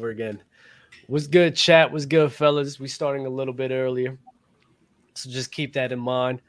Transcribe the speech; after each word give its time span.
over 0.00 0.08
again. 0.08 0.42
What's 1.08 1.26
good, 1.26 1.54
chat? 1.54 1.92
What's 1.92 2.06
good, 2.06 2.32
fellas? 2.32 2.80
We 2.80 2.88
starting 2.88 3.26
a 3.26 3.28
little 3.28 3.52
bit 3.52 3.70
earlier, 3.70 4.18
so 5.12 5.28
just 5.28 5.52
keep 5.52 5.74
that 5.74 5.92
in 5.92 5.98
mind. 5.98 6.40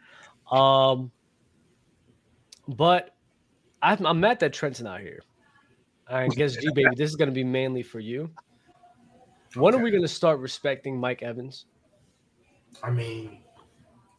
Um, 0.50 1.12
but 2.70 3.14
I'm, 3.82 4.06
I'm 4.08 4.22
mad 4.22 4.40
that 4.40 4.54
Trent's 4.54 4.80
not 4.80 5.02
here. 5.02 5.20
I 6.08 6.30
guess 6.30 6.56
G 6.56 6.70
baby, 6.74 6.96
this 6.96 7.10
is 7.10 7.18
going 7.18 7.28
to 7.28 7.36
be 7.36 7.44
mainly 7.44 7.84
for 7.84 8.00
you. 8.00 8.30
When 9.56 9.74
okay. 9.74 9.82
are 9.82 9.84
we 9.84 9.92
going 9.92 10.02
to 10.02 10.08
start 10.08 10.40
respecting 10.40 10.98
Mike 10.98 11.22
Evans? 11.22 11.66
I 12.82 12.90
mean, 12.90 13.40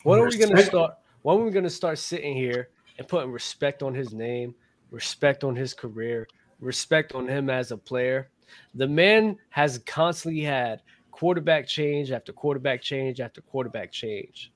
when 0.02 0.20
are 0.20 0.26
we 0.26 0.36
going 0.36 0.54
to 0.54 0.62
start? 0.62 0.94
When 1.22 1.38
are 1.38 1.44
we 1.44 1.50
going 1.50 1.64
to 1.64 1.70
start 1.70 1.98
sitting 1.98 2.36
here 2.36 2.68
and 2.98 3.08
putting 3.08 3.32
respect 3.32 3.82
on 3.82 3.94
his 3.94 4.12
name, 4.12 4.54
respect 4.90 5.42
on 5.42 5.56
his 5.56 5.72
career, 5.72 6.28
respect 6.60 7.14
on 7.14 7.26
him 7.26 7.48
as 7.48 7.72
a 7.72 7.78
player? 7.78 8.28
The 8.74 8.88
man 8.88 9.36
has 9.50 9.78
constantly 9.86 10.42
had 10.42 10.82
quarterback 11.10 11.66
change 11.66 12.10
after 12.10 12.32
quarterback 12.32 12.82
change 12.82 13.20
after 13.20 13.40
quarterback 13.40 13.92
change, 13.92 14.52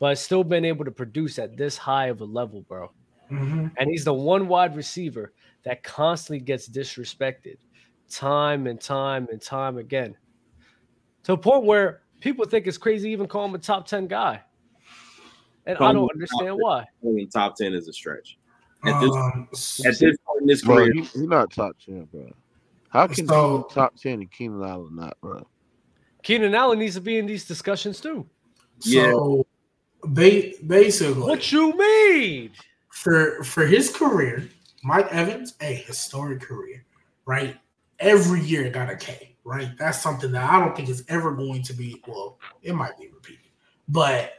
but 0.00 0.18
still 0.18 0.44
been 0.44 0.64
able 0.64 0.84
to 0.84 0.90
produce 0.90 1.38
at 1.38 1.56
this 1.56 1.76
high 1.76 2.06
of 2.06 2.20
a 2.20 2.24
level, 2.24 2.62
bro. 2.62 2.90
Mm-hmm. 3.30 3.68
And 3.78 3.90
he's 3.90 4.04
the 4.04 4.14
one 4.14 4.48
wide 4.48 4.76
receiver 4.76 5.32
that 5.64 5.82
constantly 5.82 6.40
gets 6.40 6.68
disrespected 6.68 7.56
time 8.10 8.66
and 8.66 8.80
time 8.80 9.28
and 9.30 9.40
time 9.40 9.78
again 9.78 10.16
to 11.24 11.32
a 11.32 11.36
point 11.36 11.64
where 11.64 12.02
people 12.20 12.44
think 12.44 12.66
it's 12.66 12.78
crazy 12.78 13.10
even 13.10 13.26
call 13.26 13.46
him 13.46 13.54
a 13.54 13.58
top 13.58 13.86
10 13.86 14.06
guy. 14.06 14.42
And 15.66 15.78
I 15.78 15.92
don't 15.92 16.10
understand 16.10 16.56
why. 16.58 16.80
I 16.80 17.06
mean, 17.06 17.28
top 17.28 17.56
10 17.56 17.72
is 17.72 17.86
a 17.86 17.92
stretch. 17.92 18.36
At 18.84 19.00
this, 19.00 19.12
um, 19.12 19.48
at 19.86 19.98
this 19.98 20.16
point 20.26 20.42
in 20.42 20.48
his 20.48 20.62
career, 20.62 20.92
he's 20.92 21.12
he 21.12 21.26
not 21.26 21.52
top 21.52 21.76
10, 21.86 22.08
bro. 22.10 22.32
How 22.92 23.06
can 23.06 23.26
so, 23.26 23.68
top 23.72 23.96
10 23.96 24.20
and 24.20 24.30
Keenan 24.30 24.62
Allen 24.62 24.96
not, 24.96 25.18
bro? 25.22 25.46
Keenan 26.22 26.54
Allen 26.54 26.78
needs 26.78 26.94
to 26.94 27.00
be 27.00 27.16
in 27.16 27.24
these 27.24 27.46
discussions 27.46 28.00
too. 28.00 28.26
So, 28.80 29.46
yeah. 30.14 30.50
basically, 30.62 31.22
what 31.22 31.50
you 31.50 31.76
mean? 31.76 32.50
For 32.90 33.42
for 33.44 33.64
his 33.64 33.90
career, 33.90 34.46
Mike 34.84 35.08
Evans, 35.10 35.54
a 35.62 35.74
historic 35.74 36.42
career, 36.42 36.84
right? 37.24 37.56
Every 37.98 38.42
year 38.42 38.68
got 38.68 38.90
a 38.90 38.96
K, 38.96 39.36
right? 39.44 39.70
That's 39.78 40.02
something 40.02 40.30
that 40.32 40.50
I 40.50 40.60
don't 40.60 40.76
think 40.76 40.90
is 40.90 41.04
ever 41.08 41.32
going 41.32 41.62
to 41.62 41.72
be, 41.72 42.02
well, 42.06 42.38
it 42.62 42.74
might 42.74 42.98
be 42.98 43.08
repeated, 43.08 43.50
but 43.88 44.34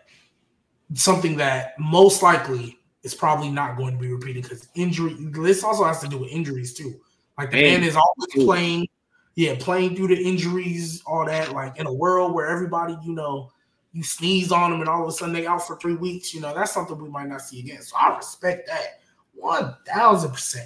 something 0.94 1.35
that 1.38 1.73
most 1.80 2.22
likely 2.22 2.78
is 3.02 3.16
probably 3.16 3.50
not 3.50 3.78
going 3.78 3.94
to 3.94 4.00
be 4.00 4.11
repeated 4.11 4.44
because 4.44 4.67
injury. 4.75 5.16
This 5.19 5.63
also 5.63 5.85
has 5.85 6.02
to 6.02 6.08
do 6.08 6.19
with 6.19 6.30
injuries 6.30 6.75
too. 6.75 7.02
Like 7.38 7.52
the 7.52 7.62
man, 7.62 7.81
man 7.81 7.89
is 7.89 7.95
always 7.95 8.45
playing, 8.45 8.88
yeah, 9.36 9.56
playing 9.59 9.95
through 9.95 10.09
the 10.09 10.22
injuries, 10.22 11.02
all 11.06 11.26
that. 11.26 11.52
Like 11.52 11.80
in 11.80 11.88
a 11.88 11.94
world 11.94 12.34
where 12.34 12.48
everybody, 12.48 12.98
you 13.03 13.14
know, 13.14 13.52
you 13.92 14.03
sneeze 14.03 14.52
on 14.52 14.72
them 14.72 14.81
and 14.81 14.90
all 14.90 15.03
of 15.03 15.09
a 15.09 15.12
sudden 15.12 15.34
they 15.34 15.48
out 15.48 15.66
for 15.66 15.78
three 15.78 15.95
weeks, 15.95 16.34
you 16.34 16.42
know, 16.42 16.53
that's 16.53 16.73
something 16.73 16.98
we 17.02 17.09
might 17.09 17.28
not 17.28 17.42
see 17.42 17.59
again. 17.59 17.81
So 17.81 17.95
I 17.98 18.16
respect 18.16 18.67
that. 18.67 19.00
1000%. 19.42 20.58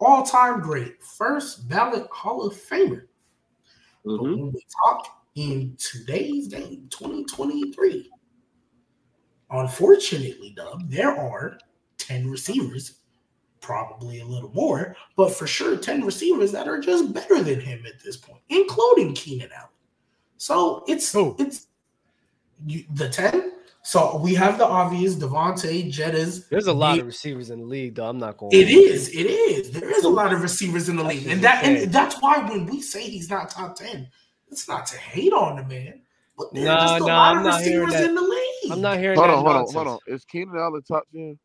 All 0.00 0.24
time 0.24 0.60
great. 0.60 1.02
First 1.02 1.68
ballot 1.68 2.06
Hall 2.10 2.46
of 2.46 2.54
Famer. 2.54 3.06
Mm-hmm. 4.04 4.16
But 4.16 4.22
when 4.22 4.52
we 4.52 4.66
talk 4.84 5.24
in 5.36 5.76
today's 5.78 6.48
game, 6.48 6.88
2023, 6.90 8.10
unfortunately, 9.50 10.52
Dub, 10.56 10.90
there 10.90 11.16
are 11.16 11.58
10 11.98 12.28
receivers, 12.30 13.00
probably 13.64 14.20
a 14.20 14.24
little 14.24 14.52
more, 14.52 14.96
but 15.16 15.34
for 15.34 15.46
sure 15.46 15.76
10 15.76 16.04
receivers 16.04 16.52
that 16.52 16.68
are 16.68 16.80
just 16.80 17.12
better 17.12 17.42
than 17.42 17.60
him 17.60 17.84
at 17.86 18.02
this 18.02 18.16
point, 18.16 18.40
including 18.48 19.14
Keenan 19.14 19.50
Allen. 19.56 19.68
So 20.36 20.84
it's 20.86 21.14
oh. 21.14 21.36
it's 21.38 21.68
you, 22.66 22.84
the 22.92 23.08
10 23.08 23.52
so 23.86 24.16
we 24.16 24.32
have 24.34 24.56
the 24.56 24.66
obvious 24.66 25.14
Davante, 25.14 25.92
Jettas. 25.92 26.48
There's 26.48 26.68
a 26.68 26.72
lot 26.72 26.98
of 26.98 27.04
receivers 27.04 27.50
in 27.50 27.60
the 27.60 27.66
league, 27.66 27.96
though. 27.96 28.06
I'm 28.06 28.16
not 28.16 28.38
going. 28.38 28.50
It 28.50 28.70
is. 28.70 29.10
It 29.10 29.26
is. 29.26 29.72
There 29.72 29.90
is 29.90 30.04
a 30.04 30.08
lot 30.08 30.32
of 30.32 30.40
receivers 30.40 30.88
in 30.88 30.96
the 30.96 31.04
league, 31.04 31.26
and 31.26 31.44
that 31.44 31.64
and 31.64 31.92
that's 31.92 32.14
why 32.22 32.38
when 32.38 32.64
we 32.64 32.80
say 32.80 33.02
he's 33.02 33.28
not 33.28 33.50
top 33.50 33.76
ten, 33.76 34.08
it's 34.50 34.66
not 34.68 34.86
to 34.86 34.96
hate 34.96 35.34
on 35.34 35.56
the 35.56 35.64
man. 35.64 36.00
But 36.38 36.54
no, 36.54 36.64
just 36.64 36.94
a 36.94 36.98
no, 37.00 37.06
lot 37.06 37.36
I'm 37.36 37.38
of 37.40 37.44
not 37.44 37.62
hearing 37.62 37.92
in 37.92 38.14
the 38.14 38.22
league. 38.22 38.72
I'm 38.72 38.80
not 38.80 38.98
hearing 38.98 39.18
hold 39.18 39.28
that. 39.28 39.34
On, 39.34 39.44
hold 39.44 39.56
on, 39.56 39.74
hold 39.74 39.86
on. 39.86 39.98
Is 40.06 40.24
Keenan 40.24 40.56
Allen 40.56 40.82
top 40.82 41.04
ten? 41.12 41.38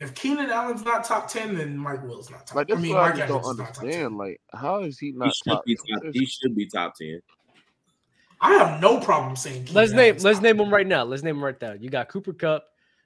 If 0.00 0.14
Keenan 0.14 0.50
Allen's 0.50 0.82
not 0.82 1.04
top 1.04 1.28
ten, 1.28 1.56
then 1.56 1.76
Mike 1.76 2.02
Will's 2.02 2.30
not 2.30 2.46
top. 2.46 2.56
Like 2.56 2.68
that's 2.68 2.78
I 2.78 2.82
mean, 2.82 2.94
what 2.94 3.20
I 3.20 3.26
don't 3.26 3.44
understand. 3.44 4.16
Like, 4.16 4.40
how 4.52 4.80
is 4.80 4.98
he 4.98 5.12
not? 5.12 5.26
He 5.26 5.32
should, 5.32 5.50
top, 5.50 5.64
be, 5.64 5.76
top, 5.76 6.02
he 6.12 6.26
should 6.26 6.56
be 6.56 6.66
top 6.66 6.94
ten. 6.96 7.20
I 8.40 8.54
have 8.54 8.80
no 8.80 8.98
problem 8.98 9.36
saying. 9.36 9.64
Keenan 9.64 9.74
let's 9.74 9.92
name 9.92 10.16
let's 10.20 10.40
name 10.40 10.56
them 10.56 10.72
right 10.72 10.86
now. 10.86 11.04
Let's 11.04 11.22
name 11.22 11.36
them 11.36 11.44
right 11.44 11.60
now. 11.60 11.72
You 11.72 11.90
got 11.90 12.08
Cooper 12.08 12.32
Kupp. 12.32 12.64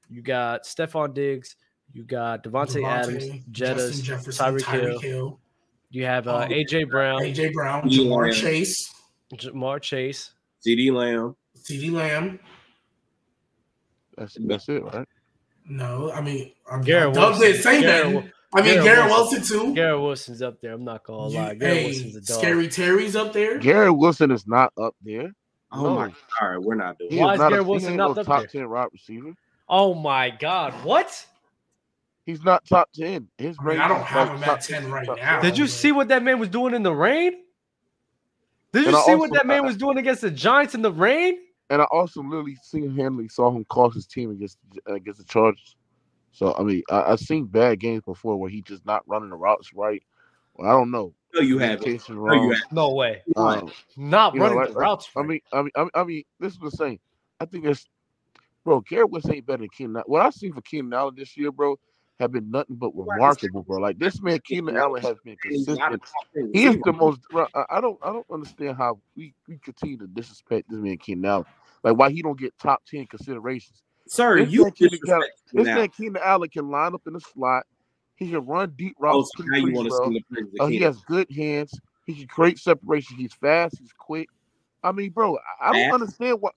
you 0.09 0.23
got 0.23 0.63
Stefon 0.63 1.15
Diggs, 1.15 1.57
you 1.93 2.05
got 2.05 2.45
Davante, 2.45 2.87
Adams, 2.87 3.25
Jettas, 3.51 4.01
Tyreek 4.07 4.65
Hill. 4.65 4.99
Hill. 5.01 5.41
You 5.91 6.05
have 6.05 6.29
uh, 6.29 6.39
um, 6.39 6.51
AJ 6.51 6.91
Brown, 6.91 7.21
AJ 7.21 7.53
Brown, 7.53 7.89
Ja'Marr 7.89 8.33
Chase, 8.33 8.93
Ja'Marr 9.35 9.81
Chase, 9.81 10.33
CeeDee 10.65 10.93
Lamb, 10.93 11.35
CeeDee 11.59 11.91
Lamb. 11.91 12.39
That's 14.17 14.37
that's 14.41 14.69
it, 14.69 14.85
right? 14.85 15.09
No, 15.67 16.13
I 16.13 16.21
mean, 16.21 16.53
I'm 16.71 16.83
Garrett 16.83 17.17
Wilson. 17.17 17.43
Did 17.43 17.63
say 17.63 17.81
Garrett, 17.81 18.15
that. 18.15 18.33
I 18.53 18.63
mean, 18.63 18.75
Garrett, 18.75 18.85
Garrett 18.85 19.11
Wilson, 19.11 19.39
Wilson, 19.39 19.59
too. 19.59 19.75
Garrett 19.75 20.01
Wilson's 20.01 20.43
up 20.43 20.61
there. 20.61 20.73
I'm 20.73 20.85
not 20.85 21.05
gonna 21.05 21.29
lie. 21.29 21.55
Garrett 21.55 21.77
hey, 21.77 21.85
Wilson's 21.87 22.17
a 22.17 22.21
dog. 22.21 22.39
Scary 22.39 22.69
Terry's 22.69 23.17
up 23.17 23.33
there. 23.33 23.59
Garrett 23.59 23.97
Wilson 23.97 24.31
is 24.31 24.47
not 24.47 24.73
up 24.81 24.95
there. 25.03 25.33
Oh 25.73 25.83
no. 25.83 25.95
my! 25.95 26.13
All 26.41 26.51
right, 26.51 26.63
we're 26.63 26.75
not 26.75 26.99
doing. 26.99 27.11
He 27.13 27.19
Why 27.19 27.35
is, 27.35 27.41
is 27.41 27.49
Garrett 27.49 27.61
a, 27.61 27.65
Wilson 27.65 27.97
not 27.97 28.19
up 28.19 28.27
top 28.27 28.39
there? 28.41 28.47
ten 28.47 28.69
wide 28.69 28.89
receiver? 28.93 29.35
Oh 29.69 29.95
my 29.95 30.31
God! 30.31 30.73
What? 30.85 31.27
He's 32.27 32.43
not 32.45 32.65
top 32.67 32.91
ten. 32.93 33.29
His 33.39 33.57
I, 33.61 33.65
mean, 33.65 33.81
I 33.81 33.89
don't 33.89 34.03
have 34.03 34.29
him 34.29 34.45
at 34.45 34.61
ten 34.61 34.91
right 34.91 35.09
now. 35.17 35.41
Did 35.41 35.59
you 35.59 35.67
see 35.67 35.93
what 35.93 36.09
that 36.09 36.23
man 36.23 36.39
was 36.39 36.49
doing 36.49 36.75
in 36.75 36.83
the 36.83 36.95
rain? 36.95 37.43
Did 38.73 38.87
you 38.87 38.89
and 38.95 39.05
see 39.05 39.15
what 39.15 39.33
that 39.33 39.47
man 39.47 39.65
was 39.65 39.77
doing 39.77 39.99
against 39.99 40.21
the 40.21 40.31
Giants 40.31 40.75
in 40.75 40.83
the 40.83 40.93
rain? 40.93 41.39
And 41.71 41.81
I 41.81 41.87
also 41.87 42.23
literally 42.23 42.57
single-handedly 42.63 43.29
saw 43.29 43.51
him 43.51 43.65
cost 43.65 43.95
his 43.95 44.07
team 44.07 44.31
against 44.31 44.59
against 44.87 45.19
the 45.19 45.25
Chargers. 45.25 45.77
So 46.33 46.55
I 46.59 46.63
mean, 46.63 46.83
I, 46.91 47.11
have 47.11 47.21
seen 47.21 47.47
bad 47.47 47.81
games 47.81 48.03
before 48.05 48.37
where 48.37 48.51
he 48.51 48.63
just 48.63 48.85
not 48.85 49.07
running 49.07 49.31
the 49.31 49.37
routes 49.37 49.73
right. 49.73 50.03
Well, 50.55 50.69
I 50.69 50.73
don't 50.73 50.91
know. 50.91 51.15
No, 51.35 51.41
you 51.41 51.59
have 51.59 51.81
No, 51.83 52.45
you 52.45 52.51
have. 52.51 52.63
no 52.71 52.91
way. 52.93 53.23
Um, 53.37 53.73
not 53.97 54.37
running 54.37 54.59
know, 54.59 54.67
the 54.67 54.73
routes. 54.75 55.11
I, 55.17 55.23
mean, 55.23 55.41
I 55.53 55.63
mean, 55.63 55.71
I 55.75 55.81
mean, 55.81 55.91
I 55.95 56.05
mean, 56.05 56.23
this 56.39 56.53
is 56.53 56.59
the 56.59 56.71
same. 56.71 57.01
I 57.41 57.47
think 57.47 57.65
there's, 57.65 57.89
bro. 58.65 58.81
Garrett 58.81 59.11
Woods 59.11 59.29
ain't 59.29 59.47
better 59.47 59.59
than 59.59 59.69
Keenan. 59.71 60.03
What 60.07 60.23
I 60.23 60.31
seen 60.31 60.53
for 60.53 60.61
Keenan 60.61 60.93
Allen 60.93 61.15
this 61.17 61.37
year, 61.37 61.51
bro, 61.51 61.77
have 62.21 62.33
been 62.33 62.51
nothing 62.51 62.77
but 62.77 62.93
remarkable, 62.95 63.63
bro. 63.63 63.79
Like 63.79 63.99
this 63.99 64.23
man, 64.23 64.39
Keenan 64.45 64.77
Allen 64.77 65.03
has 65.03 65.17
been 65.25 65.37
consistent. 65.37 66.03
He 66.53 66.67
is 66.67 66.77
the 66.85 66.93
most. 66.93 67.21
Bro, 67.31 67.49
I 67.69 67.81
don't, 67.81 67.99
I 68.03 68.13
don't 68.13 68.27
understand 68.31 68.77
how 68.77 69.01
we 69.17 69.35
we 69.49 69.59
continue 69.59 69.99
to 69.99 70.07
disrespect 70.07 70.69
this 70.71 70.79
man, 70.79 70.97
Keenan 70.99 71.25
Allen. 71.25 71.47
Like 71.83 71.97
why 71.97 72.11
he 72.11 72.23
don't 72.23 72.39
get 72.39 72.57
top 72.59 72.83
ten 72.87 73.07
considerations. 73.07 73.83
Sir, 74.07 74.39
this 74.39 74.53
you 74.53 74.71
Keenan, 74.71 75.23
this 75.53 75.67
man 75.67 75.89
Keenan 75.89 76.23
Allen 76.25 76.49
can 76.49 76.71
line 76.71 76.95
up 76.95 77.03
in 77.07 77.15
the 77.15 77.21
slot. 77.21 77.65
He 78.17 78.31
can 78.31 78.47
run 78.47 78.73
deep 78.77 78.95
routes. 79.01 79.31
Oh, 79.39 79.43
so 79.43 79.49
now 79.49 79.57
you 79.57 79.73
want 79.73 79.89
to 79.89 80.13
see 80.13 80.25
uh, 80.61 80.67
He 80.67 80.79
has 80.81 81.01
good 81.01 81.31
hands. 81.33 81.79
He 82.07 82.15
can 82.15 82.29
create 82.29 82.59
separation. 82.59 83.17
He's 83.17 83.33
fast. 83.35 83.79
He's 83.79 83.93
quick. 83.99 84.29
I 84.85 84.93
mean, 84.93 85.11
bro, 85.11 85.37
I, 85.61 85.71
I 85.71 85.73
don't 85.73 85.95
understand 85.95 86.41
what. 86.41 86.55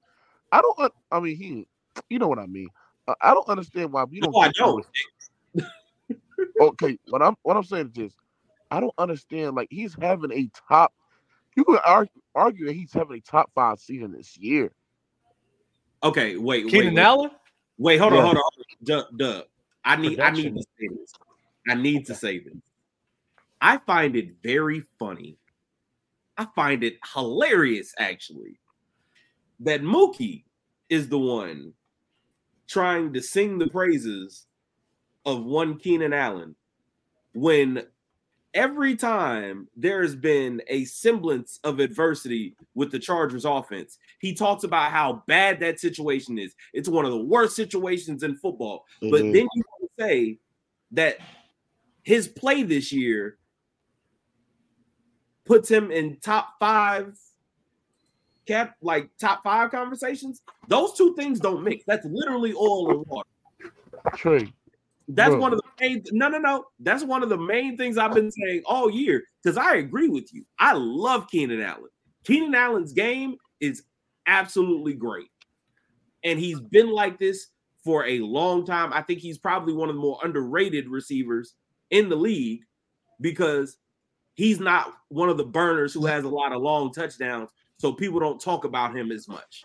I 0.52 0.62
don't. 0.62 0.94
I 1.12 1.20
mean, 1.20 1.36
he. 1.36 1.68
You 2.10 2.20
know 2.20 2.28
what 2.28 2.38
I 2.38 2.46
mean. 2.46 2.68
Uh, 3.08 3.16
I 3.22 3.34
don't 3.34 3.48
understand 3.48 3.92
why 3.92 4.04
we 4.04 4.20
don't. 4.20 4.32
No, 4.34 4.42
I 4.42 4.52
know. 4.60 4.82
okay, 6.62 6.98
what 7.10 7.22
I'm 7.22 7.36
what 7.44 7.58
I'm 7.58 7.64
saying 7.64 7.88
is 7.88 7.94
this. 7.94 8.14
I 8.70 8.80
don't 8.80 8.94
understand. 8.98 9.56
Like 9.56 9.68
he's 9.70 9.96
having 10.00 10.32
a 10.32 10.50
top. 10.68 10.94
You 11.56 11.64
could 11.64 11.80
argue, 11.86 12.22
argue 12.36 12.68
that 12.68 12.74
he's 12.74 12.94
having 12.94 13.18
a 13.18 13.22
top 13.22 13.52
five 13.56 13.80
season 13.80 14.12
this 14.12 14.38
year. 14.38 14.72
Okay, 16.04 16.38
wait, 16.38 16.68
Keenan 16.68 16.96
wait, 16.96 17.02
Allen. 17.02 17.32
Wait, 17.78 17.98
hold 17.98 18.14
yeah. 18.14 18.20
on, 18.20 18.26
hold 18.26 18.38
on, 18.38 18.44
Doug. 18.84 19.18
Doug. 19.18 19.44
I 19.84 19.96
need, 19.96 20.18
Production. 20.18 20.46
I 20.46 20.50
need 20.50 20.56
to 20.56 20.62
say 20.62 20.88
this. 20.88 21.14
I 21.70 21.74
need 21.76 22.06
to 22.08 22.16
say 22.16 22.40
this. 22.40 22.62
I 23.62 23.78
find 23.78 24.16
it 24.16 24.36
very 24.44 24.84
funny. 25.00 25.38
I 26.38 26.48
find 26.56 26.84
it 26.84 26.98
hilarious, 27.14 27.94
actually, 27.98 28.60
that 29.62 29.82
Mookie 29.82 30.44
is 30.90 31.10
the 31.10 31.18
one 31.18 31.74
trying 32.68 33.14
to 33.14 33.22
sing 33.22 33.58
the 33.58 33.68
praises 33.68 34.47
of 35.28 35.44
one 35.44 35.78
Keenan 35.78 36.14
Allen 36.14 36.56
when 37.36 37.84
every 38.54 38.96
time 38.96 39.68
there's 39.76 40.16
been 40.16 40.62
a 40.68 40.86
semblance 40.86 41.60
of 41.64 41.80
adversity 41.80 42.56
with 42.74 42.92
the 42.92 42.98
Chargers 42.98 43.46
offense, 43.46 44.00
he 44.20 44.34
talks 44.34 44.64
about 44.64 44.92
how 44.92 45.22
bad 45.28 45.60
that 45.60 45.80
situation 45.80 46.40
is. 46.40 46.56
It's 46.74 46.90
one 46.90 47.06
of 47.06 47.12
the 47.12 47.24
worst 47.24 47.56
situations 47.56 48.24
in 48.24 48.36
football. 48.38 48.86
Mm-hmm. 49.04 49.12
But 49.12 49.22
then 49.22 49.48
you 49.54 49.64
say 50.00 50.40
that 50.92 51.18
his 52.02 52.28
play 52.28 52.64
this 52.64 52.92
year 52.92 53.38
puts 55.46 55.70
him 55.70 55.92
in 55.92 56.18
top 56.22 56.54
five 56.60 57.18
cap 58.48 58.76
like 58.82 59.10
top 59.20 59.44
five 59.44 59.72
conversations. 59.72 60.42
Those 60.70 60.94
two 60.94 61.16
things 61.16 61.40
don't 61.42 61.64
mix. 61.64 61.84
That's 61.86 62.06
literally 62.06 62.54
oil 62.54 62.92
and 62.92 63.06
water. 63.08 63.30
Trey. 64.16 64.54
That's 65.08 65.30
bro. 65.30 65.40
one 65.40 65.54
of 65.54 65.60
the 65.60 65.70
main 65.80 66.04
no 66.12 66.28
no 66.28 66.38
no. 66.38 66.66
That's 66.80 67.04
one 67.04 67.24
of 67.24 67.30
the 67.30 67.38
main 67.38 67.78
things 67.78 67.98
I've 67.98 68.14
been 68.14 68.32
saying 68.32 68.64
all 68.66 68.90
year. 68.90 69.24
Because 69.42 69.58
I 69.58 69.76
agree 69.76 70.10
with 70.10 70.34
you. 70.34 70.44
I 70.60 70.74
love 70.74 71.30
Keenan 71.30 71.62
Allen. 71.62 71.90
Keenan 72.26 72.56
Allen's 72.56 72.92
game 72.92 73.38
is 73.62 73.84
absolutely 74.28 74.94
great. 74.94 75.30
And 76.24 76.38
he's 76.40 76.60
been 76.60 76.92
like 76.92 77.20
this 77.20 77.48
for 77.84 78.06
a 78.06 78.20
long 78.20 78.66
time. 78.66 78.92
I 78.92 79.02
think 79.02 79.20
he's 79.20 79.38
probably 79.38 79.74
one 79.74 79.88
of 79.88 79.96
the 79.96 80.02
more 80.02 80.20
underrated 80.24 80.90
receivers 80.90 81.54
in 81.90 82.10
the 82.10 82.18
league 82.18 82.62
because 83.22 83.78
he's 84.34 84.60
not 84.60 84.94
one 85.08 85.30
of 85.30 85.38
the 85.38 85.46
burners 85.46 85.94
who 85.94 86.06
has 86.06 86.26
a 86.26 86.30
lot 86.30 86.52
of 86.52 86.62
long 86.62 86.92
touchdowns, 86.92 87.50
so 87.78 87.94
people 87.94 88.20
don't 88.20 88.42
talk 88.42 88.66
about 88.66 88.96
him 88.96 89.12
as 89.12 89.30
much. 89.30 89.64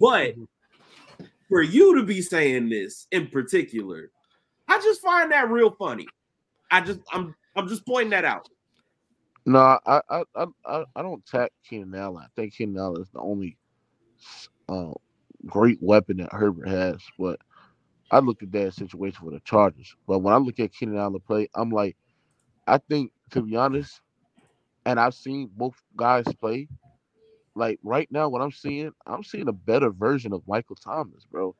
But 0.00 0.32
mm-hmm. 0.36 1.24
for 1.48 1.60
you 1.60 1.96
to 1.96 2.04
be 2.04 2.22
saying 2.22 2.70
this 2.70 3.06
in 3.12 3.26
particular, 3.26 4.10
I 4.68 4.78
just 4.78 5.00
find 5.00 5.30
that 5.32 5.50
real 5.50 5.70
funny. 5.70 6.06
I 6.70 6.80
just 6.80 7.00
I'm 7.12 7.34
I'm 7.56 7.68
just 7.68 7.86
pointing 7.86 8.10
that 8.10 8.24
out. 8.24 8.48
No, 9.44 9.78
I 9.86 10.00
I 10.08 10.22
I 10.64 10.84
I 10.94 11.02
don't 11.02 11.22
attack 11.26 11.52
Keenan 11.68 11.94
Allen. 11.94 12.24
I 12.24 12.28
think 12.36 12.54
Keenan 12.54 12.78
Allen 12.78 13.02
is 13.02 13.10
the 13.10 13.20
only 13.20 13.56
uh, 14.68 14.92
great 15.46 15.78
weapon 15.82 16.18
that 16.18 16.32
Herbert 16.32 16.68
has. 16.68 17.00
But 17.18 17.40
I 18.10 18.20
look 18.20 18.42
at 18.42 18.52
that 18.52 18.74
situation 18.74 19.24
for 19.24 19.30
the 19.30 19.40
Chargers. 19.40 19.94
But 20.06 20.20
when 20.20 20.32
I 20.32 20.38
look 20.38 20.60
at 20.60 20.72
Keenan 20.72 20.98
Allen 20.98 21.20
play, 21.26 21.48
I'm 21.54 21.70
like, 21.70 21.96
I 22.66 22.78
think 22.78 23.12
to 23.30 23.42
be 23.42 23.56
honest, 23.56 24.00
and 24.86 25.00
I've 25.00 25.14
seen 25.14 25.50
both 25.56 25.82
guys 25.96 26.24
play. 26.40 26.68
Like 27.54 27.78
right 27.82 28.08
now, 28.10 28.28
what 28.28 28.42
I'm 28.42 28.52
seeing, 28.52 28.92
I'm 29.06 29.24
seeing 29.24 29.48
a 29.48 29.52
better 29.52 29.90
version 29.90 30.32
of 30.32 30.46
Michael 30.46 30.76
Thomas, 30.76 31.26
bro. 31.30 31.54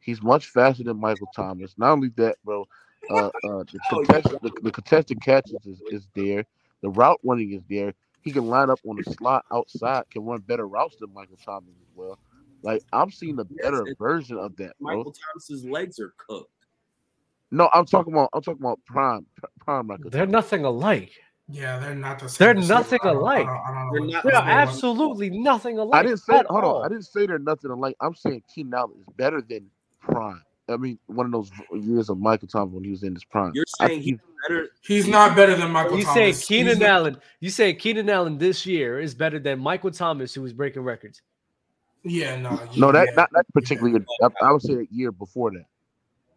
He's 0.00 0.22
much 0.22 0.46
faster 0.46 0.82
than 0.82 0.98
Michael 0.98 1.28
Thomas. 1.34 1.74
Not 1.76 1.92
only 1.92 2.08
that, 2.16 2.36
bro, 2.44 2.66
uh, 3.10 3.26
uh, 3.26 3.30
the, 3.42 3.80
contested, 3.90 4.38
the, 4.42 4.52
the 4.62 4.70
contested 4.70 5.20
catches 5.22 5.66
is, 5.66 5.80
is 5.90 6.08
there. 6.14 6.44
The 6.82 6.90
route 6.90 7.20
running 7.22 7.52
is 7.52 7.62
there. 7.68 7.92
He 8.22 8.32
can 8.32 8.46
line 8.46 8.70
up 8.70 8.80
on 8.86 8.96
the 8.96 9.14
slot 9.14 9.44
outside, 9.52 10.04
can 10.10 10.24
run 10.24 10.40
better 10.40 10.66
routes 10.66 10.96
than 11.00 11.12
Michael 11.14 11.38
Thomas 11.44 11.70
as 11.80 11.96
well. 11.96 12.18
Like 12.62 12.82
I'm 12.92 13.10
seeing 13.10 13.38
a 13.38 13.44
better 13.44 13.84
yes, 13.86 13.96
version 13.98 14.38
of 14.38 14.56
that. 14.56 14.74
Michael 14.80 15.04
bro. 15.04 15.12
Thomas's 15.32 15.64
legs 15.64 15.98
are 15.98 16.12
cooked. 16.18 16.50
No, 17.50 17.68
I'm 17.72 17.86
talking 17.86 18.12
about 18.12 18.28
I'm 18.34 18.42
talking 18.42 18.60
about 18.60 18.80
prime 18.84 19.26
prime 19.60 19.86
Michael. 19.86 20.10
They're 20.10 20.26
Thomas. 20.26 20.32
nothing 20.32 20.64
alike. 20.64 21.12
Yeah, 21.48 21.78
they're 21.78 21.94
not 21.94 22.18
the 22.20 22.28
same. 22.28 22.56
They're 22.56 22.66
nothing 22.66 23.00
alike. 23.02 23.46
they're, 23.92 24.06
not, 24.06 24.22
they're 24.22 24.34
absolutely 24.34 25.30
nothing 25.30 25.78
alike. 25.78 25.98
I 25.98 26.02
didn't 26.02 26.18
say 26.18 26.42
hold 26.48 26.64
all. 26.64 26.76
on. 26.76 26.84
I 26.84 26.88
didn't 26.88 27.06
say 27.06 27.26
they're 27.26 27.38
nothing 27.38 27.70
alike. 27.70 27.96
I'm 28.00 28.14
saying 28.14 28.42
Keenan 28.54 28.74
Allen 28.74 28.98
is 29.00 29.14
better 29.16 29.40
than 29.40 29.68
Prime. 30.00 30.42
I 30.68 30.76
mean, 30.76 30.98
one 31.06 31.26
of 31.26 31.32
those 31.32 31.50
years 31.72 32.08
of 32.10 32.18
Michael 32.18 32.48
Thomas 32.48 32.72
when 32.72 32.84
he 32.84 32.90
was 32.90 33.02
in 33.02 33.14
his 33.14 33.24
prime. 33.24 33.52
You're 33.54 33.64
saying 33.80 34.02
he's 34.02 34.18
better. 34.46 34.68
He's 34.82 35.08
not 35.08 35.34
better 35.34 35.56
than 35.56 35.70
Michael. 35.70 35.98
You 35.98 36.04
say 36.04 36.32
Keenan 36.32 36.82
Allen. 36.82 37.16
You 37.40 37.50
say 37.50 37.74
Keenan 37.74 38.08
Allen 38.08 38.38
this 38.38 38.64
year 38.66 39.00
is 39.00 39.14
better 39.14 39.38
than 39.38 39.58
Michael 39.58 39.90
Thomas, 39.90 40.32
who 40.32 40.42
was 40.42 40.52
breaking 40.52 40.82
records. 40.82 41.22
Yeah, 42.02 42.36
no, 42.36 42.58
no, 42.76 42.92
that 42.92 43.14
not 43.14 43.28
that 43.32 43.44
particularly. 43.52 44.02
I, 44.22 44.28
I, 44.42 44.52
would 44.52 44.62
say 44.62 44.72
a 44.72 44.86
year 44.90 45.12
before 45.12 45.50
that. 45.50 45.66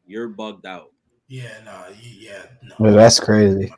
You're 0.05 0.27
bugged 0.27 0.65
out. 0.65 0.91
Yeah, 1.27 1.47
no, 1.63 1.85
yeah, 2.01 2.43
no. 2.63 2.75
Well, 2.79 2.93
that's 2.93 3.19
crazy. 3.19 3.73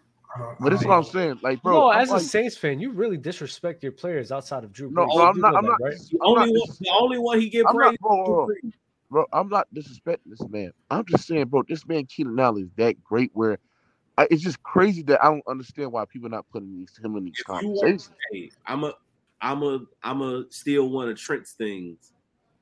But 0.60 0.72
this 0.72 0.82
is 0.82 0.88
what 0.88 0.98
I'm 0.98 1.04
saying. 1.04 1.40
Like, 1.44 1.62
bro, 1.62 1.74
no, 1.74 1.92
I'm 1.92 2.02
as 2.02 2.10
like, 2.10 2.22
a 2.22 2.24
Saints 2.24 2.58
fan, 2.58 2.80
you 2.80 2.92
really 2.92 3.18
disrespect 3.18 3.84
your 3.84 3.92
players 3.92 4.32
outside 4.32 4.64
of 4.64 4.74
Drew. 4.74 4.90
No, 4.90 5.06
bro, 5.06 5.28
I'm 5.28 5.40
not. 5.40 5.56
I'm 5.56 5.66
not. 5.66 5.80
Right? 5.80 5.94
The 6.12 6.20
only 6.24 6.52
one, 6.52 6.70
the 6.80 6.92
only 7.00 7.18
one 7.20 7.40
he 7.40 7.50
get 7.50 7.66
praised. 7.68 8.00
Bro, 8.02 8.48
bro, 8.48 8.48
I'm 9.32 9.50
not 9.50 9.68
disrespecting 9.74 10.28
this 10.28 10.48
man. 10.50 10.72
I'm 10.90 11.06
just 11.06 11.28
saying, 11.28 11.46
bro, 11.46 11.64
this 11.68 11.88
man 11.88 12.06
Keenan 12.06 12.40
Allen 12.40 12.64
is 12.64 12.70
that 12.78 13.04
great. 13.04 13.32
Where 13.34 13.60
I, 14.18 14.28
it's 14.32 14.44
just 14.44 14.62
crazy 14.64 15.02
that 15.04 15.24
I 15.24 15.28
don't 15.28 15.44
understand 15.48 15.92
why 15.92 16.06
people 16.06 16.28
are 16.28 16.32
not 16.32 16.46
putting 16.52 16.72
these, 16.72 16.98
him 17.04 17.16
in 17.16 17.26
these 17.26 17.40
if 17.40 17.46
conversations. 17.46 18.10
Want, 18.10 18.20
hey, 18.32 18.52
I'm 18.66 18.84
a, 18.84 18.94
I'm 19.42 19.64
a, 19.64 19.80
I'm 20.04 20.22
a 20.22 20.46
steal 20.50 20.90
one 20.90 21.10
of 21.10 21.18
Trent's 21.18 21.54
things, 21.54 22.14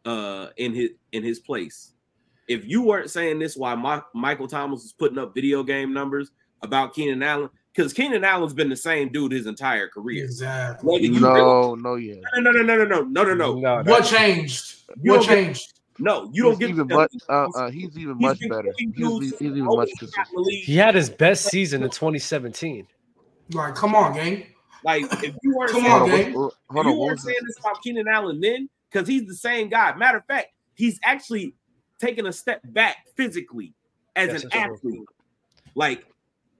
uh, 0.05 0.47
in 0.57 0.73
his 0.73 0.91
in 1.11 1.23
his 1.23 1.39
place. 1.39 1.93
If 2.47 2.65
you 2.65 2.81
weren't 2.81 3.09
saying 3.09 3.39
this, 3.39 3.55
why 3.55 3.75
my, 3.75 4.01
Michael 4.13 4.47
Thomas 4.47 4.83
was 4.83 4.93
putting 4.93 5.17
up 5.17 5.33
video 5.33 5.63
game 5.63 5.93
numbers 5.93 6.31
about 6.61 6.93
Keenan 6.93 7.23
Allen, 7.23 7.49
because 7.73 7.93
Keenan 7.93 8.23
Allen's 8.23 8.53
been 8.53 8.69
the 8.69 8.75
same 8.75 9.09
dude 9.09 9.31
his 9.31 9.47
entire 9.47 9.87
career. 9.87 10.25
Exactly. 10.25 11.09
no, 11.09 11.75
no, 11.75 11.95
yeah. 11.95 12.15
No, 12.35 12.51
no, 12.51 12.51
no, 12.51 12.75
no, 12.75 12.83
no, 12.83 13.01
no, 13.01 13.23
no, 13.23 13.33
no, 13.33 13.59
no. 13.59 13.83
What 13.83 14.05
changed? 14.05 14.83
What 15.01 15.23
changed? 15.23 15.79
No, 15.99 16.29
you 16.33 16.43
don't 16.43 16.59
get 16.59 16.69
even 16.69 16.87
much. 16.87 17.13
Uh, 17.29 17.47
uh, 17.55 17.71
he's 17.71 17.97
even 17.97 18.17
much 18.17 18.39
better. 18.49 18.73
He's, 18.77 18.93
he's, 18.95 19.41
even 19.41 19.65
much 19.65 19.89
consistent. 19.99 20.47
He 20.49 20.75
had 20.75 20.95
his 20.95 21.09
best 21.09 21.45
season 21.45 21.83
in 21.83 21.89
2017. 21.89 22.87
Like, 23.51 23.75
come 23.75 23.93
on, 23.95 24.13
gang. 24.13 24.45
Like, 24.83 25.03
if 25.23 25.35
you 25.43 25.55
weren't 25.55 25.71
come 25.71 25.81
saying, 25.81 25.93
on, 25.93 26.09
gang. 26.09 26.27
If 26.27 26.85
you 26.85 26.99
weren't 26.99 27.19
saying 27.19 27.39
this 27.45 27.59
about 27.59 27.81
Keenan 27.81 28.07
Allen 28.07 28.41
then, 28.41 28.69
because 28.91 29.07
he's 29.07 29.27
the 29.27 29.35
same 29.35 29.69
guy. 29.69 29.93
Matter 29.95 30.17
of 30.17 30.25
fact, 30.25 30.47
he's 30.73 30.99
actually 31.03 31.55
taking 31.99 32.25
a 32.25 32.33
step 32.33 32.61
back 32.63 32.97
physically 33.15 33.73
as 34.15 34.29
That's 34.29 34.43
an 34.45 34.53
athlete. 34.53 35.01
Like 35.75 36.05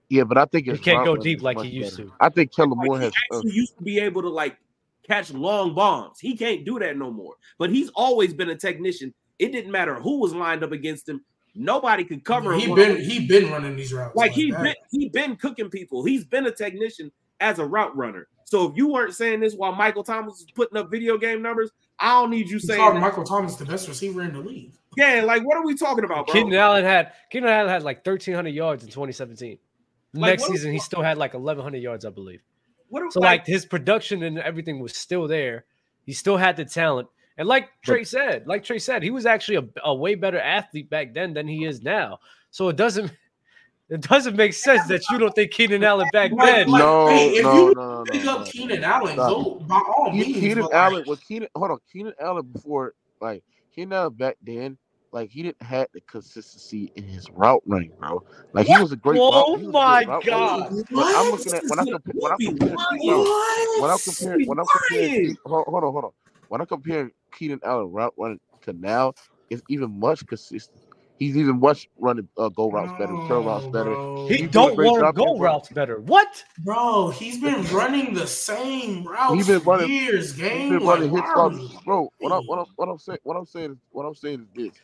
yeah, 0.08 0.24
but 0.24 0.38
I 0.38 0.44
think 0.44 0.66
he 0.66 0.78
can't 0.78 1.04
go 1.04 1.16
deep 1.16 1.42
like 1.42 1.60
he 1.60 1.68
used 1.68 1.96
better. 1.96 2.08
to. 2.08 2.14
I 2.20 2.28
think 2.28 2.54
Kellen 2.54 2.72
Moore 2.76 3.00
has 3.00 3.12
uh, 3.12 3.36
actually 3.36 3.50
uh, 3.50 3.54
used 3.54 3.76
to 3.78 3.82
be 3.82 3.98
able 4.00 4.22
to 4.22 4.28
like 4.28 4.56
catch 5.06 5.32
long 5.32 5.74
bombs. 5.74 6.18
He 6.20 6.36
can't 6.36 6.64
do 6.64 6.78
that 6.78 6.96
no 6.96 7.10
more. 7.10 7.34
But 7.58 7.70
he's 7.70 7.90
always 7.90 8.34
been 8.34 8.50
a 8.50 8.56
technician. 8.56 9.14
It 9.38 9.52
didn't 9.52 9.72
matter 9.72 9.94
who 9.96 10.20
was 10.20 10.34
lined 10.34 10.62
up 10.62 10.72
against 10.72 11.08
him. 11.08 11.24
Nobody 11.54 12.04
could 12.04 12.24
cover 12.24 12.52
him. 12.52 12.60
He 12.60 12.74
been 12.74 13.00
he 13.00 13.26
been 13.26 13.50
running 13.50 13.76
these 13.76 13.92
routes. 13.92 14.16
Like, 14.16 14.30
like 14.30 14.36
he 14.36 14.50
been 14.50 14.74
he 14.90 15.08
been 15.08 15.36
cooking 15.36 15.70
people. 15.70 16.04
He's 16.04 16.24
been 16.24 16.46
a 16.46 16.52
technician 16.52 17.12
as 17.40 17.58
a 17.58 17.64
route 17.64 17.96
runner. 17.96 18.28
So 18.44 18.68
if 18.68 18.76
you 18.76 18.88
weren't 18.88 19.14
saying 19.14 19.40
this 19.40 19.54
while 19.54 19.72
Michael 19.72 20.04
Thomas 20.04 20.34
was 20.34 20.46
putting 20.54 20.76
up 20.76 20.90
video 20.90 21.16
game 21.16 21.42
numbers, 21.42 21.70
I 21.98 22.20
don't 22.20 22.30
need 22.30 22.48
you 22.48 22.58
saying 22.58 23.00
Michael 23.00 23.24
Thomas 23.24 23.56
the 23.56 23.64
best 23.64 23.88
receiver 23.88 24.22
in 24.22 24.32
the 24.32 24.40
league. 24.40 24.72
Yeah, 24.96 25.22
like 25.24 25.44
what 25.44 25.56
are 25.56 25.64
we 25.64 25.74
talking 25.74 26.04
about, 26.04 26.26
bro? 26.26 26.34
Keenan 26.34 26.54
Allen 26.54 26.84
had 26.84 27.12
Keenan 27.30 27.50
Allen 27.50 27.68
had 27.68 27.82
like 27.82 28.06
1,300 28.06 28.50
yards 28.50 28.84
in 28.84 28.90
2017. 28.90 29.58
Like, 30.12 30.38
Next 30.38 30.46
season, 30.46 30.72
he 30.72 30.78
still 30.78 31.02
had 31.02 31.18
like 31.18 31.34
1,100 31.34 31.78
yards, 31.78 32.04
I 32.04 32.10
believe. 32.10 32.40
What 32.88 33.12
so 33.12 33.20
like, 33.20 33.40
like 33.40 33.46
his 33.46 33.66
production 33.66 34.22
and 34.22 34.38
everything 34.38 34.78
was 34.78 34.96
still 34.96 35.26
there. 35.26 35.64
He 36.04 36.12
still 36.12 36.36
had 36.36 36.56
the 36.56 36.64
talent, 36.64 37.08
and 37.36 37.48
like 37.48 37.70
Trey 37.82 38.00
but, 38.00 38.08
said, 38.08 38.46
like 38.46 38.64
Trey 38.64 38.78
said, 38.78 39.02
he 39.02 39.10
was 39.10 39.26
actually 39.26 39.56
a, 39.56 39.64
a 39.84 39.94
way 39.94 40.14
better 40.14 40.38
athlete 40.38 40.88
back 40.90 41.14
then 41.14 41.34
than 41.34 41.48
he 41.48 41.64
is 41.64 41.82
now. 41.82 42.18
So 42.50 42.68
it 42.68 42.76
doesn't 42.76 43.12
it 43.88 44.00
doesn't 44.02 44.36
make 44.36 44.54
sense 44.54 44.86
that 44.88 45.02
you 45.10 45.18
don't 45.18 45.34
think 45.34 45.50
Keenan 45.50 45.84
Allen 45.84 46.08
back 46.12 46.32
then. 46.36 46.70
no, 46.70 47.08
hey, 47.08 47.30
if 47.30 47.44
no, 47.44 47.68
you 47.68 47.74
no, 47.74 48.04
pick 48.10 48.24
no, 48.24 48.32
up 48.32 48.38
no, 48.40 48.44
Keenan 48.46 48.84
Allen, 48.84 49.16
go 49.16 49.54
by 49.66 49.82
all 49.96 50.12
means. 50.12 50.38
Keenan 50.38 50.68
Allen 50.72 51.04
was 51.06 51.20
Keenan. 51.20 51.48
Hold 51.54 51.72
on, 51.72 51.78
Keenan 51.92 52.14
Allen 52.20 52.46
before 52.46 52.94
like 53.20 53.42
Keenan 53.74 53.92
Allen 53.92 54.12
back 54.14 54.36
then 54.42 54.78
like 55.14 55.30
he 55.30 55.44
didn't 55.44 55.62
have 55.62 55.86
the 55.94 56.00
consistency 56.02 56.90
in 56.96 57.04
his 57.04 57.30
route 57.30 57.62
running, 57.66 57.92
bro. 58.00 58.22
Like 58.52 58.66
he 58.66 58.76
was 58.76 58.90
a 58.90 58.96
great. 58.96 59.18
Oh 59.22 59.56
route, 59.56 59.72
my 59.72 60.04
god! 60.04 60.72
When 60.72 61.04
I'm 61.04 61.30
looking 61.30 61.54
at 61.54 61.62
when 61.68 61.78
I 61.78 61.84
compare 61.84 62.12
when 62.14 62.32
I 62.32 62.36
compare 62.36 62.76
when 63.78 63.90
I 63.90 63.96
compare 64.02 64.38
when 64.44 64.58
I 64.58 64.64
compare 64.64 65.34
hold, 65.46 65.64
hold 65.66 65.84
on 65.84 65.92
hold 65.92 66.04
on 66.04 66.10
when 66.48 66.60
I 66.60 66.64
compare 66.64 67.10
Keenan 67.34 67.60
Allen 67.64 67.90
route 67.92 68.14
running 68.16 68.40
to 68.62 68.72
now, 68.72 69.12
is 69.50 69.62
even 69.68 69.98
much 69.98 70.26
consistent. 70.26 70.82
He's 71.18 71.36
even 71.36 71.60
much 71.60 71.88
running 71.98 72.28
uh, 72.36 72.48
go 72.48 72.70
routes 72.70 72.92
better, 72.98 73.16
curl 73.28 73.44
routes 73.44 73.68
better. 73.72 73.96
He 74.28 74.38
he's 74.38 74.50
don't 74.50 74.76
want 74.76 75.06
to 75.06 75.12
go 75.12 75.38
routes 75.38 75.68
better. 75.68 76.00
What, 76.00 76.44
bro? 76.64 77.10
He's 77.10 77.40
been 77.40 77.62
running 77.66 78.14
the 78.14 78.26
same 78.26 79.04
routes 79.04 79.34
he's 79.34 79.46
been 79.46 79.62
running, 79.64 79.90
years. 79.90 80.32
Game, 80.32 80.60
he's 80.60 80.70
been 80.70 80.88
running 80.88 81.12
like, 81.12 81.22
his 81.24 81.32
routes, 81.36 81.84
bro. 81.84 82.08
What 82.18 82.32
I'm, 82.32 82.42
what 82.46 82.58
I'm 82.58 82.66
what 82.76 82.88
I'm 82.88 82.98
saying 82.98 83.18
what 83.22 83.36
I'm 83.36 83.46
saying 83.46 83.72
is 83.72 83.78
what 83.90 84.04
I'm 84.04 84.14
saying 84.14 84.40
is 84.40 84.48
this 84.54 84.74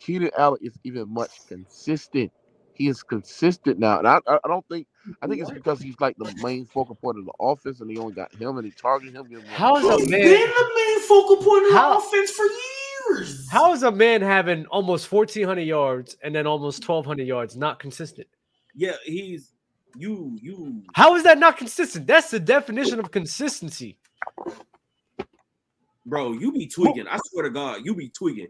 Keenan 0.00 0.30
Allen 0.36 0.58
is 0.62 0.76
even 0.84 1.12
much 1.12 1.30
consistent. 1.46 2.32
He 2.72 2.88
is 2.88 3.02
consistent 3.02 3.78
now, 3.78 3.98
and 3.98 4.08
I, 4.08 4.20
I 4.26 4.38
don't 4.48 4.66
think 4.68 4.86
I 5.22 5.26
think 5.26 5.40
it's 5.40 5.50
because 5.50 5.80
he's 5.80 5.98
like 6.00 6.16
the 6.18 6.32
main 6.42 6.66
focal 6.66 6.94
point 6.94 7.18
of 7.18 7.24
the 7.24 7.32
offense, 7.40 7.80
and 7.80 7.90
they 7.90 7.96
only 7.96 8.14
got 8.14 8.34
him 8.34 8.58
and 8.58 8.66
he 8.66 8.70
targeted 8.70 9.14
him. 9.14 9.42
How 9.46 9.76
is 9.76 9.84
a 9.84 10.10
man 10.10 10.20
been 10.20 10.50
the 10.50 10.70
main 10.76 11.00
focal 11.00 11.36
point 11.36 11.66
of 11.66 11.72
how, 11.72 11.98
the 11.98 12.06
offense 12.06 12.30
for 12.30 12.44
years? 12.44 13.48
How 13.50 13.72
is 13.72 13.82
a 13.82 13.90
man 13.90 14.20
having 14.20 14.66
almost 14.66 15.08
fourteen 15.08 15.46
hundred 15.46 15.62
yards 15.62 16.16
and 16.22 16.34
then 16.34 16.46
almost 16.46 16.82
twelve 16.82 17.06
hundred 17.06 17.26
yards 17.26 17.56
not 17.56 17.78
consistent? 17.78 18.28
Yeah, 18.74 18.96
he's 19.04 19.52
you 19.96 20.38
you. 20.40 20.82
How 20.94 21.16
is 21.16 21.24
that 21.24 21.38
not 21.38 21.56
consistent? 21.56 22.06
That's 22.06 22.30
the 22.30 22.40
definition 22.40 23.00
of 23.00 23.10
consistency. 23.10 23.98
Bro, 26.06 26.32
you 26.32 26.52
be 26.52 26.66
tweaking. 26.66 27.08
I 27.08 27.18
swear 27.26 27.44
to 27.44 27.50
God, 27.50 27.84
you 27.84 27.94
be 27.94 28.08
tweaking. 28.10 28.48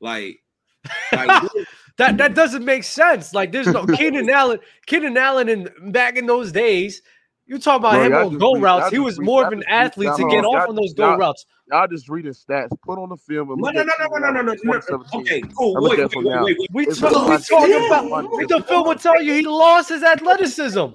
Like 0.00 0.42
that 1.12 2.16
that 2.16 2.34
doesn't 2.34 2.64
make 2.64 2.84
sense. 2.84 3.34
Like 3.34 3.52
there's 3.52 3.66
no 3.68 3.86
Keenan 3.98 4.28
Allen, 4.30 4.58
Keenan 4.86 5.16
Allen 5.16 5.48
in 5.48 5.68
back 5.92 6.16
in 6.16 6.26
those 6.26 6.52
days 6.52 7.02
You 7.46 7.58
talk 7.58 7.80
about 7.80 7.92
Bro, 7.94 8.02
him 8.04 8.12
on 8.14 8.38
go 8.38 8.54
read- 8.54 8.62
routes. 8.62 8.90
He 8.90 8.98
was 8.98 9.18
read- 9.18 9.26
more 9.26 9.46
of 9.46 9.52
an 9.52 9.58
just 9.60 9.68
read- 9.70 9.74
athlete 9.86 10.10
to 10.16 10.22
y'all- 10.22 10.30
get 10.30 10.44
off 10.44 10.68
on 10.68 10.74
those 10.76 10.94
go 10.94 11.16
routes. 11.16 11.44
Y'all 11.70 11.86
just 11.86 12.08
reading 12.08 12.32
stats. 12.32 12.68
Put 12.84 12.98
on 12.98 13.08
the 13.08 13.16
film 13.16 13.50
and 13.50 13.58
No, 13.60 13.66
look 13.66 13.74
no, 13.74 13.82
no, 13.82 14.18
no, 14.18 14.30
no, 14.30 14.42
no, 14.42 14.54
no, 14.54 14.80
no. 14.90 15.04
Okay, 15.20 15.40
cool. 15.56 15.74
Wait, 15.82 15.98
wait, 15.98 16.14
wait, 16.14 16.24
wait, 16.24 16.58
wait. 16.58 16.68
We 16.72 16.86
It's 16.86 17.00
talk, 17.00 17.12
we 17.28 17.36
talking 17.38 17.68
years. 17.70 17.86
about 17.86 18.10
One- 18.10 18.26
the 18.46 18.64
film 18.68 18.86
will 18.88 18.94
tell 18.94 19.20
you 19.22 19.34
he 19.34 19.42
lost 19.42 19.88
his 19.88 20.02
athleticism. 20.02 20.86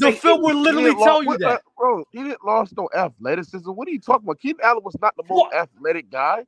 The 0.00 0.12
film 0.20 0.42
would 0.42 0.56
literally 0.56 0.94
tell 0.94 1.22
lo- 1.22 1.32
you 1.32 1.38
that. 1.38 1.48
uh, 1.48 1.58
bro. 1.76 2.04
He 2.10 2.22
didn't 2.24 2.44
lost 2.44 2.74
no 2.76 2.88
athleticism. 2.94 3.68
What 3.70 3.86
are 3.86 3.90
you 3.90 4.00
talking 4.00 4.24
about? 4.24 4.40
Keenan 4.40 4.60
Allen 4.62 4.82
was 4.84 4.96
not 5.00 5.14
the 5.16 5.22
most 5.28 5.38
What? 5.52 5.54
athletic 5.54 6.10
guy. 6.10 6.44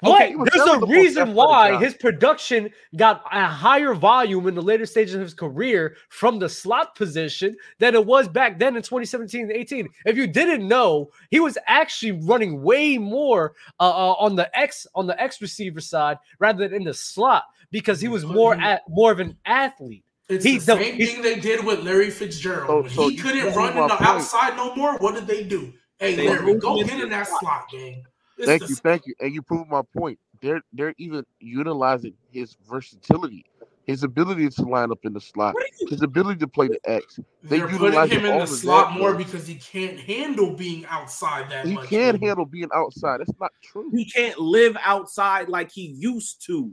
What? 0.00 0.28
he 0.28 0.34
There's 0.54 0.68
a 0.68 0.86
reason 0.86 1.34
why 1.34 1.78
his 1.78 1.94
production 1.94 2.70
got 2.96 3.22
a 3.30 3.46
higher 3.46 3.94
volume 3.94 4.46
in 4.48 4.54
the 4.54 4.62
later 4.62 4.86
stages 4.86 5.14
of 5.14 5.20
his 5.20 5.34
career 5.34 5.96
from 6.08 6.38
the 6.38 6.48
slot 6.48 6.94
position 6.94 7.56
than 7.78 7.94
it 7.94 8.04
was 8.06 8.28
back 8.28 8.58
then 8.58 8.76
in 8.76 8.82
2017 8.82 9.42
and 9.42 9.52
18. 9.52 9.88
If 10.06 10.16
you 10.16 10.26
didn't 10.26 10.66
know, 10.66 11.10
he 11.30 11.40
was 11.40 11.58
actually 11.66 12.12
running 12.12 12.62
way 12.62 12.96
more 12.98 13.54
uh, 13.78 13.90
uh, 13.90 14.12
on 14.18 14.36
the 14.36 14.56
X 14.58 14.86
on 14.94 15.06
the 15.06 15.20
X 15.20 15.40
receiver 15.42 15.80
side 15.80 16.18
rather 16.38 16.66
than 16.68 16.74
in 16.78 16.84
the 16.84 16.94
slot 16.94 17.44
because 17.70 18.00
he 18.00 18.08
was 18.08 18.24
more 18.24 18.54
at 18.54 18.82
more 18.88 19.12
of 19.12 19.20
an 19.20 19.36
athlete. 19.44 20.04
It's 20.28 20.44
He- 20.44 20.58
the 20.58 20.76
no, 20.76 20.80
same 20.82 20.94
he's- 20.94 21.10
thing 21.12 21.22
they 21.22 21.36
did 21.40 21.64
with 21.64 21.80
Larry 21.80 22.08
Fitzgerald. 22.10 22.88
So- 22.90 22.94
so 23.02 23.08
he 23.08 23.16
couldn't 23.16 23.52
run 23.54 23.76
in 23.76 23.82
the 23.88 23.88
point. 23.96 24.00
outside 24.02 24.56
no 24.56 24.74
more, 24.76 24.96
what 24.98 25.14
did 25.14 25.26
they 25.26 25.42
do? 25.42 25.72
Hey, 25.98 26.14
They 26.14 26.28
Larry, 26.28 26.54
go 26.54 26.82
get 26.82 26.98
in 27.00 27.10
that 27.10 27.26
slot. 27.26 27.40
slot, 27.40 27.70
gang. 27.70 28.04
Thank 28.44 28.68
you, 28.68 28.76
thank 28.76 29.06
you, 29.06 29.14
and 29.20 29.34
you 29.34 29.42
proved 29.42 29.70
my 29.70 29.82
point. 29.96 30.18
They're 30.40 30.62
they're 30.72 30.94
even 30.98 31.24
utilizing 31.40 32.14
his 32.30 32.56
versatility, 32.68 33.44
his 33.84 34.02
ability 34.02 34.48
to 34.50 34.62
line 34.62 34.90
up 34.90 34.98
in 35.04 35.12
the 35.12 35.20
slot, 35.20 35.54
his 35.88 36.02
ability 36.02 36.38
to 36.40 36.48
play 36.48 36.68
the 36.68 36.80
X. 36.84 37.18
They 37.42 37.58
They're 37.58 37.68
putting 37.68 38.08
him 38.08 38.24
in 38.24 38.38
the 38.38 38.46
slot 38.46 38.92
more 38.96 39.14
because 39.14 39.46
he 39.46 39.56
can't 39.56 39.98
handle 39.98 40.54
being 40.54 40.86
outside 40.86 41.50
that 41.50 41.66
He 41.66 41.74
much. 41.74 41.88
can't 41.88 42.22
handle 42.22 42.46
being 42.46 42.68
outside. 42.74 43.20
That's 43.20 43.38
not 43.40 43.52
true, 43.62 43.90
He 43.94 44.04
can't 44.04 44.38
live 44.38 44.76
outside 44.84 45.48
like 45.48 45.70
he 45.72 45.86
used 45.86 46.44
to. 46.46 46.72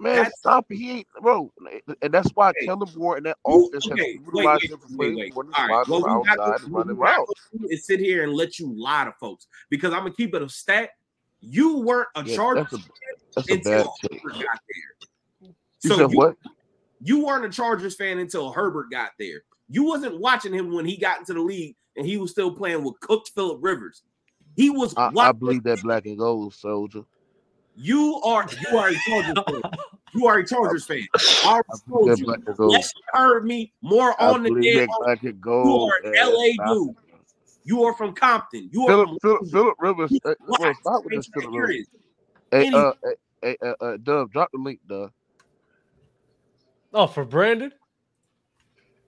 Man. 0.00 0.16
That's- 0.16 0.38
stop. 0.38 0.66
He 0.68 0.90
ain't, 0.90 1.06
bro. 1.22 1.52
And 2.02 2.12
that's 2.12 2.30
why 2.30 2.50
Okay. 2.50 2.66
Kellen 2.66 2.88
Moore 2.96 3.16
and 3.18 3.26
that 3.26 3.36
offense 3.46 3.86
okay, 3.86 4.14
has 4.14 4.18
wait, 4.18 4.20
utilized 4.26 4.62
wait, 4.70 4.98
wait, 4.98 5.16
wait. 5.16 5.34
more 5.34 5.46
All 5.56 5.66
right, 5.68 5.88
what 5.88 6.02
we 6.02 6.08
around 6.08 6.24
not 6.26 6.38
outside 6.40 6.46
gonna- 6.46 6.64
and 6.64 6.74
running 6.74 6.96
routes. 6.96 7.32
do 7.68 7.76
sit 7.76 8.00
here 8.00 8.24
and 8.24 8.32
let 8.32 8.58
you 8.58 8.72
lie 8.76 9.04
to 9.04 9.12
folks 9.20 9.46
because 9.68 9.92
I'm 9.92 10.00
gonna 10.00 10.14
keep 10.14 10.34
it 10.34 10.42
a 10.42 10.48
stat. 10.48 10.90
You 11.40 11.78
weren't 11.78 12.08
a 12.16 12.24
Yeah, 12.24 12.36
Chargers 12.36 12.66
that's 12.70 12.72
a 12.74 12.88
that's 13.34 13.48
a 13.50 13.52
until. 13.54 13.94
Herbert 14.02 14.32
got 14.34 14.60
there. 14.68 15.50
You 15.82 15.90
So 15.90 16.10
you, 16.10 16.16
what? 16.16 16.36
you 17.02 17.24
weren't 17.24 17.44
a 17.44 17.48
Chargers 17.50 17.96
fan 17.96 18.18
until 18.18 18.52
Herbert 18.52 18.90
got 18.90 19.12
there. 19.18 19.42
You 19.68 19.84
wasn't 19.84 20.18
watching 20.20 20.52
him 20.52 20.72
when 20.72 20.84
he 20.84 20.96
got 20.96 21.20
into 21.20 21.32
the 21.32 21.40
league 21.40 21.76
and 21.96 22.04
he 22.06 22.16
was 22.18 22.30
still 22.32 22.54
playing 22.54 22.84
with 22.84 22.98
cooked 23.00 23.30
Philip 23.34 23.58
Rivers. 23.62 24.02
He 24.56 24.68
was. 24.68 24.94
I, 24.96 25.10
I 25.16 25.32
believe 25.32 25.62
that 25.62 25.80
black 25.82 26.04
and 26.06 26.18
gold 26.18 26.52
soldier. 26.54 27.04
You 27.82 28.20
are 28.22 28.46
you 28.70 28.78
are 28.78 28.88
a 28.88 28.94
Chargers 28.94 29.38
fan. 29.46 29.62
You 30.14 30.26
are 30.26 30.38
a 30.38 30.46
Chargers 30.46 30.84
fan. 30.84 31.08
I 31.44 31.48
already 31.48 31.64
told 31.88 32.04
believe 32.04 32.10
that 32.10 32.18
you. 32.18 32.24
black 32.26 32.40
and 32.46 32.56
gold. 32.56 32.70
Unless 32.72 32.92
you 32.94 33.02
heard 33.12 33.44
me 33.46 33.72
more 33.80 34.20
I 34.20 34.30
on 34.30 34.42
the 34.42 34.50
believe 34.50 34.74
dead. 34.74 34.88
that 34.88 34.96
black 34.98 35.22
and 35.22 35.40
You 35.44 35.78
are 35.80 35.92
an. 36.04 36.58
LA 36.58 36.74
dude. 36.74 36.94
You 37.64 37.84
are 37.84 37.94
from 37.94 38.14
Compton. 38.14 38.68
You 38.72 38.82
are 38.82 38.88
Philip, 38.88 39.08
from 39.08 39.18
Philip, 39.20 39.50
Philip 39.50 39.74
Rivers. 39.78 40.10
You 40.12 40.20
Uh, 40.24 40.34
bro, 40.58 40.72
stop 40.74 41.04
with 41.04 41.14
this 41.14 41.28
Philip 41.32 41.54
Rivers. 41.54 41.86
Hey, 42.50 42.66
Any- 42.66 42.76
uh, 42.76 42.92
hey, 43.02 43.14
hey, 43.42 43.56
uh, 43.62 43.74
uh, 43.80 43.96
Dub, 43.98 44.32
drop 44.32 44.50
the 44.52 44.58
link, 44.58 44.80
Dub. 44.88 45.10
Oh, 46.92 47.06
for 47.06 47.24
Brandon? 47.24 47.72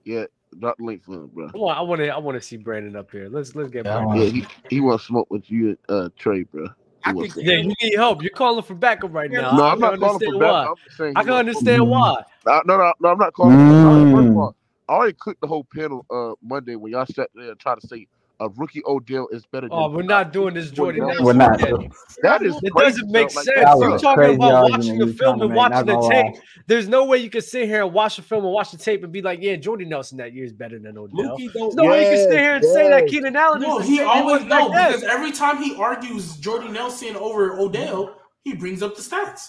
Yeah, 0.05 0.25
drop 0.57 0.77
the 0.77 0.85
link 0.85 1.03
for 1.03 1.13
him, 1.13 1.27
bro. 1.27 1.51
I 1.53 1.57
want 1.57 1.77
I 1.77 1.81
want 1.81 1.99
to 2.01 2.07
I 2.09 2.17
want 2.17 2.35
to 2.37 2.41
see 2.41 2.57
Brandon 2.57 2.95
up 2.95 3.11
here. 3.11 3.27
Let's 3.29 3.55
let's 3.55 3.69
get 3.69 3.85
Yeah, 3.85 3.97
Brandon. 4.05 4.17
Yeah, 4.17 4.29
he 4.29 4.45
he 4.69 4.79
want 4.79 4.99
to 5.01 5.05
smoke 5.05 5.29
with 5.29 5.51
you, 5.51 5.77
uh, 5.89 6.09
Trey, 6.17 6.43
bro. 6.43 6.67
I 7.05 7.09
He 7.09 7.15
wants 7.15 7.33
think- 7.33 7.47
Yeah, 7.47 7.55
you 7.57 7.73
need 7.81 7.95
help. 7.95 8.21
You're 8.21 8.31
calling 8.31 8.63
for 8.63 8.75
backup 8.75 9.13
right 9.13 9.29
now. 9.29 9.57
no, 9.57 9.63
I 9.63 9.71
I'm 9.73 9.79
not 9.79 9.99
calling 9.99 10.15
understand 10.15 10.33
for 10.33 10.39
why. 10.39 10.61
back. 10.63 10.69
I'm 10.69 10.75
just 10.85 10.97
saying. 10.97 11.13
I 11.15 11.19
he 11.21 11.25
can 11.25 11.33
understand 11.35 11.89
why. 11.89 12.23
No, 12.45 12.61
no, 12.65 12.77
no, 12.77 12.93
no, 12.99 13.09
I'm 13.09 13.17
not 13.17 13.33
calling. 13.33 13.57
For, 13.57 14.15
first 14.17 14.27
of 14.29 14.33
Mm. 14.33 14.37
all, 14.37 14.55
I 14.89 14.93
already 14.93 15.13
clicked 15.13 15.41
the 15.41 15.47
whole 15.47 15.65
panel 15.65 16.05
uh 16.09 16.33
Monday 16.41 16.75
when 16.75 16.91
y'all 16.91 17.05
sat 17.05 17.29
there 17.35 17.51
and 17.51 17.59
tried 17.59 17.79
to 17.81 17.87
say 17.87 18.07
a 18.39 18.49
rookie 18.49 18.81
Odell 18.85 19.27
is 19.31 19.45
better. 19.45 19.67
Oh, 19.71 19.87
than 19.87 19.97
we're 19.97 20.03
not 20.03 20.33
doing 20.33 20.53
this, 20.53 20.71
Jordan. 20.71 21.05
We're 21.05 21.23
We're 21.23 21.33
not. 21.33 21.61
again. 21.61 21.91
That 22.21 22.41
is 22.43 22.55
It 22.63 22.71
crazy, 22.71 23.01
doesn't 23.01 23.11
make 23.11 23.27
bro. 23.31 23.35
Like, 23.35 23.45
sense. 23.45 23.79
You're 23.79 23.99
talking 23.99 24.35
about 24.35 24.71
watching 24.71 24.97
the 24.97 25.07
film 25.13 25.41
and 25.41 25.53
watching 25.53 25.85
the 25.85 26.09
tape. 26.09 26.33
lie. 26.35 26.41
There's 26.67 26.87
no 26.87 27.05
way 27.05 27.17
you 27.19 27.29
can 27.29 27.41
sit 27.41 27.67
here 27.67 27.83
and 27.83 27.93
watch 27.93 28.15
the 28.15 28.21
film 28.21 28.43
and 28.43 28.53
watch 28.53 28.71
the 28.71 28.77
tape 28.77 29.03
and 29.03 29.11
be 29.13 29.21
like, 29.21 29.39
yeah, 29.41 29.55
Jordy 29.55 29.85
Nelson 29.85 30.17
that 30.17 30.33
year 30.33 30.45
is 30.45 30.53
better 30.53 30.79
than 30.79 30.97
Odell. 30.97 31.37
There's 31.37 31.51
don't. 31.53 31.75
no 31.75 31.85
way 31.85 32.01
you 32.01 32.17
can 32.17 32.29
sit 32.29 32.39
here 32.39 32.55
and 32.55 32.65
say 32.65 32.89
that. 32.89 33.07
Keenan 33.07 33.35
Allen 33.35 33.61
No, 33.61 33.79
is 33.79 33.85
the 33.85 33.91
he 33.91 33.97
same 33.97 34.07
always 34.07 34.45
no 34.45 34.69
because 34.69 35.03
every 35.03 35.31
time 35.31 35.61
he 35.61 35.75
argues 35.75 36.35
Jordy 36.37 36.69
Nelson 36.69 37.15
over 37.15 37.59
Odell, 37.59 38.17
he 38.43 38.53
brings 38.53 38.81
up 38.81 38.95
the 38.95 39.01
stats. 39.01 39.47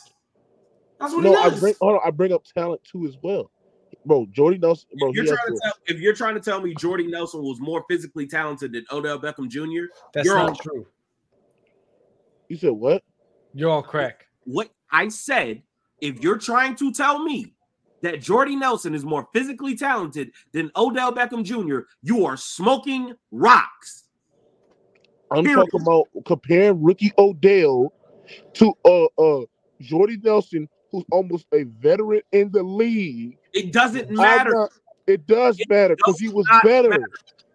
That's 1.01 1.13
what 1.13 1.25
No, 1.25 1.31
he 1.33 1.37
I 1.37 1.51
does. 1.51 1.61
bring 1.61 1.75
hold 1.81 1.95
on, 1.95 2.01
I 2.05 2.11
bring 2.11 2.33
up 2.33 2.45
talent 2.45 2.83
too 2.85 3.07
as 3.07 3.17
well. 3.23 3.51
Bro, 4.07 4.27
Jordy 4.33 4.59
Nelson, 4.59 4.89
bro, 4.99 5.11
If 5.11 5.17
you're 5.17 5.25
trying 5.27 5.47
to 5.47 5.53
to- 5.53 5.61
tell, 5.63 5.73
if 5.87 6.01
you're 6.01 6.15
trying 6.15 6.35
to 6.35 6.41
tell 6.41 6.61
me 6.61 6.75
Jordy 6.75 7.07
Nelson 7.07 7.43
was 7.43 7.59
more 7.61 7.85
physically 7.89 8.27
talented 8.27 8.73
than 8.73 8.85
Odell 8.93 9.19
Beckham 9.19 9.49
Jr., 9.49 9.87
That's 10.13 10.27
You're 10.27 10.37
not 10.37 10.51
on- 10.51 10.57
true. 10.57 10.87
you 12.49 12.57
said 12.57 12.73
what? 12.73 13.03
You're 13.55 13.71
all 13.71 13.83
crack. 13.83 14.27
what 14.45 14.71
I 14.91 15.09
said, 15.09 15.63
if 16.01 16.21
you're 16.23 16.37
trying 16.39 16.77
to 16.77 16.93
tell 16.93 17.23
me 17.23 17.55
that 18.03 18.21
Jordy 18.21 18.55
Nelson 18.57 18.95
is 18.95 19.05
more 19.05 19.27
physically 19.33 19.75
talented 19.77 20.31
than 20.53 20.71
Odell 20.77 21.13
Beckham 21.13 21.43
Jr., 21.45 21.87
you 22.03 22.27
are 22.27 22.37
smoking 22.37 23.15
rocks. 23.31 24.05
I'm 25.31 25.45
Period. 25.45 25.67
talking 25.73 25.81
about 25.81 26.09
comparing 26.27 26.83
rookie 26.83 27.13
Odell 27.19 27.93
to 28.55 28.73
uh 28.85 29.07
uh 29.21 29.45
Jordy 29.81 30.19
Nelson, 30.23 30.69
who's 30.93 31.05
almost 31.11 31.47
a 31.53 31.63
veteran 31.65 32.21
in 32.33 32.51
the 32.53 32.63
league. 32.63 33.39
It 33.55 33.73
doesn't 33.73 34.11
matter. 34.11 34.51
not- 34.53 34.71
it 35.07 35.27
does 35.27 35.59
It 35.61 35.69
matter 35.69 35.97
because 35.97 36.19
he 36.19 36.29
was 36.29 36.47
better. 36.63 36.89
matter. 36.91 37.11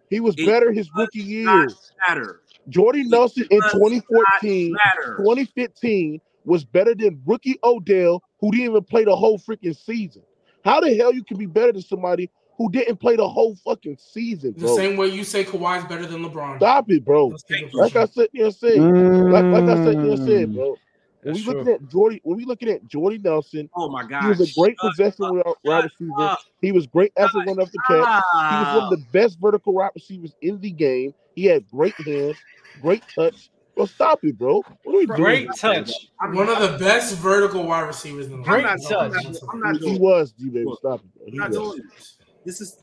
He 0.08 0.20
was 0.20 0.34
It 0.38 0.46
better 0.46 0.72
his 0.72 0.88
rookie 0.96 1.20
year. 1.20 1.68
matter. 2.08 2.40
Jordy 2.68 3.04
Nelson 3.04 3.46
in 3.50 3.60
does 3.60 3.72
2014, 3.72 4.76
2015 5.18 6.20
was 6.44 6.64
better 6.64 6.94
than 6.94 7.20
rookie 7.26 7.58
Odell, 7.64 8.22
who 8.40 8.50
didn't 8.50 8.66
even 8.70 8.84
play 8.84 9.04
the 9.04 9.14
whole 9.14 9.38
freaking 9.38 9.76
season. 9.76 10.22
How 10.64 10.80
the 10.80 10.94
hell 10.94 11.12
you 11.12 11.24
can 11.24 11.36
be 11.38 11.46
better 11.46 11.72
than 11.72 11.82
somebody 11.82 12.30
who 12.56 12.70
didn't 12.70 12.96
play 12.96 13.16
the 13.16 13.28
whole 13.28 13.54
fucking 13.56 13.96
season, 13.98 14.52
Bro? 14.52 14.68
the 14.68 14.74
same 14.76 14.96
way 14.96 15.06
you 15.08 15.24
say 15.24 15.44
Kawhi's 15.44 15.84
better 15.86 16.06
than 16.06 16.22
LeBron. 16.22 16.56
Stop 16.58 16.90
it, 16.90 17.04
bro. 17.04 17.28
Let's 17.28 17.42
keep 17.44 17.66
it 17.68 17.74
Like 17.74 17.96
I 17.96 18.04
said 18.04 18.28
there 18.34 18.44
and 18.46 18.54
said, 18.54 18.78
like, 18.78 19.44
like 19.44 19.64
I 19.64 19.84
said 19.84 19.96
there 19.96 20.10
and 20.10 20.18
said, 20.18 20.48
Mm. 20.50 20.54
bro. 20.54 20.76
When 21.22 21.34
That's 21.34 21.46
we 21.46 21.52
looking 21.54 21.72
at 21.72 21.88
Jordy, 21.88 22.20
when 22.24 22.36
we 22.38 22.44
looking 22.46 22.68
at 22.70 22.86
Jordy 22.86 23.18
Nelson, 23.18 23.68
Oh 23.76 23.90
my 23.90 24.04
God. 24.04 24.22
he 24.22 24.28
was 24.28 24.40
a 24.40 24.54
great 24.58 24.76
Shut 24.80 24.90
possession 24.92 25.24
up, 25.26 25.32
wide 25.34 25.44
wide 25.64 25.82
shut 25.82 25.92
receiver. 26.00 26.20
up. 26.22 26.38
He 26.62 26.72
was 26.72 26.86
great 26.86 27.12
after 27.18 27.38
running 27.38 27.60
off 27.60 27.70
the 27.70 27.78
catch. 27.86 27.98
He 27.98 28.56
was 28.56 28.74
one 28.74 28.84
Ah. 28.84 28.90
of 28.90 28.90
the 28.98 29.04
best 29.12 29.38
vertical 29.38 29.74
wide 29.74 29.90
receivers 29.94 30.34
in 30.40 30.58
the 30.60 30.70
game. 30.70 31.12
He 31.34 31.44
had 31.44 31.68
great 31.70 31.94
hands, 31.94 32.36
great 32.80 33.02
touch. 33.14 33.50
Bro, 33.76 33.86
stop 33.86 34.20
it, 34.24 34.36
bro. 34.38 34.62
What 34.84 34.94
are 34.94 34.98
we 34.98 35.06
doing? 35.06 35.20
Great 35.20 35.40
here, 35.42 35.52
touch. 35.56 35.92
I'm 36.20 36.34
One 36.34 36.48
of 36.48 36.58
the 36.58 36.78
best 36.78 37.16
vertical 37.16 37.64
wide 37.66 37.82
receivers 37.86 38.26
in 38.26 38.32
the 38.32 38.42
Great 38.42 38.64
league. 38.64 38.66
I'm 38.66 38.78
not, 38.80 39.02
I'm 39.02 39.12
touch. 39.12 39.24
not, 39.24 39.42
I'm 39.52 39.60
not 39.60 39.72
He, 39.74 39.78
doing 39.80 39.92
he 39.94 39.98
was, 40.00 40.32
G 40.32 40.48
baby. 40.48 40.70
Stop 40.78 41.00
it, 41.00 41.14
bro. 41.14 41.26
I'm 41.28 41.34
not 41.36 41.48
was. 41.50 41.56
doing 41.58 41.88
this. 41.96 42.16
This 42.46 42.60
is 42.62 42.78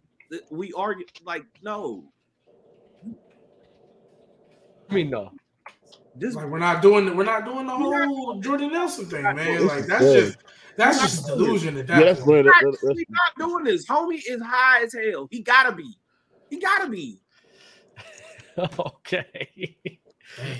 we 0.52 0.72
argue 0.74 1.06
like 1.26 1.44
no. 1.64 2.04
I 4.90 4.94
mean, 4.94 5.10
no. 5.10 5.32
This 6.20 6.36
Like 6.36 6.48
we're 6.48 6.60
not 6.60 6.82
doing 6.82 7.16
we're 7.16 7.24
not 7.24 7.46
doing 7.46 7.68
the 7.68 7.76
whole 7.76 8.40
Jordan 8.40 8.72
Nelson 8.72 9.06
thing, 9.06 9.24
man. 9.24 9.68
Like 9.68 9.86
that's 9.86 10.04
Yeah. 10.04 10.14
just 10.14 10.38
that's 10.76 11.00
just 11.00 11.28
delusion 11.28 11.78
at 11.78 11.88
that 11.88 12.04
Yes, 12.04 12.20
point. 12.22 12.30
man. 12.30 12.46
that- 12.46 12.54
not, 12.64 12.72
that- 12.72 12.80
that's- 12.82 12.96
we 12.96 13.06
not 13.10 13.36
doing 13.50 13.64
this. 13.64 13.86
Homie 13.88 14.22
is 14.28 14.42
high 14.42 14.84
as 14.84 14.94
hell. 14.94 15.28
He 15.32 15.42
gotta 15.42 15.76
be. 15.76 15.94
He 16.50 16.60
gotta 16.60 16.90
be. 16.90 17.20
okay. 18.58 19.78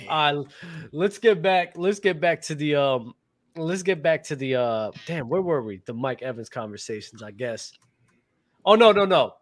All 0.08 0.34
right, 0.40 0.46
let's 0.92 1.18
get 1.18 1.42
back. 1.42 1.76
Let's 1.76 2.00
get 2.00 2.20
back 2.20 2.42
to 2.42 2.54
the 2.54 2.74
um. 2.76 3.14
Let's 3.56 3.82
get 3.82 4.02
back 4.02 4.22
to 4.24 4.36
the 4.36 4.54
uh. 4.56 4.90
Damn, 5.06 5.28
where 5.28 5.42
were 5.42 5.62
we? 5.62 5.82
The 5.84 5.94
Mike 5.94 6.22
Evans 6.22 6.48
conversations, 6.48 7.22
I 7.22 7.32
guess. 7.32 7.72
Oh 8.64 8.74
no, 8.76 8.92
no, 8.92 9.04
no. 9.04 9.34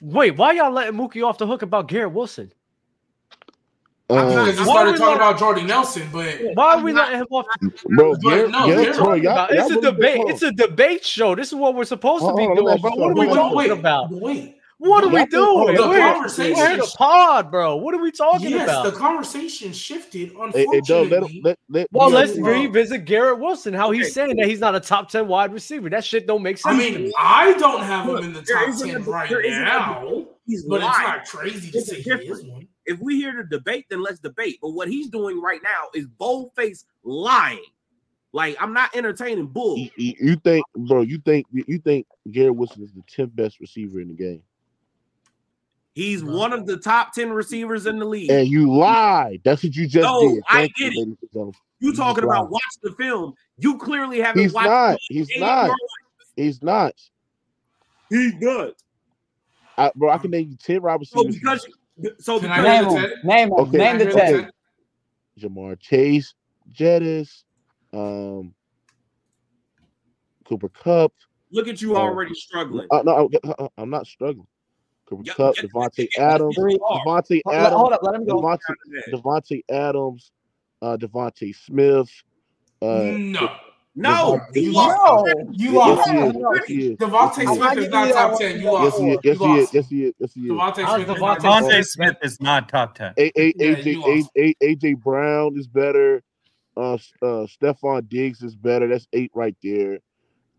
Wait, 0.00 0.36
why 0.36 0.52
y'all 0.52 0.72
letting 0.72 0.98
Mookie 0.98 1.24
off 1.26 1.38
the 1.38 1.46
hook 1.46 1.62
about 1.62 1.88
Garrett 1.88 2.12
Wilson? 2.12 2.52
I 4.10 4.20
think 4.28 4.28
because 4.30 4.58
he 4.58 4.60
Why 4.60 4.64
started 4.74 4.92
we 4.92 4.98
talking 4.98 5.16
about 5.16 5.38
Jordy 5.38 5.62
Nelson, 5.62 6.08
but 6.12 6.36
Why 6.54 6.74
are 6.74 6.80
we 6.82 6.92
letting 6.92 7.20
him 7.20 7.26
off? 7.30 7.46
bro, 7.86 8.14
But 8.22 8.50
no, 8.50 8.66
Garrett, 8.66 8.92
Garrett- 8.92 8.96
y'all, 8.96 9.12
About- 9.14 9.22
y'all 9.22 9.48
it's 9.50 9.70
a 9.70 9.80
debate. 9.80 10.20
It's 10.26 10.42
a 10.42 10.52
debate 10.52 11.04
show. 11.04 11.34
This 11.34 11.48
is 11.48 11.54
what 11.54 11.74
we're 11.74 11.84
supposed 11.84 12.24
to 12.26 12.34
be 12.34 12.42
on, 12.42 12.48
let 12.50 12.56
me 12.56 12.62
doing, 12.62 12.72
ask 12.74 12.82
bro. 12.82 12.90
What 12.96 13.10
are 13.10 13.14
we 13.14 13.26
talking 13.34 13.56
wait, 13.56 13.70
about? 13.70 14.10
wait. 14.10 14.56
What 14.78 15.04
are 15.04 15.08
we 15.08 15.20
Y'all 15.20 15.26
think- 15.26 15.34
hold 15.44 15.66
doing? 15.68 15.78
on, 15.80 15.88
We're, 15.88 15.98
conversation- 16.12 16.56
we're 16.58 16.74
in 16.74 16.80
a 16.80 16.84
pod, 16.84 17.50
bro. 17.50 17.76
What 17.76 17.94
are 17.94 18.02
we 18.02 18.10
talking 18.10 18.50
yes, 18.50 18.64
about? 18.64 18.84
the 18.84 18.92
conversation 18.92 19.72
shifted. 19.72 20.34
on. 20.36 20.50
Hey, 20.50 20.66
hey, 20.70 20.80
Doug, 20.80 21.08
let, 21.10 21.22
Unfortunately, 21.22 21.40
let, 21.42 21.58
let, 21.70 21.86
Well, 21.92 22.10
let's 22.10 22.36
yeah. 22.36 22.46
revisit 22.46 23.04
Garrett 23.06 23.38
Wilson. 23.38 23.72
How 23.72 23.88
Okay. 23.88 23.98
he's 23.98 24.12
saying 24.12 24.36
that 24.36 24.46
he's 24.46 24.60
not 24.60 24.74
a 24.74 24.80
top 24.80 25.08
ten 25.08 25.28
wide 25.28 25.52
receiver. 25.54 25.88
That 25.88 26.04
shit 26.04 26.26
don't 26.26 26.42
make 26.42 26.58
sense. 26.58 26.74
I 26.74 26.76
mean. 26.78 27.10
I 27.18 27.54
don't 27.54 27.82
have 27.82 28.06
him 28.08 28.16
in 28.18 28.32
the 28.34 28.42
top 28.42 28.76
ten 28.78 29.02
right 29.04 29.30
now. 29.30 30.26
but 30.68 30.82
it's 30.82 30.98
not 30.98 31.24
crazy 31.26 31.70
to 31.70 31.80
say 31.80 32.02
he 32.02 32.10
is 32.10 32.44
one. 32.44 32.68
If 32.86 32.98
we 33.00 33.16
here 33.16 33.32
to 33.32 33.44
debate, 33.44 33.86
then 33.90 34.02
let's 34.02 34.18
debate. 34.20 34.58
But 34.60 34.70
what 34.70 34.88
he's 34.88 35.08
doing 35.08 35.40
right 35.40 35.60
now 35.62 35.84
is 35.94 36.06
bold-faced 36.06 36.86
lying. 37.02 37.64
Like 38.32 38.56
I'm 38.60 38.72
not 38.72 38.94
entertaining 38.96 39.46
bull. 39.46 39.78
You, 39.78 39.90
you- 39.96 40.14
you 40.20 40.36
think, 40.36 40.64
bro? 40.76 41.02
You 41.02 41.18
think 41.18 41.46
you 41.52 41.78
think 41.78 42.06
Garrett 42.30 42.56
Wilson 42.56 42.82
is 42.82 42.92
the 42.92 43.02
tenth 43.08 43.34
best 43.36 43.60
receiver 43.60 44.00
in 44.00 44.08
the 44.08 44.14
game, 44.14 44.42
He's 45.94 46.24
one 46.24 46.52
of 46.52 46.66
the 46.66 46.76
top 46.78 47.12
10 47.14 47.30
receivers 47.32 47.86
in 47.86 48.00
the 48.00 48.04
league. 48.04 48.28
and 48.30 48.48
you 48.48 48.74
lied. 48.76 49.40
That's 49.44 49.62
what 49.62 49.76
you 49.76 49.86
just 49.86 50.02
No, 50.02 50.20
did. 50.34 50.42
I 50.48 50.62
Thank 50.62 50.78
you, 50.78 50.86
it. 50.88 50.96
ladies 50.96 51.16
you 51.78 51.90
he's 51.90 51.96
talking 51.96 52.24
about 52.24 52.40
lying. 52.42 52.50
watch 52.50 52.74
the 52.82 52.90
film. 52.92 53.34
You 53.58 53.78
clearly 53.78 54.20
haven't 54.20 54.42
He's 54.42 54.52
watched 54.52 54.66
not. 54.66 54.94
it. 54.94 55.00
He's 55.08 55.30
Ain't 55.30 55.40
not. 55.40 55.70
He's 56.34 56.62
not. 56.62 56.94
He's 58.10 58.34
not. 58.40 58.72
I, 59.78 59.92
bro, 59.94 60.10
I 60.10 60.18
can 60.18 60.32
name 60.32 60.50
you 60.50 60.56
ten 60.56 60.82
wide 60.82 60.98
oh, 61.00 61.04
So 61.04 61.24
because 61.28 61.64
so 62.18 62.40
Can 62.40 62.50
I 62.50 62.62
name 62.62 62.84
Name 62.84 62.92
the 62.92 63.16
Name 63.24 63.48
them. 63.50 63.58
Okay. 63.60 63.78
Name 63.78 63.98
the 63.98 64.06
Can 64.06 64.16
ten. 64.16 64.50
Ja'Marr 65.40 65.78
Chase, 65.80 66.34
Jettis, 66.72 67.42
um, 67.92 68.54
Cooper 70.44 70.68
Kupp. 70.68 71.12
look 71.50 71.68
at 71.68 71.80
you 71.82 71.96
already 71.96 72.34
struggling. 72.34 72.86
Uh, 72.90 73.02
no, 73.04 73.28
I- 73.58 73.68
I'm 73.78 73.90
not 73.90 74.06
struggling. 74.06 74.46
Cooper 75.06 75.22
Yeah, 75.26 75.34
Cup, 75.34 75.56
yeah, 75.56 75.62
Devontae 75.64 76.08
yeah, 76.16 76.34
Adams, 76.34 76.56
you 76.56 76.78
are. 76.84 77.00
Devontae 77.04 77.40
Hold, 77.44 77.56
Adams, 77.56 77.74
hold 77.76 77.92
up. 77.92 78.02
Let 78.02 78.14
him 78.14 78.24
go. 78.26 78.40
Devontae, 78.40 78.58
Davante 79.12 79.62
Adams, 79.70 80.32
uh, 80.82 80.96
DeVonta 80.96 81.54
Smith. 81.54 82.10
Uh, 82.80 83.16
No, 83.18 83.56
No, 83.96 84.40
Devontae- 84.54 84.56
you 84.56 84.62
You 84.62 84.72
lost. 84.72 84.96
No. 84.98 85.52
you 85.52 85.72
yes, 85.72 85.84
lost. 85.86 86.08
he 86.08 86.16
is. 86.16 86.96
Yes. 86.98 86.98
DeVonta 86.98 87.34
Smith 87.56 87.78
is. 87.78 87.84
is 87.84 87.90
not 87.90 88.08
top 88.12 88.38
ten. 88.40 88.58
You 88.58 88.64
Yes, 88.64 88.72
lost. 88.72 88.98
he 88.98 89.10
is. 89.10 89.14
You 89.14 89.20
Yes, 89.22 89.22
he 89.24 89.30
is. 89.30 89.38
lost. 89.40 89.74
Yes, 89.74 89.88
he 89.88 90.04
is. 90.04 90.14
Yes, 90.18 90.32
he 90.34 90.40
is. 90.40 90.50
Devontae 90.50 90.84
How's 90.84 90.94
Smith 91.04 91.08
is 91.08 91.14
Devontae 91.14 91.20
not 91.20 91.40
top 91.40 91.70
ten. 91.70 91.84
Smith 91.84 92.16
is 92.22 92.40
not 92.40 92.68
top 92.68 92.94
ten. 92.96 93.14
A, 93.18 93.40
A, 93.40 93.54
Yeah, 93.56 93.74
AJ. 93.76 94.28
A, 94.36 94.40
A, 94.42 94.54
AJ 94.74 95.00
Brown 95.00 95.56
is 95.56 95.66
better. 95.68 96.22
Uh, 96.76 96.94
uh, 96.94 97.46
Stefon 97.46 98.08
Diggs 98.08 98.42
is 98.42 98.56
better. 98.56 98.88
That's 98.88 99.06
eight 99.12 99.30
right 99.32 99.54
there. 99.62 100.00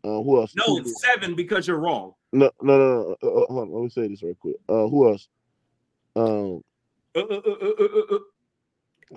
Uh, 0.06 0.22
who 0.22 0.40
else? 0.40 0.54
No, 0.56 0.78
it's 0.78 1.02
seven 1.02 1.36
because 1.36 1.68
you're 1.68 1.80
wrong. 1.80 2.14
No, 2.32 2.50
no, 2.62 2.78
no. 2.78 2.88
no. 2.88 3.16
Uh, 3.22 3.28
uh, 3.42 3.46
hold 3.48 3.60
on, 3.68 3.74
let 3.74 3.84
me 3.84 3.90
say 3.90 4.08
this 4.08 4.24
real 4.24 4.36
quick. 4.36 4.56
Uh, 4.70 4.88
who 4.88 5.10
else? 5.10 5.28
Um, 6.16 6.62
Uh, 7.16 7.20
uh, 7.20 7.42
uh, 7.46 7.56
uh, 7.62 7.84
uh, 7.84 8.16
uh. 8.16 8.20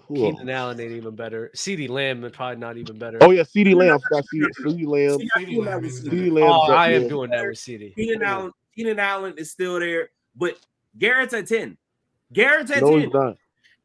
Who 0.07 0.25
else? 0.27 0.35
Keenan 0.39 0.51
Allen 0.51 0.81
ain't 0.81 0.93
even 0.93 1.15
better. 1.17 1.51
CeeDee 1.55 1.89
Lamb 1.89 2.25
is 2.25 2.33
probably 2.33 2.57
not 2.57 2.77
even 2.77 2.99
better. 2.99 3.19
Oh 3.21 3.31
yeah, 3.31 3.43
CeeDee 3.43 3.75
Lamb. 3.75 3.95
I 3.95 3.99
forgot 3.99 4.25
CD, 4.29 4.47
CeeDee 4.61 4.87
Lamb. 4.87 5.19
See, 5.21 5.29
I 5.37 5.45
feel 5.45 5.65
that 5.65 5.83
was- 5.83 6.01
CeeDee 6.05 6.33
Lamb. 6.33 6.45
Oh, 6.51 6.73
I 6.73 6.91
am 6.93 7.09
doing 7.09 7.31
that 7.31 7.45
with 7.47 7.59
CD. 7.59 7.91
Keenan 7.97 8.23
Allen, 8.23 8.53
Keenan 8.75 8.99
Allen 8.99 9.35
is 9.37 9.51
still 9.51 9.81
there, 9.81 10.11
but 10.37 10.57
Garrett's 10.99 11.35
at 11.35 11.47
10. 11.49 11.77
Garrett's 12.33 12.71
at 12.71 12.83
No, 12.83 12.91
10. 12.91 13.01
he's 13.01 13.13
not. 13.13 13.37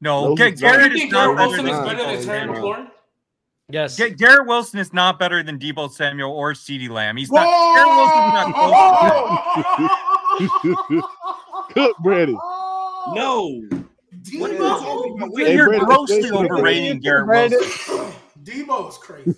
No, 0.01 0.29
No, 0.29 0.35
Ga- 0.35 0.51
he's 0.51 0.61
not. 0.61 0.71
Garrett 0.73 0.93
is 0.93 1.03
not 1.03 1.11
Garrett 1.11 1.37
better 1.37 1.49
Wilson 1.49 1.67
is 1.67 1.79
better 1.79 2.03
than 2.17 2.23
Terry. 2.25 2.47
McLaurin? 2.49 2.87
Yes. 3.69 3.97
Ga- 3.97 4.09
Garrett 4.11 4.47
Wilson 4.47 4.79
is 4.79 4.91
not 4.93 5.17
better 5.17 5.41
than 5.41 5.57
Deebo 5.57 5.89
Samuel 5.91 6.31
or 6.31 6.51
CeeDee 6.53 6.89
Lamb. 6.89 7.15
He's 7.17 7.29
Whoa! 7.29 7.37
not. 7.41 7.75
Garrett 7.75 7.95
Wilson's 7.97 8.33
not 9.79 10.99
close. 10.99 11.03
Good, 11.73 11.93
Brandon. 12.03 12.37
No. 13.15 13.61
What 13.69 13.73
are 13.73 13.77
you 13.77 13.82
talking 14.23 14.55
about? 14.55 15.31
Wait, 15.31 15.47
Hey, 15.47 15.55
You're 15.55 15.67
Brandon, 15.67 15.87
grossly 15.87 16.21
Brandon, 16.21 16.45
overrating 16.45 16.99
Garrett 16.99 17.25
Brandon. 17.27 17.59
Wilson. 17.59 18.13
Deebo's 18.43 18.97
crazy. 18.97 19.33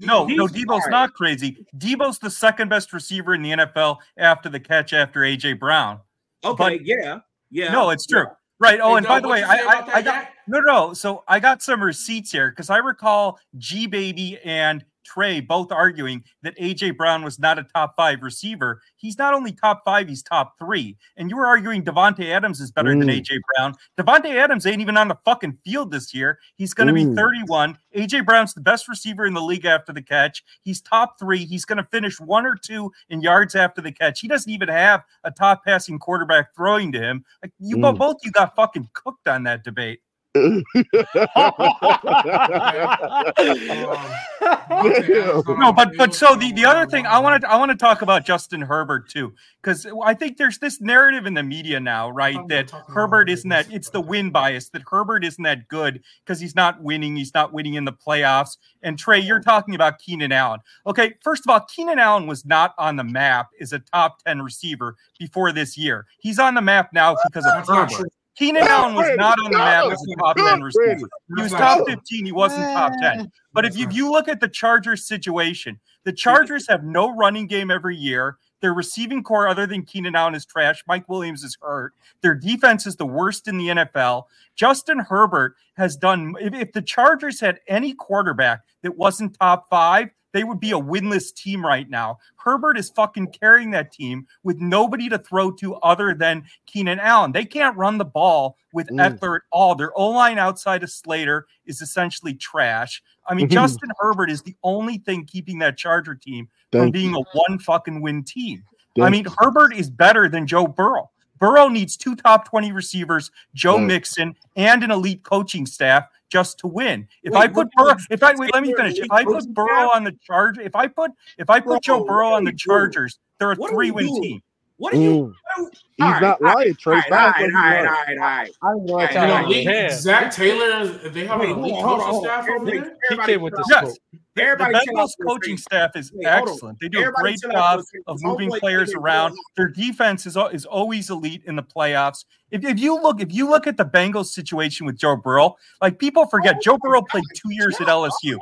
No, 0.00 0.24
no, 0.24 0.46
He's 0.46 0.64
Deebo's 0.64 0.82
fine. 0.84 0.90
not 0.90 1.14
crazy. 1.14 1.66
Deebo's 1.78 2.18
the 2.20 2.30
second 2.30 2.68
best 2.68 2.92
receiver 2.92 3.34
in 3.34 3.42
the 3.42 3.50
NFL 3.50 3.96
after 4.18 4.48
the 4.48 4.60
catch 4.60 4.92
after 4.92 5.20
AJ 5.20 5.58
Brown. 5.58 6.00
Okay, 6.44 6.56
But- 6.76 6.84
yeah. 6.86 7.18
Yeah. 7.50 7.72
No, 7.72 7.90
it's 7.90 8.06
true. 8.06 8.26
Right. 8.58 8.78
Oh, 8.80 8.90
Hey, 8.92 8.96
and 8.98 9.06
by 9.06 9.20
the 9.20 9.28
way, 9.28 9.42
I, 9.42 9.56
I, 9.56 9.88
I 9.96 10.02
got 10.02 10.04
guy? 10.24 10.28
no, 10.48 10.60
no. 10.60 10.92
So 10.94 11.24
I 11.28 11.40
got 11.40 11.60
some 11.62 11.82
receipts 11.82 12.32
here 12.32 12.50
because 12.50 12.70
I 12.70 12.78
recall 12.78 13.38
G 13.58 13.86
Baby 13.86 14.38
and 14.44 14.84
Trey 15.06 15.40
both 15.40 15.70
arguing 15.70 16.24
that 16.42 16.56
AJ 16.58 16.96
Brown 16.96 17.22
was 17.22 17.38
not 17.38 17.58
a 17.58 17.62
top 17.62 17.94
five 17.96 18.22
receiver. 18.22 18.82
He's 18.96 19.16
not 19.18 19.32
only 19.34 19.52
top 19.52 19.82
five, 19.84 20.08
he's 20.08 20.22
top 20.22 20.58
three. 20.58 20.96
And 21.16 21.30
you 21.30 21.36
were 21.36 21.46
arguing 21.46 21.84
Davante 21.84 22.24
Adams 22.30 22.60
is 22.60 22.72
better 22.72 22.90
than 22.90 23.02
Mm. 23.08 23.20
AJ 23.20 23.38
Brown. 23.54 23.74
Davante 23.96 24.34
Adams 24.34 24.66
ain't 24.66 24.80
even 24.80 24.96
on 24.96 25.08
the 25.08 25.16
fucking 25.24 25.58
field 25.64 25.90
this 25.92 26.12
year. 26.12 26.38
He's 26.56 26.74
going 26.74 26.88
to 26.88 26.92
be 26.92 27.04
Mm. 27.04 27.14
31. 27.14 27.78
AJ 27.94 28.22
Brown's 28.26 28.52
the 28.52 28.60
best 28.60 28.88
receiver 28.88 29.26
in 29.26 29.32
the 29.34 29.40
league 29.40 29.64
after 29.64 29.92
the 29.92 30.02
catch. 30.02 30.42
He's 30.62 30.80
top 30.80 31.18
three. 31.18 31.44
He's 31.44 31.64
going 31.64 31.78
to 31.78 31.84
finish 31.84 32.20
one 32.20 32.44
or 32.44 32.56
two 32.56 32.92
in 33.08 33.20
yards 33.20 33.54
after 33.54 33.80
the 33.80 33.92
catch. 33.92 34.20
He 34.20 34.28
doesn't 34.28 34.50
even 34.50 34.68
have 34.68 35.04
a 35.24 35.30
top 35.30 35.64
passing 35.64 35.98
quarterback 35.98 36.54
throwing 36.54 36.90
to 36.92 37.00
him. 37.00 37.24
Like 37.42 37.52
you 37.58 37.76
Mm. 37.76 37.96
both, 37.96 38.16
you 38.24 38.32
got 38.32 38.56
fucking 38.56 38.90
cooked 38.92 39.28
on 39.28 39.44
that 39.44 39.62
debate. 39.62 40.00
No, 44.68 45.72
but 45.72 45.92
but 45.96 46.14
so 46.14 46.34
the, 46.34 46.52
the 46.52 46.64
other 46.64 46.86
thing 46.86 47.06
I 47.06 47.18
want 47.18 47.42
to 47.42 47.50
I 47.50 47.56
want 47.56 47.70
to 47.70 47.76
talk 47.76 48.02
about 48.02 48.24
Justin 48.24 48.60
Herbert 48.60 49.08
too 49.08 49.34
because 49.62 49.86
I 50.04 50.14
think 50.14 50.36
there's 50.36 50.58
this 50.58 50.80
narrative 50.80 51.26
in 51.26 51.34
the 51.34 51.42
media 51.42 51.80
now, 51.80 52.10
right? 52.10 52.36
Oh, 52.36 52.40
I'm 52.40 52.48
That 52.48 52.70
Herbert 52.70 52.94
Herbert 53.16 53.30
isn't 53.30 53.48
that 53.50 53.72
it's 53.72 53.90
the 53.90 54.00
but- 54.00 54.08
win 54.08 54.30
bias 54.30 54.68
that 54.70 54.82
Herbert 54.88 55.24
isn't 55.24 55.42
that 55.42 55.68
good 55.68 56.02
because 56.24 56.40
he's 56.40 56.54
not 56.54 56.82
winning, 56.82 57.16
he's 57.16 57.34
not 57.34 57.52
winning 57.52 57.74
in 57.74 57.84
the 57.84 57.92
playoffs. 57.92 58.56
And 58.82 58.98
Trey, 58.98 59.20
you're 59.20 59.40
talking 59.40 59.74
about 59.74 59.98
Keenan 59.98 60.32
Allen. 60.32 60.60
Okay, 60.86 61.14
first 61.22 61.44
of 61.44 61.50
all, 61.50 61.60
Keenan 61.60 61.98
Allen 61.98 62.26
was 62.26 62.44
not 62.44 62.74
on 62.78 62.96
the 62.96 63.04
map 63.04 63.48
as 63.60 63.72
a 63.72 63.78
top 63.78 64.22
10 64.24 64.42
receiver 64.42 64.96
before 65.18 65.52
this 65.52 65.76
year. 65.76 66.06
He's 66.18 66.38
on 66.38 66.54
the 66.54 66.62
map 66.62 66.92
now 66.92 67.16
because 67.26 67.44
of 67.46 67.66
That's 67.66 67.68
Herbert. 67.68 68.12
True. 68.36 68.46
Keenan 68.46 68.62
Allen 68.64 68.94
was 68.94 69.10
not 69.16 69.38
on 69.38 69.50
the 69.50 69.58
map 69.58 69.90
as 69.90 70.02
a 70.02 70.16
top 70.16 70.36
10 70.36 70.62
receiver. 70.62 71.08
He 71.36 71.42
was 71.42 71.52
top 71.52 71.86
15. 71.86 72.24
He 72.24 72.32
wasn't 72.32 72.62
top 72.74 72.92
10. 73.00 73.30
But 73.52 73.64
if 73.64 73.76
you, 73.76 73.86
if 73.86 73.94
you 73.94 74.10
look 74.10 74.28
at 74.28 74.40
the 74.40 74.48
Chargers 74.48 75.06
situation, 75.06 75.78
the 76.04 76.12
Chargers 76.12 76.68
have 76.68 76.84
no 76.84 77.14
running 77.14 77.46
game 77.46 77.70
every 77.70 77.96
year. 77.96 78.36
Their 78.60 78.72
receiving 78.72 79.22
core, 79.22 79.48
other 79.48 79.66
than 79.66 79.82
Keenan 79.82 80.14
Allen, 80.14 80.34
is 80.34 80.46
trash. 80.46 80.82
Mike 80.86 81.08
Williams 81.08 81.44
is 81.44 81.56
hurt. 81.60 81.92
Their 82.22 82.34
defense 82.34 82.86
is 82.86 82.96
the 82.96 83.06
worst 83.06 83.48
in 83.48 83.58
the 83.58 83.68
NFL. 83.68 84.24
Justin 84.54 84.98
Herbert 84.98 85.56
has 85.76 85.96
done. 85.96 86.34
If, 86.40 86.54
if 86.54 86.72
the 86.72 86.82
Chargers 86.82 87.38
had 87.38 87.60
any 87.68 87.92
quarterback 87.92 88.62
that 88.82 88.96
wasn't 88.96 89.38
top 89.38 89.68
five, 89.68 90.08
they 90.36 90.44
would 90.44 90.60
be 90.60 90.72
a 90.72 90.78
winless 90.78 91.34
team 91.34 91.64
right 91.64 91.88
now. 91.88 92.18
Herbert 92.36 92.76
is 92.78 92.90
fucking 92.90 93.28
carrying 93.28 93.70
that 93.70 93.90
team 93.90 94.26
with 94.42 94.58
nobody 94.60 95.08
to 95.08 95.18
throw 95.18 95.50
to 95.52 95.76
other 95.76 96.12
than 96.12 96.44
Keenan 96.66 97.00
Allen. 97.00 97.32
They 97.32 97.46
can't 97.46 97.76
run 97.76 97.96
the 97.96 98.04
ball 98.04 98.58
with 98.72 98.88
Mm. 98.88 99.00
At 99.00 99.42
all. 99.50 99.74
Their 99.74 99.98
O 99.98 100.10
line 100.10 100.38
outside 100.38 100.82
of 100.82 100.90
Slater 100.90 101.46
is 101.64 101.80
essentially 101.80 102.34
trash. 102.34 103.02
I 103.26 103.34
mean, 103.34 103.48
Justin 103.48 103.90
Herbert 103.98 104.30
is 104.30 104.42
the 104.42 104.54
only 104.62 104.98
thing 104.98 105.24
keeping 105.24 105.58
that 105.60 105.78
Charger 105.78 106.14
team 106.14 106.48
from 106.70 106.90
being 106.90 107.12
you. 107.12 107.20
a 107.20 107.38
one 107.48 107.58
fucking 107.58 108.02
win 108.02 108.22
team. 108.22 108.62
I 108.98 109.02
Thank 109.02 109.12
mean, 109.12 109.26
Herbert 109.38 109.74
is 109.74 109.90
better 109.90 110.28
than 110.28 110.46
Joe 110.46 110.66
Burrow. 110.66 111.10
Burrow 111.38 111.68
needs 111.68 111.96
two 111.96 112.16
top 112.16 112.48
20 112.48 112.72
receivers, 112.72 113.30
Joe 113.54 113.76
Right. 113.76 113.86
Mixon, 113.86 114.34
and 114.56 114.82
an 114.82 114.90
elite 114.90 115.22
coaching 115.22 115.66
staff 115.66 116.06
just 116.28 116.58
to 116.58 116.66
win. 116.66 117.06
If 117.22 117.32
Wait, 117.32 117.40
I 117.40 117.48
put 117.48 117.70
Burrow, 117.72 117.96
if 118.10 118.22
I 118.22 118.34
wait, 118.34 118.52
let 118.52 118.62
me 118.62 118.74
finish. 118.74 118.98
If 118.98 119.10
I 119.10 119.24
put 119.24 119.48
Burrow 119.54 119.90
on 119.94 120.04
the 120.04 120.12
charge, 120.22 120.58
if 120.58 120.74
I 120.74 120.86
put 120.86 121.12
if 121.38 121.50
I 121.50 121.60
put 121.60 121.82
Joe 121.82 122.04
Burrow 122.04 122.30
on 122.30 122.44
the? 122.44 122.52
Chargers, 122.52 123.18
they're 123.38 123.52
a 123.52 123.56
What 123.56 123.70
are 123.70 123.82
you 123.82 123.92
three-win 123.92 124.22
team. 124.22 124.42
What 124.78 124.92
are 124.94 124.96
you? 124.98 125.10
Mm. 125.10 125.32
All 125.58 125.64
He's 125.64 125.72
right, 125.98 126.20
not 126.22 126.40
right, 126.42 126.56
lying, 126.56 126.74
Trey. 126.74 126.94
All 126.96 127.00
right, 127.10 127.12
all 127.12 127.18
right, 127.30 127.40
all 127.40 127.84
right, 127.86 128.08
all 128.10 128.16
right. 128.18 128.50
I 128.62 128.68
don't 128.72 128.84
know 128.86 128.92
what 128.94 129.08
Hey, 129.10 129.14
y'all 129.14 129.22
You 129.26 129.28
know, 129.28 129.36
Hey, 129.36 129.46
Lee- 129.48 129.64
damn. 129.64 129.90
Zac 129.98 130.30
Taylor, 130.34 130.86
they 130.86 131.26
have 131.26 131.40
Wait, 131.40 131.48
an 131.48 131.54
hold 131.54 131.64
elite 131.70 131.74
on, 131.76 131.82
hold 131.82 132.00
on, 132.00 132.00
coaching 132.00 132.14
on. 132.16 132.22
staff 132.22 132.44
over 132.44 132.54
Everybody- 132.56 132.78
there. 132.78 132.96
He 133.10 133.16
came 133.26 133.40
with 133.40 133.54
the. 133.54 133.64
Yes. 133.70 133.84
scope. 133.94 133.98
The 134.34 134.42
Everybody 134.42 134.74
Bengals 134.74 134.98
out 135.00 135.10
for 135.16 135.24
a 135.24 135.28
coaching 135.28 135.56
staff 135.56 135.96
is 135.96 136.12
Wait, 136.12 136.26
excellent. 136.26 136.78
They 136.78 136.88
do 136.90 137.08
a 137.08 137.10
great 137.10 137.38
chill 137.40 137.56
out 137.56 137.78
for 137.78 137.96
a 137.96 138.00
job 138.00 138.02
of 138.06 138.22
moving 138.22 138.50
players 138.50 138.92
around. 138.92 139.34
Their 139.56 139.68
defense 139.68 140.26
is 140.26 140.36
is 140.52 140.66
always 140.66 141.08
elite 141.08 141.42
in 141.46 141.56
the 141.56 141.62
playoffs. 141.62 142.26
If, 142.50 142.62
if 142.62 142.78
you 142.78 143.00
look 143.00 143.22
if 143.22 143.32
you 143.32 143.48
look 143.48 143.66
at 143.66 143.78
the 143.78 143.86
Bengals 143.86 144.26
situation 144.26 144.84
with 144.84 144.98
Joe 144.98 145.16
Burrow, 145.16 145.56
like 145.80 145.98
people 145.98 146.26
forget, 146.26 146.60
Joe 146.60 146.76
Burrow 146.76 147.00
played 147.00 147.24
two 147.34 147.50
years 147.54 147.80
at 147.80 147.86
LSU. 147.86 148.36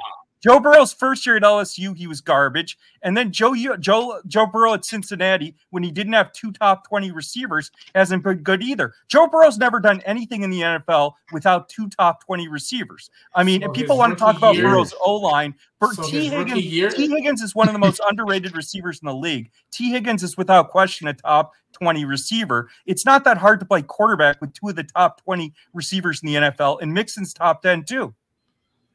Joe 0.45 0.61
Burrow's 0.61 0.93
first 0.93 1.25
year 1.25 1.37
at 1.39 1.43
LSU, 1.43 1.97
he 1.97 2.07
was 2.07 2.21
garbage, 2.21 2.77
and 3.01 3.17
then 3.17 3.33
Joe 3.33 3.55
Joe 3.79 4.21
Joe 4.27 4.45
Burrow 4.45 4.75
at 4.75 4.85
Cincinnati, 4.85 5.57
when 5.71 5.83
he 5.83 5.91
didn't 5.91 6.13
have 6.13 6.33
two 6.33 6.53
top 6.53 6.87
twenty 6.87 7.11
receivers, 7.13 7.71
hasn't 7.95 8.23
been 8.23 8.43
good 8.43 8.63
either. 8.63 8.93
Joe 9.09 9.27
Burrow's 9.27 9.57
never 9.57 9.81
done 9.81 10.03
anything 10.05 10.43
in 10.43 10.51
the 10.51 10.61
NFL 10.61 11.15
without 11.33 11.71
two 11.71 11.89
top 11.89 12.23
twenty 12.23 12.47
receivers. 12.47 13.09
I 13.35 13.43
mean, 13.43 13.63
So 13.63 13.69
if 13.71 13.73
people 13.75 13.97
want 13.97 14.13
to 14.13 14.19
talk 14.19 14.37
about 14.37 14.55
year- 14.55 14.65
Burrow's 14.69 14.93
O 15.01 15.15
line, 15.17 15.55
So 15.95 16.03
Tee 16.03 16.29
Higgins, 16.29 16.63
year- 16.67 16.91
Tee 16.91 17.09
Higgins 17.09 17.41
is 17.41 17.55
one 17.55 17.67
of 17.69 17.73
the 17.73 17.79
most 17.79 18.03
underrated 18.09 18.55
receivers 18.55 19.01
in 19.01 19.07
the 19.07 19.15
league. 19.15 19.51
Tee 19.73 19.93
Higgins 19.93 20.23
is 20.23 20.37
without 20.37 20.69
question 20.69 21.09
a 21.09 21.15
top 21.15 21.53
20 21.73 22.05
receiver. 22.05 22.69
It's 22.85 23.07
not 23.07 23.25
that 23.25 23.39
hard 23.39 23.61
to 23.61 23.67
play 23.67 23.81
quarterback 23.81 24.43
with 24.43 24.53
two 24.53 24.69
of 24.69 24.77
the 24.77 24.85
top 24.85 25.23
20 25.25 25.55
receivers 25.73 26.23
in 26.23 26.27
the 26.27 26.35
NFL, 26.35 26.83
and 26.83 26.93
Mixon's 26.93 27.33
top 27.33 27.63
10 27.63 27.85
too. 27.85 28.15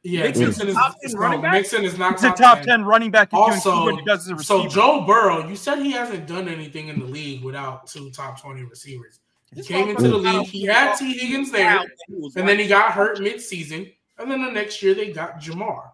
Yeah, 0.02 0.22
Mixon's 0.22 0.46
Mixon 0.46 0.68
is, 0.68 0.74
top 0.74 0.96
10 1.02 1.12
no, 1.12 1.20
running 1.20 1.42
back? 1.42 1.52
Mixon 1.52 1.84
is 1.84 1.98
not 1.98 2.12
He's 2.14 2.24
a 2.24 2.32
top 2.32 2.62
10 2.62 2.84
running 2.84 3.10
back. 3.10 3.28
If 3.32 3.38
you 3.38 3.44
include 3.52 3.74
Also, 3.74 3.96
he 3.96 4.04
does 4.04 4.30
as 4.30 4.40
a 4.40 4.42
so. 4.42 4.66
Joe 4.66 5.04
Burrow, 5.06 5.46
you 5.46 5.56
said 5.56 5.78
he 5.80 5.92
hasn't 5.92 6.26
done 6.26 6.48
anything 6.48 6.88
in 6.88 6.98
the 6.98 7.04
league 7.04 7.44
without 7.44 7.86
two 7.86 8.10
top 8.10 8.40
twenty 8.40 8.62
receivers. 8.64 9.20
He 9.54 9.62
came 9.62 9.88
into 9.88 10.08
the 10.08 10.16
league. 10.16 10.46
He 10.46 10.64
had 10.64 10.94
Tee 10.94 11.18
Higgins 11.18 11.50
there, 11.50 11.80
and 12.08 12.48
then 12.48 12.58
he 12.58 12.66
got 12.66 12.92
hurt 12.92 13.20
mid-season. 13.20 13.90
And 14.18 14.30
then 14.30 14.44
the 14.44 14.50
next 14.50 14.82
year 14.82 14.94
they 14.94 15.12
got 15.12 15.40
Ja'Marr. 15.40 15.90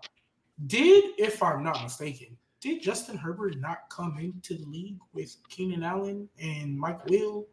Did, 0.66 1.04
if 1.18 1.42
I'm 1.42 1.62
not 1.62 1.82
mistaken, 1.82 2.36
did 2.60 2.82
Justin 2.82 3.16
Herbert 3.16 3.58
not 3.60 3.88
come 3.88 4.18
into 4.18 4.54
the 4.54 4.64
league 4.66 4.98
with 5.12 5.36
Keenan 5.48 5.82
Allen 5.82 6.28
and 6.40 6.78
Mike 6.78 7.04
Will? 7.06 7.46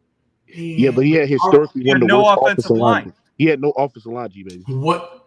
And 0.48 0.78
Yeah, 0.78 0.90
but 0.90 1.04
he 1.04 1.12
had 1.12 1.28
historically 1.28 1.82
He 1.82 1.88
had 1.88 1.96
one 2.00 2.02
of 2.02 2.08
the 2.08 2.14
no 2.14 2.24
worst 2.24 2.38
offensive 2.42 2.64
offensive 2.64 2.76
line. 2.76 3.04
line. 3.04 3.12
He 3.38 3.44
had 3.46 3.60
no 3.60 3.70
offensive 3.70 4.12
line, 4.12 4.30
G 4.30 4.42
baby. 4.42 4.64
what? 4.66 5.23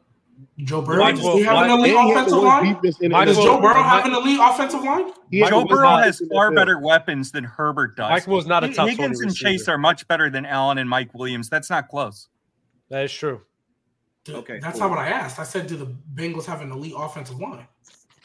Joe 0.60 0.82
Burrow? 0.82 1.00
Mike 1.04 1.16
Does 1.16 1.24
Will- 1.24 1.38
he 1.38 1.44
have 1.44 1.64
an 1.66 1.72
elite 1.72 1.96
And 1.96 2.08
he 2.08 2.14
had 2.14 2.28
the 2.28 2.36
offensive 2.36 2.44
line? 2.44 2.74
defense 2.76 3.00
in 3.00 3.10
the 3.12 3.18
Mike 3.18 3.28
Does 3.28 3.38
Joe 3.38 3.62
Burrow 3.62 3.82
have 3.84 4.06
an 4.06 4.14
elite 4.14 4.40
offensive 4.42 4.84
line? 4.84 5.12
Joe 5.32 5.66
Burrow 5.66 5.98
has 5.98 6.22
far 6.32 6.52
better 6.52 6.80
weapons 6.80 7.32
than 7.32 7.44
Herbert 7.44 7.96
does. 7.96 8.10
Mike 8.10 8.28
Will's 8.28 8.48
not 8.48 8.64
a 8.64 8.68
top 8.68 8.86
20 8.88 8.92
Higgins 8.92 9.22
and. 9.22 9.36
Chase 9.36 9.68
are 9.68 9.78
much 9.78 10.08
better 10.08 10.30
than 10.30 10.46
Allen 10.46 10.78
and 10.78 10.90
Mike 10.90 11.14
Williams. 11.14 11.50
That's 11.50 11.70
not 11.70 11.88
close. 11.90 12.28
That 12.90 13.04
is 13.04 13.14
true. 13.14 13.42
Okay, 14.30 14.60
That's 14.60 14.80
cool. 14.80 14.90
not 14.90 14.98
what 14.98 15.00
I 15.00 15.10
asked. 15.10 15.40
I 15.40 15.44
said, 15.44 15.68
do 15.68 15.78
the 15.78 15.94
Bengals 16.16 16.46
have 16.46 16.62
an 16.62 16.72
elite 16.72 16.94
offensive 16.98 17.40
line? 17.40 17.66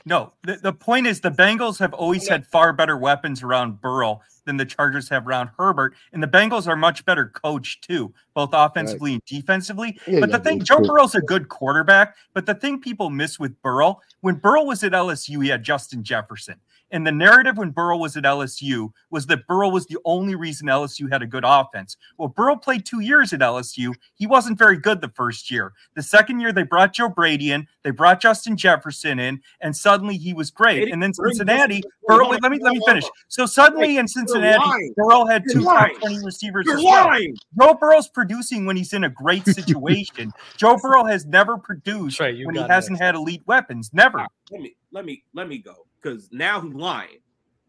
No, 0.05 0.33
the, 0.43 0.57
the 0.57 0.73
point 0.73 1.07
is 1.07 1.21
the 1.21 1.31
Bengals 1.31 1.79
have 1.79 1.95
always 1.95 2.29
had 2.29 2.47
far 2.47 2.73
better 2.73 2.97
weapons 2.97 3.43
around 3.43 3.81
Burrow 3.81 4.21
than 4.45 4.57
the 4.57 4.65
Chargers 4.65 5.09
have 5.09 5.27
around 5.27 5.51
Herbert, 5.57 5.95
and 6.13 6.23
the 6.23 6.27
Bengals 6.27 6.67
are 6.67 6.77
much 6.77 7.05
better 7.05 7.29
coached 7.29 7.85
too, 7.85 8.13
both 8.35 8.51
offensively 8.53 9.15
and 9.15 9.25
defensively. 9.25 9.99
Yeah, 10.07 10.21
but 10.21 10.33
the 10.33 10.39
yeah, 10.39 10.43
thing, 10.43 10.65
Joe 10.65 10.79
true. 10.79 10.89
Burrow's 10.89 11.15
a 11.15 11.21
good 11.21 11.49
quarterback, 11.49 12.17
but 12.35 12.47
the 12.47 12.55
thing 12.55 12.81
people 12.81 13.11
miss 13.11 13.39
with 13.39 13.61
Burrow, 13.63 14.01
when 14.21 14.37
Burrow 14.37 14.65
was 14.65 14.83
at 14.83 14.93
LSU, 14.93 15.43
he 15.43 15.49
had 15.49 15.63
Justin 15.63 16.03
Jefferson. 16.03 16.57
And 16.93 17.07
the 17.07 17.13
narrative 17.13 17.57
when 17.57 17.71
Burrow 17.71 17.97
was 17.97 18.17
at 18.17 18.25
LSU 18.25 18.91
was 19.11 19.27
that 19.27 19.47
Burrow 19.47 19.71
was 19.71 19.87
the 19.87 19.99
only 20.05 20.35
reason 20.35 20.69
LSU 20.69 21.11
had 21.11 21.23
a 21.23 21.27
good 21.27 21.43
offense. 21.45 21.97
Well, 22.19 22.29
Burrow 22.29 22.55
played 22.55 22.85
two 22.85 23.01
years 23.01 23.33
at 23.33 23.41
LSU. 23.41 23.95
He 24.15 24.27
wasn't 24.27 24.59
very 24.59 24.77
good 24.77 25.01
the 25.01 25.09
first 25.09 25.51
year. 25.51 25.73
The 25.95 26.03
second 26.03 26.41
year, 26.41 26.53
they 26.53 26.65
brought 26.65 26.93
Joe 26.93 27.09
Brady 27.09 27.53
in, 27.53 27.67
they 27.83 27.91
brought 27.91 28.21
Justin 28.21 28.57
Jefferson 28.59 29.19
in, 29.19 29.41
and 29.63 29.75
suddenly 29.75 30.19
he 30.19 30.35
was 30.35 30.51
great. 30.51 30.93
And 30.93 31.03
then 31.03 31.15
Cincinnati, 31.15 31.83
Burrow, 32.07 32.29
wait, 32.29 32.43
let 32.43 32.53
me 32.53 32.59
let 32.61 32.75
me 32.75 32.81
finish. 32.87 33.05
So 33.29 33.47
suddenly 33.47 33.97
in 33.97 34.07
Cincinnati. 34.07 34.93
Burrow 34.95 35.25
had 35.25 35.45
two 35.51 35.65
top 35.65 35.91
20 36.01 36.25
receivers 36.25 36.67
You're 36.67 36.79
as 36.79 36.85
well. 36.85 37.07
lying. 37.07 37.35
Joe 37.59 37.75
Burrow's 37.75 38.09
producing 38.09 38.67
when 38.67 38.77
he's 38.77 38.93
in 38.93 39.05
a 39.05 39.11
great 39.11 39.47
situation. 39.47 40.31
Joe 40.59 40.77
Burrow 40.77 41.05
has 41.05 41.25
never 41.25 41.57
produced 41.57 42.19
Trey, 42.19 42.45
when 42.45 42.55
he 42.55 42.61
hasn't 42.61 42.99
next. 42.99 43.03
had 43.03 43.15
elite 43.15 43.43
weapons. 43.47 43.91
Never. 43.95 44.27
Let 44.51 44.61
me 44.61 44.77
let 44.93 45.07
me 45.07 45.25
let 45.33 45.49
me 45.49 45.59
go 45.59 45.87
because 46.03 46.29
now 46.33 46.61
he's 46.61 46.75
lying. 46.75 47.19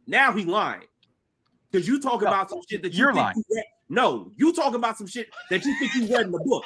Now 0.07 0.31
he 0.33 0.43
lying 0.45 0.87
because 1.71 1.87
you 1.87 1.99
talk 1.99 2.21
No, 2.21 2.27
about 2.27 2.49
some 2.49 2.61
shit 2.69 2.81
that 2.83 2.93
you 2.93 2.99
you're 2.99 3.13
think 3.13 3.23
lying. 3.23 3.43
You. 3.49 3.63
No, 3.89 4.31
you 4.35 4.53
talking 4.53 4.75
about 4.75 4.97
some 4.97 5.07
shit 5.07 5.29
that 5.49 5.63
you 5.63 5.77
think 5.79 5.93
you 5.95 6.07
read 6.15 6.25
in 6.25 6.31
the 6.31 6.39
book. 6.39 6.65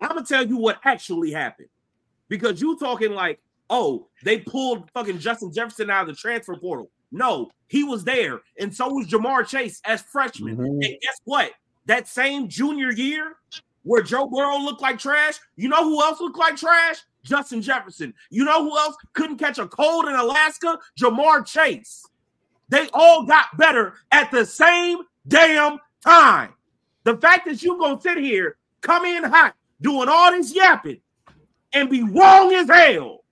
I'm 0.00 0.08
gonna 0.08 0.24
tell 0.24 0.46
you 0.46 0.56
what 0.56 0.78
actually 0.84 1.30
happened 1.32 1.68
because 2.28 2.60
you 2.60 2.78
talking 2.78 3.12
like, 3.12 3.40
oh, 3.70 4.08
they 4.24 4.40
pulled 4.40 4.90
fucking 4.92 5.18
Justin 5.18 5.52
Jefferson 5.52 5.90
out 5.90 6.02
of 6.02 6.08
the 6.08 6.20
transfer 6.20 6.56
portal. 6.56 6.90
No, 7.12 7.50
he 7.68 7.82
was 7.82 8.04
there, 8.04 8.40
and 8.58 8.74
so 8.74 8.88
was 8.88 9.06
Ja'Marr 9.08 9.46
Chase 9.46 9.80
as 9.84 10.02
freshman. 10.02 10.56
Mhm. 10.56 10.84
And 10.84 11.00
guess 11.00 11.20
what? 11.24 11.52
That 11.86 12.08
same 12.08 12.48
junior 12.48 12.90
year 12.90 13.36
where 13.84 14.02
Joe 14.02 14.26
Burrow 14.26 14.58
looked 14.58 14.82
like 14.82 14.98
trash, 14.98 15.38
you 15.54 15.68
know 15.68 15.84
who 15.84 16.02
else 16.02 16.20
looked 16.20 16.36
like 16.38 16.56
trash? 16.56 16.98
Justin 17.26 17.60
Jefferson. 17.60 18.14
You 18.30 18.44
know 18.44 18.62
who 18.64 18.76
else 18.78 18.96
couldn't 19.12 19.38
catch 19.38 19.58
a 19.58 19.66
cold 19.66 20.06
in 20.06 20.14
Alaska? 20.14 20.78
Ja'Marr 20.98 21.44
Chase. 21.44 22.04
They 22.68 22.88
all 22.94 23.24
got 23.24 23.56
better 23.58 23.94
at 24.12 24.30
the 24.30 24.46
same 24.46 24.98
damn 25.28 25.78
time. 26.04 26.54
The 27.04 27.16
fact 27.18 27.46
that 27.46 27.62
you 27.62 27.78
gonna 27.78 28.00
sit 28.00 28.18
here, 28.18 28.56
come 28.80 29.04
in 29.04 29.24
hot, 29.24 29.54
doing 29.80 30.08
all 30.08 30.30
this 30.32 30.54
yapping, 30.54 31.00
and 31.72 31.90
be 31.90 32.02
wrong 32.02 32.52
as 32.54 32.68
hell. 32.68 33.24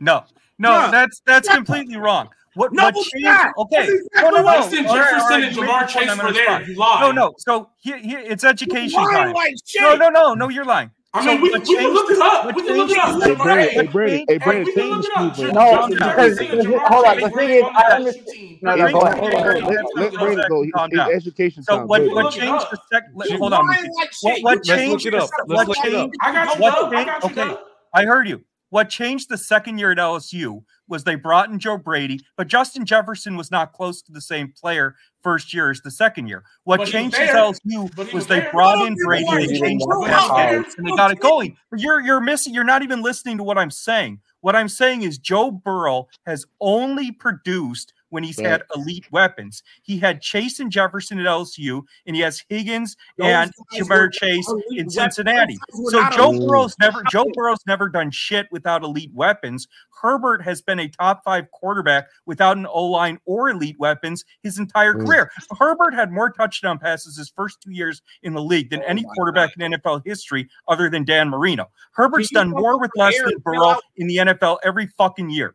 No, 0.00 0.24
no, 0.58 0.70
Yeah. 0.72 0.90
that's 0.90 1.20
that's 1.26 1.48
Yeah. 1.48 1.56
completely 1.56 1.96
wrong. 1.96 2.30
What, 2.54 2.72
No, 2.72 2.84
what 2.84 2.94
changed? 2.94 3.24
not. 3.26 3.52
Okay, 3.58 3.76
That's 3.78 3.88
no, 3.90 3.96
exactly 3.96 4.30
no, 4.30 4.42
no. 4.42 4.52
Justin 4.52 4.86
All 4.86 4.96
right, 4.96 5.10
Jefferson 5.10 5.28
right, 5.30 5.44
and 5.44 5.56
Ja'Marr 5.56 5.88
Chase 5.88 6.22
were 6.22 6.32
there. 6.32 6.62
You 6.62 6.74
lied. 6.76 7.00
No, 7.00 7.10
no. 7.12 7.34
So 7.38 7.70
here, 7.78 7.98
here, 7.98 8.20
it's 8.20 8.44
education 8.44 9.02
Lying 9.02 9.16
time. 9.16 9.32
like 9.32 9.54
shit. 9.66 9.82
No, 9.82 9.96
no, 9.96 10.08
no, 10.08 10.34
no. 10.34 10.48
You're 10.48 10.64
lying. 10.64 10.90
I 11.14 11.24
mean, 11.24 11.36
So 11.38 11.42
we, 11.42 11.50
what 11.50 11.60
we 11.60 11.64
can 11.66 11.76
changed 11.78 11.94
look 11.94 12.10
it 12.10 12.14
the- 12.18 12.24
up. 12.24 12.44
what 12.46 12.54
We 12.56 12.62
can 12.66 12.76
look 12.76 12.90
it 12.90 12.98
up. 12.98 13.04
changed 13.10 13.24
Hey, 13.24 13.30
the- 13.30 13.36
Jamar- 13.36 13.42
Brandon, 13.44 13.68
hey, 13.68 13.74
hey, 13.74 13.86
Brandon, 13.86 14.18
hey, 14.18 14.24
hey, 14.28 14.38
Brandon, 14.38 14.64
we 14.64 14.72
say 14.74 14.80
can 14.80 14.90
look 14.90 15.00
this 15.02 15.06
it 15.06 15.16
up. 15.16 15.34
too, 15.36 15.42
Ju- 15.46 15.52
bro. 15.52 15.62
No, 15.64 15.70
Justin 15.70 15.94
because- 15.94 16.14
Jefferson 16.14 16.44
and 16.44 16.50
because- 16.50 16.66
Jamar 16.66 16.88
hold 16.88 17.04
on, 17.04 17.14
Chase 17.14 17.22
the 17.24 17.30
were 17.30 17.38
thing 17.38 17.44
on 17.44 17.54
is, 17.54 17.62
the 17.62 17.66
I 17.66 17.82
LSU 17.84 17.94
understand- 17.94 18.26
team. 18.34 18.58
No, 18.64 18.74
Yeah, 18.74 18.84
no, 18.84 18.92
go 18.92 18.98
hold 18.98 19.04
ahead. 19.08 19.14
on, 19.14 19.22
Hold 19.24 19.34
hold 19.34 19.44
on. 19.44 19.54
on. 19.54 19.62
Hold 19.62 19.74
Let, 19.74 19.78
on. 19.78 19.94
let 19.94 20.12
Brandon 20.14 20.46
go. 20.48 20.66
Calm 20.74 20.88
It's 20.90 20.96
down. 20.96 21.12
education 21.14 21.62
So 21.62 21.76
time. 21.78 21.86
what 21.86 21.98
Go 21.98 22.04
ahead. 22.04 22.14
what 22.14 22.24
Look 22.24 22.34
it 22.34 22.40
changed 22.40 22.64
up. 22.64 22.70
the 22.70 22.78
sec? 22.92 23.02
let- 23.14 23.30
You 23.30 23.38
Hold 23.38 23.52
on. 23.54 23.66
lying 23.66 23.80
like 23.82 23.90
What 23.94 24.14
shit. 24.14 24.22
what 24.24 24.34
You 24.34 24.44
Let's 24.44 24.68
look 24.68 24.76
changed? 24.78 25.06
it 25.06 25.10
the 25.12 25.16
up. 25.18 25.22
se- 25.28 25.34
Let's 25.46 25.56
What 25.58 25.68
look 25.68 25.76
it 25.76 25.80
up. 25.86 25.92
changed? 25.92 26.16
I 26.22 26.32
got 26.32 26.54
you, 26.56 26.60
What 26.62 26.74
Doug. 26.74 26.84
I 26.84 26.96
changed? 26.96 27.06
got 27.06 27.22
you, 27.36 27.42
Okay. 27.42 27.48
Doug. 27.54 27.58
I 27.94 28.04
heard 28.04 28.28
you. 28.28 28.40
What 28.70 28.88
changed 28.88 29.28
the 29.28 29.38
second 29.38 29.78
year 29.78 29.92
at 29.92 29.98
LSU 29.98 30.64
was 30.88 31.04
they 31.04 31.14
brought 31.14 31.50
in 31.50 31.58
Joe 31.58 31.78
Brady, 31.78 32.20
but 32.36 32.46
Justin 32.46 32.84
Jefferson 32.84 33.36
was 33.36 33.50
not 33.50 33.72
close 33.72 34.02
to 34.02 34.12
the 34.12 34.20
same 34.20 34.52
player 34.52 34.94
first 35.22 35.54
year 35.54 35.70
as 35.70 35.80
the 35.80 35.90
second 35.90 36.26
year. 36.28 36.44
What 36.64 36.78
But 36.78 36.88
changed 36.88 37.16
his. 37.16 37.30
LSU 37.30 37.96
was 37.96 38.12
was 38.12 38.26
they 38.26 38.40
there. 38.40 38.50
brought 38.52 38.86
in 38.86 38.94
Brady 38.96 39.24
there. 39.24 39.58
changed 39.58 39.86
the 39.88 40.00
He 40.00 40.06
pass 40.06 40.74
and 40.76 40.86
they 40.86 40.90
got 40.96 41.10
it 41.10 41.20
going. 41.20 41.56
But 41.70 41.80
you're 41.80 42.00
you're 42.00 42.20
missing. 42.20 42.52
You're 42.52 42.64
not 42.64 42.82
even 42.82 43.00
listening 43.02 43.38
to 43.38 43.42
what 43.42 43.56
I'm 43.56 43.70
saying. 43.70 44.20
What 44.42 44.54
I'm 44.54 44.68
saying 44.68 45.02
is 45.02 45.16
Joe 45.16 45.50
Burrow 45.50 46.06
has 46.26 46.44
only 46.60 47.10
produced 47.10 47.93
when 48.14 48.22
he's 48.22 48.38
Right. 48.38 48.46
had 48.46 48.62
elite 48.74 49.04
weapons. 49.10 49.62
He 49.82 49.98
had 49.98 50.22
Chase 50.22 50.60
and 50.60 50.70
Jefferson 50.70 51.18
at 51.18 51.26
LSU, 51.26 51.82
and 52.06 52.14
he 52.16 52.22
has 52.22 52.42
Higgins 52.48 52.96
Those 53.18 53.26
and 53.28 53.52
guys 53.72 53.80
Ja'Marr 53.88 54.12
Chase 54.12 54.46
in. 54.70 54.88
Cincinnati. 54.88 55.58
Those 55.72 55.92
guys 55.92 56.04
were 56.04 56.10
So 56.12 56.16
Joe 56.16 56.30
elite. 56.30 56.48
Burrow's 56.48 56.76
never 56.80 57.02
Joe 57.10 57.26
Burrow's 57.34 57.58
never 57.66 57.88
done 57.88 58.10
shit 58.10 58.46
without 58.50 58.82
elite 58.84 59.12
weapons. 59.12 59.66
Herbert 60.00 60.42
has 60.42 60.62
been 60.62 60.78
a 60.78 60.88
top 60.88 61.22
five 61.24 61.50
quarterback 61.50 62.06
without 62.26 62.56
an 62.56 62.66
O 62.66 62.84
line 62.86 63.18
or 63.24 63.48
elite 63.50 63.78
weapons 63.78 64.24
his 64.42 64.58
entire 64.58 64.94
Mm. 64.94 65.06
career. 65.06 65.30
Herbert 65.58 65.94
had 65.94 66.12
more 66.12 66.30
touchdown 66.30 66.78
passes 66.78 67.16
his 67.16 67.30
first 67.30 67.60
two 67.60 67.70
years 67.72 68.00
in 68.22 68.32
the 68.34 68.42
league 68.42 68.70
than 68.70 68.80
Oh 68.82 68.86
any 68.86 69.02
my 69.02 69.10
quarterback 69.14 69.56
in 69.56 69.62
NFL 69.72 70.00
history 70.04 70.48
other 70.68 70.88
than 70.90 71.04
Dan 71.04 71.28
Marino. 71.28 71.70
Herbert's 71.92 72.30
done 72.30 72.50
more 72.50 72.78
with 72.78 72.84
with 72.84 72.90
less 72.96 73.16
than 73.18 73.38
Burrow 73.38 73.78
in 73.96 74.06
the 74.06 74.18
NFL 74.18 74.58
every 74.62 74.86
fucking 74.98 75.30
year. 75.30 75.54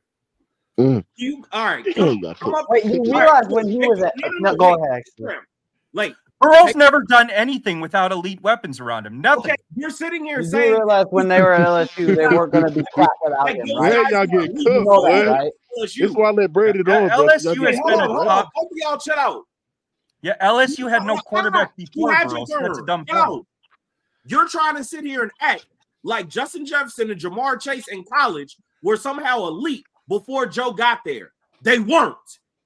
Mm. 0.80 1.04
You 1.16 1.44
all 1.52 1.66
right? 1.66 1.86
Yeah, 1.86 1.94
Come, 1.94 2.08
you 2.10 2.22
got 2.22 2.40
come 2.40 2.56
up. 2.56 2.66
Wait, 2.70 2.86
you 2.86 2.92
all 2.92 2.98
right, 3.12 3.22
realize 3.24 3.48
when 3.50 3.68
he 3.70 3.80
make- 3.80 3.90
was 3.90 4.02
at? 4.02 4.14
no, 4.40 4.56
go 4.56 4.76
ahead. 4.76 5.00
Actually. 5.20 5.36
Like, 5.94 6.16
Burrow's 6.40 6.74
never 6.76 7.04
done 7.04 7.30
anything 7.32 7.82
without 7.82 8.14
elite 8.14 8.42
weapons 8.42 8.80
around 8.80 9.06
him. 9.06 9.20
Nothing. 9.20 9.52
okay, 9.52 9.56
you're 9.76 9.90
sitting 9.90 10.24
here 10.24 10.38
You 10.40 10.46
do 10.46 10.50
saying 10.52 10.72
realize 10.74 11.06
when 11.10 11.28
they 11.28 11.42
were 11.42 11.52
at 11.54 11.68
LSU, 11.68 12.16
they 12.16 12.28
weren't 12.36 12.54
going 12.54 12.66
to 12.66 12.72
be 12.72 12.82
crap 12.94 13.10
without 13.26 13.44
like, 13.44 13.58
him, 13.58 13.68
those 13.68 13.78
right? 13.82 14.10
Y'all 14.10 14.20
were 14.22 14.26
getting 14.28 14.40
elite 14.52 14.58
You 14.60 14.64
cooked, 14.74 14.86
know 14.86 15.04
that, 15.04 15.26
man. 15.26 15.28
right? 15.28 15.52
LSU. 15.82 16.02
That's 16.02 16.14
why 16.14 16.28
I 16.28 16.32
let 16.32 16.54
Brandon 16.54 16.84
Yeah, 16.88 16.96
on, 17.02 17.08
bro. 17.10 17.18
LSU 17.18 17.20
Y'all 17.20 17.28
has 17.28 17.44
getting 17.44 17.62
been 17.74 17.74
a 17.76 17.78
Hold 17.78 17.92
on, 17.92 18.08
cooked, 18.08 18.16
hold 18.16 18.28
top- 18.28 18.50
Both 18.56 18.66
of 18.72 18.78
y'all 18.78 18.98
chill 19.00 19.16
out. 19.16 19.44
Yeah, 20.22 20.36
LSU 20.48 20.90
had 20.90 21.04
no 21.04 21.08
Hold 21.08 21.18
on, 21.18 21.24
quarterback 21.24 21.74
You 21.76 21.88
before 21.88 22.14
had 22.14 22.28
Burrow, 22.30 22.38
your 22.38 22.48
so 22.48 22.60
that's 22.62 22.80
a 22.80 22.86
dumb 22.86 23.06
Chill 23.06 23.46
You're 24.26 24.48
trying 24.48 24.76
to 24.78 24.84
sit 24.86 25.04
here 25.04 25.24
and 25.24 25.32
act 25.42 25.66
like 26.04 26.30
Justin 26.30 26.66
Jefferson 26.66 27.12
and 27.12 27.20
Ja'Marr 27.20 27.60
Chase 27.60 27.88
in 27.90 28.06
college 28.06 28.56
were 28.82 28.96
somehow 28.96 29.40
elite 29.48 29.84
before 30.10 30.46
Joe 30.48 30.72
got 30.74 31.00
there. 31.06 31.32
They 31.62 31.80
weren't. 31.80 32.16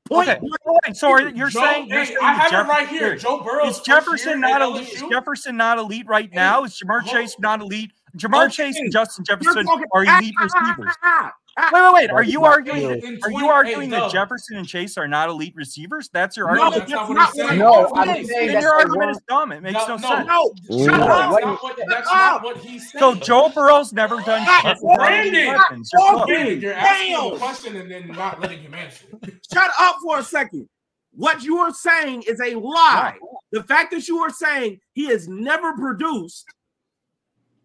Point 0.06 0.28
Okay, 0.30 0.40
blank. 0.40 0.54
all 0.66 0.80
right, 0.86 0.98
so 0.98 1.12
are, 1.12 1.30
you're 1.30 1.48
Joe- 1.50 1.62
saying 1.62 1.88
you're 1.88 2.00
hey, 2.00 2.06
saying 2.06 2.18
I 2.22 2.34
have 2.34 2.52
Jeff- 2.52 2.66
it 2.66 2.70
right 2.70 2.88
here. 2.90 3.16
Joe 3.16 3.42
Burrow's 3.42 3.78
Is 3.78 3.84
Jefferson 3.84 4.42
not 4.42 4.62
elite? 4.62 4.90
Is 4.90 5.04
Jefferson 5.10 5.56
not 5.56 5.78
elite 5.78 6.06
right 6.08 6.30
now? 6.34 6.64
Is 6.66 6.82
Ja'Marr 6.84 7.06
Chase 7.06 7.36
not 7.40 7.62
elite? 7.62 7.92
Jamar 8.18 8.46
Okay, 8.48 8.52
Chase 8.54 8.78
and 8.80 8.92
Justin 8.92 9.24
Jefferson 9.26 9.66
talking 9.66 9.86
are 9.94 10.04
ah, 10.08 10.20
elite 10.20 10.34
ah, 10.40 10.48
ah, 10.54 10.60
receivers. 10.60 10.96
ah, 11.04 11.04
ah. 11.04 11.34
Wait, 11.56 11.72
wait, 11.72 11.94
wait. 11.94 12.10
Are 12.10 12.24
you 12.24 12.44
arguing? 12.46 13.00
true. 13.00 13.18
Are 13.24 13.32
you 13.32 13.48
arguing 13.48 13.90
that 13.92 14.12
Jefferson 14.12 14.58
and 14.58 14.68
Chase 14.68 14.98
are 14.98 15.08
not 15.08 15.30
elite 15.30 15.54
receivers? 15.56 16.10
That's 16.12 16.36
your 16.36 16.50
argument. 16.50 16.90
that's 16.90 16.92
that's 16.92 17.10
not 17.10 17.10
what 17.10 17.20
I'm 17.20 17.34
saying. 17.34 17.60
No, 17.60 17.82
That's 17.82 17.92
I'm 17.96 18.26
saying 18.26 18.48
Then 18.48 18.54
that 18.56 18.62
your 18.62 18.74
argument 18.74 19.12
is 19.12 19.22
dumb. 19.30 19.52
It 19.52 19.62
makes 19.62 19.88
no, 19.88 19.96
No, 19.96 19.96
no, 19.98 20.10
sense. 20.10 20.28
No, 20.28 20.54
Mm. 20.72 20.86
shut 20.86 21.00
No, 21.00 21.06
up. 21.06 21.32
what 21.32 21.42
That's 21.42 21.46
not 21.46 21.64
what, 21.64 21.80
that's 21.90 22.10
Shut 22.10 22.18
not 22.18 22.44
what 22.44 22.58
he's 22.58 22.92
saying. 22.92 23.00
So 23.00 23.16
Joe 23.16 23.52
Burrow's 23.54 23.94
never 23.94 24.16
done 24.22 24.44
Ah, 24.48 24.62
shit 24.64 24.78
without 24.82 25.12
elite 25.12 25.32
Brandon, 25.34 25.48
weapons. 25.48 25.90
You're 25.94 26.02
stop 26.02 26.16
close. 26.16 26.26
Brandon, 26.28 26.62
you're 26.62 26.74
asking 26.74 27.14
Damn. 27.16 27.34
a 27.34 27.38
question 27.38 27.76
and 27.76 27.92
then 27.92 28.08
not 28.08 28.40
letting 28.42 28.60
him 28.60 28.74
answer. 28.74 29.06
Shut 29.54 29.72
up 29.80 29.98
for 30.02 30.20
a 30.20 30.24
second. 30.24 30.68
What 31.16 31.44
you 31.44 31.60
are 31.60 31.72
saying 31.72 32.24
is 32.24 32.42
a 32.42 32.56
lie. 32.56 33.18
The 33.52 33.62
fact 33.64 33.92
that 33.92 34.08
you 34.08 34.18
are 34.20 34.32
saying 34.32 34.80
he 34.94 35.06
has 35.10 35.28
never 35.28 35.74
produced 35.74 36.46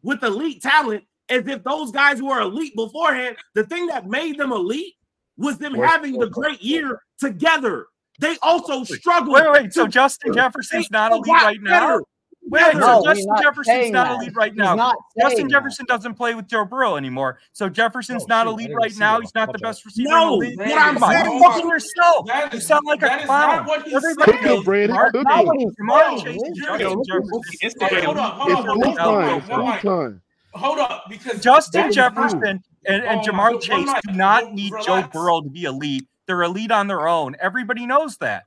with 0.02 0.22
elite 0.22 0.60
talent 0.62 1.04
as 1.30 1.46
if 1.46 1.64
those 1.64 1.90
guys 1.90 2.22
were 2.22 2.40
elite 2.40 2.74
beforehand. 2.76 3.36
The 3.54 3.64
thing 3.64 3.86
that 3.88 4.06
made 4.06 4.38
them 4.38 4.52
elite 4.52 4.94
was 5.36 5.58
them 5.58 5.76
Worst 5.76 5.90
having 5.90 6.18
the 6.18 6.28
great 6.28 6.62
year 6.62 7.02
together. 7.18 7.86
They 8.20 8.36
also 8.42 8.84
struggled. 8.84 9.34
Wait, 9.34 9.50
wait, 9.52 9.72
so 9.72 9.86
Justin 9.86 10.34
Jefferson's 10.34 10.90
not 10.90 11.12
elite 11.12 11.28
right 11.28 11.58
now? 11.62 12.00
Wait, 12.50 12.76
no, 12.76 13.02
so 13.02 13.12
Justin 13.12 13.34
Jefferson's 13.42 13.90
not 13.90 14.10
elite 14.10 14.34
right 14.34 14.54
now. 14.54 14.94
Justin 15.20 15.50
Jefferson 15.50 15.84
that. 15.86 15.94
doesn't 15.94 16.14
play 16.14 16.34
with 16.34 16.48
Joe 16.48 16.64
Burrow 16.64 16.96
anymore. 16.96 17.38
So 17.52 17.68
Jefferson's 17.68 18.26
no, 18.26 18.36
not 18.36 18.46
elite 18.46 18.72
right 18.74 18.96
now. 18.96 19.20
He's 19.20 19.34
not 19.34 19.52
the 19.52 19.58
best 19.58 19.84
receiver. 19.84 20.08
No, 20.08 20.36
what 20.36 20.56
no, 20.56 20.64
I'm 20.74 20.98
saying, 20.98 21.42
fucking 21.42 21.68
yourself. 21.68 22.26
That 22.26 22.54
is, 22.54 22.62
you 22.62 22.66
sound 22.66 22.86
like 22.86 23.02
a 23.02 23.26
clown. 23.26 23.66
Cook 23.66 23.82
it, 23.86 24.64
Brandon. 24.64 24.96
Cook 25.12 25.26
it. 25.28 25.68
It's 27.60 27.74
blue 27.74 28.94
time. 28.94 29.38
It's 29.38 29.48
blue 29.48 29.78
time 29.80 30.22
hold 30.54 30.78
up 30.78 31.04
because 31.08 31.42
Justin 31.42 31.92
Jefferson 31.92 32.62
and, 32.86 33.04
and 33.04 33.20
oh 33.20 33.22
Ja'Marr 33.22 33.60
Chase 33.60 33.90
do 34.06 34.12
not 34.12 34.52
need 34.52 34.72
relax. 34.72 34.86
Joe 34.86 35.08
Burrow 35.12 35.40
to 35.42 35.48
be 35.48 35.64
elite. 35.64 36.06
They're 36.26 36.42
elite 36.42 36.70
on 36.70 36.86
their 36.86 37.08
own. 37.08 37.36
Everybody 37.40 37.86
knows 37.86 38.16
that. 38.18 38.44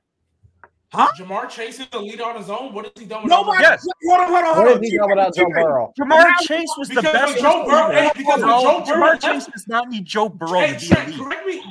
Huh? 0.92 1.08
Ja'Marr 1.16 1.48
Chase 1.48 1.80
is 1.80 1.86
elite 1.94 2.20
on 2.20 2.36
his 2.36 2.50
own. 2.50 2.74
What 2.74 2.84
is 2.84 2.92
he 2.98 3.06
doing? 3.06 3.26
Nobody. 3.26 3.62
Yes. 3.62 3.86
Hold 4.06 4.20
on, 4.20 4.26
hold 4.28 4.44
on, 4.44 4.54
hold 4.54 4.76
on. 4.76 4.82
He 4.82 4.96
done 4.96 5.08
without 5.08 5.34
Joe 5.34 5.46
Burrow? 5.48 5.92
Ja'Marr 5.98 6.32
Chase 6.42 6.68
was 6.76 6.90
because 6.90 7.04
the 7.04 7.12
best. 7.12 7.38
Joe 7.38 7.64
Burrow, 7.66 7.90
hey, 7.92 8.10
because 8.14 8.40
no, 8.40 8.60
Joe 8.60 8.84
Burrow, 8.84 9.14
Ja'Marr 9.14 9.20
Chase 9.20 9.46
does 9.46 9.66
not 9.68 9.88
need 9.88 10.04
Joe 10.04 10.28
Burrow 10.28 10.60
hey, 10.60 10.74
to 10.74 10.80
be 10.80 10.86
Trent, 10.86 11.08
elite. 11.08 11.20
Correct 11.20 11.46
me, 11.46 11.62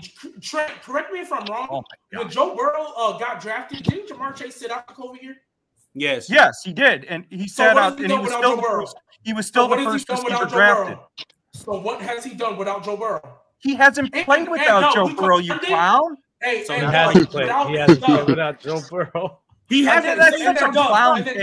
Trent, 0.41 0.71
correct 0.81 1.13
me 1.13 1.19
if 1.19 1.31
I'm 1.31 1.45
wrong. 1.45 1.67
Oh 1.69 1.83
when 2.17 2.29
Joe 2.31 2.55
Burrow 2.55 2.93
uh, 2.97 3.19
got 3.19 3.39
drafted, 3.39 3.83
didn't 3.83 4.09
Ja'Marr 4.09 4.35
Chase 4.35 4.55
sit 4.55 4.71
out 4.71 4.87
the 4.87 4.93
COVID 4.95 5.21
year? 5.21 5.37
Yes. 5.93 6.27
Yes, 6.27 6.63
he 6.63 6.73
did, 6.73 7.05
and 7.05 7.25
he 7.29 7.47
sat 7.47 7.75
so 7.75 7.79
out, 7.79 7.99
and 7.99 8.11
he 8.11 8.17
was 8.17 8.31
still. 8.31 8.59
He 9.23 9.33
was 9.33 9.45
still 9.47 9.69
so 9.69 9.75
the 9.75 9.83
first 9.83 10.09
receiver 10.09 10.45
drafted. 10.45 10.97
So 11.53 11.79
what 11.79 12.01
has 12.01 12.23
he 12.23 12.33
done 12.33 12.57
without 12.57 12.83
Joe 12.83 12.97
Burrow? 12.97 13.21
He 13.59 13.75
hasn't 13.75 14.11
played 14.11 14.49
without 14.49 14.95
no, 14.95 15.07
Joe 15.07 15.15
Burrow, 15.15 15.37
you 15.37 15.57
clown. 15.59 16.17
Hey, 16.41 16.63
so 16.63 16.73
he 16.73 16.79
hasn't 16.81 17.29
played. 17.29 17.45
He 17.67 17.77
hasn't 17.77 18.01
played 18.01 18.27
without 18.27 18.59
Joe 18.59 18.81
Burrow. 18.89 19.37
He 19.69 19.85
hasn't. 19.85 20.17
That's 20.17 20.37
such 20.43 20.61
a 20.61 20.71
clown 20.71 21.23
thing. 21.23 21.37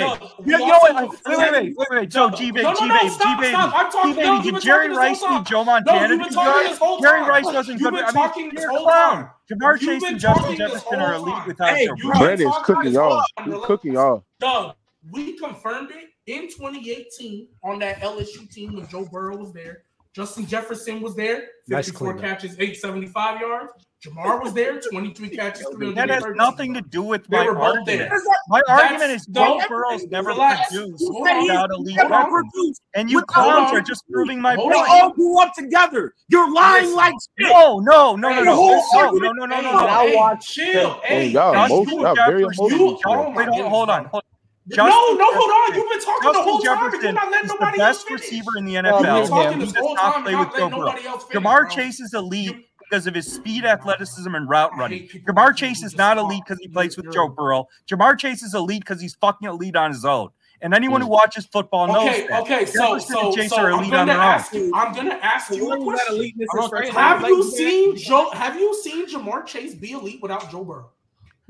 You 0.45 0.59
know 0.59 0.67
what? 0.67 0.95
Wait, 1.27 1.39
wait, 1.39 1.53
wait, 1.53 1.75
wait, 1.77 1.89
wait. 1.91 2.11
Joe, 2.11 2.29
G-Baby, 2.29 2.67
G-Baby, 2.79 3.09
G-Baby. 3.23 4.51
Did 4.51 4.61
Jerry 4.61 4.89
Rice 4.95 5.23
need 5.23 5.47
Joe 5.47 5.65
Montana 5.65 6.09
to 6.09 6.19
be 6.19 6.29
good? 6.29 7.01
Jerry 7.01 7.23
Rice 7.23 7.45
wasn't 7.45 7.81
good. 7.81 7.95
I 7.95 8.33
mean, 8.37 8.51
you're 8.53 8.71
a 8.71 8.79
clown. 8.81 9.31
Ja'Marr 9.51 9.79
Chase 9.79 10.03
and 10.03 10.19
Justin 10.21 10.57
Jefferson 10.57 11.01
are 11.01 11.15
elite 11.15 11.47
without 11.47 11.79
Joe 11.79 11.95
Burrow. 12.03 12.19
Brandon's 12.19 12.57
cooking 12.65 12.97
off. 12.99 13.25
He's 13.45 13.55
cooking 13.65 13.97
off. 13.97 14.25
Doug, 14.41 14.75
we 15.11 15.39
confirmed 15.39 15.91
it 15.93 16.08
in 16.29 16.43
2018 16.43 17.49
on 17.65 17.79
that 17.79 18.01
LSU 18.01 18.49
team 18.53 18.77
when 18.77 18.87
Joe 18.89 19.09
Burrow 19.11 19.37
was 19.37 19.53
there. 19.53 19.85
Justin 20.15 20.47
Jefferson 20.47 21.01
was 21.01 21.15
there, 21.15 21.49
54 21.69 22.15
nice 22.15 22.21
catches, 22.21 22.53
875 22.53 23.41
yards. 23.41 23.71
Ja'Marr 24.05 24.43
was 24.43 24.53
there, 24.53 24.81
23 24.81 25.29
catches, 25.31 25.67
That 25.95 26.09
has 26.09 26.25
nothing 26.37 26.73
to 26.75 26.81
do 26.81 27.03
with 27.03 27.29
my 27.31 27.47
argument. 27.47 28.13
My 28.49 28.61
That's, 28.67 28.83
argument 28.83 29.11
is 29.11 29.27
Joe 29.27 29.61
Burrows 29.69 30.07
never 30.07 30.29
relax. 30.29 30.69
produced 30.69 31.03
he 31.03 31.21
without 31.21 31.71
elite 31.73 31.99
produced. 31.99 32.83
And 32.95 33.11
you 33.11 33.23
clowns 33.23 33.73
are 33.73 33.81
just 33.81 34.09
proving 34.09 34.41
my 34.41 34.55
point. 34.55 34.73
They 34.73 34.79
all 34.79 35.11
grew 35.11 35.43
up 35.43 35.53
together. 35.55 36.15
You're 36.29 36.53
lying 36.53 36.95
like 36.95 37.15
shit. 37.39 37.49
No, 37.49 37.81
no, 37.81 38.15
no, 38.15 38.29
no, 38.29 38.43
no. 38.45 38.83
No, 38.95 39.11
no, 39.11 39.33
no, 39.33 39.47
no, 39.47 39.61
no. 39.61 39.61
Now 39.61 40.15
watch. 40.15 40.47
Chill. 40.47 41.01
There 41.09 41.25
you 41.25 41.33
go. 41.33 41.69
Most, 41.69 42.17
very 42.27 42.43
emotional. 42.43 43.01
Hold 43.05 43.91
on. 43.91 44.05
Hold 44.05 44.15
on. 44.15 44.28
Justin 44.71 44.89
no, 44.89 45.15
no, 45.15 45.27
hold 45.33 45.51
on. 45.51 45.77
You've 45.77 45.91
been 45.91 46.01
talking 46.01 46.23
Justin 46.23 46.33
the 46.33 46.51
whole 46.51 46.61
Jefferson 46.61 46.91
time. 46.91 47.03
You're 47.03 47.13
not 47.13 47.31
letting 47.31 47.49
nobody 47.49 47.79
the 47.79 47.83
best 47.83 48.11
else 48.11 48.21
receiver 48.21 48.51
in 48.59 48.65
the 48.65 48.75
NFL. 48.75 49.01
Well, 49.03 49.21
You've 49.21 49.29
talking 49.29 49.59
this 49.59 49.75
whole 49.77 49.97
time. 49.97 50.23
Play 50.23 50.37
with 50.37 50.49
Joe 50.57 50.69
Burrow. 50.69 50.93
Jamar 51.33 51.61
bro. 51.61 51.69
Chase 51.69 52.01
is 52.01 52.15
elite 52.15 52.55
you, 52.55 52.65
because 52.89 53.07
of 53.07 53.15
his 53.15 53.31
speed, 53.31 53.65
athleticism, 53.65 54.35
and 54.35 54.49
route 54.49 54.73
running. 54.77 55.09
Ja'Marr 55.09 55.55
Chase 55.55 55.83
is 55.83 55.97
not 55.97 56.19
elite 56.19 56.43
because 56.45 56.59
he 56.61 56.69
plays 56.69 56.97
with 56.97 57.13
Joe 57.13 57.29
Burrow. 57.29 57.67
Ja'Marr 57.91 58.19
Chase 58.19 58.43
is 58.43 58.55
elite 58.55 58.81
because 58.81 59.01
he's 59.01 59.15
fucking 59.17 59.49
elite 59.49 59.77
on 59.77 59.91
his 59.93 60.05
own. 60.05 60.31
And 60.61 60.75
anyone 60.75 61.01
who 61.01 61.07
watches 61.07 61.47
football 61.47 61.87
knows 61.87 62.09
okay, 62.09 62.27
that. 62.27 62.43
Okay, 62.43 62.65
so, 62.67 62.99
so, 62.99 63.31
so 63.31 63.57
I'm 63.59 63.89
gonna 63.91 64.13
ask 64.13 64.53
you. 64.53 64.73
I'm 64.75 64.93
gonna 64.93 65.19
ask 65.23 65.53
you 65.53 65.71
a 65.71 65.83
question. 65.83 66.93
Have 66.93 67.23
you 67.29 67.49
seen 67.51 67.97
Joe? 67.97 68.31
Have 68.33 68.57
you 68.57 68.75
seen 68.83 69.07
Ja'Marr 69.09 69.47
Chase 69.47 69.75
be 69.75 69.93
elite 69.93 70.21
without 70.21 70.51
Joe 70.51 70.65
Burrow? 70.65 70.91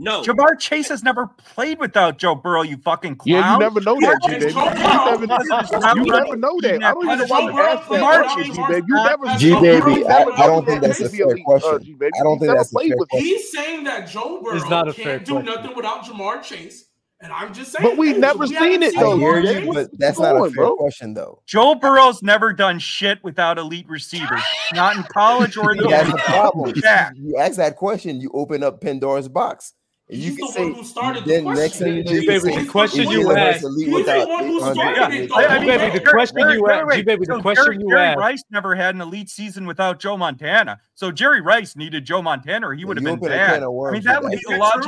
No. 0.01 0.23
Ja'Marr 0.23 0.59
Chase 0.61 0.89
has 0.89 1.03
never 1.03 1.27
played 1.27 1.81
without 1.81 2.19
Joe 2.19 2.37
Burrow, 2.37 2.63
you 2.63 2.77
fucking 2.77 3.17
clown. 3.17 3.35
Yeah, 3.35 3.53
you 3.55 3.59
never 3.59 3.81
know 3.81 3.99
that, 4.01 4.21
G-Baby. 4.23 4.47
You, 4.47 5.27
never, 5.27 6.01
you 6.01 6.13
never 6.13 6.37
know 6.37 6.61
that. 6.61 6.83
I 6.85 6.95
don't 6.95 7.11
even 7.11 7.29
know 7.29 7.53
why 7.99 8.35
you. 8.37 8.55
You 8.55 9.05
never 9.05 9.39
G-Baby, 9.39 10.07
I, 10.07 10.23
I 10.23 10.47
don't 10.47 10.65
think 10.65 10.83
that's 10.83 11.01
a 11.01 11.09
fair 11.09 11.27
uh, 11.27 11.35
question. 11.45 11.99
I 12.01 12.23
don't 12.23 12.39
think 12.39 12.55
that's 12.55 12.73
a 12.73 12.79
fair 12.79 12.97
question. 12.97 13.19
He's 13.19 13.51
saying 13.51 13.85
that 13.85 14.09
Joe 14.09 14.41
Burrow 14.41 14.93
can't 14.93 15.25
do 15.25 15.33
question. 15.33 15.45
nothing 15.45 15.75
without 15.75 16.05
Ja'Marr 16.05 16.45
Chase. 16.45 16.85
And 17.21 17.33
I'm 17.33 17.53
just 17.53 17.73
saying, 17.73 17.85
but 17.85 17.99
we've 17.99 18.15
hey, 18.15 18.21
never 18.21 18.39
we 18.39 18.55
seen 18.55 18.81
it 18.81 18.93
seen 18.93 19.19
hear 19.19 19.41
You, 19.41 19.73
but 19.73 19.91
that's 19.99 20.21
not 20.21 20.37
a 20.37 20.45
fair 20.45 20.51
bro? 20.51 20.77
question 20.77 21.15
though. 21.15 21.43
Joe 21.47 21.75
Burrow's 21.75 22.23
never 22.23 22.53
done 22.53 22.79
shit 22.79 23.19
without 23.25 23.59
elite 23.59 23.89
receivers, 23.89 24.41
not 24.73 24.97
in 24.97 25.03
college 25.03 25.57
or 25.57 25.73
in 25.73 25.79
the. 25.79 25.89
that's 25.89 26.13
the 26.13 26.19
problem. 26.19 26.75
Yeah. 26.77 27.11
You 27.17 27.37
ask 27.39 27.57
that 27.57 27.75
question, 27.75 28.21
you 28.21 28.31
open 28.35 28.63
up 28.63 28.81
Pandora's 28.81 29.29
box. 29.29 29.75
You 30.11 30.35
can 30.37 30.47
the 30.47 30.61
one 30.63 30.75
who 30.75 30.85
started 30.85 31.25
the 31.27 31.43
question. 31.43 31.63
Next 31.63 31.79
thing 31.79 31.97
you 31.97 32.05
know, 32.05 32.41
baby. 32.41 32.65
the 32.65 32.71
question 32.71 33.11
you 33.11 33.31
asked. 33.37 33.61
He's 33.61 33.87
the 33.87 34.27
one. 34.27 35.67
Baby, 35.67 35.99
the 35.99 36.11
question 36.11 36.49
you 36.49 36.67
asked. 36.71 36.89
Baby, 36.89 37.25
the 37.27 37.41
question 37.43 37.81
you 37.81 37.95
asked. 37.95 38.15
Jerry 38.15 38.17
Rice 38.17 38.43
never 38.51 38.75
had 38.75 38.95
an 38.95 39.03
elite 39.03 39.29
season 39.29 39.67
without 39.67 40.01
Joe 40.01 40.17
Montana. 40.17 40.79
So 40.95 41.13
Jerry 41.13 41.43
Rice 41.43 41.77
needed 41.77 42.07
Joe 42.07 42.23
Montana 42.23 42.69
or 42.69 42.75
he 42.75 42.87
would 42.87 42.97
have 42.97 43.05
been 43.05 43.19
bad. 43.19 43.63
I 43.63 43.67
mean, 43.91 44.03
that 44.05 44.23
would 44.23 44.33
be 44.33 44.55
a 44.55 44.57
lot 44.57 44.83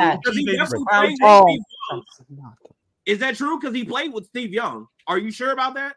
Is 3.05 3.19
that 3.19 3.37
true? 3.37 3.59
Because 3.59 3.73
oh. 3.73 3.75
he 3.75 3.85
played 3.85 4.15
with 4.15 4.25
Steve 4.27 4.55
Young. 4.55 4.87
Are 5.07 5.19
you 5.19 5.31
sure 5.31 5.53
about 5.53 5.75
that? 5.75 5.97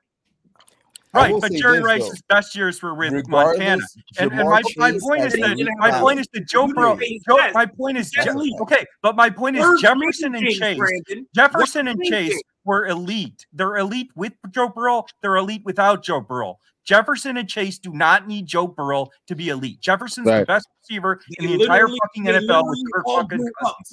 Right, 1.13 1.35
but 1.39 1.51
Jerry 1.51 1.79
Rice's 1.79 2.21
though, 2.27 2.35
best 2.35 2.55
years 2.55 2.81
were 2.81 2.95
with 2.95 3.27
Montana. 3.27 3.83
And, 4.17 4.31
and 4.31 4.49
my, 4.49 4.61
my 4.77 4.91
point 4.99 5.25
is 5.25 5.33
that 5.33 5.75
my 5.77 5.91
point 5.99 6.19
is 6.19 6.27
that 6.33 6.47
Joe 6.47 6.67
Burrow. 6.67 6.97
Joe, 7.27 7.51
my 7.53 7.67
point 7.67 7.97
is 7.97 8.09
Je- 8.09 8.55
okay, 8.61 8.85
but 9.03 9.15
my 9.15 9.29
point 9.29 9.57
is 9.57 9.81
Jefferson 9.81 10.35
and 10.35 10.47
Chase. 10.47 10.79
Jefferson 11.35 11.87
and. 11.87 12.03
Chase 12.03 12.41
were 12.65 12.87
elite. 12.87 13.45
They're 13.53 13.77
elite 13.77 14.09
with 14.15 14.33
Joe 14.49 14.69
Burrow. 14.69 15.05
They're 15.21 15.35
elite 15.35 15.61
without 15.65 16.03
Joe 16.03 16.21
Burrow. 16.21 16.57
Jefferson 16.85 17.37
and 17.37 17.47
Chase 17.47 17.79
do 17.79 17.93
not 17.93 18.27
need 18.27 18.45
Joe 18.45 18.67
Burrow 18.67 19.07
to 19.27 19.35
be 19.35 19.49
elite. 19.49 19.79
Jefferson's 19.79 20.27
right. 20.27 20.39
the 20.41 20.45
best 20.45 20.67
receiver 20.81 21.21
in 21.37 21.45
they 21.45 21.57
the 21.57 21.63
entire 21.63 21.87
fucking 21.87 22.25
NFL 22.25 22.63
with 22.65 22.79
Kirk 22.93 23.05
fucking 23.07 23.49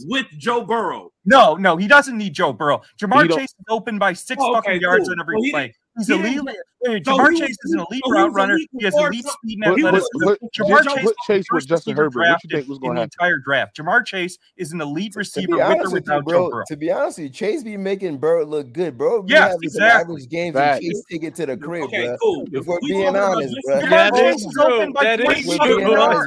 with 0.07 0.27
Joe 0.39 0.65
Burrow. 0.65 1.11
No, 1.25 1.55
no, 1.55 1.77
he 1.77 1.87
doesn't 1.87 2.19
need 2.19 2.35
Joe 2.35 2.53
Burrow. 2.53 2.83
Ja'Marr 3.01 3.31
Chase 3.31 3.51
is 3.51 3.65
open 3.69 3.99
by 3.99 4.13
six 4.13 4.43
oh, 4.43 4.57
okay, 4.57 4.71
fucking 4.71 4.81
yards 4.81 5.09
on 5.09 5.21
every 5.21 5.37
well, 5.37 5.51
play. 5.51 5.75
He's 5.97 6.07
he 6.07 6.15
elite. 6.15 6.41
Wait, 6.83 7.05
so 7.05 7.13
Ja'Marr 7.13 7.37
Chase 7.37 7.57
is 7.65 7.73
an 7.73 7.81
elite 7.81 8.03
so 8.07 8.13
route 8.13 8.33
runner. 8.33 8.57
He 8.57 8.85
has 8.85 8.95
elite 8.97 9.27
speed 9.27 9.59
and 9.63 9.77
athleticism. 9.77 10.35
Ja'Marr 10.57 10.83
Chase, 10.85 11.05
what 11.05 11.15
Chase 11.27 11.45
was 11.53 11.67
Justin 11.67 11.95
Herbert. 11.97 12.21
What 12.21 12.43
you 12.45 12.51
think 12.51 12.69
was 12.69 12.79
going 12.79 12.95
to 12.95 13.03
happen? 13.03 13.11
Entire 13.19 13.39
draft. 13.45 13.77
Ja'Marr 13.77 14.07
Chase 14.07 14.39
is 14.57 14.73
an 14.73 14.81
elite 14.81 15.15
receiver 15.15 15.57
with 15.57 15.87
or 15.87 15.91
without 15.91 16.23
you, 16.27 16.33
bro, 16.33 16.63
To 16.67 16.77
be 16.77 16.91
honest 16.91 17.19
with 17.19 17.25
you, 17.25 17.31
Chase 17.31 17.63
be 17.63 17.77
making 17.77 18.19
Burrow 18.19 18.47
look 18.47 18.73
good, 18.73 18.97
bro. 18.97 19.27
Yeah, 19.29 19.55
exactly. 19.61 20.15
Average 20.15 20.29
games 20.31 20.57
and 20.57 20.81
Chase 20.81 21.03
take 21.11 21.25
it 21.25 21.35
to 21.35 21.47
the 21.47 21.57
crib, 21.57 21.85
okay, 21.85 22.07
bro. 22.07 22.17
Cool. 22.23 22.47
If 22.53 22.67
we're 22.67 22.81
being 22.81 23.15
honest, 23.15 23.55
bro. 23.67 23.81
Ja'Marr 23.81 24.17
Chase 24.17 24.47
is 24.47 24.59
open 24.59 24.93
by 24.93 25.17
20 25.17 25.59
bro. 25.59 26.27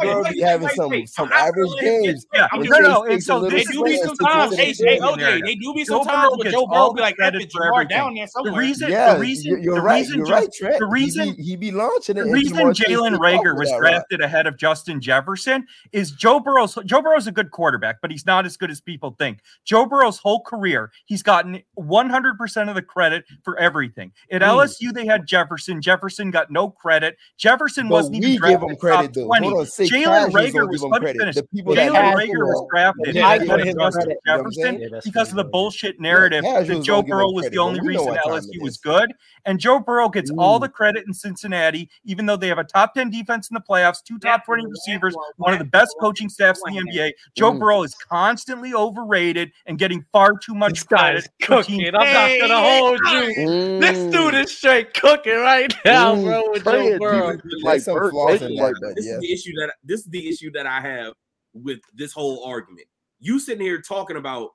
Burrow 0.00 0.24
be 0.32 0.40
having 0.40 0.68
some 0.70 1.06
some 1.06 1.30
average 1.32 1.70
games. 1.80 2.26
Yeah, 2.34 2.48
no, 2.54 2.78
no. 2.80 3.04
And 3.04 3.22
so 3.22 3.48
they 3.48 3.62
do 3.62 3.84
be 3.84 3.98
sometimes. 3.98 4.56
Hey, 4.56 4.72
OJ, 4.72 5.44
they 5.44 5.54
do 5.54 5.74
be 5.74 5.84
sometimes. 5.84 6.42
Joe 6.50 6.66
Burrow 6.66 6.92
be 6.92 7.02
like, 7.02 7.16
that 7.18 7.34
bitch, 7.34 7.50
Jamar 7.52 7.88
down 7.88 8.14
there 8.14 8.26
somewhere. 8.26 8.52
The 8.52 8.58
reason 8.58 8.85
reason, 8.86 8.92
yeah, 8.92 9.14
the 9.14 9.20
reason, 9.20 9.62
you're 9.62 9.74
the 9.74 9.80
right, 9.80 9.98
reason, 9.98 10.16
you're 10.18 10.26
just, 10.26 10.62
right, 10.62 10.78
the 10.78 10.86
reason 10.86 11.28
he 11.28 11.32
be, 11.32 11.42
he 11.42 11.56
be 11.56 11.70
launching 11.70 12.16
it. 12.16 12.24
The 12.24 12.30
reason 12.30 12.56
Jalen 12.56 13.18
Reagor 13.18 13.58
was 13.58 13.72
drafted 13.78 14.20
right. 14.20 14.26
ahead 14.26 14.46
of 14.46 14.56
Justin 14.56 15.00
Jefferson 15.00 15.66
is 15.92 16.10
Joe 16.10 16.40
Burrow's. 16.40 16.76
Joe 16.84 17.02
Burrow's 17.02 17.26
a 17.26 17.32
good 17.32 17.50
quarterback, 17.50 18.00
but 18.00 18.10
he's 18.10 18.26
not 18.26 18.46
as 18.46 18.56
good 18.56 18.70
as 18.70 18.80
people 18.80 19.14
think. 19.18 19.40
Joe 19.64 19.86
Burrow's 19.86 20.18
whole 20.18 20.40
career, 20.42 20.90
he's 21.06 21.22
gotten 21.22 21.62
100 21.74 22.38
percent 22.38 22.68
of 22.68 22.74
the 22.74 22.82
credit 22.82 23.24
for 23.42 23.58
everything. 23.58 24.12
At 24.30 24.42
mm. 24.42 24.48
LSU, 24.48 24.92
they 24.92 25.06
had 25.06 25.26
Jefferson. 25.26 25.80
Jefferson 25.80 26.30
got 26.30 26.50
no 26.50 26.70
credit. 26.70 27.16
Jefferson 27.36 27.88
but 27.88 27.94
wasn't 27.94 28.16
even 28.16 28.38
drafted 28.38 28.60
give 28.60 28.70
him 28.70 28.76
credit, 28.76 29.14
though. 29.14 29.28
Jalen 29.28 30.30
Reagor 30.30 30.68
was. 30.68 30.82
Let 30.82 31.02
me 31.02 31.12
finish. 31.12 31.36
Jalen 31.36 32.16
Reagor 32.16 32.46
was 32.46 32.66
drafted 32.70 33.16
ahead 33.16 33.42
of 33.42 33.78
Justin 33.78 34.16
Jefferson 34.26 35.00
because 35.04 35.30
of 35.30 35.36
the 35.36 35.44
bullshit 35.44 36.00
narrative 36.00 36.44
that 36.44 36.82
Joe 36.82 37.02
Burrow 37.02 37.30
was 37.30 37.48
the 37.50 37.58
only 37.58 37.80
reason 37.80 38.16
LSU 38.26 38.62
was 38.62 38.75
good. 38.76 39.12
And 39.44 39.58
Joe 39.58 39.80
Burrow 39.80 40.08
gets 40.08 40.30
Ooh. 40.30 40.36
all 40.38 40.58
the 40.58 40.68
credit 40.68 41.04
in 41.06 41.12
Cincinnati, 41.12 41.90
even 42.04 42.26
though 42.26 42.36
they 42.36 42.48
have 42.48 42.58
a 42.58 42.64
top 42.64 42.94
10 42.94 43.10
defense 43.10 43.50
in 43.50 43.54
the 43.54 43.60
playoffs, 43.60 44.02
two 44.02 44.18
top 44.18 44.44
20 44.44 44.66
receivers, 44.66 45.14
one 45.36 45.52
of 45.52 45.58
the 45.58 45.64
best 45.64 45.94
coaching 46.00 46.28
staffs 46.28 46.60
in 46.66 46.74
the 46.74 46.80
NBA. 46.80 47.12
Joe. 47.36 47.56
Burrow 47.56 47.82
is 47.82 47.94
constantly 47.94 48.74
overrated 48.74 49.50
and 49.66 49.78
getting 49.78 50.04
far 50.12 50.34
too 50.36 50.54
much 50.54 50.74
this 50.74 50.84
credit. 50.84 51.28
Cooking. 51.42 51.86
I'm 51.86 51.92
not 51.92 52.48
gonna 52.48 52.60
hold 52.60 52.98
you. 52.98 53.46
Mm. 53.46 53.80
This 53.80 54.12
dude 54.12 54.34
is 54.34 54.56
straight 54.56 54.94
cooking 54.94 55.36
right 55.36 55.72
now, 55.84 56.14
mm. 56.14 56.24
bro. 56.24 56.42
With 56.50 56.64
Joe 56.64 56.98
Burrow, 56.98 57.38
like, 57.62 57.80
some 57.80 58.10
flaws 58.10 58.42
in 58.42 58.56
like 58.56 58.74
that. 58.80 58.94
This 58.96 59.06
is 59.06 59.20
the 59.20 59.32
issue 59.32 59.52
that 59.60 59.74
this 59.84 60.00
is 60.00 60.06
the 60.06 60.28
issue 60.28 60.50
that 60.52 60.66
I 60.66 60.80
have 60.80 61.14
with 61.54 61.80
this 61.94 62.12
whole 62.12 62.44
argument. 62.44 62.86
You 63.18 63.38
sitting 63.38 63.64
here 63.64 63.80
talking 63.80 64.16
about 64.16 64.50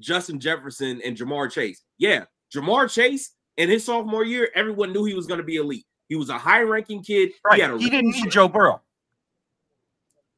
Justin 0.00 0.40
Jefferson 0.40 1.00
and 1.04 1.16
Ja'Marr 1.16 1.50
Chase. 1.50 1.82
Yeah, 1.98 2.24
Ja'Marr 2.54 2.90
Chase 2.90 3.32
in 3.56 3.68
his 3.68 3.84
sophomore 3.84 4.24
year, 4.24 4.50
everyone 4.54 4.92
knew 4.92 5.04
he 5.04 5.14
was 5.14 5.26
going 5.26 5.38
to 5.38 5.44
be 5.44 5.56
elite. 5.56 5.86
He 6.08 6.16
was 6.16 6.28
a 6.28 6.38
high 6.38 6.62
ranking 6.62 7.02
kid. 7.02 7.32
Right. 7.44 7.70
He, 7.78 7.84
he 7.84 7.90
didn't 7.90 8.10
need 8.10 8.30
Joe 8.30 8.48
Burrow. 8.48 8.80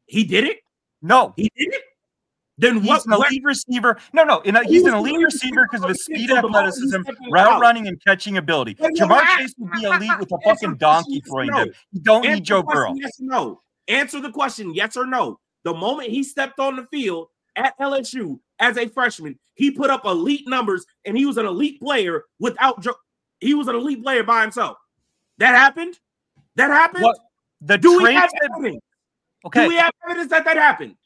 He 0.07 0.25
did 0.25 0.45
it? 0.45 0.59
No. 1.03 1.33
He 1.37 1.51
did 1.57 1.75
it? 1.75 1.83
Then 2.57 2.81
he's 2.81 2.89
what, 2.89 3.07
an 3.07 3.13
elite 3.15 3.43
receiver. 3.43 3.99
No, 4.13 4.23
no, 4.23 4.39
a, 4.39 4.63
he's, 4.63 4.71
he's 4.71 4.85
an 4.85 4.95
elite 4.95 5.21
receiver 5.21 5.67
because 5.69 5.83
of 5.83 5.89
his 5.89 6.05
speed, 6.05 6.31
athleticism, 6.31 7.03
route 7.31 7.61
running, 7.61 7.89
and 7.89 8.01
catching 8.05 8.37
ability. 8.37 8.77
Well, 8.79 8.91
Jamar 8.93 9.09
not. 9.09 9.39
Chase 9.39 9.55
would 9.59 9.73
be 9.73 9.83
elite 9.83 10.19
with 10.21 10.31
a 10.31 10.39
fucking 10.45 10.77
donkey 10.77 11.21
throwing 11.21 11.51
no. 11.51 11.63
him. 11.65 11.75
You 11.91 12.01
don't 12.03 12.25
Answer 12.25 12.35
need 12.37 12.45
Joe 12.45 12.63
Burrow. 12.63 12.95
Yes 12.95 13.21
or 13.21 13.27
no. 13.27 13.61
Answer 13.89 14.21
the 14.21 14.31
question, 14.31 14.73
yes 14.73 14.97
or 14.97 15.05
no. 15.05 15.41
The 15.65 15.75
moment 15.75 16.11
he 16.11 16.23
stepped 16.23 16.61
on 16.61 16.77
the 16.77 16.87
field 16.93 17.29
at 17.57 17.77
LSU, 17.79 18.39
as 18.59 18.77
a 18.77 18.89
freshman. 18.89 19.39
He 19.55 19.71
put 19.71 19.91
up 19.91 20.05
elite 20.05 20.47
numbers 20.47 20.85
and 21.05 21.17
he 21.17 21.27
was 21.27 21.37
an 21.37 21.47
elite 21.47 21.81
player 21.81 22.25
without 22.39 22.85
he 23.41 23.55
was 23.55 23.69
an 23.69 23.75
elite 23.75 24.03
player 24.03 24.23
by 24.23 24.43
himself. 24.43 24.77
That 25.39 25.55
happened? 25.55 25.99
That 26.57 26.71
happened? 26.71 27.05
What? 27.05 27.19
The 27.61 27.79
do 27.79 28.03
we 28.03 28.15
have 28.15 28.31
evidence? 28.45 28.83
Okay. 29.47 29.65
Do 29.65 29.69
we 29.69 29.77
have 29.77 29.93
evidence 30.05 30.31
that 30.31 30.45
that 30.45 30.57
happened? 30.57 30.97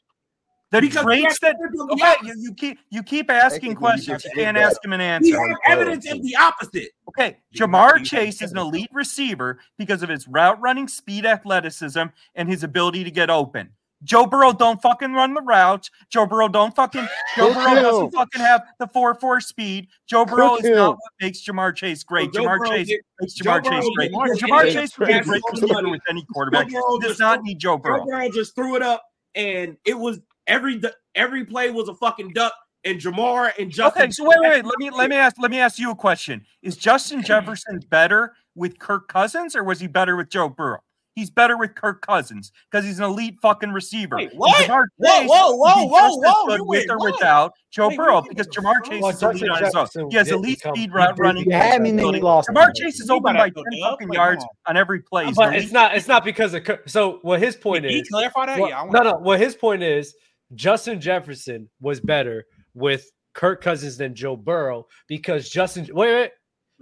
The 0.71 0.81
because 0.81 1.03
traits 1.03 1.39
that 1.39 1.55
okay, 1.91 2.13
you, 2.23 2.35
you, 2.37 2.53
keep 2.53 2.77
you 2.91 3.01
keep 3.01 3.31
asking 3.31 3.73
questions. 3.73 4.23
You 4.23 4.31
can't 4.35 4.55
ask 4.55 4.83
him 4.85 4.93
an 4.93 5.01
answer. 5.01 5.41
We 5.41 5.49
have 5.49 5.57
evidence 5.65 6.11
of 6.11 6.21
the 6.21 6.35
opposite. 6.35 6.89
Okay, 7.07 7.37
Ja'Marr 7.55 8.05
Chase 8.05 8.43
is 8.43 8.51
an 8.51 8.59
elite 8.59 8.89
receiver 8.93 9.57
because 9.79 10.03
of 10.03 10.09
his 10.09 10.27
route 10.27 10.61
running, 10.61 10.87
speed, 10.87 11.25
athleticism, 11.25 12.03
and 12.35 12.47
his 12.47 12.63
ability 12.63 13.03
to 13.03 13.09
get 13.09 13.31
open. 13.31 13.71
Joe 14.03 14.25
Burrow 14.25 14.53
don't 14.53 14.81
fucking 14.81 15.13
run 15.13 15.33
the 15.33 15.41
route. 15.41 15.89
Joe 16.09 16.25
Burrow 16.25 16.47
don't 16.47 16.75
fucking 16.75 17.07
Joe 17.35 17.53
Burrow 17.53 17.75
doesn't 17.75 18.11
fucking 18.11 18.41
have 18.41 18.63
the 18.79 18.87
four 18.87 19.15
four 19.15 19.41
speed. 19.41 19.87
Joe 20.07 20.25
Burrow 20.25 20.55
is 20.55 20.65
not 20.65 20.91
what 20.91 20.99
makes 21.21 21.43
Ja'Marr 21.43 21.75
Chase 21.75 22.03
great. 22.03 22.31
Ja'Marr 22.31 22.65
Chase 22.67 22.91
makes 23.19 23.39
Ja'Marr 23.39 23.63
Chase 23.63 23.89
great. 23.95 24.11
Ja'Marr, 24.11 24.37
Chase, 24.37 24.73
Chase 24.73 24.99
would 24.99 25.07
be 25.07 25.13
a 25.13 25.23
great 25.23 25.41
receiver 25.51 25.89
with 25.89 26.01
any 26.09 26.25
quarterback. 26.33 26.69
He 26.69 26.79
does 27.01 27.19
not 27.19 27.43
need 27.43 27.59
Joe 27.59 27.77
Burrow. 27.77 27.99
Joe 27.99 28.05
Burrow 28.05 28.29
just 28.29 28.55
threw 28.55 28.75
it 28.75 28.81
up, 28.81 29.03
and 29.35 29.75
it 29.85 29.97
was 29.97 30.19
every 30.47 30.81
every 31.15 31.45
play 31.45 31.69
was 31.71 31.89
a 31.89 31.95
fucking 31.95 32.33
duck. 32.33 32.53
And 32.85 32.97
Ja'Marr 32.97 33.51
and 33.59 33.69
Justin. 33.69 34.03
Okay, 34.03 34.11
so 34.11 34.23
wait, 34.23 34.37
wait, 34.39 34.49
wait. 34.49 34.65
Let 34.65 34.79
me 34.79 34.89
let 34.89 35.09
me 35.09 35.17
ask 35.17 35.35
let 35.37 35.51
me 35.51 35.59
ask 35.59 35.77
you 35.77 35.91
a 35.91 35.95
question. 35.95 36.45
Is 36.61 36.77
Justin 36.77 37.21
Jefferson 37.21 37.81
better 37.89 38.33
with 38.55 38.79
Kirk 38.79 39.09
Cousins, 39.09 39.57
or 39.57 39.65
was 39.65 39.81
he 39.81 39.87
better 39.87 40.15
with 40.15 40.29
Joe 40.29 40.47
Burrow? 40.47 40.79
He's 41.19 41.29
better 41.29 41.57
with 41.57 41.75
Kirk 41.75 42.01
Cousins 42.01 42.53
because 42.71 42.85
he's 42.85 42.97
an 42.99 43.03
elite 43.03 43.35
fucking 43.41 43.71
receiver. 43.71 44.15
Wait, 44.15 44.31
what? 44.35 44.57
Chase, 44.57 44.69
whoa, 44.69 44.85
whoa, 45.27 45.57
whoa, 45.57 45.85
whoa, 45.85 46.15
whoa! 46.15 46.55
You 46.55 46.63
with 46.63 46.79
wait, 46.79 46.89
or 46.89 46.97
what? 46.97 47.11
without 47.11 47.53
Joe 47.71 47.89
wait, 47.89 47.97
Burrow 47.97 48.21
because 48.21 48.47
Ja'Marr 48.47 48.81
Chase 48.85 49.01
well, 49.01 49.11
is 49.11 49.21
elite 49.21 49.49
on 49.49 49.63
his 49.63 49.75
own. 49.75 50.09
He 50.09 50.15
has 50.15 50.31
elite 50.31 50.61
speed 50.61 50.93
run, 50.93 51.13
running. 51.17 51.43
You 51.43 51.51
had 51.51 51.81
me 51.81 51.91
lost. 51.91 52.47
Ja'Marr 52.47 52.71
Chase 52.73 53.01
is 53.01 53.09
open 53.09 53.35
by 53.35 53.49
ten 53.49 53.63
fucking 53.83 54.13
yards 54.13 54.45
on 54.65 54.77
every 54.77 55.01
play. 55.01 55.29
But 55.35 55.55
it's 55.55 55.73
not. 55.73 55.93
It's 55.95 56.07
not 56.07 56.23
because 56.23 56.53
of. 56.53 56.65
So 56.85 57.19
what 57.23 57.41
his 57.41 57.57
point 57.57 57.85
is? 57.85 57.91
He 57.91 58.03
clarify 58.03 58.45
that. 58.45 58.57
Yeah. 58.57 58.87
No, 58.89 59.01
no. 59.01 59.13
What 59.17 59.41
his 59.41 59.55
point 59.55 59.83
is? 59.83 60.15
Justin 60.55 61.01
Jefferson 61.01 61.69
was 61.81 61.99
better 61.99 62.45
with 62.73 63.11
Kirk 63.33 63.61
Cousins 63.61 63.97
than 63.97 64.15
Joe 64.15 64.37
Burrow 64.37 64.87
because 65.09 65.49
Justin. 65.49 65.85
Wait, 65.91 66.13
wait. 66.13 66.31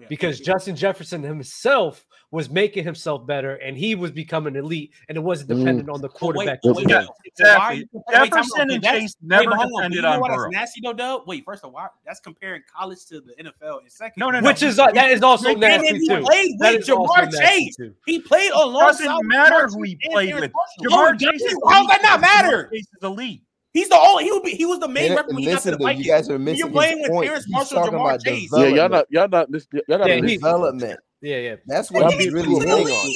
Because 0.10 0.40
Justin 0.40 0.76
Jefferson 0.76 1.24
himself 1.24 2.06
was 2.32 2.50
making 2.50 2.84
himself 2.84 3.26
better 3.26 3.56
and 3.56 3.78
he 3.78 3.96
was 3.96 4.12
becoming 4.12 4.56
elite 4.56 4.92
and 5.08 5.18
it 5.18 5.22
wasn't 5.22 5.50
dependent 5.50 5.88
mm. 5.88 5.94
on 5.94 6.02
the 6.02 6.10
quarterback. 6.10 6.60
Wait, 6.64 6.76
wait, 6.76 6.90
yeah, 6.90 7.06
exactly. 7.24 7.88
Why, 7.92 8.26
Jefferson 8.26 8.68
wait, 8.68 8.76
and 8.76 8.84
Chase 8.84 9.16
never 9.22 9.50
wait, 9.50 9.70
depended 9.70 9.80
on, 9.80 9.92
you 9.94 10.02
know 10.02 10.22
on 10.24 10.52
Nasty 10.52 10.82
no 10.82 10.94
though. 10.94 11.24
Wait, 11.26 11.46
first 11.46 11.64
of 11.64 11.74
all, 11.74 11.90
that's 12.06 12.20
comparing 12.20 12.64
college 12.74 13.06
to 13.06 13.22
the 13.22 13.34
NFL. 13.42 13.82
And 13.82 13.92
second, 13.92 14.20
no, 14.20 14.30
no, 14.30 14.42
no. 14.42 14.48
which 14.48 14.62
is 14.62 14.78
uh, 14.78 14.92
that 14.92 15.12
is 15.12 15.22
also 15.24 15.50
and 15.50 15.62
nasty 15.62 15.88
and 15.88 16.00
too. 16.00 16.22
Played 16.22 16.60
that 16.60 16.74
with 16.76 16.88
Ja'Marr 16.88 17.32
Chase. 17.32 17.78
Too. 17.78 17.94
He 18.06 18.20
played 18.20 18.52
alongside. 18.52 19.06
Doesn't 19.06 19.28
matter 19.28 19.68
who 19.68 19.84
he 19.84 19.98
played 20.12 20.36
with. 20.36 20.52
Ja'Marr 20.82 21.20
Chase. 21.20 21.56
How 21.70 21.82
does 21.82 21.88
that 21.88 22.02
not 22.02 22.22
matter? 22.22 22.70
Chase 22.74 22.82
is 22.82 23.04
elite. 23.04 23.44
He's 23.74 23.90
the 23.90 24.00
only 24.00 24.24
he 24.24 24.32
would 24.32 24.44
be 24.44 24.52
he 24.52 24.66
was 24.66 24.80
the 24.80 24.88
main 24.88 25.16
rep 25.16 25.28
when 25.28 25.38
he 25.38 25.46
to 25.46 25.72
the 25.72 25.78
Vikings. 25.78 26.06
You 26.06 26.12
guys 26.12 26.30
are 26.30 26.40
missing. 26.40 26.60
You're 26.60 26.70
playing 26.70 27.00
with 27.02 27.28
Terrace 27.28 27.46
Marshall, 27.48 27.84
Ja'Marr 27.84 28.24
Chase. 28.24 28.50
Yeah, 28.52 28.66
y'all 28.66 28.90
not 28.90 29.06
y'all 29.10 29.28
not 29.30 29.50
y'all 29.52 30.00
not 30.00 30.08
yeah, 30.10 30.20
development. 30.20 31.00
Yeah, 31.22 31.38
yeah. 31.38 31.56
That's 31.66 31.92
what 31.92 32.04
he's 32.14 32.32
really 32.34 32.50
hitting 32.60 32.70
on. 32.92 33.12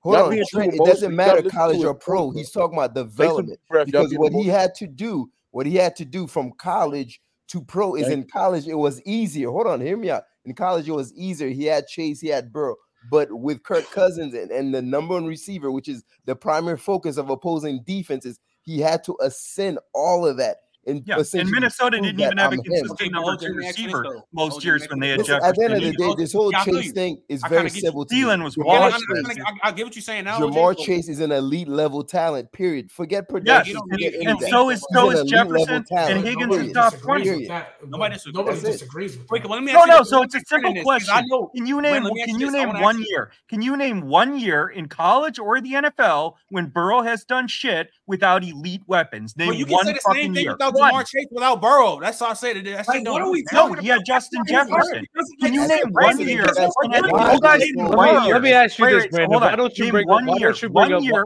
Hold 0.00 0.16
on, 0.16 0.32
it 0.74 0.78
doesn't 0.86 1.16
matter 1.16 1.42
college 1.50 1.78
or 1.84 1.94
pro. 1.94 2.30
He's 2.30 2.50
talking 2.50 2.76
about 2.76 2.94
development 2.94 3.58
because 3.86 4.12
what 4.18 4.32
he 4.32 4.48
had 4.48 4.74
to 4.76 4.86
do, 4.86 5.30
what 5.52 5.66
he 5.66 5.76
had 5.76 5.96
to 5.96 6.04
do 6.04 6.26
from 6.26 6.52
college 6.52 7.20
to 7.48 7.60
pro 7.62 7.94
is 7.94 8.08
in 8.08 8.24
college 8.24 8.66
it 8.66 8.74
was 8.74 9.00
easier. 9.02 9.50
Hold 9.50 9.66
on, 9.66 9.80
hear 9.80 9.96
me 9.96 10.10
out. 10.10 10.24
In 10.44 10.54
college 10.54 10.88
it 10.88 10.92
was 10.92 11.12
easier. 11.14 11.48
He 11.48 11.64
had 11.64 11.86
Chase, 11.86 12.20
he 12.20 12.28
had 12.28 12.52
Burrow, 12.52 12.76
but 13.10 13.32
with 13.32 13.62
Kirk 13.62 13.90
Cousins 13.90 14.34
and, 14.34 14.50
and 14.50 14.74
the 14.74 14.82
number 14.82 15.14
one 15.14 15.26
receiver, 15.26 15.70
which 15.70 15.88
is 15.88 16.04
the 16.26 16.36
primary 16.36 16.76
focus 16.76 17.16
of 17.16 17.30
opposing 17.30 17.82
defenses, 17.86 18.40
he 18.62 18.80
had 18.80 19.04
to 19.04 19.16
ascend 19.22 19.78
all 19.94 20.26
of 20.26 20.36
that. 20.38 20.56
And, 20.86 21.02
yeah. 21.06 21.22
and 21.34 21.50
Minnesota 21.50 22.00
didn't 22.00 22.20
even 22.20 22.38
have 22.38 22.52
I'm 22.52 22.58
a 22.58 22.62
consistent 22.62 23.12
number 23.12 23.36
two 23.36 23.54
receiver 23.54 24.22
most 24.32 24.64
years 24.64 24.86
when 24.88 25.00
they 25.00 25.10
had 25.10 25.18
Listen, 25.18 25.40
At 25.42 25.54
the 25.54 25.64
end 25.64 25.74
of 25.74 25.82
the 25.82 25.92
day, 25.92 26.14
this 26.16 26.32
whole 26.32 26.52
yeah, 26.52 26.64
Chase 26.64 26.92
thing 26.92 27.20
is 27.28 27.42
I 27.42 27.48
very 27.48 27.70
civil. 27.70 28.04
Thielen 28.06 28.42
was 28.42 28.56
Ja'Marr 28.56 28.92
Chase. 28.92 29.44
I, 29.62 29.72
get 29.72 29.86
what 29.86 29.96
you're 29.96 30.02
saying 30.02 30.24
now. 30.24 30.38
Ja'Marr 30.38 30.76
Chase 30.78 31.08
is 31.08 31.20
an 31.20 31.32
elite 31.32 31.68
level 31.68 32.04
talent. 32.04 32.52
Period. 32.52 32.90
Forget 32.90 33.28
production. 33.28 33.78
Yes, 33.98 34.14
and, 34.14 34.28
and 34.28 34.40
so 34.42 34.70
is 34.70 34.84
so 34.92 35.10
is 35.10 35.30
Jefferson 35.30 35.84
and 35.90 36.24
Higgins 36.24 36.56
is 36.56 36.72
top 36.72 36.94
twenty. 36.98 37.48
Nobody 37.86 38.16
disagrees. 38.60 39.18
Wait, 39.30 39.48
let 39.48 39.62
me. 39.62 39.72
No, 39.72 39.84
no. 39.84 40.02
So 40.02 40.22
it's 40.22 40.34
a 40.34 40.40
simple 40.46 40.74
question. 40.82 41.14
Can 41.54 41.66
you 41.66 41.80
name? 41.80 42.04
Can 42.24 42.40
you 42.40 42.50
name 42.50 42.80
one 42.80 43.02
year? 43.02 43.32
Can 43.48 43.62
you 43.62 43.76
name 43.76 44.02
one 44.02 44.38
year 44.38 44.68
in 44.68 44.88
college 44.88 45.38
or 45.38 45.60
the 45.60 45.72
NFL 45.72 46.34
when 46.50 46.66
Burrow 46.66 47.02
has 47.02 47.24
done 47.24 47.48
shit 47.48 47.90
without 48.06 48.44
elite 48.44 48.82
weapons. 48.86 49.36
Name 49.36 49.48
well, 49.48 49.56
you 49.56 49.64
can 49.64 49.72
one 49.74 49.86
say 49.86 49.92
the 49.94 50.00
same 50.12 50.34
thing 50.34 50.44
year. 50.44 50.52
without 50.52 50.74
Ja'Marr 50.74 50.92
one. 50.92 51.04
Chase, 51.04 51.26
without 51.30 51.62
Burrow. 51.62 52.00
That's 52.00 52.20
all 52.20 52.30
I 52.30 52.34
said. 52.34 52.64
That 52.64 52.86
like, 52.86 53.04
what 53.04 53.22
are 53.22 53.30
we 53.30 53.44
talking 53.44 53.76
no, 53.76 53.82
Yeah, 53.82 53.98
Justin 54.04 54.42
Jefferson. 54.46 55.06
Can 55.40 55.54
you 55.54 55.66
name 55.66 55.90
one 55.90 56.18
year? 56.20 56.44
Let 56.44 58.42
me 58.42 58.52
ask 58.52 58.78
you 58.78 58.90
this, 58.90 59.06
Brandon. 59.08 59.40
Why 59.40 59.56
don't 59.56 59.76
you 59.78 59.90
bring 59.90 60.08
up 60.08 60.26
one 60.26 60.38
year? 60.38 60.54
Why 60.68 60.88
don't 60.88 61.02
you 61.02 61.24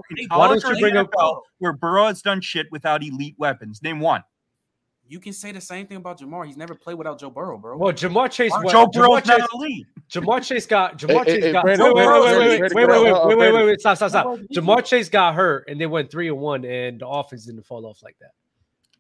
bring 0.80 1.06
where 1.58 1.72
Burrow 1.72 2.06
has 2.06 2.22
done 2.22 2.40
shit 2.40 2.66
without 2.70 3.02
elite 3.02 3.34
weapons? 3.38 3.82
Name 3.82 4.00
one. 4.00 4.22
You 5.11 5.21
can 5.21 5.33
say 5.33 5.53
the 5.53 5.61
same 5.61 5.87
thing 5.87 5.97
about 5.97 6.21
Ja'Marr. 6.21 6.47
He's 6.47 6.59
never 6.59 6.75
played 6.75 6.99
without 6.99 7.18
Joe 7.18 7.31
Burrow, 7.31 7.57
bro. 7.57 7.79
Well, 7.79 7.92
Ja'Marr 7.92 8.31
Chase. 8.31 8.53
Well, 8.53 8.68
Joe 8.68 8.87
Burrow's 8.87 9.23
Ja'Marr 9.23 9.25
Chase, 9.25 9.38
not 9.38 9.49
elite. 9.55 9.87
Ja'Marr 10.11 10.47
Chase 10.47 10.66
got. 10.66 10.99
Ja'Marr 10.99 11.25
Chase 11.25 11.53
got. 11.53 11.64
Wait, 11.64 11.79
wait, 11.79 11.94
wait, 11.94 12.07
wait, 12.07 12.75
wait, 12.75 12.88
wait, 12.88 13.38
wait, 13.38 13.53
wait, 13.53 13.64
wait, 13.66 13.81
stop, 13.81 13.97
stop, 13.97 14.11
stop. 14.11 14.38
Ja'Marr 14.53 14.85
Chase 14.85 15.09
got 15.09 15.35
hurt, 15.35 15.66
and 15.68 15.81
they 15.81 15.87
went 15.87 16.11
three 16.11 16.29
and 16.29 16.38
one, 16.38 16.64
and 16.64 17.01
the 17.01 17.09
offense 17.09 17.47
didn't 17.47 17.64
fall 17.64 17.87
off 17.87 18.03
like 18.03 18.16
that. 18.21 18.33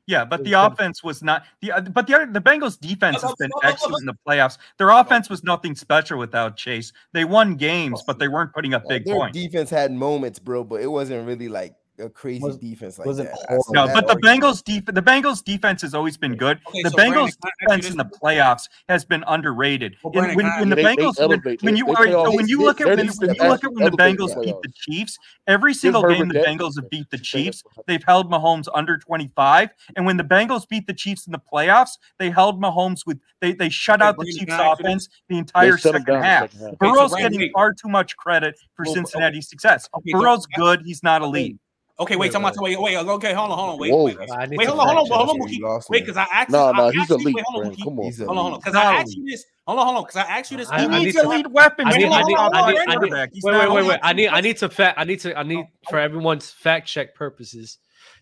Yeah, 0.06 0.24
but 0.24 0.42
the 0.44 0.54
offense 0.54 1.04
was 1.04 1.22
not 1.22 1.44
the. 1.60 1.72
But 1.92 2.06
the 2.06 2.14
other, 2.14 2.32
the 2.32 2.40
Bengals' 2.40 2.80
defense 2.80 3.20
has 3.20 3.34
been 3.38 3.50
excellent 3.62 4.00
in 4.00 4.06
the 4.06 4.16
playoffs. 4.26 4.56
Their 4.78 4.88
offense 4.88 5.28
was 5.28 5.44
nothing 5.44 5.74
special 5.74 6.18
without 6.18 6.56
Chase. 6.56 6.94
They 7.12 7.26
won 7.26 7.56
games, 7.56 8.02
but 8.06 8.18
they 8.18 8.28
weren't 8.28 8.54
putting 8.54 8.72
up 8.72 8.88
big 8.88 9.04
points. 9.04 9.36
Defense 9.36 9.68
had 9.68 9.92
moments, 9.92 10.38
bro, 10.38 10.64
but 10.64 10.80
it 10.80 10.86
wasn't 10.86 11.26
really 11.26 11.48
like 11.48 11.74
a 11.98 12.08
crazy 12.08 12.42
was, 12.42 12.56
defense 12.58 12.98
like 12.98 13.06
wasn't 13.06 13.30
that. 13.30 13.64
No, 13.70 13.86
but 13.86 14.06
the 14.06 14.14
Bengals 14.16 14.62
defense—the 14.62 15.02
Bengals 15.02 15.42
defense 15.42 15.82
has 15.82 15.94
always 15.94 16.16
been 16.16 16.36
good. 16.36 16.60
Okay, 16.68 16.82
the 16.82 16.90
so 16.90 16.96
Bengals 16.96 17.36
Brandon, 17.38 17.52
defense 17.60 17.90
in 17.90 17.96
the 17.96 18.04
playoffs 18.04 18.68
has 18.88 19.04
been 19.04 19.24
underrated. 19.26 19.96
Well, 20.02 20.12
Brandon, 20.12 20.36
when, 20.36 20.46
when, 20.58 20.68
the 20.70 20.76
they, 20.76 20.84
Bengals 20.84 21.16
they 21.16 21.26
when, 21.26 21.56
when 21.60 21.76
you 21.76 21.88
are, 21.94 22.06
so 22.06 22.34
when 22.34 22.48
you 22.48 22.62
look 22.62 22.80
at 22.80 22.86
when, 22.88 23.08
when 23.08 23.34
you 23.34 23.48
look 23.48 23.64
at 23.64 23.72
when 23.72 23.84
the 23.84 23.96
Bengals 23.96 24.42
beat 24.42 24.56
the 24.62 24.72
Chiefs, 24.74 25.18
every 25.46 25.74
single 25.74 26.02
game 26.02 26.28
the 26.28 26.40
Bengals 26.40 26.76
have 26.76 26.90
beat 26.90 27.10
the 27.10 27.18
Chiefs, 27.18 27.62
they've 27.86 28.04
held 28.04 28.30
Mahomes 28.30 28.66
under 28.74 28.98
25, 28.98 29.70
and 29.96 30.06
when 30.06 30.16
the 30.16 30.24
Bengals 30.24 30.68
beat 30.68 30.86
the 30.86 30.94
Chiefs 30.94 31.26
in 31.26 31.32
the 31.32 31.40
playoffs, 31.52 31.98
they 32.18 32.30
held 32.30 32.60
Mahomes 32.60 33.06
with 33.06 33.18
they 33.40 33.52
they 33.52 33.68
shut 33.68 34.02
out 34.02 34.16
the 34.18 34.24
Chiefs 34.24 34.54
offense 34.58 35.08
the 35.28 35.38
entire 35.38 35.78
second 35.78 36.06
half. 36.06 36.52
Burrow's 36.78 37.14
getting 37.14 37.50
far 37.52 37.72
too 37.72 37.88
much 37.88 38.16
credit 38.16 38.58
for 38.74 38.84
Cincinnati's 38.84 39.48
success. 39.48 39.88
Burrow's 40.12 40.46
good, 40.46 40.82
he's 40.84 41.02
not 41.02 41.22
elite. 41.22 41.56
Okay, 42.00 42.14
wait, 42.14 42.28
wait, 42.30 42.36
I'm 42.36 42.42
about 42.42 42.54
to 42.54 42.60
wait, 42.60 42.80
wait, 42.80 42.96
okay, 42.96 43.34
hold 43.34 43.50
on, 43.50 43.58
hold 43.58 43.70
on, 43.70 43.78
wait, 43.78 43.90
Whoa. 43.90 44.04
wait, 44.04 44.18
wait, 44.20 44.28
nah, 44.28 44.46
wait 44.48 44.68
hold 44.68 44.78
on, 44.78 44.86
hold 44.86 45.10
on, 45.10 45.18
hold 45.18 45.30
on, 45.30 45.36
Mookie, 45.40 45.90
wait, 45.90 46.04
because 46.04 46.16
I 46.16 46.26
asked, 46.32 46.50
no, 46.50 46.70
no, 46.70 46.90
he's 46.90 47.10
elite, 47.10 47.34
hold 47.44 47.66
on, 47.66 47.74
come 47.74 47.98
on, 47.98 48.12
hold 48.12 48.20
on, 48.20 48.36
hold 48.36 48.52
on, 48.52 48.60
because 48.60 48.76
I 48.76 48.94
asked 48.94 49.16
you 49.16 49.24
this, 49.28 49.44
hold 49.66 49.80
on, 49.80 49.84
hold 49.84 49.96
on, 49.98 50.02
because 50.04 50.16
I 50.16 50.38
asked 50.38 50.52
you 50.52 50.58
this, 50.58 50.70
he 50.70 50.86
needs 50.86 51.16
your 51.16 51.26
lead 51.26 51.48
weapon, 51.48 51.88
wait, 51.88 52.08
wait, 52.08 53.72
wait, 53.72 53.86
wait, 53.86 54.00
I 54.00 54.12
need, 54.12 54.28
I 54.28 54.40
need 54.40 54.58
to 54.58 54.68
fact, 54.68 54.96
I 54.96 55.02
need 55.02 55.18
to, 55.20 55.36
I 55.36 55.42
need 55.42 55.66
for 55.90 55.98
everyone's 55.98 56.52
fact 56.52 56.86
check 56.86 57.16
purposes. 57.16 57.78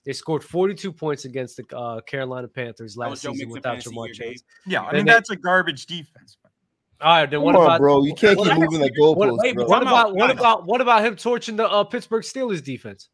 They 0.06 0.14
scored 0.14 0.42
42 0.42 0.92
points 0.92 1.26
against 1.26 1.58
the 1.58 1.76
uh, 1.76 2.00
Carolina 2.00 2.48
Panthers 2.48 2.96
last 2.96 3.22
season 3.22 3.50
without 3.50 3.78
Ja'Marr 3.78 4.12
Chase. 4.12 4.42
Yeah, 4.64 4.82
I 4.82 4.94
mean 4.94 5.04
that's 5.04 5.30
a 5.30 5.36
garbage 5.36 5.86
defense. 5.86 6.38
All 7.00 7.10
right, 7.10 7.30
then 7.30 7.40
Come 7.40 7.44
what 7.44 7.56
on, 7.56 7.66
about 7.66 7.80
bro? 7.80 8.04
You 8.04 8.14
can't 8.14 8.38
keep 8.38 8.56
moving 8.56 8.80
the 8.80 8.90
goalposts. 8.90 9.16
What, 9.16 9.36
wait, 9.38 9.56
what 9.56 9.82
about 9.82 10.14
what 10.14 10.30
about 10.30 10.64
what 10.64 10.80
about 10.80 11.04
him 11.04 11.16
torching 11.16 11.56
the 11.56 11.68
uh, 11.68 11.84
Pittsburgh 11.84 12.22
Steelers 12.22 12.64
defense? 12.64 13.10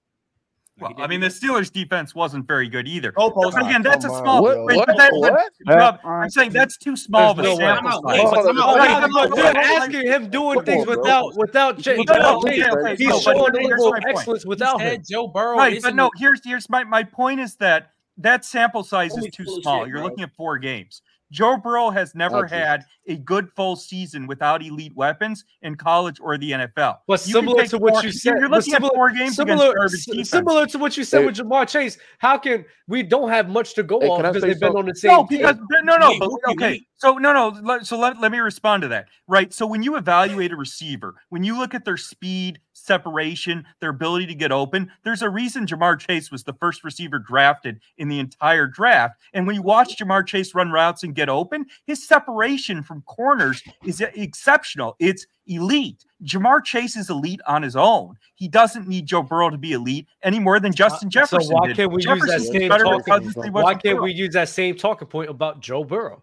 Well, 0.82 0.94
I 0.98 1.06
mean, 1.06 1.20
the 1.20 1.28
Steelers' 1.28 1.72
defense 1.72 2.14
wasn't 2.14 2.46
very 2.46 2.68
good 2.68 2.86
either. 2.88 3.12
Oh, 3.16 3.48
again, 3.50 3.82
that's 3.82 4.04
a 4.04 4.08
small. 4.08 4.42
What? 4.42 4.58
What? 4.62 4.86
That, 4.86 5.10
what? 5.12 5.50
Rob, 5.66 6.00
I'm 6.04 6.30
saying 6.30 6.52
that's 6.52 6.76
too 6.76 6.96
small. 6.96 7.34
There's 7.34 7.58
I'm 7.58 7.84
not, 7.84 8.04
wait, 8.04 8.20
I'm 8.20 9.10
not, 9.10 9.38
I'm 9.38 9.56
asking 9.56 10.06
him 10.06 10.30
doing 10.30 10.62
things 10.64 10.86
without 10.86 11.36
without 11.36 11.78
change. 11.78 12.08
No, 12.08 12.40
no, 12.42 12.42
he's 12.96 13.22
showing 13.22 14.02
excellence 14.06 14.44
without 14.44 14.80
him. 14.80 15.02
Joe 15.08 15.28
Burrow. 15.28 15.56
Right, 15.56 15.80
but 15.82 15.94
no. 15.94 16.10
Here's 16.16 16.40
here's 16.44 16.68
my 16.68 16.84
my 16.84 17.02
point 17.02 17.40
is 17.40 17.56
that 17.56 17.90
that 18.18 18.44
sample 18.44 18.84
size 18.84 19.16
is 19.16 19.28
too 19.32 19.46
small. 19.62 19.86
You're 19.86 20.02
looking 20.02 20.24
at 20.24 20.34
four 20.36 20.58
games. 20.58 21.02
Joe 21.32 21.56
Burrow 21.56 21.90
has 21.90 22.14
never 22.14 22.46
had 22.46 22.84
a 23.08 23.16
good 23.16 23.50
full 23.56 23.74
season 23.74 24.26
without 24.26 24.62
elite 24.62 24.94
weapons 24.94 25.44
in 25.62 25.74
college 25.74 26.20
or 26.20 26.36
the 26.38 26.52
NFL. 26.52 26.98
But 27.08 27.20
similar 27.20 27.66
to 27.66 27.78
what 27.78 27.94
four, 27.94 28.04
you 28.04 28.12
said, 28.12 28.34
you're 28.38 28.48
looking 28.48 28.74
similar, 28.74 28.92
at 28.92 28.94
four 28.94 29.10
games 29.10 29.36
similar, 29.36 29.88
similar 29.88 30.66
to 30.66 30.78
what 30.78 30.96
you 30.96 31.04
said 31.04 31.20
hey. 31.20 31.26
with 31.26 31.36
Ja'Marr 31.36 31.66
Chase. 31.66 31.98
How 32.18 32.38
can 32.38 32.64
we 32.86 33.02
don't 33.02 33.30
have 33.30 33.48
much 33.48 33.74
to 33.74 33.82
go 33.82 33.98
hey, 33.98 34.08
on 34.08 34.22
because 34.22 34.42
they've 34.42 34.58
so? 34.58 34.68
been 34.68 34.76
on 34.76 34.86
the 34.86 34.94
same? 34.94 35.10
No, 35.10 35.24
because 35.24 35.56
no, 35.82 35.96
no. 35.96 36.10
Wait, 36.10 36.22
okay, 36.50 36.86
so 37.02 37.18
no, 37.18 37.32
no. 37.32 37.82
so 37.82 37.98
let, 37.98 38.20
let 38.20 38.30
me 38.30 38.38
respond 38.38 38.82
to 38.82 38.88
that. 38.88 39.08
Right. 39.26 39.52
So 39.52 39.66
when 39.66 39.82
you 39.82 39.96
evaluate 39.96 40.52
a 40.52 40.56
receiver, 40.56 41.16
when 41.30 41.42
you 41.42 41.58
look 41.58 41.74
at 41.74 41.84
their 41.84 41.96
speed, 41.96 42.60
separation, 42.74 43.64
their 43.80 43.90
ability 43.90 44.26
to 44.26 44.36
get 44.36 44.52
open, 44.52 44.88
there's 45.02 45.22
a 45.22 45.28
reason 45.28 45.66
Ja'Marr 45.66 45.98
Chase 45.98 46.30
was 46.30 46.44
the 46.44 46.52
first 46.52 46.84
receiver 46.84 47.18
drafted 47.18 47.80
in 47.98 48.06
the 48.06 48.20
entire 48.20 48.68
draft. 48.68 49.18
And 49.32 49.48
when 49.48 49.56
you 49.56 49.62
watch 49.62 49.98
Ja'Marr 49.98 50.24
Chase 50.28 50.54
run 50.54 50.70
routes 50.70 51.02
and 51.02 51.12
get 51.12 51.28
open, 51.28 51.66
his 51.86 52.06
separation 52.06 52.84
from 52.84 53.02
corners 53.02 53.64
is 53.84 54.00
exceptional. 54.00 54.94
It's 55.00 55.26
elite. 55.48 56.04
Ja'Marr 56.22 56.62
Chase 56.62 56.96
is 56.96 57.10
elite 57.10 57.40
on 57.48 57.64
his 57.64 57.74
own. 57.74 58.14
He 58.36 58.46
doesn't 58.46 58.86
need 58.86 59.06
Joe 59.06 59.24
Burrow 59.24 59.50
to 59.50 59.58
be 59.58 59.72
elite 59.72 60.06
any 60.22 60.38
more 60.38 60.60
than 60.60 60.70
uh, 60.70 60.76
Justin 60.76 61.08
uh, 61.08 61.10
Jefferson. 61.10 61.50
So 61.50 61.54
why 61.56 61.66
did. 61.66 61.76
can't 61.76 61.90
we 61.90 62.00
Jefferson's 62.00 62.44
use 62.44 62.52
that 62.52 62.60
same 62.60 62.70
talking, 62.70 63.52
Why 63.52 63.74
can't 63.74 64.00
we 64.00 64.12
use 64.12 64.34
that 64.34 64.48
same 64.50 64.76
talking 64.76 65.08
point 65.08 65.30
about 65.30 65.58
Joe 65.58 65.82
Burrow? 65.82 66.22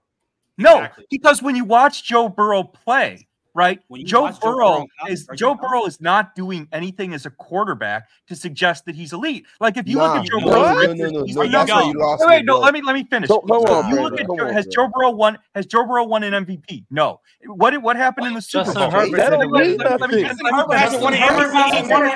No, 0.59 0.75
exactly. 0.77 1.05
because 1.09 1.41
when 1.41 1.55
you 1.55 1.63
watch 1.63 2.03
Joe 2.03 2.29
Burrow 2.29 2.63
play, 2.63 3.27
right? 3.55 3.79
Joe 4.03 4.29
Burrow, 4.29 4.31
Joe 4.31 4.37
Burrow, 4.41 4.85
is 5.09 5.27
Joe 5.35 5.55
Burrow 5.55 5.85
is 5.85 5.99
not 6.01 6.35
doing 6.35 6.67
anything 6.71 7.13
as 7.13 7.25
a 7.25 7.29
quarterback 7.29 8.07
to 8.27 8.35
suggest 8.35 8.85
that 8.85 8.95
he's 8.95 9.13
elite. 9.13 9.45
Like 9.59 9.77
if 9.77 9.87
you 9.87 9.97
nah, 9.97 10.13
look 10.13 10.23
at 10.23 10.29
Joe 10.29 10.37
no, 10.39 10.45
Burrow, 10.45 10.73
no, 10.73 10.93
no, 10.93 11.09
no, 11.09 11.23
he's 11.23 11.35
no, 11.35 11.43
no, 11.43 11.63
no, 11.65 11.91
no. 11.91 12.17
Wait, 12.19 12.27
wait, 12.27 12.45
no, 12.45 12.59
let 12.59 12.73
me 12.73 12.81
let 12.81 12.93
me 12.93 13.05
finish. 13.09 13.29
You 13.29 13.41
look 13.47 14.19
at 14.19 14.27
Joe, 14.27 14.47
on, 14.47 14.53
has 14.53 14.67
Joe 14.67 14.89
Burrow 14.93 15.11
won 15.11 15.37
has 15.55 15.65
Joe 15.65 15.85
Burrow 15.85 16.05
won 16.05 16.23
an 16.23 16.45
MVP? 16.45 16.85
No. 16.91 17.21
What 17.45 17.81
what 17.81 17.95
happened 17.95 18.27
in 18.27 18.33
the 18.33 18.41
Super 18.41 18.73
Bowl? 18.73 18.91
Herbert 18.91 19.17
that 19.17 19.31
Let 19.31 19.49
me 19.49 19.77
finish. 19.77 19.97
Let 19.99 20.09
me 20.09 20.23
finish. 20.23 20.89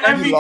Let 0.06 0.18
me. 0.18 0.34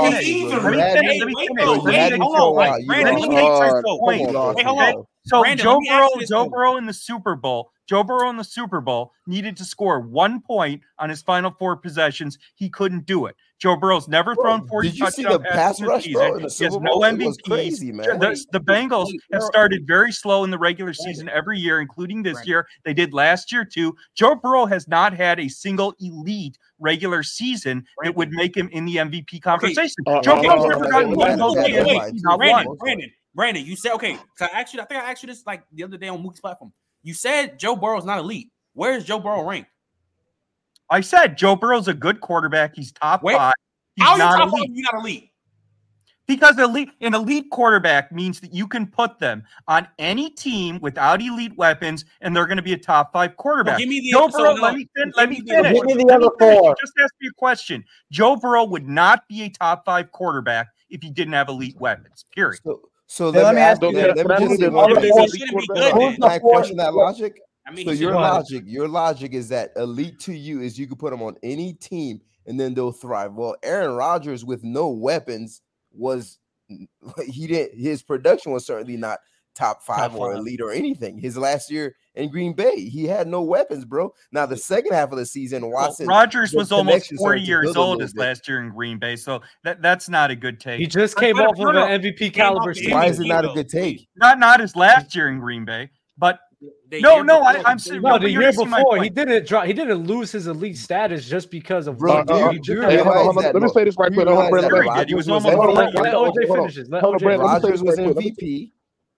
Wait, 4.01 4.29
hold 4.65 4.79
on. 4.79 5.05
So 5.25 5.41
Brandon, 5.41 5.63
Joe 5.63 5.79
Burrow, 5.87 6.09
Joe 6.27 6.49
Burrow 6.49 6.77
in 6.77 6.85
the 6.85 6.93
Super 6.93 7.35
Bowl, 7.35 7.71
Joe 7.87 8.03
Burrow 8.03 8.29
in 8.29 8.37
the 8.37 8.43
Super 8.43 8.81
Bowl 8.81 9.11
needed 9.27 9.57
to 9.57 9.65
score 9.65 9.99
one 9.99 10.41
point 10.41 10.81
on 10.99 11.09
his 11.09 11.21
final 11.21 11.51
four 11.59 11.75
possessions. 11.75 12.37
He 12.55 12.69
couldn't 12.69 13.05
do 13.05 13.25
it. 13.25 13.35
Joe 13.59 13.75
Burrow's 13.75 14.07
never 14.09 14.35
bro, 14.35 14.43
thrown 14.43 14.67
40 14.67 14.89
touchdowns. 14.89 15.15
Did 15.15 15.23
you 15.23 15.29
see 15.29 15.33
the 15.33 15.39
pass 15.39 15.81
rush, 15.81 16.07
bro, 16.07 16.35
in 16.35 16.43
the 16.43 16.49
Super 16.49 16.79
Bowl? 16.79 17.01
no 17.01 17.07
MVP. 17.07 17.43
Crazy, 17.45 17.91
man. 17.91 18.19
The, 18.19 18.45
the 18.51 18.59
Bengals 18.59 19.09
have 19.31 19.43
started 19.43 19.87
very 19.87 20.11
slow 20.11 20.43
in 20.43 20.51
the 20.51 20.57
regular 20.57 20.93
season 20.93 21.29
every 21.29 21.59
year, 21.59 21.79
including 21.79 22.23
this 22.23 22.45
year. 22.45 22.67
They 22.83 22.93
did 22.93 23.13
last 23.13 23.51
year, 23.51 23.63
too. 23.63 23.95
Joe 24.15 24.35
Burrow 24.35 24.65
has 24.65 24.87
not 24.87 25.13
had 25.13 25.39
a 25.39 25.47
single 25.47 25.93
elite 26.01 26.57
regular 26.79 27.23
season 27.23 27.85
that 28.03 28.15
would 28.15 28.31
make 28.31 28.55
him 28.55 28.67
in 28.73 28.83
the 28.83 28.97
MVP 28.97 29.41
conversation. 29.41 29.95
Uh, 30.07 30.21
Joe 30.21 30.41
Burrow's 30.41 30.65
never 30.65 30.89
gotten 30.89 31.15
one. 31.15 31.37
Brandon, 31.37 32.75
Brandon, 32.79 33.11
Brandon, 33.35 33.65
you 33.65 33.75
said 33.75 33.93
okay. 33.93 34.17
So 34.37 34.45
I 34.45 34.59
actually, 34.59 34.81
I 34.81 34.85
think 34.85 35.01
I 35.01 35.11
asked 35.11 35.23
you 35.23 35.27
this 35.27 35.43
like 35.45 35.63
the 35.73 35.83
other 35.83 35.97
day 35.97 36.07
on 36.07 36.23
Mookie's 36.23 36.39
platform. 36.39 36.71
You 37.01 37.13
said 37.13 37.59
Joe 37.59 37.75
Burrow's 37.75 38.05
not 38.05 38.19
elite. 38.19 38.49
Where 38.73 38.93
is 38.93 39.03
Joe 39.05 39.19
Burrow 39.19 39.47
ranked? 39.47 39.69
I 40.89 41.01
said 41.01 41.37
Joe 41.37 41.55
Burrow's 41.55 41.87
a 41.87 41.93
good 41.93 42.21
quarterback. 42.21 42.75
He's 42.75 42.91
top 42.91 43.23
Wait, 43.23 43.35
five. 43.35 43.53
He's 43.95 44.05
how 44.05 44.15
not 44.15 44.31
you 44.31 44.37
top 44.37 44.53
elite. 44.53 44.67
Five, 44.69 44.75
you 44.75 44.83
not 44.83 45.01
elite? 45.01 45.29
Because 46.25 46.57
elite, 46.57 46.89
an 47.01 47.13
elite 47.13 47.49
quarterback 47.51 48.11
means 48.11 48.39
that 48.39 48.53
you 48.53 48.65
can 48.65 48.87
put 48.87 49.19
them 49.19 49.43
on 49.67 49.87
any 49.99 50.29
team 50.29 50.79
without 50.81 51.21
elite 51.21 51.57
weapons, 51.57 52.05
and 52.21 52.33
they're 52.33 52.45
going 52.45 52.57
to 52.57 52.63
be 52.63 52.71
a 52.71 52.77
top 52.77 53.11
five 53.11 53.35
quarterback. 53.35 53.73
Well, 53.73 53.79
give 53.79 53.89
me 53.89 53.99
the 53.99 54.11
Joe 54.11 54.29
Burrow, 54.29 54.53
let 54.53 54.75
me, 54.75 54.87
fin- 54.95 55.11
let 55.17 55.29
me 55.29 55.41
finish. 55.41 55.73
Give 55.73 55.97
me 55.97 56.05
the 56.05 56.13
other 56.13 56.29
four. 56.39 56.75
Just 56.79 56.93
ask 57.03 57.13
me 57.19 57.27
a 57.27 57.33
question. 57.33 57.83
Joe 58.09 58.37
Burrow 58.37 58.63
would 58.63 58.87
not 58.87 59.27
be 59.27 59.43
a 59.43 59.49
top 59.49 59.83
five 59.83 60.13
quarterback 60.13 60.69
if 60.89 61.01
he 61.01 61.09
didn't 61.09 61.33
have 61.33 61.49
elite 61.49 61.75
weapons. 61.77 62.23
Period. 62.33 62.61
So, 62.63 62.83
so 63.13 63.31
hey, 63.31 63.43
let, 63.43 63.53
me 63.53 63.61
ask 63.61 63.79
you. 63.79 63.91
Let 63.91 64.41
me 64.41 64.57
just, 64.57 64.71
hold, 64.71 66.15
can 66.15 66.23
I 66.23 66.39
question 66.39 66.77
that 66.77 66.95
logic? 66.95 67.39
I 67.63 67.71
mean, 67.71 67.85
so 67.85 67.91
your 67.91 68.15
logic, 68.15 68.63
your 68.65 68.87
logic 68.87 69.35
is 69.35 69.49
that 69.49 69.69
elite 69.75 70.19
to 70.21 70.33
you 70.33 70.61
is 70.61 70.79
you 70.79 70.87
could 70.87 70.97
put 70.97 71.11
them 71.11 71.21
on 71.21 71.35
any 71.43 71.73
team 71.73 72.21
and 72.47 72.59
then 72.59 72.73
they'll 72.73 72.91
thrive. 72.91 73.35
Well, 73.35 73.55
Aaron 73.61 73.95
Rodgers 73.95 74.43
with 74.43 74.63
no 74.63 74.89
weapons 74.89 75.61
was 75.91 76.39
he 76.67 77.45
didn't 77.45 77.79
his 77.79 78.01
production 78.01 78.51
was 78.51 78.65
certainly 78.65 78.97
not 78.97 79.19
top 79.53 79.83
five 79.83 80.11
top 80.11 80.19
or 80.19 80.31
five. 80.31 80.39
elite 80.39 80.61
or 80.61 80.71
anything. 80.71 81.17
His 81.17 81.37
last 81.37 81.71
year 81.71 81.95
in 82.15 82.29
Green 82.29 82.53
Bay, 82.53 82.87
he 82.89 83.05
had 83.05 83.27
no 83.27 83.41
weapons, 83.41 83.85
bro. 83.85 84.13
Now 84.31 84.45
the 84.45 84.57
second 84.57 84.93
half 84.93 85.11
of 85.11 85.17
the 85.17 85.25
season, 85.25 85.69
Watson 85.69 86.07
well, 86.07 86.19
Rodgers 86.19 86.53
was 86.53 86.71
almost 86.71 87.13
forty 87.17 87.41
years 87.41 87.75
old 87.75 88.01
his 88.01 88.15
last 88.15 88.47
year 88.47 88.61
in 88.61 88.69
Green 88.69 88.99
Bay, 88.99 89.15
so 89.15 89.41
that, 89.63 89.81
that's 89.81 90.09
not 90.09 90.31
a 90.31 90.35
good 90.35 90.59
take. 90.59 90.79
He 90.79 90.87
just 90.87 91.17
came 91.17 91.37
off 91.39 91.59
of 91.59 91.75
an 91.75 92.01
MVP 92.01 92.33
caliber. 92.33 92.73
season. 92.73 92.91
Why 92.91 93.05
is 93.05 93.19
it 93.19 93.27
not 93.27 93.45
a 93.45 93.53
good 93.53 93.69
take? 93.69 94.07
Not 94.15 94.39
not 94.39 94.59
his 94.59 94.75
last 94.75 95.15
year 95.15 95.29
in 95.29 95.39
Green 95.39 95.65
Bay, 95.65 95.89
but 96.17 96.39
no, 96.91 97.21
no. 97.21 97.41
I, 97.41 97.71
am 97.71 97.79
saying 97.79 98.01
no. 98.01 98.19
The 98.19 98.29
year 98.29 98.51
before, 98.51 99.01
he 99.01 99.09
didn't 99.09 99.47
drop. 99.47 99.65
He 99.65 99.73
didn't 99.73 100.05
lose 100.05 100.31
his 100.31 100.47
elite 100.47 100.77
status 100.77 101.27
just 101.27 101.51
because 101.51 101.87
of. 101.87 102.01
Let, 102.01 102.27
me 102.27 103.69
say 103.69 103.83
this 103.83 103.97
right 103.97 104.13
quick. 104.13 104.27
Hold 104.27 104.39
on, 104.39 104.49
Brent. 104.51 104.71
Let 104.71 105.07
OJ 105.07 106.47
finishes. 106.47 106.89
Hold 106.91 107.23
on, 107.23 107.61
was 107.61 107.81
MVP 107.81 108.71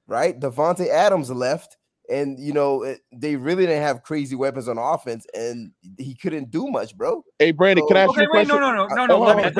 right? 0.07 0.39
Davante 0.39 0.87
Adams 0.89 1.29
left, 1.29 1.77
and 2.09 2.39
you 2.39 2.53
know 2.53 2.83
it, 2.83 3.01
they 3.11 3.35
really 3.35 3.65
didn't 3.65 3.81
have 3.81 4.03
crazy 4.03 4.35
weapons 4.35 4.67
on 4.67 4.77
offense, 4.77 5.25
and 5.33 5.71
he 5.97 6.15
couldn't 6.15 6.51
do 6.51 6.67
much, 6.67 6.95
bro. 6.95 7.23
Hey, 7.39 7.51
Brandon, 7.51 7.83
so, 7.83 7.87
can 7.87 7.97
I 7.97 8.01
ask 8.01 8.09
okay, 8.11 8.21
you 8.21 8.27
a 8.27 8.29
wait, 8.31 8.47
question? 8.47 8.61
No, 8.61 8.71
no, 8.71 8.87
no, 8.87 8.87
no, 8.87 9.03
oh, 9.03 9.05
no, 9.05 9.23
on, 9.23 9.37
let 9.37 9.55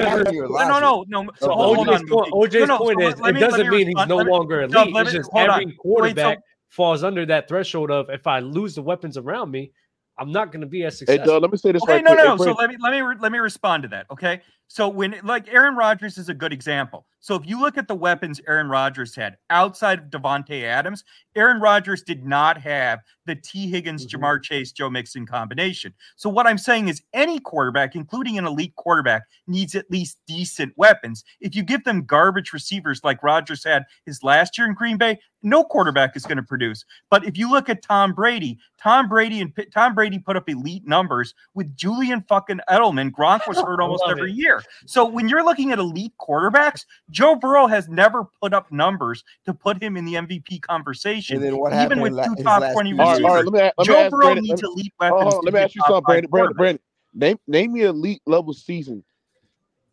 no, 0.68 0.80
no, 0.80 1.06
no. 1.08 1.32
So 1.40 1.52
hold 1.52 1.88
OJ's 1.88 2.02
on. 2.02 2.08
Point, 2.08 2.34
OJ's 2.34 2.54
no, 2.54 2.66
no, 2.66 2.78
point 2.78 3.00
so 3.00 3.08
is, 3.08 3.22
me, 3.22 3.30
it 3.30 3.34
doesn't 3.40 3.70
mean 3.70 3.88
he's 3.88 4.08
no 4.08 4.18
longer 4.18 4.62
elite. 4.62 4.94
No, 4.94 5.00
it's 5.02 5.12
just 5.12 5.30
every 5.36 5.66
on. 5.66 5.76
quarterback 5.78 6.38
wait, 6.38 6.38
so, 6.38 6.42
falls 6.70 7.04
under 7.04 7.26
that 7.26 7.48
threshold 7.48 7.92
of 7.92 8.10
if 8.10 8.28
I 8.28 8.40
lose 8.40 8.76
the 8.76 8.82
weapons 8.82 9.18
around 9.18 9.52
me, 9.52 9.72
I'm 10.18 10.32
not 10.32 10.52
going 10.52 10.62
to 10.62 10.68
be 10.68 10.84
as 10.84 10.98
successful. 10.98 11.24
Hey, 11.24 11.28
Doug, 11.28 11.42
let 11.42 11.52
me 11.52 11.58
say 11.58 11.72
this. 11.72 11.82
Okay, 11.84 11.94
right 11.94 12.04
no, 12.04 12.12
quick. 12.12 12.24
no, 12.24 12.36
no. 12.36 12.44
Hey, 12.44 12.52
so 12.52 12.54
let 12.54 12.70
me 12.70 12.78
let 12.82 12.92
me 12.92 13.02
re- 13.02 13.16
let 13.20 13.32
me 13.32 13.40
respond 13.40 13.84
to 13.84 13.90
that. 13.90 14.06
Okay, 14.12 14.42
so 14.68 14.88
when 14.88 15.16
like 15.24 15.48
Aaron 15.54 15.76
Rodgers 15.76 16.18
is 16.18 16.30
a 16.30 16.34
good 16.34 16.54
example. 16.54 17.06
So 17.20 17.34
if 17.34 17.48
you 17.48 17.60
look 17.60 17.76
at 17.78 17.88
the 17.88 17.96
weapons 17.96 18.40
Aaron 18.48 18.70
Rodgers 18.70 19.16
had 19.16 19.38
outside 19.50 19.98
of 19.98 20.06
Davante 20.06 20.64
Adams, 20.64 21.04
Aaron 21.36 21.60
Rodgers 21.60 22.04
did 22.04 22.24
not 22.24 22.62
have 22.62 23.00
the 23.26 23.36
Tee 23.36 23.68
Higgins, 23.68 24.06
mm-hmm. 24.06 24.24
Ja'Marr 24.24 24.44
Chase, 24.44 24.72
Joe 24.72 24.92
Mixon 24.92 25.26
combination. 25.26 25.94
So 26.18 26.30
what 26.30 26.46
I'm 26.46 26.60
saying 26.60 26.88
is 26.88 27.02
any 27.14 27.40
quarterback, 27.40 27.96
including 27.96 28.38
an 28.38 28.46
elite 28.46 28.76
quarterback, 28.76 29.24
needs 29.48 29.74
at 29.74 29.90
least 29.90 30.20
decent 30.28 30.74
weapons. 30.78 31.24
If 31.42 31.56
you 31.56 31.64
give 31.64 31.84
them 31.84 32.06
garbage 32.06 32.54
receivers 32.54 33.04
like 33.04 33.24
Rodgers 33.24 33.64
had 33.64 33.86
his 34.06 34.22
last 34.22 34.58
year 34.58 34.68
in 34.68 34.76
Green 34.76 34.98
Bay, 34.98 35.20
no 35.42 35.64
quarterback 35.64 36.16
is 36.16 36.26
going 36.26 36.38
to 36.38 36.44
produce. 36.44 36.86
But 37.10 37.26
if 37.26 37.38
you 37.38 37.50
look 37.50 37.70
at 37.70 37.82
Tom 37.82 38.14
Brady, 38.14 38.60
Tom 38.80 39.08
Brady 39.08 39.42
and 39.42 39.52
Tom 39.74 39.96
Brady 39.96 40.20
put 40.20 40.36
up 40.36 40.50
elite 40.50 40.86
numbers 40.86 41.34
with 41.54 41.76
Julian 41.76 42.24
fucking 42.28 42.60
Edelman. 42.70 43.12
Gronk 43.12 43.48
was 43.48 43.58
hurt 43.62 43.80
almost 43.80 44.04
every 44.08 44.32
it. 44.32 44.38
year. 44.38 44.55
So 44.86 45.06
when 45.06 45.28
you're 45.30 45.44
looking 45.44 45.72
at 45.72 45.80
elite 45.80 46.14
quarterbacks, 46.20 46.86
Joe 47.10 47.36
Burrow 47.36 47.68
has 47.68 47.88
never 47.88 48.26
put 48.42 48.54
up 48.54 48.72
numbers 48.72 49.24
to 49.46 49.54
put 49.54 49.82
him 49.82 49.98
in 49.98 50.06
the 50.06 50.14
MVP 50.16 50.62
conversation. 50.62 51.38
And 51.38 51.46
then 51.46 51.58
what 51.58 51.74
even 51.74 52.02
with 52.02 52.14
two 52.24 52.36
top 52.44 52.74
twenty 52.74 52.94
receivers, 52.94 53.24
all 53.24 53.36
right, 53.36 53.46
all 53.46 53.52
right, 53.52 53.74
ask, 53.78 53.88
Joe 53.88 54.10
Burrow 54.10 54.22
Brandon, 54.22 54.44
needs 54.44 54.62
me, 54.62 54.70
elite 54.70 54.94
weapons. 55.00 55.36
Let 55.44 55.54
me 55.54 55.60
ask 55.60 55.76
you 55.76 55.82
something, 55.88 56.04
Brandon. 56.04 56.30
Brandon, 56.30 56.56
Brandon, 56.56 56.80
name 57.14 57.38
name 57.48 57.74
me 57.74 57.82
elite 57.84 58.22
level 58.26 58.54
season 58.54 59.04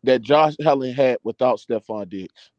that 0.04 0.22
Josh 0.22 0.54
Allen 0.64 0.92
had 0.92 1.18
without 1.22 1.60
Stefon 1.60 2.08
Diggs. 2.08 2.50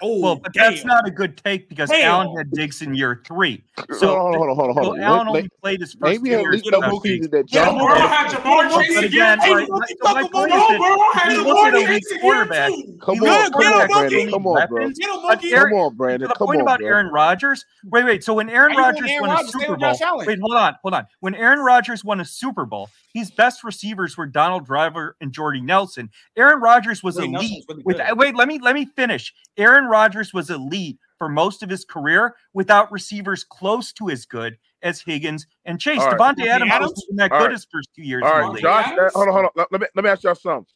Oh, 0.00 0.20
well, 0.20 0.36
but 0.36 0.52
damn. 0.52 0.72
that's 0.72 0.84
not 0.84 1.08
a 1.08 1.10
good 1.10 1.36
take 1.36 1.68
because 1.68 1.90
damn. 1.90 2.08
Allen 2.08 2.36
had 2.36 2.50
Diggs 2.52 2.82
in 2.82 2.94
year 2.94 3.22
three. 3.26 3.62
So 3.98 4.16
oh, 4.16 4.36
hold 4.36 4.50
on, 4.50 4.56
hold 4.56 4.58
on, 4.58 4.74
hold 4.74 4.78
on. 4.78 4.84
So 4.84 5.02
Allen 5.02 5.28
only 5.28 5.48
played 5.62 5.80
his 5.80 5.94
first 5.94 6.02
Maybe 6.22 6.30
years. 6.30 6.62
Maybe 6.62 6.76
at 6.76 7.02
least 7.02 7.30
that 7.30 7.46
John. 7.46 7.76
Yeah, 7.76 7.82
Burrow 7.82 8.06
had 8.06 8.30
Ja'Marr 8.30 8.84
Chase 8.84 8.98
again. 8.98 9.38
Hey, 9.40 9.64
what 9.64 9.88
the 9.88 9.96
fuck 10.02 10.32
going 10.32 10.52
on? 10.52 10.78
Burrow 10.78 11.12
had 11.14 11.36
Ja'Marr 11.36 11.86
Chase 11.86 12.12
again 12.12 12.48
too. 12.48 12.98
Come 13.00 13.22
on, 13.22 13.50
Brandon. 13.50 14.30
Come 14.30 14.46
on, 14.46 14.68
bro. 14.68 14.92
Come 14.92 15.74
on, 15.74 15.96
Brandon. 15.96 16.28
The 16.28 16.34
point 16.34 16.60
about 16.60 16.82
Aaron 16.82 17.08
Rodgers. 17.08 17.64
Wait, 17.84 18.04
wait. 18.04 18.22
So 18.22 18.34
when 18.34 18.50
Aaron 18.50 18.76
Rodgers 18.76 19.10
won 19.20 19.30
a 19.30 19.48
Super 19.48 19.76
Bowl, 19.76 19.96
wait, 20.26 20.38
hold 20.40 20.54
on, 20.54 20.76
hold 20.82 20.94
on. 20.94 21.06
When 21.20 21.34
Aaron 21.34 21.60
Rodgers 21.60 22.04
won 22.04 22.20
a 22.20 22.24
Super 22.24 22.66
Bowl, 22.66 22.90
his 23.12 23.30
best 23.30 23.64
receivers 23.64 24.16
were 24.16 24.26
Donald 24.26 24.66
Driver 24.66 25.16
and 25.20 25.32
Jordy 25.32 25.60
Nelson. 25.60 26.10
Aaron 26.36 26.60
Rodgers 26.60 27.02
was 27.02 27.16
wait, 27.16 27.32
elite. 27.34 27.64
With, 27.84 28.00
wait, 28.16 28.34
let 28.34 28.48
me 28.48 28.58
let 28.60 28.74
me 28.74 28.86
finish. 28.86 29.34
Aaron 29.56 29.86
Rodgers 29.86 30.32
was 30.32 30.50
elite 30.50 30.98
for 31.18 31.28
most 31.28 31.62
of 31.62 31.68
his 31.68 31.84
career 31.84 32.36
without 32.54 32.90
receivers 32.92 33.44
close 33.44 33.92
to 33.94 34.10
as 34.10 34.24
good 34.24 34.56
as 34.82 35.00
Higgins 35.00 35.46
and 35.64 35.80
Chase. 35.80 36.00
All 36.00 36.12
right. 36.12 36.18
Davante 36.18 36.46
Adams, 36.46 36.70
Adams 36.70 36.92
wasn't 36.92 37.18
that 37.18 37.30
good 37.30 37.36
right. 37.36 37.50
his 37.52 37.66
first 37.70 37.88
two 37.94 38.02
years. 38.02 38.22
All 38.24 38.52
right. 38.52 38.62
Josh, 38.62 38.92
uh, 38.92 39.10
hold 39.12 39.28
on, 39.28 39.34
hold 39.34 39.44
on. 39.46 39.66
Let 39.70 39.80
me 39.80 39.86
let 39.94 40.04
me 40.04 40.10
ask 40.10 40.22
y'all 40.22 40.34
something. 40.34 40.66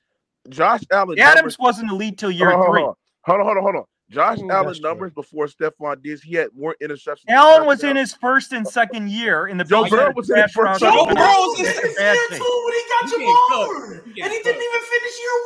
Josh 0.48 0.82
Allen. 0.90 1.18
Adams 1.18 1.56
never, 1.58 1.66
wasn't 1.66 1.90
elite 1.90 2.18
till 2.18 2.30
year 2.30 2.50
hold 2.50 2.66
on, 2.66 2.72
three. 2.72 2.82
Hold 2.82 2.96
on, 3.40 3.44
hold 3.46 3.56
on, 3.56 3.62
hold 3.62 3.76
on. 3.76 3.84
Josh 4.12 4.38
Ooh, 4.40 4.50
Allen 4.50 4.76
numbers 4.82 5.12
true. 5.12 5.22
before 5.22 5.46
Stefon 5.46 6.02
Diggs. 6.02 6.22
He 6.22 6.34
had 6.34 6.48
more 6.54 6.76
interceptions. 6.82 7.24
Allen 7.28 7.66
was 7.66 7.82
in 7.82 7.96
his 7.96 8.14
first 8.14 8.52
and 8.52 8.68
second 8.68 9.10
year 9.10 9.46
in 9.46 9.56
the 9.56 9.64
Joe 9.64 9.88
Burrow 9.88 10.12
was 10.14 10.28
in 10.28 10.36
his 10.36 10.52
first. 10.52 10.80
Joe 10.80 11.06
Burrow 11.06 11.14
was 11.16 11.60
in 11.60 11.66
sixth 11.66 11.98
year 11.98 12.14
too 12.30 12.62
when 12.64 12.74
he 12.74 12.82
got 12.88 13.10
Ja'Marr, 13.10 14.04
and 14.04 14.14
he 14.14 14.42
didn't 14.42 14.62
even 14.62 14.80
finish 14.92 15.18
year 15.18 15.38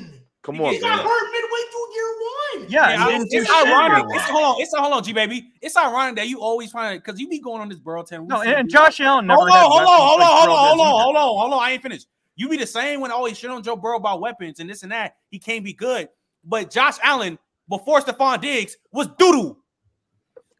one. 0.00 0.20
Come 0.42 0.62
on, 0.62 0.72
he 0.72 0.80
got 0.80 0.96
man. 0.96 1.06
hurt 1.06 1.30
midway 1.30 1.60
through 1.70 1.94
year 1.94 2.14
one. 2.16 2.70
Yeah, 2.70 3.10
yeah 3.10 3.20
it's, 3.20 3.34
it's 3.34 3.50
ironic. 3.50 4.06
It's, 4.08 4.24
hold 4.24 4.44
on, 4.44 4.62
it's 4.62 4.72
a 4.72 4.80
hold 4.80 4.94
on, 4.94 5.04
G 5.04 5.12
baby. 5.12 5.52
It's 5.60 5.76
ironic 5.76 6.16
that 6.16 6.28
you 6.28 6.40
always 6.40 6.70
find 6.70 6.96
it 6.96 7.04
because 7.04 7.20
you 7.20 7.28
be 7.28 7.38
going 7.38 7.60
on 7.60 7.68
this 7.68 7.78
Burrow 7.78 8.02
ten. 8.02 8.26
No, 8.26 8.40
and, 8.40 8.52
and 8.52 8.70
Josh 8.70 9.00
Allen 9.00 9.26
never. 9.26 9.40
Hold 9.40 9.50
on, 9.50 9.70
hold 9.70 9.82
on, 9.82 9.88
hold 9.88 10.20
on, 10.22 10.26
hold 10.26 10.48
on, 10.48 10.56
hold 10.56 10.80
on, 10.80 11.02
hold 11.02 11.16
on, 11.16 11.22
hold 11.22 11.52
on. 11.52 11.62
I 11.62 11.72
ain't 11.72 11.82
finished. 11.82 12.06
You 12.36 12.48
be 12.48 12.56
the 12.56 12.66
same 12.66 13.00
when 13.00 13.10
always 13.10 13.36
shit 13.36 13.50
on 13.50 13.62
Joe 13.62 13.76
Burrow 13.76 13.96
about 13.96 14.20
weapons 14.20 14.60
and 14.60 14.70
this 14.70 14.84
and 14.84 14.92
that. 14.92 15.16
He 15.28 15.38
can't 15.38 15.64
be 15.64 15.74
good, 15.74 16.08
but 16.44 16.70
Josh 16.70 16.96
Allen 17.02 17.38
before 17.68 18.00
Stefon 18.00 18.40
Diggs 18.40 18.76
was 18.92 19.08
doodoo. 19.08 19.56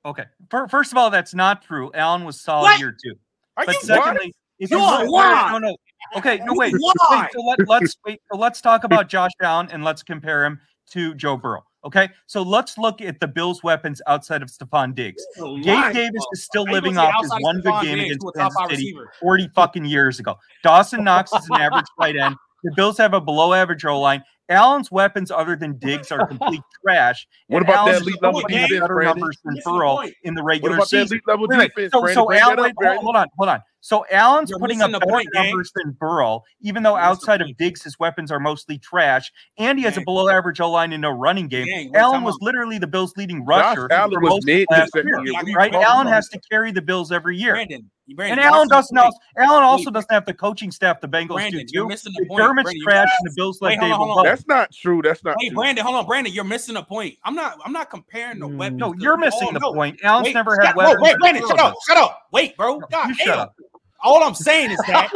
Okay. 0.04 0.24
First 0.68 0.92
of 0.92 0.98
all, 0.98 1.10
that's 1.10 1.34
not 1.34 1.62
true. 1.62 1.90
Allen 1.94 2.24
was 2.24 2.40
solid 2.40 2.64
what? 2.64 2.80
year 2.80 2.96
two. 3.02 3.14
Are 3.56 3.66
but 3.66 3.74
you 3.74 3.80
secondly, 3.82 4.32
is 4.58 4.70
you 4.70 4.78
a. 4.78 5.04
No, 5.04 5.58
no. 5.58 5.76
Okay, 6.16 6.40
no, 6.44 6.54
wait. 6.54 6.72
wait 6.72 7.30
so 7.32 7.40
let, 7.42 7.68
let's 7.68 7.96
wait. 8.06 8.20
So 8.30 8.38
let's 8.38 8.60
talk 8.60 8.84
about 8.84 9.08
Josh 9.08 9.32
Allen 9.42 9.68
and 9.72 9.84
let's 9.84 10.02
compare 10.02 10.44
him 10.44 10.60
to 10.92 11.14
Joe 11.14 11.36
Burrow. 11.36 11.64
Okay, 11.84 12.08
so 12.26 12.42
let's 12.42 12.76
look 12.76 13.00
at 13.00 13.20
the 13.20 13.28
Bills' 13.28 13.62
weapons 13.62 14.02
outside 14.06 14.42
of 14.42 14.48
Stefon 14.48 14.94
Diggs. 14.94 15.24
Gabe 15.36 15.92
Davis 15.92 16.24
is 16.32 16.44
still 16.44 16.64
living 16.64 16.98
off 16.98 17.14
his 17.22 17.32
one 17.40 17.60
good 17.60 17.82
game 17.82 17.98
Diggs 17.98 18.16
against 18.16 18.56
Kansas 18.56 18.78
City 18.78 18.96
40 19.20 19.48
fucking 19.54 19.84
years 19.84 20.18
ago. 20.18 20.36
Dawson 20.62 21.04
Knox 21.04 21.32
is 21.32 21.46
an 21.50 21.60
average 21.60 21.86
tight 22.00 22.16
end. 22.16 22.36
The 22.64 22.72
Bills 22.76 22.98
have 22.98 23.14
a 23.14 23.20
below 23.20 23.52
average 23.52 23.84
O 23.84 24.00
line. 24.00 24.22
Allen's 24.50 24.90
weapons, 24.90 25.30
other 25.30 25.56
than 25.56 25.76
Diggs, 25.76 26.10
are 26.10 26.26
complete 26.26 26.62
trash. 26.82 27.26
What 27.48 27.62
about 27.62 27.88
Allen's 27.88 27.98
that 27.98 28.02
elite 28.04 28.22
level 28.22 28.40
defense, 28.40 28.70
numbers 28.80 29.38
than 29.44 29.56
Burrow 29.62 30.00
in 30.22 30.34
the 30.34 30.42
regular 30.42 30.70
what 30.70 30.76
about 30.76 30.88
season? 30.88 31.20
That 31.26 31.34
elite 31.34 31.46
level 31.46 31.46
defense, 31.46 31.92
so, 31.92 32.06
so 32.06 32.32
Allen, 32.32 32.72
hold, 32.78 32.98
hold, 32.98 33.16
on, 33.16 33.26
hold 33.36 33.48
on. 33.50 33.60
So 33.80 34.06
Allen's 34.10 34.50
You're 34.50 34.58
putting 34.58 34.80
up 34.80 34.90
better 34.90 35.04
point, 35.06 35.28
numbers 35.34 35.70
than 35.74 35.92
Burrow, 35.92 36.42
even 36.62 36.82
though 36.82 36.94
You're 36.94 37.04
outside 37.04 37.42
of 37.42 37.56
Diggs, 37.58 37.82
his 37.82 37.98
weapons 37.98 38.30
are 38.30 38.40
mostly 38.40 38.78
trash, 38.78 39.30
and 39.58 39.78
he 39.78 39.84
has 39.84 39.94
gang. 39.94 40.02
a 40.02 40.04
below 40.04 40.30
average 40.30 40.60
O 40.60 40.70
line 40.70 40.92
and 40.92 41.02
no 41.02 41.10
running 41.10 41.48
game. 41.48 41.66
Gang, 41.66 41.94
Allen 41.94 42.22
was 42.22 42.38
literally 42.40 42.78
the 42.78 42.86
Bills' 42.86 43.14
leading 43.16 43.44
rusher 43.44 43.86
Allen 43.90 44.10
for 44.12 44.22
last 44.70 44.94
year, 44.94 45.24
year. 45.24 45.54
right? 45.54 45.74
Allen 45.74 46.06
has 46.06 46.28
to 46.28 46.40
carry 46.50 46.72
the 46.72 46.82
Bills 46.82 47.12
every 47.12 47.36
year. 47.36 47.52
Brandon. 47.52 47.90
Brandon, 48.14 48.38
and 48.38 48.46
Allen 48.46 48.68
doesn't. 48.68 48.94
Know, 48.94 49.10
Allen 49.36 49.62
also 49.62 49.90
doesn't 49.90 50.10
have 50.10 50.24
the 50.24 50.34
coaching 50.34 50.70
staff. 50.70 51.00
The 51.00 51.08
Bengals 51.08 51.34
Brandon, 51.34 51.66
do. 51.66 51.72
You're 51.72 51.86
missing 51.86 52.12
the 52.16 52.26
point. 52.26 52.40
Dermot's 52.40 52.64
Brandon, 52.64 52.82
trash, 52.84 53.08
and 53.20 53.30
the 53.30 53.34
Bills 53.36 53.60
let 53.60 53.80
David. 53.80 53.98
That's 54.24 54.46
not 54.46 54.72
true. 54.72 55.02
That's 55.02 55.22
not. 55.24 55.36
Hey, 55.40 55.48
true. 55.48 55.56
Brandon, 55.56 55.84
hold 55.84 55.96
on, 55.96 56.06
Brandon, 56.06 56.32
you're 56.32 56.44
missing 56.44 56.76
a 56.76 56.82
point. 56.82 57.16
I'm 57.24 57.34
not. 57.34 57.58
I'm 57.64 57.72
not 57.72 57.90
comparing 57.90 58.38
the 58.38 58.48
mm. 58.48 58.56
weapons. 58.56 58.80
No, 58.80 58.94
you're 58.94 59.16
missing 59.16 59.52
the, 59.52 59.60
the 59.60 59.72
point. 59.72 60.00
Allen's 60.02 60.26
wait, 60.26 60.34
never 60.34 60.56
had 60.56 60.70
stop, 60.70 60.76
weapons. 60.76 61.00
Wait, 61.02 61.18
Brandon, 61.18 61.46
shut 61.46 61.60
up. 61.60 61.74
Shut 61.86 61.96
up. 61.96 62.22
Wait, 62.32 62.56
bro. 62.56 62.80
God, 62.90 63.08
you 63.08 63.14
shut 63.14 63.38
up. 63.38 63.56
All 64.00 64.22
I'm 64.22 64.34
saying 64.34 64.70
is 64.70 64.78
that, 64.86 65.10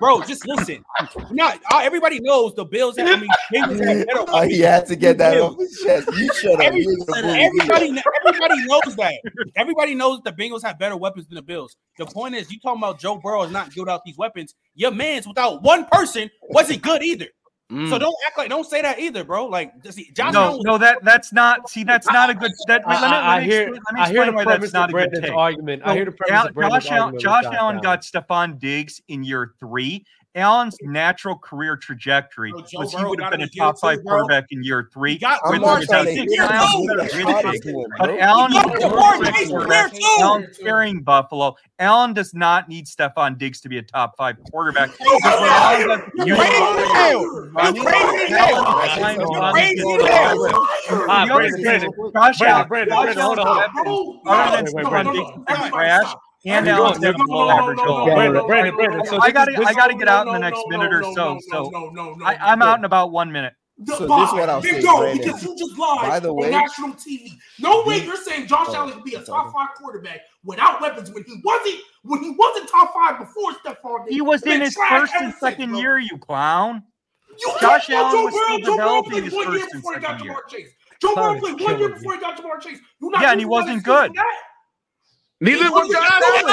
bro, 0.00 0.20
just 0.22 0.46
listen. 0.46 0.84
Not 1.30 1.60
uh, 1.72 1.78
everybody 1.82 2.18
knows 2.20 2.54
the 2.54 2.64
Bills. 2.64 2.96
I 2.98 3.16
mean, 3.16 3.28
oh, 4.28 4.42
he 4.42 4.60
had 4.60 4.86
to 4.86 4.96
get 4.96 5.18
that 5.18 5.40
off 5.40 5.58
his 5.58 5.80
chest. 5.84 6.08
You 6.16 6.32
shut 6.34 6.54
up. 6.54 6.60
Everybody, 6.60 7.44
everybody, 7.44 8.02
everybody 8.26 8.66
knows 8.66 8.96
that. 8.96 9.14
Everybody 9.56 9.94
knows 9.94 10.20
the 10.24 10.32
Bengals 10.32 10.62
have 10.64 10.78
better 10.78 10.96
weapons 10.96 11.28
than 11.28 11.36
the 11.36 11.42
Bills. 11.42 11.76
The 11.98 12.06
point 12.06 12.34
is, 12.34 12.50
you 12.50 12.58
talking 12.58 12.82
about 12.82 12.98
Joe 12.98 13.16
Burrow 13.16 13.44
is 13.44 13.52
not 13.52 13.72
good 13.74 13.88
out 13.88 14.02
these 14.04 14.18
weapons. 14.18 14.54
Your 14.74 14.90
man's 14.90 15.28
without 15.28 15.62
one 15.62 15.84
person 15.86 16.30
wasn't 16.50 16.82
good 16.82 17.02
either. 17.02 17.26
Mm. 17.72 17.88
So 17.88 17.98
don't 17.98 18.14
act 18.26 18.36
like 18.36 18.50
don't 18.50 18.66
say 18.66 18.82
that 18.82 18.98
either, 18.98 19.24
bro. 19.24 19.46
Like 19.46 19.72
see, 19.88 20.10
Josh 20.12 20.34
no, 20.34 20.52
Jones, 20.52 20.64
no, 20.64 20.76
that 20.76 20.98
that's 21.02 21.32
not. 21.32 21.70
See, 21.70 21.84
that's 21.84 22.06
not 22.06 22.28
a 22.28 22.34
good. 22.34 22.52
That, 22.66 22.86
I, 22.86 22.96
I, 22.96 23.36
I 23.36 23.40
hear. 23.40 23.68
Explain, 23.68 23.96
I 23.96 24.10
hear 24.10 24.26
the 24.26 24.32
why 24.32 24.44
that's 24.44 24.72
not 24.74 24.90
a 24.90 24.92
good 24.92 25.22
take. 25.22 25.32
argument. 25.32 25.82
I 25.82 25.94
hear 25.94 26.04
the 26.04 26.12
premise 26.12 26.52
Josh, 26.52 26.84
Josh 26.84 26.90
Allen, 26.90 27.18
Josh 27.18 27.44
Allen 27.44 27.80
got 27.80 28.02
Stefon 28.02 28.58
Diggs 28.58 29.00
in 29.08 29.24
year 29.24 29.54
three, 29.58 30.04
Allen's 30.34 30.76
natural 30.80 31.36
career 31.36 31.76
trajectory 31.76 32.52
oh, 32.54 32.64
was 32.74 32.94
he 32.94 33.04
would 33.04 33.20
have 33.20 33.32
been 33.32 33.42
a 33.42 33.48
top 33.48 33.78
five 33.78 33.98
quarterback 34.02 34.46
in 34.50 34.64
year 34.64 34.88
three. 34.92 35.18
Got 35.18 35.40
with 35.44 35.60
But 37.98 38.18
Allen 38.18 38.52
Allen's 40.20 40.56
carrying 40.58 41.02
Buffalo. 41.02 41.54
Allen 41.78 42.14
does 42.14 42.32
not 42.32 42.68
need 42.68 42.86
Stefon 42.86 43.36
Diggs 43.36 43.60
to 43.60 43.68
be 43.68 43.78
a 43.78 43.82
top 43.82 44.16
five 44.16 44.36
quarterback. 44.50 44.90
You're 46.24 46.36
crazy. 51.56 51.86
Josh 52.14 52.40
Allen. 52.40 52.68
Josh 52.88 53.16
Allen. 53.16 53.36
Josh 55.84 56.14
I 59.20 59.30
got 59.30 59.44
to 59.44 59.64
I 59.64 59.74
got 59.74 59.88
to 59.88 59.94
get 59.94 60.08
out 60.08 60.26
in 60.26 60.32
the 60.32 60.38
next 60.38 60.62
minute 60.68 60.92
or 60.92 61.02
so. 61.14 61.38
So 61.48 61.70
I'm 62.24 62.62
out 62.62 62.78
in 62.78 62.84
about 62.84 63.12
one 63.12 63.30
minute. 63.30 63.54
The 63.78 63.96
so 63.96 64.06
this 64.06 64.28
is 64.28 64.34
what 64.34 64.48
I'll 64.48 64.62
say, 64.62 64.82
go, 64.82 64.98
Brandon, 64.98 65.24
because 65.24 65.42
you 65.42 65.56
just 65.56 65.78
lied 65.78 66.08
by 66.08 66.20
the 66.20 66.32
way, 66.32 66.46
on 66.46 66.52
national 66.52 66.90
TV. 66.90 67.30
No 67.58 67.82
way 67.84 68.04
you're 68.04 68.16
saying 68.16 68.46
Josh 68.46 68.66
oh, 68.68 68.74
Allen 68.74 68.92
could 68.92 69.02
be 69.02 69.14
a 69.14 69.22
top 69.22 69.52
five 69.52 69.70
quarterback 69.76 70.20
without 70.44 70.80
weapons 70.80 71.10
when 71.10 71.24
he 71.24 71.40
wasn't 71.42 71.76
when 72.02 72.22
he 72.22 72.30
wasn't 72.30 72.68
top 72.68 72.92
five 72.92 73.18
before 73.18 73.52
Stefon. 73.54 74.08
He 74.08 74.20
was 74.20 74.42
in 74.42 74.60
his 74.60 74.76
first 74.88 75.14
and 75.18 75.32
second 75.34 75.70
bro. 75.70 75.80
year, 75.80 75.98
you 75.98 76.18
clown. 76.18 76.82
You 77.30 77.54
Josh 77.60 77.88
Allen 77.90 78.24
was 78.24 78.34
Burrow, 78.34 78.58
still 78.58 78.76
Joe 78.76 78.76
developing 78.76 79.24
his 79.24 79.32
first 79.32 79.74
and 79.74 79.84
second 79.84 80.24
year. 80.24 80.36
Joe 81.00 81.14
Burrow 81.14 81.40
played 81.40 81.60
one 81.60 81.78
year 81.78 81.88
before 81.88 82.14
he 82.14 82.20
got 82.20 82.36
Ja'Marr 82.36 82.60
Chase. 82.60 82.78
You're 83.00 83.10
yeah, 83.20 83.32
and 83.32 83.40
he 83.40 83.46
wasn't 83.46 83.82
good. 83.82 84.12
That? 84.14 84.36
Neither 85.42 85.72
was 85.72 85.88
Josh 85.90 86.22
Allen. 86.22 86.46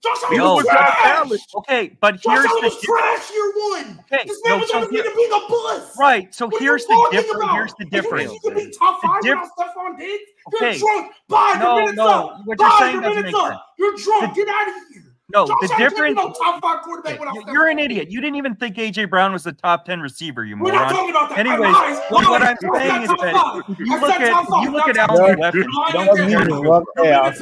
Josh 0.00 0.22
Allen 0.24 0.38
no, 0.38 0.54
was 0.54 0.64
trash. 0.64 1.40
Okay, 1.56 1.96
but 2.00 2.20
here's 2.24 2.46
Allen 2.46 2.62
the 2.62 2.68
was 2.68 2.80
trash 2.80 3.30
year 3.32 3.52
one. 3.56 4.04
Okay, 4.04 4.24
this 4.28 4.40
man 4.44 4.52
no, 4.54 4.58
was 4.58 4.70
so 4.70 4.88
here, 4.88 5.02
to 5.02 5.10
be 5.10 5.26
the 5.28 5.42
bus. 5.48 5.96
Right. 5.98 6.32
So 6.32 6.46
what 6.46 6.62
here's 6.62 6.86
the 6.86 7.08
difference. 7.10 7.52
Here's 7.52 7.74
the 7.80 7.86
difference. 7.86 8.32
You, 8.32 8.38
can 8.40 8.54
be 8.54 8.72
top 8.78 9.02
five 9.02 9.22
diff- 9.22 9.38
without 9.40 9.74
Stefon 9.74 9.98
Diggs. 9.98 10.22
You're 10.52 10.70
okay. 10.70 10.78
drunk. 10.78 11.12
Bye. 11.28 11.56
No, 11.58 11.64
your 11.64 11.80
minutes 11.80 11.96
no. 11.96 12.06
up. 12.06 12.40
What 12.44 12.58
Bye. 12.58 12.90
Your 12.92 13.00
minutes 13.00 13.34
up. 13.36 13.66
You're 13.76 13.96
drunk. 13.96 14.34
Get 14.36 14.48
out 14.48 14.68
of 14.68 14.74
here. 14.92 15.09
No, 15.32 15.46
Josh 15.46 15.56
the 15.60 15.74
difference. 15.78 16.16
No 16.16 16.32
top 16.32 16.60
five 16.60 16.82
quarterback 16.82 17.18
you're, 17.18 17.54
you're 17.54 17.68
an 17.68 17.78
idiot. 17.78 18.10
You 18.10 18.20
didn't 18.20 18.36
even 18.36 18.56
think 18.56 18.76
AJ 18.76 19.10
Brown 19.10 19.32
was 19.32 19.44
the 19.44 19.52
top 19.52 19.84
ten 19.84 20.00
receiver. 20.00 20.44
You 20.44 20.56
moron. 20.56 20.74
We're 20.74 20.80
not 20.80 20.90
talking 20.90 21.10
about 21.10 21.28
that. 21.30 21.38
Anyways, 21.38 21.72
lies, 21.72 21.98
what, 22.10 22.40
lies, 22.40 22.56
I'm 22.62 22.74
saying 22.74 23.02
is 23.02 23.08
that 23.08 23.64
you, 23.78 24.00
look 24.00 24.10
at 24.10 24.62
you 24.62 24.70
look 24.70 24.88
at 24.88 24.96
Alvin 24.96 25.38
Webster. 25.38 25.64
Don't 25.92 26.30
even 26.30 26.48
love 26.48 26.84
chaos. 26.96 27.38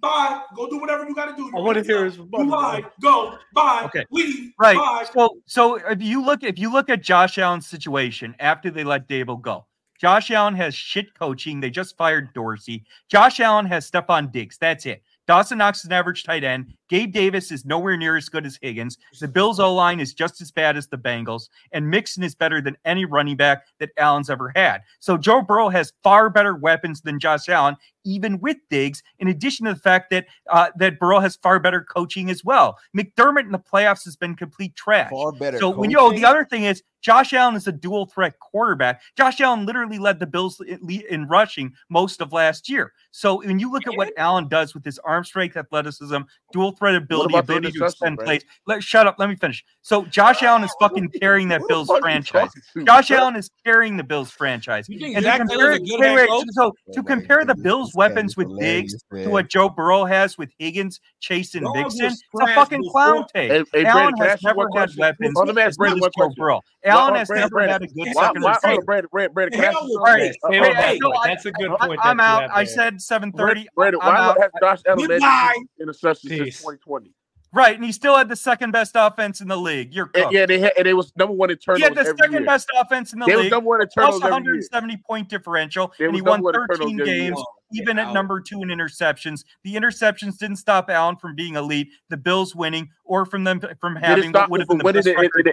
Bye. 0.00 0.42
Go 0.56 0.68
do 0.68 0.78
whatever 0.78 1.06
you 1.06 1.14
got 1.14 1.26
to 1.26 1.36
do. 1.36 1.52
I 1.54 1.60
want 1.60 1.76
to 1.78 1.84
hear 1.84 2.04
his 2.04 2.16
Bye. 2.16 2.84
Go. 3.02 3.36
Bye. 3.54 3.82
Okay. 3.84 4.04
Leave. 4.10 4.52
Right. 4.58 4.76
Bye. 4.76 5.06
So, 5.12 5.38
so 5.46 5.74
if 5.76 6.00
you 6.00 6.24
look, 6.24 6.42
if 6.42 6.58
you 6.58 6.72
look 6.72 6.88
at 6.88 7.02
Josh 7.02 7.38
Allen's 7.38 7.66
situation 7.66 8.34
after 8.40 8.70
they 8.70 8.84
let 8.84 9.08
Daboll 9.08 9.40
go, 9.40 9.66
Josh 10.00 10.30
Allen 10.30 10.54
has 10.54 10.74
shit 10.74 11.12
coaching. 11.14 11.60
They 11.60 11.68
just 11.68 11.96
fired 11.96 12.32
Dorsey. 12.32 12.84
Josh 13.08 13.38
Allen 13.38 13.66
has 13.66 13.90
Stefon 13.90 14.32
Diggs. 14.32 14.56
That's 14.58 14.86
it. 14.86 15.02
Dawson 15.26 15.58
Knox 15.58 15.80
is 15.80 15.84
an 15.84 15.92
average 15.92 16.24
tight 16.24 16.42
end. 16.42 16.74
Gabe 16.88 17.12
Davis 17.12 17.52
is 17.52 17.64
nowhere 17.64 17.96
near 17.96 18.16
as 18.16 18.28
good 18.28 18.44
as 18.44 18.58
Higgins. 18.60 18.98
The 19.20 19.28
Bills 19.28 19.60
O 19.60 19.72
line 19.72 20.00
is 20.00 20.12
just 20.12 20.40
as 20.40 20.50
bad 20.50 20.76
as 20.76 20.88
the 20.88 20.96
Bengals. 20.96 21.50
And 21.70 21.88
Mixon 21.88 22.24
is 22.24 22.34
better 22.34 22.60
than 22.60 22.76
any 22.84 23.04
running 23.04 23.36
back 23.36 23.66
that 23.78 23.90
Allen's 23.96 24.28
ever 24.28 24.50
had. 24.56 24.80
So 24.98 25.16
Joe 25.16 25.40
Burrow 25.40 25.68
has 25.68 25.92
far 26.02 26.30
better 26.30 26.56
weapons 26.56 27.02
than 27.02 27.20
Josh 27.20 27.48
Allen 27.48 27.76
even 28.04 28.40
with 28.40 28.56
Diggs, 28.70 29.02
in 29.18 29.28
addition 29.28 29.66
to 29.66 29.74
the 29.74 29.80
fact 29.80 30.10
that 30.10 30.26
uh, 30.50 30.70
that 30.76 30.98
Burrow 30.98 31.20
has 31.20 31.36
far 31.36 31.58
better 31.58 31.82
coaching 31.82 32.30
as 32.30 32.44
well. 32.44 32.78
McDermott 32.96 33.44
in 33.44 33.52
the 33.52 33.58
playoffs 33.58 34.04
has 34.04 34.16
been 34.16 34.34
complete 34.34 34.74
trash. 34.76 35.10
Far 35.10 35.32
better. 35.32 35.58
So 35.58 35.70
when 35.70 35.90
you 35.90 35.98
oh, 35.98 36.12
the 36.12 36.24
other 36.24 36.44
thing 36.44 36.64
is 36.64 36.82
Josh 37.00 37.32
Allen 37.32 37.56
is 37.56 37.66
a 37.66 37.72
dual 37.72 38.06
threat 38.06 38.38
quarterback. 38.38 39.02
Josh 39.16 39.40
Allen 39.40 39.66
literally 39.66 39.98
led 39.98 40.20
the 40.20 40.26
Bills 40.26 40.60
in 40.60 41.26
rushing 41.28 41.72
most 41.88 42.20
of 42.20 42.32
last 42.32 42.68
year. 42.68 42.92
So 43.10 43.42
when 43.42 43.58
you 43.58 43.70
look 43.70 43.86
at 43.86 43.96
what 43.96 44.12
Allen 44.16 44.48
does 44.48 44.74
with 44.74 44.84
his 44.84 44.98
arm 45.00 45.24
strength, 45.24 45.56
athleticism, 45.56 46.18
dual 46.52 46.72
threat 46.72 46.94
ability, 46.94 47.36
ability 47.36 47.72
to 47.72 47.84
extend 47.84 48.18
plays. 48.18 48.44
Let, 48.66 48.82
shut 48.82 49.06
up. 49.06 49.16
Let 49.18 49.28
me 49.28 49.36
finish. 49.36 49.64
So 49.82 50.04
Josh 50.06 50.42
Allen 50.42 50.62
is 50.62 50.74
fucking 50.78 51.08
carrying 51.20 51.48
that 51.48 51.62
Bills 51.68 51.90
franchise. 52.00 52.50
Josh 52.84 53.10
Allen 53.10 53.36
is 53.36 53.50
carrying 53.64 53.96
the 53.96 54.04
Bills 54.04 54.30
franchise. 54.30 54.86
And 54.88 55.24
to 55.24 55.36
compare, 55.38 55.78
wait, 55.80 56.28
wait, 56.28 56.28
so 56.50 56.74
to 56.92 57.02
compare 57.02 57.44
the 57.44 57.54
Bills 57.54 57.89
Bill's 57.92 57.94
weapons 57.96 58.36
with 58.36 58.58
Diggs 58.58 58.94
to 59.12 59.28
what 59.30 59.48
Joe 59.48 59.68
Burrow 59.68 60.04
has 60.04 60.36
with 60.38 60.50
Higgins, 60.58 61.00
Chase, 61.20 61.54
and 61.54 61.64
Dogs 61.64 61.94
Mixon, 61.98 62.04
was 62.06 62.12
it's 62.42 62.50
a 62.50 62.54
fucking 62.54 62.84
clown 62.90 63.26
take. 63.34 63.50
Hey, 63.50 63.64
hey, 63.72 63.84
Allen 63.84 64.14
Brandon, 64.16 64.28
has 64.28 64.42
never 64.42 64.60
had 64.62 64.68
question? 64.70 65.00
weapons. 65.00 65.32
Hold 65.36 65.48
on, 65.50 65.54
let 65.54 65.54
me 65.56 65.62
Brandon 65.76 65.98
good 65.98 66.02
one 66.02 66.08
as 66.08 66.12
Joe 66.16 66.24
question. 66.26 66.34
Burrow. 66.38 66.54
Why- 66.82 66.90
Allen 66.90 67.14
uh, 67.14 67.18
has 67.18 67.28
Brandon, 67.28 67.50
never 67.52 67.60
had 67.60 67.82
a 67.82 67.86
Brandon, 67.86 67.88
good 68.04 68.14
why- 68.14 68.22
second 68.26 68.42
why- 68.42 68.50
receiver. 68.50 68.72
hold 68.72 68.86
Brandon, 68.86 69.08
Brandon, 69.12 69.32
Brandon, 69.34 69.60
can 69.60 69.64
I 69.64 69.66
ask 69.68 69.78
Hell 69.78 69.88
you 69.88 69.88
was 69.88 69.96
All 69.98 70.04
right, 70.04 70.18
trash. 70.20 70.34
Stay 70.44 70.58
hey, 70.58 70.60
uh, 70.60 70.68
on 70.68 70.74
that 70.76 70.98
so 71.00 71.10
point. 71.10 71.18
I- 71.20 71.28
That's 71.28 71.46
a 71.46 71.52
good 71.52 71.70
point. 71.80 72.00
I'm 72.02 72.20
out. 72.20 72.50
I 72.52 72.64
said 72.64 72.94
7:30. 73.00 73.66
Brandon, 73.74 74.00
why 74.02 74.34
has 74.40 74.50
Josh 74.60 74.78
Allen 74.86 74.98
led 75.00 75.08
Goodbye. 75.08 75.54
the 75.78 75.84
interceptions 75.86 76.28
since 76.28 76.56
2020? 76.58 77.12
Right, 77.52 77.74
and 77.74 77.84
he 77.84 77.90
still 77.90 78.16
had 78.16 78.28
the 78.28 78.36
second 78.36 78.70
best 78.70 78.92
offense 78.94 79.40
in 79.40 79.48
the 79.48 79.56
league. 79.56 79.92
You're 79.92 80.04
And, 80.14 80.22
cooked. 80.22 80.34
yeah, 80.34 80.46
they 80.46 80.60
had, 80.60 80.70
and 80.78 80.86
they 80.86 80.94
was 80.94 81.12
number 81.16 81.34
one 81.34 81.50
in 81.50 81.56
he 81.56 81.58
turnovers 81.58 81.82
had 81.82 81.94
the 81.96 82.00
every 82.02 82.16
second 82.18 82.32
year. 82.34 82.44
best 82.44 82.70
offense 82.80 83.12
in 83.12 83.18
the 83.18 83.26
They 83.26 83.34
was 83.34 83.42
league. 83.42 83.50
number 83.50 83.68
one 83.70 83.80
in 83.82 83.88
Plus 83.92 84.06
turnovers 84.20 84.22
every 84.22 84.30
year. 84.44 84.54
170 84.54 84.96
point 85.04 85.28
differential, 85.28 85.92
They 85.98 86.04
and 86.04 86.14
he 86.14 86.22
won 86.22 86.42
number 86.44 86.44
one 86.44 86.54
in 86.54 86.66
13 86.68 86.98
turnovers 86.98 87.08
year. 87.08 87.30
games, 87.32 87.44
even 87.72 87.98
at 87.98 88.08
out. 88.08 88.14
number 88.14 88.40
two 88.40 88.62
in 88.62 88.68
interceptions. 88.68 89.44
The 89.64 89.74
interceptions 89.74 90.38
didn't 90.38 90.56
stop 90.56 90.90
Allen 90.90 91.16
from 91.16 91.34
being 91.34 91.56
elite, 91.56 91.88
the 92.08 92.16
Bills 92.16 92.54
winning, 92.54 92.88
or 93.04 93.24
from 93.24 93.44
them 93.44 93.60
from 93.80 93.96
having 93.96 94.32
what 94.32 94.50
would 94.50 94.60
have 94.60 94.68
been 94.68 94.78
the 94.78 94.92
best 94.92 95.04
the, 95.04 95.14
record 95.14 95.52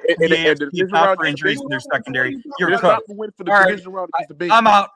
division 0.59 0.89
not 0.91 1.05
round? 1.05 1.17
for 1.19 1.25
injuries 1.25 1.61
in 1.61 1.67
their 1.69 1.79
secondary. 1.79 2.41
You're 2.59 2.71
it 2.71 2.79
cooked. 2.79 3.07
them 3.07 3.17
winning 3.17 3.33
for 3.37 3.43
the 3.43 3.51
All 3.51 3.59
right. 3.59 3.69
division 3.69 3.91
round 3.91 4.09
against 4.15 4.37
the 4.37 4.45
Bengals? 4.45 4.51
I'm 4.51 4.67
out. 4.67 4.89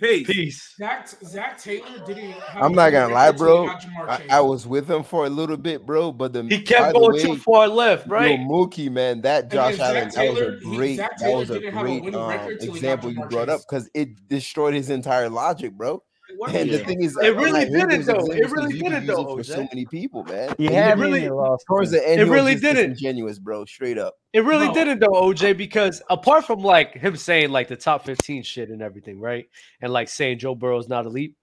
Peace. 0.00 0.26
Peace. 0.26 0.74
Zac, 0.78 1.08
Zac 1.08 1.58
Taylor 1.58 1.86
didn't. 2.06 2.32
Have 2.32 2.62
I'm 2.62 2.72
not 2.72 2.88
gonna 2.90 3.12
lie, 3.12 3.32
bro. 3.32 3.64
he 3.64 3.68
got 3.68 3.82
Ja'Marr 3.82 4.30
I, 4.30 4.38
I 4.38 4.40
was 4.40 4.66
with 4.66 4.90
him 4.90 5.02
for 5.02 5.26
a 5.26 5.28
little 5.28 5.58
bit, 5.58 5.84
bro. 5.84 6.10
But 6.10 6.32
the 6.32 6.42
He 6.44 6.62
kept 6.62 6.94
going 6.94 7.12
way, 7.12 7.22
too 7.22 7.36
far 7.36 7.68
left, 7.68 8.06
Yo, 8.06 8.12
right? 8.12 8.40
Mookie, 8.40 8.90
man, 8.90 9.20
that 9.20 9.50
Josh 9.50 9.76
Zac 9.76 9.94
Allen, 9.94 10.10
that 10.14 10.30
was 10.30 10.40
a 10.40 10.58
great, 10.64 10.96
Zac 10.96 11.18
that 11.18 11.30
was 11.30 11.50
a 11.50 11.60
didn't 11.60 11.78
a 11.78 11.82
great 11.82 12.14
um, 12.14 12.30
record 12.30 12.60
till 12.60 12.72
he 12.72 12.80
got 12.80 12.94
example 12.94 13.12
you 13.12 13.28
brought 13.28 13.50
up 13.50 13.60
because 13.68 13.90
it 13.92 14.26
destroyed 14.26 14.72
his 14.72 14.88
entire 14.88 15.28
logic, 15.28 15.72
bro. 15.74 16.02
What 16.40 16.54
And 16.54 16.70
is 16.70 16.76
the 16.78 16.82
it? 16.82 16.86
thing 16.86 17.02
is, 17.02 17.18
It 17.18 17.36
really 17.36 17.52
like, 17.52 17.68
didn't, 17.70 17.90
those 17.90 18.06
though. 18.06 18.12
It 18.32 18.38
examples 18.38 18.52
really 18.52 18.62
'cause 18.64 18.72
you 18.74 18.80
can 18.82 18.90
didn't, 18.92 19.04
use 19.08 19.16
though, 19.16 19.36
for 19.36 19.44
so 19.44 19.56
many 19.58 19.84
people, 19.84 20.24
man. 20.24 20.54
You 20.56 20.68
And 20.68 20.74
had 20.74 20.94
he 20.96 21.00
me 21.00 21.06
really- 21.06 21.18
and 21.18 21.26
you 21.26 21.34
lost. 21.34 21.64
towards 21.68 21.90
the 21.90 22.08
end, 22.08 22.18
It 22.18 22.24
really 22.24 22.54
didn't. 22.54 22.92
disingenuous, 22.92 23.38
bro. 23.38 23.66
Straight 23.66 23.98
up. 23.98 24.14
It 24.32 24.42
really 24.44 24.68
No. 24.68 24.72
didn't 24.72 25.00
though, 25.00 25.12
OJ, 25.12 25.52
because 25.52 26.00
apart 26.08 26.46
from 26.46 26.60
like 26.60 26.94
him 26.94 27.14
saying 27.16 27.50
like 27.50 27.68
the 27.68 27.76
top 27.76 28.06
15 28.06 28.42
shit 28.42 28.70
and 28.70 28.80
everything, 28.80 29.20
right? 29.20 29.46
And 29.82 29.92
like 29.92 30.08
saying 30.08 30.38
Joe 30.38 30.54
Burrow's 30.54 30.88
not 30.88 31.04
elite. 31.04 31.34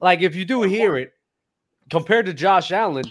Like 0.00 0.22
if 0.22 0.36
you 0.36 0.44
do 0.44 0.62
hear 0.62 0.96
it, 0.96 1.12
compared 1.90 2.26
to 2.26 2.34
Josh 2.34 2.70
Allen, 2.70 3.06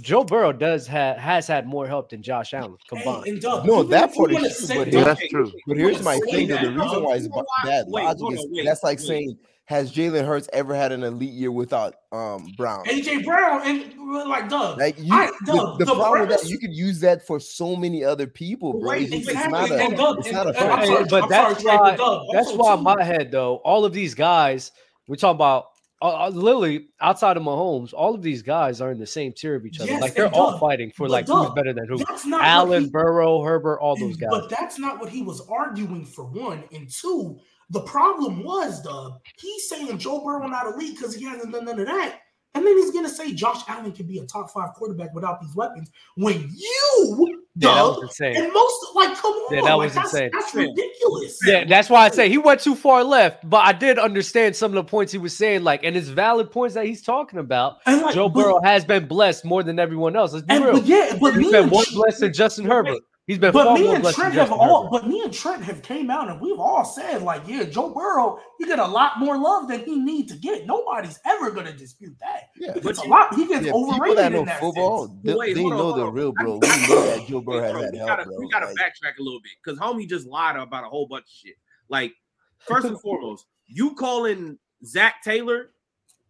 Joe 0.00 0.24
Burrow 0.24 0.52
does 0.52 0.86
have 0.86 1.16
has 1.18 1.46
had 1.46 1.66
more 1.66 1.86
help 1.86 2.08
than 2.10 2.22
Josh 2.22 2.54
Allen 2.54 2.76
combined. 2.88 3.26
and 3.26 3.40
Doug, 3.40 3.66
No, 3.66 3.78
even 3.80 3.90
that 3.90 4.10
if 4.10 4.16
you 4.16 4.26
part 4.28 4.44
is 4.44 4.66
true, 4.66 4.76
but 4.84 4.90
that's 5.04 5.28
true. 5.28 5.52
but 5.66 5.76
here's 5.76 6.02
my 6.02 6.18
thing. 6.30 6.48
that, 6.48 6.62
The 6.62 6.70
reason 6.72 7.02
why 7.02 7.14
it's 7.16 7.24
You 7.26 7.42
bad 7.64 7.84
Wait, 7.88 8.04
logic 8.04 8.38
is 8.38 8.46
wait, 8.50 8.64
that's 8.64 8.82
like 8.82 8.98
wait. 8.98 9.06
saying, 9.06 9.38
has 9.66 9.92
Jalen 9.92 10.24
Hurts 10.24 10.48
ever 10.52 10.74
had 10.74 10.92
an 10.92 11.02
elite 11.02 11.32
year 11.32 11.50
without 11.52 11.94
um 12.12 12.52
Brown? 12.56 12.84
AJ 12.86 13.24
Brown 13.24 13.62
and 13.66 14.28
like 14.28 14.48
Doug. 14.48 14.78
Like 14.78 14.96
you, 14.98 15.12
I- 15.12 15.30
the, 15.44 15.52
Doug, 15.52 15.78
the 15.78 15.84
the 15.84 15.94
problem 15.94 16.28
with 16.28 16.40
that 16.40 16.48
you 16.48 16.58
could 16.58 16.72
use 16.72 17.00
that 17.00 17.26
for 17.26 17.38
so 17.40 17.76
many 17.76 18.02
other 18.04 18.26
people, 18.26 18.72
bro. 18.78 18.90
Right, 18.90 19.02
It's, 19.02 19.10
just- 19.10 19.22
it's 19.28 19.30
exactly. 19.44 19.58
not 19.60 19.70
a, 19.70 19.84
And 19.84 19.96
Doug, 19.96 20.18
it's 20.18 20.26
and- 20.28 20.36
not 20.36 20.46
a 20.46 20.48
and 20.50 20.58
fair 20.58 20.70
I'm 20.72 20.78
Hey, 20.78 20.86
sorry, 20.86 21.04
but 21.10 21.22
I'm 21.24 21.28
that's 21.28 21.62
sorry, 21.62 21.78
why 21.78 21.96
Doug, 21.96 22.22
that's 22.32 22.46
also, 22.48 22.56
why 22.58 22.72
in 22.72 22.78
too- 22.78 22.82
my 22.84 23.02
head 23.04 23.30
though, 23.30 23.56
all 23.56 23.84
of 23.84 23.92
these 23.92 24.14
guys 24.14 24.72
we're 25.08 25.16
talking 25.16 25.36
about 25.36 25.66
uh, 26.02 26.26
uh, 26.26 26.28
literally 26.28 26.88
outside 27.00 27.38
of 27.38 27.42
Mahomes, 27.42 27.94
all 27.94 28.14
of 28.14 28.20
these 28.20 28.42
guys 28.42 28.82
are 28.82 28.90
in 28.92 28.98
the 28.98 29.06
same 29.06 29.32
tier 29.32 29.54
of 29.54 29.64
each 29.64 29.80
other. 29.80 29.90
Yes, 29.92 30.02
like 30.02 30.14
they're 30.14 30.28
all 30.34 30.50
Doug, 30.50 30.60
fighting 30.60 30.90
for 30.90 31.04
but 31.08 31.10
like 31.10 31.26
who's 31.26 31.50
better 31.54 31.72
than 31.72 31.88
who. 31.88 31.96
That's 31.96 32.26
not 32.26 32.44
Allen, 32.44 32.84
he- 32.84 32.90
Burrow, 32.90 33.40
Herbert, 33.42 33.78
all 33.80 33.96
those 33.96 34.16
guys. 34.16 34.28
But 34.30 34.50
that's 34.50 34.78
not 34.78 35.00
what 35.00 35.08
he 35.08 35.22
was 35.22 35.40
arguing 35.48 36.04
for 36.04 36.24
one. 36.26 36.64
And 36.72 36.90
two, 36.90 37.38
the 37.70 37.80
problem 37.80 38.44
was, 38.44 38.82
Doug, 38.82 39.14
he's 39.38 39.68
saying 39.68 39.98
Joe 39.98 40.24
Burrow 40.24 40.46
not 40.46 40.66
elite 40.66 40.96
because 40.96 41.14
he 41.14 41.24
hasn't 41.24 41.52
done 41.52 41.64
none 41.64 41.80
of 41.80 41.86
that. 41.86 42.20
And 42.54 42.66
then 42.66 42.74
he's 42.78 42.90
gonna 42.90 43.08
say 43.10 43.34
Josh 43.34 43.60
Allen 43.68 43.92
can 43.92 44.06
be 44.06 44.18
a 44.18 44.24
top 44.24 44.50
five 44.50 44.72
quarterback 44.72 45.12
without 45.14 45.42
these 45.42 45.54
weapons 45.54 45.90
when 46.14 46.48
you, 46.56 47.44
Yeah, 47.54 47.74
that 47.74 47.82
was 47.82 48.02
insane. 48.04 48.34
and 48.34 48.50
most 48.50 48.86
like 48.94 49.14
come 49.14 49.32
on, 49.32 49.54
Yeah, 49.54 49.60
that 49.62 49.74
was 49.76 49.92
that's, 49.92 50.14
insane. 50.14 50.30
That's 50.32 50.54
ridiculous. 50.54 51.38
Yeah, 51.44 51.64
that's 51.66 51.90
why 51.90 52.06
I 52.06 52.08
say 52.08 52.30
he 52.30 52.38
went 52.38 52.60
too 52.62 52.74
far 52.74 53.04
left. 53.04 53.46
But 53.50 53.58
I 53.66 53.74
did 53.74 53.98
understand 53.98 54.56
some 54.56 54.70
of 54.70 54.74
the 54.76 54.84
points 54.84 55.12
he 55.12 55.18
was 55.18 55.36
saying, 55.36 55.64
like, 55.64 55.84
and 55.84 55.94
it's 55.98 56.08
valid 56.08 56.50
points 56.50 56.74
that 56.76 56.86
he's 56.86 57.02
talking 57.02 57.40
about. 57.40 57.76
And 57.84 58.00
like, 58.00 58.14
Joe 58.14 58.30
but- 58.30 58.42
Burrow 58.42 58.60
has 58.62 58.86
been 58.86 59.06
blessed 59.06 59.44
more 59.44 59.62
than 59.62 59.78
everyone 59.78 60.16
else. 60.16 60.32
Let's 60.32 60.46
be 60.46 60.54
and 60.54 60.64
real. 60.64 60.72
but 60.78 60.86
yeah, 60.86 61.14
but 61.20 61.34
He's 61.34 61.46
me 61.46 61.52
been 61.52 61.68
blessed 61.68 62.20
than 62.20 62.32
Justin 62.32 62.64
Herbert. 62.64 63.02
He's 63.26 63.38
been 63.38 63.52
But 63.52 63.74
me 63.74 63.92
and 63.92 64.04
Trent 64.04 64.34
have 64.34 64.48
Justin 64.48 64.58
all, 64.60 64.84
Herbert. 64.84 64.90
but 65.02 65.08
me 65.08 65.20
and 65.22 65.32
Trent 65.32 65.60
have 65.64 65.82
came 65.82 66.10
out 66.10 66.28
and 66.28 66.40
we've 66.40 66.60
all 66.60 66.84
said 66.84 67.22
like, 67.22 67.42
yeah, 67.46 67.64
Joe 67.64 67.92
Burrow, 67.92 68.38
he 68.58 68.66
get 68.66 68.78
a 68.78 68.86
lot 68.86 69.18
more 69.18 69.36
love 69.36 69.66
than 69.68 69.80
he 69.84 69.96
need 69.98 70.28
to 70.28 70.36
get. 70.36 70.64
Nobody's 70.64 71.18
ever 71.26 71.50
gonna 71.50 71.72
dispute 71.72 72.14
that. 72.20 72.50
Yeah, 72.56 72.74
He 72.74 72.80
gets 72.80 73.00
a 73.00 73.04
lot. 73.08 73.34
He 73.34 73.48
gets 73.48 73.66
yeah, 73.66 73.72
overrated 73.72 74.00
people 74.04 74.14
that 74.16 74.26
in 74.26 74.32
know 74.32 74.44
that 74.44 74.60
football, 74.60 75.06
sense. 75.08 75.18
they, 75.24 75.34
Wait, 75.34 75.54
they 75.56 75.60
hold 75.62 75.72
on, 75.72 75.78
know 75.80 75.92
the 75.96 76.02
on. 76.06 76.12
real, 76.14 76.34
I- 76.38 76.42
bro. 76.44 76.52
We 76.54 76.60
know 76.60 77.06
that 77.16 77.26
Joe 77.28 77.40
Burrow 77.40 77.62
has 77.62 77.72
bro, 77.72 77.82
had 77.82 77.92
we 77.92 77.98
help, 77.98 78.08
gotta, 78.10 78.24
bro. 78.26 78.38
we 78.38 78.48
gotta 78.48 78.66
Like, 78.66 78.76
backtrack 78.76 79.18
a 79.18 79.22
little 79.22 79.40
bit 79.40 79.52
because 79.64 79.78
homie 79.80 80.08
just 80.08 80.26
lied 80.28 80.54
about 80.56 80.84
a 80.84 80.88
whole 80.88 81.08
bunch 81.08 81.24
of 81.24 81.30
shit. 81.32 81.54
Like, 81.88 82.12
first 82.60 82.86
and 82.86 83.00
foremost, 83.00 83.46
you 83.66 83.96
calling 83.96 84.56
Zac 84.84 85.24
Taylor 85.24 85.70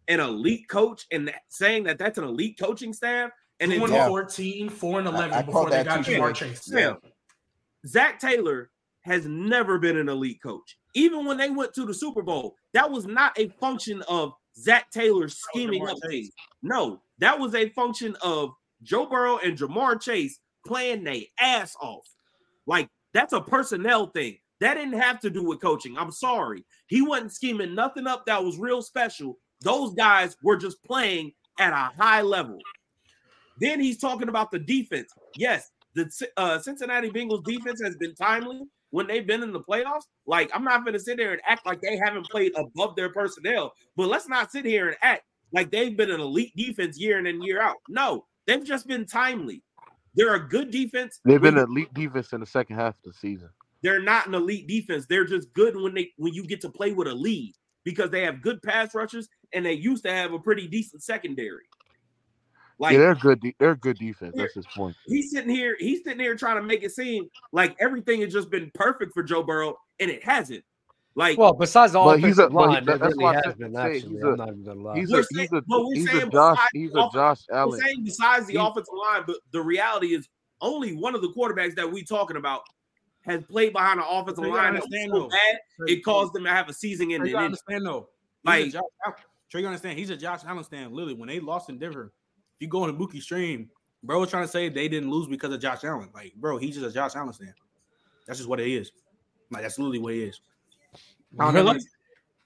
an 0.07 0.19
elite 0.19 0.67
coach 0.67 1.05
and 1.11 1.27
that, 1.27 1.41
saying 1.49 1.83
that 1.83 1.99
that's 1.99 2.17
an 2.17 2.23
elite 2.23 2.57
coaching 2.59 2.91
staff, 2.91 3.29
and 3.59 3.71
then 3.71 3.79
Two 3.79 3.85
and 3.85 3.93
Yeah. 3.93 4.07
14, 4.07 4.69
4 4.69 4.99
and 4.99 5.07
11 5.07 5.33
I 5.33 5.41
before 5.41 5.69
they 5.69 5.83
got 5.83 6.05
Ja'Marr. 6.05 6.33
Chase. 6.35 6.63
Sam, 6.63 6.97
Zac 7.85 8.19
Taylor 8.19 8.69
has 9.01 9.25
never 9.25 9.77
been 9.79 9.97
an 9.97 10.09
elite 10.09 10.41
coach. 10.41 10.77
Even 10.93 11.25
when 11.25 11.37
they 11.37 11.49
went 11.49 11.73
to 11.75 11.85
the 11.85 11.93
Super 11.93 12.21
Bowl, 12.21 12.55
that 12.73 12.89
was 12.89 13.05
not 13.05 13.37
a 13.39 13.47
function 13.59 14.01
of 14.03 14.33
Zac 14.57 14.89
Taylor 14.91 15.29
scheming 15.29 15.87
up 15.87 15.97
things. 16.09 16.31
No, 16.61 17.01
that 17.19 17.39
was 17.39 17.55
a 17.55 17.69
function 17.69 18.15
of 18.21 18.51
Joe 18.83 19.05
Burrow 19.05 19.37
and 19.37 19.57
Ja'Marr 19.57 20.01
Chase 20.01 20.39
playing 20.65 21.03
their 21.03 21.21
ass 21.39 21.75
off. 21.81 22.07
Like 22.65 22.89
that's 23.13 23.33
a 23.33 23.41
personnel 23.41 24.07
thing. 24.07 24.37
That 24.59 24.73
didn't 24.73 24.99
have 24.99 25.19
to 25.21 25.29
do 25.29 25.43
with 25.43 25.61
coaching. 25.61 25.97
I'm 25.97 26.11
sorry. 26.11 26.65
He 26.87 27.01
wasn't 27.01 27.31
scheming 27.31 27.75
nothing 27.75 28.07
up 28.07 28.25
that 28.25 28.43
was 28.43 28.57
real 28.57 28.81
special. 28.81 29.37
Those 29.61 29.93
guys 29.93 30.35
were 30.43 30.57
just 30.57 30.83
playing 30.83 31.33
at 31.59 31.73
a 31.73 31.93
high 32.01 32.21
level. 32.21 32.57
Then 33.59 33.79
he's 33.79 33.97
talking 33.97 34.29
about 34.29 34.51
the 34.51 34.59
defense. 34.59 35.11
Yes, 35.35 35.71
the 35.95 36.09
uh, 36.37 36.59
Cincinnati 36.59 37.09
Bengals 37.09 37.43
defense 37.43 37.81
has 37.83 37.95
been 37.95 38.15
timely 38.15 38.61
when 38.91 39.07
they've 39.07 39.25
been 39.25 39.43
in 39.43 39.51
the 39.51 39.59
playoffs. 39.61 40.03
Like, 40.25 40.49
I'm 40.53 40.63
not 40.63 40.83
going 40.83 40.93
to 40.93 40.99
sit 40.99 41.17
there 41.17 41.33
and 41.33 41.41
act 41.45 41.65
like 41.65 41.81
they 41.81 41.97
haven't 41.97 42.29
played 42.29 42.53
above 42.55 42.95
their 42.95 43.09
personnel, 43.09 43.73
but 43.95 44.07
let's 44.07 44.27
not 44.27 44.51
sit 44.51 44.65
here 44.65 44.87
and 44.87 44.97
act 45.01 45.23
like 45.51 45.71
they've 45.71 45.95
been 45.95 46.11
an 46.11 46.19
elite 46.19 46.53
defense 46.55 46.99
year 46.99 47.19
in 47.19 47.27
and 47.27 47.43
year 47.43 47.61
out. 47.61 47.77
No, 47.89 48.25
they've 48.45 48.63
just 48.63 48.87
been 48.87 49.05
timely. 49.05 49.63
They're 50.15 50.35
a 50.35 50.47
good 50.47 50.71
defense. 50.71 51.19
They've 51.25 51.41
been 51.41 51.57
an 51.57 51.65
elite 51.69 51.93
defense 51.93 52.33
in 52.33 52.39
the 52.39 52.45
second 52.45 52.77
half 52.77 52.95
of 52.95 53.03
the 53.03 53.13
season. 53.13 53.49
they're 53.83 54.01
not 54.01 54.27
an 54.27 54.33
elite 54.33 54.67
defense. 54.67 55.05
They're 55.07 55.25
just 55.25 55.53
good 55.53 55.75
when 55.75 55.93
they 55.93 56.11
when 56.17 56.33
you 56.33 56.45
get 56.45 56.61
to 56.61 56.69
play 56.69 56.93
with 56.93 57.07
a 57.07 57.13
lead 57.13 57.53
because 57.83 58.09
they 58.09 58.23
have 58.23 58.41
good 58.41 58.61
pass 58.61 58.93
rushers 58.95 59.29
and 59.53 59.65
they 59.65 59.73
used 59.73 60.03
to 60.03 60.11
have 60.11 60.33
a 60.33 60.39
pretty 60.39 60.67
decent 60.67 61.03
secondary. 61.03 61.63
Like 62.79 62.93
yeah, 62.93 62.99
they're 62.99 63.15
good. 63.15 63.41
De- 63.41 63.55
they're 63.59 63.75
good 63.75 63.97
defense. 63.97 64.33
That's 64.37 64.53
his 64.53 64.67
point. 64.67 64.95
he's 65.07 65.31
sitting 65.31 65.49
here, 65.49 65.75
he's 65.79 66.03
sitting 66.03 66.19
here 66.19 66.35
trying 66.35 66.57
to 66.57 66.61
make 66.61 66.83
it 66.83 66.91
seem 66.91 67.27
like 67.51 67.75
everything 67.79 68.21
has 68.21 68.31
just 68.31 68.49
been 68.51 68.69
perfect 68.75 69.13
for 69.13 69.23
Joe 69.23 69.41
Burrow, 69.43 69.77
and 69.99 70.11
it 70.11 70.23
hasn't. 70.23 70.63
Like, 71.15 71.39
Well, 71.39 71.53
besides 71.53 71.93
the 71.93 71.99
But 71.99 72.19
he's 72.19 72.37
a- 72.37 72.43
offensive 72.43 72.53
but 72.53 72.61
he- 72.61 72.67
line, 72.67 72.85
that- 72.85 72.85
that 72.85 72.99
that's 72.99 73.11
really 73.15 73.23
why 73.23 73.31
I 73.31 73.41
has 73.43 73.55
been 73.55 73.73
say 73.73 73.81
actually. 73.81 74.13
he's 74.13 74.23
I'm 74.23 74.33
a- 74.33 74.35
not 74.37 74.47
even 74.49 74.63
gonna 74.63 74.81
lie. 74.81 74.99
He's 74.99 75.11
a 75.11 75.23
saying- 75.23 75.25
he's 75.31 75.51
a 75.51 75.63
he's 75.95 76.23
a 76.23 76.27
Josh 76.29 76.55
besides 76.57 76.69
he's 76.73 76.91
a 76.91 77.09
Josh 77.11 77.39
we're 77.49 77.55
Allen. 77.57 77.79
saying 77.81 78.03
besides 78.03 78.45
the 78.45 78.53
He- 78.53 78.59
offensive 78.59 78.93
line, 78.93 79.23
but 79.25 79.37
the 79.51 79.61
reality 79.63 80.13
is 80.13 80.29
only 80.61 80.93
one 80.93 81.15
of 81.15 81.21
the 81.23 81.29
quarterbacks 81.29 81.73
that 81.75 81.91
we 81.91 82.03
talking 82.03 82.37
about 82.37 82.61
has 83.21 83.43
played 83.45 83.73
behind 83.73 83.99
an 83.99 84.05
offensive 84.07 84.43
You 84.45 84.51
gotta 84.51 84.61
line 84.63 84.73
that 84.75 84.83
understand, 84.83 85.11
so 85.11 85.27
bad 85.29 85.59
Trey, 85.77 85.93
it 85.93 86.05
caused 86.05 86.33
them 86.33 86.43
to 86.43 86.49
have 86.51 86.69
a 86.69 86.73
season 86.73 87.07
Trey, 87.07 87.15
ending 87.15 87.31
you 87.31 87.37
understand 87.37 87.85
though. 87.87 88.09
Like- 88.45 88.65
Like 88.65 88.73
Josh, 88.73 89.13
Trey, 89.49 89.61
you 89.61 89.67
understand? 89.67 89.97
He's 89.97 90.11
a 90.11 90.17
Josh 90.17 90.41
Allen 90.45 90.63
stand. 90.63 90.93
Literally, 90.93 91.15
when 91.15 91.27
they 91.29 91.39
lost 91.39 91.69
in 91.69 91.79
Denver, 91.79 92.13
if 92.57 92.61
you 92.61 92.67
go 92.67 92.83
on 92.83 92.97
the 92.97 93.05
Mookie 93.05 93.21
stream, 93.21 93.69
bro 94.03 94.19
was 94.19 94.29
trying 94.31 94.45
to 94.45 94.47
say 94.51 94.67
they 94.69 94.87
didn't 94.87 95.11
lose 95.11 95.27
because 95.27 95.53
of 95.53 95.61
Josh 95.61 95.83
Allen. 95.83 96.09
Like, 96.13 96.33
bro, 96.35 96.57
he's 96.57 96.75
just 96.75 96.87
a 96.87 96.91
Josh 96.91 97.15
Allen 97.15 97.31
stand. 97.33 97.53
That's 98.25 98.39
just 98.39 98.49
what 98.49 98.59
it 98.59 98.67
is. 98.67 98.91
Like, 99.51 99.61
that's 99.61 99.77
literally 99.77 99.99
what 99.99 100.13
it 100.13 100.23
is. 100.29 100.41
I 101.39 101.45
don't 101.45 101.53
know, 101.53 101.71
Really? 101.73 101.85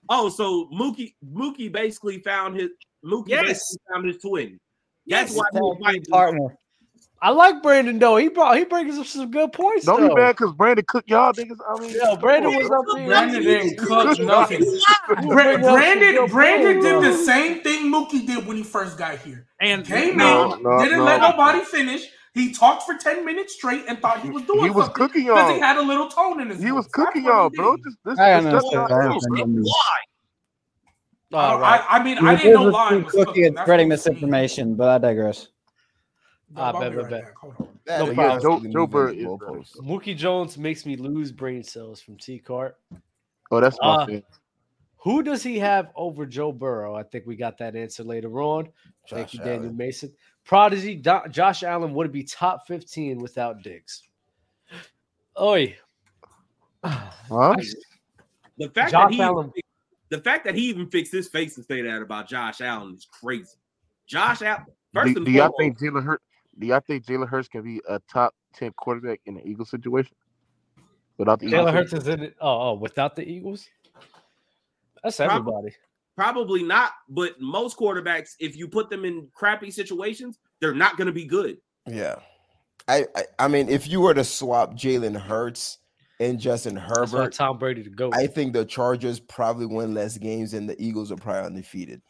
Oh, 0.09 0.28
so 0.30 0.66
Mookie 0.74 1.14
Mookie 1.34 1.72
basically 1.72 2.20
found 2.20 2.55
his 2.59 2.70
Mookie 3.05 3.30
Yes. 3.30 3.47
basically 3.47 3.78
found 3.93 4.05
his 4.07 4.18
twin. 4.18 4.59
That's 5.07 5.32
Yes. 5.32 5.38
why 5.38 5.45
he 5.53 5.59
was 5.59 5.78
Tag 5.78 5.84
fighting. 5.86 6.03
partner. 6.12 6.57
I 7.22 7.32
like 7.32 7.61
Brandon 7.63 7.99
though. 7.99 8.17
He 8.17 8.30
brought 8.30 8.57
he 8.57 8.65
brings 8.65 8.97
up 8.97 9.05
some 9.07 9.32
good 9.32 9.53
points 9.53 9.86
Don't 9.86 9.97
though. 9.97 10.15
be 10.15 10.22
mad 10.22 10.38
because 10.38 10.53
Brandon 10.53 10.86
cooked 10.88 11.09
y'all 11.09 11.34
niggas. 11.34 11.59
I 11.69 11.80
mean, 11.82 11.93
Yo, 11.95 12.15
Brandon 12.17 12.53
was 12.53 12.72
up 12.72 12.86
there. 12.93 13.05
Brandon 13.07 13.43
didn't 13.43 13.78
cook 13.78 14.19
nothing. 14.19 14.61
Bring 15.30 15.30
Bra- 15.30 15.63
Brandon, 15.63 16.28
Brandon 16.30 16.80
did 16.82 17.01
the 17.01 17.13
same 17.13 17.61
thing 17.61 17.91
Mookie 17.91 18.26
did 18.26 18.47
when 18.47 18.57
he 18.57 18.63
first 18.63 18.97
got 18.97 19.19
here. 19.19 19.47
And 19.59 19.86
Came 19.86 20.19
No, 20.19 20.55
in, 20.55 20.63
no, 20.63 20.69
didn't 20.78 20.97
no. 20.99 21.05
let 21.05 21.22
nobody 21.22 21.61
finish. 21.65 22.07
He 22.34 22.53
talked 22.53 22.84
for 22.84 22.95
10 22.95 23.26
minutes 23.26 23.55
straight 23.55 23.86
and 23.88 23.99
thought 23.99 24.22
he 24.22 24.30
was 24.30 24.43
doing 24.43 24.61
he 24.61 24.69
was 24.69 24.86
something 24.86 24.95
cooking 24.95 25.26
because 25.34 25.49
y'all. 25.49 25.55
he 25.55 25.59
had 25.59 25.78
a 25.78 25.82
little 25.82 26.07
tone 26.09 26.41
in 26.41 26.49
his 26.49 26.63
He 26.63 26.72
was 26.72 26.86
voice. 26.86 26.93
That's 26.97 27.15
cooking 27.15 27.24
what 27.24 27.36
y'all, 27.36 27.49
bro. 27.49 27.78
Just 27.84 27.97
this, 28.05 28.19
I 28.19 28.32
this, 28.32 28.47
that's 28.51 28.65
understand. 28.65 28.74
not 28.74 28.91
I 28.91 28.95
true, 29.03 29.19
understand. 29.36 29.63
Why? 29.63 29.97
I, 31.34 31.53
All 31.53 31.59
right. 31.59 31.82
I, 31.89 31.99
I 31.99 32.03
mean, 32.03 32.17
The 32.19 32.26
I 32.26 32.36
didn't 32.36 32.53
know 32.53 32.63
difference 32.63 32.74
line 32.74 33.03
between 33.03 33.05
was 33.05 33.15
cooking 33.15 33.45
cooking. 33.45 33.45
and 33.45 33.57
spreading 33.57 33.88
what 33.88 33.99
it 34.05 34.11
means. 34.13 34.36
misinformation, 34.38 34.76
but 34.76 34.89
I 34.89 34.97
digress. 34.99 35.47
Ah, 36.55 36.71
I'll 36.73 36.79
bet, 36.81 36.91
be 36.91 36.95
bet, 36.97 37.03
right 37.11 37.23
bet. 37.23 37.33
Hold 37.39 37.55
on. 37.59 37.79
That 37.85 37.99
No 37.99 38.07
is 38.09 38.15
problem. 38.15 38.41
Joe, 38.41 38.59
Joe 38.59 38.59
moving 38.59 38.87
Burrow 38.89 39.11
is 39.11 39.25
goalposts. 39.25 39.77
Mookie 39.77 40.15
Jones 40.17 40.57
makes 40.57 40.85
me 40.85 40.95
lose 40.95 41.31
brain 41.31 41.63
cells 41.63 42.01
from 42.01 42.17
T 42.17 42.39
Cart. 42.39 42.77
Oh, 43.51 43.59
that's 43.59 43.77
my 43.81 43.87
Uh, 43.87 44.05
fan. 44.05 44.23
Who 44.97 45.23
does 45.23 45.41
he 45.41 45.57
have 45.59 45.89
over 45.95 46.25
Joe 46.25 46.51
Burrow? 46.51 46.95
I 46.95 47.03
think 47.03 47.25
we 47.25 47.35
got 47.35 47.57
that 47.57 47.75
answer 47.75 48.03
later 48.03 48.41
on. 48.41 48.69
Thank 49.09 49.29
Josh 49.29 49.33
you, 49.33 49.43
Daniel 49.43 49.73
Mason. 49.73 50.13
Prodigy 50.43 50.95
Do- 50.95 51.27
Josh 51.29 51.63
Allen 51.63 51.93
would 51.93 52.11
be 52.11 52.23
top 52.23 52.67
15 52.67 53.17
without 53.19 53.61
Diggs. 53.63 54.03
Oi. 55.39 55.75
Huh? 56.83 57.55
The 58.57 58.69
fact 58.69 58.91
Josh 58.91 59.09
that 59.09 59.13
he 59.13 59.21
Allen- 59.21 59.51
the 60.09 60.17
fact 60.19 60.43
that 60.45 60.55
he 60.55 60.63
even 60.69 60.87
fixed 60.89 61.11
his 61.13 61.29
face 61.29 61.55
and 61.57 61.65
say 61.65 61.81
that 61.81 62.01
about 62.01 62.27
Josh 62.27 62.59
Allen 62.59 62.93
is 62.95 63.07
crazy. 63.09 63.55
Josh 64.07 64.41
Allen, 64.41 64.65
first 64.93 65.13
Do, 65.13 65.17
and 65.17 65.25
do 65.25 65.31
y'all 65.31 65.53
think 65.57 65.79
Jalen 65.79 66.03
Hurts? 66.03 66.23
Do 66.59 66.67
y'all 66.67 66.81
think 66.85 67.05
Jalen 67.05 67.27
Hurts 67.27 67.47
can 67.47 67.63
be 67.63 67.81
a 67.87 67.99
top 68.11 68.35
ten 68.53 68.71
quarterback 68.73 69.21
in 69.25 69.35
the 69.35 69.47
Eagle 69.47 69.65
situation? 69.65 70.15
Without 71.17 71.39
the 71.39 71.47
Eagles 71.47 71.67
Jalen 71.67 71.73
Hurts 71.73 71.93
is 71.93 72.07
in 72.07 72.23
it. 72.23 72.35
Oh, 72.41 72.69
oh, 72.69 72.73
without 72.73 73.15
the 73.15 73.27
Eagles? 73.27 73.67
That's 75.03 75.17
Prob- 75.17 75.31
everybody. 75.31 75.75
probably 76.15 76.63
not, 76.63 76.91
but 77.09 77.39
most 77.39 77.77
quarterbacks, 77.77 78.35
if 78.39 78.55
you 78.55 78.67
put 78.67 78.89
them 78.89 79.05
in 79.05 79.27
crappy 79.33 79.71
situations, 79.71 80.39
they're 80.59 80.75
not 80.75 80.97
going 80.97 81.07
to 81.07 81.13
be 81.13 81.25
good. 81.25 81.57
Yeah. 81.87 82.15
I, 82.87 83.05
I 83.15 83.23
I 83.39 83.47
mean, 83.47 83.69
if 83.69 83.87
you 83.87 84.01
were 84.01 84.13
to 84.13 84.23
swap 84.23 84.73
Jalen 84.73 85.19
Hurts 85.19 85.77
and 86.19 86.39
Justin 86.39 86.75
That's 86.75 87.11
Herbert, 87.11 87.33
Tom 87.33 87.57
Brady 87.57 87.83
to 87.83 87.89
go. 87.89 88.11
I 88.13 88.27
think 88.27 88.53
the 88.53 88.65
Chargers 88.65 89.19
probably 89.19 89.65
win 89.65 89.93
less 89.93 90.17
games 90.17 90.53
and 90.53 90.69
the 90.69 90.79
Eagles 90.81 91.11
are 91.11 91.15
probably 91.15 91.47
undefeated. 91.47 92.01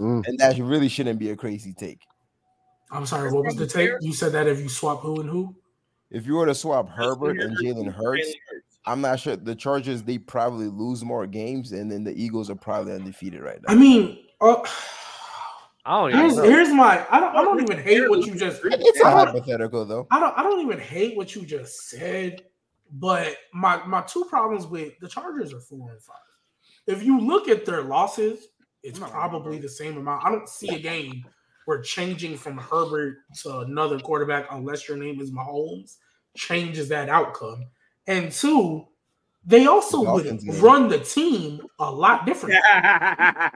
Mm. 0.00 0.26
And 0.26 0.38
that 0.38 0.58
really 0.58 0.88
shouldn't 0.88 1.18
be 1.18 1.30
a 1.30 1.36
crazy 1.36 1.72
take. 1.72 2.00
I'm 2.92 3.06
sorry. 3.06 3.32
What 3.32 3.44
was 3.44 3.56
the 3.56 3.66
take? 3.66 3.90
You 4.00 4.12
said 4.12 4.32
that 4.32 4.46
if 4.46 4.60
you 4.60 4.68
swap 4.68 5.00
who 5.00 5.20
and 5.20 5.28
who? 5.28 5.54
If 6.10 6.26
you 6.26 6.34
were 6.34 6.46
to 6.46 6.54
swap 6.54 6.90
Herbert 6.90 7.40
and 7.40 7.56
Jalen 7.56 7.86
Jalen 7.86 7.94
Hurts, 7.94 8.34
I'm 8.84 9.00
not 9.00 9.18
sure. 9.18 9.34
The 9.36 9.54
Chargers 9.54 10.02
they 10.02 10.18
probably 10.18 10.66
lose 10.66 11.02
more 11.02 11.26
games, 11.26 11.72
and 11.72 11.90
then 11.90 12.04
the 12.04 12.12
Eagles 12.12 12.50
are 12.50 12.54
probably 12.54 12.92
undefeated 12.92 13.40
right 13.40 13.58
now. 13.62 13.72
I 13.72 13.76
mean, 13.76 14.18
uh, 14.40 14.56
I 15.84 16.10
don't 16.10 16.20
here's 16.20 16.36
know. 16.36 16.42
here's 16.42 16.68
my. 16.68 17.04
I 17.10 17.18
don't. 17.18 17.34
I 17.34 17.42
don't 17.42 17.62
even 17.62 17.82
hate 17.82 18.08
what 18.10 18.26
you 18.26 18.34
just. 18.34 18.60
it's 18.62 19.00
a 19.00 19.06
I 19.06 19.24
don't, 19.24 19.34
hypothetical 19.34 19.86
though. 19.86 20.06
I 20.10 20.20
don't. 20.20 20.36
I 20.38 20.42
don't 20.42 20.60
even 20.60 20.78
hate 20.78 21.16
what 21.16 21.34
you 21.34 21.46
just 21.46 21.88
said. 21.88 22.42
But 22.94 23.36
my 23.54 23.82
my 23.86 24.02
two 24.02 24.26
problems 24.26 24.66
with 24.66 24.98
the 25.00 25.08
Chargers 25.08 25.54
are 25.54 25.60
four 25.60 25.92
and 25.92 26.02
five. 26.02 26.16
If 26.86 27.02
you 27.02 27.18
look 27.18 27.48
at 27.48 27.64
their 27.64 27.82
losses, 27.82 28.48
it's 28.82 28.98
probably 28.98 29.58
the 29.58 29.68
same 29.68 29.96
amount. 29.96 30.26
I 30.26 30.30
don't 30.30 30.48
see 30.48 30.74
a 30.74 30.78
game 30.78 31.24
where 31.66 31.80
changing 31.80 32.36
from 32.36 32.58
Herbert 32.58 33.18
to 33.42 33.58
another 33.60 33.98
quarterback, 34.00 34.46
unless 34.50 34.88
your 34.88 34.96
name 34.96 35.20
is 35.20 35.30
Mahomes, 35.30 35.96
changes 36.36 36.88
that 36.88 37.08
outcome. 37.08 37.64
And 38.06 38.32
two, 38.32 38.86
they 39.44 39.66
also 39.66 40.04
The 40.04 40.12
would 40.12 40.40
game. 40.40 40.60
run 40.60 40.88
the 40.88 40.98
team 41.00 41.60
a 41.78 41.90
lot 41.90 42.26
different. 42.26 42.54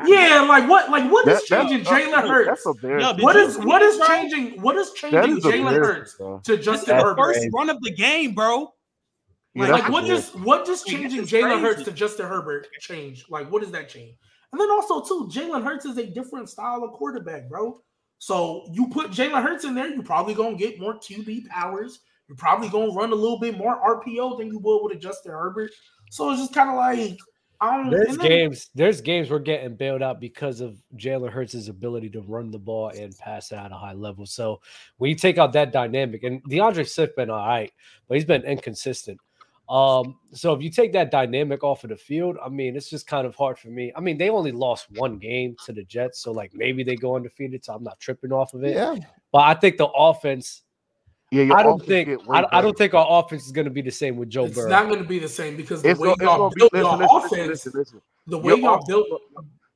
Yeah, 0.07 0.45
like 0.49 0.69
what? 0.69 0.91
Like 0.91 1.11
what 1.11 1.27
is 1.29 1.41
That- 1.41 1.63
changing 1.69 1.85
that's- 1.85 2.03
Jalen 2.09 2.29
Hurts? 2.29 2.49
That's 2.65 2.67
embarrassing. 2.67 3.01
Yeah, 3.01 3.13
did 3.15 3.23
What 3.23 3.37
you 3.37 3.43
is 3.43 3.55
see 3.55 3.61
what 3.65 3.79
this, 3.81 3.93
is 3.95 3.99
bro? 3.99 4.07
changing? 4.09 4.63
What 4.63 4.77
is 4.77 4.93
changing 4.93 5.37
is 5.39 5.45
Jalen 5.45 5.73
Hurts 5.79 6.17
to 6.45 6.57
Justin 6.57 6.97
the 6.99 7.03
Herbert? 7.05 7.17
first 7.35 7.49
run 7.55 7.71
of 7.71 7.81
the 7.83 7.91
game, 7.93 8.35
bro. 8.35 8.73
Like, 9.55 9.71
that's 9.71 9.83
like 9.85 9.91
what 9.93 10.03
embarrassing. 10.05 10.33
just 10.35 10.45
what 10.47 10.67
just 10.67 10.87
Like, 10.87 10.97
changing 10.97 11.21
this 11.23 11.33
is 11.33 11.39
Jalen 11.41 11.61
Hurts 11.63 11.83
to 11.85 11.93
Justin 11.93 12.27
Herbert 12.27 12.67
change? 12.81 13.25
Like 13.31 13.51
what 13.51 13.63
does 13.63 13.71
that 13.73 13.89
change? 13.89 14.17
And 14.53 14.61
then 14.61 14.71
also 14.71 15.03
too, 15.03 15.29
Jalen 15.33 15.65
Hurts 15.65 15.85
is 15.87 15.99
a 15.99 16.07
different 16.07 16.49
style 16.51 16.83
of 16.85 16.93
quarterback, 16.93 17.49
bro. 17.49 17.81
So 18.19 18.67
you 18.73 18.89
put 18.89 19.11
Jalen 19.11 19.43
Hurts 19.43 19.65
in 19.65 19.75
there, 19.75 19.89
you're 19.89 20.03
probably 20.03 20.35
gonna 20.35 20.57
get 20.57 20.81
more 20.81 20.95
QB 20.95 21.49
powers. 21.49 22.01
You're 22.29 22.37
probably 22.37 22.69
gonna 22.69 22.93
run 22.93 23.13
a 23.13 23.17
little 23.17 23.39
bit 23.39 23.57
more 23.57 23.79
RPO 23.81 24.39
than 24.39 24.49
you 24.49 24.59
would 24.59 24.83
with 24.83 24.97
a 24.97 24.99
Justin 24.99 25.33
Herbert. 25.33 25.71
So 26.11 26.31
it's 26.31 26.41
just 26.41 26.55
kind 26.55 26.71
of 26.71 26.77
like 26.77 27.19
I 27.61 27.77
don't. 27.77 27.91
There's 27.91 28.17
then- 28.17 28.29
games. 28.29 28.71
There's 28.75 29.01
games 29.01 29.31
we're 29.31 29.39
getting 29.39 29.77
bailed 29.77 30.03
out 30.03 30.21
because 30.21 30.61
of 30.61 30.77
Jalen 30.97 31.31
Hurts' 31.31 31.69
ability 31.69 32.11
to 32.11 32.21
run 32.21 32.51
the 32.51 32.59
ball 32.59 32.91
and 32.91 33.17
pass 33.17 33.53
it 33.53 33.57
at 33.57 33.73
a 33.73 33.77
high 33.77 33.95
level. 33.95 34.27
So 34.27 34.61
when 34.99 35.09
you 35.09 35.15
take 35.15 35.39
out 35.39 35.53
that 35.55 35.73
dynamic, 35.73 36.23
and 36.23 36.43
D'Andre 36.45 36.85
Swift 36.85 37.17
been 37.17 37.31
all 37.31 37.47
right, 37.47 37.73
but 38.09 38.17
he's 38.17 38.25
been 38.25 38.43
inconsistent. 38.43 39.21
Um, 39.69 40.19
so 40.33 40.53
if 40.55 40.63
you 40.63 40.71
take 40.71 40.93
that 40.93 41.11
dynamic 41.11 41.65
off 41.65 41.83
of 41.83 41.91
the 41.91 41.97
field, 41.97 42.37
I 42.45 42.49
mean, 42.49 42.77
it's 42.77 42.89
just 42.89 43.07
kind 43.07 43.27
of 43.27 43.35
hard 43.35 43.59
for 43.59 43.69
me. 43.69 43.93
I 43.97 44.01
mean, 44.01 44.17
they 44.17 44.31
only 44.31 44.53
lost 44.53 44.87
one 44.93 45.19
game 45.19 45.57
to 45.65 45.73
the 45.73 45.83
Jets, 45.85 46.21
so 46.21 46.31
like 46.31 46.53
maybe 46.55 46.85
they 46.85 46.95
go 46.95 47.17
undefeated, 47.17 47.65
so 47.65 47.75
I'm 47.75 47.83
not 47.83 47.99
tripping 47.99 48.33
off 48.33 48.55
of 48.55 48.63
it. 48.63 48.75
Yeah, 48.75 48.95
But 49.33 49.41
I 49.41 49.55
think 49.55 49.77
the 49.77 49.87
offense. 49.89 50.63
Yeah, 51.33 51.53
I 51.53 51.65
don't 51.65 51.85
think. 51.85 52.09
I, 52.31 52.45
I 52.53 52.61
don't 52.63 52.79
think 52.79 52.95
our 52.95 53.07
offense 53.25 53.47
is 53.47 53.51
going 53.53 53.65
to 53.65 53.71
be 53.73 53.83
the 53.83 53.91
same 53.91 54.17
with 54.17 54.31
Joe 54.31 54.45
It's 54.45 54.55
Burrow. 54.55 54.67
It's 54.67 54.71
not 54.71 54.87
going 54.89 55.03
to 55.03 55.09
be 55.09 55.19
the 55.19 55.29
same 55.29 55.57
because 55.57 55.83
the 55.83 55.91
It's 55.91 56.01
way 56.01 56.15
y'all 56.21 56.39
gonna 56.39 56.51
be 56.55 56.61
built 56.61 56.73
listen, 56.73 56.99
your 56.99 56.99
listen, 56.99 57.17
offense, 57.17 57.49
listen, 57.49 57.73
listen. 57.75 58.03
the 58.29 58.39
way 58.39 58.55
Your 58.55 58.59
y'all 58.59 58.75
offense- 58.77 58.87
built 58.89 59.07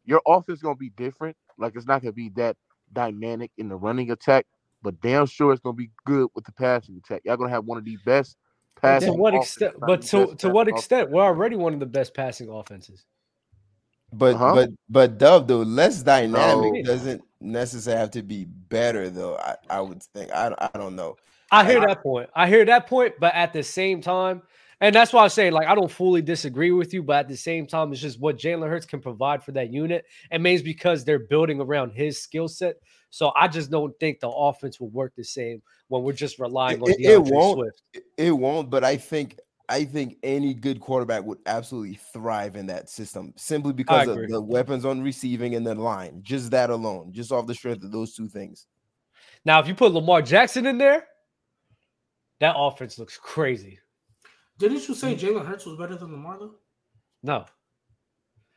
Your 0.04 0.22
offense 0.26 0.62
gonna 0.62 0.76
be 0.76 0.90
different. 0.90 1.36
Like 1.58 1.74
it's 1.74 1.86
not 1.86 2.02
gonna 2.02 2.12
be 2.12 2.28
that 2.36 2.56
dynamic 2.92 3.50
in 3.58 3.68
the 3.68 3.74
running 3.74 4.12
attack, 4.12 4.46
but 4.82 5.00
damn 5.00 5.26
sure 5.26 5.50
it's 5.52 5.60
gonna 5.60 5.74
be 5.74 5.90
good 6.06 6.28
with 6.36 6.44
the 6.44 6.52
passing 6.52 6.96
attack. 7.04 7.22
Y'all 7.24 7.36
gonna 7.36 7.50
have 7.50 7.64
one 7.64 7.78
of 7.78 7.84
the 7.84 7.96
best 8.06 8.36
to 8.82 9.12
what 9.12 9.34
extent? 9.34 9.74
But 9.80 10.02
to 10.02 10.34
to 10.36 10.48
what 10.50 10.66
passing 10.66 10.76
extent? 10.78 11.10
We're 11.10 11.22
already 11.24 11.56
one 11.56 11.74
of 11.74 11.80
the 11.80 11.86
best 11.86 12.14
passing 12.14 12.48
offenses. 12.48 13.04
but 14.12 14.34
Uh-huh. 14.34 14.54
but 14.54 14.70
but 14.88 15.18
Dub 15.18 15.46
though 15.48 15.62
less 15.62 16.02
dynamic 16.02 16.72
No. 16.72 16.82
doesn't 16.82 17.22
necessarily 17.40 18.00
have 18.00 18.10
to 18.12 18.22
be 18.22 18.44
better 18.44 19.08
though. 19.10 19.36
I, 19.36 19.56
I 19.68 19.80
would 19.80 20.02
think 20.02 20.32
I 20.32 20.54
I 20.74 20.78
don't 20.78 20.96
know. 20.96 21.16
I 21.52 21.64
hear 21.64 21.80
I- 21.80 21.86
that 21.86 22.02
point. 22.02 22.30
I 22.34 22.48
hear 22.48 22.64
that 22.64 22.86
point, 22.86 23.14
but 23.20 23.34
at 23.34 23.52
the 23.52 23.62
same 23.62 24.00
time, 24.00 24.42
and 24.80 24.94
that's 24.94 25.12
why 25.12 25.24
I 25.24 25.28
say 25.28 25.50
like 25.50 25.66
I 25.68 25.74
don't 25.74 25.90
fully 25.90 26.22
disagree 26.22 26.70
with 26.72 26.92
you, 26.94 27.02
but 27.02 27.16
at 27.16 27.28
the 27.28 27.36
same 27.36 27.66
time, 27.66 27.92
it's 27.92 28.00
just 28.00 28.20
what 28.20 28.36
Jalen 28.38 28.68
Hurts 28.68 28.86
can 28.86 29.00
provide 29.00 29.42
for 29.44 29.52
that 29.52 29.72
unit, 29.72 30.04
and 30.30 30.42
maybe 30.42 30.62
because 30.62 31.04
they're 31.04 31.18
building 31.18 31.60
around 31.60 31.90
his 31.92 32.20
skill 32.22 32.48
set. 32.48 32.76
So 33.10 33.32
I 33.36 33.48
just 33.48 33.70
don't 33.70 33.92
think 34.00 34.20
the 34.20 34.28
offense 34.28 34.78
will 34.80 34.90
work 34.90 35.12
the 35.16 35.24
same 35.24 35.62
when 35.88 36.02
we're 36.02 36.12
just 36.12 36.38
relying 36.38 36.80
on 36.82 36.90
It- 36.90 37.00
it 37.00 37.18
won't. 37.22 37.58
Swift. 37.58 37.82
It- 37.92 38.04
It 38.16 38.30
won't, 38.32 38.70
but 38.70 38.84
I 38.84 38.96
think 38.96 39.38
I 39.68 39.84
think 39.84 40.18
any 40.24 40.52
good 40.52 40.80
quarterback 40.80 41.22
would 41.22 41.38
absolutely 41.46 41.94
thrive 41.94 42.56
in 42.56 42.66
that 42.66 42.90
system 42.90 43.32
simply 43.36 43.72
because 43.72 44.08
of 44.08 44.16
the 44.28 44.40
weapons 44.40 44.84
on 44.84 45.00
receiving 45.00 45.54
and 45.54 45.64
the 45.64 45.76
line. 45.76 46.22
Just 46.24 46.50
that 46.50 46.70
alone, 46.70 47.12
just 47.12 47.30
off 47.30 47.46
the 47.46 47.54
strength 47.54 47.84
of 47.84 47.92
those 47.92 48.12
two 48.16 48.28
things. 48.28 48.66
Now, 49.44 49.60
if 49.60 49.68
you 49.68 49.76
put 49.76 49.92
Lamar 49.92 50.22
Jackson 50.22 50.66
in 50.66 50.76
there, 50.76 51.06
that 52.40 52.56
offense 52.58 52.98
looks 52.98 53.16
crazy. 53.16 53.78
Didn't 54.58 54.88
you 54.88 54.94
say 54.94 55.14
Jalen 55.14 55.46
Hurts 55.46 55.66
was 55.66 55.78
better 55.78 55.94
than 55.94 56.10
Lamar 56.10 56.38
though? 56.40 56.54
No, 57.22 57.46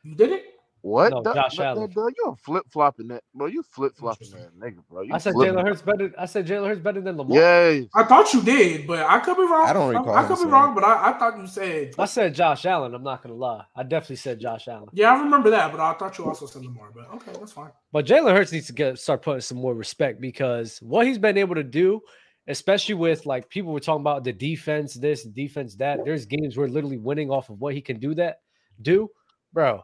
You 0.02 0.16
did 0.16 0.32
it? 0.32 0.53
What? 0.84 1.12
No, 1.12 1.22
That- 1.22 1.34
Josh 1.34 1.56
that- 1.56 1.66
Allen. 1.68 1.80
that- 1.80 1.94
that- 1.94 2.14
you 2.18 2.36
flip 2.42 2.66
flopping 2.70 3.08
that, 3.08 3.24
bro. 3.34 3.46
You 3.46 3.62
flip 3.62 3.96
flopping 3.96 4.28
that 4.32 4.54
nigga, 4.60 4.86
bro. 4.90 5.00
You 5.00 5.14
I 5.14 5.18
said 5.18 5.32
flipping- 5.32 5.54
Jalen 5.54 5.66
Hurts 5.66 5.80
better. 5.80 6.12
I 6.18 6.26
said 6.26 6.46
Jalen 6.46 6.68
Hurts 6.68 6.80
better 6.82 7.00
than 7.00 7.16
Lamar. 7.16 7.38
Yeah, 7.38 7.84
I 7.94 8.04
thought 8.04 8.34
you 8.34 8.42
did, 8.42 8.86
but 8.86 8.98
I 8.98 9.18
could 9.20 9.34
be 9.34 9.44
wrong. 9.44 9.66
I 9.66 9.72
don't 9.72 9.88
recall 9.88 10.14
I, 10.14 10.20
him 10.20 10.28
could 10.28 10.44
be 10.44 10.50
wrong, 10.50 10.74
but 10.74 10.84
I, 10.84 11.08
I 11.08 11.18
thought 11.18 11.38
you 11.38 11.46
said. 11.46 11.94
I 11.98 12.04
said 12.04 12.34
Josh 12.34 12.66
Allen. 12.66 12.94
I'm 12.94 13.02
not 13.02 13.22
gonna 13.22 13.34
lie. 13.34 13.64
I 13.74 13.82
definitely 13.82 14.16
said 14.16 14.38
Josh 14.38 14.68
Allen. 14.68 14.90
Yeah, 14.92 15.14
I 15.14 15.22
remember 15.22 15.48
that, 15.48 15.72
but 15.72 15.80
I 15.80 15.94
thought 15.94 16.18
you 16.18 16.26
also 16.26 16.44
said 16.44 16.62
Lamar. 16.62 16.90
But 16.94 17.10
okay, 17.14 17.32
that's 17.38 17.52
fine. 17.52 17.70
But 17.90 18.04
Jalen 18.04 18.34
Hurts 18.36 18.52
needs 18.52 18.66
to 18.66 18.74
get 18.74 18.98
start 18.98 19.22
putting 19.22 19.40
some 19.40 19.56
more 19.56 19.74
respect 19.74 20.20
because 20.20 20.76
what 20.82 21.06
he's 21.06 21.16
been 21.16 21.38
able 21.38 21.54
to 21.54 21.64
do, 21.64 22.02
especially 22.46 22.96
with 22.96 23.24
like 23.24 23.48
people 23.48 23.72
were 23.72 23.80
talking 23.80 24.02
about 24.02 24.22
the 24.22 24.34
defense, 24.34 24.92
this 24.92 25.24
defense, 25.24 25.76
that. 25.76 26.04
There's 26.04 26.26
games 26.26 26.58
where 26.58 26.68
literally 26.68 26.98
winning 26.98 27.30
off 27.30 27.48
of 27.48 27.58
what 27.58 27.72
he 27.72 27.80
can 27.80 27.98
do 27.98 28.14
that, 28.16 28.40
do, 28.82 29.08
bro. 29.54 29.82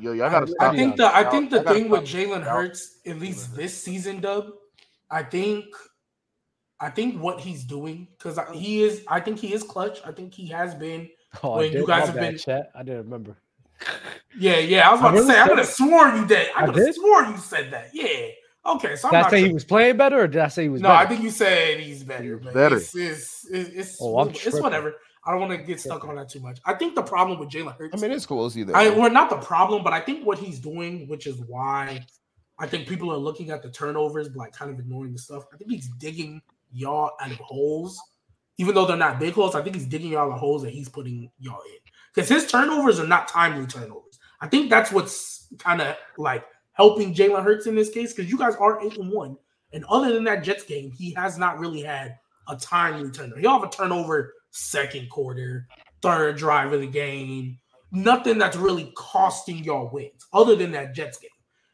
Yo, 0.00 0.12
y'all 0.12 0.30
gotta 0.30 0.46
I 0.46 0.50
stop. 0.50 0.74
think 0.74 0.96
the 0.96 1.14
I 1.14 1.24
think 1.30 1.50
the 1.50 1.62
Y'all 1.62 1.74
thing 1.74 1.88
with. 1.88 2.02
Jalen 2.02 2.42
Hurts, 2.42 2.98
at 3.06 3.18
least 3.18 3.54
this 3.54 3.82
season, 3.82 4.20
Dub, 4.20 4.46
I 5.10 5.22
think, 5.22 5.66
I 6.80 6.90
think 6.90 7.20
what 7.20 7.40
he's 7.40 7.64
doing 7.64 8.08
because 8.16 8.38
he 8.54 8.82
is. 8.82 9.02
I 9.08 9.20
think 9.20 9.38
he 9.38 9.52
is 9.52 9.62
clutch. 9.62 10.00
I 10.04 10.12
think 10.12 10.32
he 10.34 10.46
has 10.48 10.74
been. 10.74 11.08
Oh, 11.42 11.52
I 11.54 11.56
When 11.58 11.72
you 11.72 11.86
guys 11.86 12.06
have 12.06 12.14
been. 12.16 12.38
Chat. 12.38 12.70
I 12.74 12.82
didn't 12.82 13.04
remember. 13.04 13.36
Yeah, 14.38 14.58
yeah. 14.58 14.88
I 14.88 14.92
was 14.92 15.00
I 15.00 15.08
about 15.08 15.10
to 15.10 15.14
really 15.22 15.32
say. 15.32 15.38
I 15.40 15.42
said 15.42 15.48
would 15.50 15.58
have 15.58 15.68
it. 15.68 15.72
sworn 15.72 16.16
you 16.16 16.26
did. 16.26 16.48
I 16.56 16.60
I 16.60 16.66
would 16.66 16.76
have 16.76 16.86
did? 16.86 16.94
sworn 16.94 17.30
you 17.32 17.36
said 17.38 17.72
that. 17.72 17.90
Yeah. 17.92 18.28
Okay. 18.64 18.94
So 18.94 19.08
I'm 19.08 19.12
Did 19.12 19.16
I 19.18 19.20
not 19.22 19.30
say 19.30 19.44
he 19.48 19.52
was 19.52 19.64
playing 19.64 19.96
better, 19.96 20.20
or 20.20 20.28
did 20.28 20.40
I 20.40 20.46
say 20.48 20.62
he 20.62 20.68
was 20.68 20.80
No, 20.80 20.88
better? 20.88 20.98
I 21.04 21.06
think 21.08 21.22
you 21.22 21.30
said 21.30 21.80
he's 21.80 22.04
better. 22.04 22.36
But 22.36 22.54
better. 22.54 22.76
It's, 22.76 22.94
it's, 22.94 23.46
it's, 23.50 23.70
it's, 23.70 23.98
Oh, 24.00 24.18
I'm 24.20 24.28
it's 24.30 24.38
tripping. 24.38 24.62
whatever. 24.62 24.94
I 25.30 25.34
don't 25.34 25.48
want 25.48 25.52
to 25.52 25.64
get 25.64 25.78
stuck 25.78 26.04
on 26.04 26.16
that 26.16 26.28
too 26.28 26.40
much. 26.40 26.58
I 26.64 26.74
think 26.74 26.96
the 26.96 27.04
problem 27.04 27.38
with 27.38 27.50
Jalen 27.50 27.76
Hurts. 27.76 27.94
I 27.94 28.00
mean, 28.00 28.10
it's 28.10 28.26
close 28.26 28.56
either. 28.56 28.74
I 28.74 28.88
way. 28.88 28.98
well, 28.98 29.10
not 29.12 29.30
the 29.30 29.36
problem, 29.36 29.84
but 29.84 29.92
I 29.92 30.00
think 30.00 30.26
what 30.26 30.40
he's 30.40 30.58
doing, 30.58 31.06
which 31.06 31.28
is 31.28 31.38
why 31.46 32.04
I 32.58 32.66
think 32.66 32.88
people 32.88 33.12
are 33.12 33.16
looking 33.16 33.50
at 33.50 33.62
the 33.62 33.70
turnovers, 33.70 34.28
but 34.28 34.38
like 34.38 34.52
kind 34.52 34.72
of 34.72 34.80
ignoring 34.80 35.12
the 35.12 35.20
stuff. 35.20 35.44
I 35.54 35.56
think 35.56 35.70
he's 35.70 35.86
digging 35.98 36.42
y'all 36.72 37.12
out 37.20 37.30
of 37.30 37.36
holes, 37.36 37.96
even 38.58 38.74
though 38.74 38.86
they're 38.86 38.96
not 38.96 39.20
big 39.20 39.34
holes. 39.34 39.54
I 39.54 39.62
think 39.62 39.76
he's 39.76 39.86
digging 39.86 40.10
y'all 40.10 40.30
the 40.30 40.36
holes 40.36 40.62
that 40.62 40.72
he's 40.72 40.88
putting 40.88 41.30
y'all 41.38 41.60
in 41.60 41.78
because 42.12 42.28
his 42.28 42.50
turnovers 42.50 42.98
are 42.98 43.06
not 43.06 43.28
timely 43.28 43.68
turnovers. 43.68 44.18
I 44.40 44.48
think 44.48 44.68
that's 44.68 44.90
what's 44.90 45.46
kind 45.58 45.80
of 45.80 45.94
like 46.18 46.44
helping 46.72 47.14
Jalen 47.14 47.44
Hurts 47.44 47.68
in 47.68 47.76
this 47.76 47.90
case 47.90 48.12
because 48.12 48.28
you 48.28 48.36
guys 48.36 48.56
are 48.56 48.82
eight 48.84 48.98
and 48.98 49.12
one, 49.12 49.36
and 49.72 49.84
other 49.84 50.12
than 50.12 50.24
that 50.24 50.42
Jets 50.42 50.64
game, 50.64 50.90
he 50.90 51.14
has 51.14 51.38
not 51.38 51.60
really 51.60 51.82
had 51.82 52.18
a 52.48 52.56
timely 52.56 53.12
turnover. 53.12 53.40
He'll 53.40 53.52
have 53.52 53.62
a 53.62 53.70
turnover 53.70 54.34
second 54.50 55.10
quarter, 55.10 55.66
third 56.02 56.36
drive 56.36 56.72
of 56.72 56.80
the 56.80 56.86
game, 56.86 57.58
nothing 57.92 58.38
that's 58.38 58.56
really 58.56 58.92
costing 58.96 59.64
y'all 59.64 59.90
wins 59.92 60.26
other 60.32 60.56
than 60.56 60.72
that 60.72 60.94
Jets 60.94 61.18
game. 61.18 61.30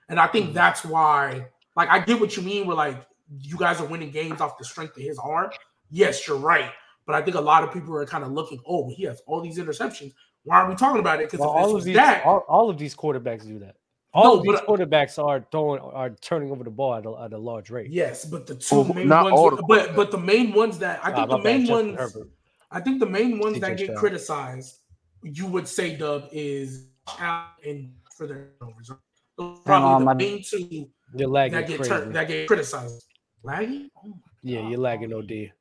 And 0.08 0.20
I 0.20 0.26
think 0.26 0.50
mm. 0.50 0.52
that's 0.54 0.84
why, 0.84 1.46
like, 1.74 1.88
I 1.88 1.98
get 2.00 2.20
what 2.20 2.36
you 2.36 2.42
mean. 2.42 2.66
Where 2.66 2.76
like 2.76 3.04
you 3.40 3.56
guys 3.56 3.80
are 3.80 3.86
winning 3.86 4.10
games 4.10 4.40
off 4.40 4.58
the 4.58 4.64
strength 4.64 4.96
of 4.96 5.02
his 5.02 5.18
arm. 5.18 5.50
Yes, 5.90 6.26
you're 6.26 6.38
right. 6.38 6.70
But 7.06 7.14
I 7.14 7.22
think 7.22 7.36
a 7.36 7.40
lot 7.40 7.62
of 7.62 7.72
people 7.72 7.94
are 7.96 8.04
kind 8.06 8.24
of 8.24 8.32
looking, 8.32 8.60
oh, 8.66 8.88
he 8.88 9.04
has 9.04 9.20
all 9.26 9.40
these 9.40 9.58
interceptions. 9.58 10.12
Why 10.42 10.60
are 10.60 10.68
we 10.68 10.74
talking 10.74 11.00
about 11.00 11.20
it? 11.20 11.30
Because 11.30 11.40
Well, 11.40 11.50
all 11.50 11.76
of 11.76 11.84
these, 11.84 11.94
that, 11.96 12.24
all, 12.24 12.44
all 12.48 12.70
of 12.70 12.78
these 12.78 12.94
quarterbacks 12.96 13.46
do 13.46 13.58
that. 13.60 13.76
All 14.12 14.24
No, 14.24 14.36
of 14.38 14.42
these 14.42 14.52
but- 14.52 14.62
uh, 14.62 14.66
quarterbacks 14.66 15.22
are 15.24 15.44
throwing, 15.52 15.80
are 15.80 16.10
turning 16.10 16.50
over 16.50 16.64
the 16.64 16.70
ball 16.70 16.94
at 16.94 17.04
a, 17.04 17.24
at 17.24 17.32
a 17.32 17.38
large 17.38 17.70
rate. 17.70 17.90
yes, 17.90 18.24
but 18.24 18.46
the 18.46 18.54
two 18.54 18.76
Well, 18.76 18.94
main 18.94 19.08
not 19.08 19.30
all 19.30 19.44
ones, 19.44 19.56
the 19.58 19.64
but 19.68 19.94
but 19.94 20.10
the 20.10 20.18
main 20.18 20.52
ones 20.52 20.78
that 20.78 21.00
I 21.04 21.12
think 21.12 21.28
my 21.28 21.36
the 21.36 21.42
main 21.42 21.66
Justin 21.66 21.96
ones, 21.96 21.98
Herbert. 21.98 22.30
I 22.70 22.80
think 22.80 23.00
the 23.00 23.06
main 23.06 23.38
ones 23.38 23.60
that 23.60 23.76
get 23.76 23.86
Stroud. 23.86 23.98
criticized, 23.98 24.78
you 25.22 25.46
would 25.46 25.68
say, 25.68 25.96
Dub, 25.96 26.28
is 26.32 26.86
Allen 27.18 27.46
and 27.64 27.92
for 28.16 28.26
their 28.26 28.50
turnovers. 28.60 28.88
Those 28.88 28.98
are 29.38 29.44
on, 29.44 29.62
Probably 29.64 30.04
my- 30.04 30.14
the 30.14 30.18
main 30.18 30.42
two 30.42 30.88
You're 31.14 31.28
lagging 31.28 31.60
that 31.60 31.68
get 31.68 31.84
tur- 31.84 32.10
that 32.12 32.28
get 32.28 32.46
criticized. 32.48 33.04
Laggy? 33.44 33.88
Oh 33.96 34.08
my 34.08 34.14
Yeah, 34.42 34.68
you're 34.68 34.78
lagging 34.80 35.12
OD. 35.12 35.52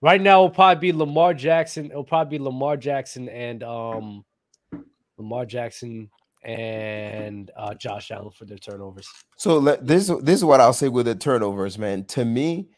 Right 0.00 0.20
now, 0.20 0.38
it'll 0.44 0.50
probably 0.50 0.92
be 0.92 0.96
Lamar 0.98 1.32
Jackson. 1.34 1.86
It'll 1.86 2.02
probably 2.02 2.38
be 2.38 2.42
Lamar 2.42 2.76
Jackson 2.76 3.28
and 3.28 3.62
um, 3.62 4.24
Lamar 5.18 5.46
Jackson 5.46 6.10
and 6.44 7.50
uh, 7.56 7.74
Josh 7.74 8.10
Allen 8.10 8.32
for 8.32 8.44
their 8.44 8.58
turnovers. 8.58 9.08
So 9.36 9.60
this 9.60 10.08
this 10.22 10.38
is 10.40 10.44
what 10.44 10.60
I'll 10.60 10.72
say 10.72 10.88
with 10.88 11.06
the 11.06 11.14
turnovers, 11.14 11.78
man. 11.78 12.04
To 12.06 12.24
me, 12.24 12.68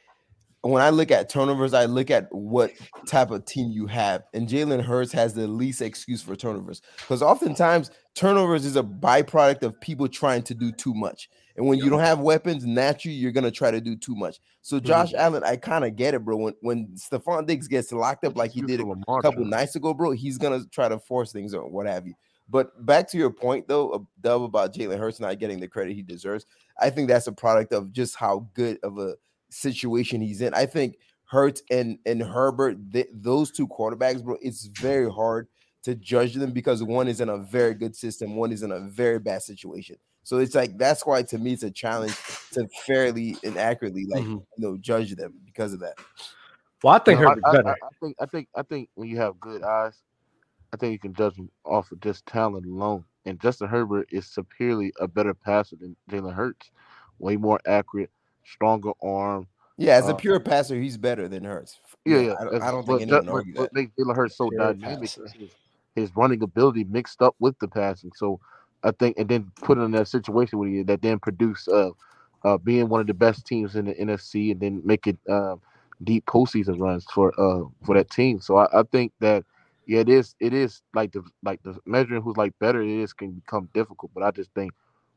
when 0.70 0.82
I 0.82 0.90
look 0.90 1.10
at 1.10 1.28
turnovers, 1.28 1.74
I 1.74 1.84
look 1.84 2.10
at 2.10 2.26
what 2.30 2.72
type 3.06 3.30
of 3.30 3.44
team 3.44 3.70
you 3.70 3.86
have, 3.86 4.24
and 4.32 4.48
Jalen 4.48 4.82
Hurts 4.82 5.12
has 5.12 5.34
the 5.34 5.46
least 5.46 5.82
excuse 5.82 6.22
for 6.22 6.34
turnovers 6.36 6.80
because 6.96 7.22
oftentimes 7.22 7.90
turnovers 8.14 8.64
is 8.64 8.76
a 8.76 8.82
byproduct 8.82 9.62
of 9.62 9.78
people 9.80 10.08
trying 10.08 10.42
to 10.44 10.54
do 10.54 10.72
too 10.72 10.94
much. 10.94 11.28
And 11.56 11.66
when 11.66 11.78
you 11.78 11.88
don't 11.88 12.00
have 12.00 12.20
weapons, 12.20 12.64
naturally 12.64 13.14
you're 13.14 13.30
gonna 13.30 13.50
try 13.50 13.70
to 13.70 13.80
do 13.80 13.94
too 13.94 14.16
much. 14.16 14.40
So 14.62 14.76
mm-hmm. 14.76 14.86
Josh 14.86 15.12
Allen, 15.14 15.44
I 15.44 15.56
kind 15.56 15.84
of 15.84 15.96
get 15.96 16.14
it, 16.14 16.24
bro. 16.24 16.36
When 16.36 16.54
when 16.60 16.88
Stefon 16.96 17.46
Diggs 17.46 17.68
gets 17.68 17.92
locked 17.92 18.24
up 18.24 18.36
like 18.36 18.50
he 18.50 18.62
did 18.62 18.80
a 18.80 18.86
Lamar 18.86 19.20
couple 19.20 19.30
Jackson. 19.30 19.50
nights 19.50 19.76
ago, 19.76 19.94
bro, 19.94 20.12
he's 20.12 20.38
gonna 20.38 20.64
try 20.72 20.88
to 20.88 20.98
force 20.98 21.30
things 21.30 21.54
or 21.54 21.68
what 21.68 21.86
have 21.86 22.06
you. 22.06 22.14
But 22.48 22.84
back 22.84 23.08
to 23.10 23.18
your 23.18 23.30
point 23.30 23.68
though, 23.68 23.90
of 23.90 24.06
Dub 24.20 24.42
about 24.42 24.74
Jalen 24.74 24.98
Hurts 24.98 25.20
not 25.20 25.38
getting 25.38 25.60
the 25.60 25.68
credit 25.68 25.94
he 25.94 26.02
deserves. 26.02 26.46
I 26.80 26.90
think 26.90 27.08
that's 27.08 27.26
a 27.26 27.32
product 27.32 27.72
of 27.72 27.92
just 27.92 28.16
how 28.16 28.48
good 28.54 28.78
of 28.82 28.98
a 28.98 29.14
situation 29.54 30.20
he's 30.20 30.40
in. 30.40 30.52
I 30.54 30.66
think 30.66 30.96
Hurts 31.26 31.62
and 31.70 31.98
and 32.06 32.22
Herbert, 32.22 32.76
th- 32.92 33.08
those 33.12 33.50
two 33.50 33.66
quarterbacks, 33.68 34.22
bro, 34.22 34.36
it's 34.42 34.66
very 34.66 35.10
hard 35.10 35.48
to 35.82 35.94
judge 35.94 36.34
them 36.34 36.52
because 36.52 36.82
one 36.82 37.08
is 37.08 37.20
in 37.20 37.28
a 37.28 37.38
very 37.38 37.74
good 37.74 37.94
system, 37.96 38.36
one 38.36 38.52
is 38.52 38.62
in 38.62 38.72
a 38.72 38.80
very 38.80 39.18
bad 39.18 39.42
situation. 39.42 39.96
So 40.22 40.38
it's 40.38 40.54
like 40.54 40.76
that's 40.78 41.04
why 41.04 41.22
to 41.24 41.38
me 41.38 41.52
it's 41.52 41.62
a 41.62 41.70
challenge 41.70 42.14
to 42.52 42.66
fairly 42.86 43.36
and 43.44 43.56
accurately 43.58 44.06
like 44.06 44.22
Mhm. 44.24 44.32
you 44.56 44.58
know 44.58 44.76
judge 44.78 45.14
them 45.16 45.34
because 45.44 45.72
of 45.72 45.80
that. 45.80 45.94
Well, 46.82 46.94
I 46.94 46.98
think 46.98 47.20
No, 47.20 47.26
I, 47.26 47.28
Herbert's 47.30 47.46
I- 47.48 47.52
better. 47.52 47.68
I- 47.68 47.86
I 47.86 47.90
think 48.00 48.16
I 48.20 48.26
think 48.26 48.48
I 48.54 48.62
think 48.62 48.88
when 48.94 49.08
you 49.08 49.16
have 49.18 49.38
good 49.40 49.62
eyes, 49.62 50.00
I 50.72 50.76
think 50.76 50.92
you 50.92 50.98
can 50.98 51.14
judge 51.14 51.36
them 51.36 51.50
off 51.64 51.90
of 51.92 52.00
just 52.00 52.24
talent 52.26 52.66
alone. 52.66 53.04
And 53.26 53.40
Justin 53.40 53.68
Herbert 53.68 54.08
is 54.12 54.26
superiorly 54.26 54.92
a 55.00 55.08
better 55.08 55.32
passer 55.34 55.76
than 55.76 55.96
Jalen 56.10 56.34
Hurts. 56.34 56.70
Way 57.18 57.36
more 57.36 57.60
accurate, 57.66 58.10
stronger 58.44 58.92
arm. 59.02 59.46
Yeah, 59.76 59.96
as 59.96 60.08
a 60.08 60.12
Uh, 60.12 60.16
pure 60.16 60.40
passer, 60.40 60.80
he's 60.80 60.96
better 60.96 61.28
than 61.28 61.44
Hurts. 61.44 61.80
Yeah, 62.04 62.18
yeah. 62.20 62.34
I, 62.38 62.44
don't- 62.44 62.62
I 62.62 62.70
don't 62.70 62.86
think 62.86 63.02
anyone 63.02 63.26
but 63.26 63.32
argue 63.32 63.54
what 63.54 63.72
that. 63.72 63.74
makes 63.74 63.92
Jalen 63.98 64.14
Hurts 64.16 64.36
so 64.36 64.50
Pure 64.50 64.74
dynamic 64.74 65.10
his, 65.10 65.18
his 65.96 66.16
running 66.16 66.42
ability 66.42 66.84
mixed 66.84 67.22
up 67.22 67.34
with 67.40 67.58
the 67.58 67.68
passing. 67.68 68.12
So 68.14 68.38
I 68.82 68.90
think, 68.92 69.18
and 69.18 69.28
then 69.28 69.50
put 69.62 69.78
in 69.78 69.90
that 69.92 70.08
situation 70.08 70.58
with 70.58 70.70
you 70.70 70.84
that 70.84 71.02
then 71.02 71.18
produce 71.18 71.66
uh, 71.68 71.90
uh, 72.44 72.58
being 72.58 72.88
one 72.88 73.00
of 73.00 73.06
the 73.06 73.14
best 73.14 73.46
teams 73.46 73.74
in 73.74 73.86
the 73.86 73.94
NFC, 73.94 74.52
and 74.52 74.60
then 74.60 74.82
make 74.84 75.06
it 75.06 75.18
uh, 75.28 75.56
deep 76.02 76.26
postseason 76.26 76.78
runs 76.78 77.04
for 77.12 77.32
uh 77.40 77.64
for 77.84 77.94
that 77.96 78.10
team. 78.10 78.40
So 78.40 78.58
I, 78.58 78.80
I 78.80 78.82
think 78.84 79.12
that 79.20 79.44
yeah, 79.86 80.00
it 80.00 80.08
is 80.08 80.34
it 80.40 80.52
is 80.52 80.82
like 80.94 81.12
the 81.12 81.22
like 81.42 81.62
the 81.62 81.78
measuring 81.86 82.22
who's 82.22 82.36
like 82.36 82.52
better 82.58 82.82
it 82.82 82.88
is 82.88 83.12
can 83.12 83.32
become 83.32 83.68
difficult. 83.72 84.10
But 84.14 84.22
I 84.22 84.30
just 84.30 84.50
think 84.54 84.72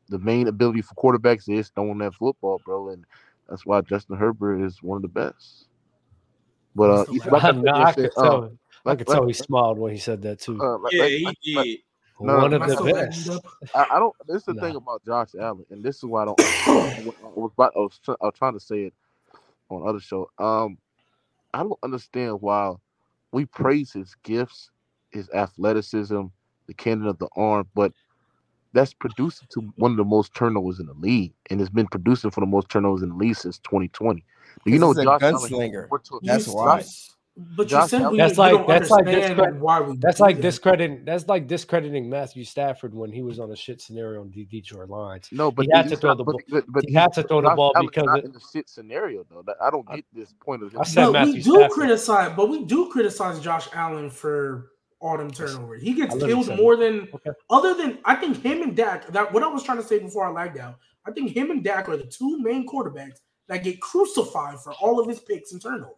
the 0.08 0.18
main 0.18 0.48
ability 0.48 0.82
for 0.82 0.94
quarterbacks 0.94 1.48
is 1.48 1.68
throwing 1.74 1.98
that 1.98 2.14
football, 2.14 2.60
bro, 2.64 2.90
and 2.90 3.04
that's 3.48 3.64
why 3.66 3.80
Justin 3.82 4.16
Herbert 4.16 4.62
is 4.64 4.82
one 4.82 4.96
of 4.96 5.02
the 5.02 5.08
best. 5.08 5.66
But 6.74 6.90
uh, 6.90 7.04
What's 7.08 7.24
the 7.24 7.30
like 7.30 7.44
I 7.44 7.50
No, 7.52 7.72
I 7.72 7.82
I 7.84 7.92
could 7.92 8.02
said, 8.04 8.10
uh, 8.16 8.22
tell. 8.22 8.44
I 8.44 8.90
like- 8.90 9.06
tell 9.06 9.26
he 9.26 9.32
smiled 9.32 9.78
when 9.78 9.92
he 9.92 9.98
said 9.98 10.22
that 10.22 10.40
too. 10.40 10.60
uh, 10.62 10.78
like- 10.78 10.92
Yeah, 10.92 11.02
like- 11.02 11.10
he 11.10 11.24
like- 11.24 11.36
like- 11.56 11.64
did. 11.66 11.78
no, 12.20 12.36
One 12.38 12.52
of 12.54 12.62
I 12.62 12.66
the 12.68 12.74
still 12.74 12.92
best. 12.92 13.30
I, 13.74 13.86
I 13.92 13.98
don't. 13.98 14.14
This 14.26 14.36
is 14.38 14.44
the 14.44 14.54
Nah. 14.54 14.60
thing 14.62 14.76
about 14.76 15.04
Josh 15.04 15.34
Allen, 15.38 15.64
and 15.70 15.82
this 15.82 15.96
is 15.96 16.04
why 16.04 16.22
I 16.22 16.24
don't. 16.26 16.40
I 16.40 17.12
was, 17.34 17.52
about, 17.54 17.72
I, 17.76 17.78
was 17.78 17.98
try, 18.04 18.14
I 18.20 18.24
was 18.26 18.34
trying 18.36 18.54
to 18.54 18.60
say 18.60 18.84
it 18.84 18.94
on 19.70 19.86
other 19.88 20.00
show. 20.00 20.30
Um, 20.38 20.78
I 21.54 21.62
don't 21.62 21.78
understand 21.82 22.40
why 22.40 22.74
we 23.32 23.44
praise 23.46 23.92
his 23.92 24.14
gifts, 24.22 24.70
his 25.10 25.28
athleticism, 25.30 26.22
the 26.66 26.74
cannon 26.74 27.06
of 27.06 27.18
the 27.18 27.28
arm, 27.36 27.66
but 27.74 27.92
that's 28.72 28.92
producing 28.92 29.48
to 29.50 29.60
one 29.76 29.92
of 29.92 29.96
the 29.96 30.04
most 30.04 30.34
turnovers 30.34 30.80
in 30.80 30.86
the 30.86 30.94
league, 30.94 31.32
and 31.50 31.60
it's 31.60 31.70
been 31.70 31.86
producing 31.88 32.30
for 32.30 32.40
the 32.40 32.46
most 32.46 32.68
turnovers 32.68 33.02
in 33.02 33.10
the 33.10 33.14
league 33.16 33.36
since 33.36 33.58
2020. 33.60 34.24
Do 34.64 34.70
you 34.72 34.78
'Cause 34.78 34.80
know 34.80 34.88
he's 34.88 34.98
a 34.98 35.04
Josh 35.04 35.22
Allen 35.22 35.34
has 35.34 35.50
gunslinger. 35.50 35.88
more 35.90 36.00
That's 36.22 36.46
You- 36.46 36.54
why. 36.54 36.84
But 37.56 37.62
you 37.62 37.68
Josh 37.68 37.90
said 37.90 38.02
Allen- 38.02 38.16
That's 38.16 38.32
you 38.36 38.38
like- 38.42 38.52
don't 38.52 38.66
that's 38.68 38.90
like 38.90 39.06
understand 39.06 39.36
discredit- 39.36 39.60
why 39.60 39.80
we 39.80 39.96
That's 39.98 40.18
like 40.18 40.36
that. 40.36 40.42
discrediting. 40.42 41.04
That's 41.04 41.28
like 41.28 41.46
discrediting 41.46 42.10
Matthew 42.10 42.42
Stafford 42.42 42.92
when 42.92 43.12
he 43.12 43.22
was 43.22 43.38
on 43.38 43.52
a 43.52 43.54
shit 43.56 43.80
scenario 43.80 44.22
on 44.22 44.30
the 44.32 44.44
Detroit 44.46 44.88
Lions. 44.90 45.28
No, 45.30 45.52
but 45.52 45.66
he 45.66 45.70
had 45.72 45.88
to 45.88 45.96
throw 45.96 46.10
not- 46.10 46.16
the 46.18 46.24
but- 46.24 46.32
ball- 46.32 46.40
but- 46.48 46.64
but 46.66 46.82
he 46.84 46.90
he's- 46.90 47.00
had 47.00 47.12
to 47.12 47.22
throw 47.22 47.40
the 47.40 47.50
ball 47.54 47.70
Allen's 47.76 47.90
because 47.92 48.04
not 48.06 48.18
it- 48.18 48.24
in 48.24 48.32
the 48.32 48.40
shit 48.52 48.68
scenario 48.68 49.24
though. 49.30 49.42
That- 49.46 49.54
I 49.62 49.70
don't 49.70 49.86
I- 49.88 49.96
get 49.96 50.06
this 50.12 50.34
point 50.40 50.64
of 50.64 50.72
him. 50.72 50.80
I 50.80 50.82
said 50.84 51.04
But 51.06 51.12
Matthew 51.12 51.34
we 51.34 51.42
do 51.42 51.50
Stafford. 51.54 51.70
criticize, 51.70 52.32
but 52.36 52.48
we 52.48 52.64
do 52.64 52.90
criticize 52.90 53.38
Josh 53.38 53.68
Allen 53.72 54.10
for 54.10 54.72
all 55.00 55.16
them 55.16 55.30
turnovers. 55.30 55.82
He 55.82 55.92
gets 55.94 56.14
killed 56.16 56.48
more 56.56 56.76
than 56.76 57.08
Okay. 57.14 57.30
other 57.50 57.74
than 57.74 57.98
I 58.04 58.16
think 58.16 58.42
him 58.42 58.62
and 58.62 58.76
Dak. 58.76 59.06
That 59.08 59.32
what 59.32 59.42
I 59.42 59.48
was 59.48 59.62
trying 59.62 59.78
to 59.78 59.84
say 59.84 59.98
before 59.98 60.26
I 60.26 60.30
lagged 60.30 60.58
out. 60.58 60.76
I 61.06 61.12
think 61.12 61.30
him 61.30 61.50
and 61.50 61.62
Dak 61.64 61.88
are 61.88 61.96
the 61.96 62.04
two 62.04 62.38
main 62.40 62.66
quarterbacks 62.68 63.18
that 63.46 63.64
get 63.64 63.80
crucified 63.80 64.58
for 64.60 64.72
all 64.74 65.00
of 65.00 65.08
his 65.08 65.20
picks 65.20 65.52
and 65.52 65.62
turnovers. 65.62 65.94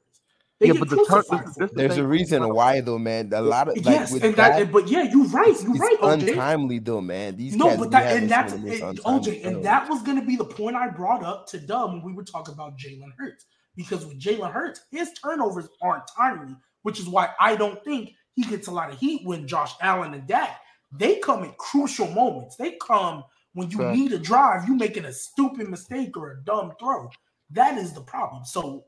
They 0.60 0.66
Yeah, 0.66 0.72
get 0.74 0.80
but 0.80 0.88
the 0.90 0.96
turn- 0.96 1.06
crucified. 1.06 1.46
this- 1.46 1.54
this 1.56 1.70
it. 1.70 1.74
the 1.74 1.76
There's 1.76 1.96
a 1.96 2.06
reason 2.06 2.54
why 2.54 2.80
though, 2.82 2.98
man. 2.98 3.30
A 3.32 3.40
lot 3.40 3.68
of 3.68 3.76
like 3.76 3.84
yes, 3.86 4.12
with 4.12 4.22
and 4.22 4.36
that, 4.36 4.58
that, 4.58 4.70
but 4.70 4.86
yeah, 4.88 5.02
you're 5.04 5.24
right. 5.28 5.46
You're 5.62 5.70
it's 5.76 5.80
right, 5.80 5.96
OJ. 6.02 6.28
untimely 6.32 6.78
though, 6.78 7.00
man. 7.00 7.36
These 7.36 7.56
No, 7.56 7.68
cats 7.68 7.78
but 7.80 7.90
that 7.92 8.16
and 8.16 8.30
that's 8.30 8.52
of 8.52 8.62
the 8.62 8.68
most 8.68 8.98
it, 8.98 9.04
OJ, 9.04 9.44
and 9.46 9.64
that 9.64 9.88
was 9.88 10.02
going 10.02 10.20
to 10.20 10.24
be 10.26 10.36
the 10.36 10.44
point 10.44 10.76
I 10.76 10.88
brought 10.88 11.24
up 11.24 11.46
to 11.48 11.58
Dub 11.58 11.92
when 11.94 12.02
we 12.02 12.12
were 12.12 12.24
talking 12.24 12.52
about 12.52 12.76
Jalen 12.76 13.12
Hurts 13.18 13.46
because 13.74 14.04
with 14.04 14.20
Jalen 14.20 14.52
Hurts, 14.52 14.82
his 14.90 15.10
turnovers 15.14 15.66
aren't 15.82 16.06
timely, 16.14 16.54
which 16.82 17.00
is 17.00 17.08
why 17.08 17.30
I 17.40 17.56
don't 17.56 17.82
think 17.82 18.12
he 18.42 18.50
gets 18.50 18.68
a 18.68 18.72
lot 18.72 18.90
of 18.92 18.98
heat 18.98 19.22
when 19.24 19.46
Josh 19.48 19.72
Allen 19.80 20.14
and 20.14 20.26
Dak 20.26 20.60
they 20.92 21.18
come 21.18 21.44
at 21.44 21.56
crucial 21.58 22.08
moments. 22.10 22.56
They 22.56 22.72
come 22.82 23.24
when 23.54 23.70
you 23.70 23.78
Right. 23.78 23.96
need 23.96 24.12
a 24.12 24.18
drive, 24.18 24.68
you 24.68 24.76
making 24.76 25.04
a 25.04 25.12
stupid 25.12 25.68
mistake 25.68 26.16
or 26.16 26.32
a 26.32 26.44
dumb 26.44 26.72
throw. 26.80 27.10
That 27.50 27.78
is 27.78 27.92
the 27.92 28.00
problem. 28.02 28.44
So, 28.44 28.84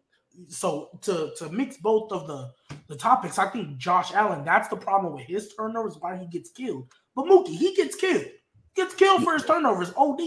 so 0.48 0.98
to 1.03 1.32
to 1.36 1.50
mix 1.50 1.76
both 1.76 2.11
of 2.12 2.26
the 2.26 2.50
the 2.88 2.96
topics, 2.96 3.38
I 3.38 3.48
think 3.50 3.76
Josh 3.78 4.12
Allen. 4.12 4.44
That's 4.44 4.68
the 4.68 4.76
problem 4.76 5.12
with 5.14 5.26
his 5.26 5.55
turnovers. 5.55 5.96
Why 5.98 6.16
he 6.16 6.26
gets 6.26 6.50
killed. 6.50 6.88
But 7.14 7.26
Mookie, 7.26 7.57
he 7.57 7.74
gets 7.74 7.96
killed. 7.96 8.26
Gets 8.74 8.94
killed 8.94 9.22
for 9.22 9.34
his 9.34 9.44
turnovers. 9.44 9.92
Od. 9.96 10.20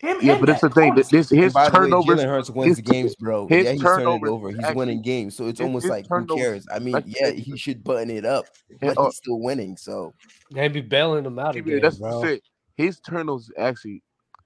Him 0.00 0.18
Yeah, 0.22 0.38
but 0.38 0.46
that's 0.46 0.60
the 0.60 0.70
thing. 0.70 0.94
that 0.94 1.06
honestly. 1.06 1.18
This 1.18 1.28
his 1.30 1.52
by 1.52 1.68
the 1.68 1.72
way, 1.72 1.84
turnovers. 1.84 2.20
Jalen 2.20 2.24
Hurts 2.26 2.50
wins 2.50 2.76
his- 2.78 2.80
games, 2.88 3.16
bro. 3.16 3.48
his 3.48 3.64
yeah, 3.64 3.72
he's 3.72 3.82
turning 3.82 4.00
it 4.00 4.04
turnovers 4.04 4.30
over. 4.30 4.48
He's 4.50 4.58
actually- 4.60 4.76
winning 4.76 5.02
games, 5.02 5.36
so 5.36 5.46
it's 5.46 5.58
his- 5.58 5.66
almost 5.66 5.84
his 5.84 5.90
like 5.90 6.06
who 6.08 6.26
cares? 6.36 6.66
I 6.72 6.78
mean, 6.78 6.92
like- 6.94 7.04
yeah, 7.06 7.30
he 7.30 7.56
should 7.56 7.82
button 7.82 8.10
it 8.10 8.24
up, 8.24 8.46
but 8.80 8.96
uh, 8.96 9.04
he's 9.06 9.16
still 9.16 9.40
winning. 9.40 9.76
So 9.76 10.14
They 10.52 10.68
be 10.68 10.80
bailing 10.80 11.24
him 11.26 11.38
out 11.38 11.56
again, 11.56 11.80
that's 11.82 11.98
bro. 11.98 12.20
the 12.20 12.26
thing. 12.26 12.40
His 12.76 13.00
turnovers 13.00 13.50
actually 13.58 14.02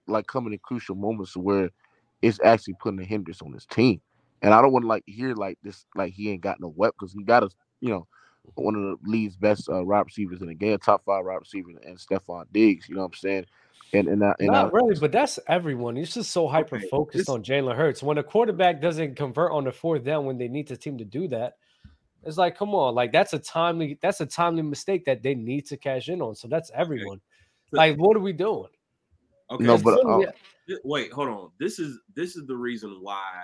like 0.07 0.27
coming 0.27 0.53
in 0.53 0.59
crucial 0.61 0.95
moments 0.95 1.37
where 1.37 1.71
it's 2.23 2.41
actually 2.43 2.75
putting 2.81 3.01
a 3.01 3.05
hindrance 3.05 3.43
on 3.43 3.53
his 3.53 3.67
team. 3.67 4.01
And 4.41 4.53
I 4.55 4.61
don't 4.63 4.73
want 4.73 4.85
to 4.85 4.89
like 4.89 5.05
hear 5.07 5.35
like 5.35 5.59
this 5.63 5.85
like 5.95 6.13
he 6.15 6.31
ain't 6.31 6.41
got 6.41 6.61
no 6.61 6.69
weapon 6.77 6.95
because 6.99 7.13
he 7.13 7.23
got 7.23 7.43
us, 7.45 7.53
you 7.81 7.91
know, 7.91 8.07
one 8.55 8.75
of 8.75 8.83
the 8.83 8.97
league's 9.09 9.37
best 9.37 9.69
uh, 9.69 9.85
wide 9.85 10.07
receivers 10.07 10.41
in 10.41 10.49
the 10.49 10.55
game, 10.55 10.77
top 10.79 11.05
five 11.05 11.25
wide 11.25 11.37
receiver, 11.37 11.69
and 11.87 11.97
Stefon 11.99 12.47
Diggs. 12.53 12.89
You 12.89 12.97
know 12.97 13.03
what 13.03 13.09
I'm 13.09 13.15
saying? 13.15 13.47
And 13.95 14.09
and 14.09 14.25
I, 14.25 14.35
and 14.39 14.51
I, 14.51 14.63
Not 14.63 14.73
really, 14.73 14.99
but 14.99 15.13
that's 15.13 15.39
everyone. 15.49 15.97
It's 15.97 16.15
just 16.15 16.31
so 16.31 16.49
hyper 16.49 16.81
focused 16.91 17.27
this- 17.27 17.29
on 17.29 17.43
Jalen 17.43 17.77
Hurts. 17.77 18.03
When 18.03 18.19
a 18.19 18.23
quarterback 18.23 18.81
doesn't 18.81 19.17
convert 19.17 19.53
on 19.53 19.65
the 19.65 19.73
fourth 19.73 20.05
down 20.05 20.25
when 20.25 20.39
they 20.39 20.49
need 20.49 20.69
the 20.69 20.77
team 20.77 20.97
to 20.99 21.05
do 21.05 21.29
that, 21.29 21.57
it's 22.25 22.39
like, 22.39 22.57
come 22.57 22.75
on, 22.75 22.95
like 22.95 23.13
that's 23.13 23.33
a 23.33 23.39
timely, 23.39 23.99
that's 24.01 24.21
a 24.21 24.27
timely 24.27 24.63
mistake 24.63 25.05
that 25.07 25.23
they 25.23 25.35
need 25.35 25.67
to 25.67 25.77
cash 25.77 26.09
in 26.09 26.23
on. 26.23 26.35
So 26.35 26.49
that's 26.49 26.71
everyone. 26.75 27.21
Like, 27.73 27.97
what 27.97 28.17
are 28.17 28.21
we 28.21 28.33
doing? 28.33 28.69
Okay. 29.51 29.65
No, 29.65 29.77
but 29.77 29.99
uh, 30.07 30.21
wait, 30.85 31.13
hold 31.13 31.29
on. 31.29 31.51
This 31.59 31.79
is 31.79 31.99
this 32.15 32.37
is 32.37 32.47
the 32.47 32.57
reason 32.57 32.99
why 33.01 33.43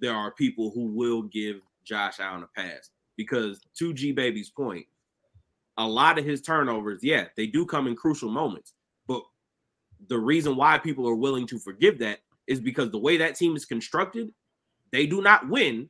there 0.00 0.14
are 0.14 0.32
people 0.32 0.72
who 0.74 0.86
will 0.86 1.22
give 1.22 1.60
Josh 1.84 2.18
Allen 2.18 2.42
a 2.42 2.60
pass 2.60 2.90
because 3.16 3.60
to 3.78 3.92
G 3.92 4.12
Baby's 4.12 4.50
point, 4.50 4.86
a 5.76 5.86
lot 5.86 6.18
of 6.18 6.24
his 6.24 6.40
turnovers, 6.40 7.00
yeah, 7.02 7.26
they 7.36 7.46
do 7.46 7.66
come 7.66 7.86
in 7.86 7.94
crucial 7.94 8.30
moments. 8.30 8.74
The 10.08 10.18
reason 10.18 10.56
why 10.56 10.78
people 10.78 11.08
are 11.08 11.14
willing 11.14 11.46
to 11.48 11.58
forgive 11.58 11.98
that 11.98 12.20
is 12.46 12.60
because 12.60 12.90
the 12.90 12.98
way 12.98 13.16
that 13.18 13.36
team 13.36 13.54
is 13.54 13.64
constructed, 13.64 14.32
they 14.92 15.06
do 15.06 15.22
not 15.22 15.48
win 15.48 15.88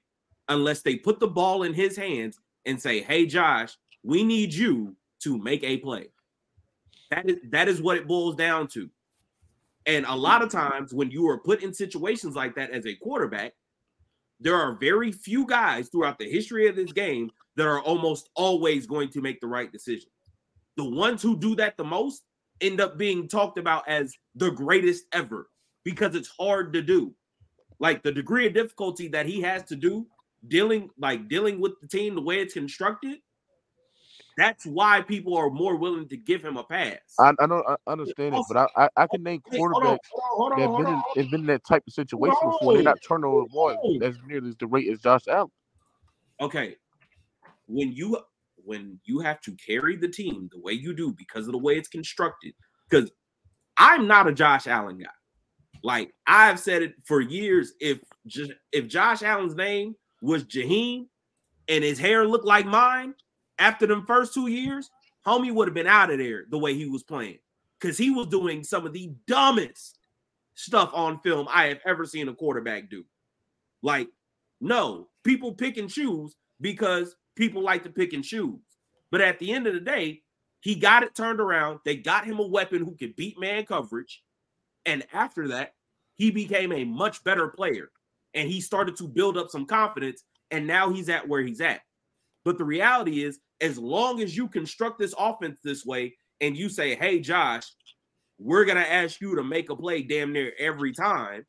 unless 0.48 0.82
they 0.82 0.96
put 0.96 1.20
the 1.20 1.28
ball 1.28 1.62
in 1.62 1.72
his 1.72 1.96
hands 1.96 2.38
and 2.66 2.80
say, 2.80 3.00
"Hey, 3.00 3.26
Josh, 3.26 3.76
we 4.02 4.22
need 4.24 4.52
you 4.52 4.96
to 5.20 5.38
make 5.38 5.62
a 5.64 5.78
play." 5.78 6.10
That 7.10 7.28
is 7.28 7.38
that 7.50 7.68
is 7.68 7.80
what 7.80 7.96
it 7.96 8.06
boils 8.06 8.36
down 8.36 8.68
to. 8.68 8.90
And 9.86 10.04
a 10.06 10.14
lot 10.14 10.42
of 10.42 10.50
times 10.50 10.92
when 10.92 11.10
you 11.10 11.28
are 11.28 11.38
put 11.38 11.62
in 11.62 11.72
situations 11.72 12.36
like 12.36 12.54
that 12.56 12.70
as 12.70 12.86
a 12.86 12.94
quarterback, 12.94 13.54
there 14.38 14.56
are 14.56 14.74
very 14.74 15.12
few 15.12 15.46
guys 15.46 15.88
throughout 15.88 16.18
the 16.18 16.30
history 16.30 16.66
of 16.66 16.76
this 16.76 16.92
game 16.92 17.30
that 17.56 17.66
are 17.66 17.80
almost 17.80 18.30
always 18.34 18.86
going 18.86 19.10
to 19.10 19.20
make 19.20 19.40
the 19.40 19.46
right 19.46 19.72
decision. 19.72 20.10
The 20.76 20.84
ones 20.84 21.22
who 21.22 21.36
do 21.36 21.54
that 21.56 21.76
the 21.76 21.84
most 21.84 22.24
end 22.60 22.80
up 22.80 22.98
being 22.98 23.28
talked 23.28 23.58
about 23.58 23.88
as 23.88 24.14
the 24.34 24.50
greatest 24.50 25.04
ever 25.12 25.48
because 25.84 26.14
it's 26.14 26.28
hard 26.28 26.72
to 26.72 26.82
do. 26.82 27.14
Like 27.78 28.02
the 28.02 28.12
degree 28.12 28.46
of 28.46 28.54
difficulty 28.54 29.08
that 29.08 29.26
he 29.26 29.40
has 29.40 29.62
to 29.64 29.76
do 29.76 30.06
dealing 30.48 30.90
like 30.98 31.28
dealing 31.28 31.60
with 31.60 31.72
the 31.80 31.86
team 31.86 32.14
the 32.14 32.22
way 32.22 32.40
it's 32.40 32.54
constructed 32.54 33.18
that's 34.40 34.64
why 34.64 35.02
people 35.02 35.36
are 35.36 35.50
more 35.50 35.76
willing 35.76 36.08
to 36.08 36.16
give 36.16 36.42
him 36.42 36.56
a 36.56 36.64
pass. 36.64 36.98
I, 37.18 37.32
I 37.40 37.46
don't 37.46 37.64
I 37.68 37.76
understand 37.86 38.34
it, 38.34 38.42
but 38.48 38.70
I, 38.74 38.88
I, 38.96 39.06
can 39.06 39.22
name 39.22 39.42
Hey, 39.50 39.58
hold 39.58 39.74
on, 39.74 39.82
quarterbacks 39.82 39.98
hold 40.10 40.52
on, 40.52 40.58
that 40.58 40.66
hold 40.68 40.78
been 40.78 40.94
in, 40.94 41.02
have 41.16 41.30
been 41.30 41.40
in 41.40 41.46
that 41.48 41.64
type 41.64 41.82
of 41.86 41.92
situation 41.92 42.38
before. 42.44 42.72
They're 42.72 42.82
not 42.82 42.98
turnover 43.06 43.44
one 43.52 43.76
Hold 43.82 44.02
on. 44.02 44.08
as 44.08 44.16
nearly 44.26 44.48
as 44.48 44.56
the 44.56 44.66
rate 44.66 44.88
as 44.88 45.00
Josh 45.00 45.28
Allen. 45.28 45.50
okay 46.40 46.76
when 47.66 47.92
you 47.92 48.18
when 48.64 48.98
you 49.04 49.20
have 49.20 49.40
to 49.42 49.54
carry 49.54 49.96
the 49.96 50.08
team 50.08 50.48
the 50.52 50.60
way 50.60 50.72
you 50.72 50.94
do 50.94 51.12
because 51.12 51.46
of 51.46 51.52
the 51.52 51.58
way 51.58 51.76
it's 51.76 51.88
constructed 51.88 52.52
because 52.88 53.10
i'm 53.76 54.06
not 54.06 54.28
a 54.28 54.32
josh 54.32 54.66
allen 54.66 54.98
guy. 54.98 55.06
Like 55.82 56.12
i've 56.26 56.60
said 56.60 56.82
it 56.82 56.94
for 57.04 57.20
years 57.20 57.72
if 57.80 58.00
just 58.26 58.52
if 58.72 58.86
josh 58.86 59.22
allen's 59.22 59.54
name 59.54 59.94
was 60.22 60.44
jaheim 60.44 61.06
and 61.68 61.84
his 61.84 61.98
hair 61.98 62.26
looked 62.26 62.46
like 62.46 62.66
mine 62.66 63.14
after 63.58 63.86
them 63.86 64.04
first 64.06 64.34
two 64.34 64.48
years 64.48 64.90
homie 65.26 65.52
would 65.52 65.68
have 65.68 65.74
been 65.74 65.86
out 65.86 66.10
of 66.10 66.18
there 66.18 66.44
the 66.50 66.58
way 66.58 66.74
he 66.74 66.86
was 66.86 67.02
playing 67.02 67.38
because 67.80 67.96
he 67.96 68.10
was 68.10 68.26
doing 68.26 68.62
some 68.62 68.86
of 68.86 68.92
the 68.92 69.12
dumbest 69.26 69.98
stuff 70.54 70.90
on 70.92 71.18
film 71.20 71.46
i 71.50 71.66
have 71.66 71.80
ever 71.86 72.04
seen 72.04 72.28
a 72.28 72.34
quarterback 72.34 72.90
do. 72.90 73.04
Like 73.82 74.08
no, 74.60 75.08
people 75.24 75.54
pick 75.54 75.76
and 75.78 75.88
choose 75.88 76.34
because 76.60 77.16
people 77.36 77.62
like 77.62 77.84
to 77.84 77.90
pick 77.90 78.12
and 78.12 78.24
choose. 78.24 78.60
But 79.10 79.20
at 79.20 79.38
the 79.38 79.52
end 79.52 79.66
of 79.66 79.74
the 79.74 79.80
day, 79.80 80.22
he 80.60 80.74
got 80.74 81.02
it 81.02 81.14
turned 81.14 81.40
around. 81.40 81.80
They 81.84 81.96
got 81.96 82.26
him 82.26 82.38
a 82.38 82.46
weapon 82.46 82.84
who 82.84 82.94
could 82.96 83.16
beat 83.16 83.38
man 83.40 83.64
coverage. 83.64 84.22
And 84.86 85.04
after 85.12 85.48
that, 85.48 85.74
he 86.16 86.30
became 86.30 86.72
a 86.72 86.84
much 86.84 87.24
better 87.24 87.48
player. 87.48 87.90
And 88.34 88.48
he 88.48 88.60
started 88.60 88.96
to 88.96 89.08
build 89.08 89.36
up 89.36 89.50
some 89.50 89.66
confidence. 89.66 90.22
And 90.50 90.66
now 90.66 90.90
he's 90.90 91.08
at 91.08 91.26
where 91.26 91.42
he's 91.42 91.60
at. 91.60 91.80
But 92.44 92.58
the 92.58 92.64
reality 92.64 93.24
is, 93.24 93.38
as 93.60 93.78
long 93.78 94.20
as 94.20 94.36
you 94.36 94.48
construct 94.48 94.98
this 94.98 95.14
offense 95.18 95.60
this 95.62 95.84
way 95.84 96.16
and 96.40 96.56
you 96.56 96.68
say, 96.68 96.94
hey, 96.94 97.20
Josh, 97.20 97.64
we're 98.38 98.64
going 98.64 98.78
to 98.78 98.92
ask 98.92 99.20
you 99.20 99.36
to 99.36 99.44
make 99.44 99.70
a 99.70 99.76
play 99.76 100.02
damn 100.02 100.32
near 100.32 100.52
every 100.58 100.92
time, 100.92 101.44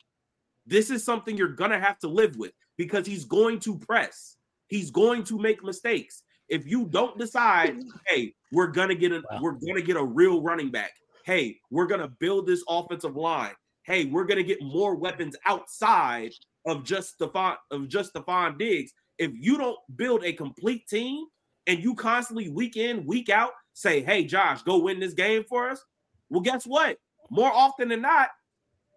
this 0.66 0.90
is 0.90 1.04
something 1.04 1.38
you're 1.38 1.48
going 1.48 1.72
to 1.72 1.80
have 1.80 1.98
to 2.00 2.08
live 2.08 2.36
with 2.38 2.52
because 2.78 3.06
he's 3.06 3.26
going 3.26 3.60
to 3.62 3.78
press. 3.78 4.36
He's 4.72 4.90
going 4.90 5.26
to 5.26 5.38
make 5.38 5.64
mistakes. 5.66 6.24
If 6.48 6.66
you 6.66 6.86
don't 6.86 7.20
decide, 7.20 7.76
hey, 8.08 8.34
we're 8.54 8.68
gonna 8.68 8.96
get 8.96 9.12
a 9.12 9.22
we're 9.42 9.58
gonna 9.68 9.82
get 9.82 9.98
a 9.98 10.04
real 10.04 10.42
running 10.42 10.72
back. 10.72 10.94
Hey, 11.26 11.60
we're 11.70 11.88
gonna 11.88 12.08
build 12.08 12.48
this 12.48 12.64
offensive 12.70 13.18
line. 13.18 13.54
Hey, 13.84 14.06
we're 14.06 14.24
gonna 14.24 14.44
get 14.44 14.62
more 14.62 14.96
weapons 14.96 15.36
outside 15.46 16.32
of 16.66 16.86
just 16.86 17.20
Stefon 17.20 17.58
of 17.70 17.90
just 17.90 18.14
Stefon 18.14 18.58
Diggs. 18.58 18.94
If 19.18 19.32
you 19.36 19.58
don't 19.58 19.78
build 19.98 20.24
a 20.24 20.32
complete 20.32 20.88
team 20.88 21.26
and 21.68 21.84
you 21.84 21.94
constantly 21.94 22.48
week 22.48 22.78
in, 22.78 23.06
week 23.06 23.30
out 23.30 23.52
say, 23.74 24.02
hey, 24.02 24.24
Josh, 24.24 24.64
go 24.64 24.78
win 24.78 25.02
this 25.02 25.14
game 25.14 25.44
for 25.50 25.70
us. 25.70 25.84
Well, 26.30 26.42
guess 26.42 26.66
what? 26.66 26.98
More 27.30 27.52
often 27.52 27.90
than 27.90 28.02
not, 28.02 28.30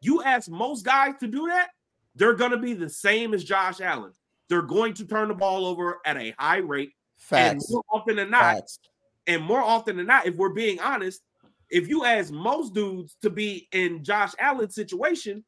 you 0.02 0.22
ask 0.22 0.48
most 0.48 0.84
guys 0.84 1.14
to 1.18 1.26
do 1.26 1.48
that, 1.48 1.70
they're 2.14 2.34
going 2.34 2.52
to 2.52 2.58
be 2.58 2.74
the 2.74 2.88
same 2.88 3.34
as 3.34 3.44
Josh 3.44 3.80
Allen. 3.80 4.12
They're 4.48 4.62
going 4.62 4.94
to 4.94 5.06
turn 5.06 5.28
the 5.28 5.34
ball 5.34 5.66
over 5.66 5.98
at 6.04 6.16
a 6.16 6.34
high 6.38 6.58
rate. 6.58 6.92
Facts. 7.16 7.52
And 7.52 7.62
more 7.70 7.82
often 7.92 8.16
than 8.16 8.30
not, 8.30 8.40
Facts. 8.42 8.78
and 9.26 9.42
more 9.42 9.62
often 9.62 9.96
than 9.96 10.06
not, 10.06 10.26
if 10.26 10.36
we're 10.36 10.50
being 10.50 10.80
honest, 10.80 11.22
if 11.70 11.88
you 11.88 12.04
ask 12.04 12.32
most 12.32 12.74
dudes 12.74 13.16
to 13.22 13.30
be 13.30 13.68
in 13.72 14.04
Josh 14.04 14.32
Allen's 14.38 14.74
situation, 14.74 15.44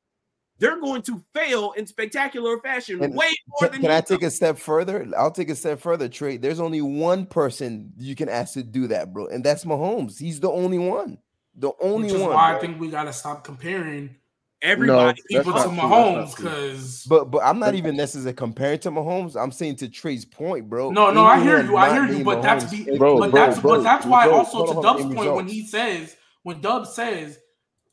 they're 0.59 0.81
going 0.81 1.03
to 1.03 1.23
fail 1.35 1.73
in 1.73 1.87
spectacular 1.87 2.59
fashion 2.61 3.03
And 3.03 3.15
way 3.15 3.31
more 3.49 3.59
Can, 3.69 3.73
than 3.73 3.81
can 3.83 3.91
you 3.91 3.97
I 3.97 4.01
take 4.01 4.23
a 4.23 4.31
step 4.31 4.57
further? 4.59 5.07
I'll 5.17 5.31
take 5.31 5.51
a 5.51 5.55
step 5.55 5.79
further, 5.81 6.09
Trey. 6.09 6.39
There's 6.39 6.61
only 6.61 6.81
one 6.81 7.27
person 7.27 7.93
you 7.99 8.15
can 8.15 8.31
ask 8.31 8.55
to 8.55 8.63
do 8.63 8.87
that, 8.87 9.13
bro, 9.13 9.27
and 9.27 9.45
that's 9.45 9.67
Mahomes. 9.67 10.19
He's 10.19 10.41
the 10.41 10.51
only 10.51 10.79
one. 10.79 11.19
The 11.55 11.73
only 11.81 12.05
Which 12.05 12.15
is 12.15 12.21
one. 12.23 12.33
why 12.35 12.57
I 12.57 12.59
think 12.59 12.81
we 12.81 12.89
gotta 12.89 13.13
stop 13.13 13.45
comparing 13.45 14.17
everybody. 14.63 15.23
people 15.29 15.53
to 15.53 15.59
that's 15.59 15.71
not 15.71 15.91
Mahomes 15.91 16.37
because 16.37 17.05
But 17.09 17.31
but 17.31 17.39
I'm 17.45 17.59
not 17.59 17.75
even 17.75 17.97
necessarily 17.97 18.33
comparing 18.33 18.79
to 18.81 18.91
Mahomes. 18.91 19.41
I'm 19.41 19.53
saying 19.53 19.77
to 19.77 19.89
Trey's 19.89 20.25
point, 20.25 20.69
bro. 20.69 20.91
no, 20.91 21.11
no, 21.11 21.25
I 21.25 21.43
hear 21.43 21.63
you, 21.63 21.77
I 21.77 21.93
hear 21.93 22.05
you, 22.07 22.13
named 22.15 22.25
but 22.25 22.43
that's 22.43 22.65
Mahomes- 22.65 22.87
be, 22.87 22.99
Bro, 22.99 23.19
but 23.19 23.31
bro, 23.31 23.41
that's 23.47 23.61
bro, 23.61 23.77
but 23.77 23.83
that's 23.83 24.07
why 24.07 24.27
bro, 24.27 24.37
also 24.39 24.67
to 24.67 24.73
on, 24.79 24.83
Dub's 24.83 25.03
in 25.03 25.15
point 25.15 25.35
when 25.35 25.49
he 25.49 25.67
says 25.67 26.17
when 26.43 26.61
Dub 26.61 26.87
says 26.87 27.39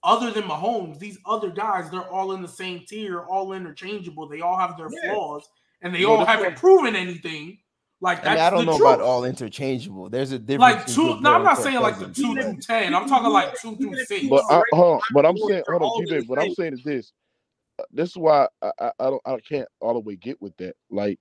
other 0.04 0.32
than 0.32 0.44
Mahomes, 0.44 1.00
these 1.00 1.18
other 1.26 1.50
guys 1.50 1.90
they're 1.90 2.10
all 2.10 2.34
in 2.34 2.42
the 2.42 2.48
same 2.48 2.82
tier, 2.88 3.22
all 3.22 3.54
interchangeable. 3.54 4.28
They 4.28 4.42
all 4.42 4.58
have 4.58 4.78
their 4.78 4.90
Yeah. 4.92 5.14
flaws, 5.14 5.48
and 5.82 5.94
they 5.94 6.02
No, 6.02 6.16
all 6.18 6.26
haven't 6.26 6.50
not- 6.52 6.58
proven 6.58 6.96
anything. 6.96 7.60
Like 8.04 8.26
I 8.26 8.32
mean, 8.32 8.40
I 8.40 8.50
don't 8.50 8.60
the 8.60 8.66
know 8.66 8.78
truth. 8.78 8.96
about 8.96 9.00
all 9.00 9.24
interchangeable. 9.24 10.10
There's 10.10 10.34
a 10.34 10.38
difference. 10.38 10.60
like 10.60 10.88
two. 10.88 11.22
No, 11.22 11.36
I'm 11.36 11.44
not 11.44 11.58
saying 11.58 11.80
like 11.80 11.98
the 12.00 12.10
two 12.10 12.36
through 12.36 12.58
ten. 12.58 12.94
I'm 12.94 13.08
talking 13.08 13.32
like 13.32 13.58
two 13.62 13.78
through 13.78 13.96
six. 14.04 14.28
But 14.28 14.44
I, 14.50 14.62
hold 14.74 14.96
on, 14.96 15.02
but 15.14 15.26
I'm 15.26 15.38
saying, 15.38 15.64
hold 15.70 15.84
on, 15.84 16.02
in 16.02 16.22
G. 16.22 16.28
What 16.28 16.38
I'm 16.38 16.54
saying 16.54 16.74
is 16.74 16.84
this. 16.84 17.14
Uh, 17.80 17.84
This 17.94 18.10
is 18.10 18.18
why 18.18 18.50
I, 18.62 18.72
I, 18.78 18.92
I 19.00 19.04
don't 19.06 19.22
I 19.26 19.38
can't 19.48 19.70
all 19.80 19.94
the 19.94 20.02
way 20.02 20.18
get 20.18 20.42
with 20.42 20.56
that. 20.58 20.76
Like 20.92 21.18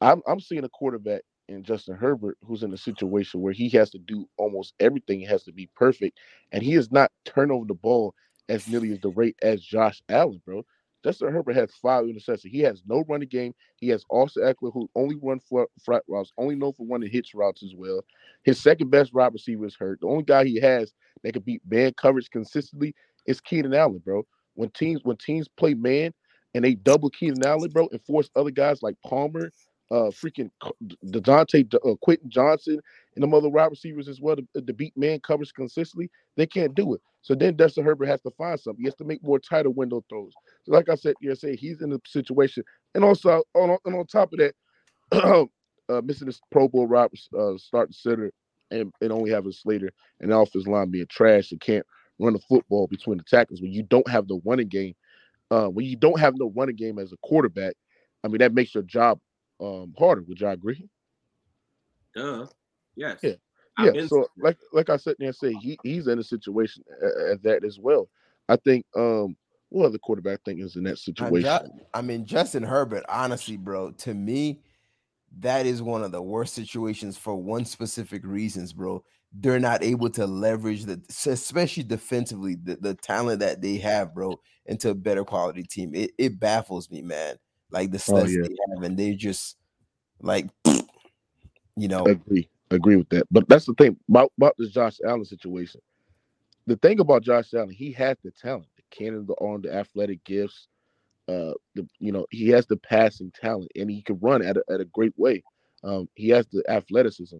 I'm 0.00 0.22
I'm 0.28 0.38
seeing 0.38 0.62
a 0.62 0.68
quarterback 0.68 1.22
in 1.48 1.64
Justin 1.64 1.96
Herbert 1.96 2.38
who's 2.44 2.62
in 2.62 2.72
a 2.72 2.78
situation 2.78 3.40
where 3.40 3.52
he 3.52 3.68
has 3.70 3.90
to 3.90 3.98
do 3.98 4.24
almost 4.36 4.74
everything. 4.78 5.18
He 5.18 5.26
has 5.26 5.42
to 5.42 5.52
be 5.52 5.68
perfect, 5.74 6.16
and 6.52 6.62
he 6.62 6.74
is 6.74 6.92
not 6.92 7.10
turn 7.24 7.50
over 7.50 7.66
the 7.66 7.74
ball 7.74 8.14
as 8.48 8.68
nearly 8.68 8.92
as 8.92 9.00
the 9.00 9.10
rate 9.10 9.36
as 9.42 9.60
Josh 9.60 10.00
Allen, 10.08 10.40
bro. 10.46 10.64
Justin 11.02 11.32
Herbert 11.32 11.56
has 11.56 11.72
five 11.80 12.04
interceptions. 12.04 12.50
He 12.50 12.60
has 12.60 12.82
no 12.86 13.04
running 13.08 13.28
game. 13.28 13.54
He 13.76 13.88
has 13.88 14.04
Austin 14.10 14.42
Ekeler, 14.42 14.72
who 14.72 14.90
only 14.94 15.16
run 15.20 15.40
flat, 15.40 16.02
routes, 16.08 16.32
only 16.36 16.54
known 16.54 16.72
for 16.74 16.86
running 16.86 17.10
hitch 17.10 17.32
routes 17.34 17.62
as 17.62 17.74
well. 17.74 18.02
His 18.44 18.60
second 18.60 18.90
best 18.90 19.14
wide 19.14 19.32
receiver 19.32 19.66
is 19.66 19.76
hurt. 19.76 20.00
The 20.00 20.06
only 20.08 20.24
guy 20.24 20.44
he 20.44 20.60
has 20.60 20.92
that 21.22 21.32
can 21.32 21.42
beat 21.42 21.62
man 21.68 21.94
coverage 21.94 22.30
consistently 22.30 22.94
is 23.26 23.40
Keenan 23.40 23.74
Allen, 23.74 24.02
bro. 24.04 24.26
When 24.54 24.70
teams 24.70 25.00
when 25.04 25.16
teams 25.16 25.48
play 25.48 25.74
man 25.74 26.12
and 26.54 26.64
they 26.64 26.74
double 26.74 27.10
Keenan 27.10 27.44
Allen, 27.44 27.70
bro, 27.70 27.88
and 27.92 28.02
force 28.02 28.30
other 28.36 28.50
guys 28.50 28.82
like 28.82 28.96
Palmer, 29.06 29.50
uh, 29.90 30.10
freaking 30.10 30.50
Dejounte, 31.06 31.74
uh, 31.74 31.94
Quentin 32.02 32.30
Johnston, 32.30 32.80
and 33.14 33.22
them 33.22 33.34
other 33.34 33.48
wide 33.48 33.70
receivers 33.70 34.08
as 34.08 34.20
well 34.20 34.36
to, 34.36 34.60
to 34.60 34.72
beat 34.72 34.96
man 34.96 35.20
coverage 35.20 35.52
consistently, 35.54 36.10
they 36.36 36.46
can't 36.46 36.74
do 36.74 36.94
it. 36.94 37.00
So 37.22 37.34
then 37.34 37.56
Dustin 37.56 37.84
Herbert 37.84 38.06
has 38.06 38.22
to 38.22 38.30
find 38.30 38.58
something. 38.58 38.82
He 38.82 38.86
has 38.86 38.94
to 38.96 39.04
make 39.04 39.22
more 39.22 39.38
tighter 39.38 39.70
window 39.70 40.02
throws. 40.08 40.32
So 40.64 40.72
like 40.72 40.88
I 40.88 40.94
said, 40.94 41.14
you 41.20 41.34
say 41.34 41.54
he's 41.54 41.82
in 41.82 41.92
a 41.92 41.98
situation, 42.06 42.64
and 42.94 43.04
also 43.04 43.42
on 43.54 43.76
and 43.84 43.94
on 43.94 44.06
top 44.06 44.32
of 44.32 44.38
that, 44.38 44.54
uh, 45.90 46.00
missing 46.02 46.26
this 46.26 46.40
Pro 46.50 46.68
Bowl 46.68 46.86
Roberts 46.86 47.28
uh, 47.38 47.56
starting 47.58 47.92
center 47.92 48.32
and, 48.70 48.92
and 49.00 49.12
only 49.12 49.30
having 49.30 49.52
Slater 49.52 49.90
and 50.20 50.30
the 50.30 50.38
offensive 50.38 50.70
line 50.70 50.90
being 50.90 51.06
trash 51.08 51.50
and 51.50 51.60
can't 51.60 51.84
run 52.18 52.32
the 52.32 52.38
football 52.38 52.86
between 52.86 53.18
the 53.18 53.24
tackles 53.24 53.60
when 53.60 53.72
you 53.72 53.82
don't 53.82 54.08
have 54.08 54.28
the 54.28 54.40
running 54.44 54.68
game. 54.68 54.94
Uh, 55.50 55.66
when 55.66 55.84
you 55.84 55.96
don't 55.96 56.20
have 56.20 56.34
no 56.36 56.52
running 56.54 56.76
game 56.76 56.98
as 56.98 57.12
a 57.12 57.16
quarterback, 57.22 57.74
I 58.22 58.28
mean 58.28 58.38
that 58.38 58.54
makes 58.54 58.74
your 58.74 58.84
job 58.84 59.18
um, 59.60 59.92
harder. 59.98 60.22
Would 60.22 60.40
y'all 60.40 60.50
agree? 60.50 60.88
Duh. 62.14 62.46
Yes. 62.94 63.18
Yeah. 63.22 63.34
Yeah. 63.84 63.92
been 63.92 64.08
So 64.08 64.26
like 64.38 64.58
like 64.72 64.90
I 64.90 64.96
said 64.96 65.16
there 65.18 65.28
and 65.28 65.36
say 65.36 65.54
he, 65.54 65.78
he's 65.82 66.06
in 66.06 66.18
a 66.18 66.24
situation 66.24 66.84
at, 67.02 67.32
as 67.32 67.40
that 67.40 67.64
as 67.64 67.78
well. 67.78 68.08
I 68.48 68.56
think 68.56 68.84
um 68.96 69.36
what 69.68 69.86
other 69.86 69.98
quarterback 69.98 70.40
I 70.40 70.50
think 70.50 70.60
is 70.60 70.76
in 70.76 70.84
that 70.84 70.98
situation. 70.98 71.42
ju- 71.42 71.84
I 71.94 72.02
mean, 72.02 72.26
Justin 72.26 72.62
Herbert, 72.64 73.04
honestly, 73.08 73.56
bro, 73.56 73.92
to 73.92 74.14
me, 74.14 74.60
that 75.38 75.64
is 75.64 75.80
one 75.80 76.02
of 76.02 76.10
the 76.12 76.22
worst 76.22 76.54
situations 76.54 77.16
for 77.16 77.36
one 77.36 77.64
specific 77.64 78.24
reasons, 78.24 78.72
bro. 78.72 79.04
they're 79.32 79.60
not 79.60 79.84
able 79.84 80.10
to 80.10 80.26
leverage 80.26 80.84
the, 80.84 81.00
especially 81.08 81.84
defensively, 81.84 82.56
the, 82.56 82.76
the 82.76 82.94
talent 82.94 83.40
that 83.40 83.62
they 83.62 83.76
have, 83.76 84.12
bro, 84.12 84.40
into 84.66 84.90
a 84.90 84.94
better 84.94 85.24
quality 85.24 85.62
team. 85.62 85.94
It, 85.94 86.10
it 86.18 86.40
baffles 86.40 86.90
me, 86.90 87.02
man. 87.02 87.36
Like 87.70 87.92
the 87.92 88.04
Oh, 88.08 88.24
yeah. 88.24 88.42
they 88.42 88.56
have, 88.74 88.82
and 88.82 88.98
they 88.98 89.14
just 89.14 89.56
like, 90.20 90.48
you 91.76 91.86
know, 91.88 92.06
agree, 92.06 92.48
agree 92.70 92.96
with 92.96 93.08
that. 93.10 93.26
But 93.30 93.48
that's 93.48 93.66
the 93.66 93.74
thing 93.74 93.96
about, 94.08 94.32
about 94.38 94.54
this 94.58 94.70
Josh 94.70 94.98
Allen 95.04 95.24
situation. 95.24 95.80
The 96.66 96.76
thing 96.76 97.00
about 97.00 97.22
Josh 97.22 97.52
Allen, 97.54 97.70
he 97.70 97.92
has 97.92 98.16
the 98.22 98.30
talent, 98.30 98.66
the 98.76 98.82
cannon, 98.90 99.26
the 99.26 99.36
arm, 99.40 99.62
the 99.62 99.74
athletic 99.74 100.22
gifts. 100.24 100.68
Uh, 101.28 101.52
the 101.76 101.86
you 102.00 102.10
know 102.10 102.26
he 102.30 102.48
has 102.48 102.66
the 102.66 102.76
passing 102.76 103.32
talent, 103.40 103.70
and 103.76 103.88
he 103.90 104.02
can 104.02 104.18
run 104.20 104.42
at 104.44 104.56
a, 104.56 104.64
at 104.70 104.80
a 104.80 104.84
great 104.86 105.14
way. 105.16 105.42
Um, 105.84 106.08
he 106.14 106.28
has 106.30 106.46
the 106.48 106.62
athleticism. 106.68 107.36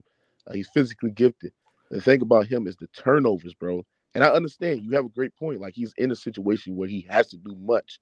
Uh, 0.47 0.53
he's 0.53 0.71
physically 0.73 1.11
gifted. 1.11 1.53
The 1.91 2.01
thing 2.01 2.23
about 2.23 2.47
him 2.47 2.67
is 2.67 2.77
the 2.77 2.87
turnovers, 2.89 3.55
bro. 3.55 3.85
And 4.15 4.25
I 4.25 4.29
understand 4.29 4.83
you 4.83 4.93
have 4.93 5.05
a 5.05 5.11
great 5.11 5.35
point. 5.37 5.61
Like 5.61 5.75
he's 5.75 5.93
in 5.99 6.11
a 6.11 6.17
situation 6.17 6.77
where 6.77 6.89
he 6.89 7.07
has 7.09 7.29
to 7.29 7.37
do 7.37 7.57
much, 7.61 8.01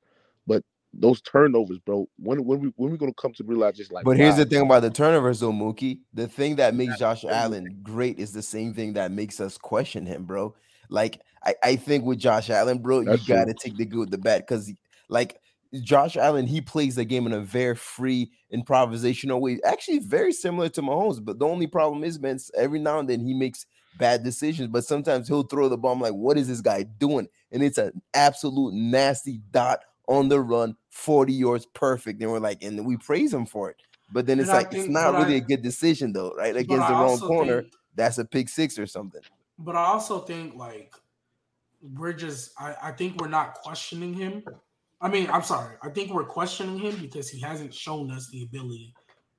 those 0.93 1.21
turnovers, 1.21 1.79
bro. 1.79 2.09
When 2.19 2.45
when 2.45 2.61
we 2.61 2.73
when 2.77 2.91
we 2.91 2.99
gonna 2.99 3.13
come 3.15 3.33
to 3.35 3.45
realize 3.45 3.77
just 3.77 3.93
like. 3.93 4.05
But 4.05 4.17
here's 4.17 4.37
the 4.37 4.47
thing 4.47 4.63
about 4.63 4.81
the 4.81 4.91
turnovers, 4.91 5.41
though, 5.41 5.53
Mookie. 5.53 6.01
The 6.15 6.27
thing 6.27 6.57
that 6.57 6.75
makes 6.75 6.99
Josh 6.99 7.25
Allen 7.25 7.79
great 7.83 8.19
is 8.19 8.33
the 8.33 8.43
same 8.43 8.75
thing 8.75 8.95
that 8.95 9.11
makes 9.11 9.41
us 9.41 9.59
question 9.59 10.07
him, 10.07 10.25
bro. 10.25 10.55
Like 10.89 11.21
I, 11.45 11.55
I 11.63 11.77
think 11.77 12.05
with 12.05 12.19
Josh 12.19 12.51
Allen, 12.51 12.79
bro, 12.79 13.05
That's 13.05 13.21
you 13.21 13.27
true. 13.27 13.37
got 13.37 13.47
to 13.47 13.55
take 13.55 13.77
the 13.77 13.85
good 13.85 14.01
with 14.01 14.11
the 14.11 14.19
bad 14.19 14.47
because, 14.47 14.73
like 15.09 15.39
Josh 15.83 16.17
Allen, 16.17 16.47
he 16.47 16.61
plays 16.61 16.97
the 16.97 17.05
game 17.05 17.27
in 17.27 17.33
a 17.33 17.41
very 17.41 17.75
free 17.75 18.31
improvisational 18.55 19.41
way. 19.41 19.61
Actually, 19.65 19.99
very 20.01 20.33
similar 20.33 20.69
to 20.71 20.83
Mahomes. 20.83 21.25
But 21.25 21.39
the 21.39 21.47
only 21.47 21.67
problem 21.67 22.05
is, 22.05 22.19
man, 22.19 22.39
every 22.57 22.79
now 22.79 22.99
and 22.99 23.09
then 23.09 23.21
he 23.21 23.35
makes 23.35 23.67
bad 23.99 24.25
decisions. 24.25 24.69
But 24.69 24.85
sometimes 24.85 25.29
he'll 25.29 25.43
throw 25.43 25.69
the 25.69 25.77
bomb 25.77 26.01
like, 26.01 26.15
"What 26.15 26.39
is 26.39 26.49
this 26.49 26.61
guy 26.61 26.85
doing?" 26.85 27.29
And 27.53 27.63
it's 27.63 27.79
an 27.79 28.01
absolute 28.15 28.75
nasty 28.75 29.41
dot 29.51 29.81
on 30.09 30.29
the 30.29 30.41
run, 30.41 30.75
40 30.91 31.33
yards, 31.33 31.67
perfect. 31.75 32.21
And 32.23 32.31
we're 32.33 32.41
like, 32.41 32.63
and 32.63 32.85
we 32.85 32.97
praise 32.97 33.33
him 33.33 33.47
for 33.47 33.71
it. 33.71 33.77
But 34.11 34.27
then 34.27 34.41
it's 34.41 34.49
And 34.49 34.59
like 34.59 34.73
it's 34.73 34.89
not 34.89 35.15
really 35.15 35.35
I- 35.35 35.39
a 35.39 35.41
good 35.41 35.63
decision 35.63 36.13
though, 36.13 36.33
right? 36.37 36.57
Against 36.57 36.89
the 36.89 36.95
wrong 36.95 37.19
corner, 37.19 37.63
think- 37.63 37.75
that's 37.95 38.19
a 38.19 38.25
pick 38.25 38.49
six 38.49 38.79
or 38.79 38.87
something. 38.87 39.21
But 39.59 39.77
I 39.77 39.85
also 39.85 40.21
think 40.21 40.55
like 40.55 40.93
we're 41.95 42.13
just 42.15 42.51
I, 42.59 42.75
I 42.83 42.93
think 42.93 43.21
we're 43.21 43.29
not 43.29 43.55
questioning 43.55 44.15
him. 44.15 44.43
I 45.01 45.09
mean, 45.09 45.29
I'm 45.31 45.43
sorry. 45.43 45.77
I 45.83 45.91
think 45.91 46.13
we're 46.13 46.25
questioning 46.25 46.79
him 46.79 46.97
because 47.01 47.29
he 47.29 47.41
hasn't 47.41 47.73
shown 47.75 48.11
us 48.11 48.29
the 48.31 48.43
ability 48.43 48.95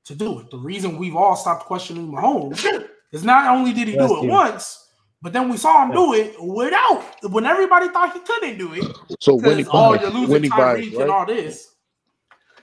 to 0.06 0.16
do 0.16 0.40
it. 0.40 0.50
The 0.52 0.58
reason 0.58 0.98
we've 0.98 1.16
all 1.16 1.36
stopped 1.36 1.66
questioning 1.66 2.12
Mahomes 2.12 2.86
is 3.12 3.24
not 3.24 3.48
only 3.56 3.74
did 3.74 3.88
he 3.88 3.96
do 3.96 4.24
it 4.24 4.28
once, 4.30 4.89
but 5.22 5.34
then 5.34 5.50
we 5.50 5.58
saw 5.58 5.86
him 5.86 5.92
do 5.92 6.14
it 6.14 6.36
without 6.42 7.04
when 7.32 7.46
everybody 7.46 7.90
thought 7.90 8.14
he 8.14 8.20
couldn't 8.20 8.58
do 8.58 8.74
it. 8.74 8.86
So 9.20 9.36
winning 9.36 9.58
Because 9.66 9.68
oh, 9.74 9.90
bias, 9.92 10.02
you're 10.02 10.12
losing 10.12 10.30
winning 10.32 10.50
bias, 10.52 10.80
Tyreek 10.86 10.92
right? 10.94 11.02
and 11.02 11.12
all 11.12 11.26
this. 11.26 11.76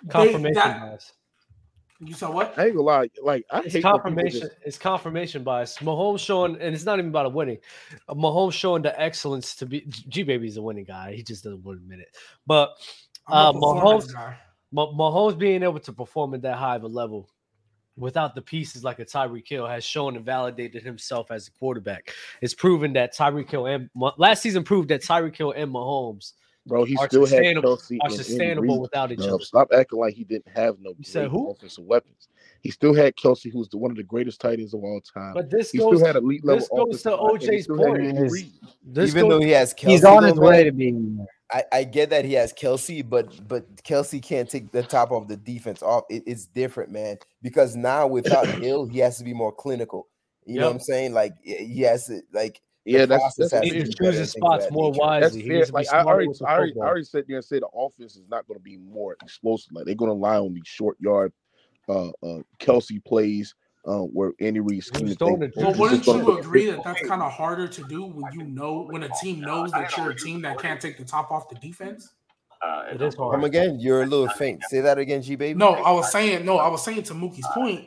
They- 0.03 0.09
Confirmation 0.11 0.55
that- 0.55 0.81
bias. 0.81 1.13
you 2.01 2.15
saw 2.15 2.31
what? 2.31 2.59
I 2.59 2.67
ain't 2.67 2.75
gonna 2.77 2.87
lie, 2.87 3.11
like 3.23 3.45
I 3.51 3.61
It's 3.61 3.75
hate 3.75 3.83
confirmation. 3.83 4.41
just- 4.41 4.53
It's 4.65 4.79
confirmation 4.79 5.43
bias. 5.43 5.79
Mahomes 5.79 6.21
showing, 6.21 6.53
and 6.61 6.75
it's 6.75 6.85
not 6.85 6.99
even 6.99 7.09
about 7.11 7.27
a 7.27 7.31
winning. 7.31 7.59
Uh, 8.09 8.15
Mahomes 8.15 8.53
showing 8.53 8.83
the 8.83 8.99
excellence 9.01 9.55
to 9.57 9.67
be. 9.67 9.81
G 10.09 10.23
Baby's 10.23 10.57
a 10.57 10.63
winning 10.63 10.85
guy. 10.85 11.15
He 11.15 11.23
just 11.23 11.45
doesn't 11.45 11.63
want 11.65 11.79
to 11.79 11.83
admit 11.83 12.01
it. 12.01 12.17
But 12.47 12.71
uh, 13.29 13.51
I'm 13.51 13.57
a 13.57 13.61
performance 13.61 14.13
Mahomes, 14.75 14.95
Mahomes 14.97 15.39
being 15.39 15.63
able 15.63 15.81
to 15.81 15.93
perform 15.93 16.35
at 16.35 16.43
that 16.43 16.57
high 16.57 16.77
of 16.77 16.83
a 16.85 16.89
level 16.89 17.29
without 17.97 18.35
the 18.35 18.43
pieces 18.43 18.85
like 18.85 18.99
a 18.99 19.05
Tyreek 19.05 19.49
Hill 19.49 19.67
has 19.67 19.85
shown 19.85 20.17
and 20.17 20.25
validated 20.25 20.83
himself 20.83 21.31
as 21.31 21.49
a 21.49 21.51
quarterback. 21.53 22.13
It's 22.43 22.55
proven 22.55 22.93
that 22.95 23.15
Tyreek 23.17 23.51
Hill 23.51 23.67
and 23.67 23.89
last 24.19 24.43
season 24.43 24.65
proved 24.65 24.89
that 24.91 25.03
Tyreek 25.03 25.37
Hill 25.37 25.53
and 25.53 25.73
Mahomes 25.73 26.33
bro, 26.67 26.85
he 26.85 26.97
are 26.97 27.07
still 27.09 27.21
had 27.23 27.29
sustainable- 27.31 27.77
Kelce 27.77 27.99
are 28.03 28.11
sustainable 28.11 28.75
Reid, 28.75 28.81
without 28.81 29.13
each 29.13 29.21
other. 29.21 29.39
Stop 29.45 29.69
acting 29.73 29.99
like 30.01 30.15
he 30.15 30.25
didn't 30.25 30.49
have 30.55 30.77
no 30.81 30.91
You 30.99 31.05
said 31.05 31.29
who? 31.29 31.51
offensive 31.51 31.85
weapons. 31.85 32.29
He 32.61 32.71
still 32.73 32.93
had 32.95 33.15
Kelce, 33.15 33.53
who's 33.53 33.69
the, 33.69 33.77
one 33.79 33.93
of 33.93 33.97
the 33.97 34.03
greatest 34.03 34.41
tight 34.41 34.59
ends 34.59 34.75
of 34.75 34.83
all 34.83 35.01
time. 35.01 35.35
But 35.35 35.49
this 35.51 35.71
he 35.71 35.79
goes. 35.79 35.95
still 35.97 36.07
had 36.07 36.17
elite 36.17 36.45
level 36.45 36.59
this 36.59 36.69
goes 36.69 37.03
to 37.03 37.17
offensive 37.17 37.21
line, 37.21 37.31
and 37.31 37.43
he 37.43 37.57
OJ's 37.59 37.65
still 37.65 37.77
point. 37.77 38.03
Andy 38.03 38.23
Yes. 38.23 38.33
Reid. 38.33 38.53
This 38.85 39.11
Even 39.11 39.23
goes- 39.23 39.31
though 39.31 39.41
he 39.47 39.51
has 39.53 39.75
Kelce, 39.75 39.89
He's 39.91 40.05
on 40.05 40.25
his 40.25 40.35
way 40.35 40.65
to 40.65 40.73
being 40.73 41.17
there. 41.19 41.27
I, 41.53 41.65
I 41.73 41.85
get 41.85 42.11
that 42.11 42.25
he 42.25 42.33
has 42.35 42.53
Kelce, 42.53 43.09
but 43.09 43.47
but 43.47 43.77
Kelce 43.85 44.23
can't 44.23 44.51
take 44.51 44.73
the 44.73 44.83
top 44.83 45.13
of 45.13 45.29
the 45.29 45.37
defense 45.37 45.83
off. 45.83 46.05
It- 46.11 46.25
it's 46.27 46.47
different, 46.47 46.91
man. 46.91 47.19
Because 47.43 47.77
now 47.77 48.07
without 48.07 48.49
Hill, 48.61 48.87
he 48.87 48.99
has 48.99 49.19
to 49.19 49.25
be 49.25 49.33
more 49.33 49.53
clinical. 49.53 50.09
You 50.45 50.59
know 50.61 50.67
what 50.67 50.75
I'm 50.75 50.81
saying? 50.81 51.13
Like 51.13 51.35
he 51.43 51.83
has 51.83 52.07
to 52.07 52.23
like 52.33 52.61
Yeah, 52.85 53.07
that's 53.07 53.23
process 53.23 53.51
that's, 53.51 53.67
he 53.67 53.73
needs 53.79 53.91
to 53.91 53.97
choose 53.97 54.19
his 54.19 54.31
spots 54.33 54.71
more 54.71 54.93
wisely. 54.93 55.21
that's 55.21 55.35
He 55.35 55.49
needs 55.51 55.67
to 55.69 55.73
be 55.73 55.77
Like 55.79 55.93
I 55.93 56.03
already, 56.03 56.29
with 56.29 56.39
the 56.39 56.47
I 56.47 56.53
already, 56.55 56.71
I 56.71 56.75
football. 56.75 56.87
already 56.89 57.05
said 57.05 57.25
there 57.27 57.37
and 57.37 57.45
said 57.45 57.63
the 57.63 57.69
offense 57.69 58.17
is 58.17 58.29
not 58.29 58.47
going 58.47 58.59
to 58.59 58.63
be 58.63 58.77
more 58.77 59.17
explosive. 59.23 59.73
Like 59.73 59.87
they're 59.87 59.95
going 59.95 60.11
to 60.11 60.15
rely 60.15 60.39
on 60.39 60.55
these 60.55 60.67
short 60.67 60.97
yard, 61.01 61.33
uh, 61.89 62.09
uh, 62.23 62.43
Kelce 62.61 63.05
plays, 63.05 63.55
uh, 63.87 64.01
where 64.01 64.33
Andy 64.41 64.61
Reid 64.61 64.85
scheme 64.85 65.07
Who's 65.07 65.17
the 65.17 65.25
thing. 65.25 65.37
throwing 65.37 65.43
it? 65.43 65.53
Well, 65.57 65.75
wouldn't 65.75 66.07
you 66.07 66.39
agree 66.39 66.71
that 66.71 66.83
that's 66.85 67.07
kind 67.07 67.23
of 67.23 67.33
harder 67.33 67.69
to 67.69 67.85
do 67.85 68.05
when 68.05 68.33
you 68.33 68.45
know 68.45 68.87
when 68.91 69.05
a 69.05 69.09
team 69.23 69.41
knows 69.41 69.71
that 69.73 69.97
you're 69.97 70.11
a 70.11 70.17
team 70.17 70.43
that 70.43 70.59
can't 70.59 70.81
take 70.81 70.99
the 70.99 71.05
top 71.05 71.31
off 71.31 71.49
the 71.49 71.55
defense? 71.57 72.13
It 72.91 73.01
is 73.01 73.15
hard. 73.15 73.35
Come 73.35 73.45
again? 73.45 73.79
You're 73.79 74.03
a 74.03 74.07
little 74.07 74.29
faint. 74.29 74.63
Say 74.69 74.81
that 74.81 74.99
again, 74.99 75.23
G 75.23 75.37
baby. 75.37 75.57
No, 75.59 75.75
I 75.75 75.91
was 75.93 76.11
saying 76.11 76.45
no. 76.45 76.59
I 76.59 76.69
was 76.69 76.85
saying 76.85 77.05
to 77.05 77.15
Mookie's 77.15 77.47
point. 77.55 77.87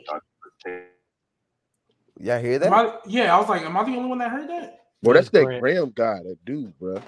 Y'all 2.18 2.38
hear 2.38 2.58
that? 2.58 2.72
I, 2.72 2.96
yeah, 3.06 3.34
I 3.34 3.38
was 3.38 3.48
like, 3.48 3.62
am 3.62 3.76
I 3.76 3.84
the 3.84 3.96
only 3.96 4.08
one 4.08 4.18
that 4.18 4.30
heard 4.30 4.48
that? 4.50 4.80
Well, 5.02 5.14
that's 5.14 5.30
that 5.30 5.44
Grant. 5.44 5.62
Graham 5.62 5.92
guy, 5.94 6.18
that 6.22 6.36
dude, 6.44 6.78
bro. 6.78 7.00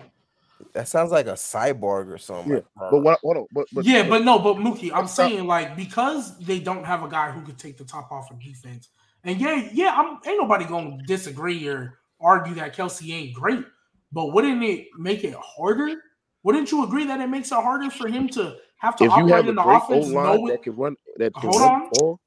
That 0.74 0.88
sounds 0.88 1.10
like 1.10 1.26
a 1.26 1.32
cyborg 1.32 2.12
or 2.12 2.18
something. 2.18 2.52
Yeah, 2.54 2.60
But 2.90 2.98
what? 3.02 3.20
Hold 3.22 3.36
on, 3.38 3.46
but, 3.52 3.66
but 3.72 3.84
yeah, 3.84 4.08
but 4.08 4.24
no, 4.24 4.38
but 4.38 4.56
Mookie, 4.56 4.90
I'm 4.92 5.04
It's 5.04 5.12
saying 5.14 5.46
like 5.46 5.76
because 5.76 6.38
they 6.38 6.58
don't 6.60 6.84
have 6.84 7.02
a 7.02 7.08
guy 7.08 7.30
who 7.30 7.42
could 7.42 7.58
take 7.58 7.78
the 7.78 7.84
top 7.84 8.10
off 8.12 8.30
of 8.30 8.40
defense, 8.40 8.88
and 9.24 9.40
yeah, 9.40 9.68
yeah, 9.72 9.94
I'm 9.96 10.18
ain't 10.26 10.40
nobody 10.40 10.64
gonna 10.64 10.98
disagree 11.06 11.66
or 11.68 11.98
argue 12.20 12.54
that 12.54 12.74
Kelce 12.76 13.12
ain't 13.12 13.34
great, 13.34 13.64
but 14.12 14.32
wouldn't 14.32 14.62
it 14.62 14.86
make 14.98 15.24
it 15.24 15.34
harder? 15.34 15.96
Wouldn't 16.42 16.72
you 16.72 16.84
agree 16.84 17.06
that 17.06 17.20
it 17.20 17.28
makes 17.28 17.52
it 17.52 17.56
harder 17.56 17.90
for 17.90 18.08
him 18.08 18.28
to 18.30 18.56
have 18.78 18.96
to 18.96 19.04
if 19.04 19.10
you 19.16 19.24
operate 19.24 19.46
have 19.46 19.48
in 19.48 19.54
the 19.54 19.62
great 19.62 19.82
O 19.88 19.98
offense, 19.98 20.08
know 20.08 20.32
line 20.32 20.46
it? 20.48 20.52
that 20.52 20.62
can 20.62 20.76
run, 20.76 20.96
that 21.16 21.34
can 21.34 21.50
Hold 21.50 21.62
run 21.62 21.72
on. 21.72 21.90
ball, 21.90 22.20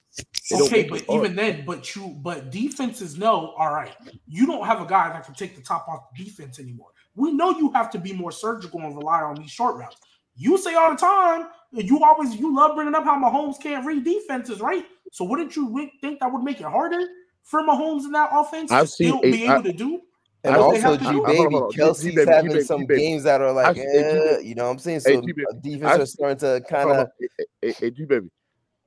Okay, 0.53 0.87
but 0.89 0.99
it 0.99 1.05
hard. 1.07 1.25
even 1.25 1.35
then, 1.35 1.65
but 1.65 1.95
you, 1.95 2.17
but 2.21 2.51
defenses 2.51 3.17
know, 3.17 3.53
all 3.57 3.73
right, 3.73 3.95
you 4.27 4.45
don't 4.45 4.65
have 4.65 4.81
a 4.81 4.85
guy 4.85 5.09
that 5.09 5.25
can 5.25 5.33
take 5.35 5.55
the 5.55 5.61
top 5.61 5.87
off 5.89 6.13
defense 6.15 6.59
anymore. 6.59 6.89
We 7.15 7.31
know 7.31 7.51
you 7.51 7.71
have 7.71 7.89
to 7.91 7.99
be 7.99 8.13
more 8.13 8.31
surgical 8.31 8.81
and 8.81 8.95
rely 8.95 9.21
on 9.21 9.35
these 9.35 9.51
short 9.51 9.77
routes. 9.77 9.97
You 10.35 10.57
say 10.57 10.73
all 10.75 10.91
the 10.91 10.97
time, 10.97 11.47
you 11.71 12.03
always 12.03 12.35
you 12.35 12.53
love 12.55 12.75
bringing 12.75 12.93
up 12.95 13.05
how 13.05 13.17
Mahomes 13.17 13.61
can't 13.61 13.85
read 13.85 14.03
defenses, 14.03 14.59
right? 14.59 14.85
So 15.11 15.23
wouldn't 15.25 15.55
you 15.55 15.89
think 16.01 16.19
that 16.19 16.31
would 16.31 16.43
make 16.43 16.59
it 16.59 16.65
harder 16.65 16.99
for 17.43 17.61
Mahomes 17.61 18.03
in 18.03 18.11
that 18.11 18.29
offense 18.33 18.69
to 18.69 18.75
I've 18.75 18.89
seen 18.89 19.07
still 19.11 19.19
a- 19.23 19.31
be 19.31 19.47
I- 19.47 19.53
able 19.53 19.63
to 19.63 19.73
do? 19.73 20.01
And 20.43 20.55
I- 20.55 20.59
also, 20.59 20.95
G 20.97 21.05
do- 21.09 21.23
baby, 21.25 21.37
hold 21.37 21.53
on. 21.55 21.71
G- 21.71 21.79
Kelce's 21.79 22.03
G-Baby, 22.03 22.31
having 22.31 22.51
G-Baby, 22.51 22.63
some 22.65 22.81
G-Baby. 22.81 23.01
games 23.01 23.23
that 23.23 23.41
are 23.41 23.51
like, 23.51 23.77
eh, 23.77 24.37
you 24.43 24.53
know 24.53 24.65
what 24.65 24.71
I'm 24.71 24.77
saying? 24.79 25.01
Hey, 25.03 25.15
So 25.15 25.21
G-Baby. 25.21 25.45
defense 25.61 25.99
are 26.01 26.05
starting 26.05 26.37
to 26.37 26.61
kind 26.69 26.91
of. 26.91 27.07
hey, 27.19 27.27
hey, 27.37 27.45
hey, 27.61 27.75
hey, 27.79 27.89
G 27.91 28.05
baby. 28.05 28.29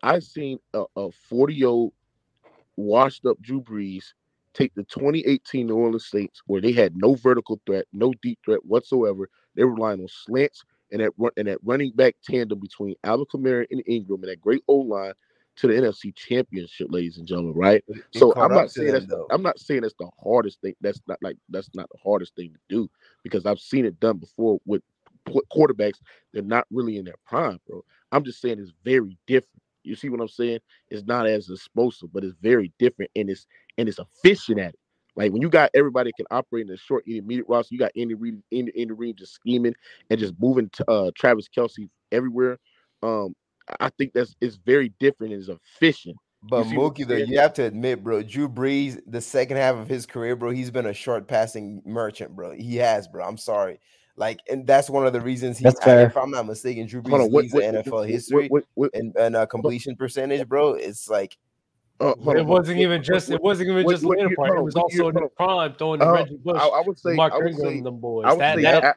I've 0.02 0.22
seen 0.22 0.60
a, 0.74 0.84
a 0.94 1.10
40 1.28 1.54
year 1.54 1.66
old 1.68 1.92
washed 2.76 3.26
up 3.26 3.40
Drew 3.40 3.60
Brees 3.60 4.04
take 4.58 4.74
the 4.74 4.84
2018 4.84 5.66
New 5.66 5.76
Orleans 5.76 6.06
Saints, 6.06 6.42
where 6.46 6.60
they 6.60 6.72
had 6.72 6.96
no 6.96 7.14
vertical 7.14 7.60
threat, 7.64 7.86
no 7.92 8.12
deep 8.22 8.38
threat 8.44 8.64
whatsoever. 8.64 9.28
They 9.54 9.64
were 9.64 9.74
relying 9.74 10.00
on 10.00 10.08
slants 10.08 10.64
and 10.90 11.00
that 11.00 11.12
run, 11.16 11.30
and 11.36 11.46
that 11.46 11.58
running 11.62 11.92
back 11.92 12.16
tandem 12.24 12.58
between 12.58 12.96
Alvin 13.04 13.26
Kamara 13.32 13.66
and 13.70 13.82
Ingram 13.86 14.22
and 14.22 14.30
that 14.30 14.40
great 14.40 14.62
O 14.68 14.74
line 14.74 15.12
to 15.56 15.66
the 15.66 15.74
NFC 15.74 16.14
Championship, 16.14 16.88
ladies 16.90 17.18
and 17.18 17.26
gentlemen. 17.26 17.54
Right. 17.54 17.84
So 18.14 18.32
I'm 18.34 18.52
not 18.52 18.70
saying 18.70 18.92
that's 18.92 19.06
though. 19.06 19.26
I'm 19.30 19.42
not 19.42 19.58
saying 19.58 19.82
that's 19.82 19.94
the 19.98 20.10
hardest 20.22 20.60
thing. 20.60 20.74
That's 20.80 21.00
not 21.06 21.18
like 21.22 21.36
that's 21.48 21.70
not 21.74 21.88
the 21.90 21.98
hardest 22.02 22.34
thing 22.34 22.52
to 22.52 22.58
do 22.68 22.90
because 23.22 23.46
I've 23.46 23.60
seen 23.60 23.84
it 23.84 23.98
done 24.00 24.18
before 24.18 24.60
with 24.66 24.82
quarterbacks. 25.28 25.98
They're 26.32 26.42
not 26.42 26.66
really 26.70 26.96
in 26.96 27.04
their 27.04 27.16
prime, 27.26 27.60
bro. 27.68 27.84
I'm 28.12 28.24
just 28.24 28.40
saying 28.40 28.58
it's 28.58 28.72
very 28.84 29.18
different. 29.26 29.62
You 29.84 29.96
see 29.96 30.08
what 30.08 30.20
I'm 30.20 30.28
saying? 30.28 30.60
It's 30.88 31.06
not 31.06 31.26
as 31.26 31.50
explosive, 31.50 32.12
but 32.12 32.24
it's 32.24 32.36
very 32.40 32.72
different 32.78 33.10
and 33.16 33.30
it's 33.30 33.46
and 33.78 33.88
it's 33.88 33.98
efficient 33.98 34.58
at 34.60 34.70
it. 34.74 34.78
Like 35.16 35.32
when 35.32 35.42
you 35.42 35.48
got 35.48 35.70
everybody 35.74 36.12
can 36.16 36.26
operate 36.30 36.66
in 36.68 36.72
a 36.72 36.76
short 36.76 37.04
intermediate 37.08 37.48
roster, 37.48 37.74
you 37.74 37.78
got 37.78 37.90
Andy 37.96 38.14
Reid, 38.14 38.40
Andy, 38.52 38.72
Andy 38.78 38.92
Reid 38.92 39.16
just 39.16 39.34
scheming 39.34 39.74
and 40.10 40.20
just 40.20 40.34
moving 40.38 40.68
to 40.74 40.90
uh, 40.90 41.10
Travis 41.16 41.48
Kelce 41.48 41.88
everywhere. 42.12 42.58
Um, 43.02 43.34
I- 43.68 43.86
I 43.86 43.90
think 43.98 44.12
that's 44.12 44.34
it's 44.40 44.56
very 44.56 44.92
different 45.00 45.32
and 45.32 45.42
it's 45.42 45.48
efficient. 45.50 46.16
But 46.44 46.66
Mookie, 46.66 47.04
though, 47.06 47.16
you 47.16 47.38
have 47.40 47.52
to 47.54 47.64
admit, 47.64 48.04
bro, 48.04 48.22
Drew 48.22 48.48
Brees, 48.48 49.00
the 49.08 49.20
second 49.20 49.56
half 49.56 49.74
of 49.74 49.88
his 49.88 50.06
career, 50.06 50.36
bro, 50.36 50.50
he's 50.50 50.70
been 50.70 50.86
a 50.86 50.94
short 50.94 51.26
passing 51.26 51.82
merchant, 51.84 52.36
bro. 52.36 52.52
He 52.52 52.76
has, 52.76 53.08
bro. 53.08 53.26
I'm 53.26 53.36
sorry. 53.36 53.80
Like, 54.16 54.38
and 54.48 54.64
that's 54.66 54.88
one 54.88 55.04
of 55.06 55.12
the 55.12 55.20
reasons 55.20 55.58
he, 55.58 55.64
That's 55.64 55.80
I- 55.80 55.84
fair. 55.84 56.06
if 56.06 56.16
I'm 56.16 56.30
not 56.30 56.46
mistaken, 56.46 56.86
Drew 56.86 57.02
Hold 57.02 57.12
Brees 57.20 57.24
on, 57.24 57.32
what, 57.32 57.42
leads 57.42 57.54
what, 57.54 57.60
the 57.62 57.72
what- 57.72 57.84
NFL 57.86 57.92
what- 57.92 58.08
history 58.08 58.48
what- 58.48 58.64
what- 58.74 58.90
and, 58.94 59.14
and 59.16 59.34
uh, 59.36 59.46
completion 59.46 59.96
percentage, 59.96 60.46
bro. 60.48 60.74
It's 60.74 61.08
like 61.10 61.36
Uh, 62.00 62.10
it 62.10 62.18
on, 62.40 62.46
wasn't 62.46 62.76
what- 62.78 62.82
even 62.82 63.02
just. 63.02 63.28
what- 63.28 63.34
It 63.36 63.42
wasn't 63.42 63.70
even 63.70 63.84
what- 63.84 63.92
just 63.92 64.04
what 64.04 64.16
later 64.18 64.28
year- 64.28 64.36
part. 64.36 64.48
hold 64.50 64.60
It 64.60 64.62
was 64.64 64.74
what 64.74 64.82
also 64.84 64.96
year- 64.96 65.08
in 65.10 65.28
prime 65.36 65.74
throwing 65.74 65.98
the 66.00 66.06
Uh, 66.06 66.12
Reggie 66.12 66.36
Bush, 66.36 66.60
I, 66.62 66.66
I 66.68 66.82
would 66.86 66.98
say, 66.98 67.14
Mark 67.14 67.32
I 67.32 67.38
would 67.38 67.46
Ingram, 67.48 67.66
say, 67.68 67.76
and 67.78 67.86
them 67.86 67.98
boys. 67.98 68.24
I 68.26 68.32
would 68.32 68.40
that, 68.40 68.56
say, 68.56 68.62
that, 68.62 68.84
a- 68.84 68.94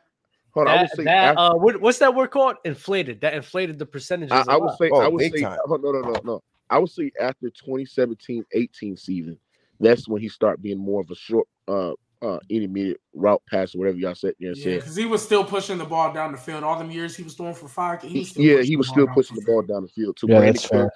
hold 0.53 0.67
on, 0.67 0.77
I 0.77 0.81
would 0.81 0.91
say, 0.91 1.03
that, 1.05 1.23
after- 1.37 1.39
uh, 1.39 1.55
what, 1.55 1.81
what's 1.81 1.97
that 1.99 2.13
word 2.15 2.29
called? 2.31 2.57
Inflated. 2.63 3.21
That 3.21 3.33
inflated 3.33 3.79
the 3.79 3.85
percentages. 3.87 4.31
I, 4.33 4.41
a 4.41 4.55
I 4.55 4.57
would 4.57 4.75
say, 4.77 4.89
Oh, 4.93 4.99
I 5.01 5.07
would 5.07 5.21
say, 5.31 5.41
time. 5.41 5.57
oh, 5.67 5.75
no, 5.77 5.91
no, 5.91 6.01
no, 6.01 6.15
no. 6.23 6.43
I 6.69 6.77
would 6.77 6.89
say 6.91 7.11
after 7.19 7.49
2017-18 7.49 8.97
season, 8.99 9.37
that's 9.79 10.07
when 10.07 10.21
he 10.21 10.29
started 10.29 10.61
being 10.61 10.77
more 10.77 11.01
of 11.01 11.09
a 11.09 11.15
short, 11.15 11.47
uh, 11.67 11.93
uh, 12.21 12.37
intermediate 12.49 13.01
route 13.15 13.41
passer, 13.49 13.79
whatever 13.79 13.97
y'all 13.97 14.13
said 14.13 14.35
there 14.39 14.49
and 14.51 14.57
Yeah, 14.59 14.75
because 14.75 14.95
he 14.95 15.05
was 15.07 15.23
still 15.23 15.43
pushing 15.43 15.79
the 15.79 15.85
ball 15.85 16.13
down 16.13 16.31
the 16.31 16.37
field. 16.37 16.63
All 16.63 16.77
them 16.77 16.91
years 16.91 17.15
he 17.15 17.23
was 17.23 17.33
throwing 17.33 17.55
for 17.55 17.67
five. 17.67 18.03
He 18.03 18.19
was 18.19 18.29
still 18.29 18.43
yeah, 18.43 18.61
he 18.61 18.75
was 18.77 18.87
still 18.89 19.07
pushing 19.07 19.35
the 19.35 19.41
the 19.41 19.47
ball 19.51 19.63
down 19.63 19.81
the 19.81 19.87
field 19.87 20.17
to 20.17 20.27
Yeah, 20.27 20.35
Brandin 20.39 20.45
that's 20.45 20.65
fair. 20.65 20.91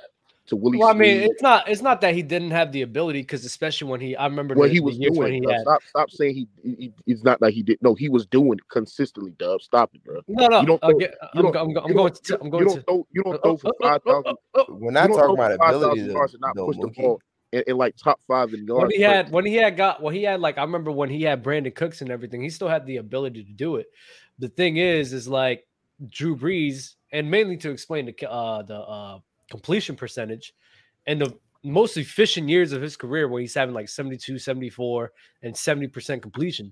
Cook, 0.46 0.50
to 0.50 0.56
Willie 0.56 0.78
Well, 0.78 0.90
I 0.90 0.94
mean, 0.94 1.18
Snead. 1.20 1.32
it's 1.32 1.42
not. 1.42 1.68
It's 1.70 1.82
not 1.82 2.02
that 2.02 2.14
he 2.14 2.22
didn't 2.22 2.52
have 2.52 2.72
the 2.72 2.82
ability, 2.84 3.22
because 3.22 3.46
especially 3.46 3.90
when 3.90 4.00
he, 4.02 4.16
I 4.16 4.26
remember 4.26 4.56
Well, 4.56 4.68
the, 4.68 4.74
he 4.74 4.80
the 4.80 4.86
was 4.86 4.98
when 5.00 5.14
doing. 5.14 5.44
he 5.44 5.50
it, 5.50 5.52
had. 5.52 5.62
Stop, 5.62 5.82
stop 5.88 6.12
saying 6.12 6.36
he, 6.36 6.48
he. 6.64 6.94
It's 7.08 7.24
not 7.24 7.42
like 7.42 7.54
he 7.54 7.64
did. 7.64 7.78
No, 7.82 7.96
he 7.96 8.10
was 8.10 8.26
doing 8.26 8.54
it 8.54 8.68
consistently. 8.70 9.32
Dub, 9.38 9.62
stop 9.62 9.92
it, 9.94 10.04
bro. 10.04 10.22
No, 10.28 10.48
no. 10.48 10.62
You 10.62 10.68
don't 10.68 10.84
I'll 10.84 10.90
throw- 10.92 11.00
get- 11.00 11.12
you 11.12 11.28
I'm, 11.34 11.42
don't- 11.52 11.56
I'm, 11.56 11.78
I'm 11.84 11.88
you 11.90 11.94
going 11.96 12.14
to. 12.14 12.40
I'm 12.40 12.46
you 12.46 12.52
going 12.52 12.66
don't 12.68 12.76
to. 12.76 12.82
throw. 12.84 13.08
You 13.12 13.24
don't 13.24 13.42
throw 13.44 13.58
for 13.58 13.72
five 13.82 14.02
thousand. 14.04 14.36
We're 14.70 14.92
not 14.92 15.08
talking 15.08 15.34
about 15.36 15.52
ability 15.54 16.02
5,000 16.08 16.14
though, 16.42 16.48
not 16.48 16.56
though, 16.56 16.66
push 16.68 16.78
the 16.78 16.88
ball 17.02 17.22
in, 17.52 17.64
in 17.68 17.78
like 17.78 17.96
top 17.96 18.20
five 18.28 18.54
in 18.54 18.66
yards. 18.66 18.82
when 18.84 18.92
he 18.92 19.02
had 19.02 19.32
when 19.32 19.46
he 19.46 19.56
had 19.56 19.78
got 19.78 20.02
when 20.02 20.14
he 20.14 20.24
had 20.24 20.40
like 20.42 20.58
I 20.58 20.62
remember 20.62 20.92
when 20.92 21.10
he 21.10 21.22
had 21.24 21.44
Brandin 21.44 21.74
Cooks 21.76 22.02
and 22.02 22.12
everything, 22.12 22.42
he 22.42 22.50
still 22.50 22.68
had 22.70 22.86
the 22.86 22.98
ability 22.98 23.44
to 23.46 23.52
do 23.54 23.78
it. 23.78 23.88
The 24.40 24.50
thing 24.50 24.78
is, 24.78 25.14
is 25.14 25.28
like 25.28 25.66
Drew 26.10 26.36
Brees, 26.36 26.96
and 27.12 27.32
mainly 27.32 27.58
to 27.58 27.70
explain 27.72 28.06
the 28.06 28.30
uh, 28.30 28.62
the 28.64 28.76
uh, 28.76 29.20
completion 29.50 29.96
percentage 29.96 30.54
and 31.08 31.22
the 31.22 31.38
most 31.64 31.98
efficient 31.98 32.48
years 32.48 32.72
of 32.72 32.82
his 32.82 32.96
career 32.96 33.28
where 33.28 33.42
he's 33.42 33.56
having 33.56 33.74
like 33.74 33.90
72, 33.90 34.38
74, 34.38 35.12
and 35.44 35.54
70% 35.54 36.22
completion 36.22 36.72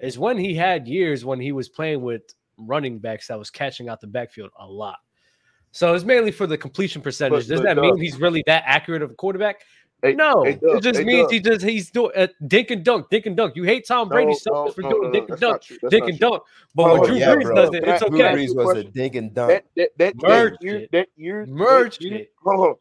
is 0.00 0.18
when 0.18 0.36
he 0.36 0.54
had 0.54 0.88
years 0.88 1.24
when 1.24 1.40
he 1.40 1.52
was 1.52 1.68
playing 1.68 2.02
with 2.02 2.22
running 2.58 2.98
backs 2.98 3.28
that 3.28 3.38
was 3.38 3.50
catching 3.50 3.88
out 3.88 4.00
the 4.00 4.06
backfield 4.06 4.50
a 4.58 4.66
lot. 4.66 4.98
So 5.70 5.94
it's 5.94 6.04
mainly 6.04 6.32
for 6.32 6.46
the 6.46 6.58
completion 6.58 7.00
percentage. 7.00 7.46
Does 7.46 7.62
that 7.62 7.78
mean 7.78 7.96
he's 7.96 8.20
really 8.20 8.42
that 8.46 8.64
accurate 8.66 9.00
of 9.00 9.10
a 9.10 9.14
quarterback? 9.14 9.62
Hey, 10.02 10.14
no, 10.14 10.42
hey, 10.44 10.54
Doug, 10.54 10.78
it 10.78 10.82
just 10.82 10.98
hey, 10.98 11.04
means 11.04 11.26
Doug. 11.26 11.32
he 11.32 11.40
just 11.40 11.64
he's 11.64 11.90
doing 11.92 12.10
uh, 12.16 12.26
dink 12.48 12.72
and 12.72 12.84
dunk, 12.84 13.08
dink 13.08 13.26
and 13.26 13.36
dunk. 13.36 13.54
You 13.54 13.62
hate 13.62 13.86
Tom 13.86 14.08
Brady 14.08 14.32
No, 14.32 14.34
so 14.34 14.50
no, 14.52 14.64
much 14.64 14.74
for 14.74 14.82
no, 14.82 14.88
doing 14.90 15.02
no, 15.02 15.08
no, 15.08 15.12
dink 15.12 15.28
and 15.30 15.38
dunk, 15.40 15.52
not 15.52 15.62
true. 15.62 15.78
That's 15.80 15.90
dink 15.92 16.08
and 16.08 16.18
dunk. 16.18 16.42
But 16.74 16.84
Hold 16.86 17.00
when 17.00 17.08
Drew 17.10 17.18
yeah, 17.18 17.34
Brees 17.36 17.42
bro. 17.42 17.54
does 17.54 17.68
it, 17.74 17.84
it's 17.84 18.02
Can 18.02 18.12
I- 18.20 18.32
Drew. 18.32 18.44
Brees 18.46 18.56
was 18.56 18.76
a 18.76 18.82
dink 18.84 19.14
and 19.14 19.32
dunk. 19.32 19.50
That 19.50 19.64
that 19.76 19.90
that 19.98 20.16
Merge 20.16 20.52
that 20.54 20.62
year, 20.62 20.76
it. 20.78 20.90
that 20.90 21.08
year, 21.14 21.46
Merge 21.46 21.98
that 21.98 22.04
year, 22.04 22.18
it. 22.18 22.32
hold 22.42 22.66
on. 22.68 22.74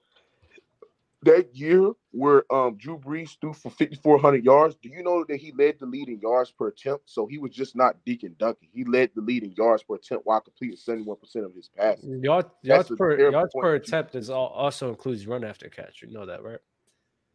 That 1.23 1.55
year 1.55 1.91
where 2.09 2.51
um 2.51 2.75
Drew 2.77 2.97
Brees 2.97 3.39
threw 3.39 3.53
for 3.53 3.69
5,400 3.69 4.43
yards, 4.43 4.75
do 4.81 4.89
you 4.89 5.03
know 5.03 5.23
that 5.29 5.37
he 5.37 5.51
led 5.55 5.77
the 5.79 5.85
lead 5.85 6.09
in 6.09 6.19
yards 6.19 6.49
per 6.49 6.69
attempt? 6.69 7.07
So 7.07 7.27
he 7.27 7.37
was 7.37 7.51
just 7.51 7.75
not 7.75 8.03
Deacon 8.03 8.35
Duncan. 8.39 8.67
He 8.73 8.83
led 8.83 9.11
the 9.13 9.21
lead 9.21 9.43
in 9.43 9.51
yards 9.51 9.83
per 9.83 9.93
attempt 9.93 10.25
while 10.25 10.41
completing 10.41 10.75
71% 10.77 11.19
of 11.45 11.53
his 11.53 11.69
passes. 11.77 12.03
Yard, 12.23 12.47
yards 12.63 12.89
a 12.89 12.95
per 12.95 13.19
yards 13.19 13.53
point 13.53 13.63
per 13.63 13.75
attempt 13.75 14.15
is 14.15 14.31
all, 14.31 14.47
also 14.47 14.89
includes 14.89 15.27
run 15.27 15.43
after 15.43 15.69
catch. 15.69 16.01
You 16.01 16.09
know 16.11 16.25
that, 16.25 16.41
right? 16.41 16.57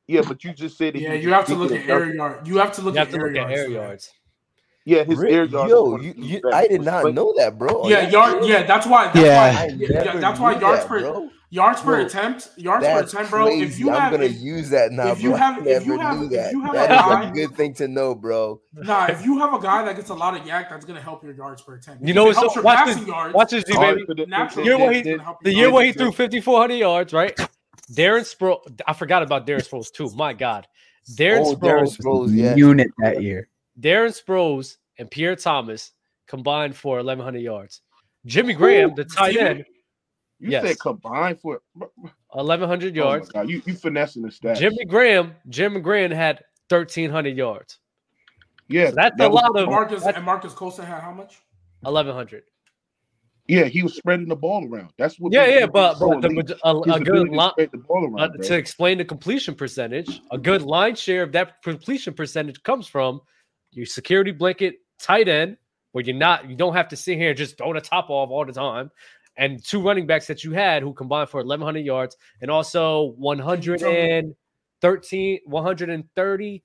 Yeah, 0.08 0.22
but 0.26 0.42
you 0.44 0.52
just 0.52 0.78
said 0.78 0.94
that 0.94 1.00
Yeah, 1.00 1.14
he 1.14 1.22
you 1.22 1.32
have 1.32 1.46
to 1.46 1.54
look 1.54 1.72
at 1.72 1.88
air 1.88 1.98
Duncan. 2.00 2.16
yard. 2.16 2.46
You 2.46 2.58
have 2.58 2.72
to 2.72 2.82
look 2.82 2.94
You 2.94 2.98
have 3.00 3.08
at 3.08 3.14
to 3.14 3.16
air 3.20 3.26
look 3.28 3.36
at 3.36 3.48
yards. 3.48 3.60
air 3.60 3.68
yards. 3.70 4.10
Yeah, 4.84 5.02
his 5.02 5.18
Rick, 5.18 5.32
air 5.32 5.44
yards. 5.46 5.70
yo, 5.70 5.96
you, 5.98 6.14
you, 6.16 6.40
I 6.52 6.68
did 6.68 6.82
not 6.82 7.12
know 7.12 7.34
that, 7.38 7.58
bro. 7.58 7.88
Yeah, 7.88 8.02
That- 8.02 8.12
yard. 8.12 8.44
Yeah, 8.44 8.62
that's 8.62 8.86
why. 8.86 9.06
That's 9.06 9.16
Yeah. 9.18 9.52
why. 9.66 9.74
Yeah, 9.78 10.16
that's 10.20 10.38
why 10.38 10.52
yards 10.60 10.82
that, 10.82 10.88
per 10.88 11.00
bro. 11.00 11.28
yards 11.50 11.80
per 11.80 11.96
Bro, 11.96 12.06
attempt. 12.06 12.50
Yards 12.56 12.86
per 12.86 13.00
attempt, 13.00 13.30
bro. 13.32 13.46
crazy. 13.46 13.62
If 13.64 13.78
you 13.80 13.90
I'm 13.90 14.00
have, 14.00 14.12
gonna 14.12 14.24
if, 14.26 14.40
use 14.40 14.70
that 14.70 14.92
now, 14.92 15.10
if 15.10 15.20
you 15.20 15.30
bro. 15.30 15.38
have- 15.38 15.66
if 15.66 15.84
you 15.86 15.98
have- 15.98 16.18
knew 16.20 16.26
if 16.32 16.52
you 16.52 16.60
have 16.62 16.72
That 16.74 16.84
a 16.84 16.94
guy- 16.94 17.28
a 17.28 17.32
good 17.32 17.56
thing 17.56 17.74
to 17.74 17.88
know, 17.88 18.14
bro. 18.14 18.60
nah, 18.74 19.06
if 19.10 19.24
you 19.24 19.38
have 19.40 19.52
a 19.54 19.58
guy 19.58 19.84
that 19.86 19.96
gets 19.96 20.10
a 20.10 20.14
lot 20.14 20.36
of 20.36 20.46
YAC, 20.46 20.70
that's 20.70 20.84
gonna 20.84 21.00
help 21.00 21.24
your 21.24 21.34
yards 21.34 21.62
per 21.62 21.74
attempt. 21.74 22.04
You 22.06 22.14
know 22.14 22.28
If 22.28 22.36
it 22.36 22.36
what's 22.36 22.38
helps 22.38 22.54
so, 22.54 22.62
watch 22.62 22.76
passing 22.78 22.98
this, 23.00 23.08
yards. 23.08 23.34
watch 23.34 23.50
this, 23.50 23.64
G 23.64 23.72
baby. 23.76 24.04
the- 24.06 24.62
year 24.62 24.78
where 24.78 24.92
he 24.92 25.02
the 25.42 25.52
year 25.52 25.72
where 25.72 25.84
he 25.84 25.92
threw 25.92 26.12
5400 26.12 26.74
yards, 26.76 27.12
right? 27.12 27.36
Darren 27.92 28.22
Sproles. 28.22 28.80
I 28.86 28.92
forgot 28.92 29.22
about 29.22 29.46
Darren 29.46 29.66
Sproles 29.68 29.92
too. 29.92 30.10
My 30.16 30.32
God, 30.32 30.66
Darren 31.12 31.42
Oh, 31.44 31.56
Darren 31.56 31.84
Sproles, 31.84 31.98
Sproles, 32.28 32.34
yeah. 32.34 32.54
Unit 32.56 32.88
that 32.98 33.22
year. 33.22 33.48
Darren 33.80 34.10
Sproles, 34.10 34.76
and 34.98 35.10
Pierre 35.10 35.36
Thomas 35.36 35.92
combined 36.26 36.74
for 36.76 36.96
1100 36.96 37.40
yards. 37.40 37.82
Jimmy 38.24 38.54
Graham, 38.54 38.94
the 38.94 39.04
tight 39.04 39.34
Jimmy- 39.34 39.48
end, 39.50 39.64
You 40.38 40.50
Yes. 40.50 40.66
said 40.66 40.80
combined 40.80 41.40
for 41.40 41.62
1100 42.30 42.92
Oh 42.98 43.02
yards. 43.04 43.30
God, 43.30 43.48
you 43.48 43.62
you 43.64 43.74
finessing 43.74 44.20
the 44.22 44.28
stats. 44.28 44.56
Jimmy 44.56 44.84
Graham, 44.84 45.34
Jimmy 45.48 45.80
Graham 45.80 46.10
had 46.10 46.44
1300 46.68 47.36
yards. 47.38 47.78
yeah, 48.68 48.90
So 48.90 48.96
that's 48.96 49.14
a 49.14 49.18
that 49.18 49.30
was- 49.30 49.42
lot 49.42 49.56
of 49.62 49.68
Marcus 49.70 50.04
and 50.04 50.24
Marques 50.24 50.52
Colston 50.52 50.84
had 50.84 51.00
how 51.00 51.12
much? 51.12 51.40
1100. 51.82 52.42
Yeah, 53.48 53.64
he 53.64 53.82
was 53.82 53.94
spreading 53.94 54.28
the 54.28 54.36
ball 54.36 54.68
around. 54.68 54.90
That's 54.98 55.20
what. 55.20 55.32
Yeah, 55.32 55.47
yeah, 55.47 55.66
but 55.66 55.98
but 55.98 56.20
the, 56.20 56.59
a, 56.64 56.78
a 56.78 57.01
good 57.01 57.28
line 57.28 57.52
the 57.56 57.78
ball 57.78 58.05
around, 58.05 58.40
uh, 58.40 58.43
to 58.43 58.55
explain 58.55 58.98
the 58.98 59.05
completion 59.05 59.55
percentage, 59.55 60.20
a 60.31 60.39
good 60.39 60.62
line 60.62 60.97
share 60.97 61.23
of 61.23 61.32
that 61.32 61.62
completion 61.62 62.12
percentage 62.12 62.62
comes 62.62 62.89
from 62.89 63.20
your 63.70 63.86
security 63.86 64.32
blanket 64.32 64.77
tight 64.98 65.28
end, 65.28 65.56
where 65.93 66.05
you're 66.05 66.16
not 66.16 66.51
you 66.51 66.56
don't 66.56 66.74
have 66.74 66.89
to 66.89 66.97
sit 66.97 67.18
here 67.18 67.31
and 67.31 67.39
just 67.39 67.56
throw 67.56 67.73
the 67.73 67.81
top 67.81 68.10
off 68.10 68.31
all 68.31 68.44
the 68.44 68.52
time, 68.52 68.90
and 69.36 69.64
two 69.64 69.81
running 69.81 70.06
backs 70.06 70.27
that 70.27 70.43
you 70.43 70.52
had 70.52 70.82
who 70.82 70.93
combined 70.93 71.28
for 71.28 71.39
1100 71.39 71.81
yards 71.81 72.16
and 72.40 72.51
also 72.51 73.14
113 73.18 75.40
130 75.44 76.62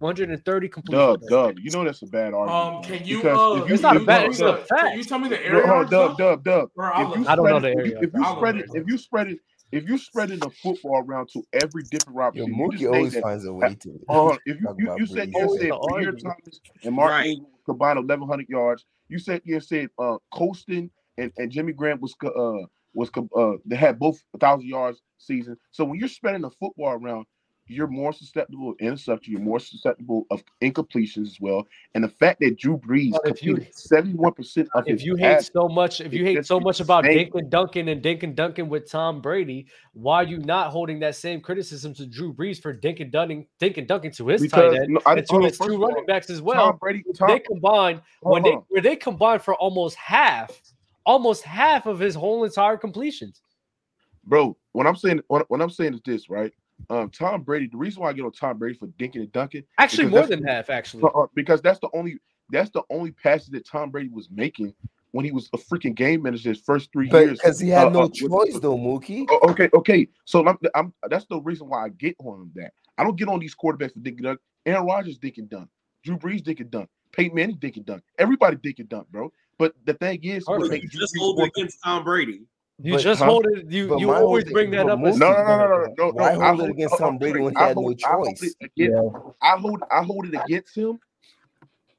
130 0.00 0.68
completion. 0.68 0.98
Doug, 1.00 1.22
Doug, 1.28 1.58
you 1.60 1.70
know 1.70 1.84
that's 1.84 2.02
a 2.02 2.06
bad 2.06 2.32
argument. 2.34 2.76
Um, 2.76 2.82
can 2.98 3.06
you? 3.06 3.18
Uh, 3.28 3.54
if 3.62 3.68
you- 3.68 3.74
It's 3.74 3.82
not 3.82 3.96
a 3.96 4.00
bad- 4.00 4.26
it's 4.30 4.40
a 4.40 4.58
fact. 4.58 4.96
you 4.96 5.04
tell 5.04 5.18
me 5.18 5.28
the 5.28 5.44
air 5.44 5.52
No, 5.66 5.80
If 5.80 5.90
you 5.90 5.96
look. 7.20 7.28
I 7.28 7.34
don't 7.36 7.46
know 7.50 7.60
the 7.60 7.68
it- 7.68 7.78
if 7.78 7.86
you- 7.86 7.96
area. 7.96 7.98
If 8.02 8.10
you 8.14 8.24
spread 8.24 8.56
it, 8.56 8.66
if 8.74 8.86
you 8.88 8.98
spread 8.98 9.28
it, 9.28 9.38
if 9.72 9.88
you 9.88 9.98
spread 9.98 10.30
it 10.30 10.40
the 10.40 10.50
football 10.50 11.04
around 11.06 11.28
to 11.34 11.42
every 11.52 11.82
different 11.90 12.16
route, 12.16 12.34
Yo, 12.36 12.44
receiver, 12.46 12.56
you 12.56 12.88
Mookie 12.88 12.94
always 12.94 13.12
that- 13.14 13.22
finds 13.22 13.44
a 13.44 13.52
way 13.52 13.74
to. 13.74 14.00
Hold 14.08 14.32
on, 14.32 14.38
if 14.46 14.60
you 14.60 14.74
you, 14.78 14.96
you 14.98 15.06
said 15.06 15.28
you 15.32 15.58
said 15.58 15.70
the 15.70 15.88
Pierre 15.88 16.08
argument. 16.08 16.20
Thomas 16.22 16.60
and 16.84 16.94
Mark 16.94 17.10
Right. 17.10 17.26
Ingram 17.26 17.50
combined 17.66 17.98
1100 17.98 18.48
yards. 18.48 18.84
You 19.08 19.18
said 19.18 19.42
you 19.44 19.58
said 19.60 19.88
uh 19.98 20.18
Colston 20.32 20.90
and, 21.18 21.32
and 21.38 21.50
Jimmy 21.50 21.72
Grant 21.72 22.00
was 22.00 22.14
co- 22.14 22.28
uh 22.62 22.66
was 22.94 23.10
uh 23.36 23.52
they 23.66 23.76
had 23.76 23.98
both 23.98 24.22
a 24.34 24.38
thousand 24.38 24.68
yards 24.68 25.02
season. 25.18 25.56
So 25.72 25.84
when 25.84 25.98
you're 25.98 26.08
spreading 26.08 26.42
the 26.42 26.50
football 26.50 26.92
around, 26.92 27.26
you're 27.68 27.86
more 27.86 28.12
susceptible 28.12 28.70
of 28.70 28.76
interception. 28.80 29.32
You're 29.32 29.42
more 29.42 29.60
susceptible 29.60 30.26
of 30.30 30.42
incompletions 30.62 31.26
as 31.26 31.40
well. 31.40 31.66
And 31.94 32.02
the 32.02 32.08
fact 32.08 32.40
that 32.40 32.58
Drew 32.58 32.78
Brees 32.78 33.12
But 33.12 33.26
if 33.28 33.42
you- 33.42 33.54
completed 33.54 33.74
71 33.76 34.32
percent 34.32 34.68
of 34.74 34.84
if 34.86 34.94
his 34.94 35.04
you 35.04 35.16
hate 35.16 35.42
so 35.42 35.68
much, 35.68 36.00
if 36.00 36.12
you 36.12 36.24
hate 36.24 36.44
so 36.46 36.58
much 36.58 36.80
about 36.80 37.04
insane. 37.04 37.18
Dink 37.24 37.34
and 37.34 37.50
Duncan 37.50 37.88
and 37.88 38.02
Dink 38.02 38.22
and 38.22 38.34
Duncan 38.34 38.68
with 38.68 38.90
Tom 38.90 39.20
Brady, 39.20 39.66
why 39.92 40.16
are 40.22 40.24
you 40.26 40.38
not 40.38 40.70
holding 40.70 40.98
that 41.00 41.14
same 41.16 41.40
criticism 41.40 41.94
to 41.94 42.06
Drew 42.06 42.32
Brees 42.32 42.60
for 42.60 42.72
Dink 42.72 43.00
and 43.00 43.10
Duncan, 43.12 43.46
Dink 43.58 43.76
and 43.76 43.86
Duncan 43.86 44.12
to 44.12 44.26
his 44.28 44.40
Because, 44.42 44.72
tight 44.72 44.82
end 44.82 44.94
no, 44.94 45.00
I- 45.06 45.14
and 45.18 45.26
to 45.28 45.38
his 45.40 45.58
two 45.58 45.74
of 45.74 45.82
all, 45.82 45.88
running 45.88 46.06
backs 46.06 46.30
as 46.30 46.40
well? 46.42 46.68
Tom? 46.72 46.76
Brady, 46.78 47.02
they 47.06 47.12
Tom, 47.12 47.38
combined 47.46 48.00
when 48.22 48.42
they 48.42 48.52
where 48.68 48.82
they 48.82 48.96
combined 48.96 49.42
for 49.42 49.54
almost 49.54 49.96
half, 49.96 50.60
almost 51.04 51.42
half 51.42 51.86
of 51.86 51.98
his 51.98 52.14
whole 52.14 52.44
entire 52.44 52.76
completions. 52.76 53.40
bro. 54.24 54.56
What 54.72 54.86
I'm 54.86 54.94
saying, 54.96 55.20
what, 55.28 55.50
what 55.50 55.60
I'm 55.60 55.70
saying 55.70 55.94
is 55.94 56.00
this, 56.04 56.30
right? 56.30 56.52
Um, 56.90 57.10
Tom 57.10 57.42
Brady. 57.42 57.68
The 57.70 57.76
reason 57.76 58.02
why 58.02 58.10
I 58.10 58.12
get 58.12 58.24
on 58.24 58.32
Tom 58.32 58.58
Brady 58.58 58.76
for 58.78 58.86
dinking 58.86 59.16
and 59.16 59.32
dunking, 59.32 59.64
Actually, 59.78 60.08
more 60.08 60.20
that's- 60.22 60.30
than 60.38 60.46
half. 60.46 60.70
Actually, 60.70 61.02
uh, 61.04 61.06
uh, 61.08 61.26
because 61.34 61.60
that's 61.60 61.78
the 61.80 61.88
only 61.94 62.18
that's 62.50 62.70
the 62.70 62.82
only 62.90 63.10
passes 63.12 63.48
that 63.48 63.66
Tom 63.66 63.90
Brady 63.90 64.08
was 64.08 64.28
making 64.30 64.72
when 65.12 65.24
he 65.24 65.30
was 65.32 65.48
a 65.54 65.58
freaking 65.58 65.94
game 65.94 66.22
manager 66.22 66.48
his 66.50 66.60
first 66.60 66.90
three 66.92 67.08
But 67.08 67.18
years. 67.26 67.38
because 67.38 67.58
he 67.60 67.68
had 67.68 67.88
uh, 67.88 67.90
no 67.90 68.00
uh, 68.00 68.06
with- 68.06 68.14
choice, 68.14 68.58
though, 68.60 68.76
Mookie. 68.76 69.26
Oh, 69.30 69.50
okay, 69.50 69.68
okay. 69.74 70.08
So 70.24 70.46
I'm, 70.46 70.58
I'm 70.74 70.92
that's 71.08 71.26
the 71.26 71.40
reason 71.40 71.68
why 71.68 71.84
I 71.84 71.88
get 71.90 72.14
on 72.20 72.50
that. 72.54 72.72
I 72.96 73.04
don't 73.04 73.16
get 73.16 73.28
on 73.28 73.38
these 73.38 73.54
quarterbacks 73.54 73.92
for 73.94 74.00
dinking 74.00 74.22
dunk. 74.22 74.40
Aaron 74.66 74.86
Rodgers 74.86 75.18
dinking 75.18 75.48
dunk. 75.48 75.68
Drew 76.04 76.16
Brees 76.16 76.42
dinking 76.42 76.70
dunk. 76.70 76.88
Peyton 77.12 77.34
Manning 77.34 77.56
dinking 77.56 77.84
dunk. 77.86 78.02
Everybody 78.18 78.56
dinking 78.56 78.88
dunk, 78.88 79.08
bro. 79.10 79.32
But 79.58 79.74
the 79.84 79.94
thing 79.94 80.22
is, 80.24 80.46
what 80.46 80.60
makes 80.70 80.92
You 80.92 81.00
just 81.00 81.14
Brees 81.14 81.18
hold 81.20 81.40
against 81.40 81.78
Tom 81.82 82.04
Brady. 82.04 82.42
You 82.80 82.94
but- 82.94 83.02
just 83.02 83.20
huh? 83.20 83.26
hold 83.26 83.46
it. 83.46 83.70
You 83.70 83.98
you 83.98 84.12
always 84.12 84.44
whole 84.44 84.52
bring 84.52 84.70
that 84.72 84.88
up. 84.88 84.98
No, 84.98 85.10
no, 85.10 85.16
no, 85.16 85.32
no, 85.32 85.66
no, 85.66 85.94
no. 85.98 86.10
Why 86.12 86.34
no. 86.34 86.40
I 86.40 86.48
hold 86.54 86.60
it 86.68 86.70
against 86.70 86.98
Tom 86.98 87.18
Brady 87.18 87.40
when 87.40 87.52
he 87.52 87.56
I 87.56 87.68
had 87.68 87.76
no 87.76 87.82
hold- 87.82 88.00
I 88.04 88.08
hold 88.10 88.36
choice? 88.38 88.54
it 88.60 88.92
I 89.42 89.56
hold 89.58 89.82
I 89.90 90.02
hold 90.02 90.26
it 90.26 90.40
against 90.44 90.76
him 90.76 90.98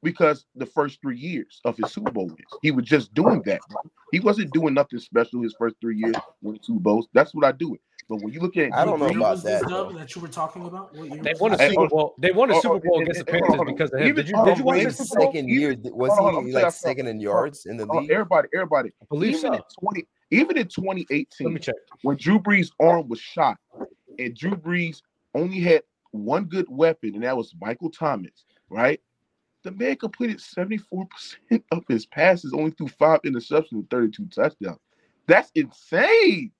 because 0.02 0.46
the 0.56 0.66
first 0.66 1.00
three 1.02 1.18
years 1.18 1.60
of 1.64 1.76
his 1.76 1.92
Super 1.92 2.10
Bowl 2.10 2.26
wins, 2.26 2.38
he 2.62 2.70
was 2.70 2.86
just 2.86 3.12
doing 3.14 3.42
that. 3.42 3.60
He 4.12 4.20
wasn't 4.20 4.52
doing 4.52 4.74
nothing 4.74 4.98
special 4.98 5.42
his 5.42 5.54
first 5.58 5.76
three 5.80 5.96
years 5.98 6.16
winning 6.42 6.62
Super 6.62 6.80
Bowls. 6.80 7.08
That's 7.12 7.34
what 7.34 7.44
I 7.44 7.52
do 7.52 7.74
it. 7.74 7.80
But 8.08 8.22
when 8.22 8.32
you 8.32 8.40
look 8.40 8.56
at 8.56 8.72
I 8.72 8.84
don't 8.84 8.98
know 8.98 9.06
about 9.06 9.42
that, 9.44 9.62
that 9.62 10.16
you 10.16 10.20
were 10.20 10.26
talking 10.26 10.66
about? 10.66 10.92
They 10.92 11.34
won 11.38 11.52
a 11.54 11.68
Super 11.68 11.88
Bowl. 11.88 12.14
They 12.18 12.32
won 12.32 12.50
a 12.50 12.54
oh, 12.54 12.56
oh 12.56 12.60
Super 12.60 12.74
oh, 12.74 12.80
Bowl 12.80 12.98
and- 13.00 13.08
against 13.08 13.26
the 13.26 13.32
and- 13.32 13.46
hold 13.46 13.60
on, 13.60 13.66
Panthers 13.66 13.72
because 13.72 13.90
of 13.92 14.00
him. 14.00 14.14
Did 14.16 14.28
you 14.28 14.44
did 14.44 14.58
you 14.58 14.64
watch 14.64 14.64
Brady 14.64 14.64
the 14.64 14.64
Brady's 14.64 14.96
Super 14.98 15.20
Bowl? 15.20 15.32
second 15.32 15.48
year 15.48 15.76
was 15.84 16.10
Hold 16.10 16.18
on, 16.18 16.24
hold 16.24 16.34
on, 16.34 16.46
he 16.46 16.52
like 16.52 16.72
second 16.72 17.06
in 17.06 17.20
yards 17.20 17.66
in 17.66 17.76
the 17.76 17.86
league? 17.86 18.10
everybody, 18.10 18.48
everybody. 18.52 18.90
I 19.00 19.04
believe 19.08 19.36
so. 19.36 19.52
in 19.52 19.60
20, 19.80 20.06
even 20.30 20.56
in 20.56 20.62
Let 20.64 20.70
2018, 20.70 21.54
me 21.54 21.60
check. 21.60 21.74
when 22.02 22.16
Drew 22.16 22.38
Brees' 22.38 22.70
arm 22.80 23.08
was 23.08 23.20
shot, 23.20 23.58
and 24.18 24.34
Drew 24.36 24.56
Brees 24.56 25.02
only 25.34 25.60
had 25.60 25.82
one 26.12 26.44
good 26.44 26.66
weapon, 26.68 27.14
and 27.14 27.24
that 27.24 27.36
was 27.36 27.54
Michael 27.60 27.90
Thomas, 27.90 28.44
right? 28.68 29.00
The 29.62 29.70
man 29.72 29.96
completed 29.96 30.38
74% 30.38 31.06
of 31.70 31.84
his 31.88 32.06
passes, 32.06 32.52
only 32.54 32.70
threw 32.70 32.88
five 32.88 33.20
interceptions 33.22 33.72
and 33.72 33.90
32 33.90 34.26
touchdowns. 34.26 34.78
That's 35.26 35.50
insane. 35.54 36.52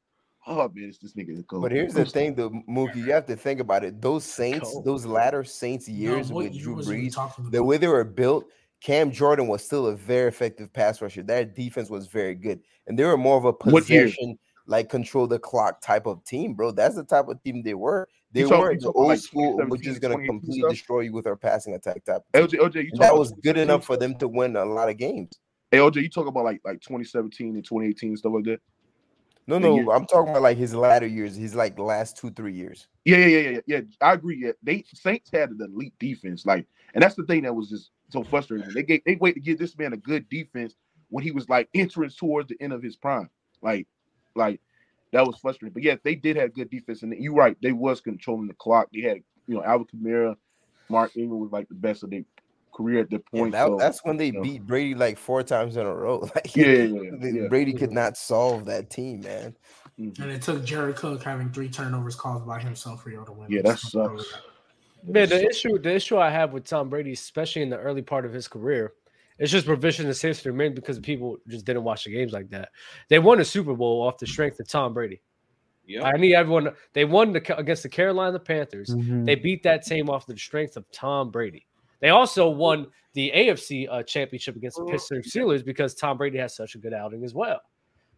Oh 0.47 0.71
man, 0.75 0.89
it's 0.89 0.99
this 0.99 1.13
nigga. 1.15 1.47
Cold. 1.47 1.63
But 1.63 1.73
here's 1.73 1.95
the 1.95 2.05
thing, 2.05 2.35
though, 2.35 2.51
Mookie, 2.51 2.97
you 2.97 3.13
have 3.13 3.27
to 3.27 3.37
think 3.37 3.61
about 3.61 3.85
it. 3.85 4.01
Those 4.01 4.25
Saints, 4.25 4.71
Cold. 4.71 4.85
those 4.85 5.05
latter 5.05 5.45
Saints 5.45 5.89
years 5.89 6.31
No, 6.31 6.37
with 6.37 6.59
Drew 6.59 6.77
Brees, 6.77 7.51
the 7.51 7.63
way 7.63 7.77
they 7.77 7.89
were 7.89 8.05
built, 8.05 8.47
Cam 8.81 9.11
Jordan 9.13 9.47
was 9.47 9.65
still 9.65 9.87
a 9.87 9.97
very 9.97 10.29
effective 10.29 10.73
pass 10.73 11.03
rusher. 11.03 11.23
Their 11.23 11.45
defense 11.45 11.91
was 11.91 12.07
very 12.07 12.35
good, 12.35 12.61
and 12.87 12.99
they 12.99 13.05
were 13.05 13.17
more 13.17 13.37
of 13.37 13.45
a 13.45 13.53
possession, 13.53 14.39
like 14.67 14.89
control 14.89 15.27
the 15.27 15.39
clock 15.39 15.81
type 15.83 16.07
of 16.07 16.25
team, 16.25 16.55
bro. 16.55 16.71
That's 16.71 16.95
the 16.95 17.05
type 17.05 17.29
of 17.29 17.43
team 17.43 17.63
they 17.63 17.75
were. 17.75 18.09
They 18.33 18.45
weren't 18.45 18.81
the 18.81 18.93
old 18.93 19.09
like 19.09 19.19
school, 19.19 19.57
we're 19.57 19.77
2017, 19.77 19.83
just 19.83 20.01
gonna 20.01 20.25
completely 20.25 20.71
destroy 20.71 21.01
you 21.01 21.13
with 21.13 21.27
our 21.27 21.37
passing 21.37 21.75
attack 21.75 22.05
type. 22.05 22.23
LJ. 22.33 22.59
LJ, 22.59 22.85
you 22.85 22.91
that 22.95 23.15
was 23.15 23.33
good 23.43 23.59
enough 23.59 23.85
for 23.85 23.97
them 23.97 24.17
to 24.19 24.29
win 24.29 24.57
a 24.57 24.65
lot 24.65 24.89
of 24.89 24.97
games. 24.97 25.39
Hey, 25.71 25.79
LJ, 25.79 26.03
you 26.03 26.09
talk 26.09 26.27
about 26.27 26.45
like 26.45 26.61
like 26.65 26.81
2017 26.81 27.57
and 27.57 27.65
2018 27.65 28.11
and 28.11 28.19
stuff 28.19 28.33
like 28.35 28.45
that. 28.45 28.61
No, 29.47 29.59
no, 29.59 29.91
I'm 29.91 30.07
talking 30.07 30.31
about 30.31 30.43
like 30.43 30.57
his 30.57 30.75
latter 30.75 31.07
years, 31.07 31.35
his 31.35 31.55
like 31.55 31.79
last 31.79 32.17
two, 32.17 32.31
three 32.31 32.55
years. 32.55 32.87
Yeah, 33.05 33.17
yeah, 33.17 33.27
yeah, 33.27 33.51
yeah, 33.51 33.61
yeah. 33.67 33.81
I 34.01 34.13
agree. 34.13 34.39
Yeah, 34.45 34.53
they 34.63 34.85
Saints 34.95 35.31
had 35.33 35.51
an 35.51 35.59
elite 35.61 35.95
defense, 35.99 36.47
like, 36.47 36.67
and 36.95 37.03
that's 37.03 37.17
the 37.17 37.25
thing 37.25 37.43
that 37.43 37.55
was 37.55 37.69
just 37.69 37.91
so 38.11 38.23
frustrating. 38.23 38.73
They 38.73 38.83
gave 38.83 39.03
they 39.05 39.17
wait 39.17 39.35
to 39.35 39.41
give 39.41 39.59
this 39.59 39.77
man 39.77 39.93
a 39.93 39.97
good 39.97 40.29
defense 40.29 40.77
when 41.09 41.25
he 41.25 41.33
was 41.33 41.49
like 41.49 41.69
entering 41.75 42.11
towards 42.11 42.49
the 42.49 42.57
end 42.61 42.73
of 42.73 42.83
his 42.83 42.97
prime. 42.97 43.29
Like, 43.61 43.89
like 44.37 44.61
that 45.13 45.27
was 45.27 45.39
frustrating. 45.39 45.73
But 45.73 45.83
yeah, 45.83 45.97
they 46.05 46.15
did 46.15 46.37
have 46.37 46.55
good 46.55 46.71
defense, 46.71 47.03
and 47.03 47.13
you're 47.19 47.35
right, 47.35 47.57
they 47.63 47.73
was 47.73 48.01
controlling 48.01 48.47
the 48.47 48.55
clock. 48.55 48.89
They 48.93 49.01
had 49.01 49.19
you 49.49 49.57
know 49.57 49.65
Alvin 49.65 49.87
Kamara, 49.87 50.37
Mark 50.89 51.17
Ingram 51.17 51.41
was 51.41 51.51
like 51.51 51.69
the 51.69 51.75
best 51.75 52.03
of 52.03 52.11
their 52.11 52.23
career 52.73 53.01
at 53.01 53.11
the 53.11 53.17
Yeah, 53.33 53.41
point. 53.41 53.53
that- 53.53 53.67
so, 53.67 53.77
that's 53.77 54.05
when 54.05 54.17
they 54.17 54.27
you 54.27 54.33
know. 54.33 54.43
beat 54.43 54.67
Brady 54.67 54.95
like 54.95 55.19
four 55.19 55.43
times 55.43 55.77
in 55.77 55.87
a 55.87 55.95
row. 55.95 56.21
Like, 56.35 56.55
Yeah, 56.57 56.67
yeah, 56.67 57.11
yeah, 57.21 57.29
yeah. 57.43 57.49
Brady 57.49 57.73
could 57.73 57.93
not 57.93 58.17
solve 58.17 58.65
that 58.67 58.91
team, 58.91 59.21
man. 59.21 59.57
Mhm. 59.99 60.19
And 60.21 60.31
it 60.31 60.43
took 60.43 60.65
Jared 60.65 60.97
Cook 60.97 61.23
having 61.23 61.51
three 61.51 61.69
turnovers 61.69 62.17
caused 62.17 62.47
by 62.47 62.59
himself 62.61 63.03
for 63.03 63.11
y'all 63.11 63.25
to 63.27 63.33
win. 63.33 63.51
Yeah, 63.51 63.63
that 63.63 63.79
sucks. 63.79 64.33
Man, 65.03 65.29
the 65.29 65.47
issue 65.47 65.79
the 65.79 65.95
issue 65.95 66.19
I 66.19 66.31
have 66.31 66.53
with 66.53 66.65
Tom 66.65 66.89
Brady, 66.91 67.13
especially 67.13 67.63
in 67.63 67.71
the 67.71 67.79
early 67.79 68.03
part 68.03 68.25
of 68.27 68.33
his 68.33 68.47
career, 68.49 68.93
it's 69.39 69.51
just 69.51 69.67
revisionist 69.67 70.21
history, 70.23 70.53
man, 70.53 70.75
because 70.75 70.99
people 70.99 71.39
just 71.49 71.65
didn't 71.65 71.85
watch 71.85 72.05
the 72.05 72.11
games 72.13 72.33
like 72.33 72.51
that. 72.51 72.69
They 73.09 73.19
won 73.19 73.41
a 73.41 73.45
Super 73.45 73.75
Bowl 73.75 74.03
off 74.03 74.19
the 74.19 74.27
strength 74.27 74.61
of 74.61 74.69
Tom 74.69 74.93
Brady. 74.95 75.21
Yep. 75.87 76.05
I 76.05 76.13
need 76.19 76.35
everyone. 76.35 76.69
They 76.93 77.05
won 77.07 77.33
the, 77.33 77.59
against 77.59 77.83
the 77.83 77.89
Carolina 77.89 78.39
Panthers. 78.39 78.91
Mhm. 78.91 79.25
They 79.27 79.35
beat 79.35 79.63
that 79.65 79.85
team 79.85 80.09
off 80.11 80.27
the 80.27 80.37
strength 80.37 80.77
of 80.77 80.85
Tom 80.93 81.31
Brady. 81.31 81.67
They 82.01 82.11
also 82.11 82.49
won 82.49 82.87
the 83.15 83.33
AFC 83.35 83.89
uh, 83.91 84.03
championship 84.03 84.57
against 84.57 84.77
the 84.79 84.85
Pittsburgh 84.85 85.25
Steelers 85.25 85.65
because 85.65 85.95
Tom 85.95 86.17
Brady 86.17 86.39
has 86.39 86.55
such 86.55 86.75
a 86.75 86.79
good 86.79 86.93
outing 86.95 87.25
as 87.25 87.35
well. 87.35 87.61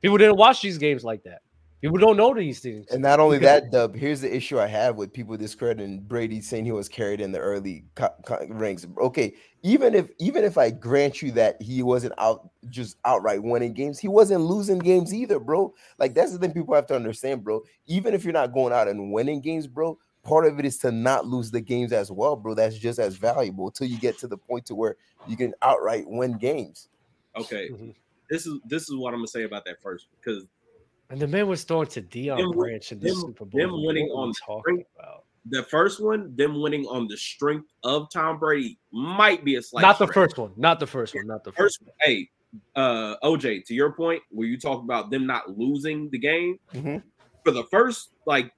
People 0.02 0.18
didn't 0.18 0.36
watch 0.36 0.60
these 0.62 0.78
games 0.78 1.04
like 1.04 1.22
that. 1.24 1.40
People 1.80 1.98
don't 1.98 2.16
know 2.16 2.32
these 2.32 2.60
things. 2.60 2.86
And 2.92 3.02
not 3.02 3.18
only 3.18 3.40
Because- 3.40 3.62
that, 3.62 3.70
Dub, 3.72 3.96
here's 3.96 4.20
the 4.20 4.32
issue 4.32 4.60
I 4.60 4.68
have 4.68 4.94
with 4.94 5.12
people 5.12 5.36
discrediting 5.36 5.98
Brady 6.00 6.40
saying 6.40 6.64
he 6.64 6.70
was 6.70 6.88
carried 6.88 7.20
in 7.20 7.32
the 7.32 7.40
early 7.40 7.84
co- 7.96 8.14
co- 8.24 8.46
ranks. 8.50 8.86
Okay, 9.00 9.34
even 9.64 9.92
if 9.96 10.10
even 10.20 10.44
if 10.44 10.56
I 10.56 10.70
grant 10.70 11.22
you 11.22 11.32
that 11.32 11.60
he 11.60 11.82
wasn't 11.82 12.14
out 12.18 12.50
just 12.68 12.98
outright 13.04 13.42
winning 13.42 13.72
games, 13.72 13.98
he 13.98 14.06
wasn't 14.06 14.42
losing 14.42 14.78
games 14.78 15.12
either, 15.12 15.40
bro. 15.40 15.74
Like 15.98 16.14
that's 16.14 16.30
the 16.32 16.38
thing 16.38 16.52
people 16.52 16.72
have 16.76 16.86
to 16.86 16.94
understand, 16.94 17.42
bro. 17.42 17.62
Even 17.86 18.14
if 18.14 18.22
you're 18.22 18.32
not 18.32 18.52
going 18.52 18.72
out 18.72 18.86
and 18.86 19.10
winning 19.12 19.40
games, 19.40 19.66
bro, 19.66 19.98
part 20.22 20.46
of 20.46 20.58
it 20.58 20.64
is 20.64 20.78
to 20.78 20.92
not 20.92 21.26
lose 21.26 21.50
the 21.50 21.60
games 21.60 21.92
as 21.92 22.10
well, 22.10 22.36
bro. 22.36 22.54
That's 22.54 22.76
just 22.78 22.98
as 22.98 23.16
valuable 23.16 23.66
until 23.68 23.86
you 23.88 23.98
get 23.98 24.18
to 24.18 24.26
the 24.28 24.36
point 24.38 24.66
to 24.66 24.74
where 24.74 24.96
you 25.26 25.36
can 25.36 25.52
outright 25.62 26.04
win 26.06 26.38
games. 26.38 26.88
Okay, 27.36 27.70
Mhm. 27.70 27.94
this 28.30 28.46
is 28.46 28.58
this 28.66 28.82
is 28.88 28.96
what 28.96 29.12
I'm 29.14 29.20
gonna 29.20 29.28
say 29.28 29.44
about 29.44 29.64
that 29.64 29.80
first 29.82 30.06
because 30.18 30.46
And 31.10 31.20
the 31.20 31.26
man 31.28 31.46
was 31.46 31.62
throwing 31.64 31.88
to 31.88 32.00
Deion 32.00 32.38
Them- 32.38 32.50
Branch 32.52 32.90
in 32.92 32.98
the 33.00 33.08
them- 33.08 33.16
Super 33.16 33.44
Bowl. 33.44 33.60
them 33.60 33.84
winning 33.84 34.08
What 34.08 34.14
are 34.14 34.22
we 34.24 34.28
on 34.28 34.32
talking 34.46 34.60
strength- 34.62 34.88
about? 34.98 35.24
the 35.46 35.62
first 35.64 36.00
one, 36.02 36.34
them 36.36 36.60
winning 36.62 36.86
on 36.86 37.06
the 37.08 37.16
strength 37.16 37.68
of 37.84 38.08
Tom 38.10 38.38
Brady, 38.38 38.78
might 38.92 39.44
be 39.44 39.56
a 39.56 39.62
slight. 39.62 39.82
not 39.82 39.98
the 39.98 40.06
stretch. 40.06 40.14
first 40.14 40.38
one. 40.38 40.52
Not 40.56 40.78
the 40.80 40.86
first 40.86 41.14
one. 41.14 41.26
Not 41.26 41.42
the 41.44 41.52
first. 41.52 41.80
First, 41.82 41.90
hey, 42.00 42.30
uh, 42.76 43.16
OJ, 43.22 43.60
to 43.66 43.74
your 43.74 43.92
point, 43.92 44.22
where 44.30 44.46
you 44.46 44.56
talk 44.58 44.82
about 44.82 45.10
them 45.10 45.26
not 45.26 45.58
losing 45.58 46.08
the 46.10 46.18
game 46.18 46.58
Mhm. 46.72 47.02
for 47.44 47.50
the 47.50 47.64
first 47.64 48.12
like 48.26 48.52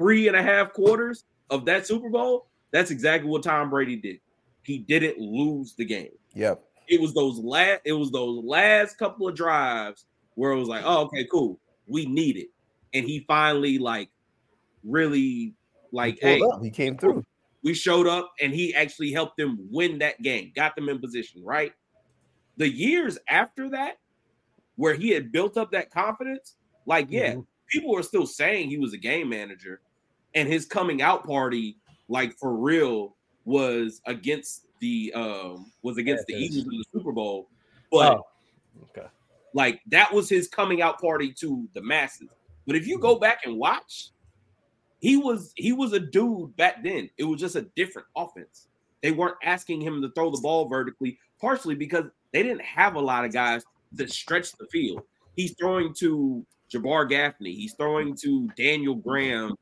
three 0.00 0.28
and 0.28 0.36
a 0.36 0.42
half 0.42 0.72
quarters 0.72 1.24
of 1.50 1.66
that 1.66 1.86
Super 1.86 2.08
Bowl, 2.08 2.46
that's 2.70 2.90
exactly 2.90 3.28
what 3.28 3.42
Tom 3.42 3.68
Brady 3.68 3.96
did. 3.96 4.18
He 4.62 4.78
didn't 4.78 5.18
lose 5.18 5.74
the 5.74 5.84
game. 5.84 6.12
Yep. 6.34 6.62
It 6.88 7.00
was 7.00 7.12
those 7.12 7.38
last. 7.38 7.82
It 7.84 7.92
was 7.92 8.10
those 8.10 8.42
last 8.42 8.96
couple 8.98 9.28
of 9.28 9.34
drives 9.34 10.06
where 10.36 10.52
it 10.52 10.58
was 10.58 10.68
like, 10.68 10.82
oh, 10.86 11.02
okay, 11.02 11.26
cool, 11.30 11.60
we 11.86 12.06
need 12.06 12.36
it, 12.38 12.48
and 12.94 13.04
he 13.04 13.24
finally 13.28 13.78
like 13.78 14.08
really 14.84 15.54
like, 15.92 16.18
Pulled 16.20 16.32
hey, 16.38 16.42
up, 16.42 16.62
He 16.62 16.70
came 16.70 16.96
through. 16.96 17.24
we 17.62 17.74
showed 17.74 18.06
up 18.06 18.32
and 18.40 18.54
he 18.54 18.74
actually 18.74 19.12
helped 19.12 19.36
them 19.36 19.58
win 19.70 19.98
that 19.98 20.22
game, 20.22 20.52
got 20.54 20.74
them 20.76 20.88
in 20.88 20.98
position, 21.00 21.42
right? 21.44 21.72
The 22.56 22.68
years 22.68 23.18
after 23.28 23.68
that, 23.70 23.98
where 24.76 24.94
he 24.94 25.10
had 25.10 25.30
built 25.32 25.58
up 25.58 25.72
that 25.72 25.90
confidence, 25.90 26.56
like, 26.86 27.08
yeah, 27.10 27.34
Mhm. 27.34 27.46
people 27.68 27.92
were 27.92 28.02
still 28.04 28.26
saying 28.26 28.70
he 28.70 28.78
was 28.78 28.94
a 28.94 28.98
game 28.98 29.28
manager, 29.28 29.80
and 30.34 30.48
his 30.48 30.66
coming 30.66 31.02
out 31.02 31.26
party, 31.26 31.76
like 32.08 32.36
for 32.38 32.54
real, 32.54 33.16
was 33.44 34.00
against 34.06 34.66
the 34.80 35.12
um 35.14 35.70
was 35.82 35.98
against 35.98 36.26
the 36.26 36.34
Panthers. 36.34 36.56
Eagles 36.58 36.72
in 36.72 36.78
the 36.78 36.84
Super 36.92 37.12
Bowl. 37.12 37.48
But 37.90 38.16
Oh, 38.18 38.26
okay. 38.84 39.08
like 39.54 39.80
that 39.88 40.12
was 40.12 40.28
his 40.28 40.48
coming 40.48 40.82
out 40.82 41.00
party 41.00 41.32
to 41.40 41.68
the 41.74 41.82
masses. 41.82 42.28
But 42.66 42.76
if 42.76 42.86
you 42.86 42.98
go 42.98 43.18
back 43.18 43.40
and 43.44 43.56
watch, 43.56 44.10
he 45.00 45.16
was 45.16 45.52
he 45.56 45.72
was 45.72 45.92
a 45.92 46.00
dude 46.00 46.56
back 46.56 46.82
then. 46.82 47.10
It 47.18 47.24
was 47.24 47.40
just 47.40 47.56
a 47.56 47.62
different 47.76 48.06
offense. 48.16 48.68
They 49.02 49.12
weren't 49.12 49.36
asking 49.42 49.80
him 49.80 50.02
to 50.02 50.10
throw 50.10 50.30
the 50.30 50.40
ball 50.40 50.68
vertically, 50.68 51.18
partially 51.40 51.74
because 51.74 52.04
they 52.32 52.42
didn't 52.42 52.62
have 52.62 52.94
a 52.96 53.00
lot 53.00 53.24
of 53.24 53.32
guys 53.32 53.64
that 53.92 54.12
stretch 54.12 54.52
the 54.52 54.66
field. 54.66 55.02
He's 55.36 55.54
throwing 55.58 55.94
to 55.94 56.44
Jabbar 56.72 57.08
Gaffney, 57.08 57.52
he's 57.52 57.74
throwing 57.74 58.14
to 58.16 58.48
Daniel 58.56 58.94
Graham, 58.94 59.56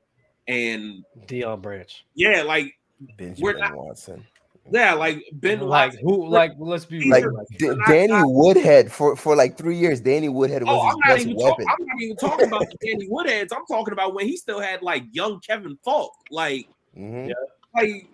and 0.49 1.05
Deion 1.27 1.61
Branch. 1.62 2.05
yeah, 2.15 2.43
like 2.43 2.75
Benjamin 3.16 3.59
not- 3.59 3.77
Watson. 3.77 4.27
yeah, 4.70 4.93
like 4.95 5.23
Ben 5.35 5.61
like 5.61 5.93
Watson. 5.93 6.05
who? 6.05 6.27
Like 6.29 6.53
let's 6.59 6.85
be 6.85 7.09
Like 7.09 7.25
D- 7.59 7.70
Danny 7.87 8.09
not- 8.09 8.25
Woodhead 8.29 8.91
for 8.91 9.15
for 9.16 9.37
like 9.37 9.57
three 9.57 9.77
years. 9.77 10.01
Danny 10.01 10.29
Woodhead 10.29 10.62
was 10.65 10.70
Oh, 10.73 10.87
his 10.87 10.95
I'm 10.95 10.99
not 11.01 11.09
best 11.16 11.27
even 11.27 11.37
weapon. 11.37 11.66
talking. 11.66 11.66
I'm 11.81 11.87
not 11.87 12.03
even 12.03 12.16
talking 12.16 12.47
about 12.49 12.65
Danny 12.85 13.09
Woodheads. 13.09 13.53
I'm 13.53 13.66
talking 13.66 13.93
about 13.93 14.15
when 14.15 14.27
he 14.27 14.37
still 14.37 14.61
had 14.61 14.83
like 14.83 15.05
young 15.12 15.39
Kevin 15.41 15.79
Faulk. 15.85 16.12
Like, 16.31 16.69
Mhm. 16.97 17.29
Yeah. 17.29 17.35
like 17.75 18.09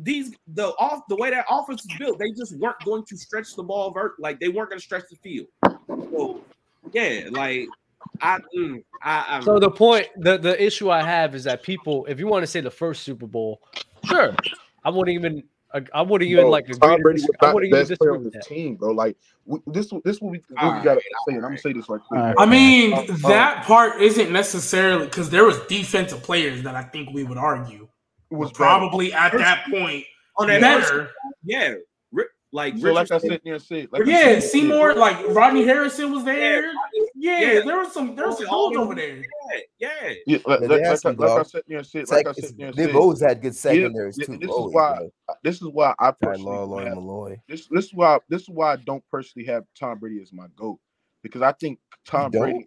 these 0.00 0.32
the 0.54 0.68
off 0.78 1.02
the 1.08 1.16
way 1.16 1.28
that 1.30 1.44
offense 1.50 1.84
is 1.84 1.90
built, 1.98 2.18
they 2.20 2.30
just 2.30 2.56
weren't 2.58 2.78
going 2.84 3.04
to 3.04 3.16
stretch 3.16 3.54
the 3.56 3.62
ball 3.64 3.90
vert. 3.90 4.14
Like 4.20 4.38
they 4.40 4.48
weren't 4.48 4.70
going 4.70 4.78
to 4.78 4.84
stretch 4.84 5.04
the 5.10 5.16
field. 5.16 5.48
So 5.88 6.40
yeah, 6.92 7.28
like 7.30 7.66
I, 8.20 8.38
mm, 8.56 8.82
I, 9.02 9.24
I'm, 9.28 9.42
so 9.42 9.58
the 9.58 9.70
point, 9.70 10.08
the 10.16 10.38
the 10.38 10.62
issue 10.62 10.90
I 10.90 11.02
have 11.02 11.34
is 11.34 11.44
that 11.44 11.62
people, 11.62 12.06
if 12.06 12.18
you 12.18 12.26
want 12.26 12.42
to 12.42 12.46
say 12.46 12.60
the 12.60 12.70
first 12.70 13.02
Super 13.02 13.26
Bowl, 13.26 13.60
sure, 14.04 14.34
I 14.84 14.90
wouldn't 14.90 15.14
even. 15.14 15.42
I, 15.74 15.82
I 15.92 16.00
wouldn't 16.00 16.30
even 16.30 16.44
Bro, 16.44 16.50
like 16.50 16.64
agree. 16.64 16.78
Tom 16.78 16.96
to 16.96 17.02
Brady 17.02 17.20
was 17.20 17.30
I 17.42 17.44
not 17.44 17.48
the 17.50 17.54
wouldn't 17.54 17.68
even 17.74 17.80
best 17.88 17.98
player 18.00 18.12
disagree 18.12 18.16
on 18.16 18.24
with 18.24 18.32
the 18.32 18.38
that. 18.38 18.46
team, 18.46 18.76
bro. 18.76 18.90
Like 18.92 19.16
we, 19.44 19.58
this, 19.66 19.92
this 20.02 20.18
what 20.18 20.32
we, 20.32 20.42
what 20.48 20.62
All 20.64 20.70
we 20.70 20.76
right, 20.76 20.84
gotta 20.84 21.00
say. 21.28 21.34
And 21.34 21.36
I'm 21.44 21.50
gonna 21.50 21.58
say 21.58 21.74
this 21.74 21.90
right 21.90 22.00
quick. 22.00 22.18
All 22.18 22.26
right. 22.26 22.34
I 22.38 22.46
mean, 22.46 22.94
Uh, 22.94 23.00
uh, 23.02 23.28
that 23.28 23.64
part 23.66 24.00
isn't 24.00 24.32
necessarily 24.32 25.04
because 25.04 25.28
there 25.28 25.44
was 25.44 25.60
defensive 25.68 26.22
players 26.22 26.62
that 26.62 26.74
I 26.74 26.84
think 26.84 27.10
we 27.12 27.22
would 27.22 27.36
argue 27.36 27.86
was 28.30 28.48
was 28.48 28.52
probably 28.52 29.12
at 29.12 29.32
that 29.32 29.66
point 29.70 30.06
on 30.38 30.46
that 30.46 30.62
first- 30.62 30.88
better. 30.90 31.10
yeah, 31.44 31.68
Ri- 31.68 31.82
like 32.52 32.74
bad. 32.74 32.82
So 32.82 32.92
like 32.92 33.10
I 33.12 33.18
said 33.18 33.40
there 33.44 33.54
and 33.54 33.88
like 33.92 34.06
Yeah, 34.06 34.22
said, 34.24 34.42
Seymour, 34.42 34.94
like 34.94 35.16
Rodney 35.28 35.64
Harrison 35.64 36.12
was 36.12 36.24
there. 36.24 36.66
Yeah, 36.66 36.70
Yeah, 37.14 37.40
Yeah. 37.52 37.60
there 37.64 37.78
was 37.78 37.92
some, 37.92 38.14
there 38.16 38.26
was 38.28 38.38
some 38.38 38.46
All 38.50 38.70
dudes 38.70 38.78
of 38.80 38.84
over 38.86 38.94
there. 38.94 39.16
yeah, 39.78 39.88
yeah. 40.06 40.14
Yeah, 40.26 40.38
like, 40.46 40.60
like, 40.60 40.68
they 40.70 40.80
had 40.80 40.90
like, 40.90 40.98
some 40.98 41.16
I- 41.20 41.24
like 41.26 41.38
I 41.40 41.42
said 41.42 41.62
there 41.66 41.78
and 41.78 41.86
said, 41.86 42.08
Sec- 42.08 42.16
like 42.24 42.28
I 42.28 42.40
said 42.40 42.56
there 42.56 42.66
and 42.68 42.76
they've 42.76 42.86
said, 42.86 42.94
always 42.96 43.20
had 43.20 43.42
good 43.42 43.54
secondaries 43.54 44.16
this- 44.16 44.26
too. 44.26 44.38
this 44.38 44.48
is 44.48 44.54
always, 44.54 44.74
why- 44.74 44.96
bro. 44.96 45.10
this 45.42 45.56
is 45.56 45.68
why 45.68 45.94
I 45.98 46.10
personally 46.12 46.56
Law, 46.56 46.78
don't 46.78 46.86
have- 46.86 46.96
Milloy. 46.96 47.40
this 47.48 47.66
this 47.70 47.84
is 47.86 47.94
why 47.94 48.18
this 48.28 48.42
is 48.42 48.48
why 48.48 48.72
I 48.72 48.76
don't 48.76 49.04
personally 49.10 49.46
have 49.46 49.64
Tom 49.78 49.98
Brady 49.98 50.20
as 50.22 50.32
my 50.32 50.46
goat 50.56 50.78
because 51.22 51.42
I 51.42 51.52
think 51.52 51.78
Tom? 52.06 52.30
Brady. 52.30 52.66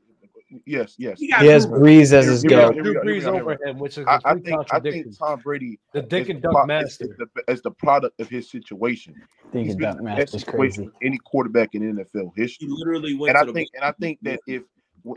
Yes, 0.65 0.95
yes. 0.98 1.19
He 1.19 1.28
He 1.28 1.48
has 1.48 1.65
Drew- 1.65 1.80
Brees 1.80 2.11
as 2.14 2.26
his 2.26 2.41
Here 2.41 2.49
we 2.52 2.56
go, 2.56 2.68
goat. 2.73 2.73
Drew 2.84 2.94
go, 2.94 3.02
here 3.03 3.15
Brees 3.22 3.23
go, 3.23 3.40
over 3.40 3.57
him, 3.65 3.80
which 3.80 3.98
is 3.98 4.06
I, 4.07 4.19
I 4.26 4.34
think 4.36 4.73
I 4.73 4.80
think 4.80 5.18
Tom 5.18 5.40
Brady 5.40 5.80
The 5.94 6.02
Dick 6.02 6.30
and 6.30 6.40
the 6.40 6.44
Dunk 6.44 6.56
pro- 6.56 6.65
master. 6.65 7.06
is 7.06 7.10
the, 7.18 7.28
is 7.52 7.61
the 7.61 7.72
product 7.72 8.19
of 8.19 8.28
his 8.28 8.49
situation. 8.49 9.15
Think 9.52 9.65
He's 9.65 9.73
and 9.76 9.80
been 9.80 9.88
dunk 9.90 9.99
in 9.99 10.06
the 10.06 10.10
best 10.11 10.34
master's 10.34 10.41
situation 10.41 10.84
crazy. 10.86 10.90
any 11.03 11.18
quarterback 11.19 11.69
in 11.73 11.82
NFL 11.95 12.32
history. 12.36 12.36
He 12.36 12.41
history. 12.41 12.68
literally 12.69 13.15
went 13.15 13.30
And 13.30 13.38
I 13.38 13.45
the 13.45 13.53
think 13.53 13.69
and 13.76 13.84
I 13.84 13.91
think 13.94 14.19
that 14.23 14.40
if 14.48 14.64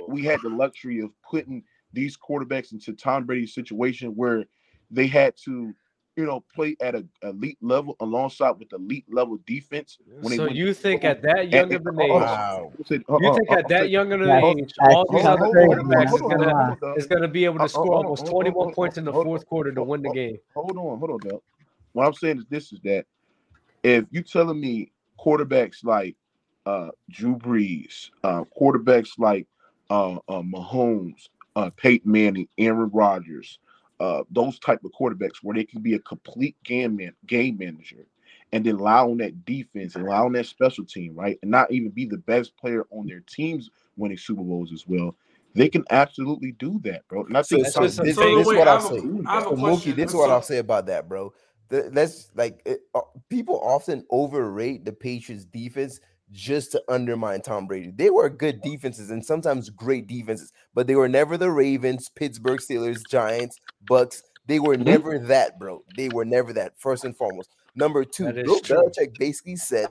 we 0.09 0.23
had 0.25 0.41
the 0.43 0.49
luxury 0.51 1.01
of 1.01 1.11
putting 1.29 1.63
these 1.93 2.17
quarterbacks 2.17 2.73
into 2.73 2.93
Tom 2.93 3.25
Brady's 3.25 3.55
situation 3.55 4.11
where 4.17 4.45
they 4.91 5.07
had 5.07 5.35
to, 5.45 5.73
you 6.17 6.25
know, 6.27 6.45
play 6.55 6.77
at 6.81 6.95
a 6.95 7.05
elite 7.23 7.59
level 7.61 7.97
alongside 8.01 8.53
with 8.53 8.73
elite 8.73 9.05
level 9.11 9.39
defense. 9.47 9.99
When 10.21 10.37
So 10.37 10.45
went 10.45 10.55
you 10.57 10.73
think 10.73 11.05
at 11.05 11.23
that 11.23 11.51
young 11.51 11.75
of 11.75 11.85
an 11.87 12.01
and- 12.01 12.11
hold 12.11 12.23
on. 12.23 12.29
age, 12.29 13.05
Wow. 13.09 13.19
You 13.21 13.35
think 13.35 13.51
at 13.51 13.69
that 13.69 13.81
said- 13.83 13.91
young 13.91 14.13
of 14.13 14.21
an 14.21 14.31
age, 14.31 14.73
all 14.81 15.07
these 15.11 15.25
other 15.25 15.47
quarterbacks 15.47 16.15
is 16.15 16.21
gonna 16.21 16.95
is 16.97 17.07
gonna 17.07 17.29
be 17.29 17.45
able 17.45 17.59
to 17.59 17.69
score 17.69 17.95
almost 17.95 18.27
21 18.27 18.73
points 18.73 18.97
in 18.99 19.05
the 19.05 19.13
fourth 19.13 19.47
quarter 19.47 19.73
to 19.73 19.83
win 19.83 20.03
the 20.03 20.11
game. 20.11 20.39
Hold 20.55 20.77
on, 20.77 20.99
hold 20.99 21.11
on, 21.11 21.19
Del. 21.19 21.43
What 21.93 22.07
I'm 22.07 22.15
saying 22.15 22.39
is 22.39 22.45
this: 22.49 22.73
is 22.73 22.81
that 22.85 23.07
if 23.83 24.05
you're 24.11 24.23
telling 24.23 24.61
me 24.61 24.93
quarterbacks 25.19 25.85
like 25.85 26.17
uh 26.67 26.91
Drew 27.11 27.37
Brees, 27.37 28.11
uh, 28.23 28.45
quarterbacks 28.59 29.19
like 29.19 29.47
uh, 29.91 30.15
uh 30.29 30.43
Mahomes, 30.43 31.29
uh 31.57 31.71
Peyton 31.77 32.11
Manning, 32.11 32.49
Aaron 32.57 32.91
Rodgers, 32.93 33.59
uh 34.01 34.23
those 34.31 34.59
type 34.59 34.81
of 34.85 34.93
quarterbacks 34.99 35.37
where 35.43 35.55
they 35.55 35.65
can 35.65 35.81
be 35.81 35.95
a 35.95 35.99
complete 36.01 36.57
game 36.65 36.97
man, 36.97 37.13
game 37.27 37.57
manager, 37.59 38.07
and 38.53 38.65
then 38.65 38.77
allow 38.77 39.11
on 39.11 39.19
that 39.19 39.45
defense 39.45 39.95
and 39.95 40.07
allow 40.07 40.27
on 40.27 40.33
that 40.33 40.47
special 40.47 40.85
team, 40.85 41.15
right, 41.15 41.39
and 41.43 41.51
not 41.51 41.71
even 41.73 41.91
be 41.91 42.05
the 42.05 42.19
best 42.19 42.57
player 42.57 42.85
on 42.91 43.07
their 43.07 43.23
teams 43.29 43.71
winning 43.97 44.19
Super 44.19 44.43
Bowls 44.43 44.73
as 44.73 44.85
well. 44.87 45.15
They 45.55 45.69
can 45.69 45.85
absolutely 45.91 46.53
do 46.53 46.81
that, 46.85 47.07
bro. 47.09 47.25
And 47.25 47.37
I 47.37 47.43
So, 47.43 47.57
think 47.57 47.65
That's 47.65 47.75
so 47.75 47.83
this. 47.83 47.97
So 47.97 48.03
this 48.05 48.19
is 48.19 48.47
wait, 48.47 48.59
what 48.59 48.69
I 48.69 48.73
I'll 48.73 48.79
a- 48.79 49.01
say. 49.01 49.09
I 49.27 49.35
have 49.35 49.47
a 49.47 49.51
So, 49.51 49.57
Mookie, 49.57 49.97
this 49.97 50.11
is 50.11 50.15
what 50.17 50.31
I'll 50.31 50.43
say 50.43 50.59
about 50.59 50.87
that, 50.87 51.09
bro. 51.09 51.33
The, 51.69 51.91
let's 51.93 52.31
like 52.35 52.61
it, 52.67 52.81
uh, 52.95 53.01
people 53.31 53.61
often 53.63 54.05
overrate 54.11 54.85
the 54.85 54.93
Patriots 54.93 55.45
defense 55.45 56.01
just 56.33 56.73
to 56.73 56.83
undermine 56.89 57.43
Tom 57.43 57.67
Brady. 57.67 57.93
They 57.95 58.11
were 58.11 58.29
good 58.31 58.61
defenses 58.63 59.11
and 59.11 59.25
sometimes 59.25 59.71
great 59.71 60.07
defenses, 60.07 60.53
but 60.75 60.87
they 60.87 60.95
were 60.97 61.09
never 61.09 61.37
the 61.37 61.51
Ravens, 61.51 62.09
Pittsburgh 62.09 62.61
Steelers, 62.61 63.01
Giants, 63.09 63.61
Bucks. 63.87 64.23
They 64.47 64.59
were 64.59 64.75
Mm-hmm. 64.75 64.85
never 64.85 65.19
that, 65.19 65.59
bro. 65.59 65.83
They 65.97 66.09
were 66.09 66.25
never 66.25 66.53
that. 66.55 66.73
First 66.79 67.05
and 67.05 67.17
foremost. 67.17 67.51
Number 67.75 68.05
two, 68.05 68.33
Bill. 68.33 68.61
Belichick 68.61 69.19
basically 69.19 69.57
said, 69.57 69.89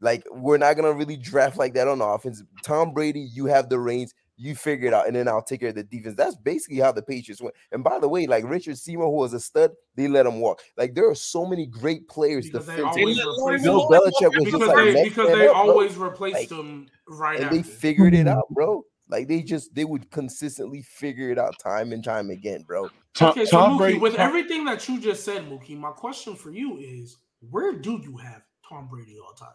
like, 0.00 0.24
we're 0.30 0.58
not 0.58 0.74
gonna 0.76 0.92
really 0.92 1.16
draft 1.16 1.56
like 1.56 1.74
that 1.74 1.88
on 1.88 2.00
offense. 2.00 2.42
Tom 2.62 2.92
Brady, 2.92 3.20
you 3.32 3.46
have 3.46 3.68
the 3.68 3.78
reins 3.78 4.12
you 4.38 4.54
figure 4.54 4.88
it 4.88 4.94
out, 4.94 5.06
and 5.06 5.16
then 5.16 5.28
I'll 5.28 5.42
take 5.42 5.60
care 5.60 5.70
of 5.70 5.74
the 5.76 5.82
defense. 5.82 6.14
That's 6.16 6.36
basically 6.36 6.78
how 6.78 6.92
the 6.92 7.02
Patriots 7.02 7.40
went. 7.40 7.54
And 7.72 7.82
by 7.82 7.98
the 7.98 8.08
way, 8.08 8.26
like 8.26 8.44
Richard 8.44 8.76
Seymour, 8.76 9.06
who 9.06 9.12
was 9.16 9.32
a 9.32 9.40
stud, 9.40 9.72
they 9.94 10.08
let 10.08 10.26
him 10.26 10.40
walk. 10.40 10.60
Like 10.76 10.94
there 10.94 11.08
are 11.08 11.14
so 11.14 11.46
many 11.46 11.66
great 11.66 12.06
players 12.08 12.46
Because 12.46 12.66
they 12.66 12.76
defensively. 12.76 13.02
always 13.20 13.24
replace 13.24 13.62
Bill 13.62 13.76
Walk- 13.78 13.92
Belichick 13.92 14.36
was 14.36 14.44
just 14.44 14.44
because 14.52 14.68
like 14.68 14.76
they 14.94 15.04
because 15.04 15.28
man 15.28 15.38
they 15.38 15.48
up, 15.48 15.54
bro. 15.66 16.06
replaced 16.10 16.34
Like, 16.36 16.48
them 16.50 16.86
right 17.08 17.36
and 17.36 17.44
after. 17.46 17.56
they 17.56 17.62
figured 17.62 18.14
it 18.14 18.28
out, 18.28 18.44
bro. 18.50 18.84
Like 19.08 19.28
they 19.28 19.40
just 19.42 19.74
they 19.74 19.84
would 19.84 20.10
consistently 20.10 20.82
figure 20.82 21.30
it 21.30 21.38
out 21.38 21.54
time 21.58 21.92
and 21.92 22.02
time 22.04 22.28
again, 22.30 22.62
bro. 22.66 22.90
Tom, 23.14 23.30
Okay, 23.30 23.46
so 23.46 23.56
Tom 23.58 23.72
Mookie, 23.74 23.78
Brady, 23.78 23.98
with 23.98 24.16
Tom- 24.16 24.28
everything 24.28 24.64
that 24.66 24.86
you 24.88 25.00
just 25.00 25.24
said, 25.24 25.42
Mookie, 25.48 25.78
my 25.78 25.92
question 25.92 26.34
for 26.34 26.50
you 26.50 26.76
is, 26.78 27.16
where 27.50 27.72
do 27.72 27.98
you 28.02 28.16
have 28.18 28.42
Tom 28.68 28.88
Brady 28.88 29.16
all 29.24 29.32
time? 29.32 29.48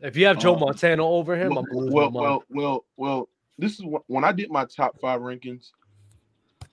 If 0.00 0.16
you 0.16 0.26
have 0.26 0.38
Joe 0.38 0.54
Um, 0.54 0.60
Montana 0.60 1.06
over 1.06 1.36
him, 1.36 1.54
well, 1.54 1.64
I'm 1.70 1.92
well, 1.92 2.10
well, 2.12 2.44
well, 2.50 2.84
well, 2.96 3.28
this 3.58 3.74
is 3.74 3.84
what, 3.84 4.02
when 4.06 4.24
I 4.24 4.32
did 4.32 4.50
my 4.50 4.64
top 4.64 4.96
five 5.00 5.20
rankings. 5.20 5.70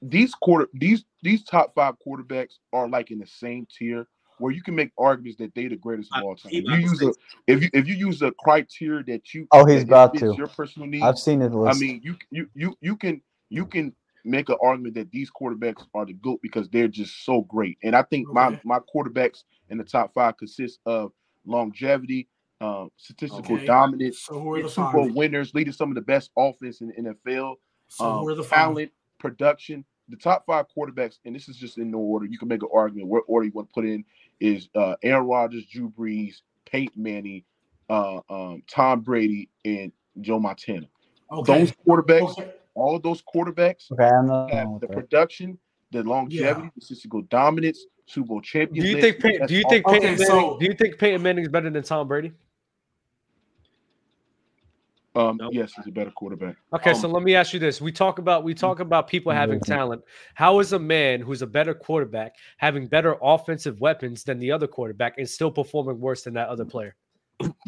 These 0.02 0.34
quarter, 0.36 0.68
these 0.74 1.04
these 1.22 1.44
top 1.44 1.74
five 1.76 1.96
quarterbacks 2.06 2.54
are 2.72 2.88
like 2.88 3.12
in 3.12 3.20
the 3.20 3.28
same 3.28 3.68
tier 3.78 4.08
where 4.40 4.54
you 4.54 4.64
can 4.64 4.74
make 4.74 4.92
arguments 4.98 5.38
that 5.40 5.54
they 5.54 5.68
the 5.68 5.76
greatest 5.76 6.12
of 6.16 6.24
all 6.24 6.36
time. 6.36 6.52
If 6.54 6.64
you 6.66 6.76
use 6.78 7.02
a 7.04 7.14
if 7.48 7.62
you 7.62 7.70
if 7.74 7.88
you 7.88 7.96
use 7.96 8.22
a 8.22 8.32
criteria 8.40 9.04
that 9.04 9.34
you 9.34 9.48
Oh, 9.52 9.66
he's 9.66 9.84
about 9.84 10.14
fits 10.14 10.22
to. 10.22 10.36
your 10.38 10.48
personal 10.48 10.88
needs, 10.88 11.04
I've 11.04 11.20
seen 11.20 11.42
his 11.42 11.52
I 11.54 11.74
mean, 11.74 12.02
you 12.04 12.16
you 12.32 12.50
you 12.56 12.76
you 12.82 12.96
can 12.96 13.22
you 13.50 13.66
can 13.66 13.94
make 14.26 14.50
an 14.50 14.58
argument 14.64 14.96
that 14.96 15.12
these 15.12 15.30
quarterbacks 15.30 15.86
are 15.94 16.06
the 16.06 16.14
goat 16.14 16.40
because 16.42 16.70
they're 16.70 16.88
just 16.88 17.26
so 17.26 17.42
great. 17.42 17.78
And 17.84 17.96
I 17.96 18.04
think 18.04 18.28
my 18.32 18.48
Okay. 18.48 18.62
my 18.64 18.80
quarterbacks 18.94 19.44
in 19.70 19.78
the 19.78 19.84
top 19.84 20.14
five 20.14 20.38
consist 20.38 20.80
of 20.86 21.12
longevity, 21.46 22.28
um, 22.62 22.90
statistical 22.98 23.56
Okay. 23.56 23.66
dominance, 23.66 24.20
So 24.22 24.40
who 24.40 24.54
are 24.56 24.62
the 24.64 24.70
Super 24.70 24.92
Bowl 24.92 25.06
five? 25.08 25.16
winners, 25.16 25.54
leading 25.54 25.74
some 25.74 25.90
of 25.90 25.96
the 25.96 26.02
best 26.02 26.32
offense 26.38 26.82
in 26.82 26.88
the 26.90 26.94
NFL, 26.96 27.56
So 27.88 28.06
um, 28.06 28.20
who 28.24 28.30
are 28.30 28.36
the 28.36 28.44
five? 28.44 28.60
talent, 28.70 28.92
production. 29.18 29.86
The 30.10 30.18
top 30.18 30.44
five 30.48 30.66
quarterbacks, 30.76 31.20
and 31.24 31.36
this 31.36 31.48
is 31.48 31.56
just 31.56 31.78
in 31.78 31.92
no 31.92 32.00
order. 32.00 32.26
You 32.26 32.40
can 32.40 32.48
make 32.48 32.64
an 32.64 32.70
argument 32.74 33.08
what 33.10 33.24
order 33.28 33.46
you 33.46 33.52
want 33.54 33.70
to 33.70 33.74
put 33.74 33.86
in 33.86 34.04
is 34.40 34.68
uh, 34.76 34.96
Aaron 35.04 35.28
Rodgers, 35.28 35.66
Drew 35.68 35.90
Brees, 35.92 36.42
Peyton 36.66 37.02
Manning, 37.04 37.44
uh, 37.92 38.20
um, 38.30 38.64
Tom 38.68 39.02
Brady, 39.02 39.50
and 39.66 39.92
Joe 40.22 40.40
Montana. 40.40 40.88
Okay. 41.32 41.60
Those 41.60 41.74
quarterbacks, 41.88 42.32
Okay. 42.40 42.52
all 42.74 42.96
of 42.96 43.04
those 43.04 43.22
quarterbacks 43.22 43.92
okay, 43.92 44.04
I'm 44.06 44.26
not 44.26 44.52
have 44.52 44.64
going 44.66 44.74
with 44.74 44.82
the 44.82 44.88
that. 44.88 44.94
production, 44.96 45.60
the 45.92 46.02
longevity, 46.04 46.72
the 46.76 46.82
statistical 46.82 47.22
dominance, 47.24 47.86
Super 48.08 48.30
Bowl 48.30 48.42
champions. 48.42 48.84
Do 48.90 48.92
you 48.96 49.00
think 49.02 49.20
Pey- 49.20 49.38
that's 49.38 49.50
do 49.52 49.58
you 49.58 49.64
all- 49.64 49.70
think 49.70 49.88
Okay, 49.88 50.00
Peyton 50.00 50.12
Manning 50.18 50.26
so- 50.26 50.58
do 50.60 50.66
you 50.66 50.74
think 50.74 50.98
Peyton 50.98 51.22
Manning 51.22 51.44
is 51.44 51.50
better 51.50 51.70
than 51.70 51.84
Tom 51.84 52.08
Brady? 52.08 52.32
Um, 55.20 55.38
Nope. 55.38 55.54
yes, 55.54 55.74
he's 55.76 55.88
a 55.88 55.92
better 55.92 56.12
quarterback. 56.12 56.56
Okay, 56.74 56.92
Um, 56.92 56.96
so 56.96 57.08
let 57.10 57.24
me 57.24 57.36
ask 57.36 57.54
you 57.54 57.60
this. 57.60 57.82
We 57.82 57.92
talk 57.92 58.20
about 58.20 58.44
we 58.44 58.54
talk 58.54 58.80
about 58.80 59.08
people 59.08 59.32
having 59.32 59.60
talent. 59.60 60.02
How 60.34 60.60
is 60.60 60.74
a 60.74 60.80
man 60.80 61.20
who's 61.22 61.42
a 61.42 61.48
better 61.48 61.74
quarterback 61.74 62.36
having 62.58 62.88
better 62.88 63.18
offensive 63.22 63.80
weapons 63.82 64.24
than 64.24 64.40
the 64.40 64.52
other 64.52 64.68
quarterback 64.68 65.18
and 65.18 65.30
still 65.30 65.52
performing 65.52 66.00
worse 66.00 66.24
than 66.24 66.34
that 66.36 66.48
other 66.48 66.66
player? 66.66 66.96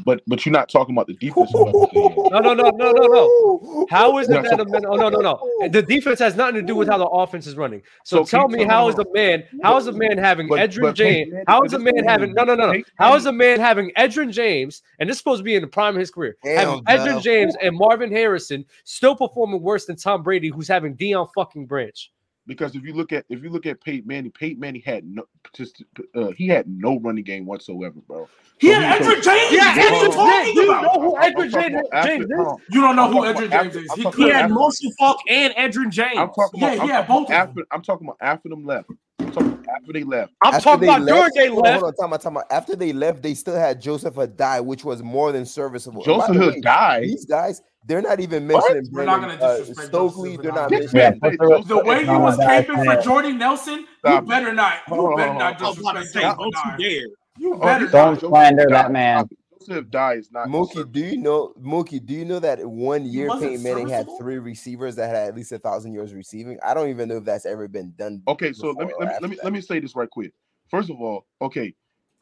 But 0.04 0.22
but 0.28 0.46
you're 0.46 0.52
not 0.52 0.68
talking 0.70 0.94
about 0.96 1.08
the 1.08 1.14
defensive 1.14 1.54
weapons. 1.60 1.82
that 1.82 1.90
he 1.92 2.02
has. 2.02 2.14
No, 2.32 2.40
no, 2.40 2.54
no, 2.54 2.70
no, 2.72 2.92
no, 2.92 3.08
no. 3.08 3.88
How 3.90 4.18
is 4.18 4.28
it 4.30 4.44
that 4.44 4.60
a 4.60 4.66
man? 4.66 4.86
Oh 4.86 4.96
no, 4.96 5.08
no, 5.10 5.20
no. 5.20 5.68
The 5.70 5.82
defense 5.82 6.20
has 6.20 6.36
nothing 6.36 6.56
to 6.56 6.62
do 6.62 6.76
with 6.76 6.90
how 6.90 6.98
the 6.98 7.06
offense 7.06 7.48
is 7.48 7.56
running. 7.56 7.82
So, 8.04 8.18
So 8.18 8.24
tell 8.26 8.48
me, 8.50 8.66
how 8.66 8.90
is 8.90 9.00
a 9.00 9.06
man? 9.14 9.44
How 9.64 9.78
is 9.78 9.88
a 9.88 9.92
man 9.94 10.18
having 10.18 10.48
But- 10.48 10.60
Edgerrin 10.60 10.82
but 10.82 10.96
James? 10.96 11.30
Peyton 11.30 11.32
Manning- 11.32 11.46
but 11.48 11.66
is 11.66 11.74
a 11.74 11.80
man 11.80 12.04
having? 12.04 12.34
No, 12.34 12.44
no, 12.44 12.56
no, 12.56 12.72
no. 12.74 12.84
How 12.96 13.16
is 13.16 13.26
a 13.28 13.32
man 13.32 13.60
having 13.60 13.92
Edgerrin 13.98 14.32
James? 14.32 14.82
And 15.00 15.10
this 15.10 15.16
is 15.16 15.20
supposed 15.20 15.40
to 15.40 15.44
be 15.44 15.56
in 15.56 15.62
the 15.62 15.68
prime 15.68 15.96
of 15.96 16.00
his 16.00 16.12
career. 16.12 16.36
having 16.44 16.84
Damn, 16.84 16.98
Edgerrin 17.00 17.06
Val. 17.14 17.20
James 17.22 17.56
and 17.62 17.76
Marvin 17.78 18.12
Harrison 18.12 18.66
still 18.84 19.16
performing 19.16 19.62
worse 19.62 19.86
than 19.86 19.96
Tom 19.96 20.22
Brady, 20.24 20.50
who's 20.50 20.68
having 20.68 20.96
Deion 20.98 21.30
fucking 21.34 21.66
Branch. 21.66 22.12
Because 22.48 22.76
if 22.76 22.84
you 22.84 22.94
look 22.94 23.14
at 23.14 23.24
if 23.30 23.44
you 23.44 23.50
look 23.50 23.66
at 23.68 23.80
Peyton 23.82 24.08
Manning, 24.08 24.32
Peyton 24.32 24.60
Manning 24.60 24.82
had 24.84 25.06
no 25.06 25.24
just 25.54 25.84
uh, 26.16 26.32
he 26.32 26.48
had 26.48 26.68
no 26.68 27.00
running 27.00 27.24
game 27.24 27.46
whatsoever, 27.46 27.96
bro. 28.08 28.28
He 28.58 28.68
So 28.74 28.80
had 28.80 29.02
he- 29.02 29.08
Edgerrin 29.08 29.24
James. 29.24 29.52
Yeah, 29.52 29.76
what 29.76 30.18
are 30.18 30.46
you 30.48 30.52
Edgerrin 30.52 30.52
James. 30.52 30.66
You 30.66 30.68
know 30.82 30.90
who 31.00 31.16
I'm 31.18 31.24
Edgerrin 31.24 31.52
talking 31.52 31.72
James, 31.72 31.88
James 32.04 32.24
is? 32.26 32.30
You 32.72 32.82
don't 32.82 32.96
know 32.96 33.06
I'm 33.06 33.12
who 33.14 33.18
talking 33.26 33.30
Edgerrin 33.30 33.48
about 33.52 33.64
James 33.64 33.76
after- 33.76 33.80
is. 33.80 33.94
He 33.94 34.04
talking 34.04 34.04
He 34.04 34.12
could 34.12 34.24
about 34.32 34.36
had 34.36 34.44
after- 34.46 34.54
Marshall 34.56 34.92
Faulk 34.98 35.18
and 35.30 35.54
Edgerrin 35.54 35.90
James. 35.92 36.18
I'm 36.18 36.30
talking 36.34 36.60
Yeah, 36.62 36.72
about, 36.74 36.82
I'm 36.84 36.88
yeah, 36.90 36.96
talking 37.06 37.16
both 37.16 37.28
of 37.30 37.32
after 37.36 37.54
them. 37.54 37.66
I'm 37.72 37.82
talking 37.84 38.08
about 38.08 38.18
after 38.22 38.50
them 38.50 38.66
left. 38.66 38.90
I'm 39.20 39.32
talking 39.32 39.48
about 39.52 39.66
after 39.76 39.94
they 39.94 40.04
left. 40.04 40.34
I'm 40.42 40.54
After 40.56 40.64
talking 40.64 40.82
they 40.82 40.88
about 40.96 41.08
during 41.08 41.32
they 41.36 41.50
left. 41.50 41.82
Hold 41.82 41.84
on, 41.84 41.94
time 41.94 42.14
out, 42.14 42.22
time. 42.22 42.38
After 42.50 42.76
they 42.76 42.92
left, 42.92 43.22
they 43.22 43.34
still 43.36 43.56
had 43.56 43.80
Joseph 43.80 44.16
Addai, 44.16 44.66
which 44.66 44.84
was 44.84 45.04
more 45.04 45.32
than 45.32 45.46
serviceable. 45.46 46.04
Joseph 46.04 46.36
the 46.36 46.62
Hill. 46.62 47.02
These 47.02 47.26
guys, 47.26 47.62
they're 47.86 48.02
not 48.02 48.20
even 48.20 48.48
What? 48.48 48.64
mentioning 48.74 48.92
We're 48.94 49.06
not 49.06 49.22
gonna 49.22 49.34
uh, 49.36 49.58
disrespect 49.58 49.88
Stokley. 49.90 50.32
Joseph 50.32 50.44
They're 50.44 50.52
not 50.54 50.72
mentioning. 50.72 51.02
Yeah, 51.24 51.30
the- 51.30 51.64
The 51.68 51.84
way 51.84 52.06
he 52.06 52.12
was 52.12 52.38
that's 52.38 52.68
caping 52.68 52.86
for 52.86 52.94
it. 52.94 53.04
Jordy 53.04 53.32
Nelson, 53.34 53.80
you 53.80 53.88
Stop 54.00 54.24
it. 54.24 54.30
better 54.30 54.54
not. 54.54 54.74
You 54.88 54.96
Hold 54.96 55.18
better 55.18 55.30
hold 55.32 55.40
not 55.40 55.56
on. 55.62 55.66
I 55.66 55.70
was 55.70 55.80
about 55.80 55.92
to 55.94 56.00
disrespect 56.00 56.38
say, 56.38 56.38
don't 56.38 56.80
you 56.80 57.00
dare. 57.00 57.08
You 57.38 57.56
better 57.58 57.84
this- 57.86 57.92
Don't 57.92 58.20
slander 58.20 58.66
that 58.70 58.92
man. 58.92 59.28
Joseph 59.60 59.90
died 59.92 60.18
is 60.20 60.32
not 60.32 60.48
Mookie, 60.48 60.92
do 60.92 61.00
you 61.00 61.18
know 61.18 61.54
Mookie? 61.62 62.04
Do 62.04 62.14
you 62.16 62.26
know 62.26 62.40
that 62.40 62.66
one 62.66 63.06
year 63.06 63.28
wasn't 63.28 63.52
Peyton 63.52 63.64
Manning 63.64 63.90
had 63.90 64.08
three 64.20 64.40
receivers 64.40 64.96
that 64.96 65.08
had 65.10 65.28
at 65.30 65.36
least 65.36 65.52
a 65.52 65.60
thousand 65.60 65.94
yards 65.94 66.14
receiving? 66.16 66.58
I 66.66 66.74
don't 66.74 66.90
even 66.90 67.08
know 67.08 67.18
if 67.18 67.26
that's 67.26 67.46
ever 67.46 67.68
been 67.68 67.94
done. 67.96 68.24
Okay, 68.28 68.54
so 68.54 68.72
let 68.72 68.88
me 68.88 68.94
let 69.00 69.08
me 69.08 69.14
let 69.22 69.30
me 69.30 69.36
that. 69.36 69.44
let 69.44 69.54
me 69.54 69.62
say 69.62 69.80
this 69.80 69.96
right 69.96 70.10
quick. 70.10 70.34
First 70.70 70.90
of 70.90 71.00
all, 71.00 71.26
okay, 71.44 71.76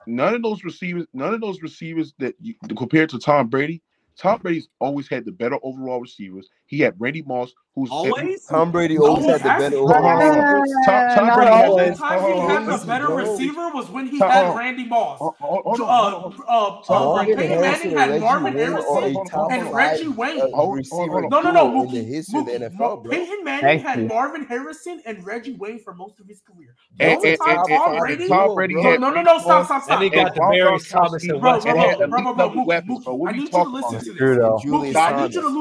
none 0.05 0.33
of 0.35 0.41
those 0.43 0.65
receivers, 0.65 1.05
none 1.13 1.33
of 1.33 1.39
those 1.39 1.61
receivers 1.61 2.13
that 2.19 2.35
you, 2.41 2.55
compared 2.77 3.09
to 3.11 3.19
Tom 3.19 3.47
Brady, 3.47 3.81
Tom 4.19 4.41
Brady's 4.41 4.69
always 4.79 5.09
had 5.09 5.25
the 5.25 5.33
better 5.33 5.57
overall 5.63 6.01
receivers. 6.01 6.49
He 6.69 6.79
had 6.81 6.93
Randy 6.99 7.23
Moss, 7.23 7.51
who's 7.73 7.89
Always? 7.89 8.45
Tom 8.45 8.71
Brady 8.71 8.99
always 8.99 9.25
he 9.25 9.31
had 9.31 9.39
the 9.41 9.43
better. 9.45 9.77
Hold 9.77 9.91
on, 9.91 10.03
hold 10.03 10.21
on, 10.21 10.37
overall. 10.37 10.45
hold 10.45 10.69
on. 10.69 10.83
Tom, 10.85 11.15
Tom 11.15 11.25
Not 11.27 11.35
Brady 11.35 11.49
The 11.49 11.55
has 11.57 11.69
only 11.69 11.81
always. 11.81 11.97
time 11.97 12.33
he 12.33 12.39
had 12.39 12.65
the 12.79 12.85
better 12.85 13.07
receiver 13.07 13.69
was 13.73 13.89
when 13.89 14.07
he 14.07 14.19
Tom- 14.19 14.29
had 14.29 14.55
Randy 14.55 14.85
Moss. 14.85 15.17
Hold 15.19 15.35
on, 15.39 15.63
hold 15.63 15.81
Uh, 15.81 15.83
on, 15.83 16.11
hold 16.21 16.35
uh, 16.47 16.93
uh, 16.93 17.23
Peyton 17.25 17.37
Manning 17.49 17.97
and 17.97 17.99
had 17.99 18.09
Reggie 18.11 18.19
Marvin 18.19 18.53
Wayne 18.53 18.63
are 18.63 18.81
Harrison 18.81 19.51
and 19.51 19.73
Reggie 19.73 20.07
Wayne. 20.09 20.37
uh, 20.37 20.41
Hold- 20.41 20.53
hold 20.53 20.77
receiver. 20.77 21.21
No, 21.21 21.41
no, 21.41 21.51
no, 21.51 21.71
duo 21.71 21.81
in 21.83 21.91
the 21.91 21.97
Mookie. 22.01 22.07
history 22.07 22.39
of 22.39 22.45
the 22.45 22.51
NFL, 22.51 23.01
bro. 23.03 23.11
Peyton 23.11 23.43
Manning 23.43 23.79
had. 23.79 24.07
Marvin 24.07 24.45
Harrison 24.45 25.01
and 25.07 25.25
Reggie 25.25 25.53
Wayne 25.55 25.79
for 25.79 25.95
most 25.95 26.19
of 26.19 26.27
his 26.27 26.41
career. 26.41 26.75
And, 26.99 27.17
only 27.17 27.29
and, 27.31 27.39
time 27.39 27.57
and, 27.57 27.67
Tom 27.67 27.97
Brady. 27.99 28.23
and 28.23 28.29
Tom 28.31 28.53
Brady 28.55 28.73
bro. 28.75 28.83
No, 28.83 28.89
had 28.91 29.01
no, 29.01 29.09
no, 29.09 29.21
no, 29.23 29.39
stop, 29.39 29.65
stop, 29.65 29.75
And 29.77 29.83
stop. 29.85 30.01
he 30.03 30.09
got 30.11 30.37
Ron 30.37 30.53
Demarius 30.53 30.61
Gronkowski 30.61 30.89
Thomas 30.91 31.23
and 31.23 31.41
Bro, 31.41 31.59
bro, 31.59 31.61
bro, 31.61 31.73
bro, 31.73 32.07
bro, 32.09 32.21
bro, 32.21 32.31
level 32.45 32.61
Mookie, 32.63 32.65
weapons. 32.67 33.05
Bro, 33.05 33.25
I 33.27 33.31
need 33.31 33.41
you 33.41 33.47
to 33.49 33.63
listen 33.63 33.99
to 33.99 34.05
this. 34.05 34.17
True 34.17 34.35
though. 34.35 34.59
Julius 34.61 34.95
Mookie, 34.95 34.99
I 34.99 35.21
need 35.23 35.33
you 35.35 35.41
to 35.41 35.47
Thomas. 35.47 35.55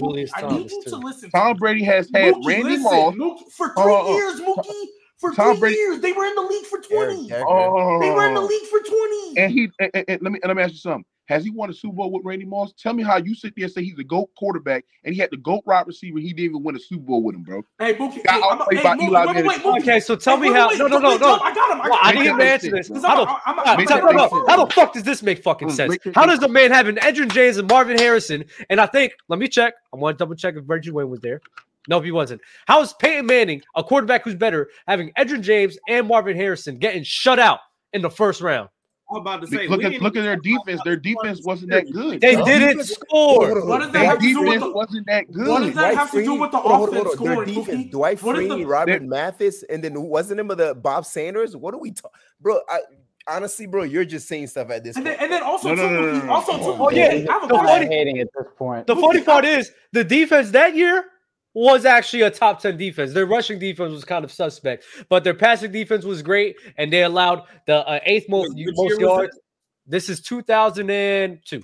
listen. 0.00 0.47
Julius 0.50 0.72
Mookie, 0.72 0.76
need 0.76 0.84
Thomas, 0.90 1.00
to 1.00 1.06
listen. 1.06 1.30
Tom 1.30 1.56
Brady 1.56 1.84
has 1.84 2.10
had 2.14 2.34
Mookie, 2.34 2.46
Randy 2.46 2.62
listen. 2.64 2.82
Moss. 2.82 3.14
Mookie, 3.14 3.52
for 3.52 3.72
Oh, 3.76 3.82
three 3.82 3.92
oh, 3.92 4.02
oh. 4.06 4.16
years, 4.16 4.40
Mookie. 4.40 4.84
For 5.18 5.32
Tom 5.32 5.52
three 5.54 5.60
Brady- 5.60 5.76
years, 5.76 6.00
they 6.00 6.12
were 6.12 6.24
in 6.26 6.34
the 6.36 6.42
league 6.42 6.64
for 6.66 6.76
Eric 6.78 6.88
twenty. 6.90 7.28
Decker. 7.28 7.44
Oh, 7.48 8.00
They 8.00 8.10
were 8.10 8.26
in 8.28 8.34
the 8.34 8.40
league 8.40 8.66
for 8.68 8.78
twenty. 8.80 9.36
and 9.38 9.52
he 9.52 9.68
and, 9.80 9.90
and- 9.94 10.04
and 10.08 10.22
let 10.22 10.32
me 10.32 10.38
and 10.42 10.48
let 10.48 10.56
me 10.56 10.62
ask 10.62 10.72
you 10.72 10.78
something. 10.78 11.04
Has 11.28 11.44
he 11.44 11.50
won 11.50 11.68
a 11.68 11.74
Super 11.74 11.94
Bowl 11.94 12.10
with 12.10 12.24
Randy 12.24 12.46
Moss? 12.46 12.72
Tell 12.72 12.94
me 12.94 13.02
how 13.02 13.18
you 13.18 13.34
sit 13.34 13.52
there 13.54 13.64
and 13.66 13.72
say 13.72 13.84
he's 13.84 13.98
a 13.98 14.04
GOAT 14.04 14.30
quarterback 14.36 14.84
and 15.04 15.14
he 15.14 15.20
had 15.20 15.30
the 15.30 15.36
GOAT 15.36 15.62
wide 15.66 15.86
receiver. 15.86 16.18
He 16.18 16.32
didn't 16.32 16.50
even 16.52 16.62
win 16.62 16.74
a 16.74 16.78
Super 16.78 17.02
Bowl 17.04 17.22
with 17.22 17.34
him, 17.34 17.42
bro. 17.42 17.62
Hey, 17.78 17.94
Mookie. 17.94 18.24
Got 18.24 18.34
Hey, 18.40 18.48
I'm, 18.50 18.60
outplayed 18.60 18.78
hey, 18.78 18.82
by 18.82 18.96
Mookie, 18.96 19.08
Eli 19.08 19.26
wait, 19.26 19.36
wait, 19.36 19.44
wait, 19.46 19.60
Mookie. 19.62 19.80
Okay, 19.82 20.00
so 20.00 20.16
tell 20.16 20.36
Hey, 20.36 20.42
me 20.44 20.50
wait, 20.50 20.56
how. 20.56 20.68
wait, 20.70 20.78
No, 20.78 20.86
no, 20.86 20.96
wait, 20.96 21.02
no, 21.02 21.10
wait, 21.10 21.20
no. 21.20 21.38
I 21.40 21.54
got 21.54 21.70
him. 21.72 21.80
I 21.82 21.88
Well, 21.88 21.98
I 22.00 22.12
got 22.12 22.18
need 22.20 22.26
him. 22.26 22.32
him 22.34 22.38
to 22.38 22.44
answer 22.50 22.70
this. 22.70 22.88
How 22.88 23.24
the, 23.24 23.30
I'm, 23.46 23.58
I'm, 23.58 23.60
I'm 23.66 23.76
Make 23.76 23.90
no, 23.90 23.98
no, 23.98 24.44
how 24.48 24.64
the 24.64 24.72
fuck 24.74 24.94
does 24.94 25.02
this 25.02 25.22
make 25.22 25.42
fucking 25.42 25.70
sense? 25.70 25.98
make 26.04 26.14
How 26.14 26.24
does 26.24 26.42
a 26.42 26.48
man 26.48 26.70
having 26.70 26.96
Edgerrin 26.96 27.30
James 27.32 27.58
and 27.58 27.68
Marvin 27.68 27.98
Harrison? 27.98 28.44
And 28.70 28.80
I 28.80 28.86
think, 28.86 29.12
let 29.28 29.38
me 29.38 29.48
check. 29.48 29.74
I 29.92 29.96
want 29.96 30.16
to 30.18 30.22
double 30.22 30.34
check 30.34 30.54
if 30.56 30.64
Reggie 30.66 30.90
Wayne 30.90 31.10
was 31.10 31.20
there. 31.20 31.40
No, 31.88 32.00
he 32.00 32.10
wasn't. 32.10 32.40
How 32.66 32.80
is 32.82 32.92
Peyton 32.94 33.26
Manning, 33.26 33.62
a 33.76 33.84
quarterback 33.84 34.24
who's 34.24 34.34
better, 34.34 34.68
having 34.86 35.10
Edgerrin 35.12 35.40
James 35.42 35.78
and 35.88 36.06
Marvin 36.06 36.36
Harrison 36.36 36.78
getting 36.78 37.02
shut 37.02 37.38
out 37.38 37.60
in 37.92 38.02
the 38.02 38.10
first 38.10 38.40
round? 38.40 38.68
I'm 39.10 39.16
about 39.22 39.40
to 39.40 39.46
say, 39.46 39.66
Look 39.68 39.82
at 39.82 40.00
look 40.02 40.16
at 40.16 40.22
their 40.22 40.36
defense. 40.36 40.80
Their 40.84 40.96
defense 40.96 41.40
wasn't 41.42 41.70
that 41.70 41.90
good. 41.90 42.20
They 42.20 42.34
bro. 42.36 42.44
didn't 42.44 42.84
score. 42.84 43.66
What 43.66 43.78
does 43.78 43.92
that 43.92 44.00
Their 44.00 44.04
have 44.10 44.18
to 44.18 44.22
do 44.24 44.40
with 44.42 44.46
defense 44.52 44.62
the? 44.64 44.70
wasn't 44.72 45.06
that 45.06 45.32
good. 45.32 45.48
What 45.48 45.60
does 45.60 45.74
that 45.74 45.80
Dwight 45.80 45.96
have 45.96 46.10
to 46.10 46.24
do 46.24 46.34
with 46.34 46.50
the 46.50 46.58
hold 46.58 46.72
on, 46.72 46.78
hold 46.78 46.88
on, 46.90 46.96
offense 47.06 47.14
hold 47.16 47.28
on. 47.30 47.36
Their 47.36 47.46
scoring, 47.46 47.64
defense, 47.64 47.90
Dwight 47.90 48.22
What 48.22 48.38
is 48.38 48.48
the- 48.48 48.54
Freeney, 48.54 48.68
Robert 48.68 49.02
Mathis, 49.02 49.62
and 49.64 49.82
then 49.82 49.92
who 49.92 50.02
was 50.02 50.28
the 50.28 50.34
name 50.34 50.50
of 50.50 50.58
the 50.58 50.74
Bob 50.74 51.06
Sanders? 51.06 51.56
What 51.56 51.72
are 51.74 51.78
we 51.78 51.92
talking, 51.92 52.10
bro? 52.40 52.60
I 52.68 52.80
honestly, 53.28 53.66
bro, 53.66 53.82
you're 53.84 54.04
just 54.04 54.28
saying 54.28 54.46
stuff 54.48 54.70
at 54.70 54.84
this 54.84 54.96
And 54.96 55.04
point. 55.06 55.18
then, 55.18 55.24
and 55.24 55.32
then 55.32 55.42
also 55.42 55.68
No, 55.70 55.74
too, 55.76 55.82
no, 55.82 55.88
no, 55.90 56.00
no, 56.00 56.06
Mookie, 56.12 56.18
no, 56.20 56.26
no. 56.26 56.32
also 56.32 56.52
Come 56.52 56.60
too. 56.60 56.76
Oh, 56.78 56.90
yeah. 56.90 57.14
the 57.18 57.48
forty 57.48 58.20
at 58.20 58.28
this 58.36 58.46
point. 58.56 58.86
The 58.86 58.96
funny 58.96 59.22
part 59.22 59.44
is 59.44 59.72
the 59.92 60.04
defense 60.04 60.50
that 60.50 60.74
year 60.76 61.04
was 61.58 61.84
actually 61.84 62.22
a 62.22 62.30
top 62.30 62.60
10 62.60 62.76
defense. 62.76 63.12
Their 63.12 63.26
rushing 63.26 63.58
defense 63.58 63.92
was 63.92 64.04
kind 64.04 64.24
of 64.24 64.30
suspect, 64.30 64.84
but 65.08 65.24
their 65.24 65.34
passing 65.34 65.72
defense 65.72 66.04
was 66.04 66.22
great, 66.22 66.56
and 66.76 66.92
they 66.92 67.02
allowed 67.02 67.42
the 67.66 67.86
uh, 67.86 68.00
eighth 68.04 68.28
most, 68.28 68.54
Which 68.54 68.74
most 68.76 69.00
yards. 69.00 69.38
This 69.86 70.08
is 70.08 70.20
2002. 70.20 71.62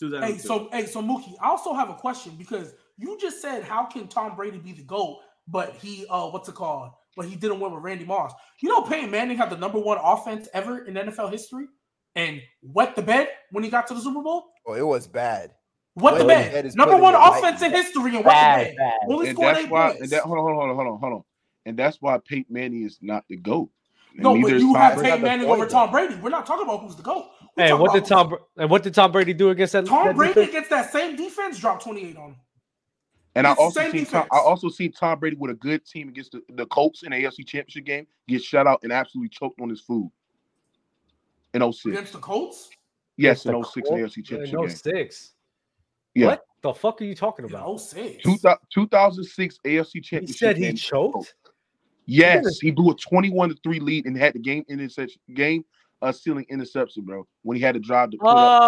2002. 0.00 0.32
Hey, 0.32 0.38
so 0.38 0.68
hey, 0.72 0.86
so 0.86 1.00
Mookie, 1.00 1.34
I 1.40 1.48
also 1.48 1.72
have 1.72 1.88
a 1.88 1.94
question 1.94 2.34
because 2.36 2.74
you 2.98 3.16
just 3.20 3.40
said 3.40 3.62
how 3.62 3.84
can 3.84 4.08
Tom 4.08 4.36
Brady 4.36 4.58
be 4.58 4.72
the 4.72 4.82
GOAT, 4.82 5.20
but 5.48 5.74
he 5.74 6.06
uh 6.10 6.26
what's 6.28 6.48
it 6.48 6.54
called? 6.56 6.90
But 7.16 7.26
he 7.26 7.36
didn't 7.36 7.60
win 7.60 7.72
with 7.72 7.82
Randy 7.82 8.04
Moss. 8.04 8.32
You 8.60 8.68
know 8.68 8.82
Peyton 8.82 9.10
Manning 9.10 9.36
had 9.36 9.50
the 9.50 9.56
number 9.56 9.78
one 9.78 9.98
offense 10.02 10.48
ever 10.52 10.84
in 10.86 10.94
NFL 10.94 11.30
history 11.30 11.66
and 12.16 12.40
wet 12.62 12.96
the 12.96 13.02
bed 13.02 13.28
when 13.50 13.62
he 13.62 13.70
got 13.70 13.86
to 13.86 13.94
the 13.94 14.00
Super 14.00 14.22
Bowl? 14.22 14.46
oh, 14.66 14.74
it 14.74 14.86
was 14.86 15.06
bad. 15.06 15.52
What 15.94 16.18
the 16.18 16.24
man? 16.24 16.70
Number 16.74 16.96
one 16.96 17.14
offense 17.14 17.62
in 17.62 17.70
history, 17.70 18.16
and 18.16 18.24
what 18.24 18.34
the 18.34 18.74
man? 18.76 18.96
And 19.02 19.38
that's 19.38 19.70
why. 19.70 19.90
And 20.00 20.10
that, 20.10 20.22
hold 20.22 20.38
on, 20.38 20.44
hold 20.44 20.70
on, 20.70 20.76
hold 20.76 20.88
on, 20.88 20.98
hold 20.98 21.12
on. 21.14 21.24
And 21.66 21.76
that's 21.76 22.02
why 22.02 22.18
Peyton 22.18 22.52
Manning 22.52 22.84
is 22.84 22.98
not 23.00 23.24
the 23.28 23.36
goat. 23.36 23.70
No, 24.16 24.40
but 24.40 24.52
you 24.52 24.74
have 24.74 25.00
Peyton 25.00 25.22
Manning 25.22 25.48
over 25.48 25.66
Tom 25.66 25.90
Brady. 25.90 26.16
We're 26.16 26.30
not 26.30 26.46
talking 26.46 26.64
about 26.64 26.82
who's 26.82 26.96
the 26.96 27.02
goat. 27.02 27.26
We're 27.56 27.64
and 27.64 27.78
what 27.78 27.92
did 27.92 28.04
Tom 28.04 28.36
and 28.56 28.68
what 28.68 28.82
did 28.82 28.94
Tom 28.94 29.12
Brady 29.12 29.32
do 29.34 29.50
against 29.50 29.72
that? 29.72 29.86
Tom 29.86 30.14
Brady 30.16 30.42
against 30.42 30.70
that 30.70 30.92
same 30.92 31.16
defense 31.16 31.58
dropped 31.58 31.84
twenty 31.84 32.06
eight 32.06 32.16
on 32.16 32.30
him. 32.30 32.36
And 33.36 33.46
I 33.46 33.54
also 33.54 33.90
seen 33.90 34.06
Tom, 34.06 34.26
I 34.30 34.38
also 34.38 34.68
seen 34.68 34.92
Tom 34.92 35.18
Brady 35.18 35.36
with 35.36 35.50
a 35.50 35.54
good 35.54 35.84
team 35.84 36.08
against 36.08 36.32
the, 36.32 36.42
the 36.50 36.66
Colts 36.66 37.02
in 37.02 37.10
the 37.10 37.16
AFC 37.16 37.46
Championship 37.46 37.84
game 37.84 38.06
get 38.28 38.42
shut 38.42 38.66
out 38.66 38.80
and 38.84 38.92
absolutely 38.92 39.28
choked 39.28 39.60
on 39.60 39.68
his 39.68 39.80
food. 39.80 40.10
In 41.52 41.60
06. 41.60 41.86
Against 41.86 42.12
the 42.12 42.18
Colts? 42.18 42.70
Yes, 43.16 43.46
in 43.46 43.52
06 43.64 43.88
Colts? 43.88 44.16
in 44.16 44.22
AFC 44.22 44.24
Championship. 44.24 44.60
In 44.60 44.70
06. 44.70 45.33
Yeah. 46.14 46.26
What 46.26 46.42
the 46.62 46.72
fuck 46.74 47.00
are 47.00 47.04
you 47.04 47.14
talking 47.14 47.44
about? 47.44 47.80
06. 47.80 48.22
Two 48.22 48.36
2006 48.72 49.58
AFC 49.64 50.02
Championship. 50.02 50.26
He 50.28 50.32
said 50.32 50.56
he 50.56 50.62
game. 50.64 50.76
choked. 50.76 51.34
Yes, 52.06 52.58
he 52.60 52.70
blew 52.70 52.90
a 52.90 52.94
21 52.94 53.48
to 53.50 53.56
3 53.62 53.80
lead 53.80 54.06
and 54.06 54.16
had 54.16 54.34
the 54.34 54.38
game 54.38 54.64
interception 54.68 55.20
game 55.34 55.64
uh 56.02 56.12
stealing 56.12 56.44
interception, 56.50 57.02
bro. 57.02 57.26
When 57.44 57.56
he 57.56 57.62
had 57.62 57.74
to 57.74 57.80
drive 57.80 58.10
to 58.10 58.18
put 58.18 58.26
up. 58.28 58.62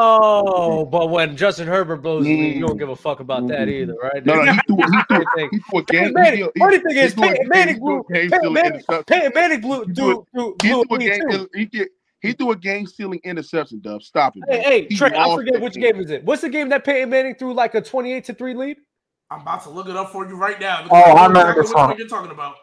Oh, 0.48 0.86
but 0.86 1.10
when 1.10 1.36
Justin 1.36 1.66
Herbert 1.68 1.97
blows 1.97 2.24
the 2.24 2.35
lead, 2.35 2.55
you 2.55 2.60
don't 2.66 2.77
Mm. 2.77 2.78
give 2.78 2.89
a 2.89 2.97
fuck 2.97 3.20
about 3.20 3.47
that 3.48 3.68
either, 3.68 3.94
right? 4.02 4.24
No, 4.24 4.36
no, 4.43 4.52
he 4.52 4.59
threw, 4.66 4.77
he 4.77 4.82
threw, 5.09 5.16
Everything. 5.16 5.48
he 5.52 5.59
threw 5.59 5.81
a 5.81 5.85
game. 5.85 6.12
Manning. 6.14 6.39
he- 6.39 6.51
he- 6.55 6.60
Funny 6.60 6.78
thing 6.78 6.94
he 6.94 7.01
is, 7.01 7.12
threw 7.14 7.24
a- 7.24 7.32
Peyton 7.32 7.48
Manning 7.48 7.78
blew. 7.78 7.93
a 7.93 7.97
game 7.97 8.05
Peyton 8.09 8.28
stealing 8.39 8.55
Manning, 8.55 8.73
interception. 8.73 9.05
Peyton 9.05 9.32
Manning 9.35 9.60
blew. 9.60 9.85
He 9.85 9.93
Blew, 9.93 10.27
blew, 10.32 10.56
He 10.62 10.68
blew 10.70 10.81
a 10.81 10.85
threw 10.86 10.97
a 10.97 10.98
lead 10.98 11.10
game. 11.10 11.31
too. 11.31 11.48
He, 11.55 11.64
did- 11.66 11.89
he 12.20 12.32
threw 12.32 12.52
a 12.52 12.56
game 12.56 12.86
stealing 12.86 13.20
interception, 13.24 13.80
Dub. 13.80 14.02
Stop 14.02 14.36
it. 14.36 14.44
Hey, 14.48 14.62
hey, 14.62 14.86
He 14.88 14.97
Trey, 14.97 15.10
I 15.16 15.34
forget 15.34 15.60
which 15.60 15.74
game 15.74 16.01
is 16.01 16.10
it. 16.10 16.24
What's 16.24 16.43
the 16.43 16.48
game 16.48 16.68
that 16.70 16.84
Peyton 16.84 17.10
Manning 17.10 17.34
threw 17.34 17.52
like 17.52 17.74
a 17.74 17.80
twenty-eight 17.80 18.24
to 18.24 18.34
three 18.34 18.55
lead? 18.55 18.78
I'm 19.30 19.40
about 19.40 19.62
to 19.64 19.70
look 19.70 19.88
it 19.88 19.97
up 19.97 20.12
for 20.12 20.26
you 20.26 20.36
right 20.36 20.60
now. 20.60 20.86
Oh, 20.90 20.94
I 20.94 21.26
know 21.26 21.28
remember 21.28 21.40
exactly 21.40 21.62
this 21.62 21.74
one. 21.74 21.88
one 21.88 21.98
you're 21.98 22.09
talking 22.09 22.30
about. 22.30 22.55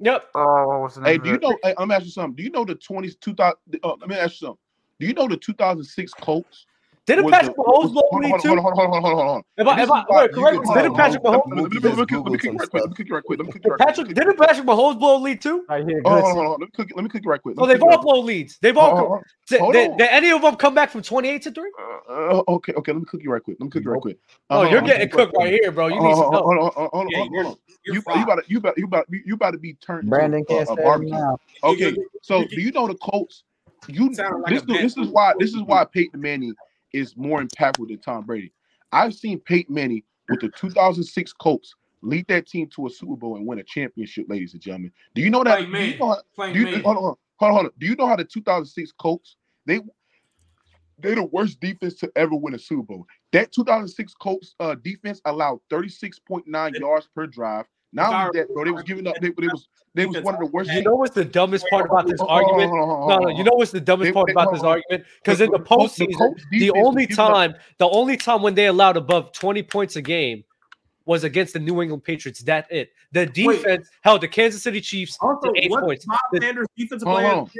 Yep. 0.00 0.28
Oh, 0.34 0.80
what's 0.80 0.94
the 0.96 1.02
name? 1.02 1.12
Hey, 1.12 1.18
do 1.18 1.30
you 1.30 1.38
know? 1.38 1.56
Hey, 1.62 1.74
I'm 1.78 1.90
asking 1.90 2.06
you 2.06 2.12
something. 2.12 2.36
Do 2.36 2.42
you 2.42 2.50
know 2.50 2.64
the 2.64 2.74
20, 2.74 3.10
2000? 3.20 3.54
Uh, 3.82 3.94
let 4.00 4.08
me 4.08 4.16
ask 4.16 4.40
you 4.40 4.46
something. 4.46 4.58
Do 5.00 5.06
you 5.06 5.14
know 5.14 5.28
the 5.28 5.36
2006 5.36 6.12
Colts? 6.14 6.66
Didn't 7.06 7.24
was 7.26 7.32
Patrick 7.32 7.54
the- 7.56 7.62
Mahomes 7.62 7.82
was- 7.84 7.92
blow 7.92 8.00
a 8.00 8.06
hold 8.08 8.24
on, 8.24 8.30
lead 8.30 8.30
hold 8.30 8.58
on, 8.58 8.64
hold 8.64 8.78
on, 8.78 8.88
hold 8.88 8.94
on, 8.94 9.02
hold 9.02 9.04
on, 9.04 9.26
hold 9.26 9.36
on. 9.36 9.42
If 9.58 9.66
I, 9.68 9.82
if 9.82 9.90
I, 9.90 10.04
wait, 10.08 10.32
correct 10.32 10.56
can- 10.56 10.68
me. 10.68 10.74
Didn't 10.74 10.90
on, 10.92 10.96
Patrick 10.96 11.22
hold. 11.22 11.34
Mahomes? 11.34 11.44
Let 11.44 11.56
me- 11.56 11.62
let 11.62 11.72
me- 11.72 11.74
let 11.74 11.74
me 11.74 11.80
cook- 11.80 11.84
let 11.84 11.98
me 11.98 12.06
Google 12.06 12.32
cook 12.32 12.42
you 12.44 12.50
right 12.50 12.70
quick. 12.70 12.72
Let 12.72 12.72
me 12.72 12.80
stuff. 12.80 12.96
cook 12.96 13.08
you 13.08 13.14
right 13.14 13.24
quick. 13.24 13.38
Let 13.38 13.46
me 13.46 13.52
cook 13.52 13.62
you 13.64 13.70
right 13.70 13.76
quick. 13.78 13.88
Patrick, 13.88 14.08
didn't 14.14 14.38
Patrick 14.38 14.66
Mahomes 14.66 14.98
blow 14.98 15.16
a 15.16 15.20
lead 15.20 15.40
too? 15.42 15.64
I 15.68 15.82
hear 15.82 16.00
Hold 16.04 16.16
on, 16.16 16.22
hold 16.24 16.24
on, 16.24 16.34
hold 16.34 16.46
on. 16.46 16.50
Let 16.52 16.60
me 16.60 16.66
cook. 16.74 16.88
Let 16.96 17.02
me 17.04 17.08
cook 17.10 17.22
you 17.24 17.30
right 17.30 17.42
quick. 17.42 17.56
So 17.56 17.60
Let 17.62 17.68
me 17.68 17.74
they've 17.74 17.80
cook 17.82 17.92
you 17.92 18.02
blown 18.02 18.24
leads. 18.26 18.58
They've 18.58 18.74
quick. 18.74 18.84
all. 18.84 19.12
On, 19.12 19.22
Did, 19.48 19.60
hold 19.60 19.72
did, 19.74 19.90
on. 19.90 19.96
did 19.98 20.08
any 20.10 20.30
of 20.30 20.40
them 20.40 20.56
come 20.56 20.74
back 20.74 20.88
from 20.90 21.02
twenty-eight 21.02 21.42
to 21.42 21.50
three? 21.50 21.70
Uh, 22.08 22.12
uh, 22.38 22.42
okay, 22.48 22.72
okay. 22.72 22.92
Let 22.92 22.98
me 23.00 23.04
cook 23.06 23.22
you 23.22 23.30
right 23.30 23.42
quick. 23.42 23.58
Let 23.60 23.66
me 23.66 23.70
cook 23.70 23.84
you 23.84 23.90
right 23.90 24.00
quick. 24.00 24.18
Oh, 24.48 24.62
you're 24.62 24.80
getting 24.80 24.88
let 24.88 25.00
me 25.00 25.06
cook 25.08 25.20
cooked 25.28 25.36
right 25.36 25.52
here, 25.60 25.70
bro. 25.72 25.88
You 25.88 26.00
need 26.00 26.14
some 26.16 26.32
help. 26.32 26.44
hold 26.46 26.56
on, 26.58 26.70
hold 26.72 26.88
on, 26.94 27.08
Yeah, 27.10 27.18
hold 27.18 27.28
on, 27.28 27.32
you're- 27.34 27.44
hold 27.44 27.46
on. 27.46 27.56
you're 27.84 27.94
You, 27.96 28.00
fried. 28.00 28.16
you 28.16 28.22
about 28.24 28.34
to, 28.36 28.42
you 28.48 28.58
about, 28.58 28.78
you 28.78 28.84
about, 28.86 29.06
you 29.10 29.34
about 29.34 29.50
to 29.50 29.58
be 29.58 29.74
turned 29.74 30.08
Brandon 30.08 30.40
into 30.40 30.54
a, 30.54 30.56
can't 30.56 30.70
a 30.70 30.74
say 30.74 30.80
it 30.80 30.84
barbecue. 30.84 31.14
now. 31.14 31.38
Okay, 31.62 31.90
You- 31.90 32.08
so 32.22 32.38
you- 32.40 32.48
do 32.48 32.60
you 32.62 32.72
know 32.72 32.86
the 32.88 32.94
Colts? 32.94 33.44
You 33.88 34.14
Sounded 34.14 34.38
like 34.38 34.54
this, 34.54 34.62
a 34.62 34.66
bad 34.66 34.76
this 34.76 34.92
is 34.92 34.94
food. 34.94 35.10
why 35.12 35.34
this 35.38 35.50
is 35.54 35.60
why 35.62 35.84
Peyton 35.84 36.18
Manning 36.18 36.54
is 36.94 37.16
more 37.16 37.42
impactful 37.42 37.88
than 37.88 37.98
Tom 37.98 38.24
Brady. 38.24 38.52
I've 38.92 39.14
seen 39.14 39.40
Peyton 39.40 39.74
Manning 39.74 40.02
with 40.28 40.40
the 40.40 40.48
2006 40.48 41.32
Colts 41.34 41.74
lead 42.00 42.26
that 42.28 42.46
team 42.46 42.68
to 42.76 42.86
a 42.86 42.90
Super 42.90 43.16
Bowl 43.16 43.36
and 43.36 43.46
win 43.46 43.58
a 43.58 43.64
championship, 43.64 44.26
ladies 44.28 44.52
and 44.52 44.62
gentlemen. 44.62 44.92
Do 45.14 45.22
you 45.22 45.30
know 45.30 45.42
that? 45.44 45.58
Do 45.58 45.64
you 45.64 45.98
know 45.98 46.22
how, 46.36 46.52
do 46.52 46.58
you, 46.58 46.66
man. 46.66 46.82
hold 46.82 46.96
on, 46.96 47.02
hold 47.02 47.04
on, 47.04 47.04
hold 47.04 47.18
on, 47.40 47.52
hold 47.52 47.66
on. 47.66 47.72
Do 47.78 47.86
you 47.86 47.96
know 47.96 48.06
how 48.06 48.16
the 48.16 48.24
2006 48.24 48.92
Colts 48.92 49.36
they 49.66 49.80
they're 50.98 51.16
the 51.16 51.24
worst 51.24 51.60
defense 51.60 51.94
to 51.96 52.10
ever 52.16 52.36
win 52.36 52.54
a 52.54 52.58
Super 52.58 52.82
Bowl. 52.82 53.06
That 53.32 53.52
2006 53.52 54.14
Colts 54.14 54.54
uh, 54.60 54.76
defense 54.76 55.20
allowed 55.24 55.60
36.9 55.70 56.78
yards 56.78 57.08
per 57.14 57.26
drive. 57.26 57.66
Not 57.94 58.12
only 58.12 58.40
that, 58.40 58.52
bro, 58.52 58.64
they 58.64 58.70
was 58.72 58.82
giving 58.82 59.06
up. 59.06 59.14
They, 59.20 59.30
they 59.30 59.46
was 59.46 59.68
they 59.94 60.04
was 60.06 60.20
one 60.22 60.34
of 60.34 60.40
the 60.40 60.46
worst. 60.46 60.70
You 60.72 60.82
know 60.82 60.96
what's 60.96 61.14
the 61.14 61.24
dumbest 61.24 61.66
part 61.70 61.86
about 61.86 62.06
this 62.08 62.20
Hold 62.20 62.30
on, 62.30 62.42
hold 62.42 62.50
on, 62.52 62.60
argument? 62.60 62.70
hold 62.70 62.80
on, 62.82 62.96
hold 62.98 63.12
on, 63.12 63.22
No, 63.22 63.28
no. 63.30 63.38
You 63.38 63.44
know 63.44 63.52
what's 63.54 63.70
the 63.70 63.80
dumbest 63.80 64.12
part 64.12 64.30
about 64.30 64.52
this 64.52 64.62
argument? 64.62 65.04
Because 65.22 65.40
in 65.40 65.50
the 65.52 65.58
the 65.58 65.64
the 65.64 65.68
postseason, 65.68 66.34
the 66.50 66.70
only 66.72 67.06
time, 67.06 67.54
the 67.78 67.88
only 67.88 68.16
time 68.16 68.42
when 68.42 68.54
they 68.54 68.66
allowed 68.66 68.96
above 68.96 69.32
twenty 69.32 69.62
points 69.62 69.94
a 69.96 70.02
game 70.02 70.42
was 71.06 71.22
against 71.22 71.52
the 71.52 71.60
New 71.60 71.80
England 71.82 72.02
Patriots. 72.02 72.40
That's 72.42 72.66
it. 72.72 72.90
The 73.12 73.26
defense 73.26 73.88
held 74.00 74.22
the 74.22 74.28
Kansas 74.28 74.62
City 74.62 74.80
Chiefs 74.80 75.16
Also, 75.20 75.52
to 75.52 75.60
eight 75.62 75.70
what 75.70 75.84
points. 75.84 76.06
The- 76.32 76.40
Sanders 76.40 76.66
defensive 76.76 77.06
Hold 77.06 77.24
on. 77.24 77.50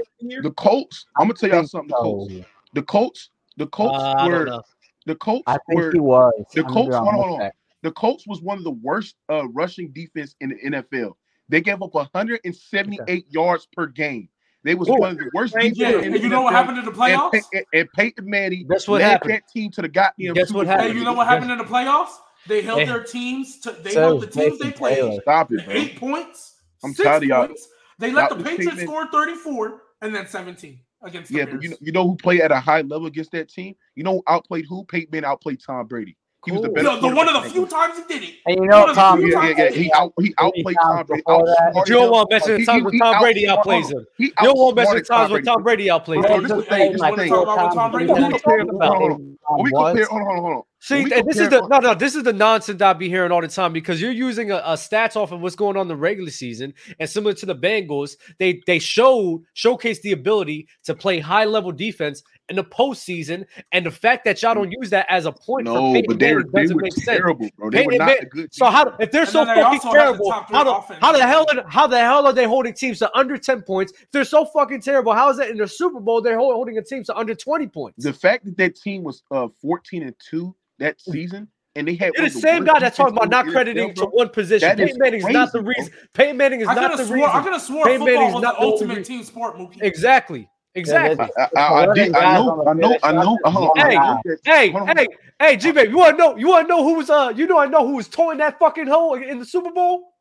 the 0.42 0.50
Colts. 0.52 1.06
I'm 1.16 1.28
gonna 1.28 1.34
tell 1.34 1.50
y'all 1.50 1.66
something. 1.66 1.88
The 1.90 1.94
Colts. 2.02 2.34
The 2.72 2.82
Colts. 2.82 3.30
The 3.56 3.66
Colts 3.68 4.02
Uh, 4.02 4.28
were 4.28 4.62
the 5.06 5.14
Colts 5.14 5.44
I 5.46 5.58
think 5.68 5.80
were 5.80 5.92
he 5.92 6.00
was. 6.00 6.32
the 6.54 6.62
I'm 6.64 6.72
gonna 6.72 6.74
Colts. 6.74 6.88
be 6.88 7.10
Hold 7.10 7.40
on, 7.42 7.50
honest 7.84 7.84
hold 7.84 7.84
on. 7.84 7.84
there. 7.84 7.90
The 7.90 7.92
Colts 7.92 8.26
was 8.26 8.40
one 8.42 8.58
of 8.58 8.64
the 8.64 8.70
worst 8.70 9.16
uh, 9.30 9.48
rushing 9.48 9.92
defense 9.92 10.34
in 10.40 10.50
the 10.50 10.70
NFL. 10.82 11.12
They 11.48 11.60
gave 11.60 11.82
up 11.82 11.92
178 11.94 13.26
yards 13.30 13.68
per 13.72 13.86
game. 13.86 14.28
They 14.62 14.74
was 14.74 14.88
Ooh. 14.88 14.94
one 14.94 15.10
of 15.12 15.18
the 15.18 15.30
worst 15.34 15.54
Yeah, 15.54 15.60
defense 15.60 15.78
Yeah, 15.78 15.98
and 16.14 16.22
you 16.22 16.28
know 16.30 16.42
what 16.42 16.54
happened 16.54 16.78
in 16.78 16.84
the 16.86 16.90
And, 16.90 16.98
playoffs? 16.98 17.32
Pey- 17.32 17.42
and, 17.52 17.64
and 17.74 17.88
Peyton 17.92 18.28
Manning 18.30 18.66
Guess 18.66 18.88
what 18.88 19.02
led 19.02 19.10
happened? 19.10 19.32
that 19.34 19.42
team 19.52 19.70
to 19.72 19.82
the 19.82 19.88
goddamn 19.88 20.32
Guess 20.34 20.48
Super 20.48 20.58
what 20.58 20.66
Bowl. 20.66 20.72
happened? 20.76 20.92
Hey, 20.92 20.98
you 20.98 21.04
know 21.04 21.12
what 21.12 21.26
happened 21.26 21.50
in 21.50 21.58
the 21.58 21.64
playoffs? 21.64 22.12
They 22.48 22.62
held 22.62 22.80
Hey. 22.80 22.86
their 22.86 23.02
teams 23.04 23.58
to 23.60 23.72
they 23.72 23.90
So 23.90 24.00
held 24.00 24.22
the 24.22 24.26
is 24.28 24.34
teams 24.34 24.58
they 24.58 24.70
played 24.72 24.94
Taylor. 24.96 25.20
Stop 25.20 25.52
it, 25.52 25.58
to 25.58 25.64
bro. 25.64 25.74
eight 25.74 25.96
points. 25.96 26.54
I'm 26.82 26.94
six 26.94 27.06
tired 27.06 27.22
of 27.24 27.28
y'all- 27.28 27.46
points. 27.46 27.68
They 27.98 28.10
let 28.10 28.30
y'all 28.30 28.38
the 28.38 28.44
Patriots 28.44 28.72
taking- 28.76 28.86
score 28.88 29.06
34 29.12 29.82
and 30.02 30.14
then 30.14 30.26
17 30.26 30.80
against 31.02 31.30
the 31.30 31.38
Yeah, 31.38 31.44
Bears. 31.44 31.54
but 31.56 31.62
you 31.62 31.68
know, 31.70 31.76
you 31.80 31.92
know 31.92 32.04
who 32.08 32.16
played 32.16 32.40
at 32.40 32.50
a 32.50 32.58
high 32.60 32.80
level 32.80 33.06
against 33.06 33.32
that 33.32 33.50
team? 33.50 33.74
You 33.96 34.02
know 34.04 34.14
who 34.14 34.22
outplayed 34.26 34.64
who? 34.68 34.84
Peyton 34.86 35.10
Manning 35.12 35.26
outplayed 35.28 35.60
Tom 35.64 35.86
Brady. 35.86 36.16
He 36.44 36.52
was 36.52 36.62
the 36.62 36.68
Cool. 36.68 36.74
best. 36.74 37.00
the, 37.00 37.08
the 37.08 37.14
one 37.14 37.28
of 37.34 37.42
the 37.42 37.50
few 37.50 37.66
times 37.66 37.96
he 37.98 38.04
did 38.12 38.22
it. 38.28 38.34
And 38.46 38.56
you 38.60 38.66
know, 38.66 38.86
of 38.86 38.94
Tom. 38.94 39.20
Yeah, 39.20 39.42
yeah, 39.48 39.54
yeah. 39.64 39.70
He 39.70 39.92
out 39.92 40.12
he 40.20 40.34
outplayed 40.38 40.76
Tom 40.82 41.04
Brady. 41.06 41.22
before 41.22 41.46
that. 41.46 41.56
outsmarted 41.58 41.74
But 41.74 41.88
you 41.88 41.94
don't 41.94 42.10
want 42.10 42.30
to 42.30 42.34
mention 42.34 42.56
the 42.60 42.66
times 42.66 42.78
he- 42.78 42.84
when 42.84 42.98
Tom 42.98 43.20
Brady 43.20 43.46
outplays 43.46 43.90
him. 43.92 44.06
He 44.18 44.24
You 44.24 44.32
don't 44.42 44.58
want 44.58 44.76
to 44.76 44.82
mention 44.82 44.96
the 44.98 45.04
times 45.04 45.32
when 45.32 45.42
Tom 45.44 45.62
Brady 45.62 45.86
outplays 45.86 46.24
him. 46.28 46.42
this 46.42 46.50
is 46.50 46.56
the 46.56 46.62
thing. 46.64 46.92
This 46.92 47.00
is 47.00 47.08
the 47.08 47.16
thing. 47.16 47.28
talk 47.28 47.42
about 47.42 47.56
what 47.64 47.74
Tom 47.74 47.92
Brady 47.92 48.10
What 48.12 48.20
are 48.22 48.26
you 48.26 48.32
did? 48.32 48.42
talking 48.42 48.68
about? 48.70 48.96
Hold 48.96 49.12
on, 49.12 49.18
hold 49.18 49.20
on. 49.48 49.56
When 49.56 49.64
we 49.64 49.70
compare, 49.70 50.06
hold 50.06 50.20
on, 50.20 50.26
hold 50.26 50.36
on, 50.38 50.42
hold 50.44 50.56
on. 50.56 50.62
See, 50.80 50.94
When 50.96 51.04
we 51.04 51.32
this 51.32 51.38
is 51.38 51.48
the 51.48 51.66
no, 51.66 51.78
no. 51.78 51.94
This 51.94 52.14
is 52.14 52.24
the 52.24 52.32
nonsense 52.34 52.82
I 52.82 52.92
be 52.92 53.08
hearing 53.08 53.32
all 53.32 53.40
the 53.40 53.48
time 53.48 53.72
because 53.72 54.02
you're 54.02 54.10
using 54.12 54.50
a, 54.50 54.56
a 54.56 54.74
stats 54.74 55.16
off 55.16 55.32
of 55.32 55.40
what's 55.40 55.56
going 55.56 55.76
on 55.78 55.82
in 55.82 55.88
the 55.88 55.96
regular 55.96 56.30
season, 56.30 56.74
and 56.98 57.08
similar 57.08 57.32
to 57.34 57.46
the 57.46 57.54
Bengals, 57.56 58.16
they 58.38 58.60
they 58.66 58.78
showed 58.78 59.42
showcase 59.54 60.00
the 60.02 60.12
ability 60.12 60.68
to 60.84 60.94
play 60.94 61.20
high 61.20 61.46
level 61.46 61.72
defense 61.72 62.22
in 62.48 62.56
the 62.56 62.64
postseason. 62.64 63.46
And 63.72 63.86
the 63.86 63.90
fact 63.90 64.24
that 64.24 64.42
y'all 64.42 64.54
don't 64.54 64.70
use 64.70 64.90
that 64.90 65.06
as 65.08 65.26
a 65.26 65.32
point 65.32 65.64
no, 65.64 65.74
for 65.74 65.94
Peyton 65.94 66.04
but 66.08 66.18
they're 66.18 66.42
they 66.42 66.72
were 66.72 66.82
terrible, 66.90 67.44
sense. 67.44 67.52
bro. 67.56 67.70
They 67.70 67.78
Peyton 67.78 67.92
were 67.92 68.06
not 68.06 68.30
good. 68.30 68.54
So 68.54 68.66
how 68.66 68.94
if 68.98 69.10
they're 69.10 69.26
so 69.26 69.44
fucking 69.44 69.80
terrible, 69.80 70.30
how 70.30 70.64
the, 70.64 70.96
how 71.00 71.12
the 71.12 71.26
hell 71.26 71.46
are, 71.52 71.64
how 71.68 71.86
the 71.86 71.98
hell 71.98 72.26
are 72.26 72.32
they 72.32 72.44
holding 72.44 72.74
teams 72.74 72.98
to 73.00 73.16
under 73.16 73.36
ten 73.36 73.62
points? 73.62 73.92
If 73.92 74.10
they're 74.12 74.24
so 74.24 74.44
fucking 74.44 74.80
terrible, 74.80 75.14
how 75.14 75.30
is 75.30 75.38
that 75.38 75.50
in 75.50 75.58
the 75.58 75.68
Super 75.68 76.00
Bowl 76.00 76.20
they're 76.20 76.38
holding 76.38 76.78
a 76.78 76.82
team 76.82 77.04
to 77.04 77.16
under 77.16 77.34
twenty 77.34 77.66
points? 77.66 78.02
The 78.04 78.12
fact 78.12 78.44
that 78.44 78.56
that 78.58 78.76
team 78.76 79.02
was 79.02 79.22
uh, 79.30 79.48
fourteen 79.60 80.02
and 80.02 80.14
two 80.18 80.54
that 80.78 80.98
mm. 80.98 81.12
season 81.12 81.48
and 81.76 81.88
they 81.88 81.96
had 81.96 82.12
the 82.16 82.30
same 82.30 82.64
guy 82.64 82.78
that's 82.78 82.96
talking 82.96 83.16
about 83.16 83.30
not 83.30 83.46
crediting 83.46 83.90
NFL, 83.90 83.94
to 83.94 84.06
one 84.06 84.28
position. 84.28 84.68
That 84.68 84.78
Peyton 84.78 84.98
Manning 84.98 85.20
is 85.20 85.26
not 85.26 85.52
the 85.52 85.60
reason. 85.60 85.92
Bro. 85.92 86.02
Peyton 86.12 86.36
Manning 86.36 86.60
is 86.60 86.66
not 86.66 86.96
the 86.96 87.04
swore, 87.04 87.16
reason. 87.16 87.30
I 87.30 87.42
could 87.42 87.52
have 87.52 87.62
sworn 87.62 87.84
Peyton 87.84 87.98
football 88.00 88.14
Manning's 88.14 88.34
was 88.34 88.42
not 88.42 88.54
the 88.56 88.62
ultimate 88.62 89.04
team 89.04 89.24
sport, 89.24 89.58
movie. 89.58 89.78
Exactly. 89.82 90.48
Exactly. 90.74 91.28
I, 91.38 91.48
I, 91.56 91.90
I, 91.90 91.94
did, 91.94 92.16
I 92.16 92.34
know. 92.34 92.64
I 92.66 92.72
know. 92.72 92.98
I 93.02 93.12
know. 93.12 93.38
Hold 93.44 93.78
on, 93.78 93.86
hey, 93.86 93.96
hey, 94.44 94.70
hey, 94.72 95.06
hey, 95.38 95.56
G 95.56 95.70
baby, 95.70 95.90
you 95.90 95.98
want 95.98 96.16
to 96.16 96.18
know? 96.18 96.36
You 96.36 96.48
want 96.48 96.66
to 96.66 96.68
know 96.68 96.82
who 96.82 96.94
was? 96.94 97.10
Uh, 97.10 97.32
you 97.34 97.46
know, 97.46 97.58
I 97.58 97.66
know 97.66 97.86
who 97.86 97.94
was 97.94 98.08
towing 98.08 98.38
that 98.38 98.58
fucking 98.58 98.88
hole 98.88 99.14
in 99.14 99.38
the 99.38 99.44
Super 99.44 99.70
Bowl. 99.70 100.14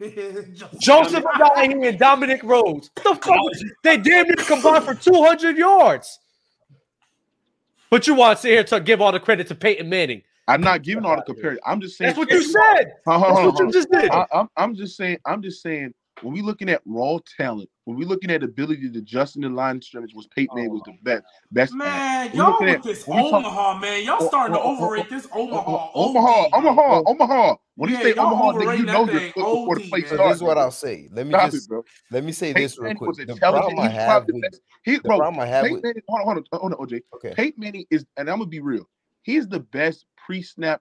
Joseph 0.00 1.24
Addai 1.24 1.88
and 1.88 1.98
Dominic 1.98 2.42
Rhodes. 2.44 2.90
The 2.96 3.16
fuck? 3.16 3.36
They 3.82 3.96
damn 3.96 4.26
near 4.26 4.36
combined 4.36 4.84
for 4.84 4.94
two 4.94 5.22
hundred 5.22 5.56
yards. 5.56 6.20
But 7.90 8.06
you 8.06 8.14
want 8.14 8.38
to 8.38 8.42
sit 8.42 8.50
here 8.52 8.64
to 8.64 8.80
give 8.80 9.00
all 9.00 9.10
the 9.10 9.18
credit 9.18 9.48
to 9.48 9.56
Peyton 9.56 9.88
Manning? 9.88 10.22
I'm 10.46 10.60
not 10.60 10.82
giving 10.82 11.04
all 11.04 11.16
the 11.16 11.22
comparison. 11.22 11.60
I'm 11.66 11.80
just 11.80 11.96
saying 11.96 12.08
that's 12.08 12.18
what 12.18 12.30
you 12.30 12.42
said. 12.42 12.92
That's 13.04 13.22
what 13.22 13.58
you 13.58 13.72
just 13.72 13.90
did. 13.90 14.10
I, 14.10 14.46
am 14.56 14.74
just 14.74 14.96
saying. 14.96 15.18
I'm 15.26 15.42
just 15.42 15.62
saying 15.62 15.92
when 16.22 16.34
we're 16.34 16.44
looking 16.44 16.68
at 16.68 16.82
raw 16.84 17.18
talent, 17.36 17.68
when 17.84 17.96
we're 17.96 18.08
looking 18.08 18.30
at 18.30 18.42
ability 18.42 18.90
to 18.90 18.98
adjust 18.98 19.36
in 19.36 19.42
the 19.42 19.48
line 19.48 19.76
of 19.76 19.84
scrimmage, 19.84 20.14
was 20.14 20.26
Peyton 20.28 20.54
Manning 20.54 20.70
oh, 20.70 20.74
was 20.74 20.82
the 20.84 20.92
oh 20.92 20.98
best. 21.02 21.24
Best 21.50 21.74
man, 21.74 22.34
y'all 22.34 22.56
with 22.60 22.68
at, 22.68 22.82
this 22.82 23.04
Omaha 23.08 23.72
talk, 23.72 23.80
man, 23.80 24.04
y'all 24.04 24.18
oh, 24.20 24.28
starting 24.28 24.56
oh, 24.56 24.76
to 24.76 24.84
overrate 24.84 25.10
this 25.10 25.26
Omaha. 25.32 25.90
Omaha, 25.94 26.48
Omaha, 26.52 27.02
Omaha. 27.06 27.54
When 27.76 27.90
yeah, 27.90 27.98
you 27.98 28.04
say 28.04 28.12
Omaha, 28.14 28.52
then 28.52 28.78
you 28.78 28.84
know 28.84 29.08
you're 29.08 29.32
before 29.32 29.76
the 29.76 29.88
play 29.88 30.02
starts. 30.02 30.24
This 30.24 30.36
is 30.36 30.42
what 30.42 30.58
I'll 30.58 30.70
say. 30.70 31.08
Let 31.12 31.26
me 31.26 31.32
just 31.32 31.70
it, 31.70 31.84
let 32.10 32.24
me 32.24 32.32
say 32.32 32.52
this 32.52 32.78
real 32.78 32.94
quick. 32.94 33.26
The 33.26 33.36
problem 33.36 33.78
I 33.78 33.88
have 33.88 34.26
with, 34.26 34.60
he, 34.84 34.98
bro, 34.98 35.18
problem 35.18 35.40
I 35.40 35.46
have 35.46 35.70
with, 35.70 35.82
hold 36.08 36.20
on, 36.20 36.24
hold 36.26 36.36
on, 36.38 36.60
hold 36.60 36.72
on, 36.74 36.86
OJ. 36.86 37.00
Okay. 37.16 37.34
Peyton 37.34 37.60
Manning 37.60 37.86
is, 37.90 38.04
and 38.16 38.28
I'm 38.28 38.38
gonna 38.38 38.50
be 38.50 38.60
real. 38.60 38.88
He's 39.22 39.48
the 39.48 39.60
best 39.60 40.06
pre-snap 40.26 40.80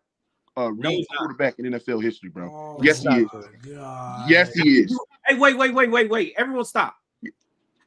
uh, 0.59 0.71
no, 0.75 0.91
quarterback 1.17 1.57
in 1.57 1.65
NFL 1.65 2.03
history, 2.03 2.29
bro. 2.29 2.49
Oh, 2.51 2.83
yes, 2.83 3.01
he 3.01 3.09
is. 3.09 3.27
Oh, 3.33 4.25
yes, 4.27 4.53
he 4.53 4.79
is. 4.79 4.99
Hey, 5.25 5.35
wait, 5.37 5.57
wait, 5.57 5.73
wait, 5.73 5.89
wait, 5.89 6.09
wait. 6.09 6.33
Everyone, 6.37 6.65
stop. 6.65 6.95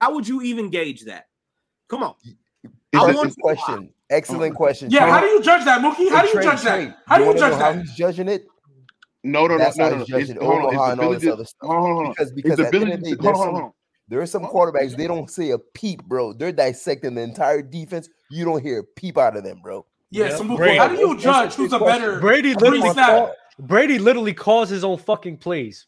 How 0.00 0.14
would 0.14 0.26
you 0.26 0.42
even 0.42 0.70
gauge 0.70 1.04
that? 1.04 1.26
Come 1.88 2.02
on. 2.02 2.14
Excellent 2.94 3.36
question. 3.38 3.90
Excellent 4.10 4.54
question. 4.54 4.90
Yeah, 4.90 5.10
how 5.10 5.20
do 5.20 5.26
you 5.26 5.42
judge 5.42 5.64
that, 5.64 5.80
Mookie? 5.80 6.10
How 6.10 6.22
do 6.22 6.28
you 6.28 6.42
judge 6.42 6.62
that? 6.62 6.96
How 7.06 7.18
do 7.18 7.24
you 7.24 7.34
judge 7.34 7.58
that? 7.58 7.76
How 7.76 7.82
judging 7.94 8.28
it? 8.28 8.46
No, 9.24 9.46
no, 9.46 9.56
no, 9.56 9.70
no, 9.76 9.88
no. 9.90 10.16
It's, 10.16 10.32
hold 10.40 10.64
on, 10.64 10.74
it's 10.74 10.92
ability. 10.94 11.48
Hold 11.60 12.06
on, 12.06 12.10
Because, 12.10 12.32
because 12.32 12.58
ability. 12.58 13.10
Hold 13.20 13.26
on, 13.26 13.34
hold 13.34 13.62
on. 13.62 13.72
There 14.08 14.20
are 14.20 14.26
some 14.26 14.42
quarterbacks, 14.44 14.96
they 14.96 15.06
don't 15.06 15.30
say 15.30 15.50
a 15.50 15.58
peep, 15.58 16.02
bro. 16.04 16.32
They're 16.32 16.52
dissecting 16.52 17.14
the 17.14 17.22
entire 17.22 17.62
defense. 17.62 18.08
You 18.30 18.44
don't 18.44 18.62
hear 18.62 18.80
a 18.80 18.84
peep 18.84 19.16
out 19.16 19.36
of 19.36 19.44
them, 19.44 19.60
bro. 19.62 19.86
Yeah, 20.12 20.26
yeah. 20.26 20.36
Some, 20.36 20.54
Brady, 20.54 20.76
how 20.76 20.88
do 20.88 20.98
you 20.98 21.18
judge 21.18 21.54
who's 21.54 21.72
a 21.72 21.78
better 21.78 22.20
Brady? 22.20 22.54
Literally, 22.54 22.92
call, 22.92 23.34
Brady 23.58 23.98
literally 23.98 24.34
calls 24.34 24.68
his 24.68 24.84
own 24.84 24.98
fucking 24.98 25.38
plays. 25.38 25.86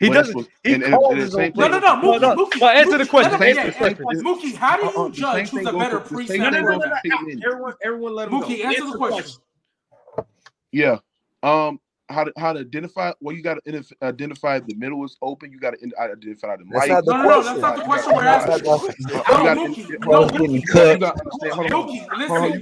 He 0.00 0.08
well, 0.08 0.22
doesn't. 0.22 0.48
He 0.64 0.72
and, 0.72 0.82
calls 0.84 1.12
and, 1.12 1.12
and 1.12 1.20
his 1.20 1.34
own 1.34 1.52
plays. 1.52 1.70
No, 1.70 1.78
no, 1.78 1.78
no. 1.78 1.96
Mookie, 1.96 2.20
no. 2.22 2.34
Mookie, 2.34 2.60
well, 2.60 2.70
answer 2.70 2.96
the 2.96 3.06
question. 3.06 3.38
Same, 3.38 3.56
yeah, 3.56 3.70
question. 3.70 4.24
Mookie, 4.24 4.54
how 4.54 4.78
do 4.78 4.84
you 4.86 5.06
uh, 5.06 5.08
judge 5.10 5.50
who's 5.50 5.66
a 5.66 5.72
better 5.74 6.00
pre? 6.00 6.26
No, 6.26 6.48
no, 6.48 6.60
no, 6.62 6.70
no, 6.70 6.78
no. 6.78 6.94
Everyone, 7.44 7.74
everyone, 7.84 8.14
let 8.14 8.28
him 8.28 8.40
Mookie, 8.40 8.62
go. 8.62 8.68
answer 8.68 8.90
the 8.90 8.96
question. 8.96 9.42
Yeah. 10.72 10.96
Um, 11.42 11.80
how 12.12 12.24
to 12.24 12.32
how 12.36 12.52
to 12.52 12.60
identify. 12.60 13.12
Well, 13.20 13.34
you 13.34 13.42
got 13.42 13.58
to 13.64 13.84
identify 14.02 14.60
the 14.60 14.74
middle 14.74 15.04
is 15.04 15.16
open. 15.22 15.50
You 15.50 15.58
got 15.58 15.74
to 15.74 15.78
identify 15.98 16.56
the 16.56 16.64
that's 16.70 16.88
light. 16.88 17.04
No, 17.04 17.16
no, 17.16 17.22
no, 17.22 17.42
that's 17.42 17.60
not 17.60 17.76
the 17.76 17.82
question 17.82 18.14
we're 18.14 18.24
asking. 18.24 18.64
No, 20.02 20.28
getting 20.28 20.62
cut. 20.62 21.00
Mookie, 21.72 22.06
listen, 22.16 22.52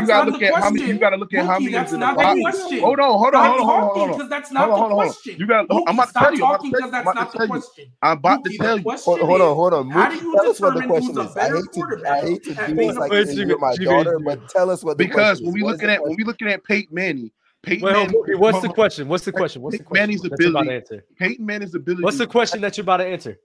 you 0.00 0.06
got 0.06 0.24
to 0.24 0.30
look 0.30 0.42
at 0.42 0.54
how 0.54 0.70
many. 0.70 0.86
You 0.86 0.98
got 0.98 1.10
to 1.10 1.16
look 1.16 1.34
at 1.34 1.46
how 1.46 1.58
many. 1.58 1.72
That's 1.72 1.92
not 1.92 2.16
the 2.16 2.40
question. 2.42 2.80
Hold 2.80 3.00
on, 3.00 3.18
hold 3.18 3.34
on, 3.34 3.44
hold 3.46 3.60
on, 3.60 3.66
hold 3.66 3.98
on. 3.98 4.08
Because 4.12 4.28
that's 4.28 4.52
not 4.52 4.68
the 4.68 4.94
question. 4.94 5.36
You 5.38 5.46
got. 5.46 5.66
I'm 5.70 5.98
about 5.98 6.08
to 6.08 6.18
tell 6.18 6.34
you. 6.34 7.62
I'm 8.02 8.18
about 8.18 8.44
to 8.44 8.56
tell 8.56 8.78
you. 8.78 8.84
Hold 8.84 9.40
on, 9.40 9.54
hold 9.56 9.74
on. 9.74 9.90
How 9.90 10.08
do 10.10 10.16
you 10.16 10.38
determine 10.52 10.88
who's 10.88 11.16
a 11.16 11.24
better 11.34 11.62
quarterback? 11.62 12.24
I 12.24 12.26
hate 12.26 12.42
to 12.44 12.54
do 12.54 12.74
this 12.74 12.96
like 12.96 13.10
with 13.10 13.58
my 13.58 13.74
daughter, 13.76 14.18
but 14.18 14.48
tell 14.48 14.70
us 14.70 14.82
what 14.84 14.98
the 14.98 15.06
question 15.08 15.20
is. 15.20 15.40
Because 15.40 15.42
when 15.42 15.52
we 15.54 15.62
looking 15.72 15.90
at 15.90 16.02
when 16.02 16.16
we 16.16 16.24
looking 16.24 16.48
at 16.48 16.64
Peyton 16.64 16.94
Manning. 16.94 17.30
Peyton 17.62 17.84
Wait, 17.84 17.92
Manning, 17.92 18.38
what's 18.38 18.60
the 18.60 18.68
question? 18.68 19.08
What's 19.08 19.24
the 19.24 19.32
question? 19.32 19.62
What's 19.62 19.74
Peyton 19.74 19.84
the 19.84 19.88
question? 19.88 20.02
Manning's 20.02 20.22
that's 20.22 20.34
ability. 20.34 20.50
About 20.50 20.64
to 20.64 20.74
answer. 20.74 21.04
Peyton 21.18 21.46
Manning's 21.46 21.74
ability. 21.74 22.02
What's 22.02 22.18
the 22.18 22.26
question 22.26 22.60
that 22.62 22.76
you're 22.76 22.82
about 22.82 22.98
to 22.98 23.06
answer? 23.06 23.38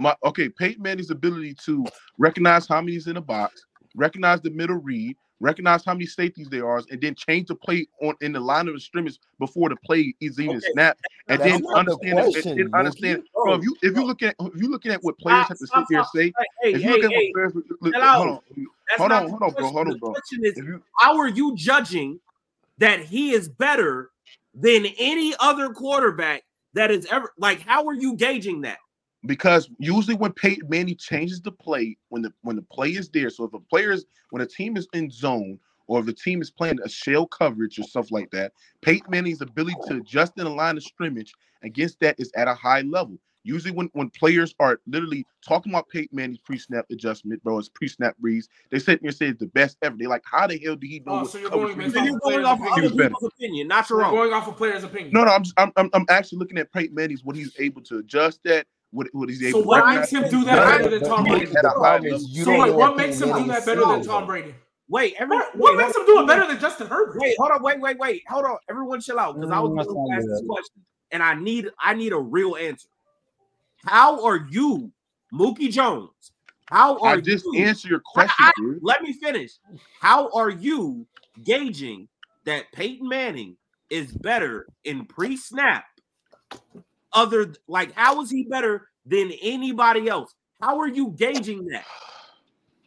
My 0.00 0.16
okay, 0.24 0.48
Peyton 0.48 0.82
Manning's 0.82 1.10
ability 1.10 1.54
to 1.64 1.84
recognize 2.18 2.66
how 2.66 2.80
many's 2.80 3.06
in 3.06 3.14
the 3.14 3.20
box, 3.20 3.64
recognize 3.94 4.40
the 4.40 4.50
middle 4.50 4.76
read, 4.76 5.16
recognize 5.44 5.84
how 5.84 5.92
many 5.92 6.06
safeties 6.06 6.48
there 6.48 6.66
are, 6.68 6.82
and 6.90 7.00
then 7.00 7.14
change 7.14 7.48
the 7.48 7.54
play 7.54 7.86
on 8.02 8.14
in 8.20 8.32
the 8.32 8.40
line 8.40 8.66
of 8.68 8.82
scrimmage 8.82 9.18
before 9.38 9.68
the 9.68 9.76
play 9.84 10.14
is 10.20 10.40
even 10.40 10.56
okay. 10.56 10.66
snapped, 10.72 11.00
and 11.28 11.40
then 11.40 11.64
understand. 11.74 12.18
The 12.18 12.22
question, 12.22 12.60
and, 12.60 12.74
understand. 12.74 13.22
Bro, 13.34 13.54
if 13.54 13.62
you 13.62 13.76
if 13.82 13.96
you 13.96 14.04
look 14.04 14.22
at 14.22 14.34
if 14.40 14.60
you 14.60 14.70
looking 14.70 14.92
at 14.92 15.02
what 15.02 15.18
players 15.18 15.44
stop, 15.44 15.48
have 15.50 15.58
to 15.58 15.66
stop, 15.66 15.86
sit 15.86 15.94
here 15.94 15.98
and 15.98 16.08
say, 16.14 16.32
hey, 16.62 16.72
if 16.74 16.82
you 16.82 16.88
hey, 16.88 17.02
look 17.02 17.12
hey, 17.12 17.32
at 17.32 17.34
what 17.36 17.52
players, 17.52 17.54
look, 17.80 17.94
hold 17.94 18.28
on, 18.28 18.40
That's 18.88 18.98
hold 18.98 19.12
on, 19.12 19.28
hold 19.28 19.42
on, 19.42 19.52
bro, 19.52 19.70
hold 19.70 19.88
on, 19.88 19.98
bro. 19.98 20.08
The 20.08 20.20
question 20.20 20.44
is, 20.44 20.56
you, 20.56 20.82
how 20.98 21.18
are 21.18 21.28
you 21.28 21.54
judging 21.56 22.20
that 22.78 23.00
he 23.00 23.32
is 23.32 23.48
better 23.48 24.10
than 24.54 24.86
any 24.98 25.34
other 25.38 25.70
quarterback 25.70 26.42
that 26.72 26.90
is 26.90 27.06
ever? 27.10 27.32
Like, 27.38 27.60
how 27.60 27.86
are 27.86 27.94
you 27.94 28.16
gauging 28.16 28.62
that? 28.62 28.78
because 29.26 29.68
usually 29.78 30.16
when 30.16 30.32
Peyton 30.32 30.68
Manning 30.68 30.96
changes 30.96 31.40
the 31.40 31.52
play, 31.52 31.96
when 32.08 32.22
the 32.22 32.32
when 32.42 32.56
the 32.56 32.62
play 32.62 32.90
is 32.90 33.08
there, 33.08 33.30
so 33.30 33.44
if 33.44 33.54
a 33.54 33.60
player 33.60 33.92
is 33.92 34.04
when 34.30 34.42
a 34.42 34.46
team 34.46 34.76
is 34.76 34.88
in 34.92 35.10
zone 35.10 35.58
or 35.86 36.00
if 36.00 36.06
the 36.06 36.12
team 36.12 36.40
is 36.40 36.50
playing 36.50 36.78
a 36.84 36.88
shell 36.88 37.26
coverage 37.26 37.78
or 37.78 37.82
stuff 37.82 38.10
like 38.10 38.30
that, 38.30 38.52
Peyton 38.82 39.10
Manning's 39.10 39.40
ability 39.40 39.76
to 39.88 39.96
adjust 39.96 40.32
in 40.38 40.44
the 40.44 40.50
line 40.50 40.76
of 40.76 40.82
scrimmage 40.82 41.32
against 41.62 42.00
that 42.00 42.18
is 42.18 42.32
at 42.36 42.48
a 42.48 42.54
high 42.54 42.82
level. 42.82 43.18
Usually, 43.46 43.72
when, 43.72 43.90
when 43.92 44.08
players 44.08 44.54
are 44.58 44.80
literally 44.86 45.26
talking 45.46 45.70
about 45.70 45.90
Peyton 45.90 46.16
Manning's 46.16 46.38
pre-snap 46.38 46.86
adjustment, 46.90 47.44
bro, 47.44 47.58
his 47.58 47.68
pre-snap 47.68 48.16
reads, 48.18 48.48
they 48.70 48.78
sit 48.78 49.02
there 49.02 49.08
and 49.08 49.16
say 49.16 49.26
it's 49.26 49.38
the 49.38 49.48
best 49.48 49.76
ever. 49.82 49.94
They 49.98 50.06
like, 50.06 50.22
how 50.24 50.46
the 50.46 50.58
hell 50.58 50.76
do 50.76 50.86
he 50.86 51.00
know? 51.00 51.20
Oh, 51.20 51.24
so 51.24 51.36
you're 51.36 51.50
going, 51.50 51.78
off, 51.78 52.20
going 52.22 52.44
off 52.46 52.60
of 52.60 52.66
other 52.68 52.88
people's 52.88 53.24
opinion, 53.24 53.68
not 53.68 53.90
your 53.90 54.02
own. 54.02 54.14
Going 54.14 54.32
off 54.32 54.48
a 54.48 54.52
player's 54.52 54.82
opinion. 54.82 55.10
No, 55.12 55.24
no, 55.24 55.38
I'm, 55.58 55.72
I'm 55.76 55.90
I'm 55.92 56.06
actually 56.08 56.38
looking 56.38 56.56
at 56.56 56.72
Peyton 56.72 56.94
Manning's 56.94 57.22
what 57.22 57.36
he's 57.36 57.54
able 57.58 57.82
to 57.82 57.98
adjust 57.98 58.40
that 58.44 58.66
what, 58.94 59.08
what 59.12 59.28
he's 59.28 59.42
able. 59.42 59.60
So 59.60 59.66
what 59.66 59.86
makes 59.94 60.10
him 60.10 60.28
do 60.30 60.44
that 60.44 60.78
better 60.78 60.98
than 60.98 61.08
Tom 61.08 61.24
Brady? 61.24 61.46
So 61.46 62.58
wait, 62.58 62.74
what 62.74 62.96
makes 62.96 63.20
him 63.20 63.28
do 63.28 63.46
that 63.48 63.66
better 63.66 63.84
than 63.84 64.04
Tom 64.04 64.26
Brady? 64.26 64.54
Wait, 64.88 65.14
every, 65.18 65.36
what, 65.36 65.56
what 65.56 65.76
makes 65.76 65.96
him 65.96 66.04
do 66.06 66.20
it 66.20 66.26
better 66.26 66.46
than 66.46 66.60
Justin 66.60 66.86
Herbert? 66.86 67.18
Wait, 67.18 67.36
hold 67.38 67.50
on, 67.50 67.62
wait, 67.62 67.80
wait, 67.80 67.98
wait, 67.98 68.22
hold 68.28 68.44
on. 68.44 68.58
Everyone, 68.68 69.00
chill 69.00 69.18
out 69.18 69.34
because 69.34 69.50
I 69.50 69.58
was 69.58 69.86
going 69.86 70.10
to 70.10 70.16
ask 70.16 70.26
this 70.26 70.42
question, 70.46 70.82
and 71.10 71.22
I 71.22 71.34
need 71.34 71.70
I 71.80 71.94
need 71.94 72.12
a 72.12 72.18
real 72.18 72.56
answer. 72.56 72.88
How 73.86 74.24
are 74.24 74.46
you, 74.50 74.92
Mookie 75.32 75.72
Jones? 75.72 76.10
How 76.66 76.98
are 77.00 77.16
I 77.16 77.20
just 77.20 77.44
you, 77.46 77.64
answer 77.64 77.88
your 77.88 78.00
question? 78.00 78.34
I, 78.38 78.52
I, 78.56 78.74
let 78.82 79.02
me 79.02 79.12
finish. 79.14 79.52
How 80.00 80.30
are 80.30 80.50
you 80.50 81.06
gauging 81.42 82.08
that 82.44 82.70
Peyton 82.72 83.08
Manning 83.08 83.56
is 83.90 84.12
better 84.12 84.66
in 84.84 85.06
pre-snap 85.06 85.84
other 87.14 87.54
like 87.68 87.92
how 87.92 88.20
is 88.20 88.30
he 88.30 88.44
better 88.44 88.88
than 89.06 89.32
anybody 89.42 90.08
else? 90.08 90.34
How 90.60 90.78
are 90.80 90.88
you 90.88 91.10
gauging 91.16 91.66
that? 91.66 91.84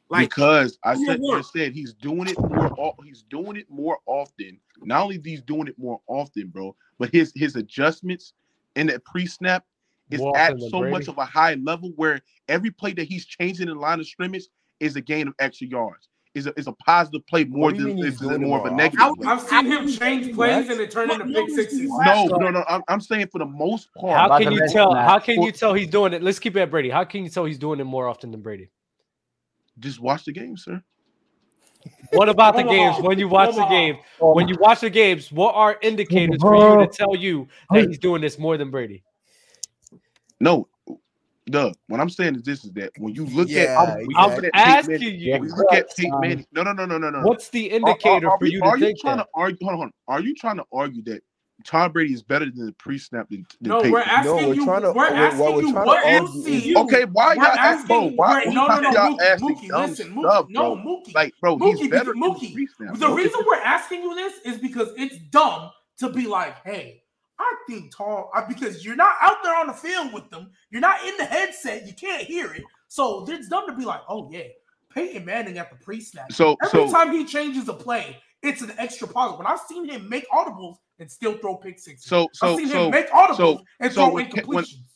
Like 0.09 0.29
because 0.29 0.77
I 0.83 0.95
said, 0.95 1.19
I 1.33 1.41
said 1.41 1.73
he's 1.73 1.93
doing 1.93 2.27
it 2.27 2.39
more 2.39 2.93
he's 3.03 3.23
doing 3.29 3.57
it 3.57 3.69
more 3.69 3.99
often. 4.05 4.59
Not 4.81 5.03
only 5.03 5.19
he's 5.23 5.41
doing 5.41 5.67
it 5.67 5.77
more 5.77 5.99
often, 6.07 6.47
bro, 6.47 6.75
but 6.97 7.11
his 7.11 7.33
his 7.35 7.55
adjustments 7.55 8.33
in 8.75 8.87
that 8.87 9.03
pre-snap 9.03 9.65
is 10.09 10.21
Walking 10.21 10.39
at 10.39 10.59
so 10.71 10.79
Brady. 10.79 10.91
much 10.91 11.07
of 11.07 11.17
a 11.17 11.25
high 11.25 11.55
level 11.55 11.91
where 11.95 12.21
every 12.47 12.71
play 12.71 12.93
that 12.93 13.07
he's 13.07 13.25
changing 13.25 13.67
in 13.67 13.77
line 13.77 13.99
of 13.99 14.07
scrimmage 14.07 14.45
is 14.79 14.95
a 14.95 15.01
gain 15.01 15.27
of 15.27 15.33
extra 15.39 15.67
yards 15.67 16.07
is 16.37 16.47
a, 16.47 16.57
is 16.57 16.67
a 16.67 16.71
positive 16.71 17.25
play 17.27 17.43
more 17.43 17.73
than 17.73 17.95
more 17.95 18.59
well. 18.59 18.65
of 18.67 18.71
a 18.71 18.75
negative. 18.75 19.13
I, 19.25 19.29
have 19.29 19.41
seen 19.41 19.65
him 19.65 19.91
change 19.91 20.33
plays 20.33 20.69
and 20.69 20.79
it 20.79 20.91
turn 20.91 21.11
into 21.11 21.25
big 21.25 21.49
sixes. 21.49 21.89
No, 21.89 22.25
no, 22.25 22.49
no. 22.49 22.63
I'm, 22.69 22.83
I'm 22.87 23.01
saying 23.01 23.27
for 23.31 23.39
the 23.39 23.45
most 23.45 23.89
part. 23.95 24.17
How 24.17 24.37
can 24.37 24.51
you 24.51 24.67
tell? 24.69 24.93
How 24.93 25.19
can 25.19 25.41
you 25.41 25.51
tell 25.51 25.73
he's 25.73 25.87
doing 25.87 26.13
it? 26.13 26.21
Let's 26.21 26.39
keep 26.39 26.55
it 26.55 26.61
at 26.61 26.71
Brady. 26.71 26.89
How 26.89 27.03
can 27.03 27.23
you 27.23 27.29
tell 27.29 27.45
he's 27.45 27.57
doing 27.57 27.79
it 27.79 27.85
more 27.85 28.07
often 28.07 28.31
than 28.31 28.41
Brady? 28.41 28.69
Just 29.79 29.99
watch 29.99 30.25
the 30.25 30.31
game, 30.31 30.57
sir. 30.57 30.81
What 32.13 32.29
about 32.29 32.55
the 32.55 32.63
games? 32.63 32.97
When 32.99 33.17
you 33.17 33.27
watch 33.27 33.55
the 33.55 33.65
game, 33.65 33.97
when 34.19 34.47
you 34.47 34.55
watch 34.59 34.81
the 34.81 34.89
games, 34.89 35.31
what 35.31 35.55
are 35.55 35.77
indicators 35.81 36.41
for 36.41 36.55
you 36.55 36.85
to 36.85 36.91
tell 36.91 37.15
you 37.15 37.47
that 37.71 37.87
he's 37.87 37.99
doing 37.99 38.21
this 38.21 38.37
more 38.37 38.57
than 38.57 38.71
Brady? 38.71 39.03
No, 40.39 40.67
no, 41.49 41.71
what 41.87 41.99
I'm 41.99 42.09
saying 42.09 42.35
is 42.35 42.43
this 42.43 42.65
is 42.65 42.71
that 42.73 42.91
when 42.97 43.15
you 43.15 43.25
look 43.25 43.47
yeah, 43.49 43.81
at, 43.81 43.89
I'm, 43.89 44.07
I'm 44.17 44.45
at 44.45 44.51
asking 44.53 44.99
Pete 44.99 45.19
you, 45.19 45.31
Manning, 45.31 45.51
look 45.51 45.73
at 45.73 45.95
Pete 45.95 46.11
Manning. 46.19 46.45
No, 46.51 46.63
no, 46.63 46.73
no, 46.73 46.85
no, 46.85 46.97
no, 46.97 47.09
no. 47.09 47.21
What's 47.21 47.49
the 47.49 47.67
indicator 47.67 48.27
are, 48.27 48.31
are, 48.31 48.33
are 48.33 48.39
for 48.39 48.45
you? 48.45 48.61
Are 48.63 48.77
you 48.77 48.93
trying 48.95 49.17
to 49.17 49.25
argue? 49.33 49.57
Hold 49.61 49.73
on, 49.73 49.77
hold 49.77 49.91
on. 50.07 50.15
Are 50.15 50.21
you 50.21 50.35
trying 50.35 50.57
to 50.57 50.65
argue 50.71 51.03
that 51.03 51.21
Tom 51.65 51.91
Brady 51.91 52.13
is 52.13 52.21
better 52.21 52.45
than 52.45 52.67
the 52.67 52.71
pre-snap 52.73 53.29
than, 53.29 53.45
than 53.61 53.69
no, 53.69 53.77
Peyton. 53.77 53.91
We're 53.91 54.01
asking 54.01 54.35
no, 54.35 54.47
we're 54.47 54.53
you, 54.53 54.65
trying 54.65 54.81
to. 54.83 54.91
We're, 54.91 55.07
asking 55.07 55.39
we're, 55.39 55.53
we're 55.53 55.61
you 55.61 55.73
what 55.73 56.05
LCU. 56.05 56.75
Okay, 56.75 57.05
why 57.05 57.33
y'all 57.33 57.45
asking. 57.45 57.87
Bro, 57.87 58.11
why, 58.15 58.43
wait, 58.45 58.53
no, 58.53 58.67
no, 58.67 58.79
no, 58.79 58.91
y'all 58.91 59.17
Mookie, 59.17 59.21
asking 59.21 59.49
Mookie, 59.49 59.87
listen, 59.89 60.13
Mookie, 60.13 60.21
stuff. 60.21 60.45
No, 60.49 60.75
Mookie, 60.75 61.15
like, 61.15 61.33
bro, 61.41 61.57
he's 61.57 61.87
better 61.89 62.13
Mookie. 62.13 62.67
The, 62.77 62.97
the 62.97 63.09
reason 63.09 63.39
we're 63.47 63.61
asking 63.61 64.03
you 64.03 64.15
this 64.15 64.33
is 64.45 64.59
because 64.59 64.89
it's 64.97 65.17
dumb 65.31 65.71
to 65.99 66.09
be 66.09 66.27
like, 66.27 66.63
hey, 66.63 67.01
I 67.39 67.55
think 67.67 67.95
tall 67.95 68.31
because 68.47 68.83
you're 68.83 68.95
not 68.95 69.15
out 69.21 69.37
there 69.43 69.55
on 69.55 69.67
the 69.67 69.73
field 69.73 70.13
with 70.13 70.29
them, 70.29 70.49
you're 70.71 70.81
not 70.81 71.05
in 71.05 71.15
the 71.17 71.25
headset, 71.25 71.85
you 71.85 71.93
can't 71.93 72.23
hear 72.23 72.53
it. 72.53 72.63
So 72.87 73.25
it's 73.27 73.47
dumb 73.47 73.67
to 73.67 73.73
be 73.73 73.85
like, 73.85 74.01
oh 74.09 74.29
yeah, 74.31 74.47
Peyton 74.93 75.25
Manning 75.25 75.57
at 75.57 75.69
the 75.69 75.77
pre-snap. 75.77 76.31
So 76.31 76.57
every 76.63 76.87
so, 76.87 76.91
time 76.91 77.11
he 77.11 77.25
changes 77.25 77.67
a 77.69 77.73
play, 77.73 78.17
it's 78.41 78.61
an 78.61 78.73
extra 78.77 79.07
positive. 79.07 79.39
When 79.39 79.47
I've 79.47 79.59
seen 79.61 79.87
him 79.87 80.09
make 80.09 80.27
audibles 80.29 80.77
and 80.99 81.09
still 81.09 81.33
throw 81.37 81.55
pick 81.55 81.79
sixes. 81.79 82.05
So 82.05 82.27
so 82.33 82.53
I've 82.53 82.57
seen 82.57 82.69
so, 82.69 82.85
him 82.85 82.91
make 82.91 83.09
audibles 83.11 83.37
so, 83.37 83.61
and 83.79 83.91
so 83.91 84.05
throw 84.05 84.13
when, 84.13 84.25
incompletions. 84.29 84.47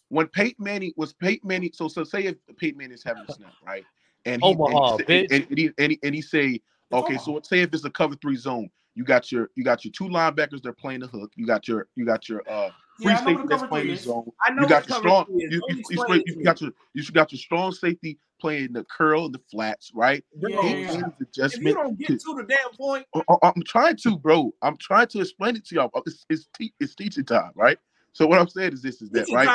When, 0.10 0.26
when 0.26 0.28
Peyton 0.28 0.64
Manning 0.64 0.94
was 0.98 1.14
Peyton 1.14 1.48
Manning, 1.48 1.72
so 1.74 1.88
so 1.88 2.04
say 2.04 2.26
if 2.26 2.36
Peyton 2.58 2.78
Manning 2.78 2.96
is 2.96 3.04
having 3.04 3.24
a 3.28 3.34
snap, 3.34 3.54
right? 3.66 3.86
And 4.26 4.42
he, 4.42 4.48
Omaha, 4.48 4.98
and, 4.98 5.08
he, 5.08 5.28
and, 5.32 5.48
he, 5.58 5.72
and, 5.80 5.92
he, 5.92 6.00
and 6.04 6.16
he 6.16 6.22
say, 6.22 6.50
it's 6.50 6.64
okay, 6.94 7.14
Omaha. 7.14 7.24
so 7.24 7.42
say 7.44 7.62
if 7.62 7.74
it's 7.74 7.86
a 7.86 7.90
cover 7.90 8.16
three 8.16 8.36
zone, 8.36 8.70
you 8.96 9.04
got 9.04 9.32
your 9.32 9.50
you 9.56 9.64
got 9.64 9.86
your 9.86 9.92
two 9.92 10.10
linebackers 10.10 10.62
they're 10.62 10.74
playing 10.74 11.02
the 11.02 11.08
hook. 11.08 11.32
You 11.36 11.46
got 11.46 11.68
your 11.68 11.88
you 11.96 12.06
got 12.06 12.28
your 12.28 12.42
uh 12.48 12.70
free 13.02 13.14
yeah, 13.14 13.24
safety 13.24 13.44
that's 13.48 13.64
playing 13.64 13.88
the 13.88 13.96
zone. 13.96 14.30
I 14.46 14.52
know 14.52 14.64
you 14.64 14.68
got 14.68 14.88
your 14.88 14.98
strong 14.98 15.26
you, 15.30 15.48
you, 15.50 15.62
you, 15.90 16.04
play, 16.06 16.24
you, 16.26 16.44
got 16.44 16.62
your 16.62 16.72
you 16.94 17.04
got 17.12 17.32
your 17.32 17.40
strong 17.40 17.72
safety 17.72 18.20
playing 18.40 18.74
the 18.74 18.84
curl 18.86 19.26
and 19.26 19.34
the 19.34 19.42
flats, 19.50 19.92
right? 19.94 20.24
Yeah. 20.38 20.62
yeah. 20.62 21.02
Adjustment 21.22 21.54
if 21.54 21.62
you 21.62 21.74
don't 21.74 21.98
get 21.98 22.20
to, 22.20 22.36
the 22.36 22.44
damn 22.48 22.76
point. 22.76 23.06
Oh, 23.14 23.24
oh, 23.30 23.38
I, 23.44 23.50
am 23.50 23.64
trying 23.66 23.96
to, 23.98 24.18
bro. 24.18 24.54
I'm 24.62 24.78
trying 24.78 25.08
to 25.08 25.22
explain 25.22 25.56
it 25.56 25.66
to 25.68 25.76
y'all. 25.76 25.92
Oh, 25.94 26.02
it's 26.06 26.26
it's, 26.30 26.50
te- 26.58 26.74
it's 26.80 26.96
teaching 26.96 27.24
time, 27.24 27.52
right? 27.56 27.78
So 28.14 28.28
what 28.28 28.40
I'm 28.40 28.50
saying 28.50 28.74
is 28.74 28.82
this 28.82 29.02
is 29.02 29.10
that, 29.12 29.28
right? 29.32 29.48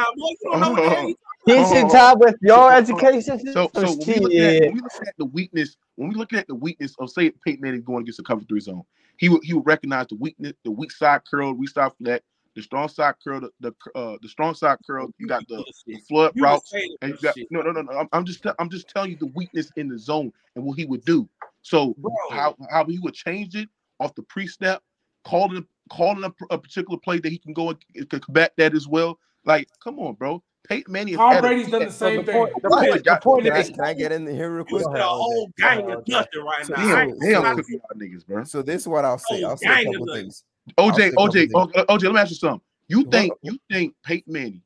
Teaching 1.46 1.88
time 1.90 2.18
with 2.18 2.36
your 2.40 2.72
education. 2.72 3.38
So, 3.52 3.70
so 3.74 3.92
when, 3.92 4.22
we 4.22 4.40
at, 4.40 4.62
when, 4.62 4.74
we 4.74 4.80
look 4.80 5.06
at 5.06 5.14
the 5.18 5.24
weakness, 5.24 5.76
when 5.96 6.08
we 6.08 6.14
look 6.14 6.32
at 6.32 6.46
the 6.46 6.54
weakness 6.54 6.94
of 6.98 7.10
say 7.10 7.30
Peyton 7.44 7.60
Manning 7.60 7.82
going 7.82 8.02
against 8.02 8.16
the 8.16 8.24
cover 8.24 8.42
three 8.48 8.60
zone, 8.60 8.82
he 9.18 9.28
would 9.28 9.42
he 9.44 9.54
would 9.54 9.66
recognize 9.66 10.06
the 10.08 10.16
weakness, 10.16 10.54
the 10.64 10.70
weak 10.70 10.92
side 10.92 11.22
curl, 11.28 11.52
weak 11.54 11.70
side 11.70 11.92
flat, 11.98 12.22
the 12.54 12.62
strong 12.62 12.88
side 12.88 13.14
curl, 13.22 13.40
the, 13.40 13.50
the 13.60 13.74
uh 13.94 14.16
the 14.22 14.28
strong 14.28 14.54
side 14.54 14.78
curl. 14.86 15.10
You 15.18 15.26
got 15.26 15.46
the, 15.48 15.64
the 15.86 15.98
flood 16.08 16.32
routes, 16.36 16.72
and 17.02 17.12
you 17.12 17.18
got 17.22 17.36
no 17.50 17.62
no 17.62 17.72
no 17.72 17.82
no. 17.82 17.92
I'm, 17.92 18.08
I'm, 18.12 18.24
just 18.24 18.44
I'm 18.58 18.70
just 18.70 18.88
telling 18.88 19.12
you 19.12 19.16
the 19.18 19.26
weakness 19.26 19.70
in 19.76 19.88
the 19.88 19.98
zone 19.98 20.32
and 20.54 20.64
what 20.64 20.78
he 20.78 20.84
would 20.84 21.04
do. 21.04 21.28
So 21.62 21.94
Bro. 21.98 22.12
how 22.30 22.56
how 22.70 22.84
he 22.84 22.98
would 22.98 23.14
change 23.14 23.54
it 23.54 23.68
off 24.00 24.14
the 24.14 24.22
pre 24.22 24.46
snap, 24.46 24.82
calling 25.24 25.66
calling 25.90 26.24
a, 26.24 26.32
a 26.50 26.58
particular 26.58 26.98
play 26.98 27.18
that 27.18 27.30
he 27.30 27.38
can 27.38 27.52
go 27.52 27.70
and 27.70 28.10
combat 28.10 28.52
that 28.56 28.74
as 28.74 28.88
well. 28.88 29.18
Like, 29.44 29.68
come 29.82 29.98
on, 29.98 30.14
bro. 30.14 30.42
Peyton 30.68 30.92
Manning. 30.92 31.16
Tom 31.16 31.40
Brady's 31.40 31.70
done 31.70 31.84
the 31.84 31.92
same 31.92 32.18
the 32.18 32.24
thing. 32.24 32.34
Point, 32.34 32.62
the, 32.62 32.68
point, 32.68 33.04
the 33.04 33.20
point, 33.22 33.46
is, 33.46 33.70
can 33.70 33.80
I 33.80 33.94
get 33.94 34.12
in 34.12 34.26
here 34.26 34.50
real 34.50 34.64
quick? 34.64 34.82
The 34.82 35.02
whole 35.02 35.50
gang 35.58 35.90
is 35.90 35.98
nothing 36.08 36.44
right 36.44 36.68
now. 36.68 36.76
Damn, 36.76 37.18
damn, 37.18 37.56
niggas, 37.96 38.26
bro. 38.26 38.44
So 38.44 38.62
this 38.62 38.82
is 38.82 38.88
what 38.88 39.04
I'll 39.04 39.18
say. 39.18 39.42
I'll 39.42 39.56
say 39.56 39.82
a 39.82 39.84
couple 39.84 40.14
things. 40.14 40.44
OJ, 40.78 41.12
OJ, 41.12 41.48
OJ, 41.50 42.02
let 42.02 42.12
me 42.12 42.18
ask 42.18 42.30
you 42.30 42.36
something. 42.36 42.60
You 42.88 43.04
think 43.04 43.32
you 43.42 43.58
think 43.70 43.94
Peyton 44.04 44.32
Manning, 44.32 44.62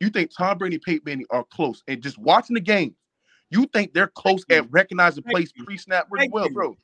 you 0.00 0.10
think 0.10 0.30
Tom 0.36 0.58
Brady, 0.58 0.78
Peyton 0.78 1.02
Manning 1.04 1.26
are 1.30 1.44
close, 1.44 1.82
and 1.88 2.02
just 2.02 2.18
watching 2.18 2.54
the 2.54 2.60
game, 2.60 2.94
you 3.50 3.66
think 3.66 3.92
they're 3.94 4.08
close 4.08 4.44
at 4.50 4.70
recognizing 4.70 5.22
place 5.24 5.52
plays 5.52 5.66
pre 5.66 5.76
snap 5.76 6.06
really 6.10 6.28
well, 6.28 6.48
bro. 6.50 6.76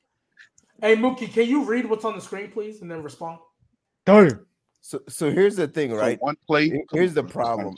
Hey 0.81 0.95
Mookie, 0.95 1.31
can 1.31 1.47
you 1.47 1.63
read 1.63 1.87
what's 1.87 2.05
on 2.05 2.15
the 2.15 2.21
screen, 2.21 2.49
please, 2.51 2.81
and 2.81 2.89
then 2.89 3.03
respond? 3.03 3.39
Darn. 4.05 4.45
So, 4.81 4.99
so 5.07 5.29
here's 5.29 5.55
the 5.55 5.67
thing, 5.67 5.93
right? 5.93 6.17
So 6.17 6.25
one 6.25 6.35
play. 6.47 6.83
Here's 6.91 7.13
the 7.13 7.23
problem. 7.23 7.75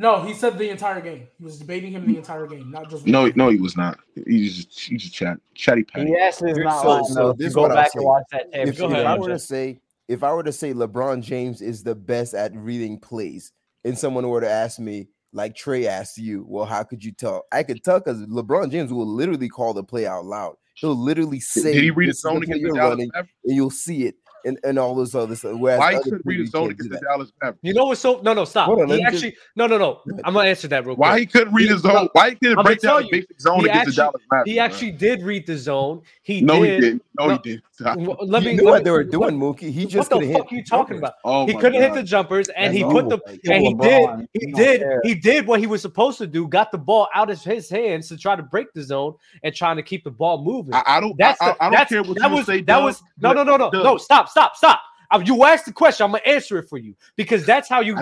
No, 0.00 0.22
he 0.22 0.32
said 0.32 0.56
the 0.56 0.70
entire 0.70 1.02
game. 1.02 1.28
He 1.36 1.44
was 1.44 1.58
debating 1.58 1.92
him 1.92 2.06
the 2.06 2.16
entire 2.16 2.46
game, 2.46 2.70
not 2.70 2.88
just. 2.88 3.06
No, 3.06 3.30
no, 3.34 3.50
he 3.50 3.58
was 3.58 3.76
not. 3.76 3.98
He 4.26 4.48
just 4.48 4.80
he 4.80 4.96
just 4.96 5.12
chat 5.12 5.36
chatty 5.54 5.84
patty. 5.84 6.06
He 6.06 6.12
is 6.14 6.40
not 6.40 6.80
so, 6.80 6.88
lying. 6.88 7.04
So. 7.04 7.32
This 7.34 7.54
go 7.54 7.68
back 7.68 7.90
and 7.94 8.04
watch 8.04 8.22
that 8.32 8.50
tape. 8.50 8.68
If, 8.68 8.78
go 8.78 8.86
if 8.86 8.92
ahead, 8.92 9.04
I 9.04 9.18
were 9.18 9.28
to 9.28 9.38
say, 9.38 9.82
if 10.08 10.24
I 10.24 10.32
were 10.32 10.42
to 10.42 10.52
say 10.52 10.72
LeBron 10.72 11.22
James 11.22 11.60
is 11.60 11.82
the 11.82 11.94
best 11.94 12.32
at 12.32 12.56
reading 12.56 12.98
plays, 12.98 13.52
and 13.84 13.98
someone 13.98 14.26
were 14.26 14.40
to 14.40 14.48
ask 14.48 14.78
me, 14.78 15.08
like 15.34 15.54
Trey 15.54 15.86
asked 15.86 16.16
you, 16.16 16.46
well, 16.48 16.64
how 16.64 16.82
could 16.82 17.04
you 17.04 17.12
tell? 17.12 17.44
I 17.52 17.62
could 17.62 17.84
tell 17.84 17.98
because 17.98 18.22
LeBron 18.22 18.70
James 18.70 18.94
will 18.94 19.06
literally 19.06 19.50
call 19.50 19.74
the 19.74 19.84
play 19.84 20.06
out 20.06 20.24
loud. 20.24 20.56
He'll 20.76 20.96
literally 20.96 21.40
say, 21.40 21.74
"Did 21.74 21.82
he 21.82 21.90
read 21.90 22.08
his 22.08 22.22
zone 22.22 22.42
against 22.42 22.62
the 22.62 22.70
Dallas 22.70 22.92
running, 22.92 23.10
And 23.14 23.28
you'll 23.44 23.68
see 23.68 24.06
it 24.06 24.14
and, 24.44 24.58
and 24.64 24.78
all 24.78 24.94
those 24.94 25.14
other 25.14 25.36
stuff. 25.36 25.58
Why 25.58 25.98
couldn't 26.02 26.24
we 26.24 26.36
Arizona 26.36 26.74
get 26.74 26.90
the 26.90 26.98
Dallas 26.98 27.32
Mavericks? 27.42 27.60
You 27.62 27.74
know 27.74 27.86
what's 27.86 28.00
so 28.00 28.20
no 28.22 28.32
no 28.32 28.44
stop. 28.44 28.68
On, 28.68 28.88
he 28.88 29.02
actually 29.02 29.32
just, 29.32 29.42
no 29.56 29.66
no 29.66 29.78
no. 29.78 30.00
I'm 30.24 30.34
gonna 30.34 30.48
answer 30.48 30.68
that 30.68 30.86
real 30.86 30.96
why 30.96 31.10
quick. 31.10 31.14
Why 31.14 31.20
he 31.20 31.26
couldn't 31.26 31.54
read 31.54 31.68
he, 31.68 31.72
his 31.72 31.82
zone? 31.82 32.08
Why 32.12 32.30
he 32.30 32.36
couldn't 32.36 32.58
I'm 32.58 32.64
break 32.64 32.80
down 32.80 33.02
the 33.02 33.08
basic 33.10 33.40
zone 33.40 33.62
to 33.64 33.70
actually, 33.70 33.90
the 33.90 33.96
Dallas 33.96 34.22
Mavericks? 34.30 34.50
He 34.50 34.58
actually 34.58 34.92
did 34.92 35.22
read 35.22 35.46
the 35.46 35.56
zone. 35.56 36.02
He 36.22 36.40
no 36.40 36.62
did. 36.62 36.74
he 36.74 36.80
didn't. 36.80 37.04
No, 37.18 37.26
no 37.26 37.32
he 37.34 37.38
didn't. 37.38 37.64
Stop. 37.72 37.98
Let 38.22 38.42
me. 38.42 38.56
know 38.56 38.64
what 38.64 38.84
they 38.84 38.90
were 38.90 39.04
doing, 39.04 39.38
Mookie. 39.38 39.70
He 39.70 39.86
just 39.86 40.10
what 40.10 40.20
the 40.20 40.32
fuck 40.32 40.52
you 40.52 40.62
talking 40.62 40.98
about? 40.98 41.14
Oh 41.24 41.46
he 41.46 41.54
couldn't 41.54 41.80
hit 41.80 41.94
the 41.94 42.02
jumpers, 42.02 42.48
and 42.50 42.74
he 42.74 42.84
put 42.84 43.08
the 43.08 43.18
and 43.50 43.64
he 43.64 43.74
did 43.74 44.28
he 44.34 44.52
did 44.52 44.82
he 45.02 45.14
did 45.14 45.46
what 45.46 45.60
he 45.60 45.66
was 45.66 45.80
supposed 45.80 46.18
to 46.18 46.26
do. 46.26 46.46
Got 46.46 46.72
the 46.72 46.78
ball 46.78 47.08
out 47.14 47.30
of 47.30 47.42
his 47.42 47.70
hands 47.70 48.08
to 48.08 48.16
try 48.16 48.36
to 48.36 48.42
break 48.42 48.72
the 48.74 48.82
zone 48.82 49.14
and 49.42 49.54
trying 49.54 49.76
to 49.76 49.82
keep 49.82 50.04
the 50.04 50.10
ball 50.10 50.42
moving. 50.42 50.74
I 50.74 51.00
don't. 51.00 51.16
That's 51.16 51.40
I 51.40 51.70
don't 51.70 51.88
care 51.88 52.02
what 52.02 52.18
you 52.18 52.44
say. 52.44 52.60
That 52.62 52.82
was 52.82 53.02
no 53.18 53.32
no 53.32 53.42
no 53.42 53.56
no 53.56 53.70
no 53.70 53.96
stop 53.96 54.28
stop, 54.30 54.56
stop. 54.56 54.82
Uh, 55.10 55.20
you 55.24 55.44
asked 55.44 55.66
the 55.66 55.72
question. 55.72 56.04
I'm 56.04 56.12
gonna 56.12 56.22
answer 56.24 56.58
it 56.58 56.68
for 56.68 56.78
you 56.78 56.94
because 57.16 57.44
that's 57.44 57.68
how 57.68 57.80
you 57.80 57.94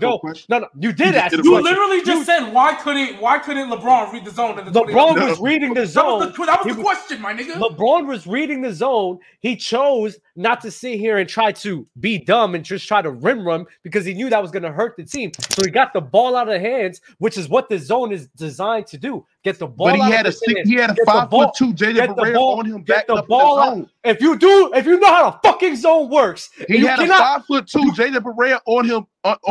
go. 0.00 0.20
No, 0.48 0.60
no, 0.60 0.68
you 0.78 0.92
did 0.92 1.12
you 1.14 1.20
ask. 1.20 1.36
You 1.36 1.60
literally 1.60 1.98
just 1.98 2.08
you, 2.08 2.24
said 2.24 2.52
why 2.52 2.74
couldn't 2.74 3.20
why 3.20 3.38
couldn't 3.38 3.68
LeBron 3.68 4.12
read 4.12 4.24
the 4.24 4.30
zone? 4.30 4.56
The 4.56 4.70
LeBron 4.70 5.16
20- 5.16 5.28
was 5.28 5.38
no. 5.38 5.44
reading 5.44 5.74
the 5.74 5.86
zone. 5.86 6.20
That 6.20 6.26
was 6.28 6.36
the, 6.36 6.46
that 6.46 6.64
was 6.64 6.76
the 6.76 6.82
question, 6.82 7.20
my 7.20 7.34
nigga. 7.34 7.52
LeBron 7.52 8.06
was 8.06 8.26
reading 8.26 8.62
the 8.62 8.72
zone. 8.72 9.18
He 9.40 9.56
chose 9.56 10.16
not 10.36 10.60
to 10.62 10.70
sit 10.70 10.98
here 10.98 11.18
and 11.18 11.28
try 11.28 11.52
to 11.52 11.86
be 12.00 12.18
dumb 12.18 12.54
and 12.54 12.64
just 12.64 12.88
try 12.88 13.00
to 13.00 13.10
rim 13.10 13.46
run 13.46 13.66
because 13.82 14.04
he 14.04 14.14
knew 14.14 14.28
that 14.30 14.42
was 14.42 14.50
going 14.50 14.62
to 14.62 14.72
hurt 14.72 14.96
the 14.96 15.04
team. 15.04 15.30
So 15.50 15.64
he 15.64 15.70
got 15.70 15.92
the 15.92 16.00
ball 16.00 16.36
out 16.36 16.48
of 16.48 16.60
hands, 16.60 17.00
which 17.18 17.38
is 17.38 17.48
what 17.48 17.68
the 17.68 17.78
zone 17.78 18.12
is 18.12 18.26
designed 18.28 18.86
to 18.88 18.98
do. 18.98 19.24
Get 19.44 19.58
the 19.58 19.66
ball. 19.66 19.88
But 19.88 20.06
he 20.06 20.12
had 20.12 20.26
a 20.26 20.32
six, 20.32 20.68
he 20.68 20.74
had 20.74 20.90
a 20.90 20.96
five 21.04 21.30
foot 21.30 21.50
two 21.56 21.72
JJ 21.72 22.14
Barea 22.14 22.36
on 22.36 22.66
him. 22.66 22.82
Get 22.82 23.06
the 23.06 23.22
ball 23.22 23.56
the 23.56 23.62
out. 23.62 23.88
If 24.04 24.20
you 24.20 24.36
do, 24.36 24.72
if 24.74 24.86
you 24.86 24.98
know 24.98 25.08
how 25.08 25.30
the 25.30 25.38
fucking 25.48 25.76
zone 25.76 26.10
works, 26.10 26.50
he 26.68 26.80
had 26.80 26.98
cannot, 26.98 27.20
a 27.20 27.22
five 27.22 27.46
foot 27.46 27.66
two 27.66 27.92
JJ 27.92 28.16
Barea 28.16 28.60
on 28.66 28.86
him 28.86 29.06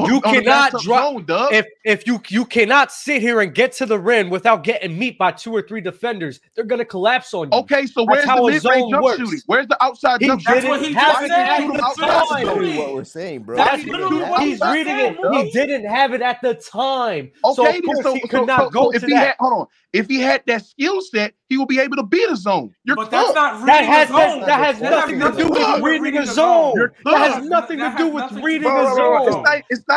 you 0.06 0.22
cannot 0.22 0.72
drop 0.82 1.28
no, 1.28 1.50
if 1.52 1.66
if 1.84 2.06
you 2.06 2.22
you 2.30 2.46
cannot 2.46 2.92
sit 2.92 3.22
here 3.22 3.42
and 3.42 3.56
get 3.56 3.72
to 3.74 3.88
the 3.88 3.98
rim 3.98 4.30
without 4.30 4.64
getting 4.64 4.98
meet 4.98 5.18
by 5.18 5.32
two 5.32 5.52
or 5.52 5.64
three 5.64 5.82
defenders. 5.82 6.40
They're 6.54 6.64
gonna 6.64 6.86
collapse 6.86 7.34
on 7.34 7.52
you. 7.52 7.58
Okay, 7.60 7.88
so 7.88 8.04
where's 8.04 8.26
the 8.26 8.36
mid 8.36 8.64
range 8.66 8.92
jump 8.92 9.04
works. 9.04 9.18
shooting? 9.18 9.40
Where's 9.48 9.68
the 9.68 9.84
outside 9.84 10.22
he 10.22 10.28
jump? 10.28 10.44
That's 10.44 10.66
what 10.68 10.82
he 10.82 10.94
just 10.94 11.20
said. 11.22 11.30
That's 11.30 11.98
what 11.98 12.94
we're 12.94 13.04
saying, 13.04 13.44
bro. 13.44 13.58
That's, 13.58 13.84
literally 13.84 14.20
what 14.20 14.44
he's 14.44 14.62
reading 14.62 15.00
it. 15.00 15.20
Bro. 15.20 15.44
He 15.44 15.52
didn't 15.52 15.86
have 15.86 16.14
it 16.14 16.22
at 16.22 16.40
the 16.42 16.54
time. 16.54 17.32
Okay, 17.44 17.82
so, 17.82 18.02
so, 18.02 18.20
so, 18.30 18.70
so 18.72 18.92
if 18.92 19.04
he 19.04 19.16
had, 19.16 19.36
hold 19.40 19.62
on, 19.62 19.68
if 19.94 20.08
he 20.08 20.20
had 20.20 20.42
that 20.48 20.66
skill 20.66 21.02
set, 21.02 21.36
he 21.50 21.58
will 21.58 21.68
be 21.68 21.80
able 21.80 21.96
to 21.98 22.04
beat 22.04 22.28
a 22.28 22.36
zone. 22.36 22.74
You're 22.84 22.96
but 22.96 23.12
cooked. 23.12 23.12
that's 23.12 23.36
not 23.36 23.54
reading 23.54 23.68
that 23.68 23.84
has, 23.86 24.10
a 24.10 24.14
zone. 24.14 24.40
That, 24.40 24.48
that 24.48 24.60
has 24.60 24.82
nothing 24.82 25.20
to 25.20 25.32
do 25.32 25.50
with 25.50 25.84
reading 25.84 26.18
a 26.18 26.26
zone. 26.26 26.74
That 27.06 27.34
has 27.34 27.46
nothing 27.46 27.78
to 27.78 27.94
do 27.96 28.08
with 28.08 28.32
reading 28.44 28.72
a 28.72 28.96
zone. 28.96 29.44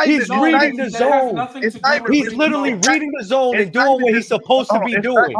He's 0.05 0.29
reading 0.29 0.77
the 0.77 0.89
zone. 0.91 2.11
He's 2.11 2.33
literally 2.33 2.75
reading 2.75 3.11
the 3.17 3.23
zone 3.25 3.57
and 3.57 3.73
doing 3.73 4.01
what 4.03 4.13
he's 4.13 4.27
supposed 4.27 4.69
to 4.69 4.79
be 4.85 5.01
doing. 5.01 5.35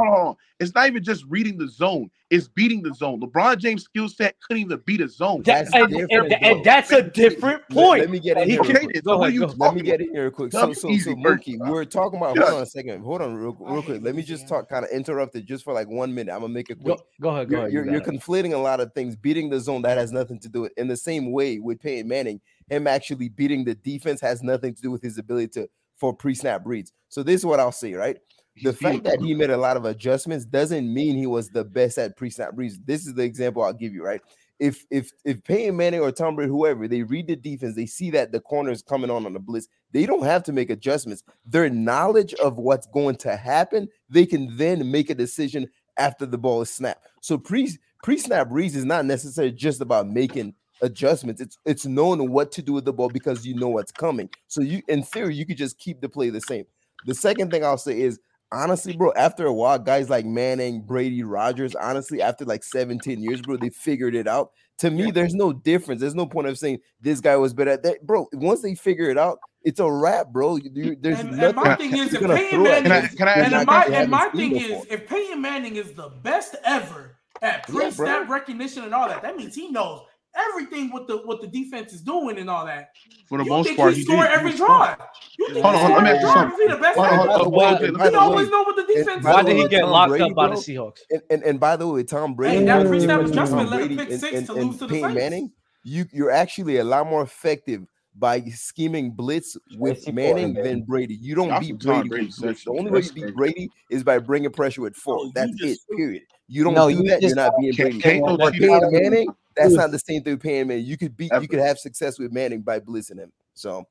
It's 0.59 0.73
not 0.73 0.87
even 0.87 1.03
just 1.03 1.23
reading 1.29 1.57
the 1.57 1.67
zone; 1.67 2.09
it's 2.29 2.47
beating 2.47 2.81
the 2.81 2.93
zone. 2.93 3.21
LeBron 3.21 3.57
James' 3.57 3.83
skill 3.83 4.09
set 4.09 4.35
couldn't 4.41 4.61
even 4.61 4.81
beat 4.85 5.01
a 5.01 5.07
zone. 5.07 5.43
That's 5.43 5.73
and, 5.73 5.93
and, 5.93 6.33
and, 6.33 6.63
that's 6.63 6.91
a 6.91 7.01
different 7.01 7.67
point. 7.69 8.01
Let, 8.01 8.09
me 8.09 8.19
get 8.19 8.37
in 8.37 8.49
he 8.49 8.55
here. 8.55 8.89
It. 8.89 9.03
Go, 9.03 9.23
ahead, 9.23 9.37
go. 9.37 9.53
Let 9.57 9.75
me 9.75 9.81
get 9.81 10.01
in 10.01 10.11
here 10.11 10.23
real 10.23 10.31
quick. 10.31 10.51
So, 10.51 10.73
so, 10.73 10.89
so 10.97 11.15
Mookie, 11.15 11.59
we 11.59 11.69
we're 11.69 11.85
talking 11.85 12.17
about. 12.17 12.37
Hold 12.37 12.53
on 12.53 12.63
a 12.63 12.65
second. 12.65 13.03
Hold 13.03 13.21
on, 13.21 13.35
real, 13.35 13.55
real 13.59 13.83
quick. 13.83 14.01
Let 14.01 14.15
me 14.15 14.23
just 14.23 14.47
talk, 14.47 14.67
kind 14.67 14.83
of 14.83 14.91
interrupted 14.91 15.45
just 15.45 15.63
for 15.63 15.73
like 15.73 15.87
one 15.87 16.13
minute. 16.13 16.33
I'm 16.33 16.41
gonna 16.41 16.53
make 16.53 16.69
it 16.69 16.79
quick. 16.79 16.97
Go, 16.97 17.03
go 17.21 17.29
ahead. 17.29 17.49
Go 17.49 17.55
you're, 17.55 17.61
ahead. 17.61 17.73
You're, 17.73 17.91
you're 17.91 18.01
conflating 18.01 18.53
a 18.53 18.57
lot 18.57 18.79
of 18.79 18.93
things. 18.93 19.15
Beating 19.15 19.49
the 19.49 19.59
zone 19.59 19.81
that 19.83 19.97
has 19.97 20.11
nothing 20.11 20.39
to 20.39 20.49
do 20.49 20.61
with. 20.61 20.73
In 20.77 20.87
the 20.87 20.97
same 20.97 21.31
way 21.31 21.59
with 21.59 21.79
Peyton 21.79 22.07
Manning, 22.07 22.41
him 22.69 22.87
actually 22.87 23.29
beating 23.29 23.63
the 23.63 23.75
defense 23.75 24.21
has 24.21 24.43
nothing 24.43 24.73
to 24.75 24.81
do 24.81 24.91
with 24.91 25.01
his 25.01 25.17
ability 25.17 25.49
to 25.49 25.69
for 25.97 26.13
pre-snap 26.13 26.61
reads. 26.65 26.93
So 27.09 27.23
this 27.23 27.41
is 27.41 27.45
what 27.45 27.59
I'll 27.59 27.71
say, 27.71 27.93
right? 27.93 28.17
the 28.63 28.73
fact 28.73 29.03
that 29.03 29.21
he 29.21 29.33
made 29.33 29.49
a 29.49 29.57
lot 29.57 29.77
of 29.77 29.85
adjustments 29.85 30.45
doesn't 30.45 30.91
mean 30.93 31.15
he 31.15 31.27
was 31.27 31.49
the 31.49 31.63
best 31.63 31.97
at 31.97 32.17
pre-snap 32.17 32.51
reads. 32.55 32.79
This 32.79 33.05
is 33.05 33.13
the 33.13 33.23
example 33.23 33.63
I'll 33.63 33.73
give 33.73 33.93
you, 33.93 34.03
right? 34.03 34.21
If 34.59 34.85
if 34.89 35.11
if 35.23 35.43
Peyton 35.43 35.77
Manning 35.77 35.99
or 35.99 36.11
Tom 36.11 36.35
Brady, 36.35 36.49
whoever, 36.49 36.87
they 36.87 37.03
read 37.03 37.27
the 37.27 37.35
defense, 37.35 37.75
they 37.75 37.85
see 37.85 38.09
that 38.11 38.31
the 38.31 38.39
corner 38.39 38.71
is 38.71 38.81
coming 38.81 39.11
on 39.11 39.25
on 39.25 39.33
the 39.33 39.39
blitz. 39.39 39.67
They 39.91 40.05
don't 40.05 40.23
have 40.23 40.43
to 40.43 40.51
make 40.51 40.69
adjustments. 40.69 41.23
Their 41.45 41.69
knowledge 41.69 42.33
of 42.35 42.57
what's 42.57 42.87
going 42.87 43.17
to 43.17 43.37
happen, 43.37 43.87
they 44.09 44.25
can 44.25 44.57
then 44.57 44.89
make 44.89 45.09
a 45.09 45.15
decision 45.15 45.69
after 45.97 46.25
the 46.25 46.37
ball 46.37 46.61
is 46.61 46.71
snapped. 46.71 47.07
So 47.21 47.37
pre 47.37 47.69
pre-snap 48.03 48.47
reads 48.49 48.75
is 48.75 48.85
not 48.85 49.05
necessarily 49.05 49.53
just 49.53 49.81
about 49.81 50.07
making 50.07 50.55
adjustments. 50.81 51.41
It's 51.41 51.57
it's 51.65 51.85
knowing 51.85 52.31
what 52.31 52.51
to 52.53 52.61
do 52.61 52.73
with 52.73 52.85
the 52.85 52.93
ball 52.93 53.09
because 53.09 53.45
you 53.45 53.55
know 53.55 53.69
what's 53.69 53.91
coming. 53.91 54.29
So 54.47 54.61
you 54.61 54.81
in 54.87 55.03
theory 55.03 55.35
you 55.35 55.45
could 55.45 55.57
just 55.57 55.77
keep 55.77 56.01
the 56.01 56.09
play 56.09 56.29
the 56.29 56.41
same. 56.41 56.65
The 57.05 57.15
second 57.15 57.51
thing 57.51 57.63
I'll 57.63 57.77
say 57.77 58.01
is 58.01 58.19
honestly, 58.51 58.95
bro, 58.95 59.11
after 59.15 59.45
a 59.45 59.53
while, 59.53 59.79
guys 59.79 60.09
like 60.09 60.25
Manning, 60.25 60.81
Brady, 60.81 61.23
Rodgers, 61.23 61.75
honestly, 61.75 62.21
after 62.21 62.45
like 62.45 62.63
17 62.63 63.21
years, 63.21 63.41
bro, 63.41 63.57
they 63.57 63.69
figured 63.69 64.15
it 64.15 64.27
out. 64.27 64.51
To 64.79 64.91
me, 64.91 65.09
there's 65.09 65.33
no 65.33 65.53
difference. 65.53 66.01
There's 66.01 66.15
no 66.15 66.27
point 66.27 66.47
of 66.47 66.57
saying 66.57 66.79
this 67.01 67.19
guy 67.19 67.35
was 67.35 67.53
better 67.53 67.71
at 67.71 67.83
that, 67.83 68.05
bro. 68.05 68.27
Once 68.33 68.61
they 68.61 68.75
figure 68.75 69.09
it 69.09 69.17
out, 69.17 69.39
it's 69.63 69.79
a 69.79 69.91
wrap, 69.91 70.29
bro. 70.29 70.57
You, 70.57 70.95
there's 70.99 71.19
and, 71.19 71.35
nothing. 71.35 71.55
My 71.55 71.75
thing 71.75 71.97
is, 71.97 72.13
if 72.13 72.21
Peyton 72.21 72.63
Manning, 72.63 72.91
and, 72.91 73.65
my, 73.65 73.85
and 73.85 74.11
my 74.11 74.29
thing 74.29 74.55
is, 74.55 74.85
if 74.89 75.07
Peyton 75.07 75.41
Manning 75.41 75.77
is 75.77 75.93
the 75.93 76.09
best 76.21 76.55
ever 76.63 77.17
at 77.41 77.67
pre-snap 77.67 78.27
yeah, 78.27 78.33
recognition 78.33 78.83
and 78.83 78.93
all 78.93 79.07
that, 79.07 79.23
that 79.23 79.35
means 79.35 79.55
he 79.55 79.69
knows 79.69 80.01
everything 80.37 80.91
what 80.91 81.07
the 81.07 81.17
what 81.17 81.41
the 81.41 81.47
defense 81.47 81.93
is 81.93 82.01
doing 82.01 82.37
and 82.37 82.49
all 82.49 82.65
that. 82.65 82.91
For 83.27 83.37
the 83.37 83.43
you 83.43 83.49
most 83.49 83.75
part, 83.75 83.93
he 83.93 84.03
score 84.03 84.23
did. 84.23 84.31
every 84.31 84.53
draw 84.53 84.95
You 85.37 85.53
think 85.53 85.65
hold 85.65 86.05
every 86.05 86.19
drive? 86.19 86.53
Is 86.53 86.59
he 86.59 86.67
the 86.67 86.77
best? 86.77 86.97
Hold 86.97 87.07
on, 87.07 87.17
hold 87.17 87.29
on, 87.29 87.35
hold 87.35 87.83
on, 87.83 88.11
we 88.11 88.15
always 88.17 88.49
know 88.49 88.63
what 88.63 88.75
the 88.75 88.93
defense. 88.93 89.23
Why 89.23 89.43
did 89.43 89.57
he 89.57 89.67
get 89.67 89.87
locked 89.87 90.19
up 90.19 90.33
by 90.33 90.47
the 90.47 90.55
Seahawks? 90.55 90.99
And, 91.29 91.43
and 91.43 91.59
by 91.59 91.75
the 91.75 91.87
way, 91.87 92.03
Tom 92.03 92.35
Brady. 92.35 92.57
Hey, 92.59 92.65
that 92.65 92.87
pre-snap 92.87 93.21
adjustment 93.21 93.69
led 93.69 93.91
a 93.91 93.95
pick 93.95 94.11
six 94.19 94.47
to 94.47 94.53
lose 94.53 94.77
to 94.77 94.87
the 94.87 94.93
Peyton 94.93 95.13
Manning. 95.13 95.51
You 95.83 96.05
you're 96.11 96.31
actually 96.31 96.77
a 96.77 96.83
lot 96.83 97.07
more 97.07 97.21
effective 97.21 97.85
by 98.15 98.41
scheming 98.45 99.11
blitz 99.11 99.57
with 99.77 100.11
Manning 100.11 100.53
than 100.53 100.83
Brady. 100.83 101.15
You 101.15 101.35
don't 101.35 101.59
beat 101.59 101.79
Brady. 101.79 102.09
The 102.09 102.55
only 102.67 102.91
way 102.91 103.01
you 103.01 103.11
beat 103.11 103.35
Brady 103.35 103.69
is 103.89 104.03
by 104.03 104.19
bringing 104.19 104.51
pressure 104.51 104.87
at 104.87 104.95
four. 104.95 105.31
That's 105.33 105.51
it. 105.59 105.77
Period. 105.95 106.23
You 106.47 106.63
don't 106.63 106.73
no, 106.73 106.89
do 106.89 106.95
you 106.95 107.03
that. 107.09 107.21
You're 107.21 107.35
not 107.35 107.53
being 107.59 107.73
Peyton, 107.73 107.99
Peyton, 107.99 108.37
Peyton 108.37 108.91
Manning. 108.91 109.27
That's 109.55 109.73
not 109.73 109.91
the 109.91 109.99
same 109.99 110.23
thing 110.23 110.37
Paying 110.37 110.67
Manning. 110.67 110.85
You 110.85 110.97
could 110.97 111.17
beat. 111.17 111.31
You 111.41 111.47
could 111.47 111.59
have 111.59 111.77
success 111.77 112.19
with 112.19 112.31
Manning 112.31 112.61
by 112.61 112.79
blitzing 112.79 113.17
him. 113.17 113.31
So 113.53 113.87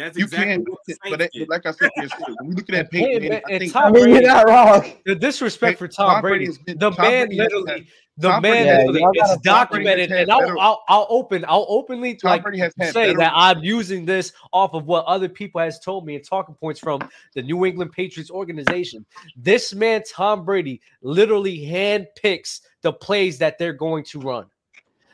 that's 0.00 0.16
you 0.16 0.24
exactly 0.24 0.64
can, 0.64 1.10
but 1.10 1.20
it, 1.20 1.48
like 1.50 1.66
I 1.66 1.72
said, 1.72 1.90
when 1.94 2.48
we 2.48 2.54
looking 2.54 2.74
at 2.74 2.90
Peyton, 2.90 3.32
and, 3.32 3.42
I 3.46 3.58
think 3.58 3.70
Tom 3.70 3.92
Brady, 3.92 4.12
you're 4.12 4.22
not 4.22 4.48
wrong. 4.48 4.92
The 5.04 5.14
disrespect 5.14 5.78
for 5.78 5.88
Tom, 5.88 6.14
Tom 6.14 6.20
Brady, 6.22 6.46
been, 6.64 6.78
the 6.78 6.90
Tom 6.90 6.94
man 6.98 7.26
Brady 7.26 7.42
literally, 7.42 7.72
had, 7.72 7.86
the 8.16 8.28
Tom 8.28 8.42
man 8.42 8.64
Brady 8.64 8.92
literally, 8.92 9.18
it's 9.18 9.36
documented, 9.42 10.10
and 10.10 10.30
I'll, 10.30 10.58
I'll, 10.58 10.82
I'll 10.88 11.06
open, 11.10 11.44
I'll 11.46 11.66
openly 11.68 12.18
like 12.22 12.42
say 12.92 13.14
that 13.14 13.32
I'm 13.34 13.62
using 13.62 14.06
this 14.06 14.32
off 14.54 14.72
of 14.72 14.86
what 14.86 15.04
other 15.04 15.28
people 15.28 15.60
has 15.60 15.78
told 15.78 16.06
me 16.06 16.14
and 16.14 16.24
talking 16.24 16.54
points 16.54 16.80
from 16.80 17.06
the 17.34 17.42
New 17.42 17.66
England 17.66 17.92
Patriots 17.92 18.30
organization. 18.30 19.04
This 19.36 19.74
man, 19.74 20.02
Tom 20.10 20.46
Brady, 20.46 20.80
literally 21.02 21.58
handpicks 21.58 22.60
the 22.80 22.92
plays 22.94 23.36
that 23.38 23.58
they're 23.58 23.74
going 23.74 24.04
to 24.04 24.20
run. 24.20 24.46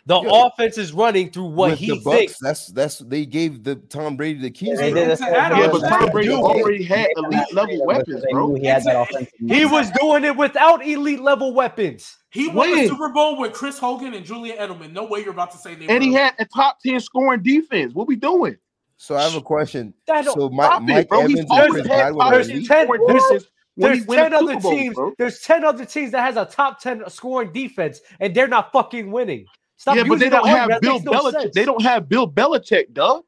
The 0.07 0.21
Yo, 0.21 0.47
offense 0.47 0.79
is 0.79 0.93
running 0.93 1.31
through 1.31 1.47
what 1.47 1.79
he 1.79 1.99
Bucks, 1.99 2.05
thinks. 2.05 2.39
That's 2.39 2.69
that's 2.69 2.99
they 3.01 3.27
gave 3.27 3.65
the 3.65 3.75
Tom 3.75 4.17
Brady 4.17 4.39
the 4.39 4.53
keys. 4.53 4.79
Right? 4.79 4.95
Yeah, 4.95 5.17
yeah, 5.19 5.69
but 5.69 5.81
Tom 5.81 6.11
Brady 6.11 6.29
Dude, 6.29 6.39
already 6.39 6.85
had 6.85 7.09
elite 7.17 7.53
level 7.53 7.85
weapons, 7.85 8.25
bro. 8.31 8.55
He, 8.55 8.67
had 8.67 8.85
that 8.85 9.11
offense. 9.11 9.31
he 9.41 9.67
was 9.67 9.91
doing 10.01 10.23
it 10.23 10.37
without 10.37 10.87
elite 10.87 11.21
level 11.21 11.53
weapons. 11.53 12.19
He 12.31 12.47
won 12.47 12.71
when? 12.71 12.85
the 12.85 12.89
Super 12.89 13.09
Bowl 13.09 13.37
with 13.37 13.53
Chris 13.53 13.81
Hogan 13.81 14.15
and 14.15 14.25
Julian 14.25 14.59
Edelman. 14.59 14.93
No 14.93 15.07
way 15.07 15.21
you're 15.21 15.31
about 15.31 15.51
to 15.51 15.59
say 15.59 15.75
they. 15.75 15.87
And 15.87 15.95
won. 15.95 16.03
he 16.03 16.13
had 16.13 16.35
a 16.39 16.45
top 16.45 16.79
ten 16.81 17.01
scoring 17.01 17.43
defense. 17.43 17.93
What 17.93 18.07
we 18.07 18.15
doing? 18.15 18.57
So 18.99 19.17
I 19.17 19.23
have 19.23 19.35
a 19.35 19.43
question. 19.43 19.93
So 20.07 20.49
my, 20.51 20.79
Mike 20.79 21.09
bro. 21.09 21.23
Evans 21.23 21.41
and 21.41 21.71
Chris 21.73 21.87
Godwin. 21.87 22.31
There's 22.31 22.69
ten, 22.69 22.89
there's, 22.89 23.45
there's 23.77 24.07
ten 24.07 24.33
other 24.33 24.61
Bowl, 24.61 24.71
teams. 24.71 24.95
Bro. 24.95 25.15
There's 25.19 25.41
ten 25.41 25.65
other 25.65 25.85
teams 25.85 26.13
that 26.13 26.21
has 26.21 26.37
a 26.37 26.45
top 26.45 26.81
ten 26.81 27.03
scoring 27.11 27.53
defense, 27.53 28.01
and 28.21 28.33
they're 28.35 28.47
not 28.47 28.71
fucking 28.71 29.11
winning. 29.11 29.47
Stop 29.77 29.97
yeah, 29.97 30.05
but 30.05 30.19
they 30.19 30.29
don't 30.29 30.49
have 30.49 30.81
Bill 30.81 31.01
no 31.01 31.13
Belichick. 31.13 31.33
Sense. 31.33 31.55
They 31.55 31.65
don't 31.65 31.83
have 31.83 32.09
Bill 32.09 32.31
Belichick, 32.31 32.93
dog. 32.93 33.25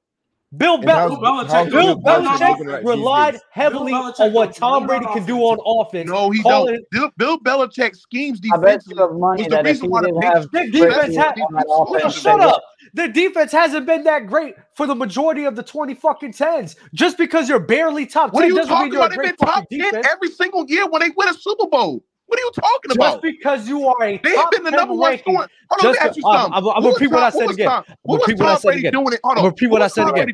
Bill, 0.56 0.78
Be- 0.78 0.86
how's, 0.86 1.12
Belichick, 1.12 1.70
Bill 1.70 2.00
Belichick 2.00 2.82
relied 2.82 3.38
heavily 3.50 3.92
Belichick 3.92 4.20
on 4.20 4.32
what 4.32 4.54
Tom 4.54 4.86
Brady 4.86 5.04
can 5.06 5.26
do 5.26 5.40
on 5.40 5.58
offense. 5.62 6.08
No, 6.08 6.30
he 6.30 6.42
don't. 6.42 6.74
It. 6.74 6.90
Bill, 6.90 7.10
Bill 7.18 7.38
Belichick 7.38 7.94
schemes 7.94 8.40
defensively 8.40 8.96
was 8.96 9.46
the 9.46 9.62
reason 9.62 9.90
why 9.90 10.00
the 10.00 10.20
have 10.22 10.50
defense 10.72 11.16
had. 11.16 11.34
Well, 11.66 12.10
shut 12.10 12.40
up. 12.40 12.62
The 12.94 13.08
defense 13.08 13.52
hasn't 13.52 13.84
been 13.84 14.04
that 14.04 14.26
great 14.26 14.54
for 14.74 14.86
the 14.86 14.94
majority 14.94 15.44
of 15.44 15.54
the 15.54 15.62
twenty 15.62 15.92
fucking 15.92 16.32
tens. 16.32 16.76
Just 16.94 17.18
because 17.18 17.50
you're 17.50 17.60
barely 17.60 18.06
top 18.06 18.30
ten 18.30 18.34
what 18.34 18.44
are 18.44 18.48
you 18.48 18.56
doesn't 18.56 18.78
mean 18.78 18.92
you're 18.92 19.02
about? 19.02 19.12
a 19.12 19.16
great 19.16 19.26
They've 19.26 19.38
been 19.38 19.46
top 19.46 19.68
ten 19.68 19.80
defense. 19.80 20.06
every 20.10 20.30
single 20.30 20.64
year 20.66 20.88
when 20.88 21.02
they 21.02 21.10
win 21.14 21.28
a 21.28 21.34
Super 21.34 21.66
Bowl. 21.66 22.02
What 22.28 22.38
are 22.38 22.42
you 22.42 22.50
talking 22.52 22.92
about? 22.92 23.10
Just 23.10 23.22
because 23.22 23.68
you 23.68 23.88
are 23.88 24.04
a 24.04 24.18
they 24.18 24.36
have 24.36 24.50
been 24.50 24.62
the 24.62 24.70
number 24.70 24.92
one 24.92 25.12
ranking. 25.12 25.34
Hold 25.34 25.48
on, 25.72 25.78
just, 25.80 25.82
let 25.82 25.92
me 25.92 25.98
ask 25.98 26.16
you 26.16 26.22
something. 26.22 26.52
I'm, 26.52 26.68
I'm, 26.68 26.76
I'm 26.76 26.92
repeat 26.92 27.10
what 27.10 27.22
I 27.22 27.30
said 27.30 27.50
again. 27.50 27.82
What 28.02 28.26
was 28.26 28.38
Tom 28.38 28.60
Brady 28.60 28.90
doing 28.90 29.12
it? 29.14 29.20
Hold 29.24 29.38
on. 29.38 29.44
Repeat 29.46 29.66
what, 29.68 29.80
I 29.80 29.86
said 29.86 30.08
again. 30.08 30.28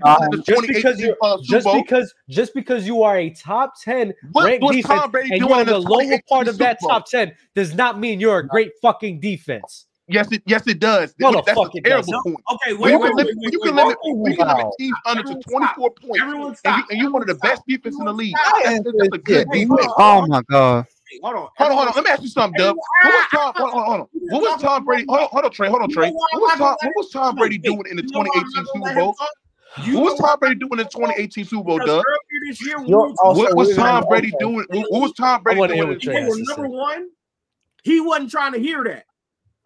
Just 0.44 0.66
because 0.66 1.00
you, 1.00 1.16
just 1.44 1.68
because, 1.72 2.12
just 2.28 2.52
because 2.52 2.84
you 2.84 3.04
are 3.04 3.16
a 3.16 3.30
top 3.30 3.74
ten 3.80 4.12
ranked 4.34 4.66
defense 4.72 5.14
and 5.14 5.40
you're 5.40 5.60
in 5.60 5.66
the 5.68 5.78
lower 5.78 6.20
part 6.28 6.48
of 6.48 6.58
that 6.58 6.78
top 6.80 7.06
ten 7.08 7.32
does 7.54 7.74
not 7.74 8.00
mean 8.00 8.18
you're 8.18 8.38
a 8.38 8.46
great 8.46 8.72
fucking 8.82 9.20
defense. 9.20 9.86
Yes, 10.06 10.30
it 10.32 10.42
yes 10.44 10.66
it 10.66 10.80
does. 10.80 11.14
What 11.18 11.46
That's 11.46 11.56
a, 11.56 11.62
a 11.62 11.80
terrible 11.80 12.12
does. 12.12 12.22
point. 12.24 12.36
Okay, 12.52 12.74
wait, 12.74 12.90
you 12.90 12.98
wait, 12.98 13.14
wait, 13.14 13.26
wait, 13.26 13.52
you 13.52 13.58
can 13.60 13.74
limit 13.74 13.96
you 14.04 14.36
can 14.36 14.48
limit 14.48 14.66
teams 14.78 14.96
under 15.06 15.22
to 15.22 15.40
twenty 15.48 15.66
four 15.74 15.92
points, 15.92 16.60
and 16.66 16.84
you're 16.90 16.98
you 16.98 17.12
one 17.12 17.22
of 17.22 17.28
the 17.28 17.36
best 17.36 17.62
defense 17.66 17.96
in 17.98 18.04
the 18.04 18.12
league. 18.12 18.34
That's, 18.62 18.82
that's 18.84 19.14
a 19.14 19.18
good 19.18 19.48
defense. 19.50 19.92
Oh 19.96 20.26
my 20.26 20.42
god. 20.50 20.86
Hold 21.22 21.36
on, 21.36 21.48
hold 21.56 21.70
on, 21.70 21.76
hold 21.76 21.88
on. 21.88 21.94
Let 21.94 22.04
me 22.04 22.10
ask 22.10 22.22
you 22.22 22.28
something, 22.28 22.58
Dub. 22.58 22.76
What 22.76 22.86
was 23.04 23.26
Tom? 23.30 23.52
Hold 23.56 23.74
on, 23.74 23.84
hold 23.84 24.00
on. 24.00 24.08
What 24.12 24.42
was 24.42 24.62
Tom 24.62 24.84
Brady? 24.84 25.04
Hold 25.08 25.20
on, 25.20 25.28
hold 25.28 25.44
on, 25.44 25.50
Trey. 25.50 25.68
Hold 25.68 25.82
on, 25.82 25.90
Trey. 25.90 26.10
What 26.10 26.42
was 26.42 26.58
Tom? 26.58 26.76
What 26.82 26.92
was 26.96 27.10
Tom 27.10 27.36
Brady 27.36 27.58
doing 27.58 27.84
in 27.90 27.96
the 27.96 28.02
2018 28.02 28.66
Super 28.72 28.94
Bowl? 28.94 29.16
You 29.82 29.98
what 29.98 30.12
was 30.12 30.20
Tom 30.20 30.38
Brady 30.38 30.54
doing 30.54 30.78
in 30.78 30.86
2018 30.86 31.44
Super 31.44 31.64
Bowl, 31.64 31.78
Doug? 31.78 32.04
What 32.86 33.56
was 33.56 33.74
Tom 33.76 34.04
Brady 34.08 34.32
doing? 34.38 34.66
What 34.70 35.00
was 35.02 35.12
Tom 35.12 35.42
Brady 35.42 35.66
doing? 35.66 36.44
Number 36.46 36.68
one, 36.68 37.08
he 37.82 38.00
wasn't 38.00 38.30
trying 38.30 38.52
to 38.52 38.58
hear 38.58 38.84
that. 38.84 39.04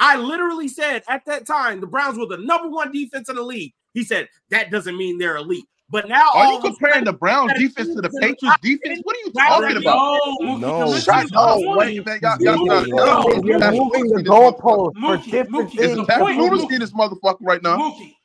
I 0.01 0.17
literally 0.17 0.69
said 0.69 1.03
at 1.09 1.25
that 1.27 1.47
time 1.47 1.81
the 1.81 1.87
Browns 1.87 2.17
were 2.17 2.27
the 2.27 2.39
number 2.39 2.69
one 2.69 2.93
defense 2.93 3.29
in 3.29 3.37
the 3.37 3.43
league. 3.43 3.75
He 3.95 4.05
said 4.05 4.29
that 4.51 4.71
doesn't 4.71 4.97
mean 4.97 5.19
they're 5.19 5.37
elite. 5.37 5.67
But 5.91 6.07
now 6.07 6.31
are 6.35 6.53
you 6.53 6.61
comparing 6.61 7.05
the 7.05 7.15
Browns 7.15 7.53
defense 7.55 7.95
to 7.95 8.03
the 8.03 8.11
Patriots 8.21 8.59
defense? 8.61 9.01
What 9.05 9.17
are 9.17 9.21
you 9.25 9.33
talking 9.33 9.77
about? 9.79 10.21
No, 10.61 10.95
shut 10.99 11.35
up. 11.35 11.59
Moving 11.59 12.05
the 14.09 14.23
goalpost 14.27 15.01
for 15.01 15.17
different 15.31 15.73
things. 15.73 16.07
Pat 16.07 16.21
Noodles 16.37 16.69
this 16.69 16.93
motherfucker 16.93 17.39
right 17.41 17.63
now. 17.63 17.79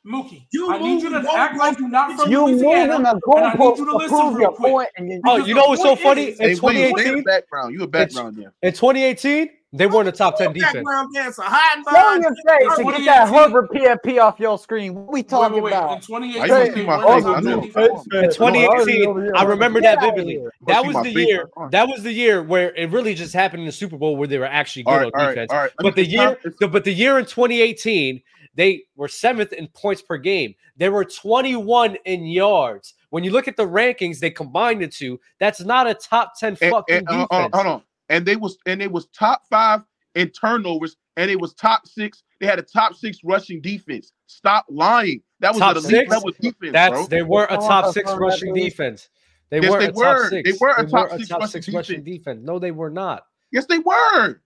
Mookie, 0.06 0.46
you 0.52 0.70
I 0.70 0.80
need 0.80 1.02
you 1.02 1.10
to 1.12 1.34
act 1.34 1.58
like 1.58 1.80
you're 1.80 1.88
not 1.88 2.20
from 2.20 2.30
you 2.30 2.46
Moving 2.46 2.88
the 2.90 3.22
goalpost 3.26 3.78
you 3.78 3.86
to 3.86 4.08
prove 4.10 4.40
your 4.40 4.54
point. 4.54 4.90
And 4.98 5.10
you, 5.10 5.22
oh, 5.26 5.38
you 5.38 5.54
know 5.54 5.68
what's 5.68 5.82
so 5.82 5.96
funny? 5.96 6.32
In 6.32 6.58
2018, 6.58 7.24
background, 7.24 7.74
you 7.74 7.84
a 7.84 7.88
background 7.88 8.36
there. 8.36 8.52
In 8.62 8.74
2018. 8.74 9.50
They 9.76 9.88
weren't 9.88 10.08
a 10.08 10.12
top 10.12 10.38
ten 10.38 10.54
defense. 10.54 10.88
Dancer, 11.16 11.42
hiding 11.44 11.84
behind. 11.84 12.24
Don't 12.24 12.34
to 12.78 12.92
get 13.00 13.06
that 13.06 13.28
Harvard 13.28 13.70
PFP 13.70 14.22
off 14.22 14.40
your 14.40 14.60
screen. 14.60 14.94
What 14.94 15.12
we 15.12 15.24
talking 15.24 15.56
wait, 15.56 15.64
wait, 15.64 15.74
about? 15.74 15.96
In 15.96 16.02
2018, 16.02 16.80
in 16.80 18.30
2018, 18.30 19.32
I 19.36 19.44
remember 19.44 19.82
that 19.82 20.00
vividly. 20.00 20.46
That 20.68 20.86
was 20.86 20.96
the 21.04 21.12
year. 21.12 21.50
That 21.72 21.88
was 21.88 22.04
the 22.04 22.14
year 22.14 22.44
where 22.44 22.74
it 22.76 22.92
really 22.92 23.16
just 23.16 23.34
happened 23.34 23.62
in 23.62 23.66
the 23.66 23.72
Super 23.72 23.98
Bowl 23.98 24.16
where 24.16 24.28
they 24.28 24.38
were 24.38 24.46
actually 24.46 24.84
good 24.84 24.92
right, 24.92 25.12
on 25.16 25.36
defense. 25.36 25.74
But 25.80 25.96
the 25.96 26.06
year, 26.06 26.38
the, 26.60 26.68
but 26.68 26.84
the 26.84 26.94
year 26.94 27.18
in 27.18 27.26
2018, 27.26 28.22
they 28.54 28.84
were 28.96 29.08
seventh 29.08 29.54
in 29.54 29.68
points 29.70 30.04
per 30.04 30.18
game. 30.18 30.54
They 30.78 30.90
were 30.90 31.04
21 31.04 31.98
in 32.06 32.26
yards. 32.26 32.94
When 33.10 33.24
you 33.24 33.32
look 33.32 33.48
at 33.48 33.58
the 33.58 33.68
rankings, 33.68 34.20
they 34.20 34.30
combined 34.30 34.82
the 34.82 34.88
two. 34.88 35.20
That's 35.40 35.62
not 35.62 35.88
a 35.88 35.96
top 35.96 36.38
10 36.40 36.58
fucking 36.58 36.96
and, 36.96 37.10
and, 37.10 37.28
defense. 37.30 37.50
Uh, 37.54 37.58
hold 37.58 37.68
on 37.68 37.84
and 38.14 38.26
they 38.26 38.36
was 38.36 38.58
and 38.68 38.80
they 38.80 38.88
was 38.88 39.08
top 39.08 39.42
five 39.50 39.82
in 40.14 40.30
turnovers, 40.30 40.96
and 41.18 41.32
it 41.32 41.40
was 41.42 41.54
top 41.56 41.88
six. 41.88 42.24
They 42.40 42.46
had 42.46 42.60
a 42.60 42.62
top 42.62 42.94
six 42.96 43.18
rushing 43.24 43.60
defense. 43.60 44.14
Stop 44.28 44.66
lying. 44.70 45.22
That 45.40 45.54
was 45.54 45.60
top 45.60 45.78
an 45.78 45.86
elite 45.86 46.10
level 46.10 46.32
defense. 46.40 46.74
That's 46.74 46.92
bro. 46.92 47.08
they 47.08 47.24
were 47.24 47.46
a 47.46 47.58
top 47.58 47.92
six 47.92 48.12
rushing 48.14 48.54
defense. 48.54 49.10
They 49.50 49.62
yes, 49.62 49.72
were 49.72 49.80
they 49.80 49.88
a 49.88 49.92
were. 49.92 50.04
top 50.22 50.30
six. 50.30 50.52
They 50.52 50.58
were 50.62 50.74
a 50.78 50.86
they 50.86 50.92
top, 50.92 51.12
were 51.12 51.18
six, 51.18 51.30
a 51.30 51.34
top 51.34 51.42
rushing 51.42 51.62
six, 51.64 51.76
rushing, 51.76 52.04
defense. 52.04 52.24
defense. 52.24 52.42
No, 52.44 52.60
they 52.60 52.72
were 52.72 52.92
not. 52.92 53.26
Yes, 53.52 53.66
they 53.66 53.80
were. 53.80 54.42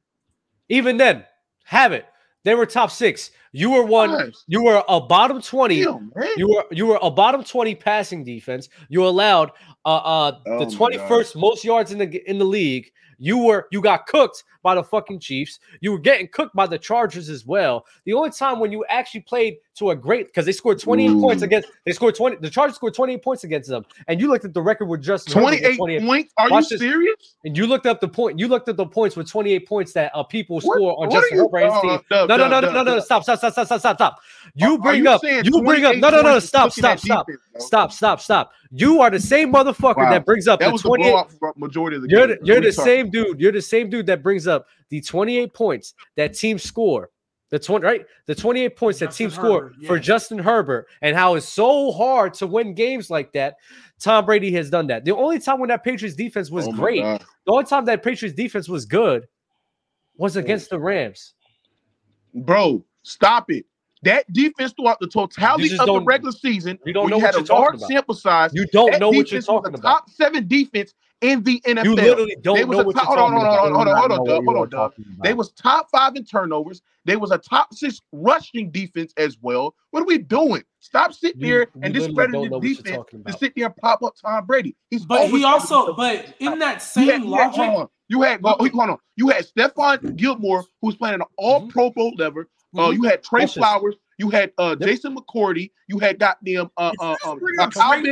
Even 0.69 0.95
then, 0.95 1.25
have 1.65 1.91
it. 1.91 2.05
They 2.45 2.55
were 2.55 2.65
top 2.65 2.91
six. 2.91 3.31
You 3.51 3.71
were 3.71 3.83
one. 3.83 4.11
Gosh. 4.11 4.33
You 4.47 4.63
were 4.63 4.81
a 4.87 5.01
bottom 5.01 5.41
twenty. 5.41 5.83
Damn, 5.83 6.13
you 6.37 6.47
were 6.47 6.65
you 6.71 6.85
were 6.85 6.99
a 7.01 7.11
bottom 7.11 7.43
twenty 7.43 7.75
passing 7.75 8.23
defense. 8.23 8.69
You 8.87 9.05
allowed 9.05 9.51
uh, 9.83 9.97
uh, 9.97 10.39
oh 10.45 10.63
the 10.63 10.73
twenty 10.73 10.97
first 10.97 11.35
most 11.35 11.65
yards 11.65 11.91
in 11.91 11.97
the 11.97 12.29
in 12.29 12.37
the 12.37 12.45
league. 12.45 12.89
You 13.17 13.39
were 13.39 13.67
you 13.71 13.81
got 13.81 14.07
cooked 14.07 14.43
by 14.67 14.75
the 14.75 14.83
fucking 14.83 15.17
Chiefs. 15.17 15.59
You 15.79 15.93
were 15.93 15.99
getting 15.99 16.27
cooked 16.27 16.53
by 16.53 16.67
the 16.67 16.77
Chargers 16.77 17.29
as 17.29 17.45
well. 17.45 17.85
The 18.03 18.11
only 18.11 18.31
time 18.31 18.59
when 18.59 18.69
you 18.69 18.83
actually 18.89 19.21
played 19.21 19.59
to 19.75 19.91
a 19.91 19.95
great 19.95 20.25
because 20.27 20.45
they 20.45 20.51
scored 20.51 20.77
28 20.79 21.07
Ooh. 21.09 21.21
points 21.21 21.41
against 21.43 21.69
they 21.85 21.93
scored 21.93 22.15
20 22.15 22.37
the 22.41 22.49
Chargers 22.49 22.75
scored 22.75 22.93
28 22.93 23.23
points 23.23 23.43
against 23.45 23.69
them. 23.69 23.85
And 24.09 24.19
you 24.19 24.27
looked 24.27 24.43
at 24.43 24.53
the 24.53 24.61
record 24.61 24.87
with 24.87 25.07
with 25.07 25.25
28 25.27 25.77
28 25.77 26.01
points? 26.05 26.33
Are 26.37 26.49
you 26.49 26.61
this. 26.67 26.79
serious? 26.79 27.35
and 27.45 27.55
you 27.55 27.65
looked 27.65 27.85
up 27.85 28.01
the 28.01 28.09
point. 28.09 28.37
You 28.39 28.49
looked 28.49 28.67
at 28.67 28.75
the 28.75 28.85
points 28.85 29.15
with 29.15 29.29
28 29.29 29.65
points 29.65 29.93
that 29.93 30.11
uh, 30.13 30.23
people 30.23 30.59
What- 30.59 30.75
score 30.75 31.01
on 31.01 31.09
Justin 31.09 31.31
are 31.31 31.35
you- 31.35 31.43
Herbert 31.43 31.57
and 31.59 31.73
his 31.73 31.77
uh, 31.77 31.81
team. 31.81 32.01
No, 32.11 32.25
no, 32.25 32.37
Dub, 32.37 32.51
no, 32.51 32.59
no, 32.59 32.71
no, 32.71 32.83
no. 32.95 32.99
Stop, 32.99 33.23
stop, 33.23 33.37
stop, 33.37 33.53
stop, 33.53 33.65
stop, 33.67 33.79
stop, 33.79 33.95
stop. 33.97 34.19
You 34.55 34.77
bring 34.79 35.03
you 35.03 35.09
up. 35.09 35.21
You 35.23 35.61
bring 35.63 35.85
up. 35.85 35.93
28 35.95 36.01
No, 36.01 36.09
no, 36.09 36.21
no. 36.23 36.39
Stop, 36.39 36.71
stop, 36.73 36.99
stop, 36.99 37.27
defense, 37.27 37.41
stop, 37.67 37.91
stop, 37.93 38.19
stop. 38.19 38.51
You 38.71 38.99
are 39.01 39.09
the 39.09 39.19
same 39.19 39.53
motherfucker 39.53 39.97
Wow. 39.97 40.09
that 40.11 40.25
brings 40.25 40.47
up 40.47 40.59
That 40.59 40.67
the 40.67 40.71
was 40.73 40.81
the 40.81 40.89
28. 40.89 41.25
majority 41.55 41.95
of 41.97 42.01
the 42.03 42.09
You're 42.09 42.27
game. 42.27 42.37
the, 42.41 42.45
you're 42.45 42.61
the 42.61 42.71
same 42.73 43.09
dude. 43.09 43.39
You're 43.39 43.51
the 43.53 43.61
same 43.61 43.89
dude 43.89 44.07
that 44.07 44.21
brings 44.23 44.47
up 44.47 44.56
the 44.89 45.01
28 45.01 45.53
points 45.53 45.93
that 46.15 46.33
team 46.33 46.57
score. 46.59 47.09
The 47.49 47.57
20 47.57 47.85
right, 47.85 48.05
the 48.25 48.35
28 48.35 48.75
points 48.75 48.99
that 48.99 49.05
Justin 49.07 49.27
team 49.27 49.33
score 49.33 49.61
Herbert, 49.69 49.75
for 49.85 49.95
yeah. 49.95 50.01
Justin 50.01 50.37
Herbert, 50.37 50.87
and 51.01 51.15
how 51.15 51.35
it's 51.35 51.47
so 51.47 51.93
hard 51.93 52.33
to 52.35 52.47
win 52.47 52.73
games 52.73 53.09
like 53.09 53.31
that. 53.33 53.55
Tom 54.01 54.25
Brady 54.25 54.51
has 54.51 54.69
done 54.69 54.87
that. 54.87 55.05
The 55.05 55.15
only 55.15 55.39
time 55.39 55.59
when 55.61 55.69
that 55.69 55.81
Patriots 55.81 56.17
defense 56.17 56.51
was 56.51 56.67
Oh 56.67 56.73
great, 56.73 57.01
God. 57.01 57.23
the 57.45 57.51
only 57.53 57.63
time 57.63 57.85
that 57.85 58.03
Patriots 58.03 58.35
defense 58.35 58.67
was 58.67 58.85
good, 58.85 59.27
was 60.17 60.35
against 60.35 60.69
the 60.69 60.77
Rams. 60.77 61.35
Bro, 62.33 62.83
stop 63.03 63.49
it. 63.49 63.65
That 64.03 64.31
defense 64.33 64.73
throughout 64.73 64.99
the 64.99 65.07
totality 65.07 65.71
of 65.79 65.85
the 65.85 66.01
regular 66.01 66.33
season, 66.33 66.77
you 66.85 66.93
don't 66.93 67.09
know 67.09 67.15
you 67.15 67.23
what 67.23 67.33
had 67.33 67.35
a 67.35 67.37
you're 67.39 67.47
talking 67.47 67.63
large 67.63 67.75
about. 67.75 67.87
sample 67.89 68.15
size. 68.15 68.51
You 68.53 68.65
don't 68.67 68.99
know 68.99 69.09
what 69.09 69.31
you're 69.31 69.41
talking 69.41 69.73
about. 69.73 69.81
Top 69.81 70.09
seven 70.09 70.47
defense 70.47 70.93
in 71.21 71.43
the 71.43 71.61
NFL. 71.65 71.83
You 71.83 71.95
literally 71.95 72.35
They 72.35 72.41
don't 72.41 72.67
was 72.67 72.77
know 72.77 72.83
a 72.83 72.85
what 72.85 72.95
top, 72.95 73.09
you're 73.09 73.17
hold 73.17 73.33
on, 73.33 73.33
hold 73.33 73.47
on, 73.47 73.59
hold 73.59 73.65
on, 73.65 73.75
hold 73.75 73.87
on, 73.87 73.97
hold 73.97 74.11
on, 74.11 74.25
Doug, 74.25 74.45
hold 74.45 74.57
on, 74.57 74.69
Doug. 74.69 74.93
They 75.23 75.33
was 75.33 75.51
top 75.53 75.89
five 75.91 76.15
in 76.15 76.25
turnovers. 76.25 76.81
They 77.05 77.15
was 77.15 77.31
a 77.31 77.37
top 77.37 77.73
six 77.73 78.01
rushing 78.11 78.69
defense 78.69 79.13
as 79.17 79.37
well. 79.41 79.75
What 79.91 80.03
are 80.03 80.05
we 80.05 80.17
doing? 80.19 80.63
Stop 80.79 81.13
sitting 81.13 81.39
You- 81.41 81.47
here 81.47 81.61
and 81.81 81.93
literally 81.93 82.07
discrediting 82.07 82.41
the 82.43 82.49
know 82.49 82.57
what 82.57 82.63
you're 82.63 82.75
defense 82.75 83.05
to 83.25 83.33
sit 83.33 83.53
there 83.55 83.65
and 83.65 83.75
pop 83.77 84.03
up 84.03 84.13
Tom 84.21 84.45
Brady. 84.45 84.75
He's 84.89 85.05
But 85.05 85.27
he 85.29 85.43
also, 85.43 85.93
but 85.93 86.35
in 86.39 86.59
that 86.59 86.75
You 86.75 86.79
same 86.81 87.07
had, 87.07 87.23
you 87.23 87.33
had, 87.33 87.47
logic, 87.47 87.55
hold 87.55 87.81
on. 87.81 87.87
You 88.09 88.21
had, 88.21 88.41
well, 88.41 88.57
hold 88.59 88.89
on. 88.89 88.97
You 89.15 89.27
had 89.29 89.45
Stephon 89.45 90.15
Gilmore, 90.15 90.63
who's 90.81 90.95
playing 90.95 91.15
an 91.15 91.23
all 91.37 91.67
pro 91.67 91.89
bowl 91.89 92.13
level. 92.17 92.43
Uh, 92.77 92.89
Mhm. 92.89 92.93
you 92.95 93.03
had 93.03 93.23
Trey 93.23 93.41
Watch 93.41 93.55
this. 93.55 93.61
Flowers. 93.63 93.95
You 94.17 94.29
had 94.29 94.51
uh, 94.57 94.75
Yep. 94.79 94.87
Jason 94.89 95.15
McCourty. 95.15 95.71
You 95.87 95.99
had 95.99 96.17
goddamn 96.19 96.69
uh, 96.77 96.91
uh, 96.99 97.15
um, 97.25 97.39
uh, 97.59 97.63
up 97.63 97.71
Kyle 97.73 98.01
Trey- 98.01 98.03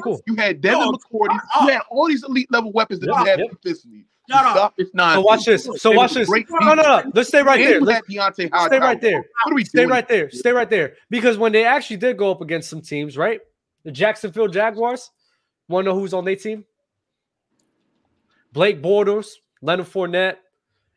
Cool. 0.00 0.20
You 0.26 0.34
had 0.36 0.60
Devin 0.60 0.80
No, 0.80 0.92
McCourty. 0.92 1.38
You 1.62 1.68
had 1.68 1.80
all 1.90 2.06
these 2.08 2.22
elite 2.24 2.50
level 2.52 2.70
weapons 2.72 3.00
that 3.00 3.06
Yep, 3.08 3.18
you 3.18 3.24
had 3.24 3.38
yep. 3.40 3.50
defensively. 3.50 4.04
Shut 4.30 4.44
up. 4.44 4.52
Stop 4.56 4.74
So 5.14 5.20
watch 5.20 5.44
this. 5.44 5.64
So 5.76 5.90
They 5.90 5.96
watch 5.96 6.14
this. 6.14 6.28
No, 6.30 6.74
no, 6.74 6.74
no. 6.74 7.02
Let's 7.14 7.28
stay 7.28 7.42
right 7.42 7.60
And 7.60 7.68
there. 7.68 7.80
Let's 7.80 8.06
had 8.08 8.14
Deontay 8.34 8.66
stay 8.66 8.78
right 8.78 9.00
there. 9.00 9.18
What 9.18 9.52
are 9.52 9.54
we 9.54 9.64
Stay 9.64 9.78
doing? 9.80 9.90
right 9.90 10.08
there. 10.08 10.30
Stay 10.30 10.50
right 10.52 10.70
there. 10.70 10.94
Because 11.10 11.36
when 11.36 11.52
they 11.52 11.64
actually 11.64 11.96
did 11.98 12.16
go 12.16 12.30
up 12.30 12.40
against 12.40 12.70
some 12.70 12.80
teams, 12.80 13.16
right? 13.18 13.40
The 13.84 13.92
Jacksonville 13.92 14.48
Jaguars. 14.48 15.10
Want 15.68 15.84
to 15.84 15.90
know 15.90 15.98
who's 15.98 16.14
on 16.14 16.24
their 16.24 16.36
team? 16.36 16.64
Blake 18.52 18.80
Bortles, 18.82 19.28
Leonard 19.62 19.86
Fournette, 19.86 20.36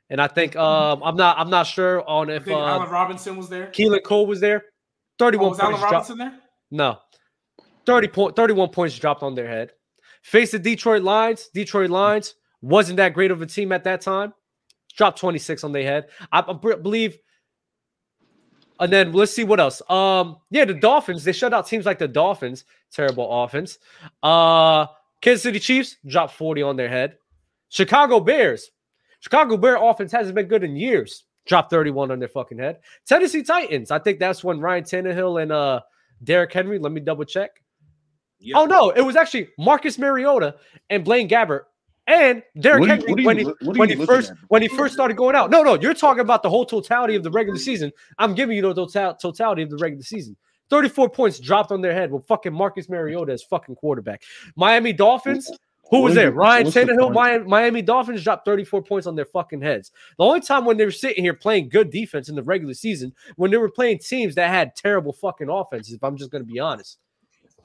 and 0.09 0.21
I 0.21 0.27
think 0.27 0.55
um 0.55 1.01
I'm 1.03 1.15
not 1.15 1.37
I'm 1.39 1.49
not 1.49 1.63
sure 1.67 2.07
on 2.07 2.29
if 2.29 2.47
uh, 2.47 2.57
Allen 2.57 2.89
Robinson 2.89 3.35
was 3.37 3.49
there. 3.49 3.67
Keelan 3.67 4.03
Cole 4.03 4.25
was 4.27 4.39
there. 4.39 4.63
31 5.19 5.45
Oh, 5.45 5.49
was 5.49 5.59
Allen 5.59 5.71
points 5.71 5.81
dropped. 5.81 5.93
Robinson 5.93 6.17
there? 6.17 6.33
No. 6.71 6.97
30 7.85 8.07
point 8.09 8.35
31 8.35 8.69
points 8.69 8.97
dropped 8.99 9.23
on 9.23 9.35
their 9.35 9.47
head. 9.47 9.71
Face 10.23 10.51
the 10.51 10.59
Detroit 10.59 11.03
Lions. 11.03 11.49
Detroit 11.53 11.89
Lions 11.89 12.35
wasn't 12.61 12.97
that 12.97 13.13
great 13.13 13.31
of 13.31 13.41
a 13.41 13.45
team 13.45 13.71
at 13.71 13.83
that 13.85 14.01
time. 14.01 14.33
Dropped 14.95 15.19
26 15.19 15.63
on 15.63 15.71
their 15.71 15.83
head. 15.83 16.07
I, 16.31 16.39
I 16.47 16.53
believe. 16.53 17.17
And 18.79 18.91
then 18.93 19.11
let's 19.13 19.31
see 19.31 19.43
what 19.43 19.59
else. 19.59 19.81
Um, 19.89 20.37
yeah, 20.51 20.65
the 20.65 20.73
Dolphins, 20.73 21.23
they 21.23 21.31
shut 21.31 21.53
out 21.53 21.65
teams 21.67 21.85
like 21.85 21.97
the 21.97 22.07
Dolphins. 22.07 22.63
Terrible 22.91 23.43
offense. 23.43 23.77
Uh 24.21 24.87
Kansas 25.21 25.43
City 25.43 25.59
Chiefs 25.59 25.97
dropped 26.05 26.33
40 26.35 26.61
on 26.61 26.75
their 26.75 26.89
head. 26.89 27.17
Chicago 27.69 28.19
Bears. 28.19 28.69
Chicago 29.19 29.57
Bear 29.57 29.75
offense 29.77 30.11
hasn't 30.11 30.35
been 30.35 30.47
good 30.47 30.63
in 30.63 30.75
years. 30.75 31.23
Dropped 31.45 31.69
31 31.71 32.11
on 32.11 32.19
their 32.19 32.27
fucking 32.27 32.59
head. 32.59 32.79
Tennessee 33.07 33.41
Titans. 33.43 33.89
I 33.91 33.99
think 33.99 34.19
that's 34.19 34.43
when 34.43 34.59
Ryan 34.59 34.83
Tannehill 34.83 35.41
and 35.41 35.51
uh 35.51 35.79
Derrick 36.23 36.51
Henry. 36.51 36.77
Let 36.79 36.91
me 36.91 36.99
double 36.99 37.23
check. 37.25 37.51
Yep. 38.39 38.55
Oh 38.57 38.65
no, 38.65 38.89
it 38.91 39.01
was 39.01 39.15
actually 39.15 39.49
Marcus 39.57 39.97
Mariota 39.97 40.55
and 40.89 41.03
Blaine 41.05 41.27
Gabbert 41.29 41.61
and 42.05 42.43
Derrick 42.59 42.81
What 42.81 42.85
you- 42.87 42.95
Henry 43.07 43.21
you 43.21 43.25
when 43.27 43.37
he 43.37 43.43
loo- 43.45 43.55
what 43.61 43.75
are 43.75 43.79
when 43.79 43.89
he 43.89 44.05
first 44.05 44.31
at? 44.31 44.37
when 44.49 44.61
he 44.61 44.67
first 44.67 44.93
started 44.93 45.15
going 45.17 45.35
out. 45.35 45.49
No, 45.49 45.63
no, 45.63 45.75
you're 45.79 45.93
talking 45.93 46.19
about 46.21 46.43
the 46.43 46.49
whole 46.49 46.65
totality 46.65 47.15
of 47.15 47.23
the 47.23 47.31
regular 47.31 47.57
season. 47.57 47.91
I'm 48.19 48.35
giving 48.35 48.55
you 48.55 48.61
the 48.61 48.73
total, 48.73 49.13
totality 49.15 49.63
of 49.63 49.69
the 49.69 49.77
regular 49.77 50.03
season. 50.03 50.35
34 50.69 51.09
points 51.09 51.39
dropped 51.39 51.71
on 51.71 51.79
their 51.81 51.93
head 51.93 52.11
with 52.11 52.27
fucking 52.27 52.53
Marcus 52.53 52.89
Mariota 52.89 53.31
as 53.31 53.41
fucking 53.41 53.75
quarterback. 53.75 54.21
Miami 54.57 54.91
Dolphins. 54.91 55.49
Who 55.89 56.01
was 56.01 56.15
there? 56.15 56.27
it- 56.29 56.35
Ryan 56.35 56.63
what's 56.65 56.73
the 56.75 56.81
Tannehill. 56.81 57.13
Miami, 57.13 57.45
Miami 57.45 57.81
Dolphins 57.81 58.23
dropped 58.23 58.45
34 58.45 58.81
points 58.83 59.07
on 59.07 59.15
their 59.15 59.25
fucking 59.25 59.61
heads. 59.61 59.91
The 60.17 60.23
only 60.23 60.41
time 60.41 60.65
when 60.65 60.77
they 60.77 60.85
were 60.85 60.91
sitting 60.91 61.23
here 61.23 61.33
playing 61.33 61.69
good 61.69 61.89
defense 61.89 62.29
in 62.29 62.35
the 62.35 62.43
regular 62.43 62.73
season, 62.73 63.13
when 63.35 63.51
they 63.51 63.57
were 63.57 63.69
playing 63.71 63.99
teams 63.99 64.35
that 64.35 64.49
had 64.49 64.75
terrible 64.75 65.13
fucking 65.13 65.49
offenses, 65.49 65.93
if 65.93 66.03
I'm 66.03 66.17
just 66.17 66.31
going 66.31 66.43
to 66.45 66.51
be 66.51 66.59
honest. 66.59 66.97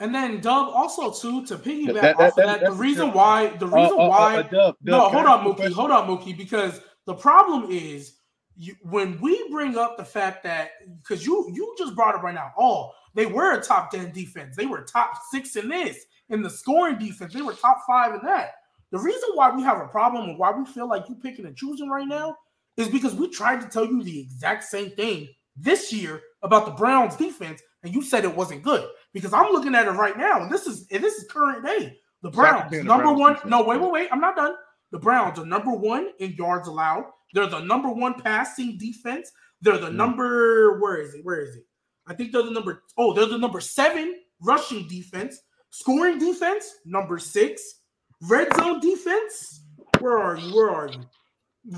And 0.01 0.15
then 0.15 0.41
Dub 0.41 0.69
also 0.75 1.13
too 1.13 1.45
to 1.47 1.57
piggyback 1.57 1.95
That- 1.95 2.03
that- 2.03 2.17
off 2.17 2.31
of 2.31 2.37
that- 2.37 2.61
that. 2.61 2.71
The 2.71 2.73
reason 2.77 3.11
true. 3.11 3.19
why 3.19 3.49
the 3.49 3.67
Uh, 3.67 3.71
reason 3.77 3.99
uh, 3.99 4.03
uh, 4.05 4.09
why 4.09 4.37
uh, 4.39 4.43
Dub, 4.43 4.77
no 4.83 4.93
Dub, 4.99 5.13
hold 5.13 5.27
on 5.27 5.33
ask 5.39 5.45
you 5.45 5.51
a 5.51 5.53
Mookie 5.53 5.57
question? 5.57 5.73
hold 5.75 5.91
on 5.91 6.09
Mookie 6.09 6.37
because 6.37 6.81
the 7.07 7.15
problem 7.15 7.71
is 7.71 8.15
you, 8.57 8.75
when 8.83 9.19
we 9.21 9.49
bring 9.51 9.77
up 9.79 9.97
the 9.97 10.05
fact 10.05 10.43
that 10.45 10.71
because 11.03 11.25
you 11.25 11.49
you 11.55 11.75
just 11.79 11.95
brought 11.95 12.15
it 12.15 12.19
right 12.19 12.35
now 12.35 12.53
oh 12.59 12.91
they 13.15 13.25
were 13.27 13.53
a 13.59 13.63
top 13.63 13.91
10 13.91 14.13
defense 14.13 14.55
they 14.57 14.67
were 14.67 14.83
top 14.83 15.13
six 15.31 15.57
in 15.57 15.69
this 15.69 16.05
in 16.33 16.43
the 16.43 16.51
scoring 16.51 16.99
defense 16.99 17.33
they 17.33 17.43
were 17.43 17.55
top 17.55 17.79
five 17.87 18.13
in 18.15 18.21
that 18.25 18.53
the 18.91 18.99
reason 18.99 19.31
why 19.35 19.51
we 19.55 19.63
have 19.63 19.79
a 19.81 19.87
problem 19.89 20.29
and 20.29 20.39
why 20.39 20.51
we 20.51 20.65
feel 20.67 20.89
like 20.89 21.09
you 21.09 21.15
picking 21.15 21.47
and 21.47 21.57
choosing 21.57 21.89
right 21.89 22.07
now 22.09 22.37
is 22.77 22.89
because 22.89 23.15
we 23.15 23.29
tried 23.29 23.61
to 23.63 23.69
tell 23.69 23.87
you 23.87 24.03
the 24.03 24.21
exact 24.21 24.65
same 24.65 24.91
thing 24.91 25.29
this 25.57 25.93
year 25.93 26.21
about 26.43 26.65
the 26.67 26.73
Browns 26.73 27.17
defense, 27.17 27.63
and 27.83 27.95
you 27.95 28.03
said 28.03 28.25
it 28.25 28.35
wasn't 28.35 28.63
good. 28.63 28.87
Because 29.13 29.33
I'm 29.33 29.53
looking 29.53 29.75
at 29.75 29.87
it 29.87 29.91
right 29.93 30.17
now, 30.17 30.43
and 30.43 30.51
this 30.51 30.67
is 30.67 30.87
and 30.91 31.03
this 31.05 31.15
is 31.15 31.27
current 31.31 31.65
day. 31.65 31.99
The 32.23 32.31
Browns, 32.31 32.71
the 32.71 32.83
number 32.83 33.05
Browns 33.05 33.21
one. 33.21 33.33
defense. 33.35 33.51
No, 33.51 33.63
wait, 33.63 33.81
wait, 33.81 33.91
wait. 33.93 34.09
I'm 34.13 34.21
not 34.21 34.37
done. 34.37 34.55
The 34.91 34.99
Browns 34.99 35.39
are 35.39 35.45
number 35.47 35.71
one 35.73 36.09
in 36.19 36.33
yards 36.33 36.69
allowed. 36.69 37.05
They're 37.35 37.47
the 37.47 37.61
number 37.61 37.91
one 37.91 38.15
passing 38.21 38.79
defense. 38.79 39.31
They're 39.61 39.79
the 39.79 39.91
Mm. 39.91 39.95
number. 39.97 40.81
Where 40.81 40.97
is 41.01 41.15
it? 41.15 41.25
Where 41.25 41.41
is 41.41 41.57
it? 41.57 41.65
I 42.07 42.15
think 42.15 42.33
they're 42.33 42.43
the 42.43 42.51
number. 42.51 42.83
Oh, 42.97 43.13
they're 43.13 43.27
the 43.27 43.39
number 43.39 43.61
seven 43.61 44.17
rushing 44.41 44.87
defense. 44.89 45.39
Scoring 45.73 46.19
defense, 46.19 46.77
number 46.85 47.19
six. 47.19 47.81
Red 48.29 48.55
zone 48.57 48.79
defense. 48.79 49.63
Where 50.01 50.19
are 50.19 50.37
you? 50.37 50.55
Where 50.55 50.71
are 50.71 50.89
you? 50.89 51.01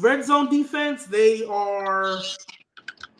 Red 0.00 0.24
zone 0.24 0.50
defense, 0.50 1.06
they 1.06 1.44
are 1.44 2.18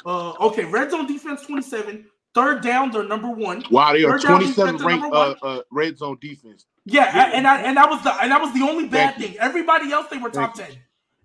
uh 0.05 0.33
okay, 0.41 0.65
red 0.65 0.91
zone 0.91 1.07
defense 1.07 1.43
27. 1.43 2.07
Third 2.35 2.63
down, 2.63 2.91
they're 2.91 3.05
number 3.05 3.31
one. 3.31 3.65
Wow, 3.71 3.93
they 3.93 4.03
are 4.05 4.19
27 4.19 4.77
defense 4.77 4.83
ranked 4.83 5.15
uh, 5.15 5.35
uh, 5.43 5.61
red 5.71 5.97
zone 5.97 6.19
defense. 6.21 6.67
Yeah, 6.85 7.05
a- 7.05 7.37
and 7.37 7.47
I 7.47 7.61
and 7.61 7.77
that 7.77 7.89
was 7.89 8.03
the 8.03 8.13
and 8.21 8.33
that 8.33 8.41
was 8.41 8.53
the 8.53 8.63
only 8.63 8.89
bad 8.89 9.15
Thank 9.15 9.31
thing. 9.33 9.39
Everybody 9.39 9.93
else 9.93 10.09
they 10.11 10.19
were 10.19 10.31
top 10.31 10.57
Thank 10.57 10.71
10. 10.71 10.79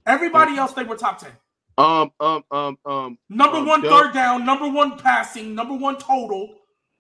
Everybody 0.06 0.58
else 0.58 0.74
they 0.74 0.84
were 0.84 0.96
top 0.96 1.18
10. 1.20 1.32
Um, 1.80 2.12
um, 2.20 2.44
um, 2.52 2.78
um. 2.86 3.18
Number 3.30 3.58
um, 3.58 3.66
one 3.66 3.82
third 3.82 4.14
down, 4.14 4.46
number 4.46 4.68
one 4.70 4.98
passing, 5.00 5.56
number 5.56 5.74
one 5.74 5.98
total, 5.98 6.54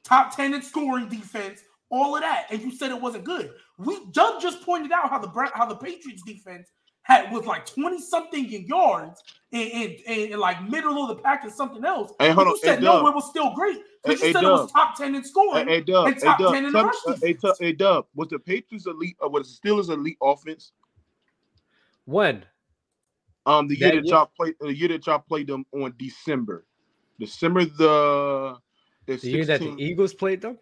top 0.03 0.35
10 0.35 0.53
in 0.55 0.61
scoring 0.61 1.09
defense, 1.09 1.61
all 1.89 2.15
of 2.15 2.21
that. 2.21 2.47
And 2.51 2.61
you 2.61 2.71
said 2.71 2.91
it 2.91 3.01
wasn't 3.01 3.23
good. 3.23 3.51
We 3.77 4.05
Doug 4.11 4.41
just 4.41 4.61
pointed 4.63 4.91
out 4.91 5.09
how 5.09 5.19
the 5.19 5.29
how 5.53 5.65
the 5.65 5.75
Patriots 5.75 6.23
defense 6.23 6.69
had 7.03 7.31
was 7.31 7.45
like 7.45 7.65
20 7.65 7.99
something 8.01 8.51
in 8.53 8.65
yards 8.67 9.23
and, 9.51 9.71
and, 9.71 9.95
and, 10.07 10.31
and 10.33 10.39
like 10.41 10.61
middle 10.69 11.01
of 11.01 11.07
the 11.15 11.23
pack 11.23 11.43
and 11.43 11.51
something 11.51 11.83
else. 11.83 12.11
Hey, 12.19 12.29
hold 12.29 12.37
But 12.37 12.47
on. 12.47 12.53
You 12.53 12.59
said 12.59 12.75
Hey, 12.77 12.83
no, 12.83 12.91
Doug. 12.99 13.07
it 13.07 13.15
was 13.15 13.29
still 13.29 13.53
great. 13.55 13.77
Because 14.03 14.21
Hey, 14.21 14.27
you 14.27 14.33
hey, 14.33 14.39
said 14.39 14.43
it 14.43 14.51
was 14.51 14.71
top 14.71 14.95
10 14.95 15.15
in 15.15 15.21
Hey, 15.21 15.27
scoring. 15.29 15.67
hey, 15.67 15.81
Dub. 15.81 16.07
and 16.07 16.15
Hey, 16.21 16.27
Dub. 16.37 16.53
10 16.53 16.65
in 16.65 16.71
tell 16.71 16.83
me- 16.83 16.87
rush 16.87 16.95
Hey, 17.21 17.33
defense. 17.33 17.57
Hey, 17.59 17.71
Dub. 17.73 18.05
Was 18.15 18.27
the 18.27 18.39
Patriots 18.39 18.85
elite? 18.85 19.17
Uh, 19.23 19.29
was 19.29 19.59
the 19.59 19.69
Steelers 19.69 19.89
elite 19.89 20.17
offense? 20.21 20.71
When? 22.05 22.45
Um, 23.45 23.67
the 23.67 23.75
year 23.79 23.91
That 23.91 24.03
that 24.03 24.09
y'all 24.11 24.25
played, 24.35 24.55
the 24.59 24.75
year 24.75 24.89
that 24.89 25.07
y'all 25.07 25.19
played 25.19 25.47
them 25.47 25.65
on 25.73 25.93
December, 25.97 26.65
December 27.19 27.65
the 27.65 28.57
the, 29.07 29.17
The 29.17 29.29
year 29.29 29.45
that 29.45 29.59
the 29.61 29.73
Eagles 29.79 30.13
played 30.13 30.41
them? 30.41 30.59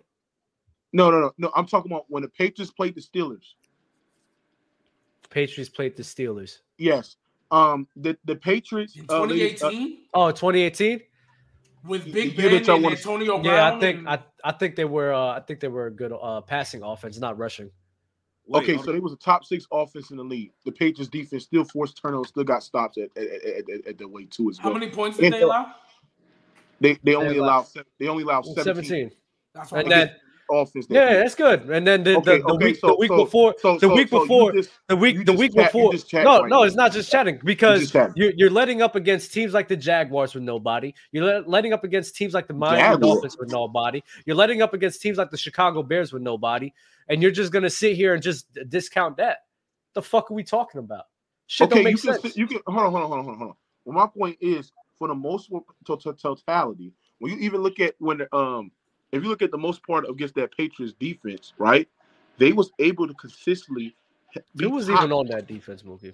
No, 0.94 1.12
no, 1.12 1.20
no, 1.20 1.32
no. 1.38 1.52
I'm 1.56 1.66
talking 1.66 1.92
about 1.92 2.06
when 2.08 2.24
the 2.24 2.30
Patriots 2.30 2.72
played 2.72 2.96
the 2.96 3.02
Steelers. 3.02 3.54
Patriots 5.30 5.70
played 5.70 5.96
the 5.96 6.04
Steelers. 6.04 6.60
Yes. 6.78 7.18
Um, 7.52 7.88
the 7.96 8.18
the 8.26 8.36
Patriots. 8.36 8.96
In 8.96 9.06
uh, 9.10 9.22
ladies, 9.22 9.62
uh, 9.64 9.70
2018 9.70 9.98
Oh, 10.14 10.32
2018? 10.32 11.02
with 11.86 12.04
the 12.06 12.12
Big 12.12 12.36
Ben 12.38 12.54
and 12.56 12.68
wanna- 12.84 12.96
Antonio 12.96 13.40
Brown. 13.42 13.46
Yeah, 13.46 13.74
I 13.76 13.80
think 13.80 14.00
and- 14.00 14.10
I, 14.10 14.20
I 14.44 14.52
think 14.52 14.76
they 14.76 14.86
were 14.86 15.14
uh, 15.14 15.32
I 15.38 15.40
think 15.42 15.60
they 15.60 15.68
were 15.68 15.88
a 15.88 15.92
good 15.92 16.14
uh, 16.20 16.42
passing 16.42 16.84
offense, 16.84 17.18
not 17.20 17.38
rushing. 17.38 17.70
Wait, 18.50 18.64
okay, 18.64 18.78
so 18.78 18.90
on. 18.90 18.94
they 18.94 19.00
was 19.02 19.12
a 19.12 19.18
top 19.18 19.44
six 19.44 19.66
offense 19.72 20.10
in 20.12 20.18
the 20.18 20.24
league. 20.24 20.52
The 20.66 20.72
Patriots 20.72 21.10
defense 21.10 21.44
still 21.44 21.66
forced 21.66 22.02
turnovers, 22.02 22.30
still 22.30 22.46
got 22.46 22.64
stops 22.64 22.98
at 22.98 23.10
at, 23.18 23.28
at, 23.28 23.70
at, 23.70 23.88
at 23.88 23.98
the 23.98 24.08
way 24.08 24.26
too 24.26 24.50
as 24.50 24.58
well. 24.58 24.64
How 24.64 24.70
well. 24.72 24.80
many 24.80 24.92
points 24.92 25.18
did 25.18 25.26
And 25.26 25.34
they 25.34 25.42
allow? 25.42 25.74
They 26.80 26.98
they 27.04 27.16
only 27.16 27.38
allow 27.38 27.60
allowed- 27.60 27.86
they 28.00 28.08
only 28.08 28.24
allow 28.24 28.42
17, 28.42 28.64
17. 28.64 29.12
That's 29.54 29.72
what 29.72 29.82
And 29.84 29.92
then 29.92 30.12
offense. 30.52 30.88
that 30.88 30.94
yeah, 30.96 31.14
that's 31.18 31.36
good. 31.36 31.70
And 31.70 31.86
then 31.86 32.04
the, 32.04 32.18
Okay, 32.18 32.38
the, 32.38 32.44
the 32.44 32.54
okay, 32.54 32.66
week 32.66 32.78
so- 32.80 32.88
the 32.88 32.96
week 32.98 33.10
so- 33.10 33.24
before 33.26 33.56
so- 33.60 33.78
the 33.78 33.90
week 33.90 34.10
before 34.10 34.52
just- 34.54 34.72
the 34.88 34.96
week 34.96 35.26
the 35.26 35.34
week 35.34 35.54
chat- 35.54 35.72
before 35.72 35.94
no 35.94 36.42
right 36.42 36.50
no 36.50 36.58
now. 36.60 36.64
it's 36.64 36.76
not 36.76 36.92
just 36.92 37.12
chatting 37.12 37.40
because 37.44 37.82
just 37.82 37.94
chatting. 37.94 38.14
you're, 38.16 38.32
you're 38.36 38.50
letting 38.50 38.82
up 38.82 38.96
against 38.96 39.34
teams 39.34 39.54
like 39.54 39.68
the 39.68 39.76
Jaguars 39.78 40.34
with 40.34 40.44
nobody 40.44 40.94
you're 41.12 41.42
letting 41.42 41.74
up 41.74 41.84
against 41.84 42.16
teams 42.16 42.34
like 42.34 42.48
the 42.48 42.54
Miami 42.54 42.82
Jaguars. 42.82 43.00
Dolphins 43.02 43.38
with 43.40 43.52
nobody 43.52 44.02
you're 44.26 44.36
letting 44.36 44.62
up 44.62 44.74
against 44.74 45.02
teams 45.02 45.18
like 45.18 45.32
the 45.32 45.38
Chicago 45.38 45.84
Bears 45.84 46.14
with 46.14 46.22
nobody 46.22 46.72
and 47.10 47.22
you're 47.22 47.32
just 47.32 47.52
gonna 47.52 47.70
sit 47.70 47.96
here 47.96 48.14
and 48.14 48.24
just 48.24 48.48
discount 48.70 49.18
that 49.18 49.40
the 49.94 50.02
fuck 50.02 50.30
are 50.32 50.34
we 50.34 50.44
talking 50.44 50.80
about 50.80 51.06
shit 51.48 51.70
don't 51.70 51.80
okay, 51.80 51.84
make 51.84 52.04
you 52.04 52.12
can 52.12 52.22
sense 52.22 52.36
you 52.38 52.48
can 52.48 52.60
hold 52.68 52.86
on, 52.86 52.92
hold 52.92 53.04
on, 53.04 53.10
hold 53.10 53.20
on, 53.20 53.38
hold 53.38 53.50
on. 53.52 53.56
Well, 53.86 53.96
my 53.96 54.08
point 54.08 54.38
is, 54.42 54.72
for 55.00 55.08
the 55.08 55.16
most 55.16 55.50
to, 55.86 55.96
to, 55.98 56.14
totality, 56.14 56.92
when 57.20 57.32
you 57.32 57.38
even 57.40 57.62
look 57.62 57.80
at 57.80 57.96
when 58.00 58.18
the, 58.18 58.36
um, 58.36 58.70
if 59.12 59.24
you 59.24 59.30
look 59.30 59.42
at 59.42 59.52
the 59.52 59.58
most 59.58 59.86
part 59.86 60.10
against 60.10 60.36
that 60.36 60.56
Patriots 60.56 60.94
defense, 61.00 61.54
right? 61.58 61.88
They 62.38 62.54
was 62.54 62.72
able 62.80 63.08
to 63.08 63.14
consistently. 63.16 63.96
who 64.60 64.70
was 64.70 64.88
top- 64.88 64.98
even 65.00 65.12
on 65.12 65.28
that 65.28 65.48
defense 65.48 65.84
Mookie 65.84 66.14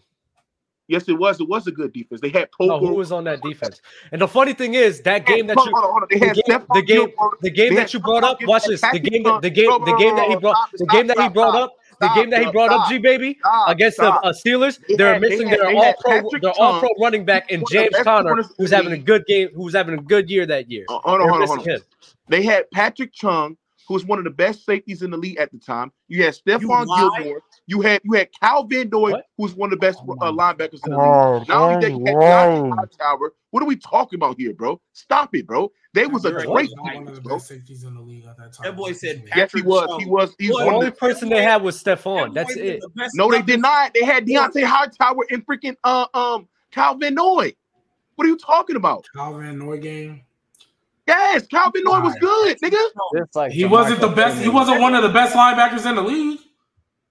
Yes, 0.88 1.08
it 1.08 1.14
was. 1.14 1.40
It 1.40 1.48
was 1.48 1.66
a 1.68 1.72
good 1.72 1.94
defense. 1.94 2.20
They 2.22 2.30
had 2.30 2.50
no 2.60 2.68
Pogo. 2.80 2.88
who 2.88 2.94
was 2.96 3.12
on 3.12 3.24
that 3.24 3.42
defense 3.42 3.82
and 4.12 4.22
the 4.22 4.28
funny 4.28 4.54
thing 4.54 4.74
is 4.74 5.02
that 5.02 5.26
game 5.26 5.48
that 5.48 5.56
you 5.58 5.64
on, 5.64 5.84
hold 5.84 6.04
on. 6.04 6.08
They 6.12 6.20
the 6.20 6.44
game- 6.46 6.66
the 6.74 6.82
game- 6.82 7.14
the 7.42 7.50
game 7.50 7.76
that 7.76 7.94
you 7.94 8.00
brought 8.00 8.24
up 8.24 8.40
watch 8.46 8.66
this 8.66 8.82
the 8.82 9.00
game 9.00 9.24
the 9.24 9.50
game 9.50 9.70
the 9.86 9.96
game 9.98 10.16
that 10.16 10.28
he 10.30 10.36
brought 10.36 10.70
the 10.74 10.86
game 10.88 11.08
that 11.08 11.20
he 11.20 11.30
brought 11.30 11.56
stop. 12.06 12.16
the 12.16 12.22
game 12.22 12.30
that 12.32 12.38
he 12.40 12.44
stop, 12.46 12.54
brought 12.54 12.72
up. 12.72 12.90
G 12.90 12.98
baby 12.98 13.40
against 13.68 13.98
stop. 13.98 14.22
the 14.22 14.30
uh, 14.30 14.34
Steelers 14.34 14.80
They 14.88 14.96
they're 14.96 15.14
had- 15.14 15.22
they 15.22 15.30
missing 15.30 15.48
had- 15.48 15.60
their 15.60 15.68
they 15.72 15.78
all 15.78 15.94
pro, 16.00 16.12
Patrick 16.22 16.42
their 16.42 16.52
all 16.60 16.80
pro 16.80 16.90
running 17.00 17.26
back 17.26 17.52
in 17.52 17.62
one 17.62 17.64
of 17.64 17.70
the 17.70 17.90
James 17.92 18.04
Conner 18.04 18.44
who's 18.58 18.72
having 18.72 18.92
a 18.94 18.98
good 18.98 19.26
game 19.26 19.50
who's 19.56 19.74
having 19.74 19.98
a 19.98 20.02
good 20.02 20.30
year 20.30 20.46
that 20.46 20.70
year 20.72 20.86
Uh, 20.90 21.00
hold 21.00 21.06
on, 21.06 21.20
They're 21.20 21.30
hold 21.30 21.42
on, 21.42 21.48
hold 21.48 21.60
on. 21.60 21.66
him. 21.66 21.82
They 22.30 22.42
had 22.44 22.70
Patrick 22.72 23.14
Chung, 23.14 23.58
who 23.88 23.94
was 23.94 24.06
one 24.06 24.18
of 24.18 24.24
the 24.24 24.30
best 24.32 24.66
safeties 24.66 25.02
in 25.02 25.12
the 25.12 25.18
league 25.18 25.38
at 25.38 25.52
the 25.52 25.58
time. 25.60 25.92
You 26.08 26.24
had 26.24 26.36
You 26.46 26.60
Stephon 26.68 26.86
lied? 26.88 27.24
Gilmore. 27.24 27.42
You 27.68 27.82
had 27.82 28.02
you 28.04 28.14
had 28.14 28.30
Kyle 28.40 28.64
Van 28.64 28.90
Noy, 28.90 29.12
What? 29.12 29.26
who 29.38 29.44
was 29.44 29.54
one 29.56 29.68
of 29.68 29.80
the 29.80 29.86
best 29.86 30.00
Oh 30.08 30.18
uh, 30.22 30.32
linebackers 30.32 30.86
in 30.86 30.92
the 30.92 30.98
league. 30.98 31.06
God, 31.06 31.48
Not 31.48 31.62
only 31.62 31.76
that, 31.82 31.92
you 31.92 32.06
had 32.06 32.16
oh, 32.16 32.20
Deontay 32.20 32.76
Hightower. 33.00 33.34
What 33.52 33.64
are 33.64 33.66
we 33.68 33.76
talking 33.76 34.18
about 34.18 34.40
here, 34.40 34.54
bro? 34.54 34.82
Stop 34.94 35.36
it, 35.36 35.46
bro. 35.46 35.72
They 35.94 36.08
was 36.08 36.26
a 36.26 36.30
You're 36.32 36.46
great 36.46 36.72
right. 36.84 36.96
one 36.96 36.98
of 36.98 37.06
defense, 37.06 37.18
the 37.18 37.22
bro. 37.24 37.36
best 37.36 37.48
safeties 37.48 37.84
in 37.84 37.94
the 37.94 38.02
league 38.02 38.26
at 38.26 38.38
that 38.38 38.54
time. 38.54 38.64
That 38.64 38.76
boy 38.76 38.94
said 38.94 39.18
Yes, 39.36 39.52
he 39.54 39.62
Patrick 39.62 39.66
was. 39.66 39.88
Chung. 39.90 40.00
He 40.00 40.06
was. 40.08 40.36
He's 40.40 40.50
Boy, 40.52 40.60
the 40.60 40.66
one 40.66 40.74
of 40.74 40.74
only 40.76 40.90
the. 40.90 40.96
person 40.96 41.30
they 41.30 41.44
had 41.44 41.62
was 41.62 41.82
Stephon 41.82 42.34
that's 42.34 42.56
That 42.56 42.60
boy 42.62 42.68
it 42.68 42.82
the 42.82 43.10
No, 43.14 43.30
they 43.30 43.38
left 43.38 43.48
did 43.48 43.62
not. 43.62 43.94
They 43.94 44.04
had 44.04 44.26
Deontay 44.26 44.64
Hightower 44.64 45.26
and 45.30 45.46
freaking 45.46 45.76
uh 45.84 46.08
um 46.14 46.48
Kyle 46.72 46.96
Van 46.96 47.14
Noy. 47.14 47.54
What 48.16 48.26
are 48.26 48.30
you 48.30 48.38
talking 48.38 48.76
about? 48.76 49.06
Kyle 49.16 49.38
Van 49.38 49.58
Noy 49.58 49.78
game. 49.80 50.24
Yes, 51.08 51.46
Kyle 51.48 51.70
Van 51.72 51.84
Noy 51.84 52.00
was 52.00 52.16
good, 52.20 52.58
nigga. 52.62 53.26
Like 53.36 53.52
He 53.52 53.66
wasn't 53.66 54.00
the 54.02 54.08
best. 54.08 54.42
He 54.42 54.50
wasn't 54.50 54.80
one 54.82 54.96
of 54.96 55.04
the 55.04 55.10
best 55.10 55.36
linebackers 55.36 55.86
in 55.90 55.96
the 55.96 56.02
league. 56.02 56.40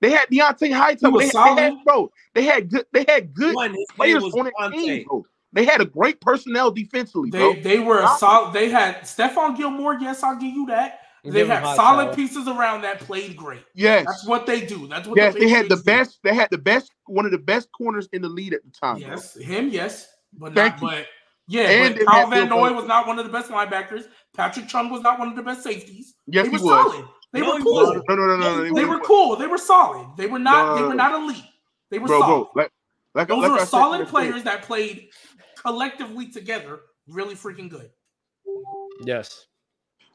They 0.00 0.10
had 0.10 0.28
Deontay 0.30 0.72
Hightower. 0.72 1.12
was 1.12 1.20
They, 1.20 1.26
they 1.26 1.30
solid. 1.30 1.60
had 1.60 1.74
bro. 1.84 2.10
They 2.34 2.42
had 2.44 2.70
good. 2.70 2.86
They 2.92 3.04
had 3.06 3.32
good 3.34 3.54
One, 3.54 3.76
players 3.94 4.24
on 4.24 4.44
their 4.44 4.70
team, 4.70 5.04
bro. 5.06 5.24
They 5.52 5.64
had 5.66 5.80
a 5.80 5.84
great 5.84 6.20
personnel 6.20 6.70
defensively, 6.70 7.30
bro. 7.30 7.52
They 7.54 7.60
they 7.60 7.78
were 7.78 8.00
a 8.02 8.08
solid. 8.18 8.52
They 8.54 8.68
had 8.70 9.02
Stephon 9.02 9.56
Gilmore. 9.56 9.94
Yes, 10.00 10.22
I'll 10.22 10.36
give 10.36 10.52
you 10.54 10.66
that. 10.66 11.00
They 11.22 11.30
Give 11.30 11.48
him 11.50 11.62
had 11.62 11.76
solid 11.76 12.06
tower. 12.06 12.14
pieces 12.16 12.48
around 12.48 12.82
that 12.82 12.98
played 12.98 13.36
great. 13.36 13.62
yes, 13.74 14.04
That's 14.06 14.26
what 14.26 14.44
they 14.44 14.66
do. 14.66 14.88
That's 14.88 15.06
what. 15.06 15.16
yes. 15.16 15.34
the 15.34 15.40
They 15.40 15.48
had 15.50 15.68
the 15.68 15.76
do. 15.76 15.82
best. 15.84 16.18
They 16.24 16.34
had 16.34 16.48
the 16.50 16.58
best. 16.58 16.90
One 17.06 17.24
of 17.26 17.30
the 17.30 17.38
best 17.38 17.68
corners 17.70 18.08
in 18.12 18.22
the 18.22 18.28
league 18.28 18.54
at 18.54 18.64
the 18.64 18.70
time. 18.72 18.98
bro. 18.98 19.08
Yes, 19.10 19.36
him. 19.36 19.68
Yes, 19.68 20.08
but 20.32 20.52
Thank 20.54 20.82
not. 20.82 20.82
you. 20.82 20.88
But 20.98 21.06
yeah, 21.52 21.68
And 21.68 21.94
but 21.96 22.06
Kyle 22.06 22.26
Van 22.30 22.48
Bill 22.48 22.58
Noy 22.58 22.72
was 22.72 22.86
not 22.86 23.06
one 23.06 23.18
of 23.18 23.26
the 23.26 23.32
best 23.32 23.50
linebackers. 23.50 24.04
Patrick 24.34 24.68
Chung 24.68 24.90
was 24.90 25.02
not 25.02 25.18
one 25.18 25.28
of 25.28 25.36
the 25.36 25.42
best 25.42 25.62
safeties. 25.62 26.14
Yes, 26.26 26.44
they 26.46 26.50
he 26.50 26.56
were 26.56 26.62
was. 26.64 26.92
solid. 26.92 27.04
They 27.32 27.40
No, 27.40 27.52
were 27.52 27.58
he 27.58 27.62
cool. 27.64 27.94
No, 28.08 28.14
no, 28.14 28.14
no, 28.14 28.36
no, 28.36 28.36
no. 28.36 28.62
They 28.62 28.70
They 28.70 28.84
weren't. 28.84 29.04
cool. 29.04 29.36
They 29.36 29.46
were 29.46 29.58
solid. 29.58 30.16
They 30.16 30.26
were 30.26 30.38
not. 30.38 30.74
No, 30.74 30.82
they 30.82 30.88
were 30.88 30.94
not 30.94 31.14
elite. 31.14 31.44
They 31.90 31.98
were 31.98 32.06
bro, 32.06 32.20
solid. 32.20 32.46
bro. 32.54 32.62
Like, 32.62 32.72
like, 33.14 33.28
Those 33.28 33.42
like 33.42 33.50
I 33.52 33.54
are 33.56 33.58
said 33.60 33.68
solid 33.68 33.98
yesterday, 34.00 34.10
players 34.10 34.42
that 34.44 34.62
played 34.62 35.08
collectively 35.60 36.28
together, 36.28 36.80
really 37.06 37.34
freaking 37.34 37.68
good. 37.68 37.90
yes 39.04 39.46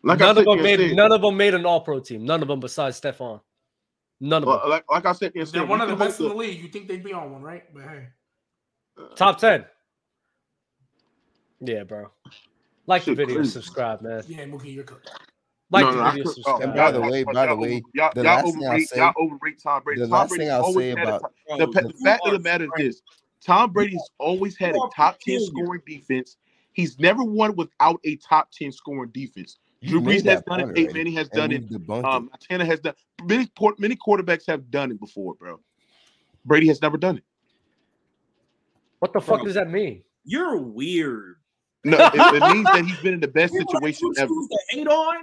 Like 0.03 0.19
I 0.21 0.25
none 0.25 0.35
said, 0.35 0.39
of 0.39 0.45
them 0.45 0.63
made 0.63 0.79
yesterday, 0.79 0.95
none 0.95 1.11
of 1.11 1.21
them 1.21 1.37
made 1.37 1.53
an 1.53 1.65
all 1.65 1.81
pro 1.81 1.99
team 1.99 2.25
none 2.25 2.41
of 2.41 2.47
them 2.47 2.59
besides 2.59 2.99
Stephon 2.99 3.41
none 4.19 4.43
of 4.43 4.49
them 4.49 4.69
like, 4.69 4.83
like 4.89 5.05
I 5.05 5.11
said, 5.13 5.31
yesterday, 5.35 5.59
They're 5.59 5.67
one 5.67 5.81
of 5.81 5.89
the 5.89 5.95
best 5.95 6.19
in 6.19 6.27
the 6.29 6.33
league. 6.33 6.61
You 6.61 6.69
think 6.69 6.87
they'd 6.87 7.03
be 7.03 7.13
on 7.13 7.31
one, 7.31 7.41
right? 7.41 7.63
But 7.73 7.83
hey, 7.83 8.07
top 9.15 9.37
10 9.39 9.65
yeah 11.59 11.83
bro 11.83 12.09
like 12.85 13.03
the 13.05 13.13
video 13.15 13.37
crazy. 13.37 13.51
subscribe 13.51 14.01
man 14.01 14.23
yeah, 14.27 14.45
Mookie, 14.45 14.73
you're 14.73 14.83
cooked. 14.83 15.09
like 15.71 15.85
No, 15.85 15.91
the 15.91 15.97
no, 16.03 16.09
video 16.11 16.23
could- 16.25 16.33
subscribe 16.35 16.61
And 16.61 16.73
by 16.73 16.91
the 16.91 17.01
way, 17.01 17.23
by 17.23 17.45
the 17.47 17.55
way, 17.55 17.81
y'all, 17.93 18.11
the 18.15 18.23
y'all 18.23 18.35
last 18.35 18.45
thing 18.53 18.63
overrate, 18.65 18.87
say- 18.89 18.97
y'all 18.97 19.13
overrate 19.17 19.59
Tom 19.61 19.83
Brady. 19.83 20.01
the 20.01 20.07
Tom 20.07 20.11
last 20.11 20.29
Brady 20.29 20.43
thing 20.45 20.53
I'll 20.53 20.73
say 20.73 20.89
had 20.89 20.97
a 20.99 21.15
about- 21.17 21.33
Bro, 21.47 21.57
the, 21.57 21.67
the 21.81 21.93
fact 22.03 22.25
of 22.27 22.31
the 22.33 22.39
matter 22.39 22.65
is 22.65 22.69
strange. 22.71 22.87
this: 22.93 23.01
Tom 23.45 23.71
Brady's 23.73 24.09
always 24.19 24.57
had 24.57 24.75
a 24.75 24.79
top 24.95 25.19
ten 25.19 25.39
scoring 25.41 25.81
defense. 25.85 26.37
He's 26.73 26.99
never 26.99 27.23
won 27.23 27.55
without 27.55 27.99
a 28.05 28.15
top 28.17 28.49
ten 28.51 28.71
scoring 28.71 29.09
defense. 29.11 29.57
You 29.81 29.89
Drew 29.89 30.01
Brees 30.01 30.23
has 30.25 30.41
done 30.43 30.59
it. 30.59 30.63
point 30.65 30.75
Peyton 30.75 30.93
Manning 30.93 31.13
has 31.13 31.29
done 31.29 31.51
it. 31.51 31.63
Um, 31.89 32.29
Montana 32.31 32.65
has 32.65 32.79
done. 32.79 32.93
Many 33.25 33.49
many 33.77 33.95
quarterbacks 33.95 34.45
have 34.47 34.71
done 34.71 34.91
it 34.91 34.99
before, 34.99 35.33
bro. 35.35 35.59
Brady 36.45 36.67
has 36.67 36.81
never 36.81 36.97
done 36.97 37.17
it. 37.17 37.23
what 38.99 39.13
the 39.13 39.19
fuck 39.21 39.37
Bro. 39.39 39.45
does 39.45 39.53
that 39.55 39.69
mean 39.69 40.03
You're 40.25 40.57
weird. 40.57 41.36
No, 41.87 41.97
it, 42.13 42.35
it 42.35 42.41
means 42.53 42.65
that 42.65 42.83
he's 42.85 42.97
been 42.99 43.13
in 43.15 43.19
the 43.19 43.27
best 43.27 43.53
People 43.53 43.73
that 43.73 43.77
situation 43.79 44.07
you 44.07 44.13
ever. 44.17 44.27
choose 44.27 44.47
to 44.49 44.59
hate 44.69 44.87
on, 44.87 45.15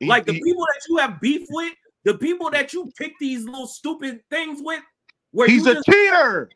He- 0.00 0.06
like 0.06 0.24
the 0.26 0.32
he- 0.34 0.42
people 0.42 0.64
that 0.64 0.80
you 0.88 0.96
have 0.98 1.20
beef 1.20 1.46
with, 1.50 1.72
the 2.04 2.14
people 2.18 2.50
that 2.50 2.72
you 2.72 2.90
pick 2.98 3.12
these 3.20 3.44
little 3.44 3.66
stupid 3.66 4.20
things 4.30 4.60
with, 4.62 4.80
where 5.32 5.48
he's 5.48 5.66
a 5.66 5.74
just 5.74 5.86
cheater. 5.86 6.50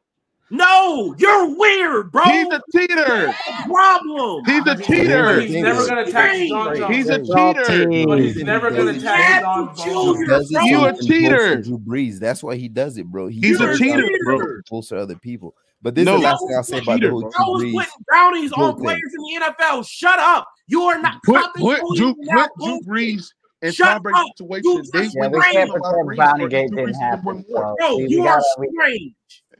no, 0.50 1.14
you're 1.18 1.56
weird, 1.56 2.10
bro. 2.12 2.24
He's 2.24 2.46
a 2.52 2.60
cheater. 2.72 3.34
problem. 3.66 4.44
He's 4.44 4.66
a 4.66 4.76
cheater. 4.76 5.40
he's 5.40 5.54
never 5.62 5.86
gonna 5.86 6.10
tax 6.10 6.48
John 6.48 6.76
Jones. 6.76 6.96
He's 6.96 7.08
a 7.08 7.18
cheater. 7.18 8.06
But 8.06 8.18
he's 8.20 8.36
never 8.42 8.70
gonna 8.70 8.92
He's 8.92 9.02
tax 9.02 9.42
John 9.42 9.76
Jones. 9.76 10.18
He 10.20 10.26
does 10.26 10.50
it 10.50 10.54
bro. 10.54 10.60
so 10.62 10.66
You 10.66 10.84
a 10.86 11.02
cheater. 11.02 11.62
Drew 11.62 11.78
Brees. 11.78 12.18
That's 12.18 12.42
why 12.42 12.56
he 12.56 12.68
does 12.68 12.96
it, 12.98 13.06
bro. 13.06 13.26
He 13.28 13.40
He's 13.40 13.60
a 13.60 13.76
cheater, 13.76 14.02
that 14.02 14.20
bro. 14.24 14.38
to 14.38 14.62
Bolster 14.70 14.96
other 14.96 15.16
people. 15.16 15.54
But 15.82 15.94
this 15.94 16.06
No. 16.06 16.16
is 16.16 16.20
the 16.22 16.28
last 16.28 16.44
thing 16.46 16.56
I'll 16.56 16.62
say 16.62 16.78
about 16.78 16.94
Cheater, 16.96 17.06
the 17.08 17.12
whole 17.12 17.20
bro. 17.20 17.30
I 17.38 17.48
was 17.50 17.62
putting 17.62 18.04
bounties 18.10 18.52
on 18.52 18.76
players 18.76 19.00
in 19.16 19.40
the 19.40 19.46
NFL. 19.46 19.86
Shut 19.88 20.18
up. 20.18 20.48
You 20.66 20.82
are 20.84 20.98
not. 21.00 21.22
Put 21.22 21.40
stop 21.40 21.52
put 21.56 21.80
bullying 21.80 21.96
Drew 21.96 22.14
now, 22.24 22.48
put 22.58 22.64
Drew. 22.64 22.80
Brees 22.82 23.26
and 23.62 23.74
Shut 23.74 23.92
Tom 23.92 24.02
Brady 24.02 24.18
up. 24.18 24.26
situation. 24.36 24.64
You 24.64 24.82
They 24.92 25.00
Yeah, 25.00 25.10
win 25.20 25.32
we 25.32 25.38
the 25.38 25.38
Brady. 25.38 25.52
can't 25.52 25.68
game 25.68 25.70
a 25.70 25.72
pretend 25.72 26.18
Bountygate 26.18 26.50
didn't 26.70 26.94
Brees 26.94 27.00
happen. 27.00 27.26
won. 27.26 27.44
So 27.48 27.76
Bro, 27.78 27.96
we, 27.96 28.04
we 28.04 28.10
you 28.10 28.26
are 28.26 28.42
strange. 28.42 29.14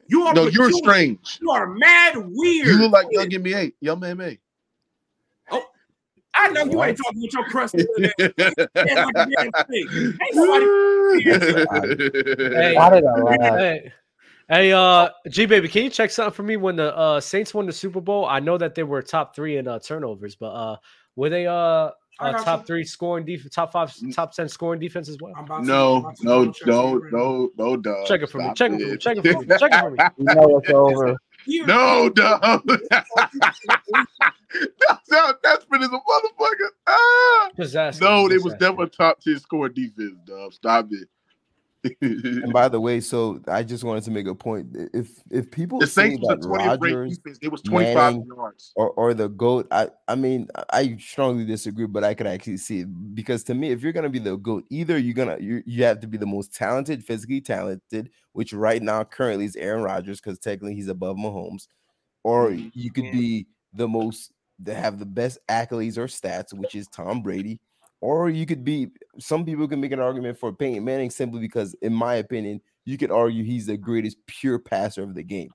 You 0.09 0.23
are 0.23 0.35
No, 0.35 0.43
you're 0.47 0.71
peculiar. 0.71 0.83
strange. 0.83 1.39
You 1.41 1.51
are 1.51 1.67
mad 1.67 2.15
weird. 2.17 2.67
You 2.69 2.79
look 2.79 2.93
like 2.93 3.07
Young 3.11 3.29
NBA. 3.29 3.73
Young 3.81 4.01
man, 4.01 4.39
oh, 5.51 5.65
I 6.35 6.49
know 6.49 6.65
you 6.65 6.83
ain't 6.83 6.97
talking 6.97 7.23
with 7.23 7.33
your 7.33 7.45
crusty 7.45 7.79
little 7.79 8.11
ass. 8.19 8.65
Ain't 8.89 9.01
like 9.01 9.17
a 9.17 9.31
damn 9.37 9.53
thing. 9.67 10.19
Hey, 12.57 12.75
why 12.77 12.91
did 12.91 13.05
I 13.05 13.57
hey, 13.59 13.93
hey, 14.49 14.73
uh, 14.73 15.09
G 15.29 15.47
baby, 15.47 15.69
can 15.69 15.85
you 15.85 15.91
check 15.91 16.11
something 16.11 16.35
for 16.35 16.43
me 16.43 16.57
when 16.57 16.77
the 16.77 16.97
uh 16.97 17.21
Saints 17.21 17.55
won 17.55 17.67
the 17.67 17.73
Super 17.73 18.01
Bowl? 18.01 18.27
I 18.27 18.41
know 18.41 18.59
that 18.59 18.75
they 18.75 18.83
were 18.83 19.03
top 19.03 19.35
three 19.35 19.57
in 19.59 19.69
uh, 19.69 19.79
turnovers, 19.79 20.37
but 20.37 20.51
uh, 20.51 20.77
were 21.17 21.31
they 21.31 21.47
uh, 21.47 21.91
uh 22.21 22.33
top 22.43 22.61
you. 22.61 22.67
three 22.67 22.85
scoring 22.85 23.25
defense, 23.25 23.55
top 23.55 23.73
five, 23.73 23.93
top 24.15 24.33
ten 24.35 24.49
scoring 24.49 24.81
defense 24.81 25.09
as 25.09 25.19
well? 25.21 25.33
I'm 25.37 25.45
about 25.45 25.57
to, 25.57 25.61
I'm 25.61 25.67
No, 25.67 25.97
about 25.97 26.17
to 26.17 26.25
no, 26.25 26.45
double 26.45 26.55
no, 26.67 26.83
for 26.83 26.89
you 26.89 27.03
right 27.03 27.13
now. 27.13 27.19
no, 27.19 27.51
no, 27.57 27.77
dog. 27.77 28.07
Check 28.07 28.23
it 28.23 28.31
for 28.31 28.39
me. 28.39 28.53
Check 28.55 28.73
it 28.73 28.81
for 28.81 28.87
me. 28.89 28.97
Check 28.99 29.17
it 29.19 29.25
for 29.33 29.41
me. 29.41 29.47
Check 29.59 29.73
it 29.73 29.81
for 29.81 29.91
me. 29.91 29.99
You 30.19 30.35
know 30.35 30.59
it's 30.59 30.71
over. 30.71 31.17
No, 31.67 32.09
dog. 32.09 32.67
That's 34.89 35.09
Desmond 35.43 35.83
is 35.83 35.89
a 35.89 35.93
motherfucker. 35.93 36.69
Ah. 36.87 37.51
Just. 37.57 38.01
No, 38.01 38.29
they 38.29 38.39
was 38.39 38.55
never 38.61 38.87
top 38.87 39.21
10 39.21 39.39
score 39.41 39.69
defense, 39.69 40.19
dog. 40.25 40.53
Stop 40.53 40.89
it. 40.93 41.09
And 42.01 42.53
by 42.53 42.69
the 42.69 42.81
way, 42.81 43.01
so 43.01 43.41
I 43.49 43.63
just 43.63 43.85
wanted 43.85 44.05
to 44.05 44.11
make 44.11 44.27
a 44.27 44.35
point. 44.35 44.69
If 44.95 45.23
if 45.31 45.51
people 45.51 45.79
the 45.81 45.87
say 45.87 46.11
Saints 46.11 46.27
that 46.29 46.41
20th 46.41 46.81
Rodgers 46.81 47.19
defense. 47.19 47.39
It 47.43 47.49
was 47.49 47.63
25 47.63 47.95
Manning, 47.97 48.27
yards. 48.27 48.73
or, 48.77 48.91
or 48.91 49.15
the 49.15 49.29
goat, 49.29 49.67
I 49.71 49.89
I 50.09 50.15
mean 50.15 50.49
I 50.71 50.97
strongly 50.99 51.45
disagree, 51.45 51.87
but 51.87 52.05
I 52.05 52.15
could 52.15 52.27
actually 52.27 52.59
see 52.59 52.81
it 52.81 53.15
because 53.15 53.43
to 53.45 53.55
me, 53.55 53.71
if 53.71 53.83
you're 53.83 53.93
gonna 53.93 54.09
be 54.11 54.19
the 54.19 54.37
goat, 54.37 54.65
either 54.71 54.99
you're 54.99 55.15
gonna 55.15 55.39
you, 55.41 55.63
you 55.67 55.85
have 55.85 56.01
to 56.01 56.07
be 56.07 56.19
the 56.19 56.27
most 56.27 56.55
talented, 56.55 57.05
physically 57.05 57.41
talented, 57.41 58.11
which 58.33 58.53
right 58.53 58.83
now 58.83 59.05
currently 59.05 59.45
is 59.45 59.57
Aaron 59.57 59.83
Rodgers 59.83 60.21
because 60.21 60.39
technically 60.39 60.75
he's 60.75 60.89
above 60.89 61.17
Mahomes, 61.17 61.69
or 62.25 62.51
Mhm. 62.51 62.71
you 62.75 62.91
could 62.93 63.11
be 63.13 63.47
the 63.73 63.89
most 63.89 64.33
that 64.61 64.77
have 64.77 64.99
the 64.99 65.05
best 65.07 65.39
accolades 65.49 65.99
or 65.99 66.07
stats, 66.07 66.53
which 66.53 66.75
is 66.75 66.87
Tom 66.89 67.23
Brady, 67.23 67.61
or 68.01 68.29
you 68.29 68.47
could 68.47 68.65
be 68.65 68.89
some 69.19 69.45
people 69.45 69.67
can 69.67 69.81
make 69.81 69.93
an 69.93 70.01
argument 70.01 70.39
for 70.39 70.53
Peyton 70.53 70.85
Manning 70.85 71.11
simply 71.11 71.41
because, 71.41 71.75
in 71.83 71.93
my 71.93 72.17
opinion, 72.17 72.61
you 72.85 72.99
could 72.99 73.11
argue 73.11 73.43
he's 73.43 73.67
the 73.67 73.77
greatest 73.77 74.19
pure 74.27 74.59
passer 74.59 75.03
of 75.03 75.15
the 75.15 75.23
game. 75.23 75.51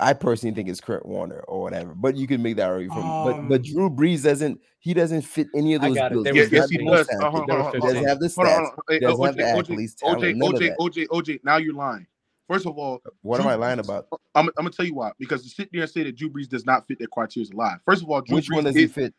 I 0.00 0.12
personally 0.12 0.54
think 0.54 0.68
it's 0.68 0.80
Kurt 0.80 1.04
Warner 1.04 1.40
or 1.48 1.60
whatever, 1.60 1.92
but 1.94 2.16
you 2.16 2.28
can 2.28 2.40
make 2.40 2.56
that 2.56 2.70
argument. 2.70 3.04
Um, 3.04 3.24
but 3.24 3.48
but 3.48 3.62
Drew 3.64 3.90
Brees 3.90 4.22
doesn't. 4.22 4.60
He 4.78 4.94
doesn't 4.94 5.22
fit 5.22 5.48
any 5.56 5.74
of 5.74 5.82
those. 5.82 5.98
I 5.98 6.08
bills. 6.08 6.26
Yes, 6.32 6.70
he 6.70 6.78
does. 6.78 7.08
Uh, 7.08 7.30
hold, 7.30 7.50
hold, 7.50 7.62
hold, 7.62 7.80
doesn't 7.80 8.04
have 8.04 8.20
the 8.20 8.28
stats. 8.28 8.66
Uh-huh, 8.66 8.98
doesn't 9.00 9.04
uh-huh, 9.04 9.24
have 9.24 9.36
the 9.36 9.44
athletes. 9.44 9.96
OJ, 10.02 10.40
OJ, 10.40 10.76
OJ, 10.76 11.06
OJ. 11.08 11.40
Now 11.42 11.56
you're 11.56 11.74
lying. 11.74 12.06
First 12.48 12.66
of 12.66 12.78
all, 12.78 13.02
what 13.22 13.40
Drew 13.40 13.50
am 13.50 13.50
I 13.50 13.54
lying 13.56 13.80
about? 13.80 14.06
I'm, 14.34 14.46
I'm, 14.46 14.52
gonna 14.56 14.70
tell 14.70 14.86
you 14.86 14.94
why. 14.94 15.10
Because 15.18 15.42
to 15.42 15.48
sit 15.50 15.68
there 15.72 15.82
and 15.82 15.90
say 15.90 16.04
that 16.04 16.16
Drew 16.16 16.30
Brees 16.30 16.48
does 16.48 16.64
not 16.64 16.86
fit 16.86 16.98
their 16.98 17.08
criteria 17.08 17.42
is 17.42 17.50
a 17.50 17.56
lie. 17.56 17.76
First 17.84 18.02
of 18.02 18.10
all, 18.10 18.20
Drew 18.22 18.36
which 18.36 18.48
Brees 18.48 18.54
one 18.54 18.64
does 18.64 18.76
he 18.76 18.86
fit? 18.86 19.12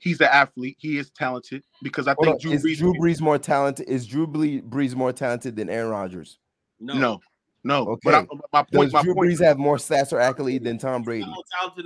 he's 0.00 0.20
an 0.20 0.28
athlete. 0.32 0.76
He 0.80 0.98
is 0.98 1.10
talented 1.10 1.62
because 1.82 2.08
I 2.08 2.14
Hold 2.18 2.40
think 2.40 2.40
Drew, 2.40 2.52
Brees, 2.52 2.78
Drew 2.78 2.94
Brees 2.94 3.20
more 3.20 3.38
talented. 3.38 3.88
Is 3.88 4.06
Drew 4.06 4.26
Brees 4.26 4.94
more 4.94 5.12
talented 5.12 5.54
than 5.54 5.70
Aaron 5.70 5.90
Rodgers? 5.90 6.38
No, 6.80 6.94
no, 6.94 7.20
no. 7.62 7.86
Okay. 7.88 8.00
But 8.04 8.14
I, 8.14 8.26
my 8.52 8.62
point, 8.62 8.70
Does 8.72 8.92
my 8.92 9.02
Drew 9.02 9.14
point, 9.14 9.30
Brees 9.30 9.44
have 9.44 9.58
more 9.58 9.76
stats 9.76 10.12
or 10.12 10.18
accolade 10.18 10.64
than 10.64 10.78
Tom 10.78 11.02
Brady? 11.02 11.32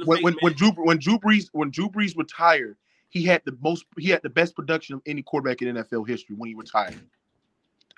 When, 0.05 0.23
when, 0.23 0.35
when, 0.41 0.53
Drew 0.55 0.71
when 0.71 0.99
Drew 0.99 1.19
Brees 1.19 1.49
when 1.53 1.71
Drew 1.71 1.89
Brees 1.89 2.17
retired, 2.17 2.77
he 3.11 3.25
had 3.25 3.43
the 3.45 3.57
most 3.61 3.85
he 3.99 4.09
had 4.09 4.23
the 4.23 4.31
best 4.31 4.57
production 4.57 4.95
of 4.95 5.03
any 5.07 5.23
quarterback 5.23 5.61
in 5.63 5.75
NFL 5.75 6.09
history 6.09 6.37
when 6.37 6.49
he 6.49 6.55
retired. 6.55 7.01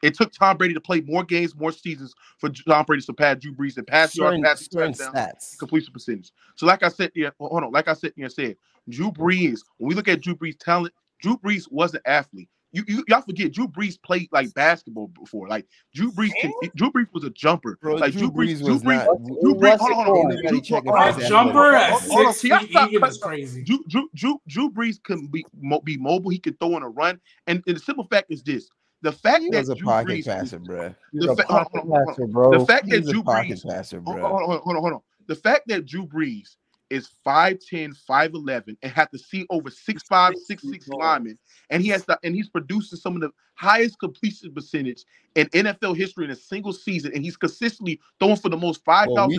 It 0.02 0.14
took 0.14 0.32
Tom 0.32 0.56
Brady 0.56 0.74
to 0.74 0.80
play 0.80 1.00
more 1.00 1.24
games, 1.24 1.54
more 1.56 1.72
seasons 1.72 2.14
for 2.38 2.48
Tom 2.50 2.84
Brady 2.84 3.02
to 3.02 3.12
pass 3.12 3.38
Drew 3.38 3.54
Brees 3.54 3.76
and 3.76 3.86
pass 3.86 4.16
yards, 4.16 4.40
pass 4.42 4.68
passing 4.68 4.78
touchdowns, 4.78 5.56
completion 5.58 5.92
percentage. 5.92 6.32
So, 6.56 6.66
like 6.66 6.82
I 6.82 6.88
said, 6.88 7.12
yeah, 7.14 7.30
hold 7.38 7.64
on. 7.64 7.72
Like 7.72 7.88
I 7.88 7.94
said, 7.94 8.12
yeah, 8.16 8.28
said 8.28 8.56
Drew 8.88 9.10
Brees. 9.10 9.60
When 9.78 9.88
we 9.88 9.94
look 9.94 10.08
at 10.08 10.20
Drew 10.20 10.34
Brees' 10.34 10.58
talent, 10.58 10.94
Drew 11.20 11.36
Brees 11.38 11.70
was 11.70 11.94
an 11.94 12.00
athlete. 12.06 12.48
You, 12.72 12.84
you 12.88 13.04
y'all 13.08 13.22
forget 13.22 13.52
Drew 13.52 13.68
Brees 13.68 13.96
played 14.02 14.28
like 14.32 14.52
basketball 14.52 15.08
before. 15.08 15.48
Like 15.48 15.66
Drew 15.94 16.12
Brees, 16.12 16.32
can, 16.40 16.52
Drew 16.74 16.90
Brees 16.90 17.06
was 17.14 17.24
a 17.24 17.30
jumper. 17.30 17.78
Bro, 17.80 17.94
like 17.94 18.12
Drew, 18.12 18.30
Drew 18.30 18.46
Brees, 18.46 18.62
Drew 18.62 18.78
Brees, 18.78 19.06
not, 19.06 19.40
Drew 19.40 19.54
Brees. 19.54 19.78
Hold 19.78 19.92
on, 19.92 20.04
hold 20.04 20.32
on. 20.32 20.38
Hold 20.86 20.98
on. 20.98 21.20
A 21.20 21.28
jumper 21.28 21.74
at 21.74 22.02
six 22.02 22.42
feet 22.42 23.00
was 23.00 23.18
crazy. 23.18 23.62
Drew, 23.62 23.82
Drew, 23.88 24.10
Drew, 24.14 24.42
Drew 24.46 24.70
Brees 24.70 25.02
can 25.02 25.26
be 25.28 25.46
be 25.84 25.96
mobile. 25.96 26.30
He 26.30 26.38
can 26.38 26.54
throw 26.54 26.74
on 26.74 26.82
a 26.82 26.88
run. 26.88 27.18
And, 27.46 27.62
and 27.66 27.76
the 27.76 27.80
simple 27.80 28.06
fact 28.10 28.26
is 28.30 28.42
this: 28.42 28.68
the 29.06 29.12
fact 29.12 29.42
he 29.44 29.50
that 29.50 29.58
was 29.58 29.68
a 29.68 29.76
Drew 29.76 29.86
pocket 29.86 30.08
Brees, 30.08 30.26
passer, 30.26 30.58
bro. 30.58 30.92
The, 31.12 31.36
fa- 31.36 31.44
hold 31.48 31.60
on, 31.60 31.66
hold 31.70 31.84
on, 31.84 31.86
hold 31.86 32.08
on. 32.08 32.08
Passer, 32.08 32.26
bro. 32.26 32.58
the 32.58 32.66
fact 32.66 32.86
He's 32.86 33.06
that 33.06 33.12
Drew 33.12 33.22
Brees, 33.22 33.64
passer, 33.64 34.00
bro. 34.00 34.14
Hold 34.14 34.24
on, 34.24 34.58
hold 34.58 34.76
on, 34.76 34.82
hold 34.82 34.92
on. 34.94 35.00
The 35.28 35.36
fact 35.36 35.68
that 35.68 35.86
Drew 35.86 36.08
Brees 36.08 36.56
is 36.90 37.08
5'10, 37.24 37.96
5'11, 38.10 38.76
and 38.82 38.90
had 38.90 39.08
to 39.12 39.18
see 39.18 39.46
over 39.48 39.70
6'5, 39.70 40.32
6'6 40.50 40.88
linemen. 40.88 41.38
And 41.70 41.84
he 41.84 41.88
has 41.90 42.04
to, 42.06 42.18
and 42.24 42.34
he's 42.34 42.48
producing 42.48 42.98
some 42.98 43.14
of 43.14 43.20
the 43.20 43.30
highest 43.54 44.00
completion 44.00 44.52
percentage 44.52 45.04
in 45.36 45.46
NFL 45.50 45.96
history 45.96 46.24
in 46.24 46.32
a 46.32 46.36
single 46.36 46.72
season. 46.72 47.12
And 47.14 47.24
he's 47.24 47.36
consistently 47.36 48.00
throwing 48.18 48.34
for 48.34 48.48
the 48.48 48.56
most 48.56 48.84
5,000 48.84 49.14
well, 49.14 49.28
we 49.28 49.38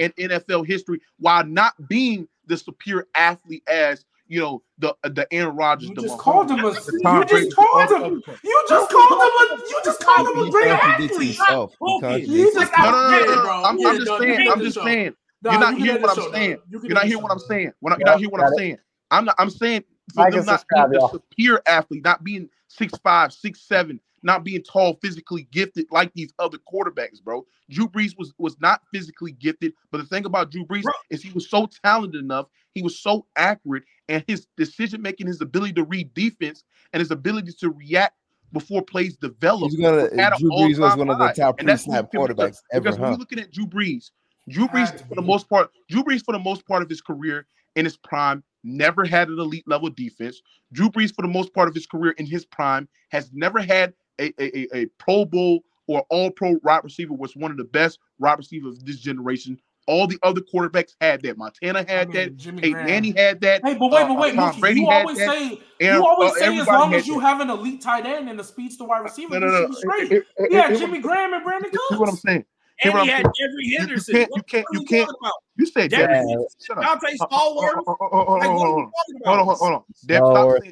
in 0.00 0.12
NFL 0.12 0.64
history 0.64 1.00
while 1.18 1.44
not 1.44 1.74
being 1.88 2.28
the 2.46 2.56
superior 2.56 3.08
athlete 3.16 3.64
as 3.66 4.04
you 4.34 4.40
know 4.40 4.62
the 4.78 4.96
the 5.04 5.26
Aaron 5.32 5.54
Rodgers. 5.54 5.88
You 5.88 5.94
just 5.94 6.18
called 6.18 6.50
him 6.50 6.64
a. 6.64 6.72
You 6.72 7.24
just 7.24 7.54
called 7.54 7.90
him. 7.90 8.22
You 8.42 8.64
just 8.68 8.90
called 8.90 9.12
him 9.12 9.18
a. 9.20 9.60
You 9.68 9.80
just 9.84 10.00
called 10.00 10.28
him 10.28 10.48
a 10.48 10.50
great 10.50 10.70
athlete. 10.70 11.10
You 11.10 12.52
just 12.52 12.72
no, 12.78 12.90
no, 12.90 13.10
no, 13.10 13.42
no. 13.44 13.50
I'm, 13.64 13.86
I'm 13.86 13.96
just 13.96 14.18
saying. 14.18 14.50
I'm 14.50 14.60
just 14.60 14.82
saying. 14.82 15.14
You're 15.44 15.60
not 15.60 15.76
hearing 15.76 16.02
what 16.02 16.18
I'm 16.18 16.32
saying. 16.32 16.58
You're 16.68 16.94
not 16.94 17.06
hearing 17.06 17.22
what 17.22 17.30
I'm 17.30 17.38
saying. 17.38 17.72
You're 17.80 17.98
not 17.98 18.18
hearing 18.18 18.32
what 18.32 18.42
I'm 18.42 18.54
saying. 18.56 18.78
I'm 19.12 19.24
not. 19.24 19.36
I'm 19.38 19.50
saying 19.50 19.84
for 20.12 20.28
them 20.30 20.44
not 20.44 20.64
being 20.68 21.02
a 21.02 21.08
superior 21.08 21.62
athlete, 21.66 22.04
not 22.04 22.24
being 22.24 22.48
six 22.66 22.92
five, 23.04 23.32
six 23.32 23.60
seven, 23.60 24.00
not 24.24 24.42
being 24.42 24.64
tall, 24.64 24.94
physically 25.00 25.46
gifted 25.52 25.86
like 25.92 26.12
these 26.14 26.32
other 26.40 26.58
quarterbacks, 26.58 27.22
bro. 27.22 27.46
Drew 27.70 27.88
Brees 27.88 28.18
was 28.18 28.32
was 28.38 28.56
not 28.60 28.80
physically 28.92 29.32
gifted, 29.32 29.74
but 29.92 29.98
the 29.98 30.04
thing 30.04 30.24
about 30.24 30.50
Drew 30.50 30.66
Brees 30.66 30.82
bro. 30.82 30.92
is 31.10 31.22
he 31.22 31.30
was 31.30 31.48
so 31.48 31.68
talented 31.84 32.20
enough 32.20 32.46
he 32.74 32.82
was 32.82 32.98
so 32.98 33.26
accurate, 33.36 33.84
and 34.08 34.24
his 34.26 34.46
decision 34.56 35.00
making, 35.00 35.28
his 35.28 35.40
ability 35.40 35.74
to 35.74 35.84
read 35.84 36.12
defense, 36.14 36.64
and 36.92 37.00
his 37.00 37.10
ability 37.10 37.52
to 37.60 37.70
react 37.70 38.16
before 38.52 38.82
plays 38.82 39.16
develop. 39.16 39.70
He's 39.70 39.80
gonna, 39.80 40.08
Drew 40.38 40.50
Brees 40.50 40.78
was 40.78 40.96
one 40.96 41.10
of 41.10 41.18
the 41.18 41.32
top 41.32 41.58
pre-snap 41.58 42.10
quarterbacks 42.12 42.58
ever. 42.72 42.82
Because 42.82 42.96
huh? 42.96 43.08
we're 43.10 43.16
looking 43.16 43.38
at 43.38 43.52
Drew 43.52 43.66
Brees. 43.66 44.10
Drew 44.48 44.68
Brees, 44.68 45.06
for 45.08 45.14
the 45.14 45.22
most 45.22 45.48
part, 45.48 45.70
Drew 45.88 46.02
Brees, 46.02 46.24
for 46.24 46.32
the 46.32 46.38
most 46.38 46.66
part 46.66 46.82
of 46.82 46.88
his 46.88 47.00
career 47.00 47.46
in 47.76 47.84
his 47.84 47.96
prime, 47.96 48.42
never 48.62 49.04
had 49.04 49.28
an 49.28 49.38
elite 49.38 49.66
level 49.66 49.88
defense. 49.90 50.40
Drew 50.72 50.90
Brees, 50.90 51.14
for 51.14 51.22
the 51.22 51.28
most 51.28 51.54
part 51.54 51.68
of 51.68 51.74
his 51.74 51.86
career 51.86 52.12
in 52.18 52.26
his 52.26 52.44
prime, 52.44 52.88
has 53.10 53.30
never 53.32 53.60
had 53.60 53.94
a, 54.20 54.32
a, 54.40 54.76
a 54.76 54.86
Pro 54.98 55.24
Bowl 55.24 55.64
or 55.86 56.04
All 56.10 56.30
Pro 56.30 56.58
wide 56.62 56.84
receiver. 56.84 57.14
Was 57.14 57.36
one 57.36 57.50
of 57.50 57.56
the 57.56 57.64
best 57.64 57.98
wide 58.18 58.38
receivers 58.38 58.78
of 58.78 58.86
this 58.86 58.98
generation 58.98 59.60
all 59.86 60.06
the 60.06 60.18
other 60.22 60.40
quarterbacks 60.40 60.92
had 61.00 61.22
that. 61.22 61.36
Montana 61.36 61.84
had 61.86 61.90
I 61.90 62.04
mean, 62.04 62.12
that. 62.12 62.36
Jimmy 62.36 62.72
Manny 62.72 63.12
had 63.16 63.40
that. 63.42 63.62
Hey, 63.64 63.74
but 63.74 63.90
wait, 63.90 64.02
uh, 64.02 64.08
but 64.08 64.18
wait, 64.18 64.38
uh, 64.38 64.52
Mookie, 64.52 64.76
you, 64.76 64.88
always 64.88 65.18
say, 65.18 65.60
you 65.80 66.06
always 66.06 66.32
uh, 66.32 66.34
say 66.34 66.58
as 66.58 66.66
long 66.66 66.94
as 66.94 67.06
you 67.06 67.20
that. 67.20 67.26
have 67.26 67.40
an 67.40 67.50
elite 67.50 67.80
tight 67.80 68.06
end 68.06 68.28
and 68.28 68.38
the 68.38 68.44
speeds 68.44 68.76
to 68.78 68.84
wide 68.84 69.00
receiver, 69.00 69.38
no, 69.38 69.46
no, 69.46 69.52
no. 69.52 69.60
you're 69.60 69.72
straight. 69.72 70.12
It, 70.12 70.24
it, 70.36 70.52
yeah, 70.52 70.72
it, 70.72 70.78
Jimmy 70.78 71.00
Graham 71.00 71.34
and 71.34 71.44
Brandin 71.44 71.70
Cooks. 71.72 71.98
what 71.98 72.08
I'm 72.08 72.16
saying. 72.16 72.44
And 72.82 72.98
he 73.00 73.06
had 73.08 73.24
Devery 73.24 73.78
Henderson. 73.78 74.16
You, 74.16 74.26
can't. 74.26 74.30
You 74.34 74.42
can't. 74.42 74.66
You, 74.72 74.84
can't 74.84 75.10
you 75.56 75.66
said 75.66 75.90
Devery. 75.90 76.44
Shut 76.66 76.78
up. 76.78 77.00
Donté 77.00 77.16
Stallworth. 77.16 77.84
Hold 77.86 78.42
on. 78.42 78.92
Hold 79.24 79.72
on. 79.72 79.82
Stop 80.04 80.62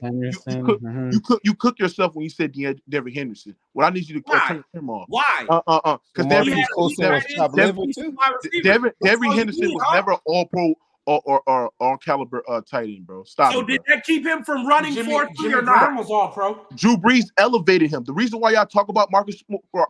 saying 0.46 1.12
you 1.12 1.20
cook. 1.20 1.40
You 1.44 1.54
cook 1.54 1.78
yourself 1.78 2.14
when 2.14 2.24
you 2.24 2.30
said 2.30 2.52
Devery 2.52 3.14
Henderson. 3.14 3.54
What 3.72 3.84
I 3.84 3.90
need 3.90 4.08
you 4.08 4.20
to 4.20 4.38
turn 4.48 4.64
him 4.72 4.90
on. 4.90 5.04
Why? 5.08 5.46
Uh 5.48 5.60
uh. 5.66 5.80
uh 5.84 5.98
because 6.12 6.26
Devery 6.26 6.54
Henderson 9.34 9.72
was 9.72 9.84
never 9.92 10.14
all 10.26 10.46
pro 10.46 10.74
or 11.06 11.20
or 11.24 11.42
or 11.46 11.70
all 11.80 11.96
caliber 11.96 12.42
uh 12.48 12.60
tight 12.60 12.88
end, 12.88 13.06
bro. 13.06 13.24
Stop. 13.24 13.52
So 13.52 13.60
it, 13.60 13.66
bro. 13.66 13.76
did 13.76 13.82
that 13.88 14.04
keep 14.04 14.24
him 14.24 14.44
from 14.44 14.66
running 14.66 14.94
Jimmy, 14.94 15.10
four 15.10 15.26
three 15.26 15.50
Jimmy 15.50 15.54
or 15.54 15.62
not? 15.62 15.96
Was 15.96 16.10
all 16.10 16.28
pro. 16.28 16.64
Drew 16.74 16.96
Brees 16.96 17.26
elevated 17.38 17.90
him. 17.90 18.04
The 18.04 18.12
reason 18.12 18.40
why 18.40 18.52
y'all 18.52 18.66
talk 18.66 18.88
about 18.88 19.10
Marcus 19.10 19.42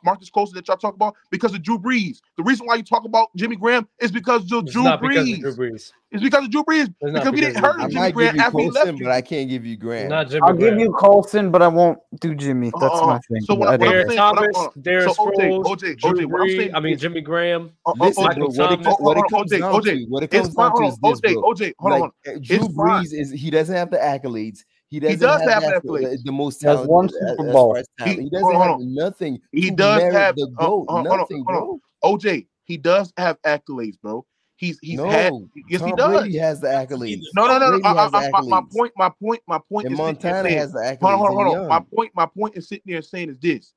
Marques 0.04 0.30
Colston 0.30 0.56
that 0.56 0.68
y'all 0.68 0.76
talk 0.76 0.94
about 0.94 1.14
because 1.30 1.54
of 1.54 1.62
Drew 1.62 1.78
Brees. 1.78 2.20
The 2.36 2.42
reason 2.42 2.66
why 2.66 2.76
you 2.76 2.82
talk 2.82 3.04
about 3.04 3.28
Jimmy 3.36 3.56
Graham 3.56 3.88
is 4.00 4.10
because 4.10 4.50
of 4.52 4.66
Drew, 4.66 4.82
Brees. 4.82 5.00
Because 5.00 5.32
of 5.32 5.56
Drew 5.56 5.70
Brees. 5.70 5.92
It's 6.12 6.22
because 6.22 6.44
of 6.44 6.50
Drew 6.50 6.62
Brees. 6.64 6.94
It's 7.00 7.12
because 7.12 7.32
we 7.32 7.40
didn't 7.40 7.56
hurt 7.56 7.80
I 7.80 7.88
Jimmy 7.88 8.12
Graham 8.12 8.38
after 8.38 8.52
Colston, 8.52 8.64
he 8.64 8.70
left. 8.70 8.98
You. 8.98 9.04
But 9.06 9.12
I 9.12 9.20
can't 9.22 9.48
give 9.48 9.64
you 9.64 9.78
Graham. 9.78 10.10
Not 10.10 10.28
Jimmy 10.28 10.40
I'll 10.42 10.52
Graham. 10.52 10.76
give 10.76 10.80
you 10.80 10.92
Colston, 10.92 11.50
but 11.50 11.62
I 11.62 11.68
won't 11.68 11.98
do 12.20 12.34
Jimmy. 12.34 12.70
That's 12.78 12.94
uh, 12.94 13.06
my 13.06 13.18
thing. 13.30 13.40
So 13.42 13.54
what, 13.54 13.68
I 13.68 13.76
what 13.76 13.88
I'm 13.88 14.08
saying, 14.08 14.18
Thomas, 14.18 14.48
what 14.52 14.72
I'm, 14.76 14.82
Darren 14.82 15.14
so 15.14 15.14
Sproles, 15.14 15.64
OJ, 15.64 15.64
OJ, 15.64 15.96
OJ, 15.96 16.16
Drew 16.16 16.28
what 16.28 16.42
I'm 16.42 16.48
saying, 16.48 16.74
I 16.74 16.80
mean 16.80 16.98
Jimmy 16.98 17.22
Graham. 17.22 17.72
Uh, 17.86 17.92
Listen, 17.98 18.24
Michael 18.24 18.48
what 18.48 18.56
Thomas. 18.56 18.86
It, 18.86 18.96
what 19.00 19.16
it 19.16 19.24
comes 19.30 19.52
OJ, 19.52 19.58
down 19.58 19.72
OJ, 19.72 19.84
to, 19.84 20.04
what 20.10 20.22
it 20.22 20.30
comes 20.30 20.54
down 20.54 20.76
to 20.76 20.82
is 20.84 20.98
this, 20.98 21.20
OJ, 21.20 21.32
bro. 21.32 21.42
OJ, 21.42 21.72
hold 21.78 21.92
like, 21.92 22.02
on. 22.02 22.42
Drew 22.42 22.68
Brees 22.68 23.12
is 23.12 23.30
he 23.30 23.50
doesn't 23.50 23.74
have 23.74 23.90
the 23.90 23.96
accolades. 23.96 24.58
He, 24.88 25.00
doesn't 25.00 25.18
he 25.18 25.24
does 25.24 25.40
have, 25.40 25.62
have 25.62 25.82
the, 25.84 25.92
uh, 25.94 26.16
the 26.22 26.32
most 26.32 26.60
talented. 26.60 26.82
Has 26.82 26.88
one 26.88 27.08
Super 27.08 27.50
Bowl. 27.50 27.82
He, 28.04 28.14
he 28.14 28.28
doesn't 28.28 28.54
have 28.54 28.76
nothing. 28.80 29.40
He 29.50 29.70
does 29.70 30.02
have 30.12 30.36
the 30.36 30.52
uh, 30.58 30.66
goat. 30.66 30.86
Nothing, 30.90 31.42
bro. 31.44 31.80
OJ, 32.04 32.46
he 32.64 32.76
does 32.76 33.10
have 33.16 33.40
accolades, 33.42 33.98
bro. 34.02 34.26
He's 34.62 34.78
he's 34.80 34.96
no, 34.96 35.08
had 35.08 35.32
yes 35.68 35.80
Tom 35.80 35.88
he 35.90 35.96
does. 35.96 36.20
Brady 36.20 36.38
has 36.38 36.60
the 36.60 36.68
accolades. 36.68 37.22
No 37.34 37.48
no 37.48 37.58
no, 37.58 37.76
no. 37.78 37.88
I, 37.88 38.06
I, 38.06 38.30
I, 38.32 38.40
my 38.42 38.62
point 38.72 38.92
my 38.96 39.08
point 39.08 39.42
my 39.48 39.58
point. 39.58 39.86
And 39.86 39.94
is 39.94 39.98
Montana 39.98 40.44
saying, 40.44 40.56
has 40.56 40.72
the 40.72 40.78
accolades. 40.78 41.00
Hold 41.00 41.12
on 41.12 41.18
hold 41.18 41.30
on, 41.30 41.46
hold 41.46 41.58
on. 41.58 41.68
My 41.68 41.80
point 41.80 42.12
my 42.14 42.26
point 42.26 42.56
is 42.56 42.68
sitting 42.68 42.84
there 42.86 43.02
saying 43.02 43.30
is 43.30 43.38
this: 43.40 43.72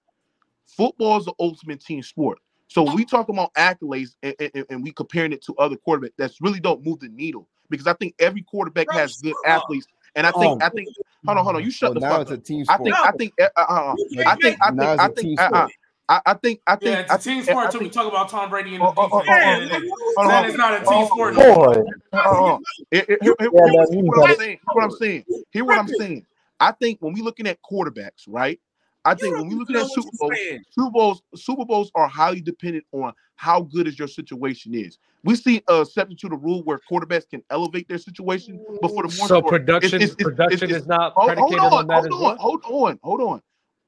football 0.67 1.17
is 1.17 1.25
the 1.25 1.33
ultimate 1.39 1.81
team 1.81 2.03
sport. 2.03 2.37
So 2.67 2.83
we 2.93 3.03
talk 3.03 3.29
about 3.29 3.51
accolades 3.55 4.15
and, 4.21 4.35
and, 4.39 4.65
and 4.69 4.83
we 4.83 4.91
comparing 4.91 5.33
it 5.33 5.43
to 5.45 5.55
other 5.55 5.75
quarterbacks. 5.75 6.13
That's 6.19 6.39
really 6.39 6.59
don't 6.59 6.85
move 6.85 6.99
the 6.99 7.09
needle 7.09 7.47
because 7.71 7.87
I 7.87 7.93
think 7.93 8.13
every 8.19 8.43
quarterback 8.43 8.85
has 8.91 9.15
good 9.23 9.33
athletes. 9.43 9.87
And 10.15 10.27
I 10.27 10.31
think 10.33 10.61
oh. 10.61 10.63
I 10.63 10.69
think 10.69 10.89
hold 11.25 11.39
on 11.39 11.43
hold 11.43 11.55
on 11.55 11.63
you 11.63 11.71
shut 11.71 11.95
well, 11.95 11.99
the 11.99 12.01
fuck 12.01 12.31
up. 12.31 12.43
I 12.69 12.77
think 12.83 12.95
I 12.95 13.11
think 13.17 13.33
uh, 13.41 13.47
uh, 13.57 13.61
uh 13.61 13.95
I 14.27 14.35
think 14.35 14.57
I 14.61 14.69
think 14.69 14.99
I 14.99 15.07
think 15.07 15.71
I, 16.07 16.21
I 16.25 16.33
think 16.35 16.61
I 16.67 16.75
think 16.75 16.91
yeah, 16.91 16.99
it's 16.99 17.11
I, 17.11 17.15
a 17.15 17.19
team 17.19 17.43
sport 17.43 17.65
until 17.65 17.81
we 17.81 17.89
talk 17.89 18.07
about 18.07 18.29
Tom 18.29 18.49
Brady 18.49 18.75
and 18.75 18.83
oh, 18.83 18.93
oh, 18.95 19.09
oh, 19.11 19.21
oh 19.21 19.23
yeah, 19.25 19.67
oh, 19.71 20.13
oh 20.17 20.27
then 20.27 20.57
not 20.57 20.73
a 20.73 20.77
team 20.77 20.87
oh, 20.87 21.05
sport. 21.07 21.35
Boy. 21.35 21.83
Uh, 22.13 22.57
it, 22.91 23.09
it, 23.09 23.19
it, 23.21 23.53
what 23.53 24.29
I'm 24.29 24.35
saying, 24.35 24.59
what 24.71 24.83
I'm 24.83 24.91
saying, 24.91 25.23
hear 25.51 25.65
what 25.65 25.79
I'm 25.79 25.87
saying. 25.87 26.25
I 26.59 26.71
think 26.71 27.01
when 27.01 27.13
we 27.13 27.21
looking 27.21 27.47
at 27.47 27.59
quarterbacks, 27.61 28.25
right? 28.27 28.59
I 29.03 29.13
think 29.13 29.35
when 29.35 29.47
we 29.47 29.55
look 29.55 29.69
at 29.69 29.87
Super 29.87 30.09
Bowls, 30.17 30.37
Super 30.71 30.89
Bowls, 30.91 31.23
Super 31.35 31.65
Bowls 31.65 31.91
are 31.95 32.07
highly 32.07 32.41
dependent 32.41 32.85
on 32.91 33.13
how 33.35 33.61
good 33.61 33.87
is 33.87 33.99
your 33.99 34.07
situation 34.07 34.73
is. 34.73 34.97
We 35.23 35.35
see 35.35 35.63
uh, 35.69 35.73
a 35.73 35.81
exception 35.81 36.17
to 36.17 36.29
the 36.29 36.37
rule 36.37 36.63
where 36.63 36.79
quarterbacks 36.89 37.29
can 37.29 37.43
elevate 37.49 37.87
their 37.87 37.97
situation, 37.97 38.63
before 38.81 39.07
the 39.07 39.15
more 39.17 39.27
so 39.27 39.41
production, 39.41 40.01
it's, 40.01 40.13
it's, 40.13 40.23
production 40.23 40.69
it's, 40.69 40.81
is 40.81 40.87
not 40.87 41.15
predicated 41.15 41.59
hold 41.59 41.73
on, 41.73 41.79
on 41.79 41.87
that. 41.87 42.11
Hold 42.11 42.31
on, 42.31 42.37
hold 42.37 42.63
on, 42.63 42.99
hold 43.03 43.21
on 43.21 43.41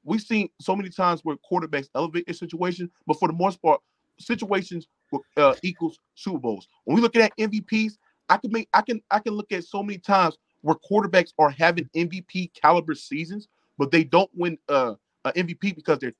we've 0.08 0.22
seen 0.22 0.48
so 0.60 0.74
many 0.74 0.88
times 0.88 1.20
where 1.22 1.36
quarterbacks 1.50 1.88
elevate 1.94 2.26
their 2.26 2.34
situation, 2.34 2.90
but 3.06 3.18
for 3.18 3.28
the 3.28 3.34
most 3.34 3.60
part, 3.62 3.80
situations 4.18 4.88
uh, 5.36 5.54
equals 5.62 5.98
Super 6.14 6.38
Bowls. 6.38 6.68
When 6.84 6.96
we 6.96 7.02
look 7.02 7.16
at 7.16 7.36
MVPs, 7.38 7.92
I 8.28 8.36
can 8.36 8.52
make 8.52 8.68
I 8.74 8.82
can 8.82 9.00
I 9.10 9.20
can 9.20 9.34
look 9.34 9.52
at 9.52 9.64
so 9.64 9.82
many 9.82 9.98
times 9.98 10.36
where 10.62 10.76
quarterbacks 10.76 11.32
are 11.38 11.50
having 11.50 11.88
MVP 11.96 12.52
caliber 12.54 12.94
seasons, 12.94 13.48
but 13.78 13.90
they 13.90 14.04
don't 14.04 14.30
win 14.34 14.58
uh, 14.68 14.94
a 15.24 15.32
MVP 15.32 15.74
because 15.76 15.98
they're 15.98 16.14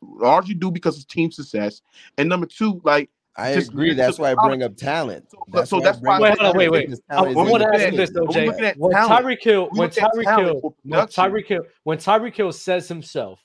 largely 0.00 0.54
due 0.54 0.70
because 0.70 0.98
of 0.98 1.06
team 1.06 1.30
success. 1.30 1.82
And 2.18 2.28
number 2.28 2.46
two, 2.46 2.80
like 2.84 3.10
I 3.40 3.54
just 3.54 3.70
agree. 3.70 3.94
That's 3.94 4.18
why 4.18 4.32
I 4.32 4.34
bring 4.34 4.62
up 4.62 4.76
talent. 4.76 5.30
So 5.30 5.44
that's, 5.48 5.70
so 5.70 5.80
that's 5.80 5.98
why. 6.00 6.20
Wait, 6.20 6.38
hold 6.38 6.50
on, 6.50 6.56
wait, 6.56 6.70
wait. 6.70 6.94
I 7.08 7.22
want 7.22 7.62
to 7.62 7.68
ask 7.68 7.96
this 7.96 8.10
OJ. 8.10 8.76
When 8.76 8.92
Tyreek 8.92 9.42
Hill, 9.42 9.68
when 9.72 9.90
Tyreek 9.90 10.38
Hill, 10.38 10.76
when 10.82 11.06
Tyreek 11.06 11.46
Hill, 11.46 11.62
when 11.84 11.98
Tyreek 11.98 12.36
Hill 12.36 12.52
says 12.52 12.88
himself, 12.88 13.42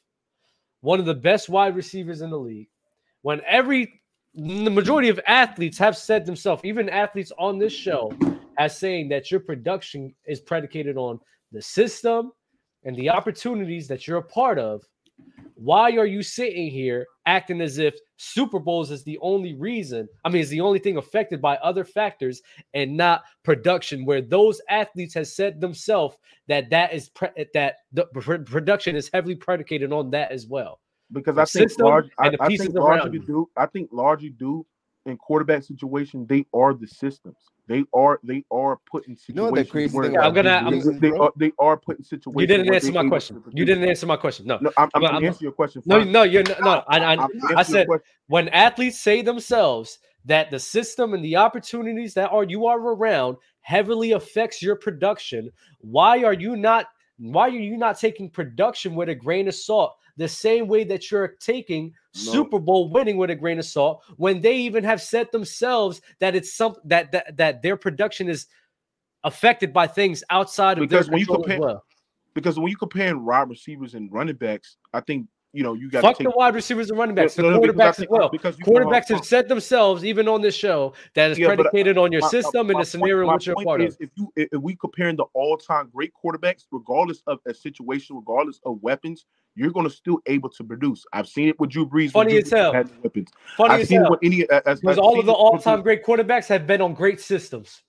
one 0.82 1.00
of 1.00 1.06
the 1.06 1.16
best 1.16 1.50
wide 1.50 1.76
receivers 1.76 2.22
in 2.22 2.30
the 2.30 2.38
league, 2.38 2.70
when 3.22 3.42
every 3.48 4.02
the 4.36 4.70
majority 4.70 5.10
of 5.10 5.20
athletes 5.28 5.78
have 5.78 5.98
said 5.98 6.26
themselves, 6.26 6.62
even 6.66 6.90
athletes 6.90 7.32
on 7.40 7.58
this 7.58 7.74
show, 7.74 8.12
as 8.58 8.78
saying 8.78 9.10
that 9.10 9.32
your 9.32 9.40
production 9.40 10.14
is 10.26 10.42
predicated 10.42 10.98
on 10.98 11.20
the 11.52 11.62
system 11.62 12.32
and 12.84 12.96
the 12.98 13.10
opportunities 13.10 13.88
that 13.88 14.08
you're 14.08 14.18
a 14.18 14.24
part 14.24 14.60
of 14.60 14.84
why 15.56 15.96
are 15.98 16.06
you 16.06 16.22
sitting 16.22 16.70
here 16.70 17.08
acting 17.26 17.62
as 17.62 17.78
if 17.78 17.96
Super 18.18 18.60
Bowls 18.60 18.92
is 18.92 19.04
the 19.04 19.18
only 19.22 19.54
reason? 19.56 20.08
I 20.24 20.30
mean, 20.30 20.42
is 20.42 20.50
the 20.50 20.62
only 20.62 20.80
thing 20.80 20.98
affected 20.98 21.42
by 21.42 21.56
other 21.58 21.84
factors 21.84 22.42
and 22.74 22.96
not 22.96 23.24
production, 23.44 24.06
where 24.06 24.22
those 24.22 24.62
athletes 24.70 25.14
have 25.14 25.28
said 25.28 25.62
themselves 25.62 26.18
that 26.48 26.70
that 26.70 26.94
is 26.94 27.10
pre- 27.10 27.48
that 27.54 27.78
the 27.94 28.06
pr- 28.08 28.38
production 28.38 28.96
is 28.96 29.10
heavily 29.14 29.36
predicated 29.36 29.94
on 29.94 30.12
that 30.12 30.32
as 30.32 30.46
well. 30.46 30.80
Because 31.12 31.36
the 31.36 31.42
I 31.42 31.46
think, 31.46 31.80
large, 31.80 32.10
I, 32.20 32.36
I, 32.40 32.58
think 32.58 32.74
largely 32.74 33.20
due, 33.20 33.50
I 33.56 33.66
think 33.68 33.90
largely 33.92 34.30
due 34.30 34.66
in 35.06 35.18
quarterback 35.18 35.64
situation, 35.64 36.26
they 36.28 36.46
are 36.54 36.74
the 36.74 36.88
systems. 36.88 37.38
They 37.68 37.84
are 37.94 38.20
they 38.24 38.44
are 38.52 38.78
putting 38.90 39.16
situations. 39.16 39.28
You 39.28 39.36
know 39.36 39.52
the 39.52 39.66
crazy 39.66 39.96
where 39.96 40.08
thing 40.08 40.20
I'm 40.20 40.34
gonna 40.34 40.62
I'm, 40.64 41.00
they, 41.00 41.12
are, 41.12 41.32
they 41.36 41.52
are 41.58 41.78
putting 41.78 42.04
situations. 42.04 42.42
You 42.42 42.48
didn't 42.48 42.74
answer 42.74 42.92
my 42.92 43.08
question. 43.08 43.44
You 43.54 43.66
didn't 43.66 43.90
answer 43.90 44.06
my 44.06 44.18
question. 44.18 44.46
No, 44.46 44.60
no 44.62 44.72
I'm, 44.78 44.90
I'm, 44.94 45.06
I'm 45.06 45.26
answer 45.26 45.44
your 45.44 45.52
question. 45.52 45.82
No, 45.86 46.04
no, 46.04 46.24
you're 46.24 46.44
not, 46.44 46.62
no. 46.62 46.84
I, 46.88 47.16
I, 47.16 47.28
I 47.56 47.64
said 47.64 47.88
when 48.28 48.50
athletes 48.50 49.00
say 49.00 49.22
themselves 49.22 49.98
that 50.26 50.52
the 50.52 50.60
system 50.60 51.14
and 51.14 51.24
the 51.24 51.36
opportunities 51.36 52.14
that 52.16 52.32
are 52.32 52.44
you 52.44 52.68
are 52.68 52.80
around 52.80 53.38
heavily 53.62 54.12
affects 54.12 54.62
your 54.62 54.76
production. 54.76 55.50
Why 55.80 56.24
are 56.24 56.34
you 56.34 56.56
not 56.56 56.88
why 57.18 57.48
are 57.48 57.50
you 57.50 57.78
not 57.78 58.00
taking 58.00 58.30
production 58.30 58.96
with 58.96 59.10
a 59.10 59.16
grain 59.16 59.48
of 59.48 59.56
salt 59.56 59.96
the 60.18 60.28
same 60.28 60.68
way 60.68 60.84
that 60.86 61.12
you're 61.12 61.36
taking 61.40 61.94
no. 62.16 62.22
Super 62.32 62.60
Bowl 62.60 62.90
winning 62.90 63.18
with 63.18 63.30
a 63.30 63.36
grain 63.36 63.60
of 63.60 63.66
salt 63.66 64.04
when 64.18 64.42
they 64.42 64.56
even 64.58 64.84
have 64.84 65.02
said 65.02 65.32
themselves 65.32 66.02
that 66.20 66.36
it's 66.36 66.54
something 66.54 66.82
that 66.86 67.12
that, 67.12 67.38
that 67.38 67.62
their 67.62 67.78
production 67.78 68.30
is 68.30 68.48
affected 69.24 69.74
by 69.74 69.88
things 69.88 70.24
outside 70.30 70.78
of 70.78 70.88
because 70.88 71.08
their 71.08 71.14
when 71.14 71.20
you 71.20 71.26
compare 71.26 71.60
well. 71.60 71.86
because 72.34 72.58
when 72.58 72.70
you 72.70 72.78
compare 72.78 73.18
wide 73.18 73.50
receivers 73.50 73.94
and 73.94 74.12
running 74.12 74.36
backs, 74.36 74.78
I 74.94 75.02
think 75.02 75.28
you 75.56 75.64
know 75.64 75.74
you 75.74 75.90
got 75.90 76.02
fuck 76.02 76.18
take- 76.18 76.28
the 76.28 76.34
wide 76.36 76.54
receivers 76.54 76.90
and 76.90 77.00
running 77.00 77.16
backs, 77.16 77.36
the 77.36 77.44
no, 77.44 77.60
quarterbacks 77.60 78.00
as 78.00 78.08
well. 78.10 78.30
Because 78.30 78.58
quarterbacks 78.58 79.10
uh, 79.10 79.16
have 79.16 79.26
said 79.26 79.48
themselves, 79.48 80.04
even 80.04 80.28
on 80.28 80.42
this 80.42 80.54
show, 80.54 80.94
that 81.14 81.32
is 81.32 81.40
yeah, 81.40 81.48
uh, 81.48 81.56
predicated 81.56 81.98
on 81.98 82.12
your 82.12 82.22
my, 82.22 82.28
system 82.28 82.68
my, 82.68 82.74
and 82.74 82.82
the 82.82 82.86
scenario 82.86 83.32
which 83.34 83.48
you're 83.48 83.56
part 83.64 83.82
is, 83.82 83.96
of. 83.96 84.02
If 84.02 84.10
you 84.16 84.32
if 84.36 84.62
we 84.62 84.76
comparing 84.76 85.16
the 85.16 85.26
all 85.34 85.58
time 85.58 85.90
great 85.94 86.12
quarterbacks, 86.14 86.66
regardless 86.72 87.24
of 87.28 87.40
a 87.48 87.54
situation, 87.54 88.18
regardless 88.18 88.60
of 88.66 88.82
weapons, 88.84 89.26
you're 89.56 89.72
going 89.72 89.88
to 89.88 89.96
still 89.96 90.20
able 90.26 90.50
to 90.50 90.64
produce. 90.64 91.06
I've 91.14 91.28
seen 91.28 91.48
it 91.48 91.60
with 91.60 91.70
Drew 91.70 91.88
Brees. 91.88 92.12
Funny 92.12 92.38
as 92.38 92.50
hell. 92.50 92.74
Weapons. 93.02 93.30
Funny 93.56 93.74
I've 93.74 93.82
as 93.82 93.88
seen 93.88 94.02
hell. 94.02 94.08
It 94.08 94.12
with 94.12 94.20
any, 94.24 94.50
uh, 94.50 94.62
as, 94.66 94.82
because 94.82 94.98
I've 94.98 95.04
all 95.04 95.20
of 95.20 95.26
the 95.26 95.32
all-time 95.32 95.82
great 95.82 96.04
quarterbacks 96.04 96.48
have 96.48 96.68
been 96.68 96.82
on 96.82 96.94
great 96.94 97.22
systems. 97.22 97.82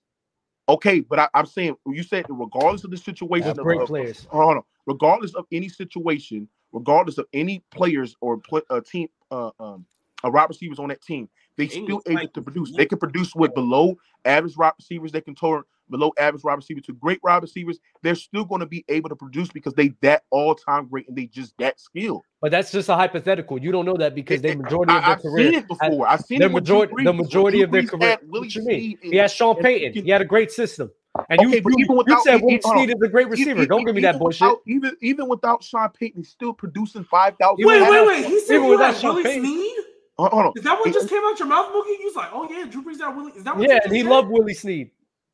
Okay, 0.69 1.01
but 1.01 1.19
I, 1.19 1.29
am 1.33 1.45
saying 1.45 1.75
you 1.85 2.03
said 2.03 2.25
regardless 2.29 2.83
of 2.83 2.91
the 2.91 2.97
situation, 2.97 3.53
great 3.55 3.81
of, 3.81 3.87
players. 3.87 4.19
Of, 4.19 4.27
hold 4.27 4.57
on, 4.57 4.63
regardless 4.85 5.33
of 5.35 5.45
any 5.51 5.69
situation, 5.69 6.47
regardless 6.71 7.17
of 7.17 7.25
any 7.33 7.63
players 7.71 8.15
or 8.21 8.37
play, 8.37 8.61
uh, 8.69 8.81
team 8.81 9.07
uh, 9.31 9.51
um, 9.59 9.85
uh, 10.23 10.29
wide 10.29 10.49
receivers 10.49 10.79
on 10.79 10.89
that 10.89 11.01
team. 11.01 11.29
They 11.57 11.67
still 11.67 12.01
able 12.05 12.21
like, 12.21 12.33
to 12.33 12.41
produce. 12.41 12.75
They 12.75 12.85
can 12.85 12.99
produce 12.99 13.33
with 13.33 13.53
below 13.55 13.97
average 14.25 14.55
wide 14.57 14.73
receivers. 14.77 15.11
They 15.11 15.21
can 15.21 15.33
turn 15.33 15.63
below 15.89 16.13
average 16.19 16.43
wide 16.43 16.55
receivers 16.55 16.83
to 16.83 16.93
great 16.93 17.19
wide 17.23 17.41
receivers. 17.41 17.79
They're 18.03 18.13
still 18.13 18.45
going 18.45 18.59
to 18.59 18.67
be 18.67 18.85
able 18.89 19.09
to 19.09 19.15
produce 19.15 19.49
because 19.49 19.73
they 19.73 19.93
that 20.01 20.23
all 20.29 20.53
time 20.53 20.87
great 20.87 21.07
and 21.07 21.17
they 21.17 21.25
just 21.25 21.53
that 21.57 21.79
skilled. 21.79 22.21
But 22.41 22.51
that's 22.51 22.71
just 22.71 22.89
a 22.89 22.95
hypothetical. 22.95 23.57
You 23.57 23.71
don't 23.71 23.85
know 23.85 23.97
that 23.97 24.13
because 24.13 24.41
they 24.41 24.55
majority 24.55 24.93
I, 24.93 24.97
of 24.97 25.05
their 25.05 25.31
career. 25.31 25.47
I've 25.47 25.53
seen 25.53 25.59
it 25.59 25.67
before. 25.67 26.07
I've 26.07 26.21
seen 26.21 26.39
the 26.39 26.49
majority. 26.49 27.03
The 27.03 27.13
majority 27.13 27.61
of 27.63 27.71
their 27.71 27.83
career. 27.83 28.17
What 28.27 28.53
you 28.53 28.63
mean? 28.63 28.99
He 29.01 29.17
had 29.17 29.31
Sean 29.31 29.55
Payton. 29.55 30.03
He 30.03 30.09
had 30.09 30.21
a 30.21 30.25
great 30.25 30.51
system. 30.51 30.91
And 31.29 31.39
okay, 31.39 31.61
you, 31.65 31.75
you, 31.77 31.87
without, 31.93 32.17
you 32.17 32.23
said 32.23 32.41
Will 32.41 32.59
Snead 32.61 32.89
is 32.89 33.01
a 33.01 33.07
great 33.07 33.29
receiver. 33.29 33.51
Even, 33.51 33.67
Don't 33.67 33.85
give 33.85 33.95
me 33.95 34.01
that 34.01 34.19
bullshit. 34.19 34.51
Even 34.65 34.95
even 35.01 35.27
without 35.27 35.63
Sean 35.63 35.89
Payton, 35.89 36.21
he's 36.21 36.29
still 36.29 36.53
producing 36.53 37.03
five 37.03 37.35
thousand. 37.37 37.65
Wait, 37.65 37.81
wait, 37.81 38.07
wait. 38.07 38.25
He 38.25 38.39
said 38.39 38.55
even 38.55 38.69
without 38.69 38.95
Sean 38.95 39.21
Payton, 39.23 39.43
Snead. 39.43 39.77
Uh, 40.19 40.29
hold 40.29 40.45
on. 40.47 40.53
Is 40.55 40.63
that 40.63 40.79
what 40.79 40.91
just 40.93 41.09
came 41.09 41.21
out 41.23 41.37
your 41.37 41.47
mouth, 41.47 41.67
Mookie? 41.67 41.99
You 41.99 42.05
was 42.05 42.15
like, 42.15 42.29
oh 42.33 42.47
yeah, 42.49 42.65
Drew 42.65 42.83
Brees 42.83 42.97
got 42.97 43.15
Willie. 43.15 43.33
Is 43.33 43.43
that 43.43 43.55
what 43.55 43.69
yeah? 43.69 43.79
And 43.83 43.93
he 43.93 44.01
said? 44.01 44.09
loved 44.09 44.29
Willie 44.29 44.53
Snead. 44.53 44.89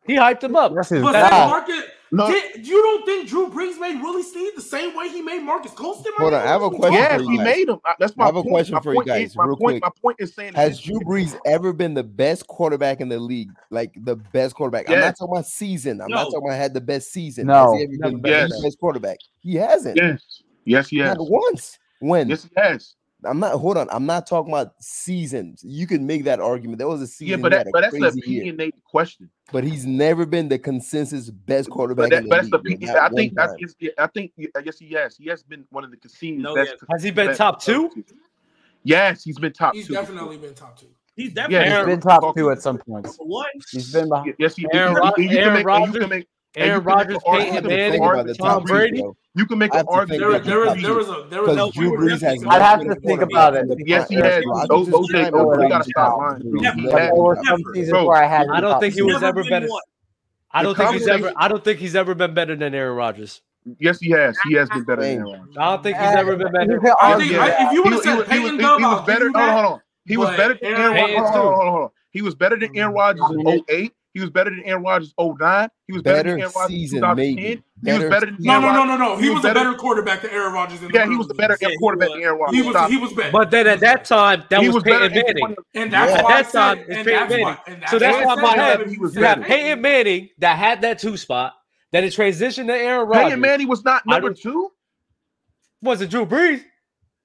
He 0.06 0.16
hyped 0.16 0.44
him 0.44 0.56
up. 0.56 0.74
That's 0.76 0.90
his 0.90 1.02
but 1.02 1.14
guy. 1.14 1.48
market, 1.48 1.86
no. 2.14 2.27
Did, 2.27 2.68
you 2.68 2.80
don't 2.80 3.06
think 3.06 3.27
Drew 3.27 3.49
Brees 3.49 3.80
made 3.80 3.99
Willie 3.99 4.22
Snead 4.22 4.53
the 4.56 4.61
same 4.61 4.95
way 4.95 5.10
he 5.10 5.22
made 5.22 5.41
Marques 5.41 5.72
Colston? 5.72 6.14
Hold 6.18 6.35
on, 6.35 6.41
I 6.41 6.45
have 6.45 6.61
a 6.61 6.69
question. 6.69 6.94
Yes, 6.94 7.22
he 7.22 7.40
made 7.40 7.68
him. 7.68 7.80
That's 7.98 8.15
my 8.15 8.26
I 8.26 8.27
have 8.27 8.35
point. 8.35 8.45
a 8.45 8.49
question 8.49 8.76
my 8.76 8.81
for 8.81 8.94
you 8.94 9.03
guys. 9.03 9.31
Is, 9.31 9.35
real 9.35 9.48
my, 9.48 9.53
point, 9.53 9.60
quick. 9.60 9.81
my 9.81 9.90
point 9.99 10.18
is 10.19 10.34
saying 10.35 10.53
Has 10.53 10.80
Drew 10.80 10.99
Brees 10.99 11.35
ever 11.48 11.73
been 11.73 11.95
the 11.95 12.03
best 12.03 12.45
quarterback 12.45 13.02
in 13.02 13.10
the 13.10 13.19
league? 13.19 13.49
Like 13.72 13.94
the 13.95 14.15
best 14.15 14.53
quarterback. 14.53 14.88
Yes. 14.88 14.95
I'm 14.95 15.02
not 15.02 15.18
talking 15.18 15.34
about 15.34 15.48
season. 15.48 16.02
I'm 16.02 16.10
no. 16.10 16.18
not 16.18 16.23
talking 16.26 16.45
about 16.45 16.57
had 16.57 16.76
the 16.76 16.81
best 16.81 17.11
season. 17.11 17.48
No, 17.48 17.76
yes. 18.23 18.61
best 18.61 18.80
quarterback? 18.80 19.18
He 19.41 19.56
hasn't. 19.56 19.98
Yes. 19.98 20.44
Yes, 20.65 20.90
he 20.90 20.99
has. 20.99 21.18
Not 21.18 21.30
once. 21.30 21.80
When? 21.99 22.30
Yes, 22.30 22.44
he 22.44 22.49
has. 22.57 22.95
I'm 23.26 23.40
not. 23.40 23.54
Hold 23.54 23.78
on. 23.78 23.88
I'm 23.91 24.06
not 24.06 24.28
talking 24.28 24.52
about 24.52 24.74
seasons. 24.80 25.64
You 25.64 25.88
can 25.88 26.06
make 26.06 26.24
that 26.26 26.40
argument. 26.40 26.80
There 26.80 26.88
was 26.88 27.02
a 27.02 27.08
season. 27.08 27.28
Yeah, 27.28 27.36
but, 27.38 27.52
that, 27.52 27.68
but 27.72 27.82
that's 27.82 27.94
the 27.94 28.08
opinionated 28.08 28.84
question. 28.84 29.30
But 29.52 29.64
he's 29.64 29.86
never 29.86 30.26
been 30.26 30.50
the 30.50 30.60
consensus 30.60 31.30
best 31.30 31.70
quarterback. 31.70 32.10
But, 32.10 32.24
that, 32.24 32.30
but 32.30 32.36
that's 32.36 32.50
the 32.50 32.58
opinion. 32.58 32.90
I 32.95 33.10
think. 33.10 33.34
That's, 33.36 33.54
I 33.98 34.08
think. 34.08 34.32
I 34.56 34.62
guess 34.62 34.78
he 34.78 34.91
has. 34.94 35.18
He 35.18 35.28
has 35.30 35.44
been 35.44 35.66
one 35.70 35.84
of 35.84 35.91
the 35.91 35.98
consensus. 35.98 36.44
No, 36.44 36.56
best, 36.56 36.76
has 36.91 37.04
he 37.04 37.12
been 37.12 37.28
best, 37.28 37.38
top 37.38 37.62
two? 37.62 37.90
Yes, 38.84 39.24
he's 39.24 39.40
been 39.40 39.54
top. 39.54 39.74
He's 39.74 39.88
two. 39.88 39.94
definitely 39.94 40.38
been 40.38 40.54
top 40.54 40.80
two. 40.80 40.88
He's 41.16 41.34
definitely 41.34 41.68
yeah, 41.68 41.78
he's 41.78 41.86
been 41.86 42.02
top 42.02 42.36
two 42.36 42.50
at 42.50 42.62
some 42.62 42.78
points. 42.78 43.16
What? 43.20 43.48
He's 43.72 43.94
been 43.94 44.10
behind. 44.10 44.34
Yes, 44.40 44.56
he 44.56 44.68
Aaron, 44.74 44.98
Aaron 45.20 45.64
Rodgers. 45.64 46.26
Aaron 46.56 46.84
Rodgers, 46.84 47.18
Peyton 47.26 47.68
Manning, 47.68 48.34
Tom 48.36 48.64
Brady. 48.64 49.04
You 49.36 49.46
can 49.48 49.58
make 49.58 49.74
an 49.74 49.86
argument. 49.88 50.22
There, 50.22 50.40
there, 50.40 50.76
there 50.76 50.94
was 50.94 51.10
a 51.10 51.26
there 51.30 51.42
was 51.42 51.56
no 51.58 51.72
Drew 51.72 52.14
I 52.48 52.60
have 52.60 52.82
to 52.82 52.96
think 52.96 53.22
about 53.22 53.56
it. 53.56 53.66
Yes, 53.86 54.08
he 54.08 54.16
has. 54.16 54.44
Those 54.70 54.88
those 54.90 55.12
days, 55.12 55.32
we 55.32 55.68
gotta 55.70 55.84
stop 55.84 56.18
lying. 56.18 56.42
Never, 56.44 56.82
never. 56.82 58.52
I 58.54 58.62
don't 58.62 58.80
think 58.80 58.94
he 58.94 59.02
was 59.02 59.24
ever 59.24 59.44
better. 59.44 59.68
I 60.52 60.62
don't 60.62 60.78
think 60.78 60.92
he's 60.92 61.08
ever. 61.08 61.32
I 61.36 61.48
don't 61.48 61.64
think 61.64 61.80
he's 61.80 61.96
ever 61.96 62.14
been 62.14 62.34
better 62.34 62.56
than 62.56 62.76
Aaron 62.76 62.96
Rodgers. 62.96 63.42
Yes, 63.80 64.00
he 64.00 64.12
has. 64.12 64.38
He 64.48 64.54
has 64.56 64.70
been 64.70 64.84
better 64.84 65.02
than 65.02 65.20
Aaron 65.20 65.32
Rodgers. 65.32 65.58
I 65.58 65.72
don't 65.72 65.84
think 65.84 65.98
he's 65.98 66.16
ever 66.16 66.36
been 66.36 66.52
better. 66.52 66.96
I 67.02 67.18
think 67.18 67.32
if 67.34 67.72
you 67.72 67.84
would 67.84 67.94
have 67.94 68.04
said 68.04 68.26
Peyton, 68.28 68.60
he 68.60 68.66
was 68.66 69.06
better. 69.06 69.32
Hold 69.34 69.66
on. 69.66 69.82
He 70.06 70.18
was 70.18 70.30
better 70.38 70.54
than 70.62 70.74
Aaron 70.74 70.94
Rodgers. 70.94 71.30
Hold 71.30 71.56
hold 71.56 71.84
on. 71.84 71.90
He 72.12 72.22
was 72.22 72.36
better 72.36 72.56
than 72.56 72.78
Aaron 72.78 72.94
Rodgers 72.94 73.26
in 73.32 73.64
08. 73.68 73.94
He 74.14 74.22
was 74.22 74.30
better 74.30 74.52
than 74.52 74.61
Aaron 74.64 74.84
Rodgers 74.84 75.11
09. 75.19 75.69
He 75.88 75.94
was 75.94 76.03
better, 76.03 76.18
better 76.18 76.30
than 76.30 76.40
Aaron 76.41 76.52
Rodgers 76.56 76.91
2010. 76.91 77.15
Maybe. 77.15 77.64
He 77.84 77.91
was 77.94 78.10
better 78.10 78.26
than 78.27 78.38
no, 78.40 78.53
Aaron 78.53 78.64
no, 78.64 78.72
no, 78.72 78.85
no, 78.85 78.98
no. 78.98 79.18
He, 79.18 79.23
he 79.23 79.30
was, 79.30 79.44
was 79.44 79.52
a 79.52 79.53
better 79.56 79.73
quarterback 79.73 80.22
than 80.22 80.30
Aaron 80.30 80.53
Rodgers. 80.53 80.81
In 80.84 80.90
the 80.90 80.94
Yeah, 80.94 81.07
he 81.07 81.15
was 81.15 81.27
the 81.27 81.34
better 81.34 81.57
yeah, 81.60 81.69
quarterback 81.80 82.10
than 82.10 82.22
Aaron 82.22 82.40
Rodgers. 82.40 82.56
He 82.56 82.61
was, 82.61 82.90
he 82.91 82.98
was 82.98 83.14
better. 83.14 83.31
But 83.31 83.49
then 83.49 83.65
at 83.65 83.80
that 83.80 84.06
time, 84.06 84.44
that 84.52 84.61
he 84.61 84.68
was, 84.68 84.76
was 84.76 84.84
Peyton 84.84 85.11
Manning. 85.11 85.56
And 85.73 85.91
that's 85.91 86.11
yeah. 86.11 86.18
at 86.19 86.27
that 86.27 86.52
time, 86.52 86.85
it's 86.88 87.03
Peyton 87.03 87.30
Manning. 87.30 87.41
Why, 87.41 87.60
that's 87.65 87.91
so 87.91 87.99
that's 87.99 88.26
why 88.26 88.35
my 88.35 88.56
head. 88.56 88.88
He 88.88 88.99
was 88.99 89.15
you 89.15 89.23
have 89.23 89.41
Peyton 89.41 89.81
Manning 89.81 90.30
that 90.38 90.60
had 90.60 90.81
that 90.81 90.99
two 90.99 91.18
spot, 91.18 91.53
that 91.91 92.03
it 92.03 92.14
transitioned 92.14 92.68
to 92.68 92.73
Aaron 92.73 93.07
Rodgers. 93.07 93.23
Peyton 93.23 93.41
Manning 93.41 93.68
was 93.68 93.84
not 93.84 94.06
number 94.06 94.31
two. 94.31 94.72
Was 95.81 96.02
it 96.02 96.11
Drew 96.11 96.27
Brees? 96.27 96.64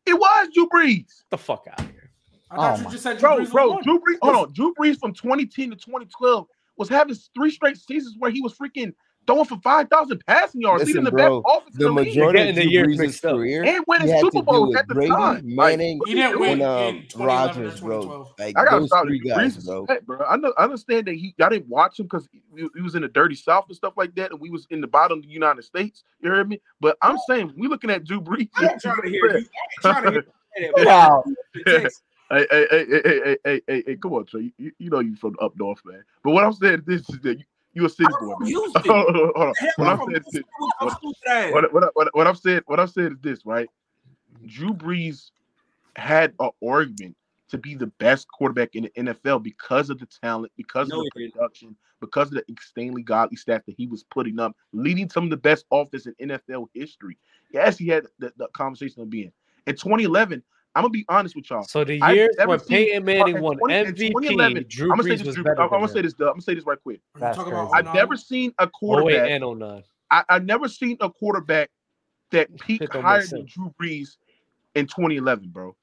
It 0.06 0.15
was 0.15 0.48
Drew 0.55 0.69
Brees. 0.70 1.24
The 1.28 1.36
fuck 1.36 1.66
out 1.70 1.81
of 1.81 1.86
here. 1.90 2.10
I 2.51 2.56
thought 2.56 2.78
oh 2.78 2.82
you 2.82 2.90
just 2.90 3.02
said 3.02 3.19
Drew 3.19 3.28
Brees. 3.28 3.51
Bro, 3.52 3.69
bro, 3.74 3.82
Drew 3.82 4.01
Brees. 4.01 4.19
Hold 4.23 4.36
on. 4.36 4.52
Drew 4.55 4.74
Brees 4.74 4.98
from 4.98 5.12
2010 5.12 5.70
to 5.70 5.77
2012 5.77 6.47
was 6.79 6.89
having 6.89 7.15
three 7.35 7.51
straight 7.51 7.77
seasons 7.77 8.17
where 8.19 8.31
he 8.31 8.41
was 8.41 8.55
freaking 8.55 8.93
throwing 9.29 9.45
for 9.45 9.59
5,000 9.63 10.23
passing 10.27 10.63
yards, 10.63 10.85
Listen, 10.85 11.05
leading 11.05 11.05
the 11.05 11.11
best 11.13 11.33
offense 11.47 11.77
the 11.77 11.89
in 11.89 11.95
the 11.95 12.03
majority 12.03 12.39
league. 12.41 12.49
Of 12.49 12.55
the 12.57 12.71
year 12.71 12.87
Brees' 12.87 13.21
career, 13.21 13.65
and 13.65 13.85
winning 13.87 14.19
Super 14.21 14.43
Bowls 14.43 14.75
at 14.75 14.89
the 14.89 15.07
time. 15.07 15.43
Manning, 15.45 15.99
like, 15.99 16.09
he 16.09 16.15
didn't 16.15 16.41
win 16.41 16.63
um, 16.63 17.05
Rodgers, 17.17 17.81
bro. 17.81 18.27
Like, 18.39 18.59
I 18.59 18.65
gotta 18.65 18.87
stop 18.87 19.07
three 19.07 19.21
guys, 19.21 19.59
Brees, 19.59 19.67
bro. 19.67 19.87
Bro. 20.07 20.27
I, 20.27 20.37
know, 20.37 20.55
I 20.57 20.65
understand 20.65 21.07
that 21.07 21.15
he. 21.15 21.35
I 21.41 21.49
didn't 21.51 21.69
watch 21.69 22.01
him 22.01 22.07
because 22.07 22.27
he, 22.33 22.41
he, 22.75 22.83
was 22.83 22.95
in 22.95 23.03
the 23.03 23.09
dirty 23.09 23.35
South 23.35 23.67
and 23.69 23.77
stuff 23.77 23.93
like 23.97 24.15
that, 24.15 24.31
and 24.31 24.41
we 24.41 24.51
was 24.51 24.67
in 24.71 24.81
the 24.81 24.87
bottom 24.87 25.19
of 25.19 25.25
the 25.25 25.31
United 25.31 25.63
States. 25.63 26.05
You 26.23 26.31
heard 26.31 26.49
me? 26.49 26.61
But 26.81 26.97
I'm 27.03 27.19
saying 27.29 27.53
we 27.57 27.69
looking 27.69 27.91
at 27.91 28.05
Drew 28.05 28.21
Brees. 28.21 28.49
I'm 28.57 28.79
trying 28.81 29.03
to 29.03 29.09
hear. 29.11 29.39
You. 29.39 29.47
I'm 29.85 29.93
trying 29.93 30.05
to 30.05 30.11
hear. 30.13 30.27
Wow. 30.79 31.23
Hey, 32.31 32.47
hey, 32.51 32.67
hey, 32.71 32.87
hey, 32.87 33.01
hey, 33.05 33.37
hey, 33.45 33.63
hey, 33.67 33.83
hey, 33.87 33.97
come 33.97 34.13
on, 34.13 34.27
Trey. 34.27 34.53
You, 34.59 34.73
you 34.79 34.91
know 34.91 35.01
you 35.01 35.17
from 35.17 35.35
up 35.41 35.57
north, 35.57 35.81
man. 35.85 36.05
But 36.23 36.33
what 36.33 36.45
I'm 36.45 36.53
saying 36.53 36.83
this 36.87 37.09
is 37.09 37.21
that 37.21 37.39
you're 37.73 37.87
a 37.87 37.91
city 37.91 38.13
boy. 38.21 38.35
Man. 38.39 38.49
Houston. 38.49 38.83
hold 38.87 39.37
on. 39.37 39.55
What 39.77 39.89
I'm 39.89 40.07
saying 40.07 41.53
what, 42.13 42.27
I'm 42.27 42.35
saying, 42.35 42.61
what 42.67 42.81
I'm 42.81 42.89
saying 42.89 43.13
is 43.13 43.19
this, 43.23 43.47
right? 43.47 43.69
Drew 44.47 44.75
Brees 44.75 45.31
had 45.97 46.35
an 46.39 46.51
argument 46.67 47.17
to 47.49 47.59
be 47.59 47.75
the 47.75 47.87
best 47.87 48.29
quarterback 48.29 48.75
in 48.75 48.85
the 48.85 48.91
NFL 48.91 49.43
because 49.43 49.89
of 49.89 49.99
the 49.99 50.07
talent, 50.23 50.53
because 50.57 50.89
no, 50.89 51.01
of 51.01 51.07
the 51.15 51.31
production, 51.31 51.75
because 52.01 52.29
of 52.29 52.35
the 52.35 52.45
insanely 52.49 53.03
godly 53.03 53.37
stats 53.37 53.65
that 53.65 53.75
he 53.77 53.87
was 53.87 54.05
putting 54.05 54.39
up, 54.39 54.55
leading 54.73 55.09
some 55.09 55.25
of 55.25 55.31
the 55.31 55.37
best 55.37 55.65
offense 55.73 56.07
in 56.19 56.29
NFL 56.29 56.69
history. 56.75 57.17
Yes, 57.53 57.79
he 57.79 57.89
had 57.89 58.05
the, 58.19 58.33
the 58.37 58.49
conversation 58.49 59.03
of 59.03 59.09
being 59.09 59.33
in 59.67 59.75
2011. 59.75 60.43
I'm 60.74 60.82
gonna 60.82 60.90
be 60.90 61.05
honest 61.09 61.35
with 61.35 61.51
y'all. 61.51 61.65
So 61.65 61.82
the 61.82 61.97
years 61.97 62.36
when 62.45 62.61
Peyton 62.61 63.05
Manning 63.05 63.40
won 63.40 63.57
MVP, 63.57 64.69
Drew 64.69 64.93
I'm 64.93 64.99
gonna 64.99 65.16
say 65.16 65.24
this. 65.24 65.36
I'm, 65.36 65.43
gonna 65.43 65.89
say 65.89 66.03
this. 66.03 66.15
Though, 66.15 66.27
I'm 66.27 66.35
gonna 66.35 66.43
say 66.43 66.55
this 66.55 66.65
right 66.65 66.78
quick. 66.82 67.01
Oh, 67.20 67.35
oh 67.36 67.70
I've 67.73 67.93
never 67.95 68.16
seen 68.16 68.53
a 68.59 68.69
quarterback. 68.69 69.31
and 69.31 69.59
09. 69.59 69.82
I, 70.11 70.24
have 70.28 70.45
never 70.45 70.69
seen 70.69 70.97
a 71.01 71.11
quarterback 71.11 71.70
that 72.31 72.57
peaked 72.61 72.93
higher 72.93 73.27
than 73.27 73.47
Drew 73.47 73.74
Brees 73.81 74.16
in 74.74 74.86
2011, 74.86 75.49
bro. 75.49 75.74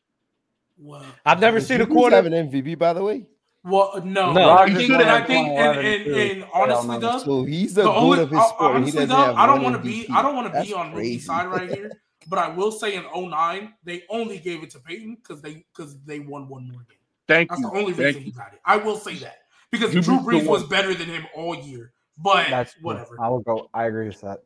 Wow. 0.77 1.03
I've 1.25 1.39
never 1.39 1.59
Did 1.59 1.67
seen 1.67 1.77
Drew 1.77 1.85
a 1.85 1.89
quarterback 1.89 2.31
have 2.31 2.33
an 2.33 2.51
MVP, 2.51 2.77
by 2.77 2.93
the 2.93 3.03
way. 3.03 3.25
Well, 3.63 3.99
no, 4.05 4.31
no. 4.31 4.51
I 4.51 4.71
think, 4.71 4.91
and 4.91 5.01
I 5.03 5.23
think, 5.25 5.49
and, 5.49 5.79
and, 5.79 6.15
and 6.15 6.45
honestly, 6.53 6.99
Dub, 6.99 7.21
so 7.21 7.43
he's 7.43 7.73
the 7.73 7.81
good 7.81 7.95
only, 7.95 8.19
of 8.19 8.29
his 8.29 8.39
sport. 8.39 8.75
Honestly, 8.75 9.05
Dub, 9.07 9.35
I 9.35 9.47
don't 9.47 9.63
want 9.63 9.75
to 9.75 9.81
be, 9.81 10.07
I 10.13 10.21
don't 10.21 10.35
want 10.35 10.53
to 10.53 10.61
be 10.61 10.73
on 10.73 10.93
rookie 10.93 11.19
side 11.19 11.47
right 11.47 11.69
here. 11.69 11.91
But 12.27 12.39
I 12.39 12.49
will 12.49 12.71
say 12.71 12.95
in 12.95 13.03
09, 13.13 13.73
they 13.83 14.03
only 14.09 14.39
gave 14.39 14.63
it 14.63 14.71
to 14.71 14.79
Peyton 14.79 15.15
because 15.15 15.41
they 15.41 15.65
because 15.75 15.97
they 16.05 16.19
won 16.19 16.47
one 16.49 16.67
more 16.67 16.81
game. 16.87 16.97
Thank 17.27 17.49
That's 17.49 17.61
you. 17.61 17.69
the 17.69 17.77
only 17.77 17.93
reason 17.93 18.21
he 18.21 18.31
got 18.31 18.53
it. 18.53 18.59
I 18.65 18.77
will 18.77 18.97
say 18.97 19.15
that 19.15 19.39
because 19.71 19.93
you 19.93 20.01
Drew 20.01 20.19
Brees 20.19 20.47
was 20.47 20.63
better 20.63 20.93
than 20.93 21.07
him 21.07 21.25
all 21.35 21.55
year. 21.55 21.93
But 22.17 22.49
That's 22.49 22.75
whatever. 22.81 23.17
I 23.21 23.29
will 23.29 23.41
go. 23.41 23.69
I 23.73 23.85
agree 23.85 24.07
with 24.07 24.21
that. 24.21 24.39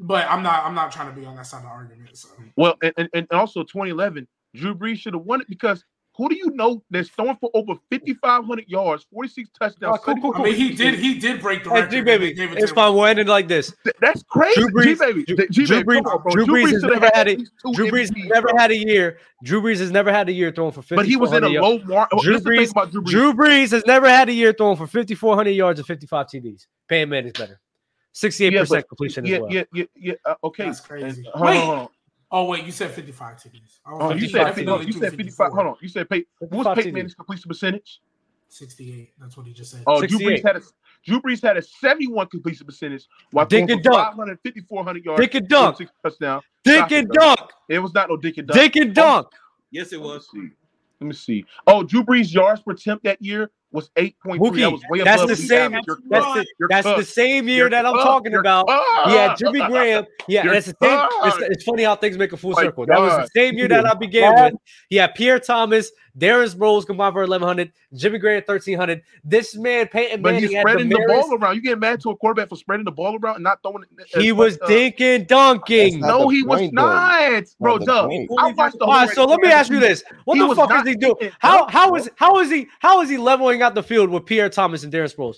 But 0.00 0.28
I'm 0.30 0.42
not. 0.42 0.64
I'm 0.64 0.74
not 0.74 0.92
trying 0.92 1.12
to 1.12 1.18
be 1.18 1.26
on 1.26 1.36
that 1.36 1.46
side 1.46 1.58
of 1.58 1.64
the 1.64 1.68
argument. 1.68 2.16
So 2.16 2.28
well, 2.56 2.74
and, 2.82 2.92
and, 2.96 3.08
and 3.14 3.26
also 3.32 3.62
2011, 3.62 4.26
Drew 4.54 4.74
Brees 4.74 4.98
should 4.98 5.14
have 5.14 5.22
won 5.22 5.40
it 5.40 5.48
because 5.48 5.84
who 6.18 6.28
do 6.28 6.36
you 6.36 6.50
know 6.50 6.82
that's 6.90 7.08
throwing 7.10 7.36
for 7.36 7.48
over 7.54 7.74
5,500 7.90 8.68
yards, 8.68 9.06
46 9.12 9.50
touchdowns? 9.56 9.98
Oh, 10.00 10.02
cool, 10.02 10.20
cool, 10.20 10.32
cool. 10.32 10.42
I 10.42 10.48
mean, 10.48 10.56
he 10.56 10.74
did 10.74 10.98
he 10.98 11.16
did 11.16 11.40
break 11.40 11.62
the 11.62 11.70
record. 11.70 11.92
Hey, 11.92 12.00
G 12.00 12.04
baby, 12.04 12.34
it's 12.36 12.72
fine. 12.72 12.92
We're 12.92 13.06
ending 13.06 13.28
like 13.28 13.46
this. 13.46 13.72
Th- 13.84 13.94
that's 14.00 14.24
crazy. 14.24 14.60
Drew 14.60 14.70
Brees, 14.72 14.84
G 14.84 14.94
baby, 14.96 15.24
Drew 15.24 15.84
Brees, 15.84 16.04
on, 16.04 16.32
Drew 16.32 16.44
Brees, 16.44 16.64
Brees 16.64 16.72
has 16.72 16.82
never 16.82 17.10
had 17.14 17.28
a 17.28 17.36
Drew 17.72 17.90
Brees 17.90 18.10
MVPs, 18.10 18.28
never 18.30 18.48
had 18.58 18.72
a 18.72 18.76
year. 18.76 19.20
Drew 19.44 19.62
Brees 19.62 19.78
has 19.78 19.92
never 19.92 20.10
had 20.10 20.28
a 20.28 20.32
year 20.32 20.50
throwing 20.50 20.72
for 20.72 20.82
fifty 20.82 21.14
four 21.14 21.28
hundred 21.28 21.52
yards. 21.52 21.78
But 21.78 21.86
he 21.86 21.86
was 21.86 21.86
in 21.86 21.88
a 21.88 21.94
low 21.94 21.98
mark. 21.98 22.10
Drew 22.20 22.40
Brees, 22.40 22.90
Drew 22.90 23.02
Brees, 23.02 23.10
Drew 23.10 23.32
Brees 23.32 23.70
has 23.70 23.86
never 23.86 24.08
had 24.08 24.28
a 24.28 24.32
year 24.32 24.52
throwing 24.52 24.76
for 24.76 24.88
5,400 24.88 25.50
yards 25.50 25.78
and 25.78 25.86
55 25.86 26.26
TDs. 26.26 26.66
Paying 26.88 27.12
is 27.12 27.32
better. 27.32 27.60
68% 28.14 28.50
yeah, 28.50 28.64
but, 28.68 28.88
completion 28.88 29.24
yeah, 29.24 29.34
as 29.36 29.40
well. 29.40 29.52
Yeah, 29.52 29.64
yeah, 29.72 29.84
yeah. 29.94 30.14
Uh, 30.24 30.34
okay. 30.42 30.64
That's 30.66 30.80
crazy. 30.80 31.06
And, 31.06 31.26
hold 31.28 31.46
Wait. 31.46 31.56
On, 31.56 31.64
hold 31.66 31.78
on. 31.78 31.88
Oh 32.30 32.44
wait, 32.44 32.64
you 32.64 32.72
said 32.72 32.90
fifty-five 32.90 33.42
tickets. 33.42 33.80
Oh, 33.86 34.12
you 34.12 34.28
said 34.28 34.54
fifty-five. 34.54 34.86
you 34.86 34.92
said 34.92 35.14
fifty-five. 35.14 35.52
Hold 35.52 35.66
on, 35.66 35.76
you 35.80 35.88
said 35.88 36.08
Pey- 36.08 36.26
what's 36.40 36.74
Peyton 36.74 36.92
Manning's 36.92 37.14
completion 37.14 37.48
percentage? 37.48 38.00
Sixty-eight. 38.48 39.12
That's 39.18 39.36
what 39.36 39.46
he 39.46 39.52
just 39.52 39.70
said. 39.70 39.82
Oh, 39.86 40.04
Drew 40.04 40.18
Brees 40.18 40.42
had 40.44 40.56
a 40.56 40.62
Drew 41.06 41.20
Brees 41.20 41.42
had 41.42 41.56
a 41.56 41.62
seventy-one 41.62 42.26
completion 42.28 42.66
percentage 42.66 43.06
while 43.30 43.46
dick 43.46 43.68
and 43.70 43.82
dunk. 43.82 44.16
550, 44.16 45.02
yards, 45.04 45.20
dick 45.20 45.34
and 45.34 45.48
dunk, 45.48 45.76
six 45.76 45.90
touchdown, 46.02 46.42
dick 46.64 46.90
and 46.92 47.08
dunk. 47.10 47.40
It 47.68 47.78
was 47.78 47.94
not 47.94 48.08
no 48.10 48.16
dick 48.16 48.36
and 48.38 48.48
dunk. 48.48 48.60
Dick 48.60 48.76
and 48.76 48.94
dunk. 48.94 49.28
Oh, 49.32 49.36
yes, 49.70 49.92
it 49.92 50.00
was. 50.00 50.28
Let 51.00 51.06
me 51.06 51.14
see. 51.14 51.44
Oh, 51.66 51.82
Drew 51.82 52.02
Brees 52.02 52.32
yards 52.32 52.60
per 52.62 52.72
attempt 52.72 53.04
that 53.04 53.22
year 53.22 53.50
was 53.70 53.90
8.3. 53.90 54.38
Mookie, 54.38 54.60
that 54.60 54.72
was 54.72 54.82
way 54.88 55.02
that's 55.02 55.22
above 55.22 55.28
the 55.28 55.36
same. 55.36 55.72
That's, 55.72 55.84
the, 56.06 56.46
that's 56.70 56.86
the, 56.86 57.04
same 57.04 57.48
year 57.48 57.58
you're 57.58 57.70
that 57.70 57.84
I'm 57.84 57.94
talking 57.94 58.32
you're 58.32 58.40
about. 58.40 58.66
Yeah, 59.06 59.34
Jimmy 59.34 59.60
Graham. 59.66 60.06
Yeah, 60.26 60.46
that's 60.46 60.66
the 60.66 60.76
same. 60.82 61.08
It's, 61.24 61.36
it's, 61.50 61.64
funny 61.64 61.82
how 61.82 61.96
things 61.96 62.16
make 62.16 62.32
a 62.32 62.36
full 62.36 62.52
My 62.52 62.62
circle. 62.62 62.86
God. 62.86 62.96
That 62.96 63.00
was 63.00 63.28
the 63.28 63.40
same 63.40 63.56
year 63.56 63.68
that 63.68 63.86
I 63.86 63.94
began 63.94 64.52
with. 64.52 64.54
Yeah, 64.90 65.06
Pierre 65.08 65.38
Thomas, 65.38 65.90
Darren 66.18 66.52
Sproles 66.52 66.84
combined 66.84 67.12
for 67.12 67.20
1100, 67.20 67.72
Jimmy 67.94 68.18
Graham 68.18 68.42
1300. 68.44 69.02
This 69.22 69.54
man, 69.54 69.86
Peyton 69.86 70.22
Manning, 70.22 70.22
but 70.22 70.50
he's 70.50 70.58
spreading 70.58 70.88
the, 70.88 70.96
the, 70.96 71.04
ball 71.06 71.34
around. 71.34 71.54
You 71.54 71.62
get 71.62 71.78
mad 71.78 72.00
to 72.00 72.10
a 72.10 72.16
quarterback 72.16 72.48
for 72.48 72.56
spreading 72.56 72.84
the 72.84 72.90
ball 72.92 73.16
around 73.16 73.36
and 73.36 73.44
not 73.44 73.62
throwing 73.62 73.84
it. 73.84 73.88
Uh, 73.98 74.02
uh, 74.02 74.18
uh, 74.18 74.22
he 74.22 74.32
was 74.32 74.54
up. 74.60 74.68
dinking, 74.68 75.26
dunking. 75.26 76.00
No, 76.00 76.28
he 76.28 76.42
was 76.42 76.72
not, 76.72 77.44
bro. 77.60 77.76
I 77.76 78.52
watched 78.52 78.78
the 78.78 78.86
whole. 78.86 79.08
So 79.08 79.24
let 79.26 79.40
me 79.40 79.48
ask 79.48 79.70
you 79.70 79.78
this: 79.78 80.02
What 80.24 80.38
the 80.38 80.54
fuck 80.54 80.72
is 80.80 80.88
he 80.88 80.96
doing? 80.96 81.16
How 81.38 81.68
how 81.68 81.94
is 81.94 82.10
how 82.16 82.40
is 82.40 82.50
he 82.50 82.66
how 82.80 83.00
is 83.00 83.08
he 83.08 83.16
leveling? 83.16 83.57
bring 83.58 83.66
out 83.66 83.74
the 83.74 83.82
field 83.82 84.08
with 84.10 84.24
Pierre 84.24 84.48
Thomas 84.48 84.84
and 84.84 84.92
Darren 84.92 85.12
Sproles? 85.12 85.36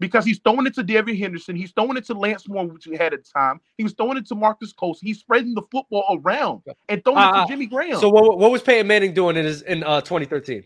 Because 0.00 0.24
he's 0.24 0.40
throwing 0.40 0.66
it 0.66 0.74
to 0.74 0.82
Devery 0.82 1.16
Henderson. 1.16 1.54
He's 1.54 1.70
throwing 1.70 1.96
it 1.96 2.04
to 2.06 2.14
Lance 2.14 2.48
Moore, 2.48 2.66
which 2.66 2.84
he 2.84 2.96
had 2.96 3.14
at 3.14 3.24
the 3.24 3.30
time. 3.32 3.60
He 3.76 3.84
was 3.84 3.92
throwing 3.92 4.16
it 4.16 4.26
to 4.26 4.34
Marcus 4.34 4.72
Coast. 4.72 5.00
He's 5.00 5.20
spreading 5.20 5.54
the 5.54 5.62
football 5.70 6.20
around 6.24 6.62
and 6.88 7.04
throwing 7.04 7.18
uh, 7.18 7.28
it 7.28 7.32
to 7.32 7.38
uh, 7.38 7.44
uh, 7.44 7.46
Jimmy 7.46 7.66
Graham. 7.66 8.00
So 8.00 8.08
what, 8.08 8.36
what 8.36 8.50
was 8.50 8.62
Peyton 8.62 8.88
Manning 8.88 9.14
doing 9.14 9.36
in 9.36 9.44
his 9.44 9.62
in 9.62 9.84
uh, 9.84 10.00
2013? 10.00 10.64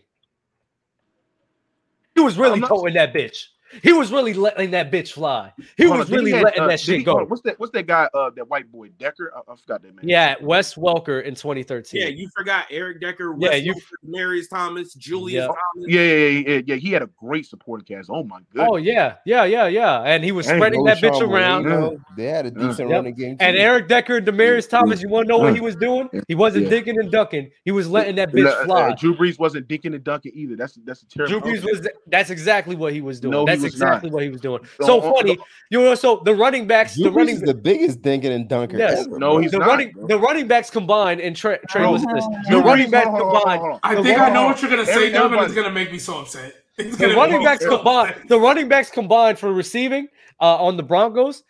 He 2.15 2.21
was 2.21 2.35
really 2.35 2.61
throwing 2.61 2.95
that 2.95 3.13
bitch. 3.13 3.45
He 3.83 3.93
was 3.93 4.11
really 4.11 4.33
letting 4.33 4.71
that 4.71 4.91
bitch 4.91 5.13
fly. 5.13 5.53
He 5.75 5.87
was 5.87 6.09
really 6.09 6.31
he 6.31 6.37
had, 6.37 6.45
letting 6.45 6.63
uh, 6.63 6.67
that 6.67 6.79
shit 6.79 6.97
he, 6.99 7.03
go. 7.03 7.23
What's 7.25 7.41
that? 7.43 7.59
What's 7.59 7.71
that 7.73 7.87
guy? 7.87 8.09
Uh, 8.13 8.29
that 8.35 8.47
white 8.49 8.71
boy 8.71 8.89
Decker. 8.97 9.31
I, 9.35 9.51
I 9.51 9.55
forgot 9.55 9.81
that 9.81 9.95
man. 9.95 10.03
Yeah, 10.03 10.35
Wes 10.41 10.75
Welker 10.75 11.23
in 11.23 11.35
2013. 11.35 12.01
Yeah, 12.01 12.07
you 12.07 12.29
forgot 12.35 12.65
Eric 12.69 13.01
Decker. 13.01 13.33
Wes 13.33 13.51
yeah, 13.51 13.57
you. 13.57 13.75
Marius 14.03 14.47
Thomas, 14.47 14.93
Julius 14.93 15.41
yeah. 15.41 15.47
Thomas. 15.47 15.89
Yeah, 15.89 16.01
yeah, 16.01 16.43
yeah, 16.47 16.61
yeah. 16.65 16.75
He 16.75 16.91
had 16.91 17.01
a 17.01 17.09
great 17.17 17.45
supporting 17.45 17.85
cast. 17.85 18.09
Oh 18.11 18.23
my 18.23 18.39
god. 18.55 18.67
Oh 18.69 18.75
yeah, 18.77 19.15
yeah, 19.25 19.43
yeah, 19.43 19.67
yeah. 19.67 20.01
And 20.01 20.23
he 20.23 20.31
was 20.31 20.45
Dang, 20.45 20.57
spreading 20.57 20.83
that 20.85 20.97
bitch 20.97 21.19
Sean 21.19 21.31
around. 21.31 21.99
They 22.15 22.25
had 22.25 22.45
a 22.45 22.51
decent 22.51 22.89
running 22.89 23.15
game. 23.15 23.37
Too. 23.37 23.45
And 23.45 23.57
Eric 23.57 23.87
Decker 23.87 24.17
and 24.17 24.27
Demaryius 24.27 24.69
Thomas. 24.69 25.01
You 25.01 25.09
want 25.09 25.27
to 25.27 25.29
know 25.29 25.37
what 25.37 25.53
he 25.53 25.61
was 25.61 25.75
doing? 25.75 26.09
He 26.27 26.35
wasn't 26.35 26.65
yeah. 26.65 26.79
dinking 26.79 26.99
and 26.99 27.11
ducking. 27.11 27.51
He 27.65 27.71
was 27.71 27.89
letting 27.89 28.15
that 28.15 28.31
bitch 28.31 28.47
uh, 28.47 28.65
fly. 28.65 28.93
Drew 28.93 29.15
Brees 29.15 29.39
wasn't 29.39 29.67
dinking 29.67 29.93
and 29.93 30.03
ducking 30.03 30.31
either. 30.35 30.55
That's 30.55 30.75
that's 30.85 31.03
a 31.03 31.07
terrible. 31.07 31.39
Drew 31.39 31.51
Brees 31.51 31.63
was. 31.63 31.87
That's 32.07 32.29
exactly 32.29 32.75
what 32.75 32.93
he 32.93 33.01
was 33.01 33.19
doing. 33.19 33.31
No, 33.31 33.45
that's 33.61 33.73
exactly 33.73 34.09
not. 34.09 34.15
what 34.15 34.23
he 34.23 34.29
was 34.29 34.41
doing. 34.41 34.61
Don't, 34.79 34.87
so 34.87 35.13
funny. 35.13 35.37
You 35.69 35.81
know, 35.81 35.95
so 35.95 36.21
the 36.23 36.33
running 36.33 36.67
backs, 36.67 36.95
Julius 36.95 37.11
the 37.11 37.17
running 37.17 37.39
the 37.41 37.53
biggest 37.53 38.01
thinking 38.01 38.31
and 38.31 38.47
dunker. 38.47 38.77
Yes, 38.77 39.05
ever, 39.05 39.19
no, 39.19 39.37
he's 39.37 39.51
the 39.51 39.59
not, 39.59 39.67
running 39.67 39.91
bro. 39.91 40.07
the 40.07 40.19
running 40.19 40.47
backs 40.47 40.69
combined 40.69 41.21
and 41.21 41.35
Trey, 41.35 41.59
Trey 41.69 41.85
was 41.85 42.03
this. 42.03 42.25
The 42.49 42.57
running 42.57 42.91
backs 42.91 43.07
combined. 43.07 43.79
I 43.83 44.01
think 44.01 44.19
I 44.19 44.29
know 44.29 44.45
what 44.45 44.61
you're 44.61 44.71
gonna 44.71 44.85
say, 44.85 45.11
Devin. 45.11 45.39
It's 45.39 45.53
gonna 45.53 45.71
make 45.71 45.91
me 45.91 45.99
so 45.99 46.19
upset. 46.19 46.53
The 46.77 47.15
running 47.15 47.43
backs 47.43 47.65
combined. 47.65 48.15
The 48.27 48.39
running 48.39 48.69
backs 48.69 48.91
combined 48.91 49.39
for 49.39 49.51
receiving 49.51 50.09
uh, 50.39 50.63
on 50.63 50.77
the 50.77 50.83
Broncos. 50.83 51.43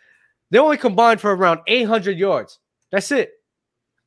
They 0.51 0.57
only 0.57 0.77
combined 0.77 1.19
for 1.19 1.35
around 1.35 1.59
800 1.67 2.17
yards. 2.17 2.59
That's 2.91 3.11
it. 3.11 3.31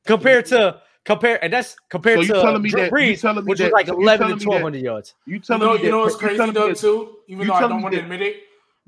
Compared 0.05 0.47
to 0.47 0.81
Compare 1.03 1.43
and 1.43 1.51
that's 1.51 1.75
compared 1.89 2.23
so 2.27 2.33
uh, 2.33 2.37
to 2.37 2.41
telling 2.43 2.61
me 2.61 2.69
Drew 2.69 2.89
Brees, 2.89 3.07
you 3.07 3.17
telling 3.17 3.43
me 3.43 3.49
which 3.49 3.57
that, 3.57 3.67
is 3.67 3.73
like 3.73 3.87
eleven 3.87 4.37
to 4.37 4.43
twelve 4.43 4.61
hundred 4.61 4.83
yards. 4.83 5.15
You 5.25 5.39
telling 5.39 5.61
you 5.61 5.67
know, 5.67 5.73
me 5.73 5.83
you 5.83 5.91
know 5.91 5.99
what's 6.01 6.15
crazy 6.15 6.37
though 6.37 6.67
that, 6.67 6.77
too, 6.77 7.17
even 7.27 7.47
though 7.47 7.53
I 7.53 7.61
don't 7.61 7.81
want 7.81 7.95
to 7.95 8.01
admit 8.01 8.21
it, 8.21 8.43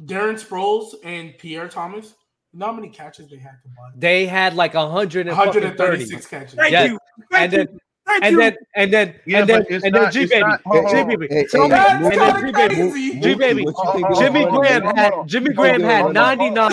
Darren 0.06 0.36
Sproles 0.36 0.94
and 1.04 1.36
Pierre 1.40 1.68
Thomas. 1.68 2.14
Not 2.56 2.76
many 2.76 2.90
catches 2.90 3.32
they 3.32 3.38
had 3.38 3.56
combined? 3.64 4.00
They 4.00 4.28
had 4.28 4.56
like 4.56 4.76
100 4.76 5.26
136 5.26 6.28
catches. 6.28 6.54
Thank 6.54 6.72
yes. 6.72 6.92
you. 6.92 7.00
Thank 7.32 7.44
and 7.44 7.52
then 7.52 7.68
you. 7.74 7.80
And 8.22 8.38
then 8.38 8.58
and 8.76 8.94
then 8.94 9.16
yeah, 9.26 9.40
and 9.40 9.50
then 9.50 9.66
and 9.70 9.94
not, 9.94 10.12
then 10.12 10.12
G 10.12 10.26
baby, 10.26 10.52
G 10.90 11.04
baby, 11.04 11.28
hey, 11.30 11.46
hey, 11.50 12.42
G 12.44 12.52
baby, 12.52 13.20
G 13.20 13.36
baby, 13.36 13.66
Jimmy 14.18 14.46
Graham 14.46 14.84
had 14.96 15.14
Jimmy 15.26 15.54
Graham 15.54 15.82
had 15.82 16.14
99. 16.14 16.72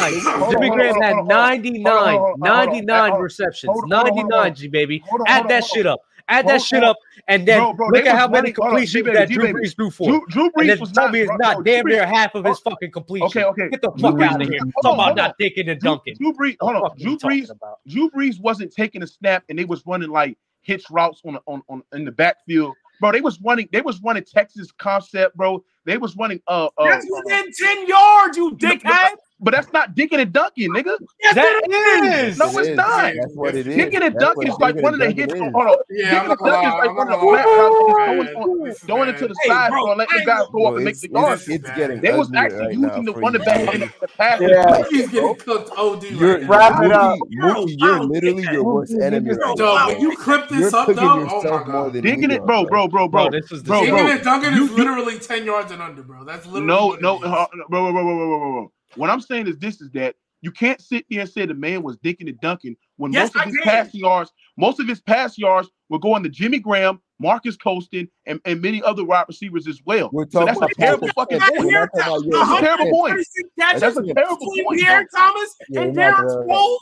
Jimmy 0.51 0.71
Graham 0.71 1.01
had 1.01 1.25
99, 1.25 2.35
99 2.39 3.13
receptions, 3.15 3.79
99. 3.87 4.55
G 4.55 4.69
baby, 4.69 5.03
add 5.27 5.49
that 5.49 5.65
shit 5.65 5.87
up. 5.87 6.01
Add 6.29 6.47
that 6.47 6.63
shit 6.63 6.85
up, 6.85 6.97
and 7.27 7.47
then 7.47 7.59
bro, 7.59 7.73
bro, 7.73 7.89
look 7.89 8.07
at 8.07 8.17
how 8.17 8.29
many 8.29 8.53
completions 8.53 9.05
that 9.05 9.29
Drew 9.29 9.53
Brees 9.53 9.75
threw 9.75 9.91
for. 9.91 10.09
Drew, 10.09 10.27
Drew 10.29 10.51
Brees 10.53 10.79
was 10.79 10.95
not, 10.95 11.13
is 11.13 11.29
not 11.41 11.65
damn 11.65 11.85
near 11.87 12.07
half 12.07 12.37
of 12.37 12.45
his 12.45 12.61
fucking 12.61 12.93
completion. 12.93 13.27
Okay, 13.27 13.43
okay. 13.45 13.69
Get 13.69 13.83
the 13.83 13.91
fuck 14.01 14.21
out 14.21 14.41
of 14.41 14.49
here. 14.49 14.61
talk 14.81 14.95
about 14.95 15.17
not 15.17 15.35
taking 15.41 15.69
and 15.69 15.81
dunking. 15.81 16.15
Drew 16.21 16.33
Brees, 16.33 16.57
hold 16.61 16.77
on. 16.77 16.97
Drew 16.99 17.19
Brees, 17.19 17.51
Drew 17.89 18.11
Brees 18.11 18.41
wasn't 18.41 18.73
taking 18.73 19.03
a 19.03 19.09
snap, 19.09 19.43
and 19.49 19.59
they 19.59 19.65
was 19.65 19.85
running 19.87 20.11
like– 20.11 20.39
hitch 20.63 20.85
routes 20.91 21.21
on 21.25 21.39
on, 21.47 21.63
on 21.69 21.83
in 21.93 22.05
the 22.05 22.13
backfield. 22.13 22.75
Bro, 23.01 23.13
they 23.13 23.21
was 23.21 23.41
running. 23.41 23.69
They 23.73 23.81
was 23.81 24.01
running 24.03 24.25
Texas 24.25 24.71
concept, 24.73 25.37
bro. 25.37 25.65
They 25.87 25.97
was 25.97 26.17
running. 26.17 26.41
Uh, 26.47 26.69
uh, 26.77 26.85
That's 26.85 27.07
within 27.09 27.47
uh, 27.47 27.53
ten 27.59 27.87
yards, 27.87 28.37
you 28.37 28.57
dickhead. 28.57 29.17
But 29.43 29.55
that's 29.55 29.73
not 29.73 29.95
digging 29.95 30.21
and 30.21 30.33
dunking, 30.33 30.71
nigga. 30.71 30.97
Yes, 31.23 31.35
that 31.35 31.63
it 31.65 32.15
is. 32.15 32.33
is. 32.35 32.39
No, 32.39 32.47
it 32.47 32.57
it's 32.59 32.69
is. 32.69 32.77
not. 32.77 33.15
That's 33.15 33.35
what 33.35 33.55
it 33.55 33.67
is. 33.67 33.75
Digging 33.77 34.03
and 34.03 34.15
dunking 34.17 34.49
is 34.49 34.59
like 34.59 34.77
one 34.77 34.93
of 34.93 35.01
the 35.01 35.11
hits. 35.11 35.33
Hold 35.33 35.55
on. 35.55 35.77
Yeah, 35.89 36.11
digging 36.11 36.31
and 36.31 36.39
dunking 36.39 36.69
is 36.69 36.75
like 36.75 36.97
one 36.97 37.13
of 37.13 37.21
the 37.21 37.27
flat 37.27 37.47
houses 37.47 38.35
going, 38.35 38.75
going 38.87 39.09
into 39.09 39.29
the 39.29 39.35
side 39.47 39.73
and 39.73 39.99
let 39.99 40.09
the 40.11 40.23
guy 40.27 40.43
go 40.53 40.67
up 40.67 40.75
and 40.77 40.85
make 40.85 41.01
the 41.01 41.09
guard. 41.09 41.41
It's 41.47 41.71
getting. 41.71 42.01
They 42.01 42.13
was 42.13 42.31
actually 42.35 42.75
using 42.75 43.05
the 43.05 43.15
running 43.15 43.43
back 43.43 43.75
in 43.75 43.81
the 43.81 44.09
past. 44.19 44.43
Yeah, 44.43 44.85
he's 44.91 45.09
getting 45.09 45.35
cooked. 45.37 45.71
OD. 45.77 46.03
You're 46.05 46.47
wrap 46.47 46.83
it 46.83 46.93
up. 46.93 47.19
You're 47.29 47.61
literally 47.61 48.43
your 48.53 48.65
worst 48.65 48.95
enemy. 49.01 49.35
bro. 49.35 49.87
when 49.87 50.01
you 50.01 50.17
crimp 50.17 50.49
this 50.49 50.75
up, 50.75 50.87
though, 50.89 51.27
Oh 51.31 51.43
my 51.43 51.65
god. 51.65 51.93
Digging 51.93 52.31
it, 52.31 52.45
bro, 52.45 52.67
bro, 52.67 52.89
bro, 52.89 53.09
bro. 53.09 53.31
This 53.31 53.51
is 53.53 53.63
digging 53.63 53.95
and 53.95 54.23
dunking 54.23 54.53
is 54.53 54.71
literally 54.73 55.19
ten 55.19 55.45
yards 55.45 55.73
and 55.73 55.81
under, 55.81 56.03
bro. 56.03 56.25
That's 56.25 56.47
literally 56.47 56.67
no, 56.67 56.97
no, 57.01 57.19
bro, 57.19 57.47
bro, 57.69 57.93
bro, 57.93 57.93
bro, 57.93 58.03
bro, 58.03 58.39
bro. 58.39 58.73
What 58.97 59.11
I'm 59.11 59.21
saying 59.21 59.47
is 59.47 59.59
this 59.59 59.81
is 59.81 59.91
that 59.93 60.17
you 60.43 60.51
can't 60.51 60.81
sit 60.81 61.05
here 61.09 61.21
and 61.21 61.31
say 61.31 61.45
the 61.47 61.55
man 61.55 61.83
was 61.83 61.99
dinking 61.99 62.29
and 62.29 62.41
dunking 62.41 62.77
when 62.97 63.13
yes, 63.13 63.35
most 63.35 63.37
of 63.37 63.43
I 63.43 63.45
his 63.47 63.55
did. 63.57 63.65
pass 63.65 63.95
yards, 63.95 64.33
most 64.57 64.81
of 64.81 64.89
his 64.89 65.01
pass 65.01 65.37
yards 65.37 65.69
were 65.89 65.99
going 65.99 66.23
to 66.23 66.29
Jimmy 66.29 66.59
Graham, 66.59 67.01
Marques 67.19 67.57
Colston, 67.57 68.09
and, 68.27 68.41
and 68.47 68.63
many 68.63 68.83
other 68.83 69.05
wide 69.05 69.27
receivers 69.29 69.67
as 69.67 69.81
well. 69.85 70.09
We're 70.13 70.27
so 70.31 70.47
that's 70.47 70.61
a 70.61 70.69
terrible 70.79 71.09
fucking 71.09 71.41
point. 71.41 71.73
That's 71.95 72.23
a 72.23 72.61
terrible 72.61 72.91
point. 72.91 73.27
That's 73.57 73.83
a 73.83 74.15
terrible 74.15 74.39
point. 74.39 74.79
Pierre 74.79 75.07
Thomas 75.15 75.57
and 75.77 75.95
Darren 75.95 76.47
right. 76.47 76.77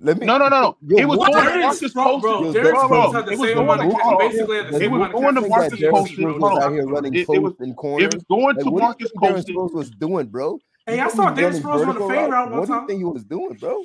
Let 0.00 0.18
me, 0.18 0.26
no, 0.26 0.38
no, 0.38 0.48
no, 0.48 0.76
no. 0.80 0.96
It 0.96 1.06
was 1.06 1.18
going 1.18 1.32
to 1.32 1.58
Marques 1.58 1.92
Colston. 1.92 2.20
Bro, 2.20 2.52
Derek 2.52 2.76
Sproles 2.76 3.14
had 3.14 3.26
the 3.26 3.36
same 3.36 3.58
amount 3.58 3.84
of 3.84 3.92
catches. 3.92 4.18
Basically, 4.18 4.56
had 4.58 4.68
the 4.72 4.78
same 4.78 4.92
amount 4.92 5.38
of 5.38 5.48
catches. 5.48 5.82
It 5.82 5.92
was 5.92 6.10
going 6.12 6.14
to 6.14 6.86
Marques 6.86 7.26
Colston. 7.26 7.74
It 8.00 8.14
was 8.14 8.24
going 8.30 8.56
to 8.58 8.70
Marques 8.70 9.10
Colston. 9.18 9.54
What 9.56 9.74
was 9.74 9.90
doing, 9.90 10.26
bro. 10.28 10.60
Hey, 10.88 11.00
I 11.00 11.08
saw 11.08 11.30
Dennis 11.30 11.60
Rose 11.60 11.82
on 11.82 11.94
the 11.94 12.08
fade 12.08 12.30
route 12.30 12.50
one 12.50 12.50
time. 12.50 12.58
What 12.60 12.66
do 12.66 12.72
you 12.72 12.86
think 12.86 13.00
you 13.00 13.08
was 13.10 13.24
doing, 13.24 13.54
bro? 13.54 13.84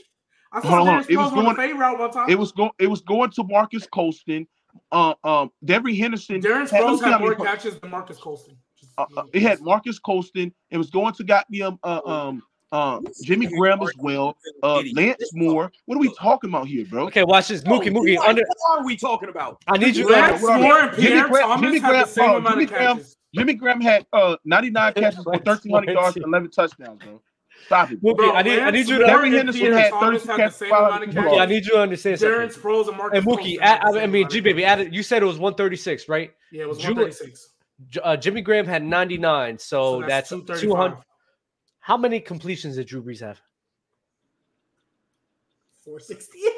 I 0.53 0.61
saw 0.61 0.67
Hold 0.69 0.87
Dennis 0.87 1.09
Rose 1.09 1.33
on 1.33 1.45
the 1.45 1.53
fade 1.55 1.77
route 1.77 1.99
one 1.99 2.11
time. 2.11 2.29
It 2.29 2.39
was 2.39 2.51
going. 2.53 2.71
It 2.79 2.87
was 2.87 3.01
going 3.01 3.29
to 3.31 3.43
Marques 3.43 3.85
Colston. 3.87 4.47
Uh, 4.91 5.13
um, 5.23 5.51
Devery 5.65 5.97
Henderson. 5.97 6.41
Darren 6.41 6.67
Sproles 6.67 7.03
had 7.03 7.19
more 7.19 7.35
catches 7.35 7.79
than 7.79 7.91
Marques 7.91 8.17
Colston. 8.17 8.55
Uh, 8.97 9.05
uh, 9.17 9.23
it 9.33 9.41
had 9.41 9.59
Marques 9.61 9.99
Colston. 9.99 10.53
It 10.71 10.77
was 10.77 10.89
going 10.89 11.13
to 11.15 11.23
goddamn 11.23 11.77
uh, 11.83 11.87
um, 11.87 12.01
uh, 12.01 12.01
oh. 12.05 12.27
um, 12.27 12.43
uh 12.71 12.99
Jimmy 13.23 13.47
Graham 13.47 13.81
as 13.81 13.91
well. 13.99 14.37
Uh, 14.63 14.81
Lance 14.93 15.29
Moore. 15.33 15.71
What 15.85 15.95
are 15.95 15.99
we 15.99 16.13
talking 16.15 16.49
about 16.49 16.67
here, 16.67 16.85
bro? 16.85 17.05
Okay, 17.07 17.23
watch 17.23 17.49
this. 17.49 17.63
Mookie, 17.63 17.91
Mookie. 17.91 18.17
Under- 18.17 18.43
what 18.47 18.79
are 18.79 18.85
we 18.85 18.95
talking 18.95 19.29
about? 19.29 19.61
I 19.67 19.77
need 19.77 19.95
you. 19.97 20.09
Lance 20.09 20.41
Moore 20.41 20.79
and 20.79 20.95
Pierre 20.95 21.17
Jimmy 21.17 21.29
Graham, 21.29 21.49
Thomas 21.49 21.61
Jimmy 21.61 21.79
Graham, 21.79 21.95
had 21.95 22.05
the 22.05 22.09
same 22.09 22.25
bro, 22.25 22.37
amount 22.37 22.53
Jimmy 22.55 22.63
of 22.63 22.69
catches. 22.69 22.93
Graham, 22.93 23.22
Jimmy 23.33 23.53
Graham 23.53 23.81
had 23.81 24.05
uh 24.13 24.35
99 24.45 24.93
catches 24.93 25.23
for 25.23 25.31
1,300 25.31 25.93
yards 25.93 26.15
and 26.15 26.25
11 26.25 26.51
touchdowns, 26.51 27.01
bro. 27.03 27.21
Stop 27.65 27.91
it. 27.91 27.99
I 28.03 28.41
need, 28.71 28.87
you 28.89 28.99
to 28.99 29.05
Darren 29.05 29.31
Henderson 29.31 29.71
had 29.71 29.91
30 29.91 30.19
catches, 30.19 30.59
Mookie, 30.59 31.39
I 31.39 31.45
need 31.45 31.65
you 31.65 31.71
to 31.71 31.79
understand 31.79 32.19
Darren 32.19 32.53
Sproles 32.53 32.87
and 32.89 32.97
Marcus. 32.97 33.19
And 33.19 33.27
Mookie, 33.27 33.61
at, 33.61 33.83
I, 33.85 34.05
mean, 34.07 34.27
G 34.27 34.39
baby, 34.39 34.65
added, 34.65 34.93
you 34.93 35.03
said 35.03 35.21
it 35.21 35.25
was 35.25 35.37
136, 35.37 36.09
right? 36.09 36.33
Yeah, 36.51 36.63
it 36.63 36.69
was 36.69 36.79
136. 36.79 37.49
Uh, 38.03 38.17
Jimmy 38.17 38.41
Graham 38.41 38.65
had 38.65 38.83
99, 38.83 39.57
so, 39.57 40.01
so 40.01 40.07
that's, 40.07 40.29
that's 40.29 40.61
200. 40.61 40.97
How 41.79 41.97
many 41.97 42.19
completions 42.19 42.75
did 42.75 42.87
Drew 42.87 43.03
Brees 43.03 43.19
have? 43.21 43.39
468. 45.85 46.51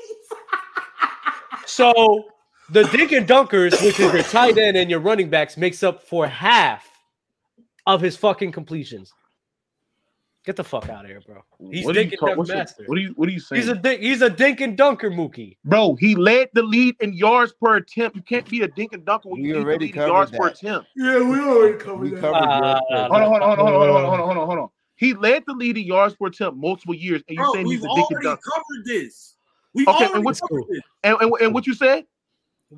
so 1.65 2.25
the 2.69 2.83
dink 2.85 3.11
and 3.11 3.27
dunkers, 3.27 3.71
which 3.83 3.99
is 3.99 4.13
your 4.13 4.23
tight 4.23 4.57
end 4.57 4.75
and 4.77 4.89
your 4.89 4.99
running 4.99 5.29
backs, 5.29 5.55
makes 5.57 5.83
up 5.83 6.03
for 6.03 6.27
half 6.27 6.87
of 7.85 8.01
his 8.01 8.17
fucking 8.17 8.51
completions. 8.51 9.13
Get 10.45 10.55
the 10.55 10.63
fuck 10.63 10.89
out 10.89 11.05
of 11.05 11.09
here, 11.09 11.21
bro. 11.25 11.41
He's 11.71 11.85
what 11.85 11.93
dink 11.93 12.13
master. 12.21 12.83
What 12.85 12.99
are 12.99 13.01
you 13.01 13.13
What 13.15 13.27
are 13.27 13.31
you 13.31 13.39
saying? 13.39 13.63
He's 13.63 13.69
a 13.69 13.75
dink, 13.75 13.99
he's 13.99 14.21
a 14.21 14.29
dink 14.29 14.61
and 14.61 14.77
dunker, 14.77 15.09
Mookie. 15.09 15.57
Bro, 15.65 15.95
he 15.95 16.15
led 16.15 16.49
the 16.53 16.61
lead 16.61 16.95
in 16.99 17.13
yards 17.13 17.51
per 17.59 17.77
attempt. 17.77 18.15
You 18.15 18.21
can't 18.21 18.47
be 18.47 18.61
a 18.61 18.67
dink 18.67 18.93
and 18.93 19.03
dunker 19.03 19.29
when 19.29 19.41
we 19.41 19.49
you 19.49 19.57
already 19.57 19.87
lead 19.87 19.95
yards 19.95 20.29
that. 20.31 20.39
per 20.39 20.47
attempt. 20.49 20.87
Yeah, 20.95 21.17
we 21.17 21.39
already 21.39 21.79
covered 21.79 21.99
we 21.99 22.09
that. 22.11 22.21
Covered 22.21 22.35
uh, 22.35 22.79
hold 23.07 23.21
on, 23.21 23.21
hold 23.21 23.41
on, 23.41 23.57
hold 23.57 23.59
on, 23.59 23.73
hold 23.73 23.89
on, 23.89 24.05
hold 24.05 24.37
on, 24.37 24.47
hold 24.47 24.59
on. 24.59 24.69
He 24.97 25.13
led 25.15 25.43
the 25.47 25.53
lead 25.53 25.77
in 25.77 25.83
yards 25.83 26.15
per 26.15 26.27
attempt 26.27 26.59
multiple 26.59 26.93
years, 26.93 27.23
and 27.27 27.35
you're 27.35 27.45
bro, 27.45 27.53
saying 27.53 27.65
he's 27.65 27.83
a 27.83 27.87
dink 27.95 28.11
and 28.11 28.21
dunker. 28.21 28.21
We've 28.21 28.25
already 28.25 28.41
covered 28.53 28.85
this. 28.85 29.35
We've 29.73 29.87
okay, 29.87 30.05
already 30.05 30.27
and 30.27 30.39
covered 30.39 30.63
this. 30.69 30.81
And, 31.03 31.17
and, 31.21 31.31
and 31.41 31.53
what 31.55 31.65
you 31.65 31.73
said? 31.73 32.05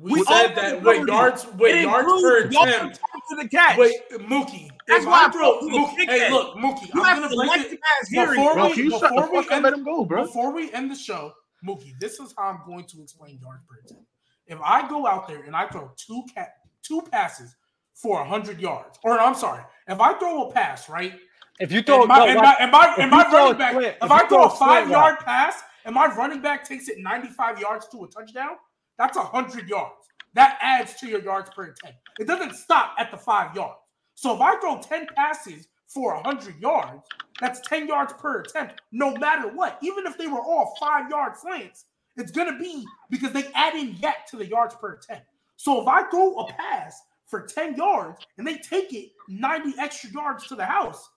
We, 0.00 0.12
we 0.12 0.24
said 0.24 0.54
that 0.54 0.82
wait 0.82 1.06
yards, 1.06 1.46
wait 1.56 1.82
yards 1.82 2.22
per 2.22 2.46
attempt. 2.46 3.00
To 3.30 3.36
the 3.36 3.48
catch. 3.48 3.76
Wait, 3.76 3.94
Mookie. 4.12 4.70
That's 4.86 5.04
why 5.04 5.26
I 5.26 5.30
throw. 5.30 5.60
Mookie. 5.60 6.08
Hey, 6.08 6.30
look, 6.30 6.54
Mookie. 6.56 6.94
You 6.94 7.02
I'm 7.02 7.22
have. 7.22 7.30
Before 7.30 8.54
bro, 8.54 8.68
we, 8.68 8.88
before 8.88 9.30
we 9.30 9.50
end, 9.50 9.64
let 9.64 9.74
him 9.74 9.84
go, 9.84 10.04
bro. 10.04 10.24
Before 10.24 10.52
we 10.52 10.72
end 10.72 10.90
the 10.90 10.94
show, 10.94 11.32
Mookie, 11.66 11.92
this 12.00 12.20
is 12.20 12.32
how 12.38 12.44
I'm 12.44 12.60
going 12.66 12.84
to 12.84 13.02
explain 13.02 13.38
yards 13.42 13.62
per 13.68 13.80
attempt. 13.84 14.04
If 14.46 14.58
I 14.64 14.88
go 14.88 15.06
out 15.06 15.28
there 15.28 15.42
and 15.42 15.54
I 15.54 15.66
throw 15.66 15.90
two 15.96 16.22
cat 16.34 16.52
two 16.82 17.02
passes 17.10 17.54
for 17.92 18.24
hundred 18.24 18.60
yards, 18.60 18.98
or 19.04 19.18
I'm 19.18 19.34
sorry, 19.34 19.62
if 19.88 20.00
I 20.00 20.14
throw 20.14 20.48
a 20.48 20.52
pass 20.52 20.88
right, 20.88 21.14
if 21.60 21.72
you 21.72 21.82
throw 21.82 22.04
a, 22.04 22.06
my, 22.06 22.18
no, 22.18 22.24
running 22.26 23.58
back, 23.58 23.74
if, 23.74 23.96
if 24.02 24.10
I 24.10 24.26
throw 24.28 24.44
a 24.44 24.50
five 24.50 24.88
yard 24.88 25.18
pass 25.18 25.60
and 25.84 25.94
my 25.94 26.06
running 26.06 26.40
back 26.40 26.66
takes 26.66 26.88
it 26.88 26.98
95 26.98 27.60
yards 27.60 27.88
to 27.88 28.04
a 28.04 28.08
touchdown, 28.08 28.56
that's 28.98 29.16
100 29.16 29.68
yards. 29.68 29.94
That 30.34 30.58
adds 30.60 30.94
to 30.96 31.08
your 31.08 31.22
yards 31.22 31.50
per 31.54 31.64
attempt. 31.64 31.98
It 32.18 32.26
doesn't 32.26 32.54
stop 32.54 32.94
at 32.98 33.10
the 33.10 33.16
five 33.16 33.54
yards. 33.54 33.78
So 34.14 34.34
if 34.34 34.40
I 34.40 34.58
throw 34.60 34.80
10 34.80 35.06
passes 35.16 35.68
for 35.86 36.14
100 36.14 36.60
yards, 36.60 37.06
that's 37.40 37.60
10 37.68 37.86
yards 37.86 38.12
per 38.14 38.40
attempt, 38.40 38.80
no 38.92 39.16
matter 39.16 39.48
what. 39.48 39.78
Even 39.80 40.06
if 40.06 40.18
they 40.18 40.26
were 40.26 40.40
all 40.40 40.76
five 40.80 41.08
yard 41.08 41.36
slants, 41.36 41.84
it's 42.16 42.32
going 42.32 42.52
to 42.52 42.58
be 42.58 42.84
because 43.10 43.32
they 43.32 43.46
add 43.54 43.74
in 43.74 43.94
yet 44.00 44.26
to 44.30 44.36
the 44.36 44.46
yards 44.46 44.74
per 44.74 44.94
attempt. 44.94 45.26
So 45.56 45.80
if 45.80 45.88
I 45.88 46.02
throw 46.10 46.34
a 46.38 46.52
pass 46.52 47.00
for 47.26 47.42
10 47.42 47.76
yards 47.76 48.24
and 48.38 48.46
they 48.46 48.58
take 48.58 48.92
it 48.92 49.10
90 49.28 49.74
extra 49.78 50.10
yards 50.10 50.46
to 50.48 50.56
the 50.56 50.64
house, 50.64 51.08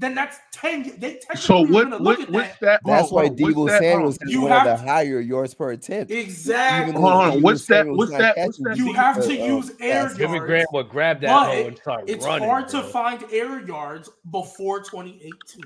then 0.00 0.14
that's 0.14 0.38
10. 0.52 0.94
They 0.98 1.16
technically 1.16 1.40
so 1.40 1.60
what, 1.60 1.90
look 1.90 2.00
what, 2.00 2.20
at 2.20 2.32
that. 2.32 2.60
that 2.60 2.80
that's 2.86 3.12
why 3.12 3.28
Deebo 3.28 3.68
Samuels 3.78 4.16
that, 4.16 4.30
is 4.30 4.38
one 4.38 4.50
of 4.50 4.64
the 4.64 4.76
to, 4.76 4.88
higher 4.90 5.20
yards 5.20 5.52
per 5.52 5.72
attempt. 5.72 6.10
Exactly. 6.10 6.94
Hold 6.94 7.12
on. 7.12 7.42
What's 7.42 7.66
that, 7.66 7.86
what's 7.86 8.10
that? 8.12 8.34
What's 8.38 8.58
that? 8.58 8.78
You 8.78 8.94
have 8.94 9.22
to 9.22 9.40
uh, 9.40 9.46
use 9.46 9.72
air 9.78 10.00
yards. 10.00 10.14
Give 10.14 10.30
me 10.30 10.38
Grant 10.38 10.68
what 10.70 10.88
grab 10.88 11.20
that. 11.20 11.28
But 11.28 11.54
it, 11.54 12.08
it's 12.08 12.24
running, 12.24 12.48
hard 12.48 12.70
bro. 12.70 12.80
to 12.80 12.88
find 12.88 13.24
air 13.30 13.64
yards 13.66 14.08
before 14.30 14.80
2018. 14.80 15.62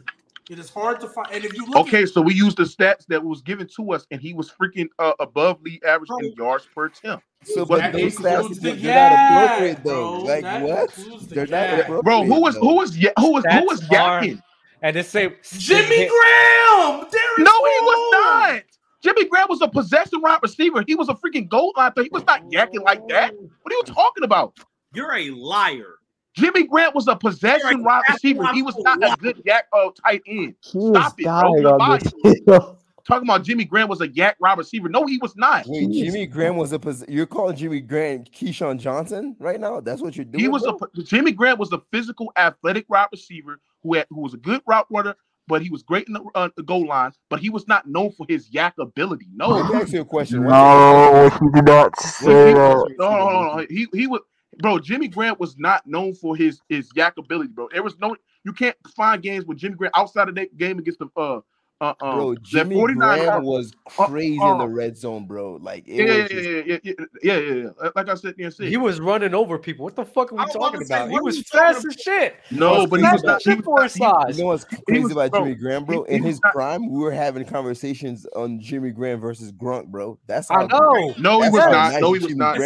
It 0.50 0.58
is 0.58 0.68
hard 0.68 1.00
to 1.00 1.08
find. 1.08 1.28
And 1.32 1.44
if 1.44 1.54
you 1.54 1.64
look 1.66 1.86
okay, 1.88 2.02
at- 2.02 2.10
so 2.10 2.20
we 2.20 2.34
use 2.34 2.54
the 2.54 2.64
stats 2.64 3.06
that 3.06 3.24
was 3.24 3.40
given 3.40 3.66
to 3.76 3.92
us, 3.92 4.06
and 4.10 4.20
he 4.20 4.34
was 4.34 4.50
freaking 4.50 4.88
uh, 4.98 5.12
above 5.18 5.64
the 5.64 5.82
average 5.86 6.10
right. 6.10 6.24
in 6.24 6.32
yards 6.34 6.66
per 6.74 6.86
attempt. 6.86 7.24
So, 7.44 7.64
but 7.64 7.92
those 7.92 8.16
stats 8.16 8.60
they're 8.60 8.74
yeah, 8.74 9.08
not 9.08 9.46
appropriate 9.46 9.84
though. 9.84 10.24
Bro, 10.24 10.24
like 10.24 10.62
what? 10.62 10.94
The 10.94 11.34
they're 11.34 11.46
not 11.46 11.80
appropriate. 11.80 12.02
Bro, 12.04 12.24
who 12.24 12.40
was 12.40 12.56
who 12.56 12.74
was 12.74 12.94
who 12.94 13.32
was 13.32 13.44
who 13.50 13.66
was 13.66 13.90
yapping? 13.90 14.42
And 14.82 14.96
they 14.96 15.02
say 15.02 15.34
Jimmy. 15.58 16.08
Graham. 16.08 17.06
No, 17.38 17.52
he 17.64 17.80
was 17.80 18.12
not. 18.12 18.62
Jimmy 19.02 19.28
Graham 19.28 19.46
was 19.48 19.60
a 19.62 19.68
possession 19.68 20.20
wide 20.20 20.38
receiver. 20.42 20.84
He 20.86 20.94
was 20.94 21.08
a 21.08 21.14
freaking 21.14 21.48
gold 21.48 21.74
line 21.76 21.92
player. 21.92 22.04
He 22.04 22.10
was 22.10 22.24
not 22.26 22.42
yakking 22.50 22.82
like 22.82 23.06
that. 23.08 23.34
Oh. 23.34 23.50
What 23.62 23.72
are 23.72 23.76
you 23.76 23.82
talking 23.82 24.24
about? 24.24 24.58
You're 24.94 25.14
a 25.14 25.30
liar. 25.30 25.96
Jimmy 26.34 26.66
Graham 26.66 26.92
was 26.94 27.06
a 27.08 27.16
possession 27.16 27.84
wide 27.84 28.02
receiver. 28.08 28.46
He 28.52 28.62
was 28.62 28.76
not 28.78 29.02
a 29.02 29.16
good 29.20 29.42
YAC 29.44 29.62
uh, 29.72 29.90
tight 30.04 30.22
end. 30.26 30.54
Stop 30.60 31.14
it, 31.18 32.44
bro. 32.44 32.78
Talking 33.06 33.28
about 33.28 33.44
Jimmy 33.44 33.64
Graham 33.66 33.88
was 33.88 34.00
a 34.00 34.08
YAC 34.08 34.34
wide 34.40 34.56
receiver. 34.56 34.88
No, 34.88 35.04
he 35.06 35.18
was 35.18 35.36
not. 35.36 35.66
Wait, 35.66 35.90
Jimmy 35.90 36.26
Graham 36.26 36.56
was 36.56 36.72
a. 36.72 36.78
Pos- 36.78 37.04
you're 37.06 37.26
calling 37.26 37.54
Jimmy 37.54 37.80
Graham 37.80 38.24
Keyshawn 38.24 38.78
Johnson 38.78 39.36
right 39.38 39.60
now? 39.60 39.80
That's 39.80 40.00
what 40.00 40.16
you're 40.16 40.24
doing. 40.24 40.42
He 40.42 40.48
was 40.48 40.62
bro? 40.62 40.78
a. 40.80 41.02
Jimmy 41.02 41.32
Graham 41.32 41.58
was 41.58 41.70
a 41.72 41.82
physical, 41.92 42.32
athletic 42.36 42.86
wide 42.88 43.08
receiver 43.12 43.60
who 43.82 43.94
had 43.94 44.06
who 44.08 44.22
was 44.22 44.32
a 44.32 44.38
good 44.38 44.62
route 44.66 44.86
runner, 44.90 45.14
but 45.46 45.60
he 45.60 45.68
was 45.68 45.82
great 45.82 46.08
in 46.08 46.14
the, 46.14 46.24
uh, 46.34 46.48
the, 46.56 46.62
goal 46.62 46.86
line, 46.86 47.12
but 47.28 47.40
he 47.40 47.50
was 47.50 47.68
not 47.68 47.86
known 47.86 48.10
for 48.12 48.24
his 48.26 48.48
YAC 48.48 48.72
ability. 48.80 49.26
No, 49.34 49.48
let 49.48 49.70
me 49.70 49.80
ask 49.82 49.92
you 49.92 50.00
a 50.00 50.04
question. 50.04 50.42
No, 50.44 51.28
he 51.28 51.48
did 51.50 51.66
not 51.66 52.00
say. 52.00 52.54
No, 52.54 52.86
no, 52.98 53.56
no. 53.56 53.66
He, 53.68 53.86
he 53.92 54.06
was 54.06 54.20
bro. 54.58 54.78
Jimmy 54.78 55.08
Graham 55.08 55.36
was 55.38 55.58
not 55.58 55.86
known 55.86 56.14
for 56.14 56.36
his 56.36 56.60
his 56.68 56.90
YAC 56.92 57.12
ability, 57.18 57.50
bro. 57.50 57.68
There 57.72 57.82
was 57.82 57.98
no 57.98 58.16
you 58.44 58.52
can't 58.52 58.76
find 58.96 59.22
games 59.22 59.46
with 59.46 59.58
Jimmy 59.58 59.76
Graham 59.76 59.92
outside 59.96 60.28
of 60.28 60.34
that 60.36 60.56
game 60.56 60.78
against 60.78 61.00
the 61.00 61.08
uh 61.16 61.40
uh 61.80 61.92
uh 62.00 62.14
Bro, 62.14 62.36
Jimmy 62.36 62.80
Graham 62.94 63.42
was 63.44 63.72
uh-uh. 63.98 64.06
crazy 64.06 64.38
uh-uh. 64.38 64.52
in 64.52 64.58
the 64.58 64.68
red 64.68 64.96
zone, 64.96 65.26
bro. 65.26 65.58
Like 65.60 65.84
yeah, 65.86 66.04
yeah, 66.04 66.28
just... 66.28 66.32
yeah, 66.32 66.62
yeah, 66.66 66.78
yeah, 66.84 66.92
yeah, 67.22 67.38
yeah, 67.38 67.90
Like 67.96 68.08
I 68.08 68.14
said, 68.14 68.34
yeah, 68.38 68.48
see. 68.48 68.68
he 68.68 68.76
was 68.76 69.00
running 69.00 69.34
over 69.34 69.58
people. 69.58 69.84
What 69.84 69.96
the 69.96 70.04
fuck 70.04 70.32
are 70.32 70.36
we 70.36 70.52
talking 70.52 70.84
say, 70.84 70.94
about? 70.94 71.10
He 71.10 71.20
was 71.20 71.42
fast 71.42 71.84
as 71.84 71.94
shit. 71.94 72.36
No, 72.50 72.86
but 72.86 73.00
he 73.00 73.06
was 73.06 73.24
not 73.24 73.42
shit 73.42 73.64
for 73.64 73.88
size. 73.88 74.36
You 74.36 74.44
know 74.44 74.48
what's 74.48 74.64
crazy 74.64 75.02
was, 75.02 75.12
about 75.12 75.30
bro, 75.32 75.40
Jimmy 75.40 75.54
Graham, 75.56 75.84
bro? 75.84 76.04
He, 76.04 76.14
in 76.14 76.22
his 76.22 76.40
not... 76.44 76.52
prime, 76.52 76.88
we 76.88 76.98
were 77.00 77.12
having 77.12 77.44
conversations 77.44 78.24
on 78.36 78.60
Jimmy 78.60 78.90
Graham 78.90 79.20
versus 79.20 79.50
Gronk, 79.50 79.88
bro. 79.88 80.18
That's 80.26 80.48
how 80.48 80.62
I 80.62 80.66
know. 80.66 81.14
No, 81.18 81.42
he 81.42 81.50
was 81.50 81.66
not. 81.66 82.00
No, 82.00 82.12
he 82.12 82.24
was 82.24 82.36
not. 82.36 82.56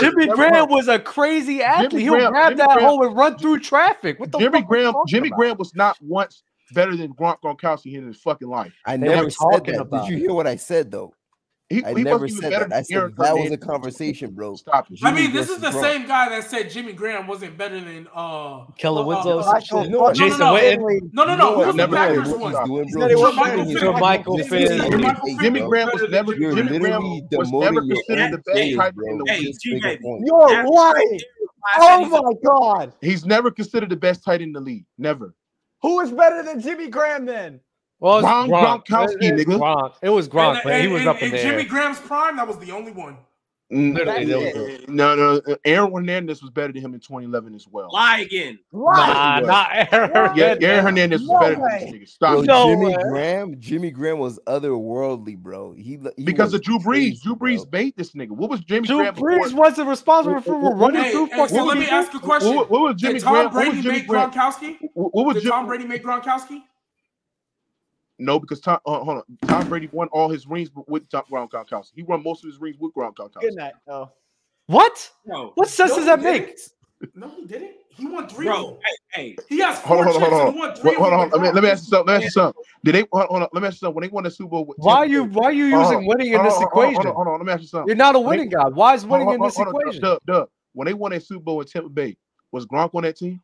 Jimmy 0.00 0.26
Graham 0.26 0.68
was 0.68 0.88
a 0.88 0.98
crazy 0.98 1.62
athlete. 1.62 2.02
He 2.02 2.10
would 2.10 2.28
grab 2.28 2.56
that 2.56 2.80
hole 2.80 3.06
and 3.06 3.16
run 3.16 3.38
through 3.38 3.60
traffic. 3.60 4.18
What 4.18 4.32
the 4.32 4.38
Jimmy 4.38 4.62
Graham? 4.62 4.94
Jimmy 5.06 5.30
Graham 5.30 5.56
was 5.56 5.74
not 5.74 5.96
once 6.00 6.42
better 6.72 6.96
than 6.96 7.14
Gronk 7.14 7.40
Gronkowski 7.42 7.94
in 7.94 8.06
his 8.06 8.18
fucking 8.18 8.48
life. 8.48 8.72
I 8.86 8.96
they 8.96 9.08
never 9.08 9.30
said 9.30 9.64
that. 9.64 9.88
Did 9.90 10.08
you 10.08 10.16
hear 10.18 10.34
what 10.34 10.46
I 10.46 10.56
said 10.56 10.90
though? 10.90 11.14
He, 11.70 11.84
I 11.84 11.94
he 11.94 12.02
never 12.02 12.26
said 12.26 12.52
that. 12.52 12.72
I 12.72 12.82
said 12.82 13.14
that 13.16 13.36
was 13.36 13.52
a 13.52 13.56
conversation, 13.56 14.32
bro. 14.32 14.56
Stop 14.56 14.90
it. 14.90 14.96
Jimmy 14.96 15.10
I 15.10 15.14
mean, 15.14 15.32
this 15.32 15.48
is 15.48 15.60
the 15.60 15.68
Gronk. 15.68 15.80
same 15.80 16.06
guy 16.08 16.28
that 16.28 16.50
said 16.50 16.68
Jimmy 16.68 16.92
Graham 16.92 17.28
wasn't 17.28 17.56
better 17.56 17.78
than 17.78 18.08
uh 18.12 18.64
Kellen 18.76 19.06
Winslow, 19.06 19.38
uh, 19.38 19.60
no, 19.70 19.84
no, 19.84 20.12
Jason 20.12 20.40
no, 20.40 20.54
Witten. 20.54 21.10
No, 21.12 21.24
no, 21.24 21.36
no. 21.36 21.70
no, 21.70 21.70
no, 21.70 21.86
no. 21.86 22.22
Who's 22.64 22.92
doing, 22.92 24.00
Michael 24.00 24.38
Finn. 24.38 24.80
Jimmy 25.40 25.60
Graham 25.60 25.90
was 25.92 26.10
never. 26.10 26.34
Jimmy 26.34 26.78
Graham 26.80 27.04
was 27.30 27.52
never 27.52 27.82
considered 27.82 28.32
the 28.32 28.42
best 28.44 28.74
tight 28.76 28.92
end 28.96 29.06
in 29.06 29.18
the 29.18 29.24
league. 29.24 30.26
You're 30.26 30.68
lying. 30.68 31.20
Oh 31.78 32.22
my 32.22 32.32
god. 32.44 32.94
He's 33.00 33.24
never 33.24 33.52
considered 33.52 33.90
the 33.90 33.96
best 33.96 34.24
tight 34.24 34.40
end 34.40 34.48
in 34.48 34.52
the 34.54 34.60
league. 34.60 34.86
Never. 34.98 35.34
Who 35.82 36.00
is 36.00 36.10
better 36.10 36.42
than 36.42 36.60
Jimmy 36.60 36.88
Graham 36.88 37.24
then? 37.24 37.60
Well, 38.00 38.18
it 38.18 38.22
was 38.22 38.48
Gronk. 38.48 38.86
Gronkowski, 38.86 39.22
it, 39.22 39.46
nigga. 39.46 39.58
Gronk. 39.58 39.94
It 40.02 40.08
was 40.08 40.28
Gronk, 40.28 40.56
and, 40.56 40.64
man. 40.64 40.74
And, 40.74 40.82
he 40.86 40.92
was 40.92 41.00
and, 41.00 41.10
up 41.10 41.22
in 41.22 41.30
there. 41.30 41.42
Jimmy 41.42 41.64
Graham's 41.64 42.00
prime, 42.00 42.36
that 42.36 42.48
was 42.48 42.58
the 42.58 42.72
only 42.72 42.92
one. 42.92 43.16
Mm, 43.72 44.88
no, 44.88 45.14
no, 45.14 45.40
uh, 45.46 45.54
Aaron 45.64 45.92
Hernandez 45.92 46.42
was 46.42 46.50
better 46.50 46.72
than 46.72 46.82
him 46.82 46.92
in 46.92 46.98
2011 46.98 47.54
as 47.54 47.68
well. 47.68 47.88
Lie 47.92 48.20
again. 48.20 48.58
Nah, 48.72 49.40
not 49.40 49.68
Aaron. 49.92 50.36
Yeah, 50.36 50.56
Aaron 50.60 50.84
Hernandez 50.86 51.24
no 51.24 51.34
was 51.34 51.40
better 51.40 51.60
way. 51.60 51.88
than 51.90 52.00
this 52.00 52.12
Stop. 52.12 52.38
Yo, 52.38 52.42
no 52.42 52.66
Jimmy. 52.66 52.96
Graham. 53.04 53.60
Jimmy 53.60 53.92
Graham 53.92 54.18
was 54.18 54.40
otherworldly, 54.48 55.36
bro. 55.36 55.72
He, 55.72 56.00
he 56.16 56.24
because 56.24 56.52
of 56.52 56.62
Drew 56.62 56.78
Brees. 56.78 56.82
Crazy, 56.82 57.20
Drew 57.22 57.36
Brees 57.36 57.70
bro. 57.70 57.90
this 57.96 58.10
nigga. 58.12 58.30
What 58.30 58.50
was 58.50 58.60
Jimmy 58.60 58.88
Drew 58.88 58.98
Graham? 58.98 59.14
Drew 59.14 59.38
Brees 59.38 59.52
wasn't 59.52 59.88
responsible 59.88 60.40
for 60.40 60.74
running 60.74 61.12
through 61.12 61.26
hey. 61.26 61.46
So 61.46 61.64
let 61.64 61.78
me 61.78 61.86
ask 61.86 62.12
a 62.12 62.18
question. 62.18 62.56
What, 62.56 62.70
what 62.70 62.80
was 62.80 62.96
Jimmy 62.96 63.14
Did 63.14 63.22
Tom 63.22 63.50
Graham? 63.50 63.72
Brady 63.72 63.88
make 63.88 64.08
Gronkowski? 64.08 64.78
What, 64.94 65.14
what 65.14 65.26
was 65.26 65.34
Did 65.34 65.42
Jim, 65.44 65.52
Tom 65.52 65.66
Brady 65.66 65.84
make 65.84 66.02
Gronkowski? 66.02 66.62
No, 68.20 68.38
because 68.38 68.60
Tom, 68.60 68.78
uh, 68.86 69.00
hold 69.00 69.08
on. 69.08 69.22
Tom 69.46 69.68
Brady 69.68 69.88
won 69.92 70.08
all 70.08 70.28
his 70.28 70.46
rings 70.46 70.70
with 70.86 71.08
Tom, 71.08 71.22
ground 71.30 71.50
Gronkowski. 71.50 71.92
He 71.94 72.02
won 72.02 72.22
most 72.22 72.44
of 72.44 72.50
his 72.50 72.60
rings 72.60 72.76
with 72.78 72.92
ground 72.92 73.16
Gronkowski. 73.16 73.40
Good 73.40 73.54
night. 73.54 73.72
Oh. 73.88 74.10
What? 74.66 75.10
No. 75.26 75.52
What 75.54 75.68
sense 75.68 75.90
no, 75.90 75.96
does 75.96 76.06
that 76.06 76.20
make? 76.20 76.58
No, 77.14 77.30
he 77.30 77.46
didn't. 77.46 77.72
He 77.96 78.06
won 78.06 78.28
three. 78.28 78.46
Bro, 78.46 78.78
hey, 78.84 78.96
hey. 79.22 79.36
He 79.48 79.58
has 79.58 79.78
four 79.80 80.04
hold 80.04 80.16
on, 80.16 80.22
hold 80.22 80.32
on, 80.32 80.52
hold 80.52 80.78
on. 80.78 80.84
Wait, 80.84 80.96
hold 80.96 81.12
on. 81.12 81.30
Let 81.30 81.40
me, 81.40 81.50
let 81.50 81.62
me 81.62 81.70
ask 81.70 81.84
you 81.84 81.88
something. 81.88 82.06
Let 82.06 82.20
me 82.20 82.24
ask 82.24 82.24
you 82.24 82.30
something. 82.30 82.62
Did 82.84 82.94
they 82.94 83.04
hold, 83.12 83.42
on? 83.42 83.48
Let 83.52 83.62
me 83.62 83.66
ask 83.66 83.74
you 83.74 83.78
something. 83.78 83.94
When 83.94 84.02
they 84.02 84.08
won 84.08 84.24
the 84.24 84.30
Super 84.30 84.50
Bowl, 84.50 84.74
why 84.76 84.96
are 84.96 85.06
you 85.06 85.24
why 85.24 85.46
are 85.46 85.52
you 85.52 85.64
using 85.66 86.06
winning 86.06 86.32
in 86.32 86.42
this 86.44 86.60
equation? 86.60 87.06
Hold 87.06 87.28
on, 87.28 87.38
Let 87.38 87.46
me 87.46 87.52
ask 87.52 87.62
you 87.62 87.68
something. 87.68 87.88
You're 87.88 87.96
not 87.96 88.16
a 88.16 88.20
winning 88.20 88.48
guy. 88.48 88.68
Why 88.68 88.94
is 88.94 89.04
winning 89.04 89.30
in 89.30 89.40
this 89.40 89.58
equation? 89.58 90.02
Duh, 90.02 90.18
duh. 90.26 90.46
When 90.72 90.86
they 90.86 90.94
won 90.94 91.12
a 91.12 91.20
Super 91.20 91.40
Bowl 91.40 91.56
with 91.56 91.72
Tampa 91.72 91.88
Bay, 91.88 92.16
was 92.52 92.64
Gronk 92.66 92.94
on 92.94 93.02
that 93.02 93.16
team? 93.16 93.40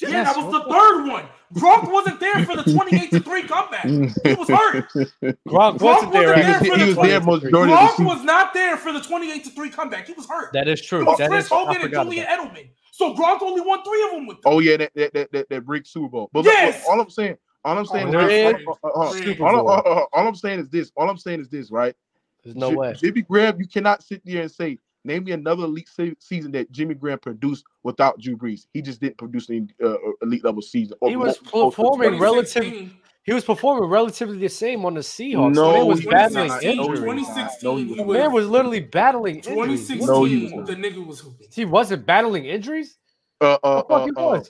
Dude, 0.00 0.10
yes, 0.10 0.34
that 0.34 0.42
was 0.42 0.52
the 0.52 0.72
third 0.72 1.08
one. 1.08 1.26
Gronk 1.52 1.92
wasn't 1.92 2.20
there 2.20 2.42
for 2.46 2.56
the 2.56 2.62
28 2.72 3.10
to 3.10 3.20
3 3.20 3.42
comeback. 3.42 3.84
He 3.84 4.34
was 4.34 4.48
hurt. 4.48 4.88
Gronk, 4.88 5.36
Gronk 5.48 5.80
wasn't 5.80 6.12
there, 6.12 6.34
there 6.34 6.58
for 6.58 6.78
the 6.78 6.94
20, 6.94 7.12
Gronk 7.50 8.06
was 8.06 8.24
not 8.24 8.54
there 8.54 8.78
for 8.78 8.92
the 8.92 9.00
28 9.00 9.44
to 9.44 9.50
3 9.50 9.70
comeback. 9.70 10.06
He 10.06 10.14
was 10.14 10.26
hurt. 10.26 10.54
That 10.54 10.68
is 10.68 10.80
true. 10.80 11.02
It 11.02 11.06
was 11.06 11.18
that 11.18 11.28
Chris 11.28 11.44
is, 11.44 11.50
Hogan 11.50 11.82
and 11.82 11.92
Julian 11.92 12.26
Edelman. 12.26 12.70
So 12.92 13.14
Gronk 13.14 13.42
only 13.42 13.60
won 13.60 13.82
three 13.84 14.02
of 14.04 14.10
them 14.12 14.26
with 14.26 14.38
oh, 14.46 14.50
them. 14.50 14.56
Oh, 14.56 14.58
yeah, 14.60 14.76
that 14.78 14.92
that 14.94 15.12
that, 15.12 15.32
that, 15.32 15.48
that 15.50 15.66
break 15.66 15.84
Super 15.84 16.08
Bowl. 16.08 16.30
But 16.32 16.46
yes. 16.46 16.82
Look, 16.82 16.90
all 16.90 17.00
I'm 17.00 17.10
saying, 17.10 17.36
all 17.64 17.78
I'm 17.78 17.86
saying 17.86 18.14
oh, 18.14 18.18
uh, 18.18 18.88
uh, 18.88 18.88
uh, 18.88 19.44
all, 19.44 20.08
all, 20.12 20.28
I'm 20.28 20.34
saying 20.34 20.60
is 20.60 20.68
this. 20.70 20.92
All 20.96 21.10
I'm 21.10 21.18
saying 21.18 21.40
is 21.40 21.48
this, 21.48 21.70
right? 21.70 21.94
There's 22.42 22.56
no 22.56 22.70
J- 22.70 22.76
way. 22.76 22.94
Jimmy 22.94 23.22
Graham, 23.22 23.60
you 23.60 23.66
cannot 23.66 24.02
sit 24.02 24.22
there 24.24 24.42
and 24.42 24.50
say 24.50 24.78
Name 25.04 25.24
me 25.24 25.32
another 25.32 25.64
elite 25.64 25.88
se- 25.88 26.16
season 26.18 26.52
that 26.52 26.70
Jimmy 26.70 26.94
Graham 26.94 27.18
produced 27.18 27.64
without 27.82 28.20
Drew 28.20 28.36
Brees. 28.36 28.66
He 28.72 28.82
just 28.82 29.00
didn't 29.00 29.18
produce 29.18 29.48
any 29.48 29.66
uh, 29.82 29.88
uh 29.88 29.96
elite 30.22 30.44
level 30.44 30.62
season. 30.62 30.96
He 31.06 31.16
was 31.16 31.38
performing 31.38 32.18
relatively. 32.18 32.92
He 33.22 33.34
was 33.34 33.44
performing 33.44 33.88
relatively 33.88 34.38
the 34.38 34.48
same 34.48 34.84
on 34.84 34.94
the 34.94 35.00
Seahawks. 35.00 35.54
No, 35.54 35.82
he 35.82 35.88
was 35.88 36.04
battling 36.04 36.50
injuries. 36.62 37.00
2016, 37.00 37.96
no, 37.96 38.04
was, 38.04 38.16
man 38.16 38.32
was 38.32 38.48
literally 38.48 38.80
battling. 38.80 39.36
injuries. 39.36 39.88
2016, 39.88 40.56
no, 40.56 40.64
the 40.64 40.74
nigga 40.74 41.06
was 41.06 41.20
hooping. 41.20 41.46
He 41.52 41.64
wasn't 41.66 42.06
battling 42.06 42.46
injuries. 42.46 42.98
Uh, 43.40 43.58
uh, 43.62 43.82
uh, 43.90 44.08
uh, 44.16 44.42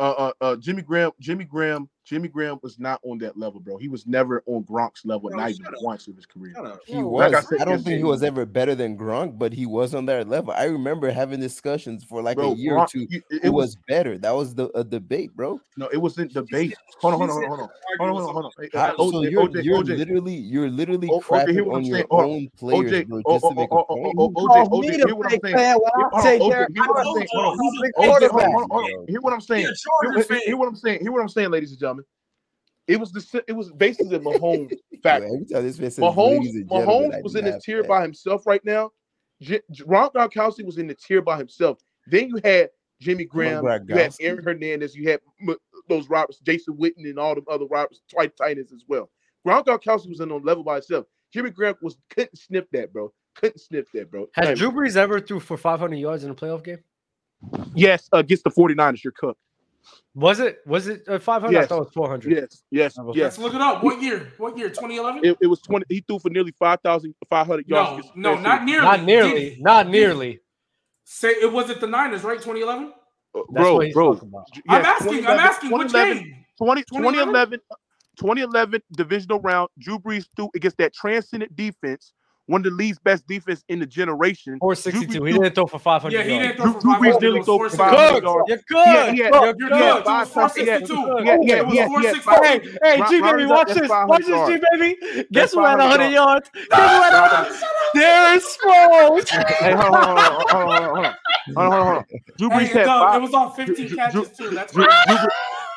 uh, 0.00 0.02
uh, 0.02 0.32
uh, 0.40 0.56
Jimmy 0.56 0.82
Graham. 0.82 1.12
Jimmy 1.18 1.44
Graham 1.44 1.88
Jimmy 2.10 2.26
Graham 2.26 2.58
was 2.60 2.76
not 2.80 3.00
on 3.04 3.18
that 3.18 3.38
level, 3.38 3.60
bro. 3.60 3.76
He 3.76 3.86
was 3.86 4.04
never 4.04 4.42
on 4.46 4.64
Gronk's 4.64 5.04
level, 5.04 5.30
no, 5.30 5.36
not 5.36 5.50
even 5.50 5.66
up. 5.66 5.74
once 5.80 6.08
in 6.08 6.16
his 6.16 6.26
career. 6.26 6.56
He 6.84 7.04
was. 7.04 7.32
I, 7.32 7.40
said, 7.40 7.60
I, 7.60 7.64
don't 7.64 7.84
think 7.84 7.98
he 7.98 8.02
was 8.02 8.24
ever 8.24 8.44
better 8.44 8.74
than 8.74 8.98
Gronk, 8.98 9.38
but 9.38 9.52
he 9.52 9.64
was 9.64 9.94
on 9.94 10.06
that 10.06 10.28
level. 10.28 10.52
I 10.52 10.64
remember 10.64 11.12
having 11.12 11.38
discussions 11.38 12.02
for 12.02 12.20
like 12.20 12.36
bro, 12.36 12.50
a 12.50 12.56
year 12.56 12.74
Gronk, 12.74 12.82
or 12.82 12.88
two. 12.88 13.06
It, 13.10 13.22
it, 13.30 13.44
it 13.44 13.48
was, 13.50 13.76
was, 13.76 13.76
better. 13.86 14.18
That 14.18 14.34
was 14.34 14.56
the 14.56 14.76
a 14.76 14.82
debate, 14.82 15.36
bro. 15.36 15.60
No, 15.76 15.86
it 15.92 15.98
wasn't 15.98 16.34
debate. 16.34 16.74
Hold 16.98 17.14
on, 17.14 17.20
hold 17.20 17.30
on, 17.30 17.36
hold 17.36 17.60
on, 17.60 17.68
hold 17.98 18.10
on, 18.10 18.16
hold 18.16 18.20
on. 18.20 18.34
Hold 18.34 18.44
on. 18.74 18.96
so 18.96 19.20
OJ, 19.20 19.30
you're, 19.30 19.48
OJ, 19.48 19.64
you're 19.64 19.78
OJ. 19.78 19.96
literally 19.96 20.34
you're 20.34 20.68
literally 20.68 21.08
o, 21.12 21.20
crapping 21.20 21.72
on 21.72 21.84
your 21.84 21.98
saying. 21.98 22.06
own 22.10 22.48
players, 22.58 22.90
OJ, 22.92 23.06
bro, 23.06 23.22
just 23.30 23.46
to 23.46 23.54
make 23.54 23.70
a 23.70 23.84
point. 23.84 24.16
OJ, 24.16 24.34
OJ, 27.96 28.28
OJ, 28.28 28.66
OJ, 28.68 29.08
hear 29.08 29.20
what 29.20 29.32
I'm 29.32 29.40
saying. 29.40 29.62
hear 29.62 30.10
what 30.10 30.16
I'm 30.16 30.22
saying. 30.24 30.42
Hear 30.44 30.56
what 30.56 30.68
I'm 30.68 30.76
saying. 30.76 31.00
Hear 31.00 31.12
what 31.12 31.22
I'm 31.22 31.28
saying, 31.28 31.50
ladies 31.50 31.70
and 31.70 31.78
gentlemen. 31.78 31.99
It 32.86 32.98
was 32.98 33.12
the 33.12 33.44
it 33.46 33.52
was 33.52 33.70
basically 33.72 34.08
the 34.16 34.20
Mahomes 34.20 34.72
fact. 35.02 35.24
Mahomes, 36.02 36.44
Mahomes 36.86 37.22
was 37.22 37.34
in 37.36 37.44
his 37.44 37.54
tier 37.64 37.82
by 37.88 38.02
himself 38.02 38.46
right 38.46 38.64
now. 38.64 38.90
J- 39.40 39.60
Rob 39.86 40.12
Gronkowski 40.14 40.64
was 40.64 40.78
in 40.78 40.86
the 40.86 40.94
tier 40.94 41.22
by 41.22 41.38
himself. 41.38 41.78
Then 42.06 42.28
you 42.28 42.40
had 42.44 42.70
Jimmy 43.00 43.24
Graham, 43.24 43.62
you 43.88 43.94
had 43.94 44.12
Aaron 44.20 44.44
Hernandez, 44.44 44.94
you 44.94 45.08
had 45.08 45.20
M- 45.40 45.56
those 45.88 46.08
Roberts, 46.08 46.40
Jason 46.40 46.76
Witten, 46.76 47.04
and 47.08 47.18
all 47.18 47.34
the 47.34 47.42
other 47.50 47.64
Roberts, 47.66 48.02
twice 48.10 48.30
Titans 48.36 48.72
as 48.72 48.84
well. 48.88 49.10
Rob 49.44 49.64
Gronkowski 49.66 50.08
was 50.08 50.20
in 50.20 50.30
on 50.32 50.42
level 50.42 50.62
by 50.64 50.74
himself. 50.74 51.06
Jimmy 51.32 51.50
Graham 51.50 51.76
was 51.80 51.96
couldn't 52.10 52.36
sniff 52.36 52.64
that, 52.72 52.92
bro. 52.92 53.12
Couldn't 53.36 53.60
sniff 53.60 53.86
that, 53.94 54.10
bro. 54.10 54.26
Has 54.34 54.58
Drew 54.58 54.70
Brees 54.72 54.96
ever 54.96 55.20
threw 55.20 55.40
for 55.40 55.56
500 55.56 55.96
yards 55.96 56.24
in 56.24 56.30
a 56.30 56.34
playoff 56.34 56.64
game? 56.64 56.78
Yes, 57.74 58.08
against 58.12 58.44
the 58.44 58.50
49ers, 58.50 59.02
you're 59.02 59.12
cooked. 59.12 59.40
Was 60.14 60.40
it? 60.40 60.58
Was 60.66 60.88
it 60.88 61.02
uh, 61.08 61.18
five 61.18 61.42
hundred? 61.42 61.54
Yes. 61.54 61.64
I 61.64 61.66
thought 61.68 61.76
it 61.76 61.84
was 61.84 61.92
four 61.94 62.08
hundred. 62.08 62.32
Yes, 62.32 62.62
yes, 62.70 62.98
yes. 63.14 63.16
Let's 63.16 63.38
look 63.38 63.54
it 63.54 63.60
up. 63.60 63.82
What 63.84 64.02
year? 64.02 64.32
What 64.38 64.58
year? 64.58 64.70
Twenty 64.70 64.96
eleven. 64.96 65.24
It, 65.24 65.36
it, 65.40 65.46
was 65.46 65.60
twenty. 65.60 65.84
He 65.88 66.00
threw 66.00 66.18
for 66.18 66.30
nearly 66.30 66.52
five 66.58 66.80
thousand 66.82 67.14
five 67.28 67.46
hundred 67.46 67.68
yards. 67.68 68.08
No, 68.14 68.34
no, 68.34 68.40
not 68.40 68.64
nearly. 68.64 68.84
Not 68.84 69.02
nearly. 69.04 69.56
Not 69.60 69.88
nearly. 69.88 70.40
Say 71.04 71.30
it 71.30 71.52
was 71.52 71.70
at 71.70 71.80
the 71.80 71.86
Niners, 71.86 72.22
right? 72.22 72.40
Twenty 72.40 72.60
eleven. 72.60 72.92
Uh, 73.34 73.42
bro, 73.50 73.90
bro. 73.92 74.12
Yes, 74.12 74.62
I'm 74.68 74.84
asking. 74.84 75.26
I'm 75.26 75.38
asking. 75.38 75.70
What 75.70 75.92
game? 75.92 76.44
2011, 76.58 77.58
2011 78.18 78.82
divisional 78.92 79.40
round. 79.40 79.70
Drew 79.78 79.98
Brees 79.98 80.26
threw 80.36 80.50
against 80.54 80.76
that 80.76 80.92
transcendent 80.92 81.56
defense 81.56 82.12
one 82.50 82.60
of 82.62 82.64
the 82.64 82.70
league's 82.70 82.98
best 82.98 83.26
defense 83.28 83.64
in 83.68 83.78
the 83.78 83.86
generation. 83.86 84.58
462. 84.58 85.18
Drew 85.18 85.26
he 85.26 85.32
didn't 85.38 85.54
throw 85.54 85.66
for 85.66 85.78
500. 85.78 86.12
Yeah, 86.12 86.24
he 86.24 86.38
didn't 86.38 86.56
throw 86.56 86.72
for 86.72 86.80
500. 86.80 87.00
Drew 87.00 87.12
Brees 87.12 87.20
didn't 87.20 87.44
throw 87.44 87.68
for 87.68 87.76
500. 87.76 88.24
You're 88.48 88.58
good. 88.66 89.16
You're 89.16 89.30
good. 89.30 89.56
You're 89.60 89.68
good. 89.70 90.04
462. 90.04 90.94
Yeah, 91.24 91.38
yeah, 91.42 91.72
yeah. 91.72 92.14
Hey, 92.42 92.60
hey, 92.82 93.02
G 93.08 93.20
baby, 93.20 93.46
watch 93.46 93.68
this. 93.68 93.88
Watch 93.88 94.26
this, 94.26 94.48
G 94.48 94.60
baby. 94.72 95.26
Guess 95.30 95.52
who 95.52 95.64
had 95.64 95.78
100 95.78 96.08
yards? 96.08 96.50
Guess 96.52 96.66
who 96.70 97.02
had 97.02 97.20
100? 97.30 97.62
Darren 97.96 98.40
Sproles. 98.40 99.28
Hey, 99.28 99.72
hold 99.72 99.94
on, 99.94 100.04
hold 100.04 100.18
on, 100.18 100.32
hold 100.32 100.70
on, 100.70 100.82
hold 100.82 101.06
on, 101.06 101.14
hold 101.56 101.96
on. 101.98 102.04
Drew 102.36 102.50
Brees. 102.50 102.74
It 102.74 103.22
was 103.22 103.32
on 103.32 103.52
15 103.52 103.96
catches 103.96 104.28
too. 104.36 104.50
That's 104.50 104.74
right. 104.74 105.28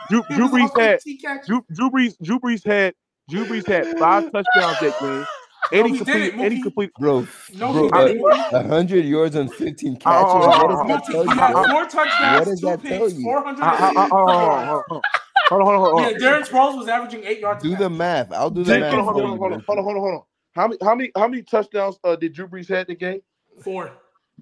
Drew 0.09 0.23
Brees 0.23 0.79
had 0.79 0.99
Drew 1.45 1.89
Brees 1.91 2.15
Drew 2.21 2.39
Brees 2.39 2.65
had 2.65 2.93
Drew 3.29 3.45
Brees 3.45 3.67
had 3.67 3.97
five 3.99 4.31
touchdowns 4.31 4.79
that 4.79 4.99
game. 4.99 5.25
Eddie 5.71 5.91
no, 5.91 6.13
80 6.13 6.41
Eddie. 6.41 6.91
Bro, 6.99 7.27
no, 7.55 7.89
bro, 7.89 8.67
hundred 8.67 9.05
yards 9.05 9.35
and 9.35 9.51
fifteen 9.53 9.97
oh, 9.97 9.99
catches. 9.99 10.33
Oh, 10.33 10.39
what 10.39 10.65
oh, 10.65 10.75
does 10.75 10.87
that 10.87 11.05
tell 11.05 11.25
you? 11.25 11.71
Four 11.71 11.85
touchdowns, 11.85 12.39
what 12.39 12.45
does 12.45 12.61
that 12.61 12.83
tell 12.83 13.09
you? 13.09 13.23
Four 13.23 13.43
hundred. 13.43 13.63
Ah, 13.63 13.93
ah, 13.95 14.07
ah, 14.11 14.81
oh, 14.91 15.01
hold 15.49 15.61
on, 15.61 15.67
hold 15.67 15.75
on, 15.75 15.79
hold 15.79 16.01
on. 16.01 16.11
Yeah, 16.11 16.17
Darren 16.17 16.47
Sproles 16.47 16.77
was 16.77 16.87
averaging 16.87 17.23
eight 17.23 17.39
yards. 17.39 17.63
Do 17.63 17.75
the 17.75 17.89
math. 17.89 18.31
I'll 18.33 18.49
do 18.49 18.63
the 18.63 18.79
math. 18.79 18.93
Hold 18.93 19.07
on, 19.07 19.37
hold 19.37 19.53
on, 19.53 19.63
hold 19.65 19.79
on, 19.79 19.85
hold 19.85 20.13
on. 20.13 20.21
How 20.55 20.67
many, 20.67 20.77
how 20.81 20.95
many, 20.95 21.11
how 21.15 21.27
many 21.27 21.41
touchdowns 21.41 21.97
uh, 22.03 22.15
did 22.15 22.33
Drew 22.33 22.47
Brees 22.47 22.69
had 22.69 22.89
in 22.89 22.93
the 22.93 22.95
game? 22.95 23.21
Four. 23.61 23.91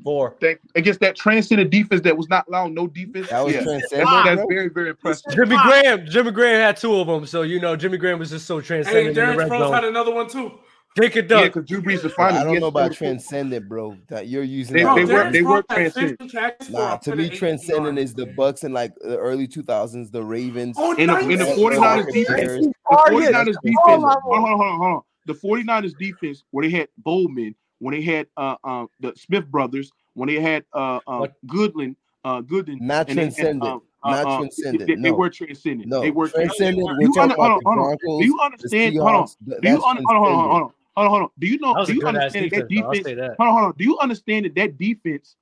Four. 0.03 0.37
Against 0.75 0.99
that 1.01 1.15
transcendent 1.15 1.69
defense 1.69 2.01
that 2.01 2.17
was 2.17 2.27
not 2.29 2.47
allowing 2.47 2.73
no 2.73 2.87
defense. 2.87 3.29
That 3.29 3.45
was 3.45 3.53
yeah. 3.53 3.63
transcendent. 3.63 4.09
That's 4.25 4.41
very, 4.49 4.69
very 4.69 4.89
impressive. 4.89 5.33
Jimmy 5.33 5.57
Graham, 5.63 6.05
Jimmy 6.07 6.31
Graham 6.31 6.59
had 6.59 6.77
two 6.77 6.95
of 6.95 7.07
them, 7.07 7.25
so 7.25 7.43
you 7.43 7.59
know 7.59 7.75
Jimmy 7.75 7.97
Graham 7.97 8.19
was 8.19 8.31
just 8.31 8.45
so 8.45 8.61
transcendent. 8.61 9.15
Hey, 9.15 9.21
Darren 9.21 9.47
Sproles 9.47 9.73
had 9.73 9.83
another 9.83 10.13
one 10.13 10.27
too. 10.27 10.51
Jake 10.97 11.15
and 11.15 11.29
Doug. 11.29 11.39
Yeah, 11.39 11.47
because 11.47 11.65
Drew 11.65 11.81
Brees 11.81 12.03
is 12.03 12.13
fine. 12.13 12.33
I 12.33 12.43
don't 12.43 12.59
know 12.59 12.67
about 12.67 12.91
transcendent, 12.93 13.69
bro. 13.69 13.97
That 14.09 14.27
you're 14.27 14.43
using. 14.43 14.75
They, 14.75 14.83
they 14.83 15.05
were 15.05 15.31
they 15.31 15.41
were 15.41 15.63
transcendent. 15.63 16.33
Nah, 16.69 16.97
to 16.97 17.15
me, 17.15 17.29
transcendent 17.29 17.97
is 17.97 18.13
the 18.13 18.25
Bucks 18.25 18.63
in 18.63 18.73
like 18.73 18.93
the 18.95 19.17
early 19.17 19.47
2000s, 19.47 20.11
the 20.11 20.23
Ravens, 20.23 20.75
oh, 20.77 20.95
and, 20.97 21.07
nice. 21.07 21.25
the 21.25 21.45
49ers 21.45 22.11
defense. 22.11 22.67
The 22.67 22.73
49ers 22.89 23.45
defense. 23.45 23.77
Hold 23.83 24.03
on, 24.03 24.21
hold 24.21 24.43
on, 24.43 24.57
hold 24.57 24.81
on. 24.81 25.01
The 25.27 25.33
49ers 25.33 25.97
defense 25.97 26.43
where 26.51 26.67
they 26.67 26.75
had 26.75 26.89
Bowman, 26.97 27.55
when 27.79 27.93
they 27.95 28.01
had 28.01 28.27
uh, 28.35 28.55
uh 28.63 28.85
the 28.99 29.13
Smith 29.15 29.45
brothers, 29.45 29.91
when 30.15 30.27
they 30.27 30.41
had 30.41 30.65
uh, 30.73 30.99
uh 31.07 31.27
Goodland, 31.47 31.95
uh 32.25 32.41
Goodland, 32.41 32.81
not 32.81 33.07
transcendent. 33.07 33.63
Uh, 33.63 33.79
uh, 34.03 34.11
not 34.11 34.25
uh, 34.25 34.37
transcendent. 34.39 34.87
They, 34.87 34.95
they 34.95 35.11
no. 35.11 35.13
were 35.13 35.29
transcendent. 35.29 35.87
No. 35.87 36.01
They 36.01 36.11
were 36.11 36.27
transcendent. 36.27 36.87
transcendent. 36.87 37.15
You, 37.15 37.21
under, 37.21 37.35
hold 37.35 37.51
on, 37.51 37.61
hold. 37.63 37.99
Broncos, 37.99 38.21
do 38.21 38.25
you 38.25 38.39
understand? 38.41 38.95
Seahawks, 38.95 39.01
hold 39.01 39.55
on. 39.55 39.61
Do 39.61 39.69
you 39.69 39.83
un- 39.83 40.03
hold 40.03 40.07
on, 40.07 40.15
hold 40.15 40.27
on, 40.27 40.49
hold 40.49 40.61
on. 40.63 40.71
Hold 40.95 41.05
on, 41.05 41.09
hold 41.11 41.23
on. 41.23 41.29
Do 41.39 41.47
you 41.47 41.59
know? 41.59 41.85
Do 41.85 41.93
you 41.93 42.05
understand 42.05 42.51
that, 42.51 42.67
defense? 42.67 43.03
that. 43.05 43.35
Hold 43.39 43.49
on, 43.49 43.53
hold 43.53 43.63
on. 43.65 43.73
Do 43.77 43.83
you 43.83 43.97
understand 43.99 44.45
that 44.45 44.55
that 44.55 44.77
defense 44.77 45.35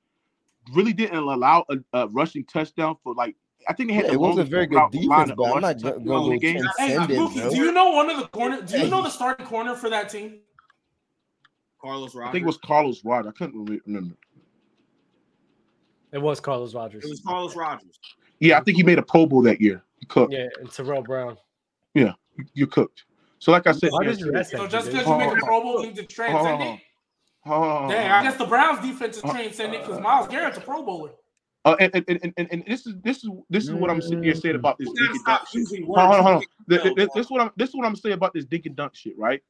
really 0.73 0.93
didn't 0.93 1.17
allow 1.17 1.65
a, 1.69 1.77
a 1.93 2.07
rushing 2.09 2.45
touchdown 2.45 2.97
for 3.03 3.13
like 3.15 3.35
I 3.67 3.73
think 3.73 3.89
they 3.89 3.95
had. 3.95 4.05
Yeah, 4.05 4.11
the 4.11 4.15
it 4.15 4.19
wasn't 4.19 4.49
very 4.49 4.67
good 4.67 4.91
defense, 4.91 5.31
but 5.35 5.55
I'm 5.55 5.61
not 5.61 5.81
going 5.81 6.03
go 6.05 6.31
to 6.31 6.37
game. 6.37 6.63
Hey, 6.77 6.95
send 6.95 7.11
it, 7.11 7.51
do 7.51 7.57
you 7.57 7.71
know 7.71 7.91
one 7.91 8.09
of 8.09 8.17
the 8.17 8.27
corner? 8.27 8.61
Do 8.61 8.77
you 8.77 8.83
hey. 8.85 8.89
know 8.89 9.03
the 9.03 9.09
starting 9.09 9.45
corner 9.45 9.75
for 9.75 9.89
that 9.89 10.09
team? 10.09 10.39
Carlos 11.81 12.13
Rogers. 12.13 12.29
I 12.29 12.31
think 12.31 12.43
it 12.43 12.47
was 12.47 12.57
Carlos 12.57 13.03
Rogers. 13.03 13.31
I 13.33 13.37
couldn't 13.37 13.65
really 13.65 13.81
remember. 13.85 14.15
It 16.11 16.21
was 16.21 16.39
Carlos 16.39 16.73
Rogers. 16.73 17.05
It 17.05 17.09
was 17.09 17.21
Carlos 17.21 17.55
Rogers. 17.55 17.99
Yeah, 18.39 18.57
I 18.57 18.63
think 18.63 18.77
he 18.77 18.83
made 18.83 18.97
a 18.97 19.03
Pro 19.03 19.25
Bowl 19.25 19.41
that 19.43 19.61
year. 19.61 19.83
He 19.99 20.05
cooked. 20.05 20.33
Yeah, 20.33 20.47
and 20.59 20.71
Tarell 20.71 21.03
Brown. 21.03 21.37
Yeah, 21.93 22.13
you 22.53 22.67
cooked. 22.67 23.03
So, 23.39 23.51
like 23.53 23.67
I 23.67 23.71
said, 23.71 23.91
Why 23.91 24.03
yeah, 24.03 24.11
did 24.11 24.19
you 24.19 24.43
So 24.43 24.67
just 24.67 24.91
because 24.91 25.07
you 25.07 25.15
make 25.15 25.31
a 25.31 25.35
Pro 25.37 25.61
Bowl 25.61 25.81
means 25.81 25.97
it's 25.97 26.13
transcendent. 26.13 26.81
Oh, 27.45 27.87
Dang, 27.89 28.11
I 28.11 28.21
guess 28.23 28.37
the 28.37 28.45
Browns 28.45 28.85
defense 28.85 29.17
is 29.17 29.23
transcendent 29.23 29.85
because 29.85 30.01
Myles 30.01 30.27
Garrett's 30.27 30.57
a 30.57 30.61
Pro 30.61 30.83
Bowler. 30.83 31.11
Uh, 31.65 31.75
and, 31.79 31.91
and, 31.95 32.05
and, 32.07 32.33
and, 32.37 32.47
and 32.51 32.63
this 32.67 32.85
is 32.85 32.95
this 33.03 33.23
is 33.23 33.29
this 33.49 33.65
is 33.65 33.71
what 33.73 33.89
I'm 33.89 34.01
sitting 34.01 34.23
here 34.23 34.35
saying 34.35 34.55
about 34.55 34.77
this 34.77 34.89
dink 34.91 35.13
and 35.13 35.25
dunk 35.25 35.41
shit. 35.47 35.85
Hold 35.85 35.97
on, 35.97 36.07
hold 36.07 36.19
on, 36.19 36.23
hold 36.23 36.27
on. 36.27 36.35
words. 36.35 36.47
Th- 36.69 36.95
th- 36.95 37.09
This, 37.15 37.25
is 37.25 37.31
what 37.31 37.41
I'm 37.41 37.51
this 37.57 37.69
is 37.69 37.75
what 37.75 37.85
I'm 37.85 37.95
saying 37.95 38.13
about 38.13 38.33
this 38.33 38.45
dink 38.45 38.65
and 38.65 38.75
dunk 38.75 38.95
shit, 38.95 39.17
right? 39.17 39.41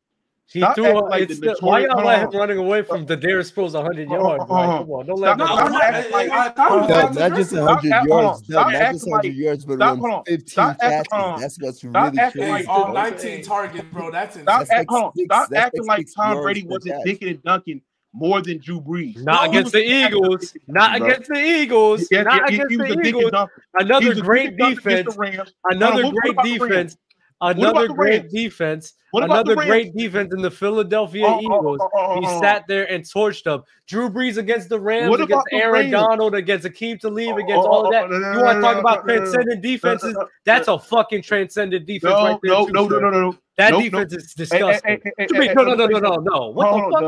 He 0.52 0.62
Stop 0.62 0.74
threw 0.76 0.86
acting 0.86 0.98
a, 0.98 1.06
like 1.06 1.22
it's 1.30 1.40
the 1.40 1.46
the, 1.46 1.58
why 1.60 1.82
notorious- 1.82 1.88
y'all 1.90 1.94
hold 1.98 2.06
let 2.08 2.24
on. 2.26 2.34
him 2.34 2.40
running 2.40 2.58
away 2.58 2.82
from 2.82 3.06
the 3.06 3.16
Darius 3.16 3.52
Sproles 3.52 3.74
100 3.74 4.08
Hold 4.08 4.20
uh-huh. 4.20 4.26
on, 4.26 4.38
yards? 4.40 4.50
hold 4.50 4.50
on, 4.50 4.58
Like, 4.58 4.66
hold 4.66 4.88
come 4.88 4.96
on, 4.96 5.06
don't 5.06 5.18
Stop- 5.18 5.30
let 5.30 5.38
No, 5.38 5.46
him. 5.46 5.58
stop 5.70 5.70
I- 5.84 5.86
acting 5.86 6.12
like- 6.12 6.30
I- 6.32 6.46
I 6.46 6.50
thought 6.50 6.72
it 6.72 6.76
was 6.80 6.88
Doug, 6.90 6.98
about 7.00 7.14
not 7.14 7.30
to 7.30 7.36
just 7.36 7.50
dress- 7.52 7.62
100 7.62 7.88
Stop- 7.90 8.00
hold 8.00 8.12
on. 8.12 8.24
yards, 8.26 8.40
Stop 8.40 8.50
Doug, 8.50 8.58
not 8.66 8.72
just 8.72 8.82
acting 8.82 9.12
100 9.12 9.30
like- 9.30 9.38
yards, 9.38 9.66
but 9.66 9.74
stop- 9.76 9.88
around 9.90 10.00
hold 10.00 10.12
on. 10.14 10.24
15 10.26 10.48
Stop 10.48 10.70
acting- 10.70 10.90
catches. 10.90 11.08
hold 11.12 11.24
on. 11.34 11.40
That's 11.42 11.58
what's 11.62 11.78
Stop 11.78 11.94
really 11.94 12.20
acting 12.20 12.42
crazy. 12.42 12.52
like- 12.52 12.62
Hey, 12.66 12.72
all 12.72 12.84
bro. 12.86 12.94
19 12.94 13.42
targets, 13.44 13.86
bro. 13.94 14.12
That's 14.12 14.34
Stop, 14.34 14.42
insane. 14.42 14.46
That's 14.46 14.72
act, 14.72 14.90
hold 14.90 15.04
on. 15.04 15.12
like 15.16 15.26
Stop 15.26 15.40
six- 15.42 15.50
that's 15.52 15.66
acting 15.68 15.82
like 15.86 15.88
like 15.90 16.00
six 16.08 16.14
Tom 16.16 16.32
yards 16.34 16.44
Brady 16.44 16.62
per 16.64 16.70
wasn't 16.70 16.96
catch. 16.96 17.06
dinking 17.06 17.30
and 17.30 17.44
dunking 17.44 17.82
more 18.12 18.42
than 18.42 18.58
Drew 18.58 18.82
Brees. 18.82 19.22
Not 19.24 19.44
No, 19.46 19.50
against 19.52 19.76
he 19.76 19.82
the 19.82 19.86
was 19.86 20.04
acting 20.04 20.18
Eagles. 20.18 20.30
like 20.30 20.40
a 20.40 20.40
dink 20.40 20.64
and 20.66 20.74
Not 20.74 20.82
dunking, 20.90 21.00
bro. 21.00 21.08
against 21.10 21.30
the 21.30 21.40
Eagles. 21.62 22.08
Yeah, 22.10 22.22
Not 22.24 22.34
yeah, 22.34 22.40
he- 22.50 22.56
against 22.56 22.72
he 22.72 22.78
was 22.78 22.86
a 22.86 22.90
the 22.90 22.96
dink 22.96 22.98
and 23.06 23.08
Eagles. 23.18 23.32
dunker. 23.32 23.64
He 23.78 23.86
Another 23.86 24.10
was 24.10 24.18
a 24.18 24.22
great 24.22 24.42
dink 24.42 24.50
and 24.50 24.58
dunker 24.58 24.72
against 24.72 24.84
defense. 24.90 25.14
the 25.16 25.20
Rams. 25.22 25.38
Hold 25.38 25.54
on, 25.64 25.76
Another 25.78 26.04
what- 26.04 26.14
what 26.14 26.22
great 26.24 26.34
about 26.34 26.44
the 26.46 26.58
Rams? 26.60 26.70
defense. 26.70 26.98
Another 27.42 27.88
great 27.88 28.22
Rams? 28.24 28.34
defense. 28.34 28.94
What 29.12 29.24
Another 29.24 29.56
great 29.56 29.96
defense 29.96 30.34
in 30.34 30.42
the 30.42 30.52
Philadelphia 30.52 31.26
Oh, 31.26 31.36
oh, 31.36 31.42
Eagles. 31.42 31.80
oh, 31.82 31.90
oh, 31.94 32.06
oh, 32.18 32.20
He 32.20 32.28
oh. 32.28 32.42
sat 32.42 32.66
there 32.68 32.92
and 32.92 33.04
torched 33.04 33.44
them. 33.44 33.64
Drew 33.88 34.10
Brees 34.10 34.38
against 34.38 34.68
the 34.70 34.80
Rams, 34.80 35.10
What 35.10 35.22
against 35.22 35.46
Aaron 35.52 35.74
Rams? 35.74 35.92
Donald, 35.92 36.36
against 36.36 36.68
Aqib 36.68 37.00
Talib, 37.00 37.30
Oh, 37.34 37.38
against 37.38 37.66
oh, 37.66 37.72
all 37.72 37.82
of 37.82 37.88
oh, 37.88 37.92
that. 37.92 38.10
no, 38.10 38.20
no, 38.20 38.32
You 38.34 38.44
want 38.44 38.58
to 38.58 38.62
talk 38.62 38.78
about 38.78 39.08
no, 39.08 39.16
transcendent 39.16 39.62
defenses? 39.62 40.16
That's 40.46 40.68
a 40.68 40.78
fucking 40.78 41.22
transcendent 41.22 41.86
defense 41.86 42.14
right 42.14 42.38
there. 42.44 42.52
no, 42.52 42.66
too, 42.68 42.74
no, 42.74 42.88
no, 42.88 43.00
no, 43.00 43.10
no, 43.10 43.22
no. 43.32 43.38
That 43.58 43.72
defense 43.72 44.14
is 44.14 44.34
disgusting. 44.34 45.00
hey, 45.04 45.12
hey, 45.18 45.26
What 45.26 45.32
you 45.32 45.40
mean? 45.40 45.50
hey, 45.50 45.54
No, 45.56 45.64
no, 45.64 45.76
no, 45.76 45.86
no, 45.88 45.98
no, 46.00 46.16
no. 46.18 46.50
What 46.50 46.92
the 46.92 47.00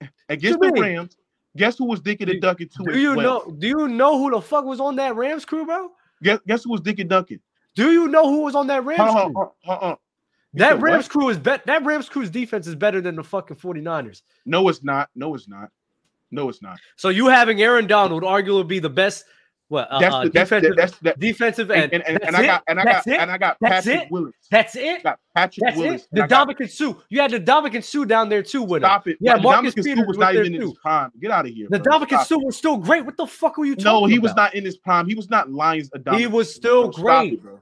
fuck? 0.00 0.10
Against 0.28 0.60
the? 0.60 0.72
Rams, 0.72 1.16
guess 1.56 1.78
who 1.78 1.84
was 1.86 2.00
dinking 2.00 2.30
and 2.30 2.40
dunking 2.42 2.68
too? 2.76 2.84
Do 2.92 2.98
you 2.98 3.14
know? 3.16 3.54
Do 3.58 3.66
you 3.68 3.88
know 3.88 4.18
who 4.18 4.30
the 4.30 4.40
fuck 4.40 4.64
was 4.64 4.80
on 4.80 4.96
that 4.96 5.14
Rams 5.16 5.44
crew, 5.44 5.64
bro? 5.64 5.90
Guess, 6.22 6.40
guess 6.46 6.64
who 6.64 6.70
was 6.72 6.80
dinking 6.80 7.08
dunking? 7.08 7.40
Do 7.74 7.92
you 7.92 8.08
know 8.08 8.28
who 8.30 8.42
was 8.42 8.54
on 8.54 8.66
that 8.68 8.84
Rams 8.84 9.00
on, 9.00 9.08
crew? 9.08 9.20
hold 9.20 9.36
on, 9.36 9.48
hold 9.64 9.82
on. 9.82 9.96
You 10.52 10.60
That 10.60 10.68
said 10.70 10.82
what? 10.82 10.82
Rams 10.82 11.08
crew 11.08 11.28
is 11.28 11.38
bet. 11.38 11.66
That 11.66 11.84
Rams 11.84 12.08
crew's 12.08 12.30
defense 12.30 12.66
is 12.66 12.74
better 12.76 13.00
than 13.00 13.16
the 13.16 13.24
fucking 13.24 13.56
49ers. 13.56 14.22
No, 14.46 14.68
it's 14.68 14.84
not. 14.84 15.10
No, 15.14 15.34
it's 15.34 15.48
not. 15.48 15.70
No, 16.30 16.48
it's 16.48 16.62
not. 16.62 16.78
So 16.96 17.08
you 17.08 17.26
having 17.26 17.60
Aaron 17.62 17.86
Donald 17.86 18.22
arguably 18.22 18.66
be 18.66 18.78
the 18.78 18.90
best 18.90 19.24
what 19.68 19.88
uh, 19.90 19.98
That's 19.98 20.14
uh, 20.14 20.24
the, 20.24 20.30
that's 20.30 20.50
the, 20.50 20.60
defensive 20.60 20.76
that's 20.76 20.98
that. 20.98 21.18
defensive 21.20 21.70
And, 21.70 21.92
end. 21.92 21.92
and, 21.94 22.02
and, 22.06 22.16
That's 22.16 22.26
and 22.26 22.36
I 22.36 22.46
got 22.46 22.62
and 22.68 22.80
I 22.80 22.84
That's 22.84 23.06
got 23.06 23.14
it? 23.14 23.20
and 23.20 23.30
I 23.30 23.38
got 23.38 23.56
That's 23.60 23.86
Patrick 23.86 24.02
it? 24.06 24.10
Willis. 24.12 24.32
That's 24.50 24.76
it. 24.76 25.02
Got 25.02 25.18
Patrick 25.34 25.64
That's 25.66 25.76
Willis. 25.78 26.02
it. 26.02 26.08
and 26.20 26.30
The 26.30 26.34
Ndamukong 26.34 26.70
Suh. 26.70 26.94
You 27.08 27.20
had 27.20 27.30
the 27.30 27.40
Ndamukong 27.40 27.82
Suh 27.82 28.04
down 28.04 28.28
there 28.28 28.42
too 28.42 28.62
with 28.62 28.82
him. 28.82 28.88
Stop 28.88 29.08
it. 29.08 29.16
Yeah, 29.20 29.36
Marcus 29.36 29.74
Peters 29.74 30.06
was 30.06 30.18
not 30.18 30.34
even 30.34 30.54
in 30.54 30.60
his 30.60 30.70
too. 30.72 30.76
prime. 30.82 31.10
Get 31.20 31.30
out 31.30 31.46
of 31.46 31.52
here. 31.52 31.66
The 31.70 31.78
bro. 31.80 31.98
Ndamukong 32.00 32.24
Suh 32.26 32.38
was 32.38 32.56
still 32.56 32.76
great. 32.76 33.04
What 33.06 33.16
the 33.16 33.26
fuck 33.26 33.56
were 33.56 33.64
you 33.64 33.74
talking 33.74 33.86
about? 33.86 34.00
No, 34.02 34.06
he 34.06 34.16
about? 34.16 34.22
was 34.22 34.34
not 34.36 34.54
in 34.54 34.64
his 34.64 34.76
prime. 34.76 35.08
He 35.08 35.14
was 35.14 35.30
not 35.30 35.50
Lions. 35.50 35.90
He 36.16 36.26
was 36.26 36.54
still 36.54 36.92
Stop 36.92 37.02
great. 37.04 37.32
it, 37.34 37.42
bro. 37.42 37.58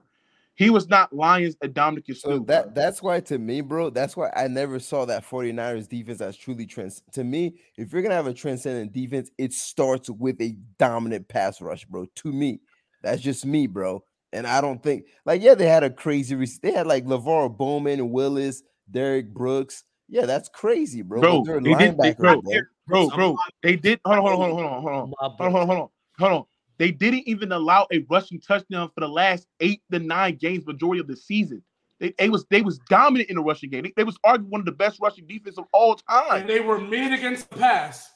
He 0.55 0.71
was 0.71 0.89
not 0.89 1.13
Lions. 1.13 1.57
Dominican 1.73 2.15
So 2.15 2.39
Sue. 2.39 2.45
that 2.47 2.75
that's 2.75 3.03
why 3.03 3.21
to 3.21 3.39
me, 3.39 3.61
bro, 3.63 3.91
that's 3.91 4.17
why 4.17 4.31
I 4.37 4.49
never 4.49 4.79
saw 4.79 5.05
that 5.07 5.25
49ers 5.25 5.89
defense 5.89 6.21
as 6.21 6.37
truly 6.37 6.67
trans. 6.67 7.03
To 7.13 7.25
me, 7.25 7.55
if 7.77 7.93
you're 7.93 8.03
gonna 8.03 8.15
have 8.15 8.27
a 8.27 8.35
transcendent 8.35 8.93
defense, 8.93 9.31
it 9.39 9.53
starts 9.53 10.11
with 10.11 10.41
a 10.41 10.57
dominant 10.79 11.29
pass 11.29 11.61
rush, 11.61 11.85
bro. 11.87 12.07
To 12.17 12.33
me, 12.33 12.61
that's 13.03 13.23
just 13.23 13.47
me, 13.47 13.67
bro. 13.67 14.05
And 14.35 14.47
I 14.47 14.61
don't 14.61 14.83
think 14.83 15.07
like 15.25 15.43
yeah, 15.43 15.55
they 15.55 15.67
had 15.69 15.85
a 15.85 15.91
crazy. 15.91 16.35
Rec- 16.35 16.61
they 16.63 16.73
had 16.73 16.87
like 16.87 17.07
LeVar 17.07 17.57
Bowman, 17.57 18.11
Willis, 18.11 18.63
Derek 18.91 19.33
Brooks. 19.33 19.85
Yeah, 20.09 20.27
that's 20.27 20.51
crazy, 20.51 21.01
bro. 21.01 21.21
Bro, 21.21 21.45
they're 21.47 21.61
did- 21.61 21.97
they- 21.99 22.13
bro, 22.15 22.43
bro. 22.43 22.61
bro, 22.87 23.09
bro. 23.11 23.37
They 23.63 23.77
did. 23.77 24.01
Hold 24.05 24.19
on, 24.19 24.23
hold 24.23 24.33
on, 24.33 24.51
hold 24.51 24.53
on, 24.53 24.57
hold 24.59 24.67
on, 24.67 24.83
hold 24.83 24.95
on. 24.95 25.11
My 25.11 25.29
Hold 25.29 25.39
boy. 25.39 25.45
on, 25.45 25.53
hold 25.53 25.63
on, 25.63 25.67
hold 25.69 25.79
on, 25.81 25.89
hold 26.19 26.33
on. 26.33 26.45
They 26.79 26.91
didn't 26.91 27.29
even 27.29 27.53
allow 27.53 27.87
a 27.93 28.05
rushing 28.11 28.41
touchdown 28.41 28.91
for 28.95 29.01
the 29.01 29.09
last 29.09 29.47
eight 29.61 29.83
to 29.93 29.99
nine 29.99 30.37
games, 30.37 30.67
majority 30.67 31.01
of 31.01 31.07
the 31.07 31.17
season. 31.17 31.63
They, 32.01 32.13
they 32.19 32.29
was 32.29 32.45
they 32.51 32.63
was 32.63 32.79
dominant 32.89 33.31
in 33.31 33.37
the 33.37 33.43
rushing 33.43 33.71
game. 33.71 33.85
They, 33.85 33.93
they 33.97 34.05
was 34.05 34.19
arguably 34.27 34.49
one 34.49 34.61
of 34.61 34.65
the 34.67 34.73
best 34.73 35.01
rushing 35.01 35.27
defense 35.27 35.57
of 35.59 35.65
all 35.73 35.95
time. 35.95 36.41
And 36.43 36.51
they 36.51 36.61
were 36.61 36.81
mid 36.81 37.13
against 37.13 37.49
the 37.51 37.57
pass. 37.57 38.12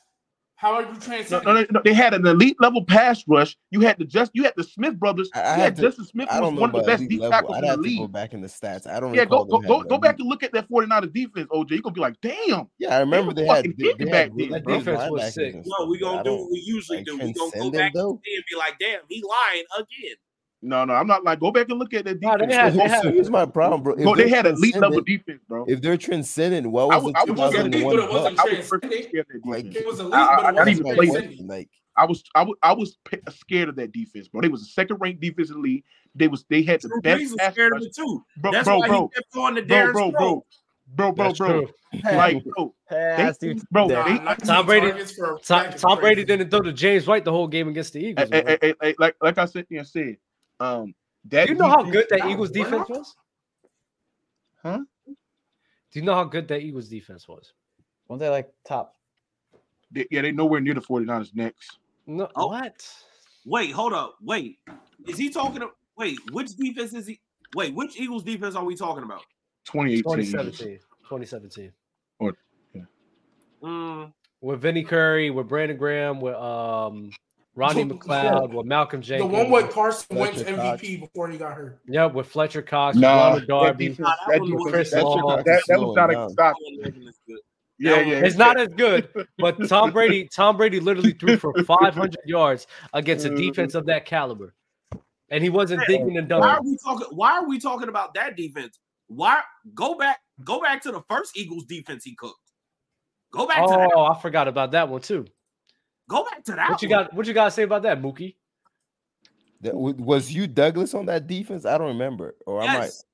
How 0.59 0.73
are 0.73 0.83
you 0.83 0.89
No, 1.31 1.41
no, 1.41 1.53
no, 1.53 1.67
no, 1.71 1.81
they 1.85 1.93
had 1.93 2.15
an 2.15 2.27
elite 2.27 2.57
level 2.61 2.83
pass 2.83 3.23
rush. 3.29 3.55
You 3.71 3.81
had 3.83 3.99
the 3.99 4.07
just 4.07 4.31
you 4.35 4.43
had 4.45 4.55
the 4.57 4.65
Smith 4.65 4.99
brothers. 4.99 5.29
I- 5.35 5.41
I 5.41 5.43
you 5.43 5.49
had 5.51 5.61
had 5.61 5.77
to- 5.77 5.83
Justin 5.83 6.05
Smith 6.07 6.29
was 6.33 6.53
one 6.55 6.71
of 6.75 6.77
the 6.77 6.83
best 6.87 7.07
deep 7.09 7.21
tackles 7.21 7.57
I'd 7.57 7.59
in 7.59 7.63
the 7.63 7.69
have 7.69 7.83
to 7.83 7.97
go 7.99 8.09
back 8.09 8.33
in 8.33 8.41
the 8.41 8.49
stats. 8.49 8.87
I 8.87 8.99
don't. 8.99 9.13
Yeah, 9.13 9.27
go 9.27 9.45
go 9.45 9.61
go, 9.61 9.83
go 9.83 9.99
back 9.99 10.19
and 10.19 10.27
look 10.29 10.43
at 10.43 10.53
that 10.53 10.67
49er 10.71 11.13
defense, 11.13 11.47
OJ. 11.53 11.71
You're 11.73 11.83
gonna 11.83 11.93
be 11.95 12.01
like, 12.01 12.21
damn. 12.23 12.69
Yeah, 12.79 12.97
I 12.97 13.01
remember 13.01 13.29
were 13.29 13.35
they 13.35 13.45
had 13.47 13.57
fucking 13.57 13.75
they, 13.77 13.93
they 13.99 14.05
back 14.07 14.15
had 14.31 14.37
then, 14.39 14.49
That 14.51 14.65
bro. 14.65 14.79
defense 14.79 15.11
was 15.11 15.35
sick. 15.35 15.55
and 15.55 15.67
No, 15.79 15.87
we 15.87 15.99
but 15.99 16.05
gonna 16.07 16.25
do 16.25 16.33
what 16.37 16.51
we 16.51 16.63
usually 16.65 16.99
like, 16.99 17.07
do. 17.07 17.13
We're 17.19 17.33
gonna 17.33 17.51
go 17.61 17.71
back 17.71 17.93
though? 17.93 18.11
and 18.13 18.45
be 18.51 18.57
like, 18.57 18.79
damn, 18.81 19.01
he 19.11 19.23
lying 19.29 19.65
again. 19.77 20.17
No, 20.63 20.85
no, 20.85 20.95
I'm 20.95 21.07
not 21.07 21.23
like 21.23 21.39
go 21.39 21.51
back 21.51 21.69
and 21.69 21.79
look 21.79 21.93
at 21.95 22.05
that 22.07 22.21
Nah, 22.21 22.37
defense. 22.37 22.51
they 22.53 22.57
had- 22.57 22.73
they 22.75 22.89
had- 22.89 23.15
here's 23.15 23.31
my 23.31 23.45
problem, 23.47 23.83
bro. 23.83 23.93
If 23.95 24.03
Bro, 24.03 24.15
they 24.17 24.25
they're 24.25 24.37
had 24.37 24.47
elite 24.47 24.77
level 24.77 25.01
defense, 25.03 25.41
bro. 25.47 25.65
If 25.69 25.81
they're 25.83 25.97
transcendent, 25.97 26.67
what 26.71 26.83
I 26.93 26.97
was 26.97 27.05
was- 27.05 27.13
the 27.13 27.19
I 27.19 27.23
was 27.25 27.53
scared 27.53 27.67
of 27.67 27.73
2001 27.73 27.97
but 27.97 28.05
it 28.05 28.11
wasn't 28.13 28.37
Bucks? 28.37 28.53
I 28.53 28.57
was 28.57 28.67
freaking 28.67 28.81
transcendent. 28.81 29.09
scared 29.11 29.27
of 29.27 29.43
that 29.43 29.49
Like, 29.49 29.65
defense. 29.65 29.77
It 29.77 29.87
was 29.87 30.01
elite, 30.01 30.15
I- 30.15 30.19
I- 30.19 30.27
but 30.27 30.37
it 30.37 30.43
didn't 30.45 30.57
wasn't 30.57 30.69
even 30.71 30.83
That's 30.85 30.97
play 30.97 31.07
my 31.07 31.13
that. 31.13 31.19
transcendent. 31.21 31.49
Like, 31.51 31.69
I 31.99 32.05
was 32.07 32.23
I 32.35 32.43
was 32.43 32.57
I 32.63 32.73
was 32.73 32.99
scared 33.31 33.69
of 33.69 33.77
that 33.77 33.93
defense, 33.93 34.29
bro. 34.29 34.41
They 34.41 34.49
was 34.49 34.63
a 34.63 34.67
second 34.67 34.97
ranked 35.01 35.21
defense 35.21 35.49
in 35.51 35.57
the 35.57 35.61
league. 35.63 35.85
They 36.15 36.29
was 36.29 36.45
they 36.49 36.63
had 36.63 36.81
the 36.81 36.89
Drew 36.89 37.01
best 37.03 37.21
Brees 37.21 37.25
was 37.25 37.35
pass 37.37 37.53
scared 37.53 37.73
of 37.75 37.83
it 37.83 37.95
too. 37.95 38.25
Bro, 38.39 38.53
That's 38.53 38.65
bro, 38.69 38.79
why 38.79 38.89
bro, 38.89 39.03
he 39.03 39.15
kept 39.15 39.33
going 39.33 39.55
to 39.57 39.63
bro, 39.63 39.77
Darren 39.77 39.93
bro, 39.93 40.11
bro, 40.11 40.45
bro, 40.95 41.13
bro, 41.13 41.27
That's 41.29 41.39
bro. 41.39 41.49
true. 41.67 41.69
Like, 42.05 42.45
bro, 42.45 42.75
Pass, 42.91 43.39
they, 43.39 43.55
bro, 43.71 43.87
Nah, 43.87 44.05
they, 44.05 44.15
Nah, 44.15 44.23
19 44.25 44.47
Tom 44.47 44.67
Brady- 44.67 44.89
targets 44.91 45.13
for 45.13 45.35
a 45.37 45.39
Tom, 45.41 45.67
Tom 45.73 45.99
Brady 45.99 46.25
didn't 46.25 46.51
throw 46.51 46.61
to 46.61 46.73
James 46.73 47.07
White 47.07 47.25
the 47.25 47.33
whole 47.33 47.47
game 47.49 47.69
against 47.69 47.95
the 47.95 48.01
Eagles. 48.05 48.29
man. 48.31 48.45
eh, 48.47 48.57
eh, 48.61 48.73
eh, 48.83 48.93
like 48.99 49.17
like 49.23 49.39
I 49.39 49.45
said, 49.47 49.67
yeah, 49.71 49.83
said, 49.83 50.17
um, 50.61 50.95
that 51.27 51.47
Do 51.47 51.53
you 51.53 51.59
know 51.59 51.69
how 51.69 51.83
good 51.83 52.07
that 52.11 52.21
that 52.21 52.29
Eagles 52.29 52.49
was 52.49 52.51
defense 52.53 52.89
was? 52.89 53.17
Huh? 54.63 54.81
Do 55.07 56.01
you 56.01 56.03
know 56.03 56.15
how 56.15 56.25
good 56.25 56.49
that 56.49 56.61
Eagles 56.61 56.89
defense 56.89 57.27
was? 57.29 57.53
Weren't 58.09 58.21
they 58.21 58.29
like 58.29 58.53
top? 58.67 58.95
they- 59.93 60.07
yeah, 60.11 60.23
they 60.23 60.33
nowhere 60.33 60.61
near 60.61 60.75
the 60.75 60.81
49ers 60.81 61.35
next. 61.35 61.79
No, 62.07 62.29
Oh. 62.37 62.49
what? 62.49 62.87
Wait, 63.45 63.71
hold 63.71 63.93
up. 63.93 64.17
Wait, 64.21 64.59
is 65.07 65.17
he 65.17 65.31
talking? 65.31 65.61
To, 65.61 65.71
wait, 65.97 66.19
which 66.33 66.49
defense 66.57 66.93
is 66.93 67.07
he? 67.07 67.21
Wait, 67.55 67.73
which 67.75 67.99
Eagles 67.99 68.25
defense 68.25 68.57
are 68.57 68.65
we 68.65 68.75
talking 68.75 69.05
about? 69.05 69.23
2018. 69.67 70.03
2017. 70.03 70.79
2017. 71.09 71.73
Mm, 73.63 74.13
With 74.41 74.61
Vinny 74.61 74.85
Curry, 74.85 75.31
with 75.31 75.49
Brandon 75.49 75.77
Graham, 75.79 76.21
with 76.21 76.35
um 76.35 77.11
Ronnie 77.57 77.85
The- 77.85 77.95
McLeod, 77.95 78.53
with 78.53 78.67
Malcolm 78.67 79.01
Jenkins. 79.01 79.31
The 79.31 79.37
one 79.37 79.51
with 79.51 79.71
Carson 79.73 80.17
Wentz 80.17 80.43
Fletcher 80.43 80.57
MVP 80.57 81.01
before 81.01 81.29
he 81.29 81.39
got 81.39 81.55
hurt. 81.55 81.81
yeah, 81.89 82.05
with 82.07 82.27
Fletcher 82.29 82.61
Cox, 82.63 82.97
Nah, 82.97 83.09
Ronald 83.17 83.41
that 83.43 83.49
Darby. 83.49 83.89
defense, 83.89 84.09
that 84.09 84.19
that 84.29 84.41
one 84.43 84.55
was- 84.55 84.73
Chris 84.73 84.91
that, 84.93 85.03
Long. 85.05 85.37
that, 85.37 85.45
that 85.47 85.55
was 85.57 85.65
Slowing 85.65 85.95
not 85.97 86.11
a 86.11 86.31
stop. 86.31 86.57
that 86.83 86.87
as 87.09 87.19
good. 87.27 87.39
Yeah, 87.79 87.91
That 87.97 88.07
yeah. 88.07 88.15
It's 88.25 88.37
not 88.37 88.61
as 88.61 88.69
good, 88.69 89.09
but 89.39 89.69
Tom 89.69 89.91
Brady, 89.91 90.29
Tom 90.29 90.57
Brady 90.59 90.81
literally 90.81 91.13
threw 91.13 91.37
for 91.39 91.53
500 91.65 92.17
yards 92.27 92.67
against 92.93 93.25
a 93.27 93.31
Mhm. 93.31 93.37
defense 93.39 93.75
of 93.75 93.87
that 93.87 94.05
caliber, 94.07 94.55
and 95.31 95.43
he 95.43 95.49
wasn't 95.51 95.81
Yeah. 95.83 95.87
thinking 95.97 96.19
and 96.19 96.31
Why 96.31 96.37
are 96.57 96.63
we 96.63 96.77
talking? 96.85 97.07
Why 97.11 97.33
are 97.39 97.49
we 97.49 97.59
talking 97.59 97.89
about 97.89 98.15
that 98.15 98.37
defense? 98.37 98.79
Why 99.09 99.41
go 99.75 99.95
back? 99.95 100.21
Go 100.45 100.61
back 100.61 100.83
to 100.83 100.93
the 100.93 101.01
first 101.09 101.37
Eagles 101.39 101.65
defense 101.65 102.05
he 102.05 102.15
cooked. 102.17 102.41
Go 103.33 103.47
back 103.47 103.65
to 103.67 103.71
that. 103.73 103.93
Oh, 103.95 104.05
I 104.05 104.19
forgot 104.21 104.47
about 104.49 104.73
that 104.73 104.89
one 104.89 105.01
too. 105.01 105.27
Go 106.09 106.25
back 106.25 106.45
to 106.45 106.53
that. 106.53 106.71
What 106.71 106.83
you 106.83 106.89
one. 106.89 107.05
got? 107.05 107.15
What 107.15 107.27
you 107.27 107.35
got 107.35 107.47
to 107.47 107.51
say 107.51 107.63
about 107.65 107.83
that, 107.83 108.01
Mookie? 108.01 108.37
that, 109.63 109.75
was 109.75 110.33
you 110.33 110.47
Douglas 110.47 110.95
on 110.95 111.07
that 111.07 111.27
defense? 111.27 111.65
I 111.65 111.79
don't 111.79 111.89
remember. 111.89 112.37
Or 112.47 112.61
I 112.63 112.67
might. 112.67 112.83
Yes. 112.85 113.05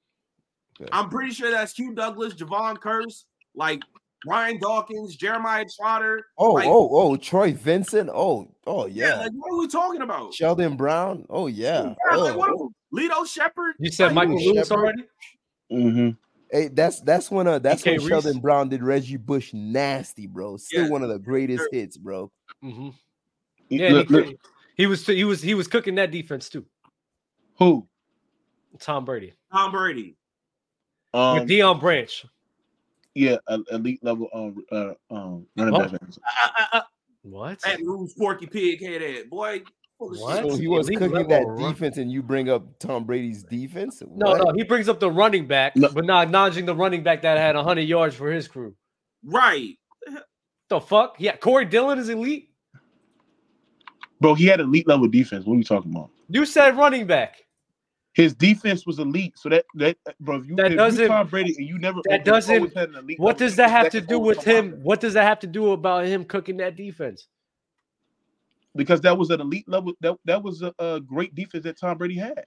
I'm 0.91 1.09
pretty 1.09 1.33
sure 1.33 1.51
that's 1.51 1.75
Hugh 1.75 1.95
Douglas, 1.95 2.35
Jevon 2.35 2.77
Kearse, 2.79 3.25
like 3.55 3.81
Ryan 4.27 4.59
Dawkins, 4.59 5.15
Jeremiah 5.17 5.65
Trotter. 5.79 6.27
Oh, 6.39 6.53
like, 6.53 6.67
oh, 6.67 6.89
oh, 6.93 7.17
Troy 7.17 7.53
Vincent. 7.53 8.11
Oh, 8.13 8.53
oh 8.67 8.87
yeah. 8.87 9.09
yeah. 9.09 9.15
Like, 9.21 9.33
what 9.35 9.53
are 9.53 9.59
we 9.59 9.69
talking 9.69 10.03
about? 10.03 10.35
Sheldon 10.35 10.77
Brown. 10.77 11.25
Oh 11.31 11.47
yeah. 11.47 11.95
Yeah, 12.11 12.17
like, 12.17 12.35
Oh. 12.35 12.37
what? 12.37 12.73
Lito 12.93 13.27
Shepard. 13.27 13.75
You 13.79 13.91
said 13.91 14.07
Like, 14.07 14.29
Michael 14.29 14.39
Shepard. 14.39 14.55
Lewis 14.57 14.71
already. 14.73 15.05
Mm-hmm. 15.73 16.11
Hey, 16.51 16.69
that's 16.69 17.01
that's 17.01 17.31
when 17.31 17.47
uh 17.47 17.59
that's 17.61 17.83
DK 17.83 17.99
when 18.01 18.09
Sheldon 18.09 18.41
Brown 18.41 18.69
did 18.69 18.83
Reggie 18.83 19.17
Bush 19.17 19.53
nasty, 19.55 20.27
bro. 20.27 20.57
Still 20.57 20.85
Yeah. 20.85 20.91
one 20.91 21.03
of 21.03 21.09
the 21.09 21.19
greatest 21.19 21.61
Sure. 21.61 21.69
hits, 21.73 21.97
bro. 21.97 22.31
Hmm 22.63 22.91
Yeah, 23.69 23.89
Look, 23.91 24.09
he, 24.09 24.15
look, 24.15 24.37
he 24.77 24.87
was 24.87 25.07
he 25.07 25.25
was 25.25 25.43
he 25.43 25.55
was 25.55 25.67
cooking 25.69 25.95
that 25.97 26.11
defense 26.11 26.49
too. 26.49 26.65
who? 27.59 27.87
Tom 28.79 29.05
Brady 29.05 29.35
Tom 29.53 29.73
Brady. 29.73 30.17
Um, 31.15 31.41
with 31.41 31.49
Deion 31.49 31.79
Branch. 31.81 32.25
yeah, 33.15 33.37
a- 33.49 33.61
elite 33.73 34.03
level 34.03 34.29
um 34.33 34.65
uh 34.73 34.95
um 35.15 35.47
running 35.57 35.91
back. 35.91 36.85
What? 37.23 37.61
that 37.61 37.79
Rouge 37.81 38.13
Porky 38.19 38.47
Pig 38.47 38.81
head. 38.83 39.29
Boy, 39.31 39.63
What? 39.99 40.43
So 40.43 40.57
he 40.57 40.67
was 40.67 40.89
Elite 40.89 40.99
cooking 40.99 41.29
that 41.29 41.45
run- 41.47 41.73
defense, 41.73 41.97
and 41.99 42.11
you 42.11 42.21
bring 42.23 42.49
up 42.51 42.79
Tom 42.81 43.05
Brady's 43.05 43.45
defense. 43.45 44.03
No, 44.17 44.31
What? 44.31 44.45
no, 44.45 44.53
he 44.57 44.65
brings 44.65 44.89
up 44.89 44.99
the 44.99 45.11
running 45.11 45.47
back, 45.47 45.77
No. 45.77 45.89
but 45.93 46.05
not 46.05 46.25
acknowledging 46.25 46.67
the 46.67 46.75
running 46.75 47.03
back 47.05 47.23
that 47.23 47.39
had 47.39 47.55
100 47.55 47.83
yards 47.83 48.17
for 48.17 48.33
his 48.33 48.49
crew. 48.49 48.75
Right. 49.25 49.79
The 50.69 50.81
fuck? 50.81 51.17
Yeah, 51.19 51.37
Corey 51.37 51.65
Dillon 51.67 51.99
is 52.01 52.09
elite. 52.09 52.51
Bro, 54.23 54.35
he 54.35 54.47
had 54.47 54.61
elite 54.61 54.87
level 54.87 55.09
defense. 55.09 55.45
What 55.45 55.55
are 55.55 55.59
you 55.59 55.65
talking 55.65 55.91
about? 55.91 56.11
You 56.29 56.47
said 56.47 56.77
running 56.77 57.07
back. 57.09 57.43
His 58.13 58.35
defense 58.35 58.87
was 58.87 59.01
elite. 59.01 59.37
So 59.37 59.49
that 59.49 59.65
that 59.75 59.97
bro, 60.21 60.37
if 60.37 60.47
you, 60.47 60.55
That 60.55 60.71
if 60.71 60.77
doesn't- 60.77 61.09
Tom 61.09 61.27
Brady 61.27 61.55
and 61.59 61.67
you 61.67 61.79
never 61.79 62.01
that 62.09 62.25
doesn't- 62.25 62.75
had 62.77 62.91
an 62.91 62.97
elite 62.97 63.19
What 63.19 63.37
does 63.37 63.57
that 63.57 63.69
have 63.71 63.87
defense, 63.87 64.05
to 64.05 64.09
do 64.09 64.19
with 64.21 64.45
him? 64.45 64.79
What 64.83 65.01
does 65.01 65.15
that 65.15 65.25
have 65.25 65.41
to 65.41 65.47
do 65.49 65.73
about 65.73 66.07
him 66.07 66.25
cooking 66.25 66.57
that 66.59 66.77
defense? 66.77 67.27
Because 68.77 69.01
that 69.01 69.19
was 69.19 69.31
an 69.31 69.41
elite 69.41 69.69
level. 69.69 69.93
That 70.01 70.17
that 70.25 70.41
was 70.43 70.63
a, 70.63 70.73
a 70.79 71.01
great 71.01 71.35
defense 71.35 71.65
that 71.65 71.77
Tom 71.79 71.99
Brady 71.99 72.17
had. 72.17 72.45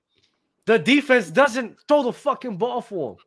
The 0.66 0.80
defense 0.80 1.30
doesn't 1.30 1.78
throw 1.90 2.04
the 2.04 2.14
fucking 2.14 2.56
ball 2.58 2.80
for 2.82 3.12
him. 3.12 3.18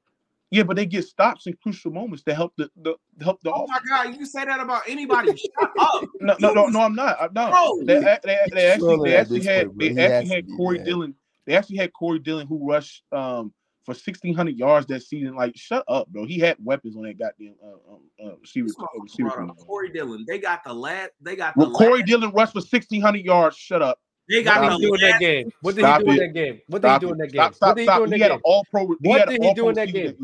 Yeah, 0.50 0.62
but 0.62 0.76
they 0.76 0.86
get 0.86 1.04
stops 1.04 1.46
in 1.46 1.54
crucial 1.62 1.90
moments 1.90 2.22
to 2.24 2.34
help 2.34 2.54
the, 2.56 2.70
the 2.82 2.94
help 3.22 3.40
the 3.42 3.52
Oh 3.52 3.64
offense. 3.64 3.80
my 3.90 4.04
god, 4.04 4.18
you 4.18 4.24
say 4.24 4.44
that 4.46 4.60
about 4.60 4.82
anybody. 4.88 5.36
Shut 5.36 5.70
up. 5.78 6.04
No, 6.20 6.34
no, 6.40 6.52
no, 6.52 6.66
no, 6.66 6.80
I'm 6.80 6.94
not. 6.94 7.16
I'm 7.20 7.32
not. 7.32 7.52
Bro. 7.52 7.84
They, 7.84 8.00
they, 8.00 8.18
they, 8.24 8.38
they 8.52 8.66
actually, 8.66 9.10
they 9.10 9.16
actually 9.16 9.44
had, 9.44 9.66
point, 9.66 9.78
they 9.94 10.06
actually 10.12 10.34
had 10.34 10.44
Corey 10.56 10.76
man. 10.78 10.86
Dillon. 10.86 11.14
They 11.46 11.54
actually 11.56 11.76
had 11.76 11.92
Corey 11.92 12.18
Dillon 12.18 12.46
who 12.46 12.66
rushed 12.68 13.02
um 13.12 13.52
for 13.84 13.92
1600 13.92 14.56
yards 14.56 14.86
that 14.88 15.02
season. 15.02 15.34
Like, 15.34 15.56
shut 15.56 15.84
up, 15.88 16.08
bro. 16.08 16.24
He 16.26 16.38
had 16.38 16.56
weapons 16.62 16.96
on 16.96 17.04
that 17.04 17.18
goddamn 17.18 17.54
uh, 17.62 17.92
um, 17.94 18.00
uh, 18.22 18.36
receiver. 18.40 18.68
Uh, 18.78 18.84
receiver 19.02 19.28
brought 19.28 19.38
room. 19.38 19.50
up 19.50 19.58
Corey 19.58 19.90
Dillon. 19.90 20.24
They 20.26 20.38
got 20.38 20.64
the 20.64 20.74
last. 20.74 21.10
They 21.20 21.36
got 21.36 21.54
the 21.54 21.60
Well, 21.60 21.72
Corey 21.72 22.00
last, 22.00 22.06
Dillon 22.06 22.30
rushed 22.32 22.52
for 22.52 22.60
1600 22.60 23.24
yards. 23.24 23.56
Shut 23.56 23.80
up. 23.82 23.98
They 24.28 24.36
What 24.36 24.44
got 24.44 24.60
did 24.60 24.70
the 24.70 24.76
he 24.76 24.86
do 24.86 24.94
in 24.94 25.00
that 25.00 25.20
game? 25.20 25.52
What 25.62 25.74
did 25.74 25.80
Stop 25.82 26.00
he 26.00 26.04
do 26.04 26.10
in 26.10 26.16
that 26.18 26.34
game? 26.34 26.60
What 26.66 26.82
did 26.82 26.92
he 26.92 26.98
do 26.98 27.12
in 27.12 27.18
that 27.18 27.32
game? 27.32 27.52
Stop, 27.52 27.60
What 27.60 27.76
did 27.76 27.88
he 27.88 27.96
do 27.96 28.04
in 28.04 28.10
that 28.10 28.16
He 28.16 28.22
had 28.22 28.30
an 28.30 28.36
game? 28.36 28.42
all 28.44 28.64
pro. 28.70 28.86
He 28.88 28.96
What 29.08 29.28
did 29.28 29.42
he 29.42 29.54
do 29.54 29.68
in 29.68 29.74
that 29.74 29.92
game? 29.92 30.16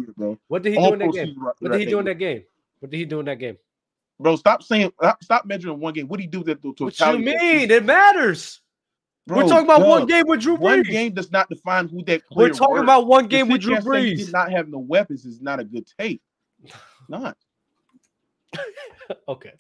What 0.49 0.63
did 0.63 0.73
he 0.75 0.79
do 0.79 0.93
in 0.93 0.99
that 0.99 1.13
game? 1.13 1.37
What 1.59 1.73
did 1.73 1.81
he 1.81 1.87
do 1.87 1.99
in 1.99 2.05
that 2.05 2.19
game? 2.19 2.43
What 2.81 2.91
did 2.91 2.97
he 2.99 3.05
do 3.07 3.21
in 3.21 3.27
that 3.27 3.39
game? 3.39 3.57
Bro, 4.21 4.37
stop 4.37 4.63
saying. 4.63 4.93
Stop, 5.01 5.25
stop 5.25 5.47
measuring 5.47 5.81
one 5.81 5.95
game. 5.95 6.07
What 6.07 6.19
did 6.19 6.25
he 6.25 6.29
do 6.29 6.45
that 6.45 6.63
to? 6.63 6.75
to 6.75 6.85
What 6.85 7.01
you 7.01 7.19
mean? 7.19 7.71
It 7.71 7.85
matters. 7.85 8.61
We're 9.27 9.49
talking 9.49 9.65
about 9.65 9.87
one 9.87 10.07
game 10.07 10.25
with 10.27 10.41
Drew 10.41 10.57
Brees. 10.57 10.61
One 10.61 10.83
game 10.83 11.13
does 11.15 11.31
not 11.33 11.49
define 11.49 11.89
who 11.89 12.05
that 12.05 12.27
player 12.27 12.49
We're 12.49 12.55
talking 12.55 12.75
were. 12.75 12.83
about 12.83 13.07
one 13.07 13.27
game 13.27 13.49
with 13.49 13.63
Drew 13.63 13.71
there 13.71 13.79
and 13.79 13.87
say 13.87 14.05
he 14.05 14.15
Brees. 14.15 14.27
did 14.27 14.33
not 14.33 14.51
have 14.53 14.69
no 14.69 14.79
weapons 14.79 15.25
is 15.25 15.41
not 15.41 15.61
a 15.61 15.65
good 15.65 15.87
take. 15.99 16.21
Not. 17.09 17.37
Okay. 19.29 19.53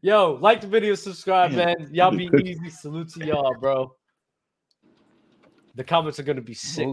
Yo, 0.00 0.38
like 0.40 0.60
the 0.60 0.66
video, 0.66 0.94
subscribe, 0.94 1.52
man. 1.52 1.88
Y'all 1.92 2.10
be 2.10 2.30
easy. 2.44 2.70
Salute 2.70 3.08
to 3.10 3.24
y'all, 3.24 3.54
bro. 3.54 3.94
The 5.74 5.84
comments 5.84 6.18
are 6.18 6.24
gonna 6.24 6.40
be 6.40 6.54
sick. 6.54 6.88